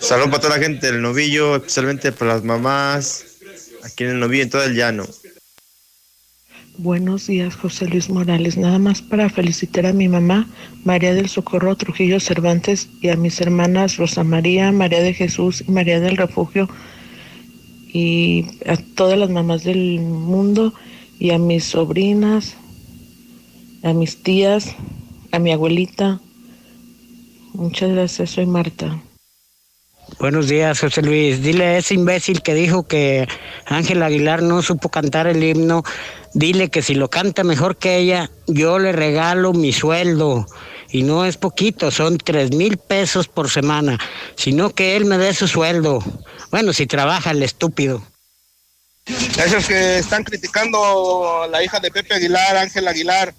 Saludos 0.00 0.30
para 0.30 0.40
toda 0.40 0.56
la 0.56 0.64
gente 0.64 0.90
del 0.90 1.00
novillo, 1.00 1.54
especialmente 1.54 2.10
para 2.10 2.34
las 2.34 2.42
mamás, 2.42 3.24
aquí 3.84 4.02
en 4.02 4.10
el 4.10 4.18
novillo, 4.18 4.42
en 4.42 4.50
todo 4.50 4.64
el 4.64 4.74
llano. 4.74 5.06
Buenos 6.78 7.28
días, 7.28 7.54
José 7.54 7.86
Luis 7.86 8.10
Morales. 8.10 8.56
Nada 8.56 8.80
más 8.80 9.02
para 9.02 9.30
felicitar 9.30 9.86
a 9.86 9.92
mi 9.92 10.08
mamá, 10.08 10.48
María 10.82 11.14
del 11.14 11.28
Socorro 11.28 11.76
Trujillo 11.76 12.18
Cervantes, 12.18 12.88
y 13.00 13.10
a 13.10 13.16
mis 13.16 13.40
hermanas 13.40 13.98
Rosa 13.98 14.24
María, 14.24 14.72
María 14.72 15.00
de 15.00 15.14
Jesús 15.14 15.62
y 15.64 15.70
María 15.70 16.00
del 16.00 16.16
Refugio, 16.16 16.68
y 17.86 18.46
a 18.66 18.76
todas 18.96 19.16
las 19.16 19.30
mamás 19.30 19.62
del 19.62 20.00
mundo, 20.00 20.74
y 21.20 21.30
a 21.30 21.38
mis 21.38 21.66
sobrinas, 21.66 22.56
a 23.84 23.92
mis 23.92 24.22
tías, 24.22 24.74
a 25.30 25.38
mi 25.38 25.52
abuelita. 25.52 26.18
Muchas 27.52 27.90
gracias, 27.90 28.30
soy 28.30 28.46
Marta. 28.46 29.00
Buenos 30.18 30.48
días, 30.48 30.80
José 30.80 31.02
Luis. 31.02 31.42
Dile 31.42 31.64
a 31.66 31.78
ese 31.78 31.94
imbécil 31.94 32.42
que 32.42 32.54
dijo 32.54 32.84
que 32.86 33.28
Ángel 33.66 34.02
Aguilar 34.02 34.42
no 34.42 34.62
supo 34.62 34.88
cantar 34.88 35.26
el 35.26 35.42
himno, 35.44 35.82
dile 36.32 36.70
que 36.70 36.82
si 36.82 36.94
lo 36.94 37.10
canta 37.10 37.44
mejor 37.44 37.76
que 37.76 37.98
ella, 37.98 38.30
yo 38.46 38.78
le 38.78 38.92
regalo 38.92 39.52
mi 39.52 39.72
sueldo. 39.72 40.46
Y 40.90 41.02
no 41.02 41.24
es 41.24 41.36
poquito, 41.36 41.90
son 41.90 42.18
tres 42.18 42.52
mil 42.54 42.78
pesos 42.78 43.28
por 43.28 43.50
semana, 43.50 43.98
sino 44.36 44.70
que 44.70 44.96
él 44.96 45.04
me 45.04 45.18
dé 45.18 45.34
su 45.34 45.46
sueldo. 45.46 46.02
Bueno, 46.50 46.72
si 46.72 46.86
trabaja 46.86 47.32
el 47.32 47.42
estúpido. 47.42 48.02
Esos 49.06 49.66
que 49.66 49.98
están 49.98 50.24
criticando 50.24 51.42
a 51.42 51.46
la 51.46 51.62
hija 51.62 51.78
de 51.80 51.90
Pepe 51.90 52.14
Aguilar, 52.14 52.56
Ángel 52.56 52.88
Aguilar, 52.88 53.34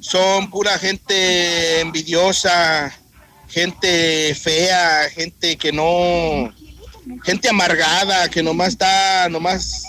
son 0.00 0.50
pura 0.50 0.78
gente 0.78 1.80
envidiosa 1.80 2.92
gente 3.48 4.34
fea, 4.34 5.08
gente 5.10 5.56
que 5.56 5.72
no, 5.72 6.52
gente 7.24 7.48
amargada, 7.48 8.28
que 8.28 8.42
nomás 8.42 8.68
está, 8.68 9.28
nomás 9.28 9.84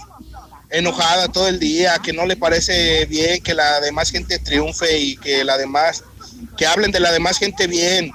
enojada 0.69 1.27
todo 1.27 1.47
el 1.47 1.59
día, 1.59 1.97
que 1.99 2.13
no 2.13 2.25
le 2.25 2.35
parece 2.35 3.05
bien 3.05 3.41
que 3.41 3.53
la 3.53 3.79
demás 3.81 4.11
gente 4.11 4.39
triunfe 4.39 4.99
y 4.99 5.17
que 5.17 5.43
la 5.43 5.57
demás, 5.57 6.03
que 6.57 6.65
hablen 6.65 6.91
de 6.91 6.99
la 6.99 7.11
demás 7.11 7.37
gente 7.37 7.67
bien. 7.67 8.11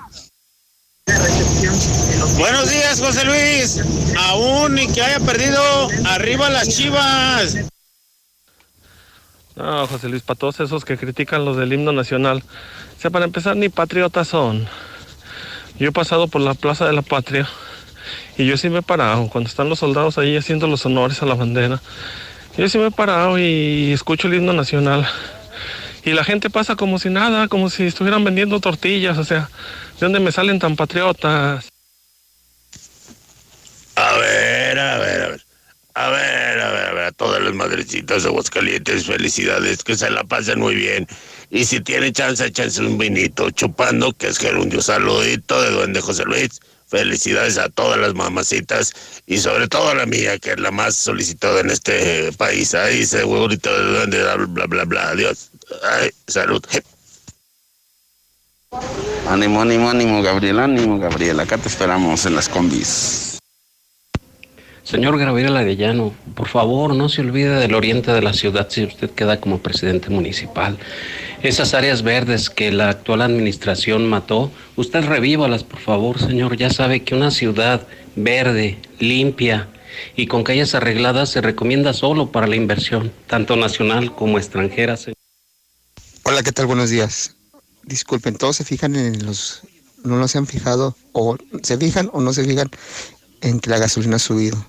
Buenos 2.39 2.71
días, 2.71 3.01
José 3.01 3.25
Luis. 3.25 3.83
Aún 4.17 4.79
y 4.79 4.87
que 4.89 5.03
haya 5.03 5.21
perdido, 5.21 5.61
arriba 6.07 6.51
las 6.51 6.69
chivas. 6.69 7.57
No, 9.57 9.87
José 9.87 10.09
Luis, 10.09 10.23
para 10.23 10.39
todos 10.39 10.61
esos 10.61 10.85
que 10.85 10.97
critican 10.97 11.45
los 11.45 11.57
del 11.57 11.73
himno 11.73 11.93
nacional, 11.93 12.43
o 12.97 13.01
sea, 13.01 13.11
para 13.11 13.25
empezar, 13.25 13.57
ni 13.57 13.69
patriotas 13.69 14.29
son. 14.29 14.67
Yo 15.79 15.89
he 15.89 15.93
pasado 15.93 16.29
por 16.29 16.41
la 16.41 16.55
Plaza 16.55 16.87
de 16.87 16.93
la 16.93 17.03
Patria 17.03 17.49
y 18.39 18.47
yo 18.47 18.57
sí 18.57 18.71
me 18.71 18.79
he 18.79 18.83
parado 18.83 19.29
cuando 19.29 19.49
están 19.49 19.69
los 19.69 19.81
soldados 19.81 20.19
ahí 20.19 20.37
haciendo 20.37 20.67
los 20.67 20.85
honores 20.87 21.23
a 21.23 21.27
la 21.27 21.35
bandera. 21.35 21.81
Yo 22.57 22.69
sí 22.69 22.79
me 22.79 22.87
he 22.87 22.91
parado 22.91 23.39
y 23.39 23.93
escucho 23.93 24.29
el 24.29 24.35
himno 24.35 24.53
nacional. 24.53 25.09
Y 26.05 26.13
la 26.13 26.25
gente 26.25 26.51
pasa 26.51 26.77
como 26.77 26.99
si 26.99 27.11
nada, 27.11 27.49
como 27.49 27.71
si 27.71 27.85
estuvieran 27.85 28.25
vendiendo 28.25 28.59
tortillas, 28.59 29.19
o 29.19 29.25
sea, 29.25 29.51
¿de 30.01 30.07
dónde 30.07 30.21
me 30.21 30.33
salen 30.33 30.59
tan 30.59 30.77
patriotas? 30.77 31.72
A 34.13 34.19
ver, 34.19 34.79
a 34.79 34.99
ver, 34.99 35.23
a 35.23 35.29
ver. 35.29 35.45
A 35.95 36.09
ver, 36.11 36.61
a 36.61 36.71
ver, 36.71 36.87
a 36.87 36.93
ver, 36.93 37.05
a 37.05 37.13
todas 37.13 37.43
las 37.43 37.55
madrecitas 37.55 38.23
de 38.23 38.29
Aguascalientes, 38.29 39.07
felicidades, 39.07 39.83
que 39.85 39.97
se 39.97 40.11
la 40.11 40.23
pasen 40.25 40.59
muy 40.59 40.75
bien. 40.75 41.07
Y 41.51 41.65
si 41.65 41.81
tiene 41.81 42.13
chance, 42.13 42.45
échense 42.45 42.83
un 42.83 42.99
vinito 42.99 43.51
chupando, 43.51 44.13
que 44.13 44.29
es 44.29 44.39
gerundio. 44.39 44.83
Saludito 44.83 45.63
de 45.63 45.71
Duende 45.71 46.01
José 46.03 46.25
Luis. 46.25 46.61
Felicidades 46.89 47.57
a 47.57 47.71
todas 47.71 47.99
las 47.99 48.13
mamacitas 48.13 48.93
y 49.27 49.39
sobre 49.39 49.67
todo 49.67 49.89
a 49.89 49.95
la 49.95 50.05
mía, 50.05 50.39
que 50.39 50.51
es 50.51 50.61
la 50.61 50.71
más 50.71 50.95
solicitada 50.95 51.61
en 51.61 51.71
este 51.71 52.33
país. 52.33 52.75
Ahí 52.75 53.07
segurito 53.07 53.73
de 53.75 53.93
Duende, 53.93 54.23
bla, 54.49 54.67
bla, 54.67 54.85
bla. 54.85 55.09
Adiós. 55.09 55.51
Ay, 55.85 56.11
salud. 56.27 56.63
Ánimo, 59.27 59.63
ánimo, 59.63 59.89
ánimo, 59.89 60.23
Gabriel, 60.23 60.59
ánimo, 60.59 60.99
Gabriel. 60.99 61.41
Acá 61.41 61.57
te 61.57 61.69
esperamos 61.69 62.27
en 62.27 62.35
las 62.35 62.51
combis. 62.51 63.32
Señor 64.93 65.19
Gabriel 65.19 65.57
Arellano, 65.57 66.13
por 66.35 66.49
favor, 66.49 66.95
no 66.95 67.09
se 67.09 67.23
olvide 67.23 67.59
del 67.59 67.75
oriente 67.75 68.13
de 68.13 68.21
la 68.21 68.35
ciudad 68.35 68.69
si 68.69 68.85
usted 68.85 69.09
queda 69.09 69.41
como 69.41 69.59
presidente 69.59 70.11
municipal. 70.11 70.77
Esas 71.43 71.73
áreas 71.73 72.03
verdes 72.03 72.51
que 72.51 72.71
la 72.71 72.91
actual 72.91 73.23
administración 73.23 74.07
mató, 74.07 74.53
usted 74.77 75.03
revívalas, 75.03 75.65
por 75.65 75.81
favor, 75.81 76.19
señor. 76.21 76.59
Ya 76.59 76.69
sabe 76.69 77.05
que 77.05 77.15
una 77.15 77.31
ciudad 77.31 77.87
verde, 78.17 78.79
limpia 78.99 79.67
y 80.15 80.27
con 80.27 80.45
calles 80.45 80.75
arregladas 80.75 81.31
se 81.31 81.41
recomienda 81.41 81.95
solo 81.95 82.31
para 82.31 82.47
la 82.47 82.57
inversión, 82.57 83.11
tanto 83.29 83.57
nacional 83.57 84.15
como 84.15 84.37
extranjera. 84.37 84.99
Hola, 86.25 86.43
¿qué 86.43 86.53
tal? 86.53 86.67
Buenos 86.67 86.91
días. 86.91 87.35
Disculpen, 87.85 88.37
todos 88.37 88.57
se 88.57 88.65
fijan 88.65 88.95
en 88.97 89.25
los... 89.25 89.63
No 90.05 90.19
los 90.19 90.37
han 90.37 90.47
fijado, 90.47 90.95
o 91.13 91.39
se 91.63 91.79
fijan 91.79 92.11
o 92.13 92.21
no 92.21 92.35
se 92.35 92.45
fijan 92.45 92.69
en 93.41 93.59
que 93.59 93.71
la 93.71 93.79
gasolina 93.79 94.17
ha 94.17 94.19
subido 94.19 94.63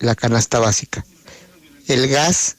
la 0.00 0.14
canasta 0.14 0.58
básica. 0.58 1.04
El 1.86 2.08
gas, 2.08 2.56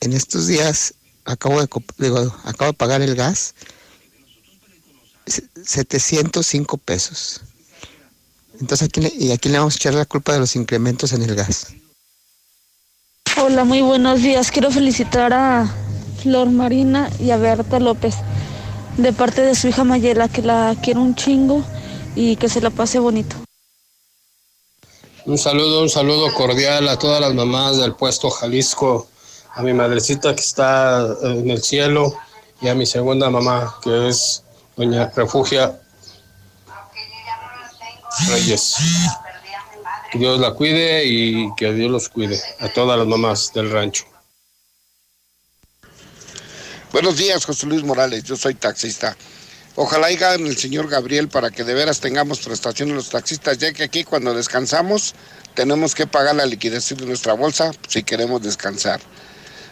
en 0.00 0.12
estos 0.12 0.46
días, 0.46 0.94
acabo 1.24 1.60
de, 1.60 1.64
acabo 1.64 2.66
de 2.66 2.72
pagar 2.72 3.02
el 3.02 3.14
gas, 3.14 3.54
705 5.26 6.78
pesos. 6.78 7.42
Entonces, 8.60 8.88
¿a 8.96 9.00
le, 9.00 9.12
¿y 9.18 9.32
a 9.32 9.38
quién 9.38 9.52
le 9.52 9.58
vamos 9.58 9.74
a 9.74 9.76
echar 9.76 9.94
la 9.94 10.04
culpa 10.04 10.32
de 10.32 10.40
los 10.40 10.56
incrementos 10.56 11.12
en 11.12 11.22
el 11.22 11.34
gas? 11.34 11.68
Hola, 13.36 13.64
muy 13.64 13.82
buenos 13.82 14.20
días. 14.22 14.50
Quiero 14.50 14.70
felicitar 14.70 15.32
a 15.32 15.72
Flor 16.22 16.50
Marina 16.50 17.10
y 17.20 17.30
a 17.30 17.36
Berta 17.36 17.78
López 17.78 18.14
de 18.96 19.12
parte 19.12 19.42
de 19.42 19.54
su 19.54 19.68
hija 19.68 19.84
Mayela, 19.84 20.28
que 20.28 20.42
la 20.42 20.76
quiero 20.82 21.02
un 21.02 21.14
chingo 21.14 21.64
y 22.16 22.36
que 22.36 22.48
se 22.48 22.60
la 22.60 22.70
pase 22.70 22.98
bonito. 22.98 23.36
Un 25.28 25.36
saludo, 25.36 25.82
un 25.82 25.90
saludo 25.90 26.32
cordial 26.32 26.88
a 26.88 26.98
todas 26.98 27.20
las 27.20 27.34
mamás 27.34 27.76
del 27.76 27.94
puesto 27.94 28.30
Jalisco, 28.30 29.10
a 29.52 29.60
mi 29.60 29.74
madrecita 29.74 30.34
que 30.34 30.40
está 30.40 31.06
en 31.20 31.50
el 31.50 31.62
cielo 31.62 32.14
y 32.62 32.68
a 32.68 32.74
mi 32.74 32.86
segunda 32.86 33.28
mamá 33.28 33.76
que 33.82 34.08
es 34.08 34.42
doña 34.74 35.12
Refugia 35.14 35.78
Reyes. 38.30 38.76
Que 40.10 40.18
Dios 40.18 40.40
la 40.40 40.54
cuide 40.54 41.04
y 41.04 41.54
que 41.56 41.74
Dios 41.74 41.90
los 41.90 42.08
cuide 42.08 42.40
a 42.60 42.72
todas 42.72 42.96
las 42.98 43.06
mamás 43.06 43.52
del 43.52 43.70
rancho. 43.70 44.06
Buenos 46.90 47.18
días, 47.18 47.44
José 47.44 47.66
Luis 47.66 47.82
Morales. 47.82 48.24
Yo 48.24 48.34
soy 48.34 48.54
taxista. 48.54 49.14
Ojalá 49.80 50.08
hagan 50.08 50.44
el 50.44 50.58
señor 50.58 50.88
Gabriel 50.88 51.28
para 51.28 51.52
que 51.52 51.62
de 51.62 51.72
veras 51.72 52.00
tengamos 52.00 52.40
prestación 52.40 52.88
de 52.88 52.96
los 52.96 53.10
taxistas, 53.10 53.58
ya 53.58 53.72
que 53.72 53.84
aquí 53.84 54.02
cuando 54.02 54.34
descansamos 54.34 55.14
tenemos 55.54 55.94
que 55.94 56.04
pagar 56.04 56.34
la 56.34 56.46
liquidación 56.46 56.98
de 56.98 57.06
nuestra 57.06 57.34
bolsa 57.34 57.70
si 57.86 58.02
queremos 58.02 58.42
descansar. 58.42 58.98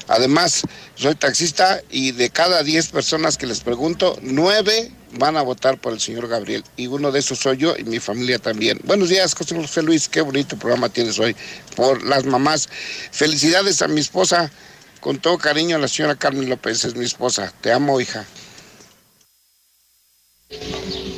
Además, 0.06 0.62
soy 0.94 1.16
taxista 1.16 1.82
y 1.90 2.12
de 2.12 2.30
cada 2.30 2.62
10 2.62 2.90
personas 2.90 3.36
que 3.36 3.48
les 3.48 3.58
pregunto, 3.58 4.16
9 4.22 4.92
van 5.18 5.36
a 5.36 5.42
votar 5.42 5.80
por 5.80 5.92
el 5.92 6.00
señor 6.00 6.28
Gabriel. 6.28 6.62
Y 6.76 6.86
uno 6.86 7.10
de 7.10 7.18
esos 7.18 7.40
soy 7.40 7.56
yo 7.56 7.74
y 7.76 7.82
mi 7.82 7.98
familia 7.98 8.38
también. 8.38 8.78
Buenos 8.84 9.08
días, 9.08 9.34
José 9.34 9.82
Luis. 9.82 10.08
Qué 10.08 10.20
bonito 10.20 10.56
programa 10.56 10.88
tienes 10.88 11.18
hoy 11.18 11.34
por 11.74 12.04
las 12.04 12.24
mamás. 12.26 12.68
Felicidades 13.10 13.82
a 13.82 13.88
mi 13.88 14.02
esposa. 14.02 14.52
Con 15.00 15.18
todo 15.18 15.36
cariño, 15.36 15.78
la 15.78 15.88
señora 15.88 16.14
Carmen 16.14 16.48
López 16.48 16.84
es 16.84 16.94
mi 16.94 17.04
esposa. 17.04 17.52
Te 17.60 17.72
amo, 17.72 18.00
hija. 18.00 18.24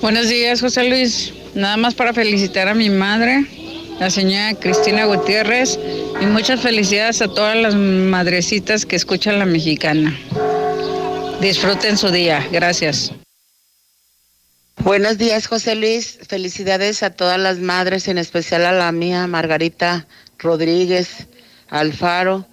Buenos 0.01 0.29
días, 0.29 0.61
José 0.61 0.89
Luis. 0.89 1.33
Nada 1.55 1.77
más 1.77 1.95
para 1.95 2.15
felicitar 2.15 2.69
a 2.69 2.75
mi 2.75 2.89
madre, 2.89 3.45
la 3.99 4.11
señora 4.11 4.55
Cristina 4.55 5.05
Gutiérrez, 5.07 5.79
y 6.21 6.27
muchas 6.27 6.61
felicidades 6.61 7.21
a 7.21 7.29
todas 7.29 7.57
las 7.57 7.75
madrecitas 7.75 8.87
que 8.87 8.97
escuchan 8.97 9.39
la 9.39 9.45
mexicana. 9.45 10.17
Disfruten 11.41 11.99
su 11.99 12.11
día. 12.11 12.47
Gracias. 12.51 13.13
Buenos 14.79 15.19
días, 15.19 15.47
José 15.47 15.75
Luis. 15.75 16.19
Felicidades 16.27 17.03
a 17.03 17.11
todas 17.11 17.39
las 17.39 17.59
madres, 17.59 18.09
en 18.09 18.19
especial 18.19 18.65
a 18.67 18.73
la 18.73 18.93
mía, 18.93 19.27
Margarita 19.27 20.07
Rodríguez 20.39 21.27
Alfaro, 21.69 22.47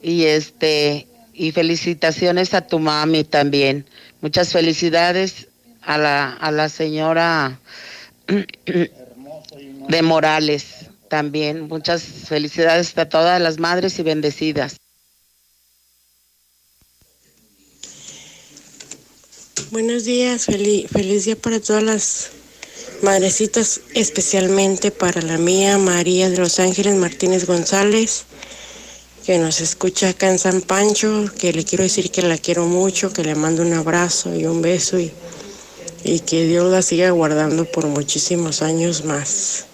y 0.00 0.24
este 0.24 1.06
y 1.34 1.50
felicitaciones 1.52 2.54
a 2.54 2.66
tu 2.66 2.78
mami 2.78 3.24
también. 3.24 3.86
Muchas 4.20 4.52
felicidades 4.52 5.48
a 5.82 5.98
la, 5.98 6.32
a 6.32 6.50
la 6.50 6.68
señora 6.68 7.58
de 9.88 10.02
Morales 10.02 10.64
también. 11.08 11.68
Muchas 11.68 12.02
felicidades 12.02 12.96
a 12.96 13.08
todas 13.08 13.40
las 13.40 13.58
madres 13.58 13.98
y 13.98 14.02
bendecidas. 14.02 14.76
Buenos 19.70 20.04
días, 20.04 20.44
feliz, 20.44 20.86
feliz 20.90 21.24
día 21.24 21.36
para 21.36 21.58
todas 21.58 21.82
las 21.82 22.30
madrecitas, 23.02 23.80
especialmente 23.94 24.90
para 24.90 25.22
la 25.22 25.38
mía, 25.38 25.78
María 25.78 26.28
de 26.28 26.36
Los 26.36 26.60
Ángeles 26.60 26.94
Martínez 26.96 27.46
González, 27.46 28.24
que 29.24 29.38
nos 29.38 29.60
escucha 29.60 30.10
acá 30.10 30.28
en 30.28 30.38
San 30.38 30.60
Pancho, 30.60 31.24
que 31.38 31.52
le 31.52 31.64
quiero 31.64 31.84
decir 31.84 32.10
que 32.10 32.22
la 32.22 32.36
quiero 32.36 32.66
mucho, 32.66 33.12
que 33.12 33.24
le 33.24 33.34
mando 33.34 33.62
un 33.62 33.72
abrazo 33.72 34.34
y 34.34 34.44
un 34.44 34.60
beso 34.60 34.98
y 34.98 35.10
y 36.04 36.20
que 36.20 36.46
Dios 36.46 36.70
la 36.70 36.82
siga 36.82 37.10
guardando 37.10 37.64
por 37.64 37.86
muchísimos 37.86 38.62
años 38.62 39.04
más. 39.04 39.66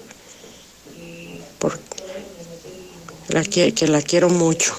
La 3.28 3.44
que, 3.44 3.74
que 3.74 3.86
la 3.86 4.00
quiero 4.00 4.30
mucho. 4.30 4.74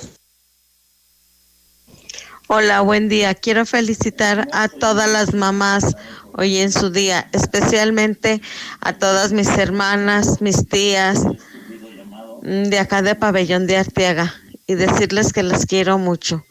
Hola, 2.48 2.82
buen 2.82 3.10
día. 3.10 3.36
Quiero 3.36 3.64
felicitar 3.68 4.48
a 4.54 4.70
todas 4.70 5.08
las 5.08 5.36
mamás 5.36 5.96
hoy 6.34 6.58
en 6.58 6.72
su 6.72 6.90
día, 6.90 7.30
especialmente 7.32 8.42
a 8.82 8.94
todas 8.94 9.34
mis 9.34 9.50
hermanas, 9.50 10.42
mis 10.42 10.68
tías 10.68 11.20
de 12.42 12.80
acá 12.80 13.04
de 13.04 13.14
Pabellón 13.14 13.68
de 13.68 13.78
Arteaga 13.78 14.34
y 14.66 14.74
decirles 14.74 15.32
que 15.32 15.44
las 15.44 15.68
quiero 15.68 16.00
mucho 16.00 16.44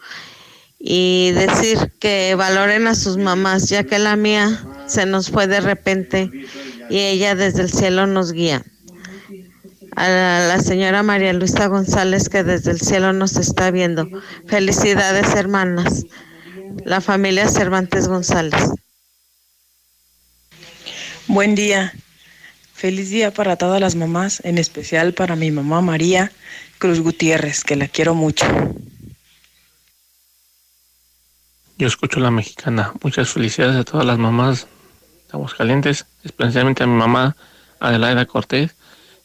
y 0.79 1.33
decir 1.33 1.93
que 1.99 2.35
valoren 2.37 2.87
a 2.87 2.95
sus 2.95 3.17
mamás, 3.17 3.69
ya 3.69 3.85
que 3.85 3.99
la 3.99 4.17
mía 4.17 4.65
se 4.87 5.07
nos 5.07 5.31
fue 5.31 5.47
de 5.47 5.61
repente 5.61 6.31
y 6.89 6.99
ella 6.99 7.35
desde 7.35 7.63
el 7.63 7.71
cielo 7.71 8.07
nos 8.07 8.33
guía. 8.33 8.65
A 9.97 10.09
la, 10.09 10.61
señora 10.61 11.03
María 11.03 11.33
Luisa 11.33 11.67
González 11.67 12.29
que 12.29 12.45
desde 12.45 12.71
el 12.71 12.81
cielo 12.81 13.13
nos 13.13 13.37
está 13.37 13.71
viendo. 13.71 14.09
Felicidades 14.47 15.35
hermanas. 15.35 16.05
La 16.85 17.01
familia 17.01 17.49
Cervantes 17.49 18.07
González. 18.07 18.71
Buen 21.27 21.55
día. 21.57 21.93
Feliz 22.75 23.11
día 23.11 23.33
para 23.33 23.57
todas 23.57 23.81
las 23.81 23.97
mamás, 23.97 24.41
en 24.45 24.57
especial 24.57 25.13
para 25.13 25.35
mi 25.35 25.51
mamá 25.51 25.81
María 25.81 26.31
Cruz 26.79 27.01
Gutiérrez, 27.01 27.65
que 27.65 27.75
la 27.75 27.89
quiero 27.89 28.15
mucho. 28.15 28.47
Yo 31.79 31.87
escucho 31.87 32.19
la 32.19 32.33
mexicana. 32.33 32.93
Muchas 33.05 33.31
felicidades 33.31 33.77
a 33.77 33.85
todas 33.85 34.05
las 34.05 34.19
mamás 34.19 34.67
de 35.29 35.35
Aguascalientes, 35.35 36.07
especialmente 36.25 36.83
a 36.83 36.89
mi 36.89 36.95
mamá 36.95 37.37
Adelaida 37.79 38.27
Cortés 38.27 38.75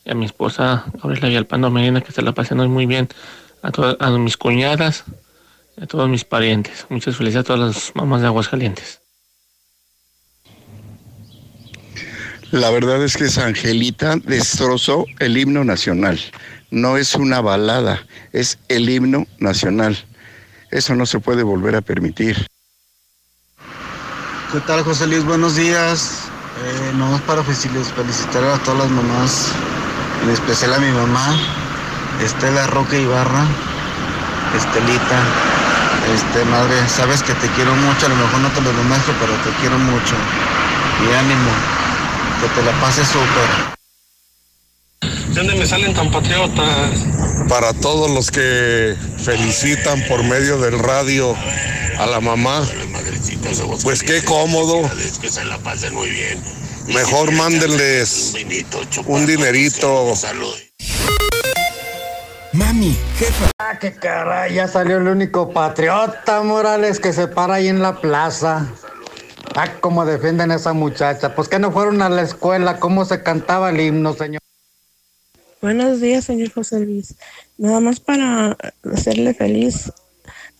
y 0.05 0.11
a 0.11 0.13
mi 0.13 0.25
esposa 0.25 0.85
Gabriela 1.01 1.29
Villalpando 1.29 1.71
Medina, 1.71 2.01
que 2.01 2.11
se 2.11 2.21
la 2.21 2.31
pasen 2.33 2.59
hoy 2.59 2.67
muy 2.67 2.85
bien. 2.85 3.09
A 3.63 3.71
todas 3.71 3.97
a 3.99 4.11
mis 4.19 4.37
cuñadas 4.37 5.03
a 5.81 5.87
todos 5.87 6.07
mis 6.07 6.25
parientes. 6.25 6.85
Muchas 6.89 7.17
felicidades 7.17 7.45
a 7.45 7.55
todas 7.55 7.75
las 7.75 7.95
mamás 7.95 8.21
de 8.21 8.27
Aguascalientes. 8.27 9.01
La 12.51 12.69
verdad 12.69 13.03
es 13.03 13.17
que 13.17 13.25
Angelita 13.41 14.17
destrozó 14.17 15.07
el 15.17 15.39
himno 15.39 15.63
nacional. 15.63 16.19
No 16.69 16.97
es 16.97 17.15
una 17.15 17.41
balada, 17.41 18.05
es 18.31 18.59
el 18.67 18.87
himno 18.89 19.25
nacional. 19.39 19.97
Eso 20.73 20.95
no 20.95 21.05
se 21.05 21.19
puede 21.19 21.43
volver 21.43 21.75
a 21.75 21.81
permitir. 21.81 22.47
¿Qué 24.51 24.59
tal, 24.61 24.83
José 24.83 25.05
Luis? 25.05 25.23
Buenos 25.23 25.55
días. 25.55 26.23
Eh, 26.65 26.93
nomás 26.95 27.21
para 27.21 27.43
felicitar 27.43 28.43
a 28.43 28.57
todas 28.57 28.79
las 28.79 28.89
mamás, 28.89 29.51
en 30.23 30.31
especial 30.31 30.73
a 30.73 30.79
mi 30.79 30.89
mamá, 30.89 31.37
Estela 32.21 32.65
Roque 32.67 32.99
Ibarra, 32.99 33.45
Estelita, 34.57 35.19
este, 36.11 36.43
madre, 36.45 36.89
sabes 36.89 37.21
que 37.21 37.35
te 37.35 37.47
quiero 37.49 37.75
mucho, 37.75 38.07
a 38.07 38.09
lo 38.09 38.15
mejor 38.15 38.39
no 38.39 38.49
te 38.49 38.61
lo 38.61 38.73
demuestro, 38.73 39.13
pero 39.19 39.33
te 39.43 39.51
quiero 39.61 39.77
mucho. 39.77 40.15
Y 41.05 41.13
ánimo, 41.13 41.51
que 42.41 42.47
te 42.49 42.65
la 42.65 42.71
pases 42.81 43.07
súper. 43.09 43.82
¿De 45.33 45.39
dónde 45.39 45.55
me 45.55 45.65
salen 45.65 45.95
tan 45.95 46.11
patriotas? 46.11 47.07
Para 47.49 47.73
todos 47.73 48.11
los 48.11 48.29
que 48.29 48.95
felicitan 49.17 49.99
por 50.07 50.23
medio 50.23 50.59
del 50.59 50.77
radio 50.77 51.35
a 51.97 52.05
la 52.05 52.19
mamá, 52.19 52.63
pues 53.81 54.03
qué 54.03 54.23
cómodo. 54.23 54.87
Que 55.19 55.29
se 55.29 55.43
la 55.45 55.57
pasen 55.57 55.95
muy 55.95 56.11
bien. 56.11 56.39
Mejor 56.85 57.31
mándenles 57.31 58.35
un 59.07 59.25
dinerito. 59.25 60.13
Mami, 62.51 62.95
jefa. 63.17 63.49
Ah, 63.57 63.79
qué 63.79 63.91
caray, 63.91 64.53
ya 64.53 64.67
salió 64.67 64.97
el 64.97 65.07
único 65.07 65.51
patriota, 65.51 66.43
Morales, 66.43 66.99
que 66.99 67.11
se 67.11 67.27
para 67.27 67.55
ahí 67.55 67.69
en 67.69 67.81
la 67.81 67.99
plaza. 67.99 68.67
Ah, 69.55 69.67
cómo 69.81 70.05
defienden 70.05 70.51
a 70.51 70.55
esa 70.57 70.73
muchacha. 70.73 71.33
Pues 71.33 71.49
que 71.49 71.57
no 71.57 71.71
fueron 71.71 72.03
a 72.03 72.09
la 72.09 72.21
escuela, 72.21 72.79
cómo 72.79 73.03
se 73.05 73.23
cantaba 73.23 73.71
el 73.71 73.79
himno, 73.79 74.13
señor. 74.13 74.43
Buenos 75.63 76.01
días, 76.01 76.25
señor 76.25 76.51
José 76.51 76.81
Luis. 76.81 77.15
Nada 77.57 77.79
más 77.79 78.01
para 78.01 78.57
hacerle 78.93 79.33
feliz 79.33 79.93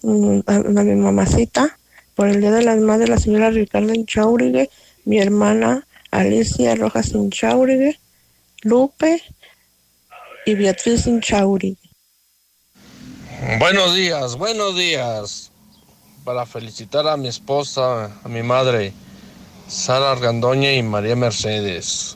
mm, 0.01 0.40
a, 0.48 0.59
mi 0.59 0.95
mamacita 0.95 1.77
por 2.15 2.30
el 2.30 2.40
Día 2.40 2.51
de 2.51 2.64
las 2.64 2.80
Madres, 2.80 3.09
la 3.09 3.19
señora 3.19 3.49
Ricardo 3.49 3.93
Inchaurigue, 3.93 4.69
mi 5.03 5.19
hermana 5.19 5.85
Alicia 6.09 6.73
Rojas 6.75 7.09
Inchaurigue, 7.09 7.99
Lupe 8.61 9.22
y 10.45 10.53
Beatriz 10.53 11.06
Inchaurigue. 11.06 11.75
Buenos 13.59 13.93
días, 13.95 14.38
buenos 14.38 14.77
días. 14.77 15.51
Para 16.23 16.45
felicitar 16.45 17.09
a 17.09 17.17
mi 17.17 17.27
esposa, 17.27 18.09
a 18.23 18.30
mi 18.30 18.41
madre, 18.41 18.93
Sara 19.67 20.14
Argandoña 20.14 20.72
y 20.72 20.82
María 20.82 21.17
Mercedes. 21.17 22.15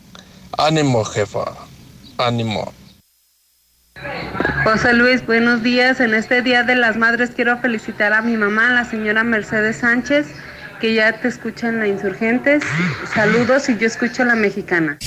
Ánimo, 0.57 1.03
jefa. 1.03 1.67
Ánimo. 2.18 2.74
José 4.64 4.94
Luis, 4.94 5.26
buenos 5.26 5.64
días. 5.64 6.00
En 6.00 6.14
este 6.14 6.42
Día 6.42 6.64
de 6.64 6.76
las 6.76 6.98
Madres 6.98 7.32
quiero 7.36 7.58
felicitar 7.60 8.14
a 8.14 8.22
mi 8.22 8.38
mamá, 8.38 8.70
la 8.72 8.86
señora 8.86 9.24
Mercedes 9.24 9.78
Sánchez, 9.78 10.28
que 10.80 10.94
ya 10.94 11.14
te 11.14 11.28
escucha 11.28 11.70
en 11.70 11.80
la 11.80 11.88
Insurgentes. 11.88 12.64
Saludos 13.14 13.70
y 13.70 13.78
yo 13.78 13.88
escucho 13.88 14.24
la 14.26 14.36
mexicana. 14.36 14.98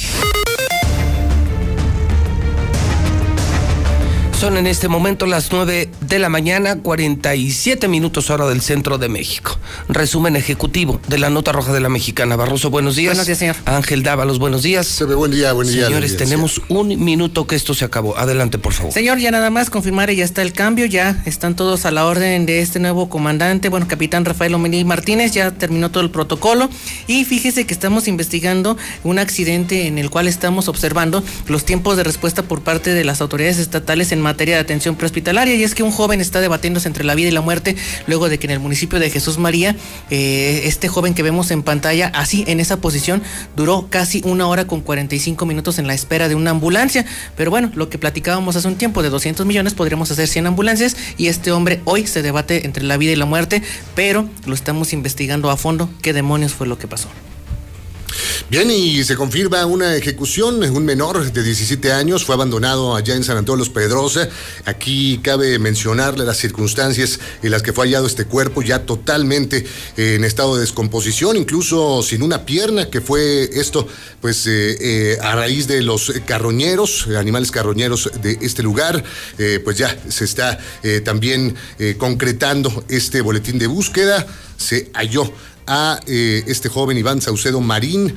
Son 4.41 4.57
en 4.57 4.67
este 4.67 4.89
momento 4.89 5.27
las 5.27 5.52
9 5.52 5.91
de 6.01 6.19
la 6.19 6.31
mañana, 6.31 6.78
47 6.78 7.89
minutos 7.89 8.31
hora 8.31 8.49
del 8.49 8.62
centro 8.62 8.97
de 8.97 9.10
México. 9.10 9.59
Resumen 9.86 10.35
ejecutivo 10.35 10.99
de 11.09 11.19
la 11.19 11.28
nota 11.28 11.52
roja 11.52 11.75
de 11.75 11.81
la 11.81 11.91
mexicana. 11.91 12.36
Barroso, 12.36 12.70
buenos 12.70 12.97
días. 12.97 13.10
Buenos 13.10 13.27
días, 13.27 13.39
señor. 13.39 13.57
Ángel 13.67 14.02
Dávalos, 14.02 14.39
buenos 14.39 14.62
días. 14.62 15.05
Buen 15.15 15.33
día, 15.33 15.52
buen 15.52 15.69
día. 15.69 15.89
Señores, 15.89 16.17
tenemos 16.17 16.62
un 16.70 17.05
minuto 17.05 17.47
que 17.47 17.55
esto 17.55 17.75
se 17.75 17.85
acabó. 17.85 18.17
Adelante, 18.17 18.57
por 18.57 18.73
favor. 18.73 18.94
Señor, 18.94 19.19
ya 19.19 19.31
nada 19.31 19.51
más 19.51 19.69
confirmar, 19.69 20.10
ya 20.10 20.25
está 20.25 20.41
el 20.41 20.55
cambio, 20.55 20.86
ya 20.86 21.23
están 21.27 21.55
todos 21.55 21.85
a 21.85 21.91
la 21.91 22.07
orden 22.07 22.47
de 22.47 22.62
este 22.62 22.81
nuevo 22.81 23.10
comandante, 23.10 23.69
bueno, 23.69 23.89
capitán 23.89 24.25
Rafael 24.25 24.55
Omenil 24.55 24.86
Martínez, 24.86 25.33
ya 25.33 25.51
terminó 25.51 25.91
todo 25.91 26.02
el 26.02 26.10
protocolo 26.10 26.70
y 27.07 27.27
fíjese 27.27 27.67
que 27.67 27.75
estamos 27.75 28.09
investigando 28.09 28.78
un 29.05 29.19
accidente 29.19 29.86
en 29.86 29.99
el 29.99 30.09
cual 30.09 30.28
estamos 30.28 30.67
observando 30.69 31.23
los 31.47 31.67
tiempos 31.67 31.99
de 31.99 32.05
respuesta 32.05 32.43
por 32.43 32.62
parte 32.62 32.94
de 32.94 33.05
las 33.05 33.20
autoridades 33.20 33.59
estatales 33.59 34.12
en 34.12 34.30
materia 34.31 34.55
de 34.55 34.60
atención 34.60 34.94
prehospitalaria 34.94 35.57
y 35.57 35.65
es 35.65 35.75
que 35.75 35.83
un 35.83 35.91
joven 35.91 36.20
está 36.20 36.41
debatiéndose 36.41 36.86
entre 36.86 37.02
la 37.02 37.17
vida 37.17 37.26
y 37.26 37.33
la 37.33 37.41
muerte 37.41 37.75
luego 38.07 38.28
de 38.28 38.39
que 38.39 38.47
en 38.47 38.52
el 38.52 38.60
municipio 38.60 39.00
de 39.00 39.10
Jesús 39.10 39.39
María 39.39 39.75
eh, 40.09 40.62
este 40.67 40.86
joven 40.86 41.15
que 41.15 41.25
vemos 41.25 41.50
en 41.50 41.65
pantalla 41.65 42.12
así 42.15 42.44
en 42.47 42.60
esa 42.60 42.76
posición 42.76 43.25
duró 43.57 43.89
casi 43.91 44.23
una 44.25 44.47
hora 44.47 44.68
con 44.68 44.83
45 44.83 45.47
minutos 45.47 45.81
en 45.81 45.89
la 45.89 45.94
espera 45.94 46.28
de 46.28 46.36
una 46.36 46.52
ambulancia. 46.52 47.05
Pero 47.36 47.50
bueno 47.50 47.73
lo 47.75 47.91
que 47.91 47.99
platicábamos 47.99 48.55
hace 48.55 48.68
un 48.68 48.76
tiempo 48.76 49.02
de 49.02 49.10
200 49.10 49.44
millones 49.47 49.75
podríamos 49.75 50.12
hacer 50.12 50.28
100 50.28 50.47
ambulancias 50.47 50.97
y 51.18 51.26
este 51.26 51.50
hombre 51.50 51.81
hoy 51.84 52.07
se 52.07 52.23
debate 52.23 52.67
entre 52.67 52.84
la 52.84 52.97
vida 52.97 53.10
y 53.10 53.17
la 53.17 53.26
muerte 53.26 53.62
pero 53.97 54.28
lo 54.47 54.55
estamos 54.55 54.92
investigando 54.92 55.50
a 55.50 55.57
fondo 55.57 55.91
qué 56.02 56.12
demonios 56.12 56.52
fue 56.52 56.68
lo 56.68 56.78
que 56.78 56.86
pasó 56.86 57.09
Bien, 58.49 58.71
y 58.71 59.05
se 59.05 59.17
confirma 59.17 59.65
una 59.67 59.95
ejecución. 59.95 60.63
Un 60.63 60.85
menor 60.85 61.33
de 61.33 61.43
17 61.43 61.93
años 61.93 62.25
fue 62.25 62.35
abandonado 62.35 62.97
allá 62.97 63.15
en 63.15 63.25
San 63.25 63.37
Antonio 63.37 63.61
los 63.61 63.71
Pedrosa. 63.71 64.29
Aquí 64.65 65.21
cabe 65.23 65.59
mencionarle 65.59 66.25
las 66.25 66.39
circunstancias 66.39 67.21
en 67.43 67.51
las 67.51 67.63
que 67.63 67.73
fue 67.73 67.87
hallado 67.87 68.07
este 68.07 68.25
cuerpo, 68.25 68.63
ya 68.63 68.85
totalmente 68.87 69.65
en 69.97 70.25
estado 70.25 70.55
de 70.55 70.63
descomposición, 70.63 71.37
incluso 71.37 72.03
sin 72.03 72.23
una 72.23 72.45
pierna, 72.45 72.91
que 72.91 73.01
fue 73.01 73.51
esto, 73.53 73.87
pues 74.21 74.47
eh, 74.47 74.77
eh, 74.81 75.19
a 75.23 75.35
raíz 75.37 75.67
de 75.67 75.83
los 75.83 76.13
carroñeros, 76.27 77.07
animales 77.17 77.51
carroñeros 77.51 78.11
de 78.21 78.39
este 78.41 78.63
lugar, 78.63 79.03
eh, 79.39 79.61
pues 79.63 79.79
ya 79.79 79.97
se 80.09 80.25
está 80.25 80.59
eh, 80.83 81.01
también 81.01 81.55
eh, 81.79 81.97
concretando 81.99 82.85
este 82.89 83.21
boletín 83.21 83.59
de 83.59 83.67
búsqueda. 83.67 84.27
Se 84.57 84.91
halló 84.93 85.33
a 85.67 86.01
eh, 86.07 86.45
este 86.47 86.69
joven 86.69 86.99
Iván 86.99 87.21
Saucedo 87.21 87.61
Marín 87.61 88.15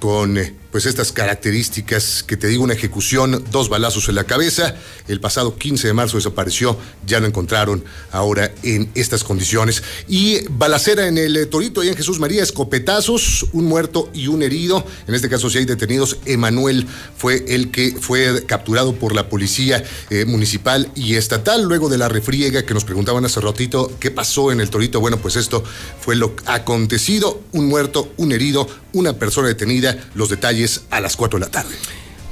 con 0.00 0.38
eh, 0.38 0.54
pues 0.76 0.84
estas 0.84 1.10
características 1.10 2.22
que 2.22 2.36
te 2.36 2.48
digo 2.48 2.62
una 2.62 2.74
ejecución, 2.74 3.42
dos 3.50 3.70
balazos 3.70 4.10
en 4.10 4.14
la 4.14 4.24
cabeza. 4.24 4.74
El 5.08 5.20
pasado 5.20 5.56
15 5.56 5.86
de 5.86 5.94
marzo 5.94 6.18
desapareció, 6.18 6.76
ya 7.06 7.18
lo 7.18 7.26
encontraron 7.26 7.82
ahora 8.12 8.52
en 8.62 8.90
estas 8.94 9.24
condiciones. 9.24 9.82
Y 10.06 10.46
balacera 10.50 11.06
en 11.06 11.16
el 11.16 11.34
eh, 11.34 11.46
Torito 11.46 11.82
y 11.82 11.88
en 11.88 11.96
Jesús 11.96 12.20
María, 12.20 12.42
escopetazos, 12.42 13.46
un 13.54 13.64
muerto 13.64 14.10
y 14.12 14.26
un 14.26 14.42
herido. 14.42 14.84
En 15.08 15.14
este 15.14 15.30
caso 15.30 15.48
sí 15.48 15.56
hay 15.56 15.64
detenidos. 15.64 16.18
Emanuel 16.26 16.86
fue 17.16 17.42
el 17.48 17.70
que 17.70 17.96
fue 17.98 18.44
capturado 18.44 18.96
por 18.96 19.14
la 19.14 19.30
policía 19.30 19.82
eh, 20.10 20.26
municipal 20.26 20.90
y 20.94 21.14
estatal 21.14 21.62
luego 21.62 21.88
de 21.88 21.96
la 21.96 22.10
refriega 22.10 22.66
que 22.66 22.74
nos 22.74 22.84
preguntaban 22.84 23.24
hace 23.24 23.40
ratito 23.40 23.90
qué 23.98 24.10
pasó 24.10 24.52
en 24.52 24.60
el 24.60 24.68
Torito. 24.68 25.00
Bueno, 25.00 25.16
pues 25.16 25.36
esto 25.36 25.64
fue 26.02 26.16
lo 26.16 26.36
acontecido, 26.44 27.40
un 27.52 27.66
muerto, 27.66 28.12
un 28.18 28.32
herido, 28.32 28.68
una 28.92 29.14
persona 29.14 29.48
detenida, 29.48 30.10
los 30.14 30.28
detalles 30.28 30.65
a 30.90 31.00
las 31.00 31.16
4 31.16 31.38
de 31.38 31.44
la 31.46 31.50
tarde. 31.50 31.74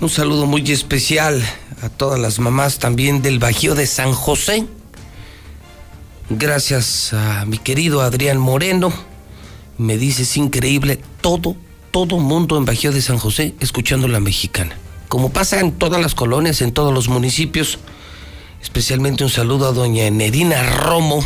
Un 0.00 0.10
saludo 0.10 0.46
muy 0.46 0.70
especial 0.70 1.42
a 1.82 1.88
todas 1.88 2.18
las 2.18 2.38
mamás 2.38 2.78
también 2.78 3.22
del 3.22 3.38
Bajío 3.38 3.74
de 3.74 3.86
San 3.86 4.12
José. 4.12 4.66
Gracias 6.30 7.12
a 7.12 7.44
mi 7.46 7.58
querido 7.58 8.00
Adrián 8.00 8.38
Moreno. 8.38 8.92
Me 9.78 9.98
dice, 9.98 10.22
es 10.22 10.36
increíble, 10.36 11.00
todo, 11.20 11.56
todo 11.90 12.18
mundo 12.18 12.56
en 12.56 12.64
Bajío 12.64 12.92
de 12.92 13.02
San 13.02 13.18
José 13.18 13.54
escuchando 13.60 14.08
la 14.08 14.20
mexicana. 14.20 14.76
Como 15.08 15.30
pasa 15.30 15.60
en 15.60 15.72
todas 15.72 16.00
las 16.00 16.14
colonias, 16.14 16.60
en 16.62 16.72
todos 16.72 16.92
los 16.92 17.08
municipios. 17.08 17.78
Especialmente 18.62 19.24
un 19.24 19.30
saludo 19.30 19.68
a 19.68 19.72
doña 19.72 20.08
Nerina 20.10 20.62
Romo, 20.62 21.22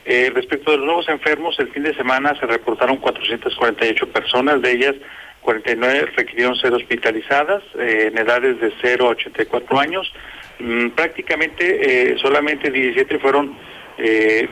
Eh, 0.04 0.30
respecto 0.34 0.72
de 0.72 0.78
los 0.78 0.86
nuevos 0.86 1.08
enfermos, 1.08 1.58
el 1.60 1.68
fin 1.68 1.84
de 1.84 1.94
semana 1.94 2.38
se 2.38 2.46
reportaron 2.46 2.96
448 2.98 4.08
personas, 4.08 4.60
de 4.60 4.72
ellas 4.72 4.94
49 5.42 6.12
requirieron 6.16 6.56
ser 6.56 6.72
hospitalizadas 6.72 7.62
eh, 7.78 8.10
en 8.10 8.18
edades 8.18 8.60
de 8.60 8.72
0 8.82 9.06
a 9.06 9.10
84 9.10 9.80
años. 9.80 10.12
Mm, 10.58 10.88
prácticamente 10.90 12.16
solamente 12.18 12.70
17 12.70 13.18
fueron 13.18 13.56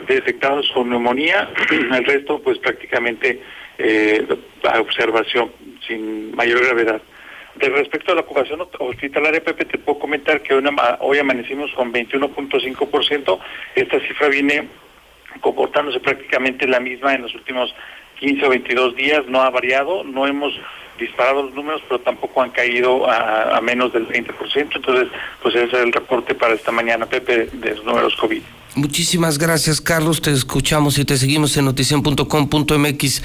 detectados 0.07 0.71
con 0.73 0.91
neumonía, 0.91 1.51
el 1.71 2.05
resto 2.05 2.41
pues 2.41 2.59
prácticamente 2.59 3.41
a 4.65 4.81
observación 4.81 5.51
sin 5.87 6.35
mayor 6.37 6.63
gravedad. 6.63 7.03
Respecto 7.69 8.13
a 8.13 8.15
la 8.15 8.23
ocupación 8.23 8.67
hospitalaria, 8.79 9.45
Pepe, 9.45 9.67
te 9.67 9.79
puedo 9.79 9.99
comentar 9.99 10.41
que 10.41 10.55
hoy 10.55 11.19
amanecimos 11.19 11.71
con 11.75 11.93
21.5%. 11.93 13.39
Esta 13.75 14.01
cifra 14.01 14.29
viene 14.29 14.69
comportándose 15.41 16.01
prácticamente 16.01 16.67
la 16.67 16.81
misma 16.81 17.15
en 17.15 17.23
los 17.23 17.35
últimos 17.35 17.75
15 18.19 18.47
o 18.47 18.49
22 18.51 18.97
días, 18.97 19.27
no 19.27 19.43
ha 19.43 19.51
variado, 19.51 20.05
no 20.05 20.27
hemos 20.27 20.59
disparado 21.01 21.43
los 21.43 21.55
números, 21.55 21.83
pero 21.89 22.01
tampoco 22.01 22.43
han 22.43 22.51
caído 22.51 23.11
a, 23.11 23.57
a 23.57 23.61
menos 23.61 23.93
del 23.93 24.07
20%, 24.07 24.77
entonces 24.77 25.09
pues 25.43 25.55
ese 25.55 25.77
es 25.77 25.83
el 25.83 25.93
reporte 25.93 26.35
para 26.35 26.55
esta 26.55 26.71
mañana, 26.71 27.07
Pepe, 27.07 27.47
de 27.47 27.75
los 27.75 27.85
números 27.85 28.15
COVID. 28.17 28.43
Muchísimas 28.77 29.39
gracias, 29.39 29.81
Carlos. 29.81 30.23
Te 30.23 30.31
escuchamos 30.31 30.99
y 30.99 31.05
te 31.05 31.17
seguimos 31.17 31.57
en 31.57 31.65
noticien.com.mx 31.65 33.23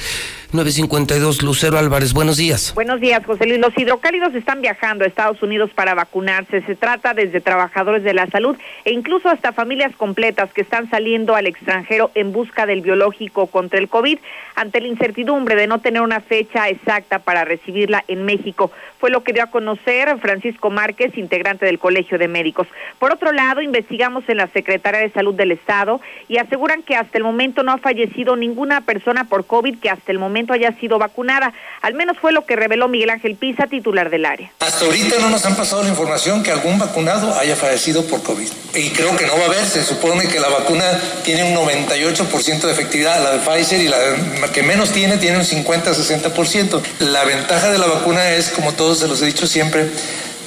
952 0.51 1.43
Lucero 1.43 1.77
Álvarez. 1.77 2.13
Buenos 2.13 2.37
días. 2.37 2.73
Buenos 2.73 2.99
días, 2.99 3.23
José 3.25 3.45
Luis. 3.45 3.59
Los 3.59 3.77
hidrocálidos 3.77 4.33
están 4.33 4.61
viajando 4.61 5.03
a 5.03 5.07
Estados 5.07 5.41
Unidos 5.43 5.69
para 5.75 5.93
vacunarse. 5.93 6.61
Se 6.61 6.75
trata 6.75 7.13
desde 7.13 7.41
trabajadores 7.41 8.03
de 8.03 8.13
la 8.13 8.27
salud 8.27 8.55
e 8.85 8.93
incluso 8.93 9.29
hasta 9.29 9.53
familias 9.53 9.95
completas 9.95 10.51
que 10.53 10.61
están 10.61 10.89
saliendo 10.89 11.35
al 11.35 11.45
extranjero 11.45 12.09
en 12.15 12.31
busca 12.31 12.65
del 12.65 12.81
biológico 12.81 13.47
contra 13.47 13.79
el 13.79 13.89
COVID 13.89 14.17
ante 14.55 14.81
la 14.81 14.87
incertidumbre 14.87 15.55
de 15.55 15.67
no 15.67 15.79
tener 15.79 16.01
una 16.01 16.21
fecha 16.21 16.69
exacta 16.69 17.19
para 17.19 17.45
recibirla 17.65 18.03
en 18.07 18.25
México. 18.25 18.71
Fue 18.99 19.09
lo 19.09 19.23
que 19.23 19.33
dio 19.33 19.43
a 19.43 19.47
conocer 19.47 20.17
Francisco 20.19 20.69
Márquez, 20.69 21.17
integrante 21.17 21.65
del 21.65 21.79
Colegio 21.79 22.17
de 22.17 22.27
Médicos. 22.27 22.67
Por 22.99 23.11
otro 23.11 23.31
lado, 23.31 23.61
investigamos 23.61 24.23
en 24.27 24.37
la 24.37 24.47
Secretaría 24.47 25.01
de 25.01 25.11
Salud 25.11 25.33
del 25.33 25.51
Estado 25.51 25.99
y 26.27 26.37
aseguran 26.37 26.83
que 26.83 26.95
hasta 26.95 27.17
el 27.17 27.23
momento 27.23 27.63
no 27.63 27.71
ha 27.71 27.77
fallecido 27.77 28.35
ninguna 28.35 28.81
persona 28.81 29.25
por 29.25 29.45
COVID 29.45 29.79
que 29.79 29.89
hasta 29.89 30.11
el 30.11 30.19
momento 30.19 30.53
haya 30.53 30.71
sido 30.79 30.97
vacunada. 30.97 31.53
Al 31.81 31.93
menos 31.93 32.17
fue 32.17 32.31
lo 32.31 32.45
que 32.45 32.55
reveló 32.55 32.87
Miguel 32.87 33.09
Ángel 33.09 33.35
Pisa, 33.35 33.67
titular 33.67 34.09
del 34.09 34.25
área. 34.25 34.51
Hasta 34.59 34.85
ahorita 34.85 35.19
no 35.19 35.29
nos 35.29 35.45
han 35.45 35.55
pasado 35.55 35.83
la 35.83 35.89
información 35.89 36.43
que 36.43 36.51
algún 36.51 36.77
vacunado 36.79 37.37
haya 37.39 37.55
fallecido 37.55 38.05
por 38.05 38.23
COVID. 38.23 38.47
Y 38.75 38.89
creo 38.91 39.15
que 39.15 39.25
no 39.25 39.33
va 39.37 39.43
a 39.43 39.45
haber. 39.45 39.65
Se 39.65 39.83
supone 39.83 40.27
que 40.27 40.39
la 40.39 40.49
vacuna 40.49 40.83
tiene 41.23 41.43
un 41.43 41.55
98% 41.55 42.61
de 42.61 42.71
efectividad, 42.71 43.23
la 43.23 43.31
de 43.31 43.39
Pfizer, 43.39 43.81
y 43.81 43.87
la 43.87 44.51
que 44.53 44.63
menos 44.63 44.91
tiene 44.91 45.17
tiene 45.17 45.37
un 45.37 45.43
50-60%. 45.43 46.81
La 46.99 47.23
ventaja 47.23 47.54
de 47.63 47.77
la 47.77 47.87
vacuna 47.87 48.31
es, 48.31 48.49
como 48.49 48.73
todos 48.73 48.99
se 48.99 49.07
los 49.07 49.21
he 49.21 49.25
dicho 49.25 49.47
siempre, 49.47 49.89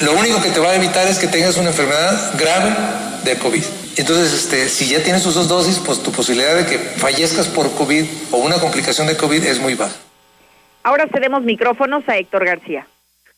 lo 0.00 0.12
único 0.12 0.40
que 0.42 0.50
te 0.50 0.60
va 0.60 0.70
a 0.70 0.74
evitar 0.74 1.08
es 1.08 1.18
que 1.18 1.26
tengas 1.26 1.56
una 1.56 1.68
enfermedad 1.68 2.32
grave 2.38 2.74
de 3.24 3.36
COVID. 3.36 3.64
Entonces, 3.96 4.32
este, 4.32 4.68
si 4.68 4.88
ya 4.88 5.02
tienes 5.02 5.22
tus 5.22 5.34
dos 5.34 5.48
dosis, 5.48 5.80
pues 5.84 6.02
tu 6.02 6.12
posibilidad 6.12 6.54
de 6.54 6.66
que 6.66 6.78
fallezcas 6.78 7.48
por 7.48 7.72
COVID 7.72 8.04
o 8.30 8.36
una 8.38 8.60
complicación 8.60 9.06
de 9.08 9.16
COVID 9.16 9.44
es 9.44 9.58
muy 9.58 9.74
baja. 9.74 9.96
Ahora 10.84 11.08
cedemos 11.12 11.42
micrófonos 11.42 12.08
a 12.08 12.16
Héctor 12.16 12.44
García. 12.44 12.86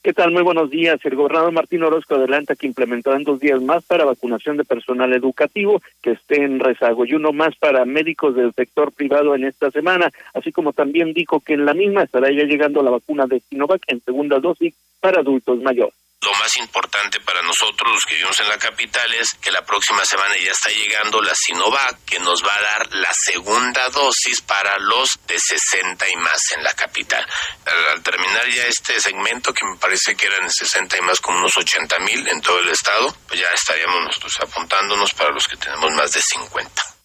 ¿Qué 0.02 0.14
tal? 0.14 0.30
Muy 0.30 0.42
buenos 0.42 0.70
días. 0.70 0.98
El 1.04 1.14
gobernador 1.14 1.52
Martín 1.52 1.82
Orozco 1.82 2.14
adelanta 2.14 2.56
que 2.56 2.66
implementarán 2.66 3.22
dos 3.22 3.38
días 3.38 3.60
más 3.60 3.84
para 3.84 4.06
vacunación 4.06 4.56
de 4.56 4.64
personal 4.64 5.12
educativo 5.12 5.82
que 6.00 6.12
esté 6.12 6.42
en 6.42 6.58
rezago 6.58 7.04
y 7.04 7.12
uno 7.12 7.34
más 7.34 7.54
para 7.56 7.84
médicos 7.84 8.34
del 8.34 8.54
sector 8.54 8.92
privado 8.92 9.34
en 9.34 9.44
esta 9.44 9.70
semana, 9.70 10.10
así 10.32 10.52
como 10.52 10.72
también 10.72 11.12
dijo 11.12 11.40
que 11.40 11.52
en 11.52 11.66
la 11.66 11.74
misma 11.74 12.04
estará 12.04 12.32
ya 12.32 12.44
llegando 12.44 12.82
la 12.82 12.92
vacuna 12.92 13.26
de 13.26 13.40
Sinovac 13.40 13.82
en 13.88 14.00
segunda 14.00 14.40
dosis 14.40 14.74
para 15.00 15.20
adultos 15.20 15.60
mayores. 15.60 15.99
Lo 16.23 16.34
más 16.34 16.55
importante 16.58 17.18
para 17.20 17.40
nosotros, 17.40 17.94
los 17.94 18.05
que 18.05 18.15
vivimos 18.15 18.39
en 18.40 18.49
la 18.50 18.58
capital, 18.58 19.10
es 19.15 19.32
que 19.40 19.50
la 19.50 19.65
próxima 19.65 20.05
semana 20.05 20.36
ya 20.36 20.50
está 20.50 20.68
llegando 20.68 21.23
la 21.23 21.34
Sinovac, 21.34 22.05
que 22.05 22.18
nos 22.18 22.44
va 22.44 22.55
a 22.55 22.60
dar 22.60 22.94
la 22.94 23.10
segunda 23.15 23.89
dosis 23.89 24.42
para 24.42 24.76
los 24.81 25.08
de 25.26 25.39
60 25.40 26.07
y 26.10 26.16
más 26.16 26.39
en 26.55 26.62
la 26.62 26.74
capital. 26.74 27.26
Al, 27.65 28.02
terminar 28.02 28.47
ya 28.50 28.66
este 28.66 29.00
segmento, 29.00 29.55
que 29.55 29.65
me 29.65 29.78
parece 29.78 30.15
que 30.15 30.26
eran 30.26 30.50
60 30.50 30.99
y 30.99 31.00
más 31.00 31.20
como 31.20 31.39
unos 31.39 31.57
80 31.57 31.99
mil 32.00 32.28
en 32.28 32.42
todo 32.42 32.58
el 32.58 32.68
estado, 32.68 33.16
pues 33.26 33.40
ya 33.40 33.49
estaríamos 33.55 34.02
nosotros 34.02 34.34
apuntándonos 34.40 35.15
para 35.15 35.31
los 35.31 35.49
que 35.49 35.57
tenemos 35.57 35.90
más 35.92 36.12
de 36.12 36.20
50. 36.20 36.99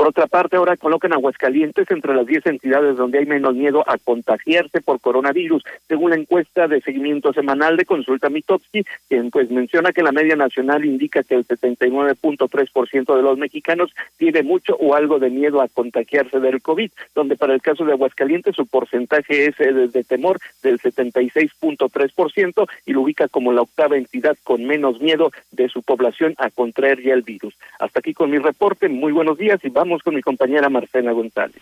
Por 0.00 0.08
otra 0.08 0.26
parte, 0.28 0.56
ahora 0.56 0.78
colocan 0.78 1.12
Aguascalientes 1.12 1.90
entre 1.90 2.14
las 2.14 2.24
10 2.24 2.46
entidades 2.46 2.96
donde 2.96 3.18
hay 3.18 3.26
menos 3.26 3.54
miedo 3.54 3.84
a 3.86 3.98
contagiarse 3.98 4.80
por 4.80 4.98
coronavirus, 4.98 5.62
según 5.88 6.08
la 6.08 6.16
encuesta 6.16 6.66
de 6.68 6.80
seguimiento 6.80 7.34
semanal 7.34 7.76
de 7.76 7.84
Consulta 7.84 8.30
Mitofsky, 8.30 8.82
quien 9.10 9.30
pues 9.30 9.50
menciona 9.50 9.92
que 9.92 10.02
la 10.02 10.10
media 10.10 10.36
nacional 10.36 10.86
indica 10.86 11.22
que 11.22 11.34
el 11.34 11.46
79.3% 11.46 13.14
de 13.14 13.22
los 13.22 13.36
mexicanos 13.36 13.90
tiene 14.16 14.42
mucho 14.42 14.74
o 14.76 14.94
algo 14.94 15.18
de 15.18 15.28
miedo 15.28 15.60
a 15.60 15.68
contagiarse 15.68 16.40
del 16.40 16.62
COVID, 16.62 16.90
donde 17.14 17.36
para 17.36 17.52
el 17.52 17.60
caso 17.60 17.84
de 17.84 17.92
Aguascalientes 17.92 18.56
su 18.56 18.64
porcentaje 18.66 19.48
es 19.48 19.60
eh, 19.60 19.70
de 19.70 20.04
temor 20.04 20.38
del 20.62 20.78
76.3% 20.78 22.66
y 22.86 22.94
lo 22.94 23.02
ubica 23.02 23.28
como 23.28 23.52
la 23.52 23.60
octava 23.60 23.98
entidad 23.98 24.38
con 24.44 24.64
menos 24.64 24.98
miedo 24.98 25.30
de 25.50 25.68
su 25.68 25.82
población 25.82 26.32
a 26.38 26.48
contraer 26.48 27.02
ya 27.02 27.12
el 27.12 27.20
virus. 27.20 27.54
Hasta 27.78 27.98
aquí 27.98 28.14
con 28.14 28.30
mi 28.30 28.38
reporte, 28.38 28.88
muy 28.88 29.12
buenos 29.12 29.36
días 29.36 29.62
y 29.62 29.68
vamos 29.68 29.89
con 29.98 30.14
mi 30.14 30.22
compañera 30.22 30.68
Marcela 30.68 31.12
González. 31.12 31.60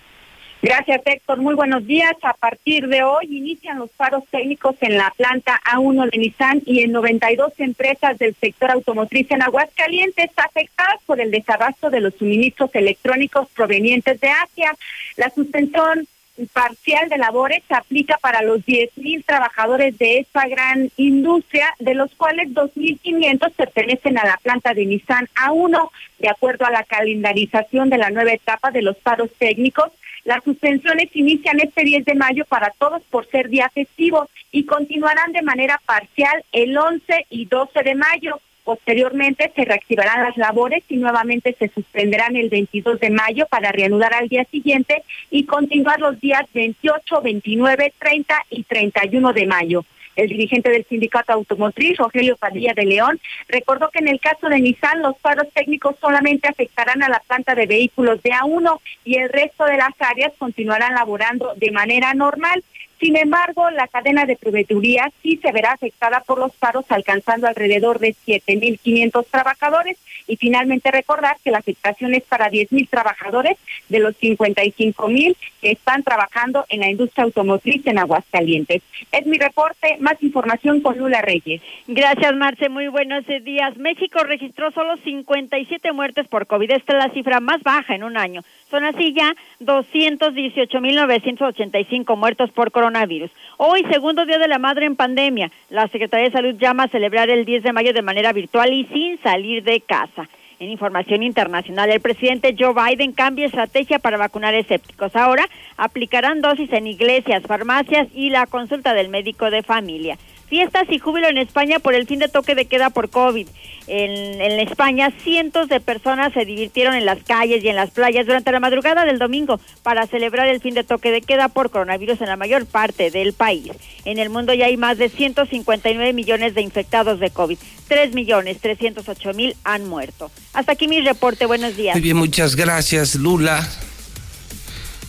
Gracias, 0.60 1.02
Héctor. 1.04 1.38
Muy 1.38 1.54
buenos 1.54 1.86
días. 1.86 2.14
A 2.22 2.32
partir 2.34 2.88
de 2.88 3.04
hoy 3.04 3.26
inician 3.30 3.78
los 3.78 3.90
paros 3.90 4.24
técnicos 4.28 4.74
en 4.80 4.98
la 4.98 5.12
planta 5.16 5.60
A1 5.64 6.10
de 6.10 6.18
Nissan 6.18 6.62
y 6.66 6.80
en 6.80 6.90
92 6.90 7.52
empresas 7.58 8.18
del 8.18 8.34
sector 8.34 8.72
automotriz 8.72 9.30
en 9.30 9.42
Aguascalientes 9.42 10.30
afectadas 10.36 11.00
por 11.06 11.20
el 11.20 11.30
desabasto 11.30 11.90
de 11.90 12.00
los 12.00 12.14
suministros 12.14 12.74
electrónicos 12.74 13.48
provenientes 13.54 14.20
de 14.20 14.30
Asia. 14.30 14.74
La 15.16 15.30
suspensión 15.30 16.08
parcial 16.46 17.08
de 17.08 17.18
labores 17.18 17.62
se 17.66 17.74
aplica 17.74 18.16
para 18.18 18.42
los 18.42 18.64
10.000 18.64 19.24
trabajadores 19.24 19.98
de 19.98 20.18
esta 20.18 20.46
gran 20.46 20.90
industria, 20.96 21.74
de 21.80 21.94
los 21.94 22.14
cuales 22.14 22.48
2.500 22.50 23.52
pertenecen 23.52 24.18
a 24.18 24.24
la 24.24 24.38
planta 24.42 24.74
de 24.74 24.86
Nissan 24.86 25.28
A1, 25.34 25.90
de 26.18 26.28
acuerdo 26.28 26.66
a 26.66 26.70
la 26.70 26.84
calendarización 26.84 27.90
de 27.90 27.98
la 27.98 28.10
nueva 28.10 28.32
etapa 28.32 28.70
de 28.70 28.82
los 28.82 28.96
paros 28.96 29.30
técnicos. 29.38 29.90
Las 30.24 30.44
suspensiones 30.44 31.08
inician 31.14 31.58
este 31.60 31.84
10 31.84 32.04
de 32.04 32.14
mayo 32.14 32.44
para 32.44 32.70
todos 32.78 33.02
por 33.04 33.26
ser 33.28 33.48
día 33.48 33.70
festivo 33.70 34.28
y 34.52 34.64
continuarán 34.64 35.32
de 35.32 35.42
manera 35.42 35.80
parcial 35.86 36.44
el 36.52 36.76
11 36.76 37.26
y 37.30 37.46
12 37.46 37.82
de 37.82 37.94
mayo. 37.94 38.40
Posteriormente 38.68 39.50
se 39.56 39.64
reactivarán 39.64 40.24
las 40.24 40.36
labores 40.36 40.84
y 40.90 40.98
nuevamente 40.98 41.56
se 41.58 41.68
suspenderán 41.68 42.36
el 42.36 42.50
22 42.50 43.00
de 43.00 43.08
mayo 43.08 43.46
para 43.46 43.72
reanudar 43.72 44.12
al 44.12 44.28
día 44.28 44.44
siguiente 44.50 45.04
y 45.30 45.46
continuar 45.46 46.00
los 46.00 46.20
días 46.20 46.42
28, 46.52 47.22
29, 47.22 47.94
30 47.98 48.34
y 48.50 48.64
31 48.64 49.32
de 49.32 49.46
mayo. 49.46 49.84
El 50.18 50.30
dirigente 50.30 50.68
del 50.68 50.84
sindicato 50.84 51.32
automotriz, 51.32 51.96
Rogelio 51.96 52.36
Padilla 52.36 52.74
de 52.74 52.84
León, 52.84 53.20
recordó 53.46 53.88
que 53.88 54.00
en 54.00 54.08
el 54.08 54.18
caso 54.18 54.48
de 54.48 54.58
Nissan 54.58 55.00
los 55.00 55.16
paros 55.18 55.46
técnicos 55.54 55.94
solamente 56.00 56.48
afectarán 56.48 57.04
a 57.04 57.08
la 57.08 57.20
planta 57.20 57.54
de 57.54 57.66
vehículos 57.66 58.20
de 58.24 58.30
A1 58.30 58.80
y 59.04 59.14
el 59.14 59.28
resto 59.28 59.64
de 59.64 59.76
las 59.76 59.92
áreas 60.00 60.32
continuarán 60.36 60.96
laborando 60.96 61.54
de 61.54 61.70
manera 61.70 62.14
normal. 62.14 62.64
Sin 62.98 63.16
embargo, 63.16 63.70
la 63.70 63.86
cadena 63.86 64.26
de 64.26 64.34
proveeduría 64.34 65.08
sí 65.22 65.38
se 65.40 65.52
verá 65.52 65.70
afectada 65.70 66.24
por 66.26 66.40
los 66.40 66.50
paros, 66.56 66.84
alcanzando 66.88 67.46
alrededor 67.46 68.00
de 68.00 68.16
7.500 68.26 69.24
trabajadores. 69.30 69.98
Y 70.28 70.36
finalmente 70.36 70.92
recordar 70.92 71.36
que 71.42 71.50
la 71.50 71.58
afectación 71.58 72.14
es 72.14 72.22
para 72.22 72.50
10.000 72.50 72.88
trabajadores 72.88 73.58
de 73.88 73.98
los 73.98 74.14
55.000 74.20 75.36
que 75.60 75.72
están 75.72 76.04
trabajando 76.04 76.64
en 76.68 76.80
la 76.80 76.90
industria 76.90 77.24
automotriz 77.24 77.84
en 77.86 77.98
Aguascalientes. 77.98 78.82
Es 79.10 79.26
mi 79.26 79.38
reporte. 79.38 79.96
Más 80.00 80.22
información 80.22 80.80
con 80.80 80.98
Lula 80.98 81.22
Reyes. 81.22 81.62
Gracias, 81.86 82.34
Marce. 82.36 82.68
Muy 82.68 82.88
buenos 82.88 83.24
días. 83.44 83.76
México 83.76 84.22
registró 84.22 84.70
solo 84.72 84.96
57 84.98 85.92
muertes 85.92 86.28
por 86.28 86.46
COVID. 86.46 86.70
Esta 86.70 86.98
es 86.98 87.06
la 87.06 87.12
cifra 87.12 87.40
más 87.40 87.62
baja 87.62 87.94
en 87.94 88.04
un 88.04 88.16
año. 88.16 88.42
Son 88.70 88.84
así 88.84 89.14
ya 89.14 89.34
218.985 89.60 92.16
muertos 92.16 92.50
por 92.50 92.70
coronavirus. 92.70 93.30
Hoy, 93.56 93.82
segundo 93.90 94.26
día 94.26 94.36
de 94.38 94.48
la 94.48 94.58
madre 94.58 94.84
en 94.84 94.94
pandemia, 94.94 95.50
la 95.70 95.88
Secretaría 95.88 96.26
de 96.26 96.32
Salud 96.32 96.54
llama 96.56 96.82
a 96.84 96.88
celebrar 96.88 97.30
el 97.30 97.46
10 97.46 97.62
de 97.62 97.72
mayo 97.72 97.94
de 97.94 98.02
manera 98.02 98.34
virtual 98.34 98.70
y 98.72 98.84
sin 98.86 99.18
salir 99.22 99.64
de 99.64 99.80
casa. 99.80 100.28
En 100.60 100.70
información 100.70 101.22
internacional, 101.22 101.88
el 101.88 102.00
presidente 102.00 102.56
Joe 102.58 102.74
Biden 102.74 103.12
cambia 103.12 103.46
estrategia 103.46 104.00
para 104.00 104.18
vacunar 104.18 104.54
escépticos. 104.54 105.14
Ahora 105.14 105.48
aplicarán 105.76 106.40
dosis 106.40 106.72
en 106.72 106.88
iglesias, 106.88 107.44
farmacias 107.46 108.08
y 108.12 108.30
la 108.30 108.44
consulta 108.46 108.92
del 108.92 109.08
médico 109.08 109.50
de 109.50 109.62
familia. 109.62 110.18
Fiestas 110.48 110.86
y 110.90 110.98
júbilo 110.98 111.28
en 111.28 111.38
España 111.38 111.78
por 111.78 111.94
el 111.94 112.06
fin 112.06 112.18
de 112.18 112.28
toque 112.28 112.54
de 112.54 112.64
queda 112.64 112.90
por 112.90 113.10
COVID. 113.10 113.46
En, 113.86 114.40
en, 114.40 114.60
España, 114.60 115.12
cientos 115.22 115.68
de 115.68 115.80
personas 115.80 116.32
se 116.32 116.44
divirtieron 116.44 116.94
en 116.94 117.06
las 117.06 117.22
calles 117.22 117.64
y 117.64 117.68
en 117.68 117.76
las 117.76 117.90
playas 117.90 118.26
durante 118.26 118.52
la 118.52 118.60
madrugada 118.60 119.04
del 119.04 119.18
domingo 119.18 119.60
para 119.82 120.06
celebrar 120.06 120.48
el 120.48 120.60
fin 120.60 120.74
de 120.74 120.84
toque 120.84 121.10
de 121.10 121.22
queda 121.22 121.48
por 121.48 121.70
coronavirus 121.70 122.20
en 122.20 122.28
la 122.28 122.36
mayor 122.36 122.66
parte 122.66 123.10
del 123.10 123.32
país. 123.32 123.70
En 124.04 124.18
el 124.18 124.30
mundo 124.30 124.52
ya 124.54 124.66
hay 124.66 124.76
más 124.76 124.98
de 124.98 125.08
159 125.08 126.12
millones 126.12 126.54
de 126.54 126.62
infectados 126.62 127.20
de 127.20 127.30
COVID. 127.30 127.58
3 127.88 128.14
millones 128.14 128.58
308 128.60 129.34
mil 129.34 129.56
han 129.64 129.86
muerto. 129.86 130.30
Hasta 130.52 130.72
aquí 130.72 130.88
mi 130.88 131.00
reporte. 131.00 131.46
Buenos 131.46 131.76
días. 131.76 131.94
Muy 131.94 132.02
bien, 132.02 132.16
muchas 132.16 132.56
gracias, 132.56 133.14
Lula. 133.14 133.66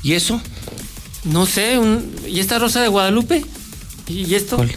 ¿Y 0.03 0.13
eso? 0.13 0.41
No 1.25 1.45
sé, 1.45 1.77
un... 1.77 2.15
¿y 2.27 2.39
esta 2.39 2.59
rosa 2.59 2.81
de 2.81 2.87
Guadalupe? 2.87 3.43
¿Y 4.07 4.33
esto? 4.35 4.55
¿Cuál? 4.55 4.71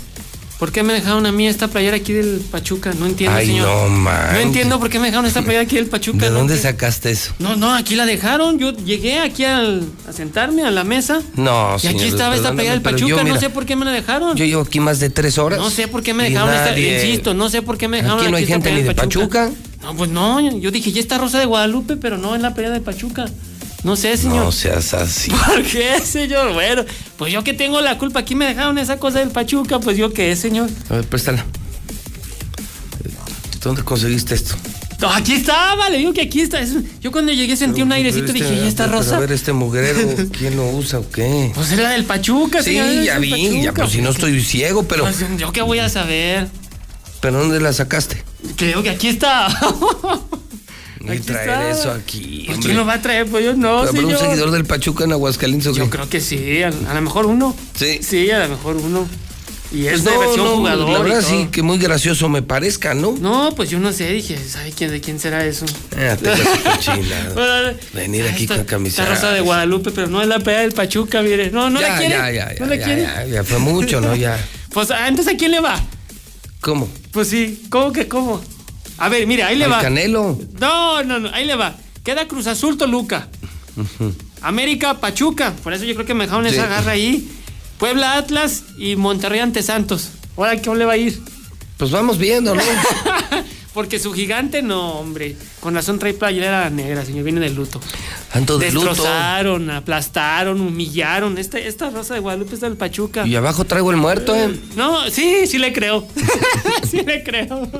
¿Por 0.62 0.70
qué 0.70 0.84
me 0.84 0.92
dejaron 0.92 1.26
a 1.26 1.32
mí 1.32 1.49
esta 1.49 1.66
playera 1.66 1.97
aquí 1.97 2.12
del 2.12 2.39
Pachuca? 2.39 2.92
No 2.97 3.07
entiendo, 3.07 3.36
Ay, 3.36 3.49
señor. 3.49 3.66
no, 3.66 3.89
man. 3.99 4.32
No 4.32 4.39
entiendo 4.39 4.78
por 4.78 4.91
qué 4.91 5.00
me 5.00 5.07
dejaron 5.07 5.26
esta 5.26 5.42
playera 5.42 5.65
aquí 5.65 5.74
del 5.74 5.86
Pachuca. 5.86 6.26
¿De 6.26 6.31
¿no? 6.31 6.39
dónde 6.39 6.57
sacaste 6.57 7.10
eso? 7.10 7.34
No, 7.41 7.57
no, 7.57 7.74
aquí 7.74 7.97
la 7.97 8.07
dejaron. 8.07 8.60
Yo 8.60 8.70
llegué 8.70 9.18
aquí 9.18 9.44
al, 9.44 9.82
a 10.08 10.12
sentarme 10.12 10.62
a 10.62 10.70
la 10.70 10.84
mesa. 10.84 11.20
No, 11.34 11.74
Y 11.78 11.81
señor, 11.81 11.97
aquí 11.97 12.08
estaba 12.10 12.36
esta 12.36 12.52
playera 12.52 12.74
del 12.74 12.82
Pachuca. 12.82 13.08
yo, 13.08 13.16
mira, 13.24 13.34
no 13.34 13.41
sé 13.41 13.50
por 13.50 13.66
qué 13.66 13.74
me 13.74 13.84
la 13.84 13.91
dejaron. 13.91 14.36
Yo 14.36 14.44
llevo 14.44 14.62
aquí 14.62 14.78
más 14.78 15.00
de 15.00 15.10
tres 15.10 15.36
horas. 15.36 15.58
No 15.58 15.68
sé 15.68 15.89
por 15.89 16.05
qué 16.05 16.15
me 16.15 16.23
dejaron 16.31 16.55
esta. 16.55 16.78
Insisto, 16.78 17.34
no 17.34 17.50
sé 17.50 17.62
por 17.62 17.76
qué 17.76 17.89
me 17.89 17.97
dejaron 17.97 18.20
Aquí 18.20 18.31
no 18.31 18.36
hay 18.36 18.44
esta 18.44 18.55
gente 18.55 18.73
ni 18.73 18.82
de 18.82 18.94
Pachuca. 18.94 19.50
No, 19.82 19.97
pues 19.97 20.10
no. 20.10 20.41
Yo 20.60 20.70
dije, 20.70 20.92
ya 20.92 21.00
está 21.00 21.18
Rosa 21.18 21.41
de 21.41 21.47
Guadalupe, 21.47 21.97
pero 21.97 22.18
no 22.18 22.36
en 22.36 22.42
la 22.42 22.55
playera 22.55 22.73
de 22.73 22.82
Pachuca. 22.82 23.24
No 23.85 23.97
sé, 23.97 24.17
señor. 24.17 24.44
No 24.44 24.52
seas 24.52 24.94
así. 24.94 25.31
¿Por 25.47 25.62
qué, 25.65 25.99
señor? 26.01 26.52
Bueno, 26.52 26.85
pues 27.17 27.33
yo 27.33 27.43
que 27.43 27.52
tengo 27.52 27.81
la 27.81 27.99
culpa. 27.99 28.20
Aquí 28.20 28.35
me 28.35 28.47
dejaron 28.47 28.78
esa 28.78 28.99
cosa 28.99 29.19
del 29.19 29.31
Pachuca. 29.31 29.81
Pues 29.81 29.97
yo 29.97 30.12
qué, 30.12 30.35
señor. 30.36 30.70
A 30.89 30.94
ver, 30.94 31.05
préstala. 31.07 31.44
¿Dónde 33.62 33.83
conseguiste 33.83 34.35
esto? 34.35 34.55
No, 35.01 35.09
aquí 35.11 35.33
estaba, 35.35 35.89
le 35.91 35.99
digo 35.99 36.12
que 36.12 36.23
aquí 36.23 36.41
está. 36.41 36.61
Es- 36.61 36.75
Yo 37.01 37.11
cuando 37.11 37.33
llegué 37.33 37.57
sentí 37.57 37.83
un 37.83 37.91
airecito 37.93 38.27
y 38.33 38.36
Este- 38.39 38.51
dije, 38.51 38.57
ya 38.62 38.69
está 38.69 38.85
pero 38.86 38.99
rosa. 38.99 39.17
A 39.17 39.20
ver, 39.20 39.33
este 39.33 39.52
mugrero, 39.52 39.99
¿quién 40.33 40.57
lo 40.57 40.69
usa 40.70 41.01
o 41.01 41.11
qué? 41.11 41.51
Pues 41.55 41.73
era 41.73 41.91
del 41.91 42.05
Pachuca, 42.05 42.59
Sí, 42.62 42.70
señor, 42.70 42.86
es 42.89 43.07
ya 43.07 43.19
vi, 43.19 43.31
Pachuca. 43.31 43.61
ya, 43.62 43.73
pues 43.73 43.91
si 43.91 44.01
no 44.02 44.11
estoy 44.11 44.41
ciego, 44.43 44.85
pero. 44.85 45.02
Pues, 45.05 45.19
yo 45.39 45.52
qué 45.52 45.62
voy 45.62 45.81
a 45.81 45.89
saber. 45.89 46.49
¿Pero 47.20 47.39
dónde 47.41 47.61
la 47.61 47.73
sacaste? 47.73 48.23
Creo 48.57 48.83
que 48.83 48.91
aquí 48.91 49.09
está. 49.09 49.49
Aquí 51.08 51.20
traer 51.20 51.48
está. 51.50 51.70
eso 51.70 51.90
aquí. 51.90 52.44
Pues, 52.47 52.56
hombre. 52.56 52.66
¿Quién 52.66 52.76
lo 52.76 52.86
va 52.86 52.94
a 52.94 53.02
traer? 53.02 53.26
Pues 53.26 53.44
yo 53.44 53.55
no, 53.55 53.78
¿Habrá 53.81 53.90
un 54.06 54.18
seguidor 54.18 54.50
del 54.50 54.64
Pachuca 54.64 55.05
en 55.05 55.12
Aguascalientes? 55.12 55.74
Yo 55.74 55.90
creo 55.90 56.08
que 56.08 56.20
sí, 56.20 56.62
a, 56.62 56.68
a 56.68 56.94
lo 56.94 57.00
mejor 57.02 57.26
uno. 57.26 57.55
Sí. 57.74 58.00
Sí, 58.02 58.31
a 58.31 58.40
lo 58.40 58.48
mejor 58.50 58.76
uno. 58.76 59.06
Y 59.74 59.86
es 59.86 60.02
Pues 60.02 60.05
de 60.05 60.10
no, 60.10 60.20
versión 60.20 60.44
no, 60.44 60.56
jugador. 60.56 60.90
La 60.90 60.98
verdad 60.98 61.22
sí, 61.26 61.48
que 61.50 61.62
muy 61.62 61.78
gracioso 61.78 62.28
me 62.28 62.42
parezca, 62.42 62.92
¿no? 62.92 63.12
No, 63.18 63.55
pues 63.56 63.70
yo 63.70 63.78
no 63.78 63.90
sé, 63.94 64.06
dije, 64.12 64.36
¿sabe 64.36 64.70
quién, 64.70 64.90
de 64.90 65.00
quién 65.00 65.18
será 65.18 65.47
eso? 65.47 65.64
Ah, 65.97 66.14
te 66.14 66.28
cochina. 66.31 67.32
Venir 67.94 68.26
aquí 68.28 68.42
esta- 68.42 68.56
con 68.56 68.64
camisa. 68.66 69.02
Esta 69.02 69.14
rosa 69.14 69.31
de 69.32 69.40
Guadalupe, 69.40 69.90
pero 69.90 70.08
no 70.08 70.20
es 70.20 70.28
la 70.28 70.40
pea 70.40 70.60
del 70.60 70.72
Pachuca, 70.72 71.22
mire. 71.22 71.50
No, 71.50 71.70
no 71.70 71.81
ya, 71.81 71.89
la 71.89 71.98
quiere. 71.98 72.14
Ya, 72.14 72.31
ya, 72.31 72.52
¿No 72.60 72.66
la 72.66 72.76
ya, 72.76 72.84
quiere? 72.84 73.02
ya, 73.02 73.24
ya 73.26 73.44
fue 73.44 73.58
mucho, 73.60 74.00
¿no? 74.02 74.14
Ya. 74.14 74.39
Pues 74.72 74.90
antes 74.90 75.26
a 75.28 75.36
quién 75.36 75.50
le 75.52 75.60
va. 75.60 75.78
¿Cómo? 76.60 76.89
Pues 77.10 77.28
sí, 77.28 77.62
¿cómo 77.70 77.92
que 77.92 78.08
cómo? 78.08 78.42
A 78.98 79.08
ver, 79.08 79.26
mira, 79.26 79.46
ahí 79.48 79.56
le 79.56 79.64
Al 79.64 79.72
va. 79.72 79.80
Canelo. 79.80 80.38
No, 80.60 81.02
no, 81.02 81.18
no, 81.18 81.30
ahí 81.32 81.44
le 81.46 81.54
va. 81.56 81.74
Queda 82.04 82.26
Cruz 82.28 82.46
Azul 82.46 82.76
Toluca. 82.76 83.28
América 84.42 85.00
Pachuca. 85.00 85.52
Por 85.62 85.72
eso 85.72 85.84
yo 85.84 85.94
creo 85.94 86.06
que 86.06 86.14
me 86.14 86.24
dejaron 86.24 86.46
Sí. 86.48 86.54
esa 86.54 86.66
garra 86.66 86.92
ahí. 86.92 87.28
Puebla 87.78 88.16
Atlas 88.16 88.64
y 88.78 88.96
Monterrey 88.96 89.40
ante 89.40 89.62
Santos. 89.62 90.10
Ahora, 90.36 90.60
¿qué 90.60 90.74
le 90.74 90.84
va 90.84 90.92
a 90.92 90.96
ir? 90.96 91.20
Pues 91.78 91.90
vamos 91.90 92.18
viendo, 92.18 92.54
¿no? 92.54 92.62
Porque 93.74 93.98
su 93.98 94.12
gigante, 94.12 94.62
no, 94.62 94.98
hombre. 95.00 95.36
Con 95.62 95.76
razón 95.76 96.00
trae 96.00 96.12
playera 96.12 96.68
negra, 96.70 97.05
señor. 97.05 97.23
Viene 97.23 97.39
de 97.39 97.50
luto. 97.50 97.81
Ando 98.32 98.58
de 98.58 98.73
luto. 98.73 98.89
Destrozaron, 98.89 99.70
aplastaron, 99.70 100.60
humillaron. 100.60 101.39
Esta, 101.39 101.57
esta 101.60 101.89
rosa 101.89 102.15
de 102.15 102.20
Guadalupe 102.20 102.55
está 102.55 102.68
del 102.68 102.76
Pachuca. 102.76 103.24
Y 103.24 103.36
abajo 103.36 103.65
traigo 103.65 103.92
el 103.92 103.97
muerto, 103.97 104.34
¿eh? 104.34 104.50
No, 104.74 105.08
sí, 105.08 105.47
sí 105.47 105.58
le 105.58 105.73
creo. 105.73 106.05
sí 106.91 107.02
le 107.07 107.23
creo. 107.23 107.70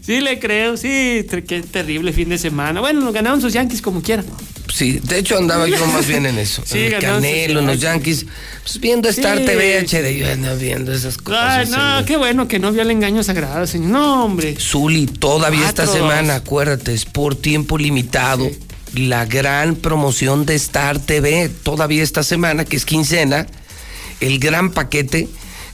Sí 0.00 0.20
le 0.22 0.38
creo. 0.38 0.78
Sí, 0.78 1.26
qué 1.46 1.62
terrible 1.70 2.14
fin 2.14 2.30
de 2.30 2.38
semana. 2.38 2.80
Bueno, 2.80 3.12
ganaron 3.12 3.42
sus 3.42 3.52
Yankees 3.52 3.82
como 3.82 4.00
quieran. 4.00 4.24
Sí, 4.72 5.00
de 5.02 5.18
hecho 5.18 5.38
andaba 5.38 5.68
yo 5.68 5.86
más 5.86 6.06
bien 6.06 6.26
en 6.26 6.38
eso. 6.38 6.62
Sí, 6.66 6.78
en 6.78 6.94
el 6.94 7.00
Canelo, 7.00 7.60
en 7.60 7.66
los 7.66 7.80
Yankees. 7.80 8.26
Pues 8.62 8.80
viendo 8.80 9.08
Star 9.10 9.38
Sí. 9.38 9.44
TV 9.44 9.80
HD, 9.86 10.18
yo 10.18 10.32
ando 10.32 10.56
viendo 10.56 10.92
esas 10.92 11.18
cosas. 11.18 11.40
Ay, 11.42 11.66
no, 11.66 11.76
señor. 11.76 12.04
qué 12.06 12.16
bueno 12.16 12.48
que 12.48 12.58
no 12.58 12.72
vio 12.72 12.82
el 12.82 12.90
engaño 12.90 13.22
sagrado, 13.22 13.66
señor. 13.66 13.90
No, 13.90 14.24
hombre. 14.24 14.56
Zuli, 14.58 15.06
todavía 15.06 15.66
esta 15.68 15.86
semana, 15.86 16.36
acuérdate, 16.36 16.92
es 16.94 17.04
por 17.26 17.34
tiempo 17.34 17.76
limitado. 17.76 18.48
La 18.94 19.24
gran 19.24 19.74
promoción 19.74 20.46
de 20.46 20.54
Star 20.54 21.00
TV, 21.00 21.48
todavía 21.48 22.04
esta 22.04 22.22
semana, 22.22 22.64
que 22.64 22.76
es 22.76 22.84
quincena, 22.84 23.48
el 24.20 24.38
gran 24.38 24.70
paquete 24.70 25.28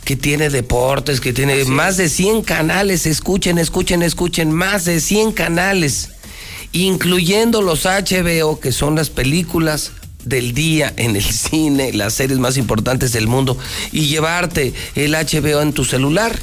que 0.07 0.17
tiene 0.17 0.49
deportes, 0.49 1.21
que 1.21 1.35
tiene 1.35 1.63
más 1.67 1.99
de 1.99 2.09
100 2.09 2.41
canales, 2.41 3.05
escuchen, 3.05 3.59
escuchen, 3.59 4.03
escuchen, 4.03 4.51
más 4.51 4.87
de 4.87 4.99
100 4.99 5.33
canales, 5.33 6.09
incluyendo 6.73 7.61
los 7.61 7.85
HBO, 7.85 8.59
que 8.59 8.73
son 8.73 8.95
las 8.95 9.11
películas 9.11 9.93
del 10.25 10.55
día 10.55 10.91
en 10.97 11.17
el 11.17 11.25
cine, 11.51 11.93
las 11.93 12.15
series 12.15 12.39
más 12.39 12.57
importantes 12.57 13.13
del 13.13 13.27
mundo, 13.27 13.59
y 13.93 14.07
llevarte 14.07 14.73
el 14.95 15.13
HBO 15.13 15.61
en 15.61 15.75
tu 15.75 15.85
celular 15.85 16.35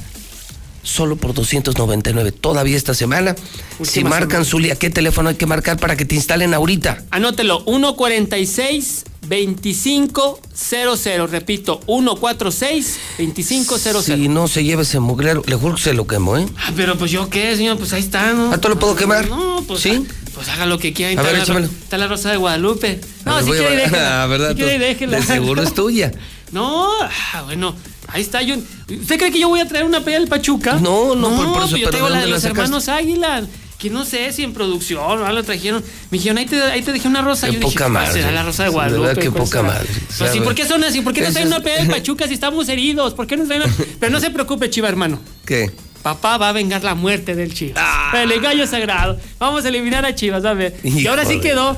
solo 0.83 1.15
por 1.15 1.33
299 1.33 2.31
todavía 2.31 2.77
esta 2.77 2.93
semana. 2.93 3.35
si 3.83 4.03
marcan 4.03 4.29
semana. 4.29 4.45
Zulia, 4.45 4.75
¿qué 4.75 4.89
teléfono 4.89 5.29
hay 5.29 5.35
que 5.35 5.45
marcar 5.45 5.77
para 5.77 5.95
que 5.97 6.05
te 6.05 6.15
instalen 6.15 6.53
ahorita? 6.53 7.03
Anótelo, 7.11 7.63
146 7.65 9.05
2500. 9.21 11.31
Repito, 11.31 11.79
146 11.85 12.99
2500. 13.17 14.05
Si 14.05 14.27
no 14.27 14.47
se 14.47 14.63
lleva 14.63 14.81
ese 14.83 14.99
mugrero, 14.99 15.43
le 15.45 15.55
juro 15.55 15.75
que 15.75 15.81
se 15.81 15.93
lo 15.93 16.07
quemo, 16.07 16.37
¿eh? 16.37 16.45
Ah, 16.57 16.71
pero 16.75 16.97
pues 16.97 17.11
yo 17.11 17.29
qué, 17.29 17.55
señor, 17.55 17.77
pues 17.77 17.93
ahí 17.93 18.01
está, 18.01 18.33
¿no? 18.33 18.51
¿Ah, 18.51 18.57
tú 18.59 18.69
lo 18.69 18.79
puedo 18.79 18.95
quemar? 18.95 19.29
No, 19.29 19.63
pues, 19.67 19.81
¿Sí? 19.81 20.05
pues 20.33 20.47
haga 20.49 20.65
lo 20.65 20.79
que 20.79 20.93
quiera. 20.93 21.09
A 21.21 21.25
Está, 21.25 21.53
ver, 21.53 21.61
la, 21.61 21.67
está 21.67 21.97
la 21.97 22.07
rosa 22.07 22.31
de 22.31 22.37
Guadalupe. 22.37 23.01
No, 23.25 23.39
si 23.41 23.51
quiere, 23.51 23.75
déjela. 23.75 24.23
Ah, 24.23 24.27
¿verdad? 24.27 24.49
Si 24.51 24.55
quiere, 24.55 24.73
Entonces, 24.75 24.99
déjela. 24.99 25.17
de 25.17 25.23
seguro 25.25 25.63
es 25.63 25.73
tuya. 25.73 26.11
No, 26.51 26.89
ah, 27.03 27.43
bueno, 27.45 27.75
ahí 28.11 28.21
está. 28.21 28.41
Yo, 28.41 28.55
¿Usted 28.55 29.17
cree 29.17 29.31
que 29.31 29.39
yo 29.39 29.49
voy 29.49 29.59
a 29.59 29.67
traer 29.67 29.85
una 29.85 30.01
pelea 30.01 30.19
del 30.19 30.29
Pachuca? 30.29 30.73
No, 30.81 31.15
no, 31.15 31.29
por- 31.35 31.53
por 31.53 31.63
eso, 31.63 31.77
yo 31.77 31.89
¿de 31.89 32.09
la 32.09 32.21
de 32.21 32.27
los 32.27 32.43
hermanos 32.43 32.87
Águila. 32.89 33.43
Que 33.77 33.89
no 33.89 34.03
sé 34.03 34.33
si 34.33 34.43
en 34.43 34.51
producción 34.51 35.21
o 35.21 35.25
algo 35.25 35.41
trajeron. 35.43 35.81
Me 36.11 36.17
dijeron, 36.17 36.37
ahí 36.37 36.45
te, 36.45 36.61
ahí 36.61 36.81
te 36.81 36.91
dejé 36.91 37.07
una 37.07 37.21
rosa. 37.21 37.47
Qué 37.47 37.53
yo 37.53 37.59
dije, 37.59 37.71
poca 37.71 37.85
¿cuál 37.85 37.93
madre. 37.93 38.11
será 38.11 38.31
la 38.33 38.43
rosa 38.43 38.63
de 38.63 38.69
De 38.69 38.73
Guadalupe? 38.73 39.07
verdad, 39.07 39.21
qué 39.21 39.29
¿Cuál 39.29 39.43
poca 39.45 39.57
será? 39.61 39.73
madre. 39.73 39.87
Pues 40.17 40.17
¿Sabe? 40.31 40.41
¿por 40.41 40.53
qué 40.55 40.65
son 40.67 40.83
así? 40.83 40.99
¿Por 41.01 41.13
qué 41.13 41.21
no 41.21 41.31
traen 41.31 41.47
una 41.47 41.61
pelea 41.61 41.77
del 41.79 41.87
Pachuca 41.87 42.27
si 42.27 42.33
estamos 42.33 42.67
heridos? 42.67 43.13
¿Por 43.13 43.25
qué 43.25 43.37
no 43.37 43.45
traen 43.45 43.61
una... 43.61 43.73
Pero 44.01 44.11
no 44.11 44.19
se 44.19 44.31
preocupe, 44.31 44.69
Chiva, 44.69 44.89
hermano. 44.89 45.17
¿Qué? 45.45 45.71
Papá 46.01 46.37
va 46.37 46.49
a 46.49 46.51
vengar 46.51 46.83
la 46.83 46.93
muerte 46.93 47.35
del 47.35 47.53
Chivas. 47.53 47.81
El 48.15 48.41
gallo 48.41 48.67
sagrado. 48.67 49.17
Vamos 49.39 49.63
a 49.63 49.69
eliminar 49.69 50.05
a 50.05 50.13
Chivas, 50.13 50.43
a 50.43 50.53
ver. 50.53 50.75
Y 50.83 51.07
ahora 51.07 51.23
sí 51.23 51.39
quedó. 51.39 51.77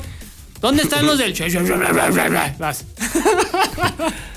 ¿Dónde 0.60 0.82
están 0.84 1.06
los 1.06 1.20
del 1.20 1.34
Chivas? 1.34 1.54
Vas. 2.58 2.86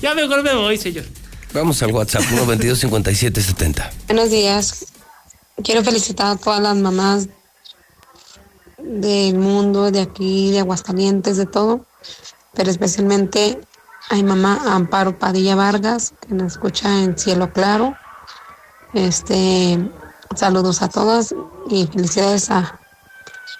ya 0.00 0.14
mejor 0.14 0.42
me 0.42 0.54
voy, 0.54 0.76
señor. 0.76 1.04
Vamos 1.52 1.82
al 1.82 1.90
WhatsApp, 1.92 2.22
122 2.22 2.78
5770 2.78 3.90
Buenos 4.06 4.30
días. 4.30 4.86
Quiero 5.64 5.82
felicitar 5.82 6.28
a 6.28 6.36
todas 6.36 6.60
las 6.60 6.76
mamás 6.76 7.28
del 8.78 9.34
mundo, 9.34 9.90
de 9.90 10.00
aquí, 10.00 10.52
de 10.52 10.60
Aguascalientes, 10.60 11.36
de 11.36 11.46
todo, 11.46 11.84
pero 12.54 12.70
especialmente 12.70 13.60
a 14.08 14.14
mi 14.14 14.22
mamá 14.22 14.60
Amparo 14.66 15.18
Padilla 15.18 15.54
Vargas, 15.54 16.14
que 16.20 16.34
nos 16.34 16.52
escucha 16.52 17.02
en 17.02 17.18
Cielo 17.18 17.52
Claro. 17.52 17.94
Este, 18.94 19.78
saludos 20.34 20.82
a 20.82 20.88
todos 20.88 21.34
y 21.68 21.86
felicidades 21.86 22.50
a 22.50 22.80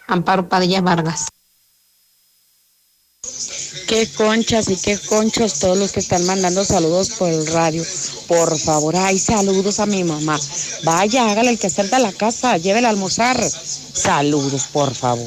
Amparo 0.06 0.48
Padilla 0.48 0.80
Vargas. 0.80 1.28
Qué 3.90 4.06
conchas 4.06 4.68
y 4.68 4.76
qué 4.76 4.96
conchos 4.96 5.58
todos 5.58 5.76
los 5.76 5.90
que 5.90 5.98
están 5.98 6.24
mandando 6.24 6.64
saludos 6.64 7.10
por 7.10 7.28
el 7.28 7.44
radio. 7.48 7.84
Por 8.28 8.56
favor, 8.56 8.94
ay, 8.94 9.18
saludos 9.18 9.80
a 9.80 9.86
mi 9.86 10.04
mamá. 10.04 10.38
Vaya, 10.84 11.28
hágale 11.28 11.50
el 11.50 11.58
que 11.58 11.68
de 11.68 11.98
la 11.98 12.12
casa, 12.12 12.56
llévele 12.56 12.86
a 12.86 12.90
almorzar. 12.90 13.42
Saludos, 13.42 14.68
por 14.72 14.94
favor. 14.94 15.26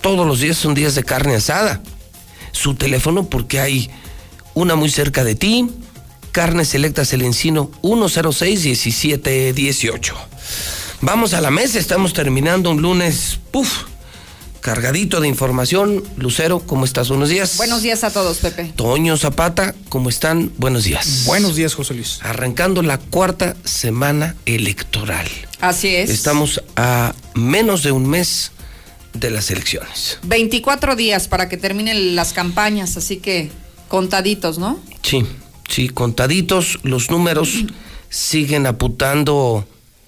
Todos 0.00 0.26
los 0.26 0.40
días 0.40 0.56
son 0.56 0.74
días 0.74 0.94
de 0.94 1.04
carne 1.04 1.34
asada. 1.36 1.82
Su 2.52 2.74
teléfono 2.74 3.28
porque 3.28 3.60
hay 3.60 3.90
una 4.54 4.76
muy 4.76 4.88
cerca 4.90 5.24
de 5.24 5.34
ti. 5.34 5.68
Carne 6.32 6.64
Selectas 6.64 7.12
El 7.12 7.20
Encino 7.22 7.70
106-1718. 7.82 10.14
Vamos 11.00 11.32
a 11.32 11.40
la 11.40 11.50
mesa, 11.50 11.78
estamos 11.78 12.12
terminando 12.12 12.72
un 12.72 12.82
lunes, 12.82 13.38
puf, 13.50 13.84
cargadito 14.60 15.20
de 15.20 15.28
información. 15.28 16.02
Lucero, 16.16 16.60
¿cómo 16.60 16.84
estás? 16.84 17.08
Buenos 17.08 17.28
días. 17.28 17.56
Buenos 17.56 17.82
días 17.82 18.04
a 18.04 18.10
todos, 18.10 18.38
Pepe. 18.38 18.72
Toño 18.76 19.16
Zapata, 19.16 19.74
¿cómo 19.88 20.08
están? 20.08 20.52
Buenos 20.58 20.84
días. 20.84 21.24
Buenos 21.26 21.56
días, 21.56 21.74
José 21.74 21.94
Luis. 21.94 22.20
Arrancando 22.22 22.82
la 22.82 22.98
cuarta 22.98 23.56
semana 23.64 24.36
electoral. 24.44 25.26
Así 25.60 25.94
es. 25.94 26.10
Estamos 26.10 26.62
a 26.76 27.14
menos 27.34 27.82
de 27.82 27.92
un 27.92 28.08
mes 28.08 28.52
de 29.14 29.30
las 29.30 29.50
elecciones. 29.50 30.18
24 30.22 30.96
días 30.96 31.28
para 31.28 31.48
que 31.48 31.56
terminen 31.56 32.14
las 32.14 32.32
campañas, 32.32 32.96
así 32.96 33.16
que 33.16 33.50
contaditos, 33.88 34.58
¿no? 34.58 34.78
Sí, 35.02 35.24
sí, 35.68 35.88
contaditos. 35.88 36.78
Los 36.82 37.10
números 37.10 37.64
siguen 38.08 38.66
apuntando 38.66 39.66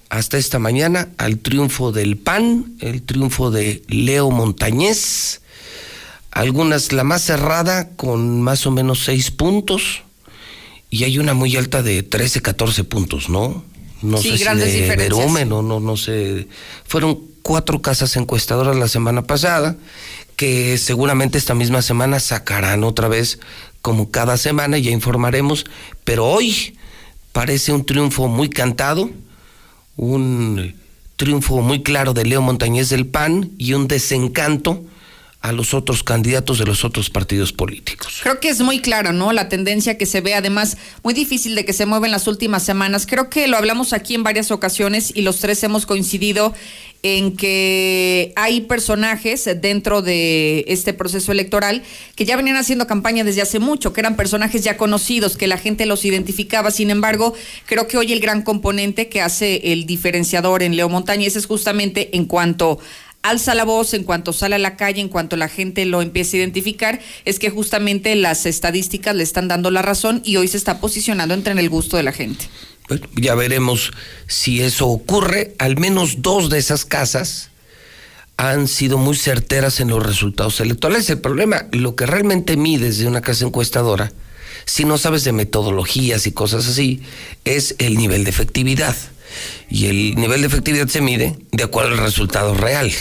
hasta 0.08 0.38
esta 0.38 0.58
mañana 0.58 1.08
al 1.18 1.38
triunfo 1.38 1.92
del 1.92 2.16
PAN, 2.16 2.76
el 2.80 3.02
triunfo 3.02 3.50
de 3.50 3.82
Leo 3.88 4.30
Montañez. 4.30 5.40
Algunas, 6.30 6.92
la 6.92 7.02
más 7.02 7.22
cerrada, 7.22 7.90
con 7.96 8.40
más 8.40 8.66
o 8.66 8.70
menos 8.70 9.04
seis 9.04 9.30
puntos. 9.30 10.02
Y 10.90 11.04
hay 11.04 11.18
una 11.18 11.34
muy 11.34 11.56
alta 11.56 11.82
de 11.82 12.02
13, 12.02 12.42
14 12.42 12.84
puntos, 12.84 13.28
¿no? 13.28 13.64
No 14.02 14.18
sí, 14.18 14.36
sé 14.36 14.44
grandes 14.44 14.70
si 14.70 14.76
de 14.76 14.82
diferencias. 14.82 15.46
no, 15.46 15.62
no, 15.62 15.80
no 15.80 15.96
sé. 15.96 16.48
Fueron 16.86 17.20
cuatro 17.42 17.82
casas 17.82 18.16
encuestadoras 18.16 18.76
la 18.76 18.88
semana 18.88 19.22
pasada, 19.22 19.76
que 20.36 20.78
seguramente 20.78 21.38
esta 21.38 21.54
misma 21.54 21.82
semana 21.82 22.20
sacarán 22.20 22.84
otra 22.84 23.08
vez, 23.08 23.40
como 23.82 24.10
cada 24.10 24.36
semana, 24.36 24.78
ya 24.78 24.90
informaremos. 24.90 25.64
Pero 26.04 26.26
hoy 26.26 26.76
parece 27.32 27.72
un 27.72 27.84
triunfo 27.84 28.28
muy 28.28 28.48
cantado 28.48 29.10
un 30.00 30.74
triunfo 31.16 31.60
muy 31.60 31.82
claro 31.82 32.14
de 32.14 32.24
Leo 32.24 32.40
Montañez 32.40 32.88
del 32.88 33.06
PAN 33.06 33.50
y 33.58 33.74
un 33.74 33.86
desencanto 33.86 34.82
a 35.42 35.52
los 35.52 35.72
otros 35.72 36.02
candidatos 36.02 36.58
de 36.58 36.66
los 36.66 36.84
otros 36.84 37.08
partidos 37.08 37.52
políticos. 37.52 38.20
Creo 38.22 38.40
que 38.40 38.50
es 38.50 38.60
muy 38.60 38.80
claro, 38.80 39.12
¿no? 39.12 39.32
La 39.32 39.48
tendencia 39.48 39.96
que 39.96 40.04
se 40.04 40.20
ve, 40.20 40.34
además, 40.34 40.76
muy 41.02 41.14
difícil 41.14 41.54
de 41.54 41.64
que 41.64 41.72
se 41.72 41.86
mueva 41.86 42.06
en 42.06 42.12
las 42.12 42.26
últimas 42.26 42.62
semanas. 42.62 43.06
Creo 43.06 43.30
que 43.30 43.48
lo 43.48 43.56
hablamos 43.56 43.94
aquí 43.94 44.14
en 44.14 44.22
varias 44.22 44.50
ocasiones 44.50 45.12
y 45.14 45.22
los 45.22 45.38
tres 45.38 45.62
hemos 45.62 45.86
coincidido 45.86 46.52
en 47.02 47.34
que 47.34 48.34
hay 48.36 48.60
personajes 48.62 49.48
dentro 49.62 50.02
de 50.02 50.66
este 50.68 50.92
proceso 50.92 51.32
electoral 51.32 51.82
que 52.14 52.26
ya 52.26 52.36
venían 52.36 52.56
haciendo 52.56 52.86
campaña 52.86 53.24
desde 53.24 53.40
hace 53.40 53.58
mucho, 53.58 53.94
que 53.94 54.00
eran 54.00 54.16
personajes 54.16 54.62
ya 54.62 54.76
conocidos, 54.76 55.38
que 55.38 55.46
la 55.46 55.56
gente 55.56 55.86
los 55.86 56.04
identificaba. 56.04 56.70
Sin 56.70 56.90
embargo, 56.90 57.32
creo 57.64 57.86
que 57.88 57.96
hoy 57.96 58.12
el 58.12 58.20
gran 58.20 58.42
componente 58.42 59.08
que 59.08 59.22
hace 59.22 59.72
el 59.72 59.86
diferenciador 59.86 60.62
en 60.62 60.76
Leo 60.76 60.90
Montañez 60.90 61.36
es 61.36 61.46
justamente 61.46 62.14
en 62.14 62.26
cuanto 62.26 62.78
alza 63.22 63.54
la 63.54 63.64
voz 63.64 63.94
en 63.94 64.04
cuanto 64.04 64.32
sale 64.32 64.54
a 64.56 64.58
la 64.58 64.76
calle, 64.76 65.00
en 65.00 65.08
cuanto 65.08 65.36
la 65.36 65.48
gente 65.48 65.84
lo 65.84 66.02
empieza 66.02 66.36
a 66.36 66.40
identificar, 66.40 67.00
es 67.24 67.38
que 67.38 67.50
justamente 67.50 68.14
las 68.16 68.46
estadísticas 68.46 69.14
le 69.14 69.22
están 69.22 69.48
dando 69.48 69.70
la 69.70 69.82
razón 69.82 70.22
y 70.24 70.36
hoy 70.36 70.48
se 70.48 70.56
está 70.56 70.80
posicionando 70.80 71.34
entre 71.34 71.52
en 71.52 71.58
el 71.58 71.68
gusto 71.68 71.96
de 71.96 72.02
la 72.02 72.12
gente. 72.12 72.46
Bueno, 72.88 73.06
ya 73.14 73.34
veremos 73.34 73.92
si 74.26 74.62
eso 74.62 74.88
ocurre. 74.88 75.54
Al 75.58 75.78
menos 75.78 76.22
dos 76.22 76.50
de 76.50 76.58
esas 76.58 76.84
casas 76.84 77.50
han 78.36 78.68
sido 78.68 78.96
muy 78.96 79.16
certeras 79.16 79.80
en 79.80 79.88
los 79.88 80.04
resultados 80.04 80.60
electorales. 80.60 81.08
El 81.10 81.20
problema, 81.20 81.66
lo 81.72 81.94
que 81.94 82.06
realmente 82.06 82.56
mides 82.56 82.98
de 82.98 83.06
una 83.06 83.20
casa 83.20 83.44
encuestadora, 83.44 84.12
si 84.64 84.84
no 84.84 84.98
sabes 84.98 85.24
de 85.24 85.32
metodologías 85.32 86.26
y 86.26 86.32
cosas 86.32 86.66
así, 86.66 87.02
es 87.44 87.76
el 87.78 87.96
nivel 87.96 88.24
de 88.24 88.30
efectividad. 88.30 88.96
Y 89.70 89.86
el 89.86 90.14
nivel 90.16 90.40
de 90.40 90.46
efectividad 90.46 90.88
se 90.88 91.00
mide 91.00 91.36
de 91.52 91.64
acuerdo 91.64 91.92
al 91.92 91.98
resultado 91.98 92.54
real. 92.54 92.92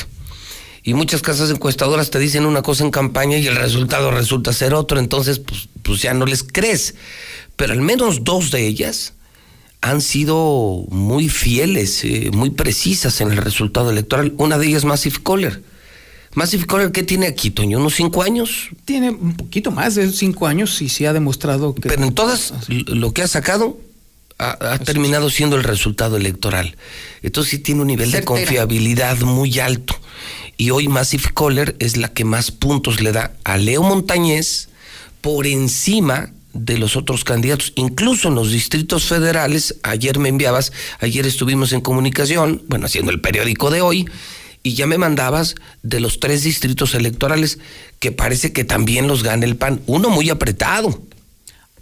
Y 0.84 0.94
muchas 0.94 1.22
casas 1.22 1.50
encuestadoras 1.52 2.10
te 2.10 2.20
dicen 2.20 2.46
una 2.46 2.62
cosa 2.62 2.84
en 2.84 2.92
campaña 2.92 3.38
y 3.38 3.48
el 3.48 3.56
resultado 3.56 4.12
resulta 4.12 4.54
ser 4.54 4.74
otro, 4.74 5.00
entonces 5.00 5.40
pues, 5.40 5.68
pues 5.84 6.02
ya 6.02 6.14
no 6.14 6.26
les 6.26 6.44
crees. 6.44 6.96
Pero 7.56 7.74
al 7.74 7.82
menos 7.82 8.24
dos 8.24 8.52
de 8.52 8.66
ellas 8.66 9.14
han 9.82 10.02
sido 10.02 10.86
muy 10.90 11.30
fieles, 11.30 12.04
eh, 12.04 12.32
muy 12.34 12.50
precisas 12.50 13.22
en 13.22 13.32
el 13.32 13.38
resultado 13.38 13.92
electoral. 13.92 14.34
Una 14.38 14.58
de 14.58 14.68
ellas, 14.68 14.86
Massive 14.86 15.18
Caller. 15.24 15.62
Massive 16.34 16.66
Caller, 16.66 16.92
¿qué 16.92 17.04
tiene 17.04 17.28
aquí, 17.28 17.50
Toño? 17.50 17.80
¿Unos 17.80 17.96
cinco 17.96 18.24
años? 18.24 18.70
Tiene 18.86 19.10
un 19.10 19.36
poquito 19.36 19.72
más 19.72 19.96
de 19.96 20.12
cinco 20.12 20.48
años 20.48 20.82
y 20.82 20.90
sí 20.90 21.06
ha 21.06 21.14
demostrado 21.14 21.74
que... 21.76 21.90
Pero 21.90 22.04
en 22.04 22.14
todas, 22.14 22.54
lo 22.68 23.14
que 23.14 23.24
ha 23.24 23.28
sacado 23.28 23.78
ha, 24.40 24.74
ha 24.74 24.80
terminado 24.80 25.30
siendo 25.30 25.56
el 25.56 25.64
resultado 25.64 26.18
electoral. 26.18 26.76
Entonces 27.22 27.52
sí 27.52 27.60
tiene 27.60 27.82
un 27.82 27.88
nivel 27.88 28.12
de 28.12 28.24
confiabilidad 28.24 29.20
muy 29.20 29.60
alto. 29.60 30.00
Y 30.58 30.72
hoy 30.72 30.88
Massive 30.88 31.30
Caller 31.36 31.76
es 31.80 31.96
la 31.96 32.12
que 32.12 32.26
más 32.26 32.52
puntos 32.52 33.02
le 33.02 33.12
da 33.12 33.34
a 33.44 33.58
Leo 33.58 33.84
Montañez 33.84 34.70
por 35.22 35.46
encima 35.46 36.32
de 36.54 36.78
los 36.78 36.96
otros 36.96 37.24
candidatos, 37.24 37.74
incluso 37.76 38.30
en 38.30 38.36
los 38.36 38.52
distritos 38.52 39.06
federales. 39.06 39.76
Ayer 39.84 40.20
me 40.20 40.30
enviabas, 40.30 40.72
ayer 41.00 41.26
estuvimos 41.26 41.72
en 41.72 41.82
comunicación, 41.82 42.64
bueno, 42.68 42.88
haciendo 42.88 43.12
el 43.12 43.22
periódico 43.22 43.70
de 43.70 43.82
hoy, 43.82 44.10
y 44.64 44.74
ya 44.74 44.88
me 44.88 44.98
mandabas 44.98 45.56
de 45.84 46.00
los 46.00 46.20
tres 46.20 46.44
distritos 46.44 46.94
electorales 46.94 47.60
que 48.00 48.12
parece 48.12 48.52
que 48.52 48.66
también 48.66 49.08
los 49.08 49.24
gana 49.24 49.46
el 49.46 49.56
PAN. 49.56 49.82
Uno 49.86 50.10
muy 50.10 50.30
apretado. 50.30 51.02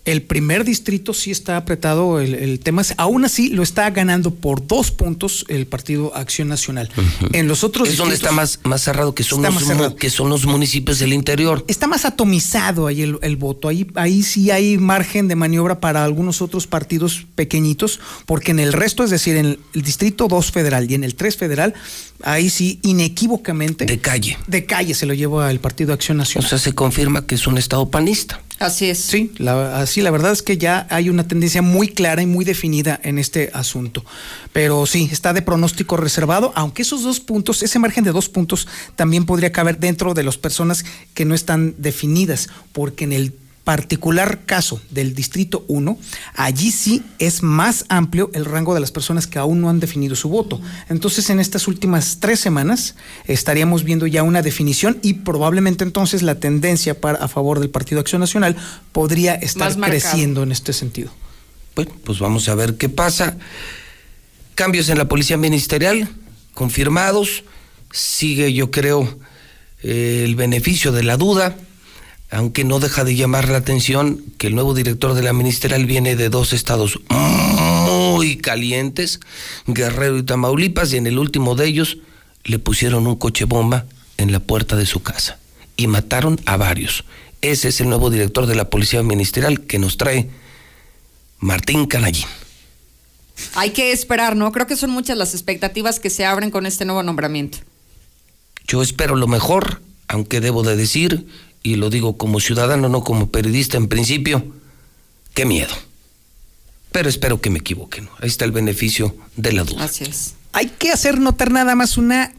El 0.08 0.22
primer 0.22 0.64
distrito 0.64 1.14
sí 1.14 1.32
está 1.32 1.58
apretado 1.58 2.22
el, 2.22 2.34
el 2.34 2.62
tema. 2.62 2.82
Aún 2.96 3.26
así 3.26 3.50
lo 3.50 3.62
está 3.62 3.90
ganando 3.90 4.34
por 4.34 4.66
dos 4.66 4.90
puntos 4.90 5.44
el 5.50 5.68
Partido 5.68 6.16
Acción 6.16 6.48
Nacional. 6.48 6.90
En 7.34 7.50
los 7.50 7.66
otros 7.66 7.90
es 7.90 7.98
donde 7.98 8.16
está 8.16 8.32
más, 8.32 8.62
más 8.64 8.82
cerrado, 8.82 9.14
que 9.14 9.24
son, 9.24 9.42
los, 9.44 9.96
que 9.96 10.10
son 10.10 10.30
los 10.30 10.46
municipios 10.46 11.00
del 11.00 11.12
interior. 11.12 11.66
Está 11.68 11.88
más 11.88 12.06
atomizado 12.06 12.88
ahí 12.88 13.02
el, 13.02 13.20
el, 13.22 13.36
voto. 13.36 13.68
Ahí, 13.68 13.86
ahí 13.96 14.24
sí 14.24 14.50
hay 14.50 14.78
margen 14.78 15.28
de 15.28 15.36
maniobra 15.36 15.82
para 15.82 16.06
algunos 16.06 16.42
otros 16.42 16.68
partidos 16.68 17.26
pequeñitos, 17.36 18.00
porque 18.26 18.52
en 18.52 18.60
el 18.60 18.72
resto, 18.72 19.04
es 19.04 19.10
decir, 19.10 19.36
en 19.36 19.46
el, 19.46 19.60
distrito 19.74 20.30
2 20.30 20.52
federal 20.52 20.90
y 20.90 20.96
en 20.96 21.04
el 21.04 21.16
3 21.16 21.36
federal, 21.36 21.74
ahí 22.24 22.50
sí 22.50 22.80
inequívocamente. 22.82 23.86
De 23.86 24.00
calle. 24.00 24.38
De 24.48 24.66
calle 24.66 24.94
se 24.94 25.06
lo 25.06 25.14
lleva 25.14 25.52
el 25.52 25.60
Partido 25.60 25.92
Acción 25.92 26.18
Nacional. 26.18 26.46
O 26.46 26.50
sea, 26.50 26.60
se 26.60 26.74
confirma 26.74 27.26
que 27.26 27.36
es 27.36 27.46
un 27.46 27.58
estado 27.58 27.90
panista. 27.92 28.42
Así 28.60 28.90
es. 28.90 29.00
Sí, 29.00 29.32
la, 29.38 29.80
así 29.80 30.02
la 30.02 30.10
verdad 30.10 30.32
es 30.32 30.42
que 30.42 30.58
ya 30.58 30.88
hay 30.90 31.10
una 31.10 31.28
tendencia 31.28 31.62
muy 31.62 31.90
clara 31.90 32.22
y 32.22 32.26
muy 32.26 32.44
definida 32.44 33.00
en 33.04 33.20
este 33.20 33.52
asunto. 33.54 34.04
Pero 34.52 34.86
sí, 34.86 35.10
está 35.12 35.34
de 35.34 35.44
pronóstico 35.44 35.96
reservado, 35.96 36.52
aunque 36.56 36.82
esos 36.82 37.04
dos 37.04 37.20
puntos, 37.20 37.62
ese 37.62 37.78
margen 37.78 38.04
de 38.04 38.12
dos 38.12 38.30
puntos, 38.30 38.68
también 38.96 39.26
podría 39.26 39.52
caber 39.52 39.78
dentro 39.80 40.14
de 40.14 40.24
las 40.24 40.38
personas 40.38 40.86
que 41.14 41.26
no 41.26 41.36
están 41.36 41.76
definidas, 41.78 42.50
porque 42.72 43.04
en 43.04 43.14
el 43.14 43.34
particular 43.68 44.46
caso 44.46 44.80
del 44.92 45.14
Distrito 45.14 45.66
1, 45.68 46.00
allí 46.36 46.72
sí 46.72 47.04
es 47.20 47.44
más 47.44 47.84
amplio 47.90 48.32
el 48.34 48.46
rango 48.46 48.74
de 48.74 48.80
las 48.80 48.92
personas 48.92 49.28
que 49.28 49.40
aún 49.40 49.60
no 49.60 49.70
han 49.70 49.82
definido 49.82 50.16
su 50.16 50.30
voto. 50.30 50.62
Entonces, 50.88 51.30
en 51.32 51.42
estas 51.42 51.68
últimas 51.68 52.20
tres 52.22 52.40
semanas 52.40 52.96
estaríamos 53.26 53.84
viendo 53.84 54.08
ya 54.08 54.24
una 54.24 54.42
definición 54.42 55.00
y 55.02 55.16
probablemente 55.16 55.84
entonces 55.84 56.22
la 56.22 56.36
tendencia 56.36 57.02
para, 57.02 57.20
a 57.20 57.28
favor 57.28 57.60
del 57.60 57.70
Partido 57.70 58.00
Acción 58.00 58.22
Nacional 58.22 58.56
podría 58.94 59.36
estar 59.36 59.76
creciendo 59.76 60.44
en 60.44 60.54
este 60.54 60.72
sentido. 60.72 61.12
Bueno, 61.76 61.92
pues 62.06 62.20
vamos 62.20 62.48
a 62.48 62.56
ver 62.56 62.78
qué 62.78 62.88
pasa. 62.88 63.36
Cambios 64.56 64.88
en 64.88 64.98
la 64.98 65.10
Policía 65.10 65.36
Ministerial, 65.36 66.08
confirmados. 66.54 67.44
Sigue, 67.92 68.54
yo 68.54 68.72
creo, 68.72 69.20
eh, 69.84 70.22
el 70.24 70.38
beneficio 70.38 70.94
de 70.94 71.04
la 71.04 71.18
duda 71.18 71.58
aunque 72.30 72.64
no 72.64 72.80
deja 72.80 73.04
de 73.04 73.16
llamar 73.16 73.50
la 73.50 73.58
atención 73.58 74.24
que 74.38 74.48
el 74.48 74.56
nuevo 74.56 74.74
director 74.74 75.14
de 75.14 75.22
la 75.22 75.34
ministerial 75.34 75.86
viene 75.86 76.16
de 76.16 76.30
dos 76.30 76.54
estados 76.54 77.00
muy 77.10 78.38
calientes, 78.38 79.20
Guerrero 79.66 80.18
y 80.18 80.24
Tamaulipas, 80.24 80.92
y 80.94 80.98
en 80.98 81.08
el 81.08 81.20
último 81.20 81.56
de 81.56 81.68
ellos 81.68 81.98
le 82.44 82.60
pusieron 82.60 83.08
un 83.08 83.16
coche 83.16 83.46
bomba 83.46 83.86
en 84.18 84.32
la 84.32 84.40
puerta 84.40 84.76
de 84.76 84.86
su 84.86 85.02
casa 85.02 85.40
y 85.78 85.88
mataron 85.88 86.40
a 86.46 86.58
varios. 86.58 87.06
Ese 87.42 87.70
es 87.70 87.80
el 87.82 87.90
nuevo 87.90 88.10
director 88.10 88.48
de 88.48 88.56
la 88.56 88.70
Policía 88.70 89.04
Ministerial 89.04 89.62
que 89.62 89.80
nos 89.80 89.98
trae 89.98 90.30
Martín 91.40 91.86
Canallín. 91.86 92.26
Hay 93.54 93.70
que 93.70 93.92
esperar, 93.92 94.36
¿no? 94.36 94.52
Creo 94.52 94.66
que 94.66 94.76
son 94.76 94.90
muchas 94.90 95.18
las 95.18 95.34
expectativas 95.34 96.00
que 96.00 96.10
se 96.10 96.26
abren 96.26 96.50
con 96.50 96.66
este 96.66 96.86
nuevo 96.86 97.04
nombramiento. 97.04 97.60
Yo 98.68 98.82
espero 98.82 99.16
lo 99.16 99.28
mejor, 99.28 99.82
aunque 100.08 100.42
debo 100.42 100.64
de 100.64 100.76
decir 100.76 101.28
y 101.68 101.76
lo 101.76 101.90
digo 101.90 102.18
como 102.18 102.40
ciudadano, 102.40 102.88
no 102.88 103.04
como 103.04 103.30
periodista 103.30 103.76
en 103.76 103.90
principio, 103.90 104.54
qué 105.34 105.46
miedo. 105.46 105.74
Pero 106.94 107.10
espero 107.10 107.42
que 107.42 107.50
me 107.50 107.60
equivoque. 107.60 108.00
¿no? 108.00 108.10
Ahí 108.22 108.30
está 108.30 108.46
el 108.46 108.54
beneficio 108.54 109.14
de 109.36 109.52
la 109.52 109.66
duda. 109.66 109.84
Así 109.84 110.06
es. 110.06 110.36
Hay 110.54 110.68
que 110.70 110.92
hacer 110.92 111.20
notar 111.20 111.52
nada 111.52 111.76
más 111.76 111.98
una 111.98 112.34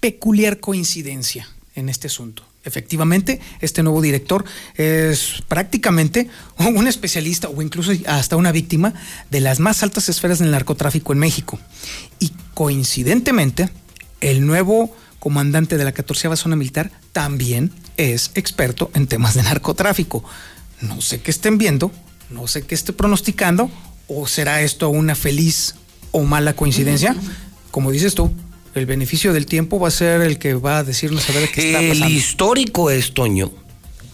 peculiar 0.00 0.58
coincidencia 0.58 1.46
en 1.74 1.90
este 1.90 2.06
asunto. 2.06 2.44
Efectivamente, 2.64 3.40
este 3.60 3.82
nuevo 3.82 4.00
director 4.00 4.42
es 4.76 5.42
prácticamente 5.48 6.30
un 6.56 6.86
especialista 6.86 7.50
o 7.50 7.60
incluso 7.60 7.92
hasta 8.06 8.36
una 8.36 8.52
víctima 8.52 8.94
de 9.30 9.40
las 9.40 9.60
más 9.60 9.82
altas 9.82 10.08
esferas 10.08 10.38
del 10.38 10.50
narcotráfico 10.50 11.12
en 11.12 11.18
México. 11.18 11.58
Y 12.18 12.32
coincidentemente, 12.54 13.68
el 14.22 14.46
nuevo 14.46 14.96
comandante 15.22 15.78
de 15.78 15.84
la 15.84 15.92
14 15.92 16.34
zona 16.34 16.56
militar 16.56 16.90
también 17.12 17.70
es 17.96 18.32
experto 18.34 18.90
en 18.92 19.06
temas 19.06 19.34
de 19.34 19.44
narcotráfico. 19.44 20.24
No 20.80 21.00
sé 21.00 21.20
qué 21.20 21.30
estén 21.30 21.58
viendo, 21.58 21.92
no 22.28 22.48
sé 22.48 22.62
qué 22.62 22.74
esté 22.74 22.92
pronosticando, 22.92 23.70
o 24.08 24.26
será 24.26 24.62
esto 24.62 24.88
una 24.88 25.14
feliz 25.14 25.76
o 26.10 26.24
mala 26.24 26.54
coincidencia. 26.54 27.14
Como 27.70 27.92
dices 27.92 28.16
tú, 28.16 28.32
el 28.74 28.84
beneficio 28.86 29.32
del 29.32 29.46
tiempo 29.46 29.78
va 29.78 29.86
a 29.86 29.92
ser 29.92 30.22
el 30.22 30.40
que 30.40 30.54
va 30.54 30.78
a 30.78 30.82
decirnos 30.82 31.30
a 31.30 31.34
ver 31.34 31.48
qué 31.52 31.68
está 31.68 31.78
pasando. 31.78 32.06
El 32.06 32.12
histórico 32.12 32.90
es, 32.90 33.14
Toño, 33.14 33.52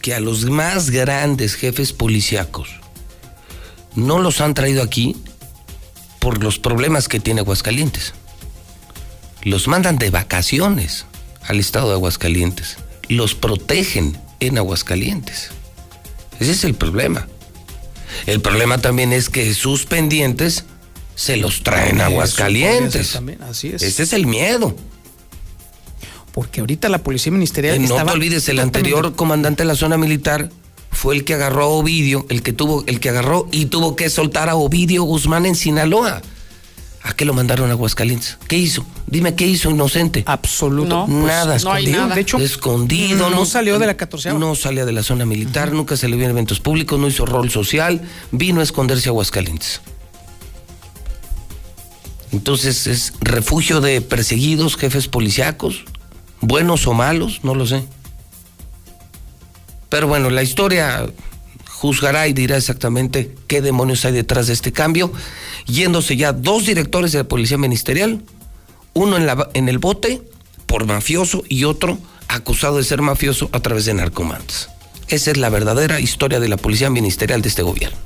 que 0.03 0.13
a 0.13 0.21
los 0.21 0.45
más 0.45 0.91
grandes 0.91 1.55
jefes 1.55 1.95
policíacos 1.95 2.69
no 3.95 4.19
los 4.19 4.43
han 4.43 4.53
traído 4.53 4.83
aquí 4.83 5.17
por 6.21 6.45
los 6.45 6.59
problemas 6.59 7.09
que 7.09 7.19
tiene 7.19 7.41
Aguascalientes. 7.41 8.13
Los 9.43 9.69
mandan 9.69 9.99
de 9.99 10.11
vacaciones 10.11 11.07
al 11.47 11.61
estado 11.61 11.89
de 11.89 11.95
Aguascalientes 11.95 12.79
los 13.09 13.35
protegen 13.35 14.17
en 14.41 14.59
Aguascalientes. 14.59 15.51
Ese 16.39 16.53
es 16.53 16.65
el 16.65 16.75
problema. 16.75 17.27
El 18.27 18.41
problema 18.41 18.79
también 18.79 19.13
es 19.13 19.29
que 19.29 19.53
sus 19.55 19.87
pendientes 19.87 20.65
se 21.15 21.37
los 21.37 21.63
traen 21.63 22.01
a 22.01 22.07
Aguascalientes. 22.07 23.19
Así 23.41 23.69
es. 23.69 23.83
Ese 23.83 24.03
es 24.03 24.13
el 24.13 24.27
miedo. 24.27 24.77
Porque 26.33 26.61
ahorita 26.61 26.89
la 26.89 26.99
policía 26.99 27.33
ministerial. 27.33 27.77
Eh, 27.77 27.81
no 27.81 27.97
te 27.97 28.13
olvides, 28.13 28.49
el 28.49 28.61
anterior 28.61 29.17
comandante 29.17 29.65
de 29.65 29.67
la 29.67 29.75
zona 29.75 29.97
militar 29.97 30.51
fue 30.93 31.17
el 31.17 31.25
que 31.25 31.35
agarró 31.35 31.65
a 31.65 31.67
Ovidio, 31.67 32.27
el 32.29 32.43
que 32.43 32.53
tuvo, 32.53 32.85
el 32.87 33.01
que 33.01 33.09
agarró 33.09 33.49
y 33.51 33.67
tuvo 33.67 33.97
que 33.97 34.11
soltar 34.11 34.49
a 34.49 34.55
Ovidio 34.55 35.03
Guzmán 35.03 35.47
en 35.47 35.57
Sinaloa. 35.57 36.23
¿A 37.03 37.15
qué 37.15 37.25
lo 37.25 37.33
mandaron 37.33 37.71
a 37.71 37.73
Aguascalientes? 37.73 38.39
¿Qué 38.49 38.57
hizo? 38.57 38.85
Dime 39.07 39.35
qué 39.35 39.47
hizo 39.47 39.71
inocente. 39.71 40.25
Absoluto. 40.27 41.07
Pues, 41.07 41.25
nada. 41.25 41.57
escondido. 41.57 42.09
De 42.09 42.21
hecho, 42.21 42.39
escondido. 42.39 43.31
No, 43.31 43.45
salió 43.45 43.79
de 43.79 43.87
la 43.87 43.97
14 43.97 44.35
No 44.35 44.55
salía 44.55 44.85
de 44.85 44.93
la 44.93 45.03
zona 45.03 45.25
militar, 45.25 45.73
nunca 45.73 45.97
se 45.97 46.09
le 46.09 46.17
vio 46.17 46.25
en 46.25 46.33
eventos 46.33 46.61
públicos, 46.61 46.99
no 46.99 47.07
hizo 47.07 47.25
rol 47.25 47.51
social, 47.51 48.03
vino 48.33 48.61
a 48.61 48.65
esconderse 48.65 49.09
a 49.09 49.11
Aguascalientes. 49.11 49.81
Entonces 52.33 52.87
es 52.87 53.15
refugio 53.21 53.81
de 53.81 54.01
perseguidos, 54.01 54.77
jefes 54.77 55.09
policíacos, 55.09 55.85
buenos 56.41 56.87
o 56.87 56.93
malos, 56.93 57.41
no 57.43 57.55
lo 57.55 57.67
sé. 57.67 57.85
Pero 59.89 60.09
bueno, 60.09 60.29
la 60.29 60.43
historia 60.43 61.07
juzgará 61.79 62.27
y 62.27 62.33
dirá 62.33 62.57
exactamente 62.57 63.33
qué 63.47 63.63
demonios 63.63 64.05
hay 64.05 64.13
detrás 64.13 64.49
de 64.49 64.53
este 64.53 64.73
cambio, 64.73 65.13
yéndose 65.67 66.17
ya 66.17 66.33
dos 66.33 66.67
directores 66.67 67.13
de 67.13 67.19
la 67.19 67.25
Policía 67.25 67.57
Ministerial, 67.57 68.21
uno 68.95 69.17
en, 69.17 69.27
la, 69.27 69.49
en 69.55 69.69
el 69.69 69.79
bote 69.79 70.21
por 70.67 70.87
mafioso 70.87 71.45
y 71.49 71.65
otro 71.65 71.97
acusado 72.27 72.79
de 72.79 72.85
ser 72.85 73.01
mafioso 73.01 73.49
a 73.53 73.61
través 73.61 73.85
de 73.85 73.95
narcomantes. 73.95 74.69
Esa 75.07 75.31
es 75.31 75.37
la 75.37 75.51
verdadera 75.51 76.01
historia 76.01 76.41
de 76.41 76.49
la 76.49 76.57
Policía 76.57 76.91
Ministerial 76.91 77.43
de 77.43 77.49
este 77.49 77.63
gobierno. 77.63 77.97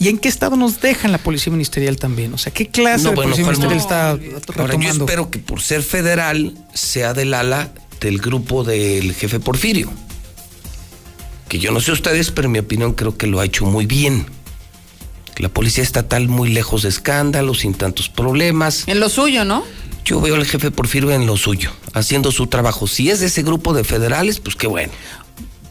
¿Y 0.00 0.08
en 0.08 0.18
qué 0.18 0.28
estado 0.28 0.56
nos 0.56 0.80
dejan 0.80 1.12
la 1.12 1.18
Policía 1.18 1.52
Ministerial 1.52 1.98
también? 1.98 2.34
O 2.34 2.38
sea, 2.38 2.52
¿qué 2.52 2.66
clase 2.66 3.10
de 3.10 3.14
Policía 3.14 3.44
Ministerial 3.44 3.78
está 3.78 4.16
retomando? 4.16 4.62
Ahora, 4.62 4.74
yo 4.74 4.90
espero 4.90 5.30
que 5.30 5.38
por 5.38 5.62
ser 5.62 5.84
federal 5.84 6.54
sea 6.74 7.14
del 7.14 7.32
ala 7.34 7.70
del 8.00 8.18
grupo 8.18 8.64
del 8.64 9.14
jefe 9.14 9.38
Porfirio 9.38 9.92
que 11.50 11.58
yo 11.58 11.72
no 11.72 11.80
sé 11.80 11.90
ustedes, 11.90 12.30
pero 12.30 12.46
en 12.46 12.52
mi 12.52 12.58
opinión 12.60 12.92
creo 12.92 13.18
que 13.18 13.26
lo 13.26 13.40
ha 13.40 13.44
hecho 13.44 13.66
muy 13.66 13.84
bien. 13.84 14.24
La 15.36 15.48
policía 15.48 15.82
estatal 15.82 16.28
muy 16.28 16.48
lejos 16.48 16.82
de 16.82 16.88
escándalos, 16.88 17.60
sin 17.60 17.74
tantos 17.74 18.08
problemas. 18.08 18.84
En 18.86 19.00
lo 19.00 19.08
suyo, 19.08 19.44
¿no? 19.44 19.64
Yo 20.04 20.20
veo 20.20 20.36
al 20.36 20.46
jefe 20.46 20.70
Porfirio 20.70 21.10
en 21.10 21.26
lo 21.26 21.36
suyo, 21.36 21.72
haciendo 21.92 22.30
su 22.30 22.46
trabajo. 22.46 22.86
Si 22.86 23.10
es 23.10 23.18
de 23.18 23.26
ese 23.26 23.42
grupo 23.42 23.74
de 23.74 23.82
federales, 23.82 24.38
pues 24.38 24.54
qué 24.54 24.68
bueno. 24.68 24.92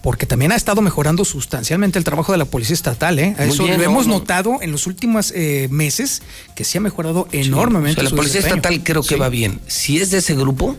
Porque 0.04 0.26
también 0.26 0.52
ha 0.52 0.58
estado 0.58 0.82
mejorando 0.82 1.24
sustancialmente 1.24 1.98
el 1.98 2.04
trabajo 2.04 2.34
de 2.34 2.40
la 2.40 2.46
policía 2.46 2.74
estatal, 2.74 3.18
¿eh? 3.18 3.36
Eso 3.40 3.66
lo 3.66 3.82
hemos 3.82 4.06
notado 4.06 4.58
en 4.62 4.74
los 4.74 4.86
últimos 4.86 5.32
eh, 5.34 5.70
meses, 5.72 6.24
que 6.56 6.66
se 6.66 6.80
ha 6.80 6.82
mejorado 6.82 7.30
enormemente. 7.32 8.04
la 8.04 8.10
policía 8.10 8.42
estatal 8.42 8.84
creo 8.84 9.02
que 9.02 9.16
va 9.16 9.30
bien. 9.30 9.62
Si 9.68 9.98
es 10.02 10.12
de 10.12 10.18
ese 10.18 10.36
grupo, 10.36 10.76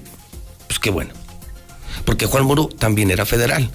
pues 0.66 0.78
qué 0.78 0.90
bueno. 0.90 1.14
Porque 2.04 2.26
Juan 2.26 2.44
Muro 2.44 2.66
también 2.66 3.10
era 3.10 3.24
federal 3.24 3.70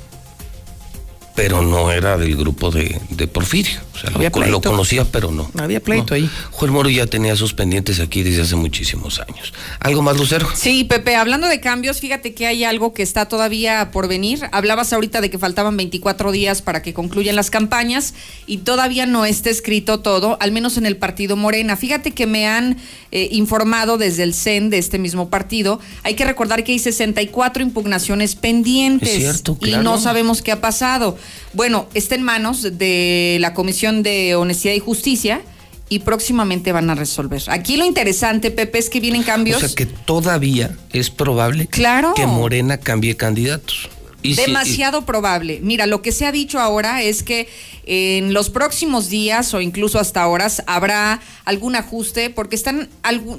pero 1.35 1.61
no 1.61 1.91
era 1.91 2.17
del 2.17 2.35
grupo 2.35 2.71
de, 2.71 2.99
de 3.09 3.27
Porfirio. 3.27 3.84
O 3.95 3.97
sea, 3.97 4.09
lo, 4.09 4.17
Había 4.17 4.29
lo 4.29 4.33
pleito. 4.35 4.61
conocía, 4.61 5.05
pero 5.05 5.31
no. 5.31 5.49
Había 5.57 5.79
pleito 5.79 6.07
No. 6.11 6.15
ahí. 6.15 6.29
Joel 6.51 6.71
Moro 6.71 6.89
ya 6.89 7.05
tenía 7.07 7.35
sus 7.35 7.53
pendientes 7.53 7.99
aquí 7.99 8.23
desde 8.23 8.41
hace 8.41 8.55
muchísimos 8.55 9.19
años. 9.21 9.53
¿Algo 9.79 10.01
más, 10.01 10.17
Lucero? 10.17 10.47
Sí, 10.53 10.83
Pepe, 10.83 11.15
hablando 11.15 11.47
de 11.47 11.59
cambios, 11.61 11.99
fíjate 12.01 12.33
que 12.33 12.45
hay 12.47 12.63
algo 12.65 12.93
que 12.93 13.03
está 13.03 13.27
todavía 13.27 13.91
por 13.91 14.07
venir. 14.07 14.41
Hablabas 14.51 14.91
ahorita 14.93 15.21
de 15.21 15.29
que 15.29 15.37
faltaban 15.39 15.77
24 15.77 16.31
días 16.31 16.61
para 16.61 16.81
que 16.81 16.93
concluyan 16.93 17.35
las 17.35 17.49
campañas 17.49 18.13
y 18.47 18.57
todavía 18.57 19.05
no 19.05 19.25
está 19.25 19.49
escrito 19.49 19.99
todo, 20.01 20.37
al 20.41 20.51
menos 20.51 20.77
en 20.77 20.85
el 20.85 20.97
partido 20.97 21.35
Morena. 21.37 21.77
Fíjate 21.77 22.11
que 22.11 22.25
me 22.27 22.47
han 22.47 22.77
eh, 23.11 23.29
informado 23.31 23.97
desde 23.97 24.23
el 24.23 24.33
CEN 24.33 24.69
de 24.69 24.77
este 24.77 24.99
mismo 24.99 25.29
partido. 25.29 25.79
Hay 26.03 26.15
que 26.15 26.25
recordar 26.25 26.63
que 26.63 26.73
hay 26.73 26.79
64 26.79 27.63
impugnaciones 27.63 28.35
pendientes 28.35 29.09
Es 29.09 29.15
cierto, 29.21 29.57
y 29.61 29.71
no 29.77 29.99
sabemos 29.99 30.41
qué 30.41 30.51
ha 30.51 30.59
pasado. 30.59 31.17
Bueno, 31.53 31.87
está 31.93 32.15
en 32.15 32.23
manos 32.23 32.63
de 32.77 33.37
la 33.39 33.53
Comisión 33.53 33.84
de 33.93 34.35
Honestidad 34.35 34.73
y 34.73 34.79
Justicia. 34.79 35.41
Y 35.87 35.99
próximamente 35.99 36.71
van 36.71 36.89
a 36.89 36.95
resolver. 36.95 37.43
Aquí 37.47 37.77
lo 37.77 37.85
interesante, 37.85 38.49
Pepe, 38.49 38.79
es 38.79 38.89
que 38.89 38.99
vienen 38.99 39.21
cambios. 39.21 39.57
O 39.61 39.67
sea 39.67 39.75
que 39.75 39.85
todavía 39.85 40.75
es 40.91 41.11
probable 41.11 41.67
Claro. 41.67 42.15
que 42.15 42.25
Morena 42.25 42.77
cambie 42.79 43.15
candidatos. 43.15 43.89
Y 44.25 44.35
si- 44.35 44.41
Demasiado 44.45 45.05
probable. 45.05 45.59
Mira, 45.61 45.85
lo 45.85 46.01
que 46.01 46.11
se 46.11 46.25
ha 46.25 46.31
dicho 46.31 46.59
ahora 46.59 47.01
es 47.03 47.23
que 47.23 47.47
en 47.87 48.33
los 48.33 48.49
próximos 48.49 49.09
días 49.09 49.53
o 49.53 49.61
incluso 49.61 49.99
hasta 49.99 50.25
horas 50.27 50.63
habrá 50.65 51.21
algún 51.45 51.75
ajuste 51.75 52.31
porque 52.31 52.55
están 52.55 52.89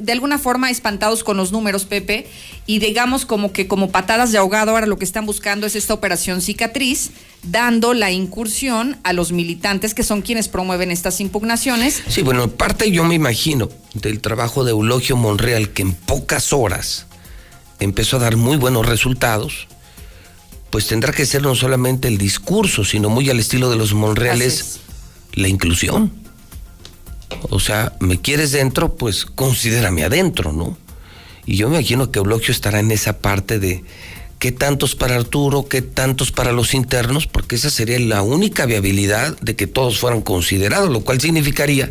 de 0.01 0.13
alguna 0.13 0.39
forma 0.39 0.71
espantados 0.71 1.25
con 1.25 1.37
los 1.37 1.51
números, 1.51 1.85
Pepe, 1.85 2.29
y 2.65 2.79
digamos 2.79 3.27
como 3.27 3.53
que 3.53 3.67
como 3.67 3.91
patadas 3.91 4.31
de 4.31 4.39
ahogado 4.39 4.71
ahora 4.71 4.87
lo 4.87 4.99
que 4.99 5.05
están 5.05 5.27
buscando 5.27 5.67
es 5.67 5.75
esta 5.75 5.95
operación 5.95 6.41
cicatriz, 6.43 7.11
dando 7.43 7.93
la 7.93 8.13
incursión 8.13 8.97
a 9.03 9.13
los 9.13 9.33
militantes 9.33 9.95
que 9.95 10.05
son 10.05 10.23
quienes 10.23 10.47
promueven 10.49 10.93
estas 10.93 11.21
impugnaciones. 11.21 12.03
Sí, 12.09 12.23
bueno, 12.23 12.45
en 12.45 12.51
parte 12.51 12.91
yo 12.93 13.03
me 13.03 13.17
imagino 13.17 13.69
del 13.95 14.21
trabajo 14.21 14.63
de 14.65 14.71
Eulogio 14.71 15.17
Monreal, 15.17 15.71
que 15.71 15.83
en 15.83 15.93
pocas 15.95 16.53
horas 16.53 17.07
empezó 17.81 18.17
a 18.19 18.21
dar 18.21 18.37
muy 18.37 18.57
buenos 18.57 18.87
resultados, 18.87 19.67
pues 20.77 20.89
tendrá 20.89 21.11
que 21.11 21.25
ser 21.25 21.41
no 21.41 21.55
solamente 21.55 22.07
el 22.07 22.19
discurso, 22.19 22.85
sino 22.85 23.09
muy 23.09 23.31
al 23.31 23.39
estilo 23.39 23.71
de 23.71 23.77
los 23.77 23.95
Monreales, 23.95 24.81
la 25.33 25.49
inclusión. 25.49 26.13
O 27.49 27.61
sea, 27.61 27.95
me 27.99 28.21
quieres 28.21 28.53
dentro, 28.53 28.95
pues 28.95 29.25
considérame 29.25 30.05
adentro, 30.05 30.53
¿no? 30.53 30.77
Y 31.47 31.57
yo 31.57 31.71
me 31.71 31.77
imagino 31.77 32.11
que 32.11 32.19
Eulogio 32.19 32.53
estará 32.53 32.81
en 32.81 32.91
esa 32.91 33.21
parte 33.21 33.59
de 33.59 33.85
qué 34.39 34.53
tantos 34.53 34.95
para 34.95 35.17
Arturo, 35.17 35.67
qué 35.67 35.81
tantos 35.81 36.31
para 36.31 36.53
los 36.53 36.75
internos, 36.75 37.27
porque 37.27 37.57
esa 37.57 37.71
sería 37.71 37.99
la 37.99 38.21
única 38.21 38.67
viabilidad 38.67 39.35
de 39.41 39.57
que 39.57 39.67
todos 39.67 39.99
fueran 39.99 40.21
considerados, 40.21 40.91
lo 40.91 41.01
cual 41.01 41.23
significaría 41.23 41.91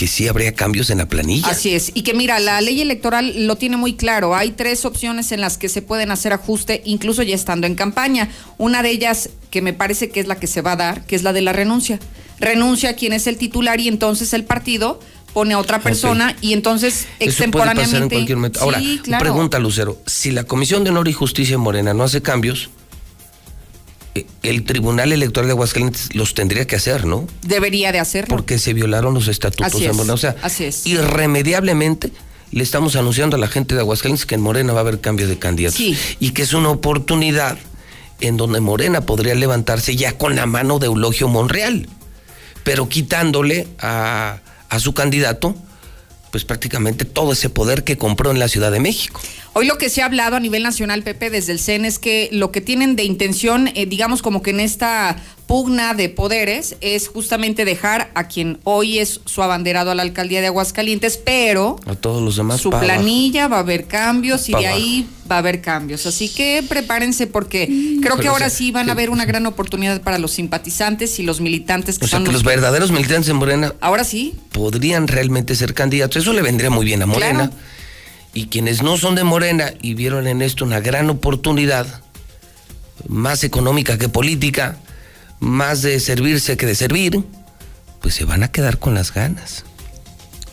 que 0.00 0.06
sí 0.06 0.28
habría 0.28 0.54
cambios 0.54 0.88
en 0.88 0.96
la 0.96 1.08
planilla. 1.10 1.48
Así 1.48 1.74
es. 1.74 1.92
Y 1.92 2.04
que 2.04 2.14
mira, 2.14 2.40
la 2.40 2.58
ley 2.62 2.80
electoral 2.80 3.46
lo 3.46 3.56
tiene 3.56 3.76
muy 3.76 3.96
claro. 3.96 4.34
Hay 4.34 4.52
tres 4.52 4.86
opciones 4.86 5.30
en 5.30 5.42
las 5.42 5.58
que 5.58 5.68
se 5.68 5.82
pueden 5.82 6.10
hacer 6.10 6.32
ajuste, 6.32 6.80
incluso 6.86 7.22
ya 7.22 7.34
estando 7.34 7.66
en 7.66 7.74
campaña. 7.74 8.30
Una 8.56 8.82
de 8.82 8.88
ellas, 8.88 9.28
que 9.50 9.60
me 9.60 9.74
parece 9.74 10.08
que 10.08 10.20
es 10.20 10.26
la 10.26 10.36
que 10.36 10.46
se 10.46 10.62
va 10.62 10.72
a 10.72 10.76
dar, 10.76 11.04
que 11.04 11.16
es 11.16 11.22
la 11.22 11.34
de 11.34 11.42
la 11.42 11.52
renuncia. 11.52 11.98
Renuncia 12.38 12.88
a 12.88 12.92
quien 12.94 13.12
es 13.12 13.26
el 13.26 13.36
titular 13.36 13.78
y 13.78 13.88
entonces 13.88 14.32
el 14.32 14.44
partido 14.44 15.00
pone 15.34 15.52
a 15.52 15.58
otra 15.58 15.80
persona 15.80 16.34
y 16.40 16.54
entonces 16.54 17.00
Eso 17.00 17.04
puede 17.04 17.18
pasar 17.18 17.20
en 17.20 17.28
extemporáneamente. 17.28 18.14
cualquier 18.14 18.36
momento. 18.38 18.60
Ahora, 18.62 18.78
sí, 18.78 19.00
claro. 19.04 19.22
pregunta 19.22 19.58
Lucero, 19.58 20.00
si 20.06 20.30
la 20.30 20.44
Comisión 20.44 20.82
de 20.82 20.88
Honor 20.88 21.08
y 21.08 21.12
Justicia 21.12 21.56
en 21.56 21.60
Morena 21.60 21.92
no 21.92 22.04
hace 22.04 22.22
cambios, 22.22 22.70
el 24.42 24.64
Tribunal 24.64 25.12
Electoral 25.12 25.48
de 25.48 25.52
Aguascalientes 25.52 26.14
los 26.14 26.34
tendría 26.34 26.66
que 26.66 26.76
hacer, 26.76 27.06
¿no? 27.06 27.26
Debería 27.42 27.92
de 27.92 28.00
hacerlo. 28.00 28.36
Porque 28.36 28.58
se 28.58 28.72
violaron 28.72 29.14
los 29.14 29.28
estatutos 29.28 29.66
Así 29.74 29.84
es, 29.84 29.94
Morena. 29.94 30.14
O 30.14 30.16
sea, 30.16 30.36
así 30.42 30.64
es. 30.64 30.86
irremediablemente 30.86 32.12
le 32.52 32.64
estamos 32.64 32.96
anunciando 32.96 33.36
a 33.36 33.38
la 33.38 33.46
gente 33.46 33.74
de 33.74 33.80
Aguascalientes 33.80 34.26
que 34.26 34.34
en 34.34 34.40
Morena 34.40 34.72
va 34.72 34.80
a 34.80 34.82
haber 34.82 35.00
cambio 35.00 35.28
de 35.28 35.38
candidatos. 35.38 35.78
Sí. 35.78 35.96
Y 36.18 36.30
que 36.30 36.42
es 36.42 36.52
una 36.52 36.70
oportunidad 36.70 37.58
en 38.20 38.36
donde 38.36 38.60
Morena 38.60 39.02
podría 39.02 39.34
levantarse 39.34 39.96
ya 39.96 40.18
con 40.18 40.34
la 40.36 40.46
mano 40.46 40.78
de 40.78 40.86
Eulogio 40.86 41.28
Monreal, 41.28 41.88
pero 42.64 42.88
quitándole 42.88 43.68
a, 43.78 44.40
a 44.68 44.80
su 44.80 44.92
candidato, 44.94 45.54
pues 46.30 46.44
prácticamente 46.44 47.04
todo 47.04 47.32
ese 47.32 47.50
poder 47.50 47.84
que 47.84 47.96
compró 47.96 48.30
en 48.30 48.38
la 48.38 48.48
Ciudad 48.48 48.72
de 48.72 48.80
México. 48.80 49.20
Hoy 49.52 49.66
lo 49.66 49.78
que 49.78 49.90
se 49.90 50.00
ha 50.00 50.04
hablado 50.06 50.36
a 50.36 50.40
nivel 50.40 50.62
nacional, 50.62 51.02
Pepe, 51.02 51.28
desde 51.28 51.52
el 51.52 51.58
CEN 51.58 51.84
es 51.84 51.98
que 51.98 52.28
lo 52.32 52.52
que 52.52 52.60
tienen 52.60 52.94
de 52.94 53.02
intención, 53.02 53.68
eh, 53.74 53.84
digamos 53.84 54.22
como 54.22 54.42
que 54.42 54.50
en 54.50 54.60
esta 54.60 55.16
pugna 55.48 55.94
de 55.94 56.08
poderes, 56.08 56.76
es 56.80 57.08
justamente 57.08 57.64
dejar 57.64 58.12
a 58.14 58.28
quien 58.28 58.60
hoy 58.62 59.00
es 59.00 59.20
su 59.24 59.42
abanderado 59.42 59.90
a 59.90 59.96
la 59.96 60.02
alcaldía 60.02 60.40
de 60.40 60.46
Aguascalientes, 60.46 61.16
pero 61.16 61.80
A 61.86 61.96
todos 61.96 62.22
los 62.22 62.36
demás 62.36 62.60
su 62.60 62.68
abajo. 62.68 62.84
planilla 62.84 63.48
va 63.48 63.56
a 63.56 63.60
haber 63.60 63.86
cambios 63.88 64.48
y 64.48 64.52
Pa' 64.52 64.60
de 64.60 64.66
abajo. 64.68 64.80
ahí 64.82 65.08
va 65.28 65.34
a 65.34 65.38
haber 65.40 65.60
cambios. 65.60 66.06
Así 66.06 66.28
que 66.28 66.62
prepárense 66.68 67.26
porque 67.26 67.66
creo 68.00 68.18
que 68.18 68.28
ahora 68.28 68.48
sea, 68.48 68.56
sí 68.56 68.70
van 68.70 68.88
a 68.88 68.92
haber 68.92 69.10
una 69.10 69.24
gran 69.24 69.44
oportunidad 69.46 70.00
para 70.02 70.18
los 70.18 70.30
simpatizantes 70.30 71.18
y 71.18 71.24
los 71.24 71.40
militantes 71.40 71.98
que 71.98 72.04
O 72.04 72.08
sea 72.08 72.18
son 72.18 72.26
que 72.26 72.32
los 72.32 72.44
verdaderos 72.44 72.92
militantes 72.92 73.28
en 73.28 73.36
Morena 73.36 73.74
Ahora 73.80 74.04
sí, 74.04 74.36
podrían 74.52 75.08
realmente 75.08 75.56
ser 75.56 75.74
candidatos. 75.74 76.22
Eso 76.22 76.32
le 76.32 76.42
vendría 76.42 76.70
muy 76.70 76.84
bien 76.84 77.02
a 77.02 77.06
Morena. 77.06 77.48
Claro. 77.50 77.52
Y 78.32 78.46
quienes 78.46 78.82
no 78.82 78.96
son 78.96 79.14
de 79.14 79.24
Morena 79.24 79.72
y 79.82 79.94
vieron 79.94 80.26
en 80.26 80.42
esto 80.42 80.64
una 80.64 80.80
gran 80.80 81.10
oportunidad, 81.10 82.02
más 83.08 83.42
económica 83.44 83.98
que 83.98 84.08
política, 84.08 84.76
más 85.40 85.82
de 85.82 85.98
servirse 86.00 86.56
que 86.56 86.66
de 86.66 86.74
servir, 86.74 87.24
pues 88.00 88.14
se 88.14 88.24
van 88.24 88.42
a 88.42 88.52
quedar 88.52 88.78
con 88.78 88.94
las 88.94 89.12
ganas. 89.12 89.64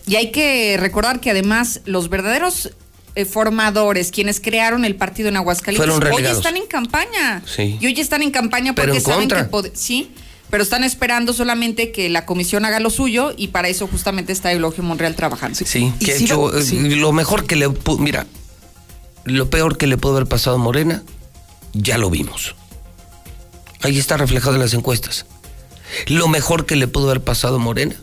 Y 0.07 0.15
hay 0.15 0.31
que 0.31 0.77
recordar 0.79 1.19
que 1.19 1.31
además 1.31 1.81
los 1.85 2.09
verdaderos 2.09 2.71
eh, 3.15 3.25
formadores, 3.25 4.11
quienes 4.11 4.39
crearon 4.39 4.85
el 4.85 4.95
partido 4.95 5.27
en 5.29 5.37
Aguascalientes, 5.37 6.11
hoy 6.11 6.25
están 6.25 6.55
en 6.55 6.67
campaña. 6.67 7.41
Sí. 7.45 7.77
Y 7.81 7.85
hoy 7.87 7.99
están 7.99 8.21
en 8.21 8.31
campaña 8.31 8.73
Pero 8.73 8.93
porque 8.93 8.97
en 8.99 9.03
saben 9.03 9.29
contra. 9.29 9.71
que 9.71 9.75
sí, 9.75 10.11
pero 10.49 10.63
están 10.63 10.83
esperando 10.83 11.33
solamente 11.33 11.91
que 11.91 12.09
la 12.09 12.25
comisión 12.25 12.63
haga 12.65 12.79
lo 12.79 12.89
suyo 12.89 13.33
y 13.35 13.47
para 13.49 13.67
eso 13.67 13.87
justamente 13.87 14.31
está 14.31 14.51
Eulogio 14.51 14.83
Monreal 14.83 15.15
trabajando. 15.15 15.57
Sí, 15.63 15.93
que 15.99 16.17
sí 16.17 16.27
lo- 16.27 16.57
eh, 16.57 16.63
sí. 16.63 16.77
lo 16.95 17.11
mejor 17.11 17.45
que 17.45 17.55
le 17.55 17.69
mira, 17.99 18.25
lo 19.25 19.49
peor 19.49 19.77
que 19.77 19.87
le 19.87 19.97
pudo 19.97 20.15
haber 20.15 20.27
pasado 20.27 20.55
a 20.55 20.59
Morena, 20.59 21.03
ya 21.73 21.97
lo 21.97 22.09
vimos. 22.09 22.55
Ahí 23.81 23.97
está 23.99 24.15
reflejado 24.17 24.55
en 24.55 24.61
las 24.61 24.73
encuestas. 24.73 25.25
Lo 26.07 26.27
mejor 26.27 26.65
que 26.65 26.75
le 26.75 26.87
pudo 26.87 27.05
haber 27.09 27.21
pasado 27.23 27.57
a 27.57 27.59
Morena 27.59 27.95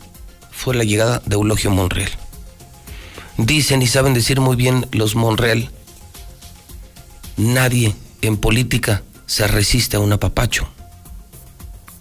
fue 0.51 0.75
la 0.75 0.83
llegada 0.83 1.21
de 1.25 1.35
Eulogio 1.35 1.71
Monreal. 1.71 2.11
Dicen 3.37 3.81
y 3.81 3.87
saben 3.87 4.13
decir 4.13 4.39
muy 4.39 4.55
bien 4.55 4.87
los 4.91 5.15
Monreal, 5.15 5.69
nadie 7.37 7.93
en 8.21 8.37
política 8.37 9.03
se 9.25 9.47
resiste 9.47 9.97
a 9.97 9.99
un 9.99 10.13
apapacho. 10.13 10.69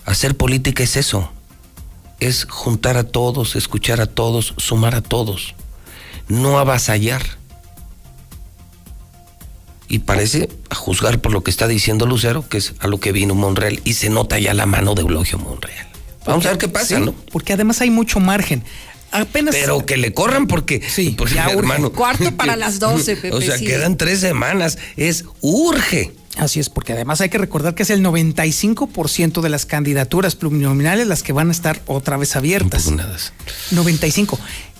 Hacer 0.05 0.37
política 0.37 0.83
es 0.83 0.97
eso, 0.97 1.31
es 2.21 2.47
juntar 2.49 2.97
a 2.97 3.05
todos, 3.05 3.57
escuchar 3.57 4.01
a 4.01 4.07
todos, 4.07 4.55
sumar 4.59 4.95
a 4.95 5.01
todos, 5.03 5.55
no 6.29 6.59
avasallar. 6.59 7.23
Y 9.89 10.01
parece, 10.01 10.49
a 10.71 10.75
juzgar 10.75 11.21
por 11.21 11.33
lo 11.33 11.43
que 11.45 11.51
está 11.51 11.69
diciendo 11.69 12.07
Lucero, 12.07 12.49
que 12.49 12.57
es 12.59 12.75
a 12.81 12.87
lo 12.87 12.99
que 13.01 13.13
vino 13.13 13.35
Monreal, 13.35 13.81
y 13.85 13.95
se 13.95 14.09
nota 14.11 14.39
ya 14.39 14.55
la 14.55 14.67
mano 14.67 14.95
de 14.95 15.03
Eulogio 15.03 15.39
Monreal. 15.39 15.87
Vamos 16.27 16.47
a 16.47 16.51
ver 16.51 16.59
qué 16.59 16.69
pasa, 16.69 16.97
Sí, 16.97 17.03
¿no? 17.05 17.13
Porque 17.13 17.53
además 17.53 17.81
hay 17.81 17.91
mucho 17.91 18.19
margen. 18.19 18.65
Apenas. 19.13 19.55
Pero 19.55 19.87
que 19.87 19.97
le 19.97 20.13
corran 20.13 20.47
porque, 20.49 20.83
Sí, 20.89 21.15
porque, 21.17 21.35
ya 21.35 21.49
hermano. 21.51 21.93
Cuarto 21.93 22.35
para 22.35 22.57
las 22.57 22.81
12, 22.81 23.17
Pepe, 23.17 23.33
O 23.33 23.41
sea, 23.41 23.59
sí. 23.59 23.67
quedan 23.67 23.97
tres 23.97 24.21
semanas. 24.21 24.79
Es 24.97 25.25
urge. 25.41 26.13
Así 26.37 26.61
es, 26.61 26.69
porque 26.69 26.93
además 26.93 27.21
hay 27.21 27.29
que 27.29 27.39
recordar 27.39 27.75
que 27.75 27.85
es 27.85 27.91
el 27.91 28.03
95% 28.03 29.41
de 29.41 29.49
las 29.49 29.67
candidaturas 29.67 30.35
plurinominales 30.35 31.07
las 31.07 31.23
que 31.23 31.33
van 31.33 31.49
a 31.49 31.53
estar 31.53 31.81
otra 31.87 32.17
vez 32.17 32.35
abiertas. 32.37 32.91
95. 33.71 34.39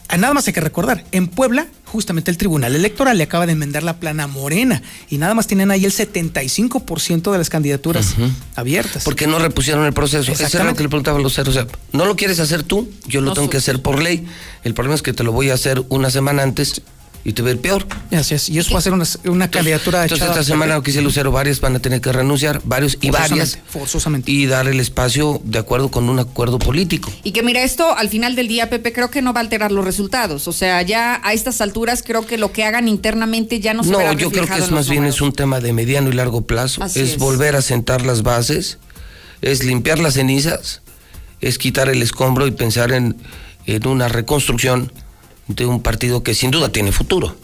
Ah, 0.09 0.17
Nada 0.19 0.35
más 0.35 0.47
hay 0.47 0.53
que 0.53 0.61
recordar, 0.61 1.05
en 1.13 1.29
Puebla, 1.29 1.67
justamente 1.87 2.31
el 2.31 2.37
Tribunal 2.37 2.75
Electoral 2.75 3.17
le 3.17 3.25
acaba 3.25 3.47
de 3.47 3.53
enmendar 3.53 3.83
la 3.83 3.99
plana 3.99 4.27
morena 4.27 4.83
y 5.09 5.19
nada 5.19 5.35
más 5.35 5.47
tienen 5.47 5.71
ahí 5.71 5.85
el 5.85 5.93
75% 5.93 7.33
de 7.33 7.39
las 7.39 7.49
candidaturas 7.51 8.15
abiertas. 8.55 9.05
Porque 9.05 9.27
no 9.27 9.39
repusieron 9.39 9.85
el 9.87 9.93
proceso. 9.93 10.31
Eso 10.31 10.45
era 10.57 10.65
lo 10.65 10.75
que 10.75 10.83
le 10.83 10.89
preguntaba 10.89 11.19
a 11.19 11.23
Lucero. 11.23 11.51
O 11.51 11.55
sea, 11.55 11.67
no 11.93 12.05
lo 12.05 12.17
quieres 12.17 12.39
hacer 12.41 12.65
tú, 12.65 12.91
yo 13.07 13.21
lo 13.21 13.29
No 13.29 13.35
tengo 13.35 13.51
que 13.51 13.57
hacer 13.57 13.81
por 13.81 14.03
ley. 14.03 14.27
El 14.63 14.75
problema 14.75 14.95
es 14.95 15.03
que 15.03 15.13
te 15.13 15.25
lo 15.25 15.33
voy 15.33 15.51
a 15.51 15.55
hacer 15.55 15.83
una 15.89 16.11
semana 16.11 16.43
antes 16.43 16.83
y 17.25 17.33
te 17.33 17.43
va 17.43 17.49
a 17.49 17.53
ir 17.53 17.61
peor. 17.61 17.87
Así 18.13 18.35
es, 18.35 18.49
y 18.51 18.59
eso 18.59 18.73
va 18.73 18.79
a 18.79 18.83
ser 18.83 18.93
una, 18.93 19.07
una 19.25 19.51
candidatura 19.51 20.03
Entonces 20.03 20.29
esta 20.29 20.45
semana, 20.45 20.81
que 20.83 20.91
dice 20.91 21.01
Lucero, 21.01 21.33
varios 21.33 21.61
van 21.61 21.75
a 21.75 21.79
tener 21.79 22.01
que 22.03 22.13
renunciar, 22.13 22.61
varios 22.65 22.99
y 23.01 23.09
Forzosamente, 23.09 23.31
varias. 23.31 23.59
forzosamente. 23.67 24.31
Y 24.31 24.47
dar 24.47 24.69
el 24.69 24.79
espacio 24.79 25.41
de 25.43 25.59
acuerdo 25.59 25.91
con 25.91 26.11
un 26.11 26.19
acuerdo 26.19 26.59
político. 26.59 27.11
Y 27.23 27.33
que 27.33 27.43
mira, 27.43 27.63
esto 27.63 27.97
al 27.97 28.11
final 28.11 28.37
del 28.37 28.47
día, 28.49 28.69
Pepe, 28.69 28.93
creo 28.93 29.11
que 29.11 29.23
no 29.23 29.33
va 29.33 29.41
a 29.41 29.43
alterar 29.43 29.73
los 29.73 29.85
resultados. 29.85 30.47
O 30.49 30.53
sea, 30.53 30.83
ya 30.83 31.21
a 31.25 31.33
estas 31.33 31.63
alturas 31.63 32.03
creo 32.07 32.27
que 32.27 32.37
lo 32.37 32.53
que 32.53 32.65
hagan 32.65 32.89
internamente 32.89 33.59
ya 33.59 33.73
no 33.73 33.83
se 33.83 33.91
No, 33.91 33.99
verá 33.99 34.13
yo 34.13 34.31
creo 34.31 34.47
que 34.47 34.59
es 34.59 34.71
más 34.71 34.89
bien 34.91 35.05
es 35.07 35.23
un 35.23 35.33
tema 35.33 35.61
de 35.61 35.73
mediano 35.73 36.11
y 36.11 36.13
largo 36.13 36.43
plazo. 36.43 36.83
Así 36.83 37.01
es, 37.01 37.13
es. 37.13 37.19
volver 37.19 37.57
a 37.57 37.63
sentar 37.63 38.03
las 38.05 38.23
bases, 38.23 38.79
es 39.41 39.65
limpiar 39.65 39.99
las 39.99 40.15
cenizas, 40.15 40.83
es 41.41 41.57
quitar 41.57 41.89
el 41.89 42.03
escombro 42.03 42.47
y 42.47 42.51
pensar 42.51 42.93
en, 42.93 43.17
en 43.67 43.87
una 43.87 44.09
reconstrucción 44.09 44.93
de 45.49 45.67
un 45.67 45.83
partido 45.83 46.23
que 46.23 46.35
sin 46.35 46.51
duda 46.51 46.71
tiene 46.71 46.93
futuro, 46.93 47.37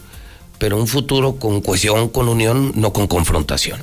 pero 0.57 0.77
un 0.77 0.87
futuro 0.87 1.35
con 1.35 1.61
cohesión, 1.61 2.09
con 2.09 2.27
unión, 2.27 2.71
no 2.75 2.93
con 2.93 3.07
confrontación. 3.07 3.79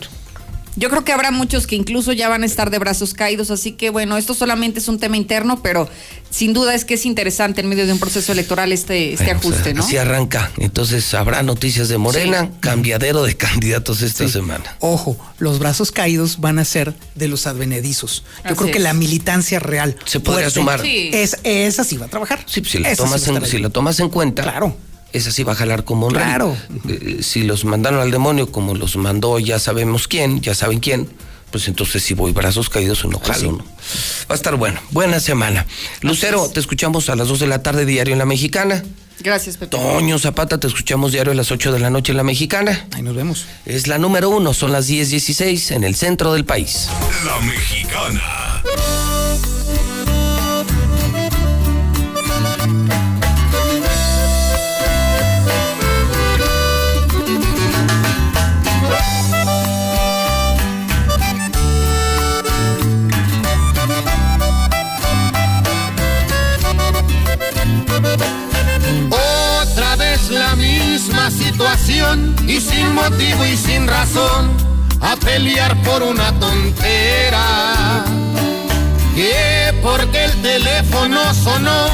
Yo 0.78 0.90
creo 0.90 1.04
que 1.04 1.12
habrá 1.12 1.32
muchos 1.32 1.66
que 1.66 1.74
incluso 1.74 2.12
ya 2.12 2.28
van 2.28 2.44
a 2.44 2.46
estar 2.46 2.70
de 2.70 2.78
brazos 2.78 3.12
caídos, 3.12 3.50
así 3.50 3.72
que 3.72 3.90
bueno, 3.90 4.16
esto 4.16 4.32
solamente 4.32 4.78
es 4.78 4.86
un 4.86 5.00
tema 5.00 5.16
interno, 5.16 5.60
pero 5.60 5.88
sin 6.30 6.52
duda 6.52 6.72
es 6.72 6.84
que 6.84 6.94
es 6.94 7.04
interesante 7.04 7.62
en 7.62 7.68
medio 7.68 7.84
de 7.84 7.92
un 7.92 7.98
proceso 7.98 8.30
electoral 8.30 8.70
este, 8.70 9.12
este 9.12 9.24
Bueno, 9.24 9.40
ajuste, 9.40 9.74
¿no? 9.74 9.82
Así 9.82 9.96
arranca. 9.96 10.52
Entonces 10.56 11.12
habrá 11.14 11.42
noticias 11.42 11.88
de 11.88 11.98
Morena, 11.98 12.52
cambiadero 12.60 13.24
de 13.24 13.36
candidatos 13.36 14.02
esta 14.02 14.28
semana. 14.28 14.76
Ojo, 14.78 15.18
los 15.38 15.58
brazos 15.58 15.90
caídos 15.90 16.38
van 16.38 16.60
a 16.60 16.64
ser 16.64 16.94
de 17.16 17.26
los 17.26 17.48
advenedizos. 17.48 18.22
Yo 18.44 18.50
Así 18.50 18.54
creo 18.54 18.70
que 18.70 18.78
la 18.78 18.94
militancia 18.94 19.58
real 19.58 19.96
Se 20.04 20.20
podría 20.20 20.48
sumar. 20.48 20.80
Sí. 20.80 21.10
Es, 21.12 21.38
esa 21.42 21.82
sí 21.82 21.96
va 21.96 22.06
a 22.06 22.08
trabajar. 22.08 22.44
Sí, 22.46 22.60
pues, 22.60 22.70
si 22.70 22.78
la, 22.78 22.94
tomas 22.94 23.26
en, 23.26 23.46
si 23.46 23.58
la 23.58 23.70
tomas 23.70 23.98
en 23.98 24.10
cuenta, 24.10 24.44
claro. 24.44 24.76
Esa 25.12 25.30
sí 25.30 25.42
va 25.44 25.52
a 25.52 25.56
jalar 25.56 25.84
como 25.84 26.06
un 26.06 26.12
Claro. 26.14 26.56
rey. 26.84 27.18
Eh, 27.18 27.22
si 27.22 27.42
los 27.42 27.64
mandaron 27.64 28.00
al 28.00 28.10
demonio 28.10 28.50
como 28.52 28.74
los 28.74 28.96
mandó 28.96 29.38
ya 29.38 29.58
sabemos 29.58 30.08
quién, 30.08 30.40
ya 30.40 30.54
saben 30.54 30.80
quién, 30.80 31.08
pues 31.50 31.66
entonces 31.68 32.02
si 32.02 32.14
voy 32.14 32.32
brazos 32.32 32.68
caídos 32.68 33.04
o 33.04 33.08
no 33.08 33.18
jalo, 33.20 33.52
¿no? 33.52 33.58
Va 33.58 33.64
a 34.30 34.34
estar 34.34 34.56
bueno. 34.56 34.80
Buena 34.90 35.18
semana. 35.20 35.66
Lucero, 36.02 36.48
te 36.50 36.60
escuchamos 36.60 37.08
a 37.08 37.16
las 37.16 37.28
2 37.28 37.40
de 37.40 37.46
la 37.46 37.62
tarde 37.62 37.86
diario 37.86 38.12
en 38.12 38.18
La 38.18 38.26
Mexicana. 38.26 38.84
Gracias, 39.20 39.56
Pepe. 39.56 39.76
Toño 39.76 40.16
Zapata, 40.18 40.60
te 40.60 40.66
escuchamos 40.68 41.10
diario 41.10 41.32
a 41.32 41.34
las 41.34 41.50
8 41.50 41.72
de 41.72 41.80
la 41.80 41.90
noche 41.90 42.12
en 42.12 42.18
La 42.18 42.22
Mexicana. 42.22 42.86
Ahí 42.94 43.02
nos 43.02 43.16
vemos. 43.16 43.46
Es 43.66 43.88
la 43.88 43.98
número 43.98 44.28
uno, 44.30 44.54
son 44.54 44.70
las 44.72 44.88
10.16 44.88 45.74
en 45.74 45.82
el 45.84 45.96
centro 45.96 46.32
del 46.34 46.44
país. 46.44 46.88
La 47.24 47.40
Mexicana. 47.40 49.17
Y 72.46 72.60
sin 72.60 72.94
motivo 72.94 73.46
y 73.46 73.56
sin 73.56 73.88
razón 73.88 74.50
a 75.00 75.16
pelear 75.16 75.74
por 75.84 76.02
una 76.02 76.38
tontera. 76.38 78.04
Que 79.14 79.72
porque 79.82 80.24
el 80.26 80.32
teléfono 80.42 81.18
sonó, 81.32 81.86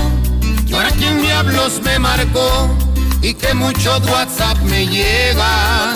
y 0.66 0.74
ahora 0.74 0.90
quién 0.98 1.22
diablos 1.22 1.80
me 1.84 2.00
marcó 2.00 2.76
y 3.22 3.34
que 3.34 3.54
mucho 3.54 3.98
WhatsApp 4.10 4.58
me 4.62 4.84
llega. 4.84 5.94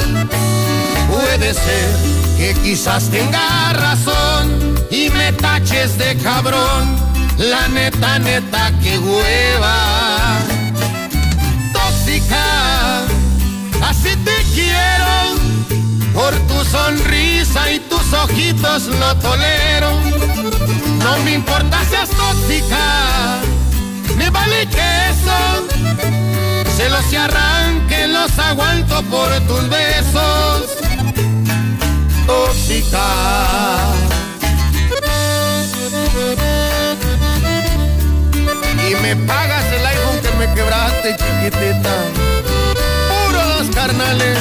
Puede 1.10 1.52
ser 1.55 1.89
que 2.36 2.55
quizás 2.62 3.10
tenga 3.10 3.73
razón 3.73 4.77
y 4.93 5.10
me 5.10 5.33
taches 5.33 5.99
de 5.99 6.17
cabrón. 6.18 6.97
La 7.36 7.67
neta, 7.68 8.18
neta, 8.20 8.73
que 8.81 8.97
hueva 8.99 10.18
por 16.19 16.35
tu 16.49 16.65
sonrisa 16.65 17.71
y 17.71 17.79
tus 17.79 18.13
ojitos 18.13 18.87
lo 18.87 19.15
tolero. 19.19 19.93
No 21.05 21.17
me 21.25 21.35
importa 21.35 21.79
seas 21.89 22.11
tóxica, 22.11 23.39
me 24.17 24.29
vale 24.29 24.67
queso. 24.67 25.39
Se 26.77 26.91
los 26.91 27.15
arranque, 27.15 28.09
los 28.09 28.37
aguanto 28.37 29.01
por 29.05 29.31
tus 29.47 29.69
besos. 29.69 30.63
Tóxica. 32.27 33.07
Y 38.91 38.95
me 39.03 39.15
pagas 39.15 39.65
el 39.73 39.87
iPhone 39.87 40.21
que 40.23 40.31
me 40.41 40.55
quebraste, 40.55 41.17
chiquitita. 41.17 41.95
Puro 43.09 43.41
dos 43.55 43.69
carnales. 43.73 44.39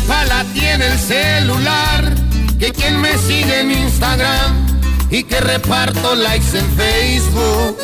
Culpa 0.00 0.24
la 0.24 0.44
tiene 0.52 0.86
el 0.86 0.98
celular, 0.98 2.14
que 2.58 2.72
quien 2.72 3.00
me 3.00 3.16
sigue 3.18 3.60
en 3.60 3.70
Instagram 3.70 4.66
y 5.10 5.24
que 5.24 5.40
reparto 5.40 6.14
likes 6.14 6.58
en 6.58 6.66
Facebook. 6.76 7.76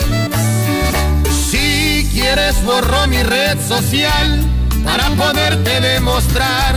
Si 1.50 2.08
quieres 2.12 2.62
borro 2.64 3.06
mi 3.08 3.22
red 3.22 3.58
social 3.66 4.40
para 4.84 5.08
poderte 5.10 5.80
demostrar 5.80 6.76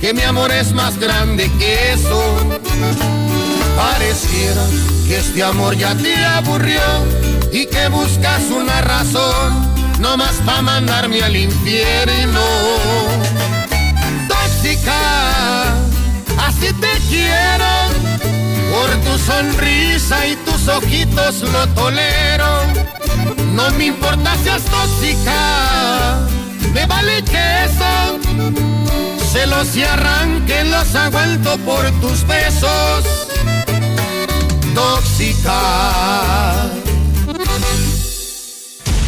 que 0.00 0.12
mi 0.12 0.22
amor 0.22 0.50
es 0.52 0.72
más 0.72 0.98
grande 0.98 1.50
que 1.58 1.92
eso. 1.92 2.22
Pareciera 3.76 4.64
que 5.06 5.18
este 5.18 5.42
amor 5.42 5.76
ya 5.76 5.94
te 5.94 6.16
aburrió 6.24 6.82
y 7.52 7.66
que 7.66 7.88
buscas 7.88 8.42
una 8.50 8.80
razón 8.82 10.00
nomás 10.00 10.34
para 10.44 10.62
mandarme 10.62 11.22
al 11.22 11.36
infierno. 11.36 12.40
Así 16.38 16.72
te 16.72 16.92
quiero. 17.08 17.66
Por 18.72 18.90
tu 19.04 19.18
sonrisa 19.18 20.26
y 20.26 20.36
tus 20.36 20.68
ojitos 20.68 21.42
lo 21.42 21.66
tolero. 21.68 22.62
No 23.54 23.70
me 23.72 23.86
importa 23.86 24.36
seas 24.44 24.62
tóxica, 24.62 26.18
me 26.72 26.86
vale 26.86 27.22
queso. 27.24 28.18
Celos 29.32 29.76
y 29.76 29.82
arranquen 29.82 30.70
los 30.70 30.94
aguanto 30.94 31.56
por 31.58 31.90
tus 32.00 32.26
besos. 32.26 33.04
Tóxica. 34.74 35.58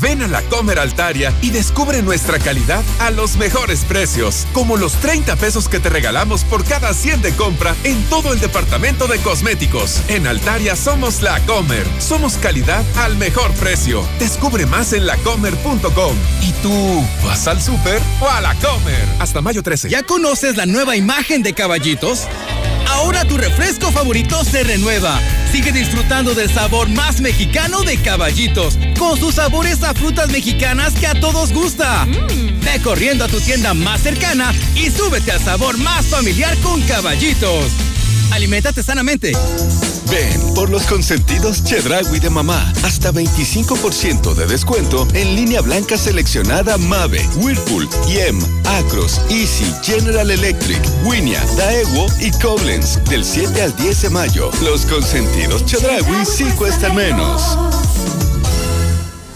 Ven 0.00 0.22
a 0.22 0.28
la 0.28 0.42
Comer 0.42 0.78
Altaria 0.78 1.32
y 1.40 1.50
descubre 1.50 2.02
nuestra 2.02 2.38
calidad 2.38 2.82
a 3.00 3.10
los 3.10 3.36
mejores 3.36 3.84
precios, 3.84 4.46
como 4.52 4.76
los 4.76 4.92
30 4.94 5.36
pesos 5.36 5.68
que 5.68 5.80
te 5.80 5.88
regalamos 5.88 6.44
por 6.44 6.64
cada 6.64 6.92
100 6.92 7.22
de 7.22 7.32
compra 7.34 7.74
en 7.84 8.02
todo 8.04 8.32
el 8.32 8.40
departamento 8.40 9.06
de 9.06 9.18
cosméticos. 9.18 10.00
En 10.08 10.26
Altaria 10.26 10.76
somos 10.76 11.22
la 11.22 11.40
Comer, 11.46 11.86
somos 11.98 12.34
calidad 12.34 12.84
al 12.96 13.16
mejor 13.16 13.52
precio. 13.54 14.02
Descubre 14.18 14.66
más 14.66 14.92
en 14.92 15.06
lacomer.com. 15.06 16.16
¿Y 16.42 16.52
tú 16.62 17.04
vas 17.24 17.46
al 17.46 17.62
súper 17.62 18.00
o 18.20 18.28
a 18.28 18.40
la 18.40 18.54
Comer? 18.56 19.04
Hasta 19.20 19.40
mayo 19.40 19.62
13. 19.62 19.88
¿Ya 19.88 20.02
conoces 20.02 20.56
la 20.56 20.66
nueva 20.66 20.96
imagen 20.96 21.42
de 21.42 21.54
Caballitos? 21.54 22.26
Ahora 22.88 23.24
tu 23.24 23.36
refresco 23.36 23.90
favorito 23.90 24.44
se 24.44 24.62
renueva. 24.62 25.18
Sigue 25.50 25.72
disfrutando 25.72 26.34
del 26.34 26.50
sabor 26.50 26.88
más 26.88 27.20
mexicano 27.20 27.82
de 27.82 27.96
Caballitos, 27.96 28.78
con 28.98 29.18
sus 29.18 29.36
sabores 29.36 29.82
a 29.84 29.94
frutas 29.94 30.30
mexicanas 30.30 30.94
que 30.94 31.06
a 31.06 31.14
todos 31.14 31.52
gusta. 31.52 32.06
Ve 32.06 32.80
corriendo 32.82 33.24
a 33.24 33.28
tu 33.28 33.40
tienda 33.40 33.74
más 33.74 34.00
cercana 34.00 34.52
y 34.74 34.90
súbete 34.90 35.32
al 35.32 35.40
sabor 35.40 35.76
más 35.78 36.06
familiar 36.06 36.56
con 36.58 36.80
Caballitos. 36.82 37.66
Aliméntate 38.32 38.82
sanamente. 38.82 39.32
Ven 40.10 40.54
por 40.54 40.70
los 40.70 40.84
consentidos 40.84 41.64
Chedragui 41.64 42.18
de 42.18 42.30
mamá. 42.30 42.72
Hasta 42.82 43.12
25% 43.12 44.34
de 44.34 44.46
descuento 44.46 45.06
en 45.12 45.34
línea 45.34 45.60
blanca 45.60 45.98
seleccionada 45.98 46.78
Mave, 46.78 47.26
Whirlpool, 47.36 47.88
Yem, 48.08 48.40
Acros, 48.64 49.20
Easy, 49.28 49.70
General 49.82 50.30
Electric, 50.30 50.80
Winia, 51.04 51.44
Daewoo 51.56 52.06
y 52.20 52.30
Koblenz. 52.40 52.98
Del 53.10 53.24
7 53.24 53.60
al 53.62 53.76
10 53.76 54.02
de 54.02 54.10
mayo. 54.10 54.50
Los 54.62 54.86
consentidos 54.86 55.64
Chedragui 55.66 56.24
sí 56.24 56.44
cuestan 56.56 56.94
menos. 56.96 57.58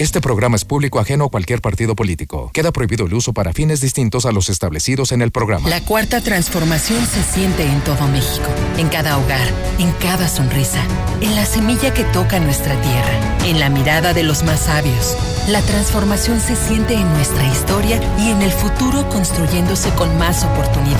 Este 0.00 0.22
programa 0.22 0.56
es 0.56 0.64
público 0.64 0.98
ajeno 0.98 1.26
a 1.26 1.28
cualquier 1.28 1.60
partido 1.60 1.94
político. 1.94 2.50
Queda 2.54 2.72
prohibido 2.72 3.04
el 3.04 3.12
uso 3.12 3.34
para 3.34 3.52
fines 3.52 3.82
distintos 3.82 4.24
a 4.24 4.32
los 4.32 4.48
establecidos 4.48 5.12
en 5.12 5.20
el 5.20 5.30
programa. 5.30 5.68
La 5.68 5.84
cuarta 5.84 6.22
transformación 6.22 7.04
se 7.04 7.22
siente 7.22 7.64
en 7.64 7.82
todo 7.82 8.08
México, 8.08 8.46
en 8.78 8.88
cada 8.88 9.18
hogar, 9.18 9.46
en 9.78 9.92
cada 10.00 10.26
sonrisa, 10.26 10.82
en 11.20 11.36
la 11.36 11.44
semilla 11.44 11.92
que 11.92 12.04
toca 12.04 12.40
nuestra 12.40 12.80
tierra, 12.80 13.44
en 13.44 13.60
la 13.60 13.68
mirada 13.68 14.14
de 14.14 14.22
los 14.22 14.42
más 14.42 14.60
sabios. 14.60 15.18
La 15.48 15.60
transformación 15.60 16.40
se 16.40 16.56
siente 16.56 16.94
en 16.94 17.06
nuestra 17.12 17.46
historia 17.46 18.00
y 18.20 18.30
en 18.30 18.40
el 18.40 18.52
futuro 18.52 19.06
construyéndose 19.10 19.90
con 19.90 20.16
más 20.16 20.44
oportunidades. 20.44 20.96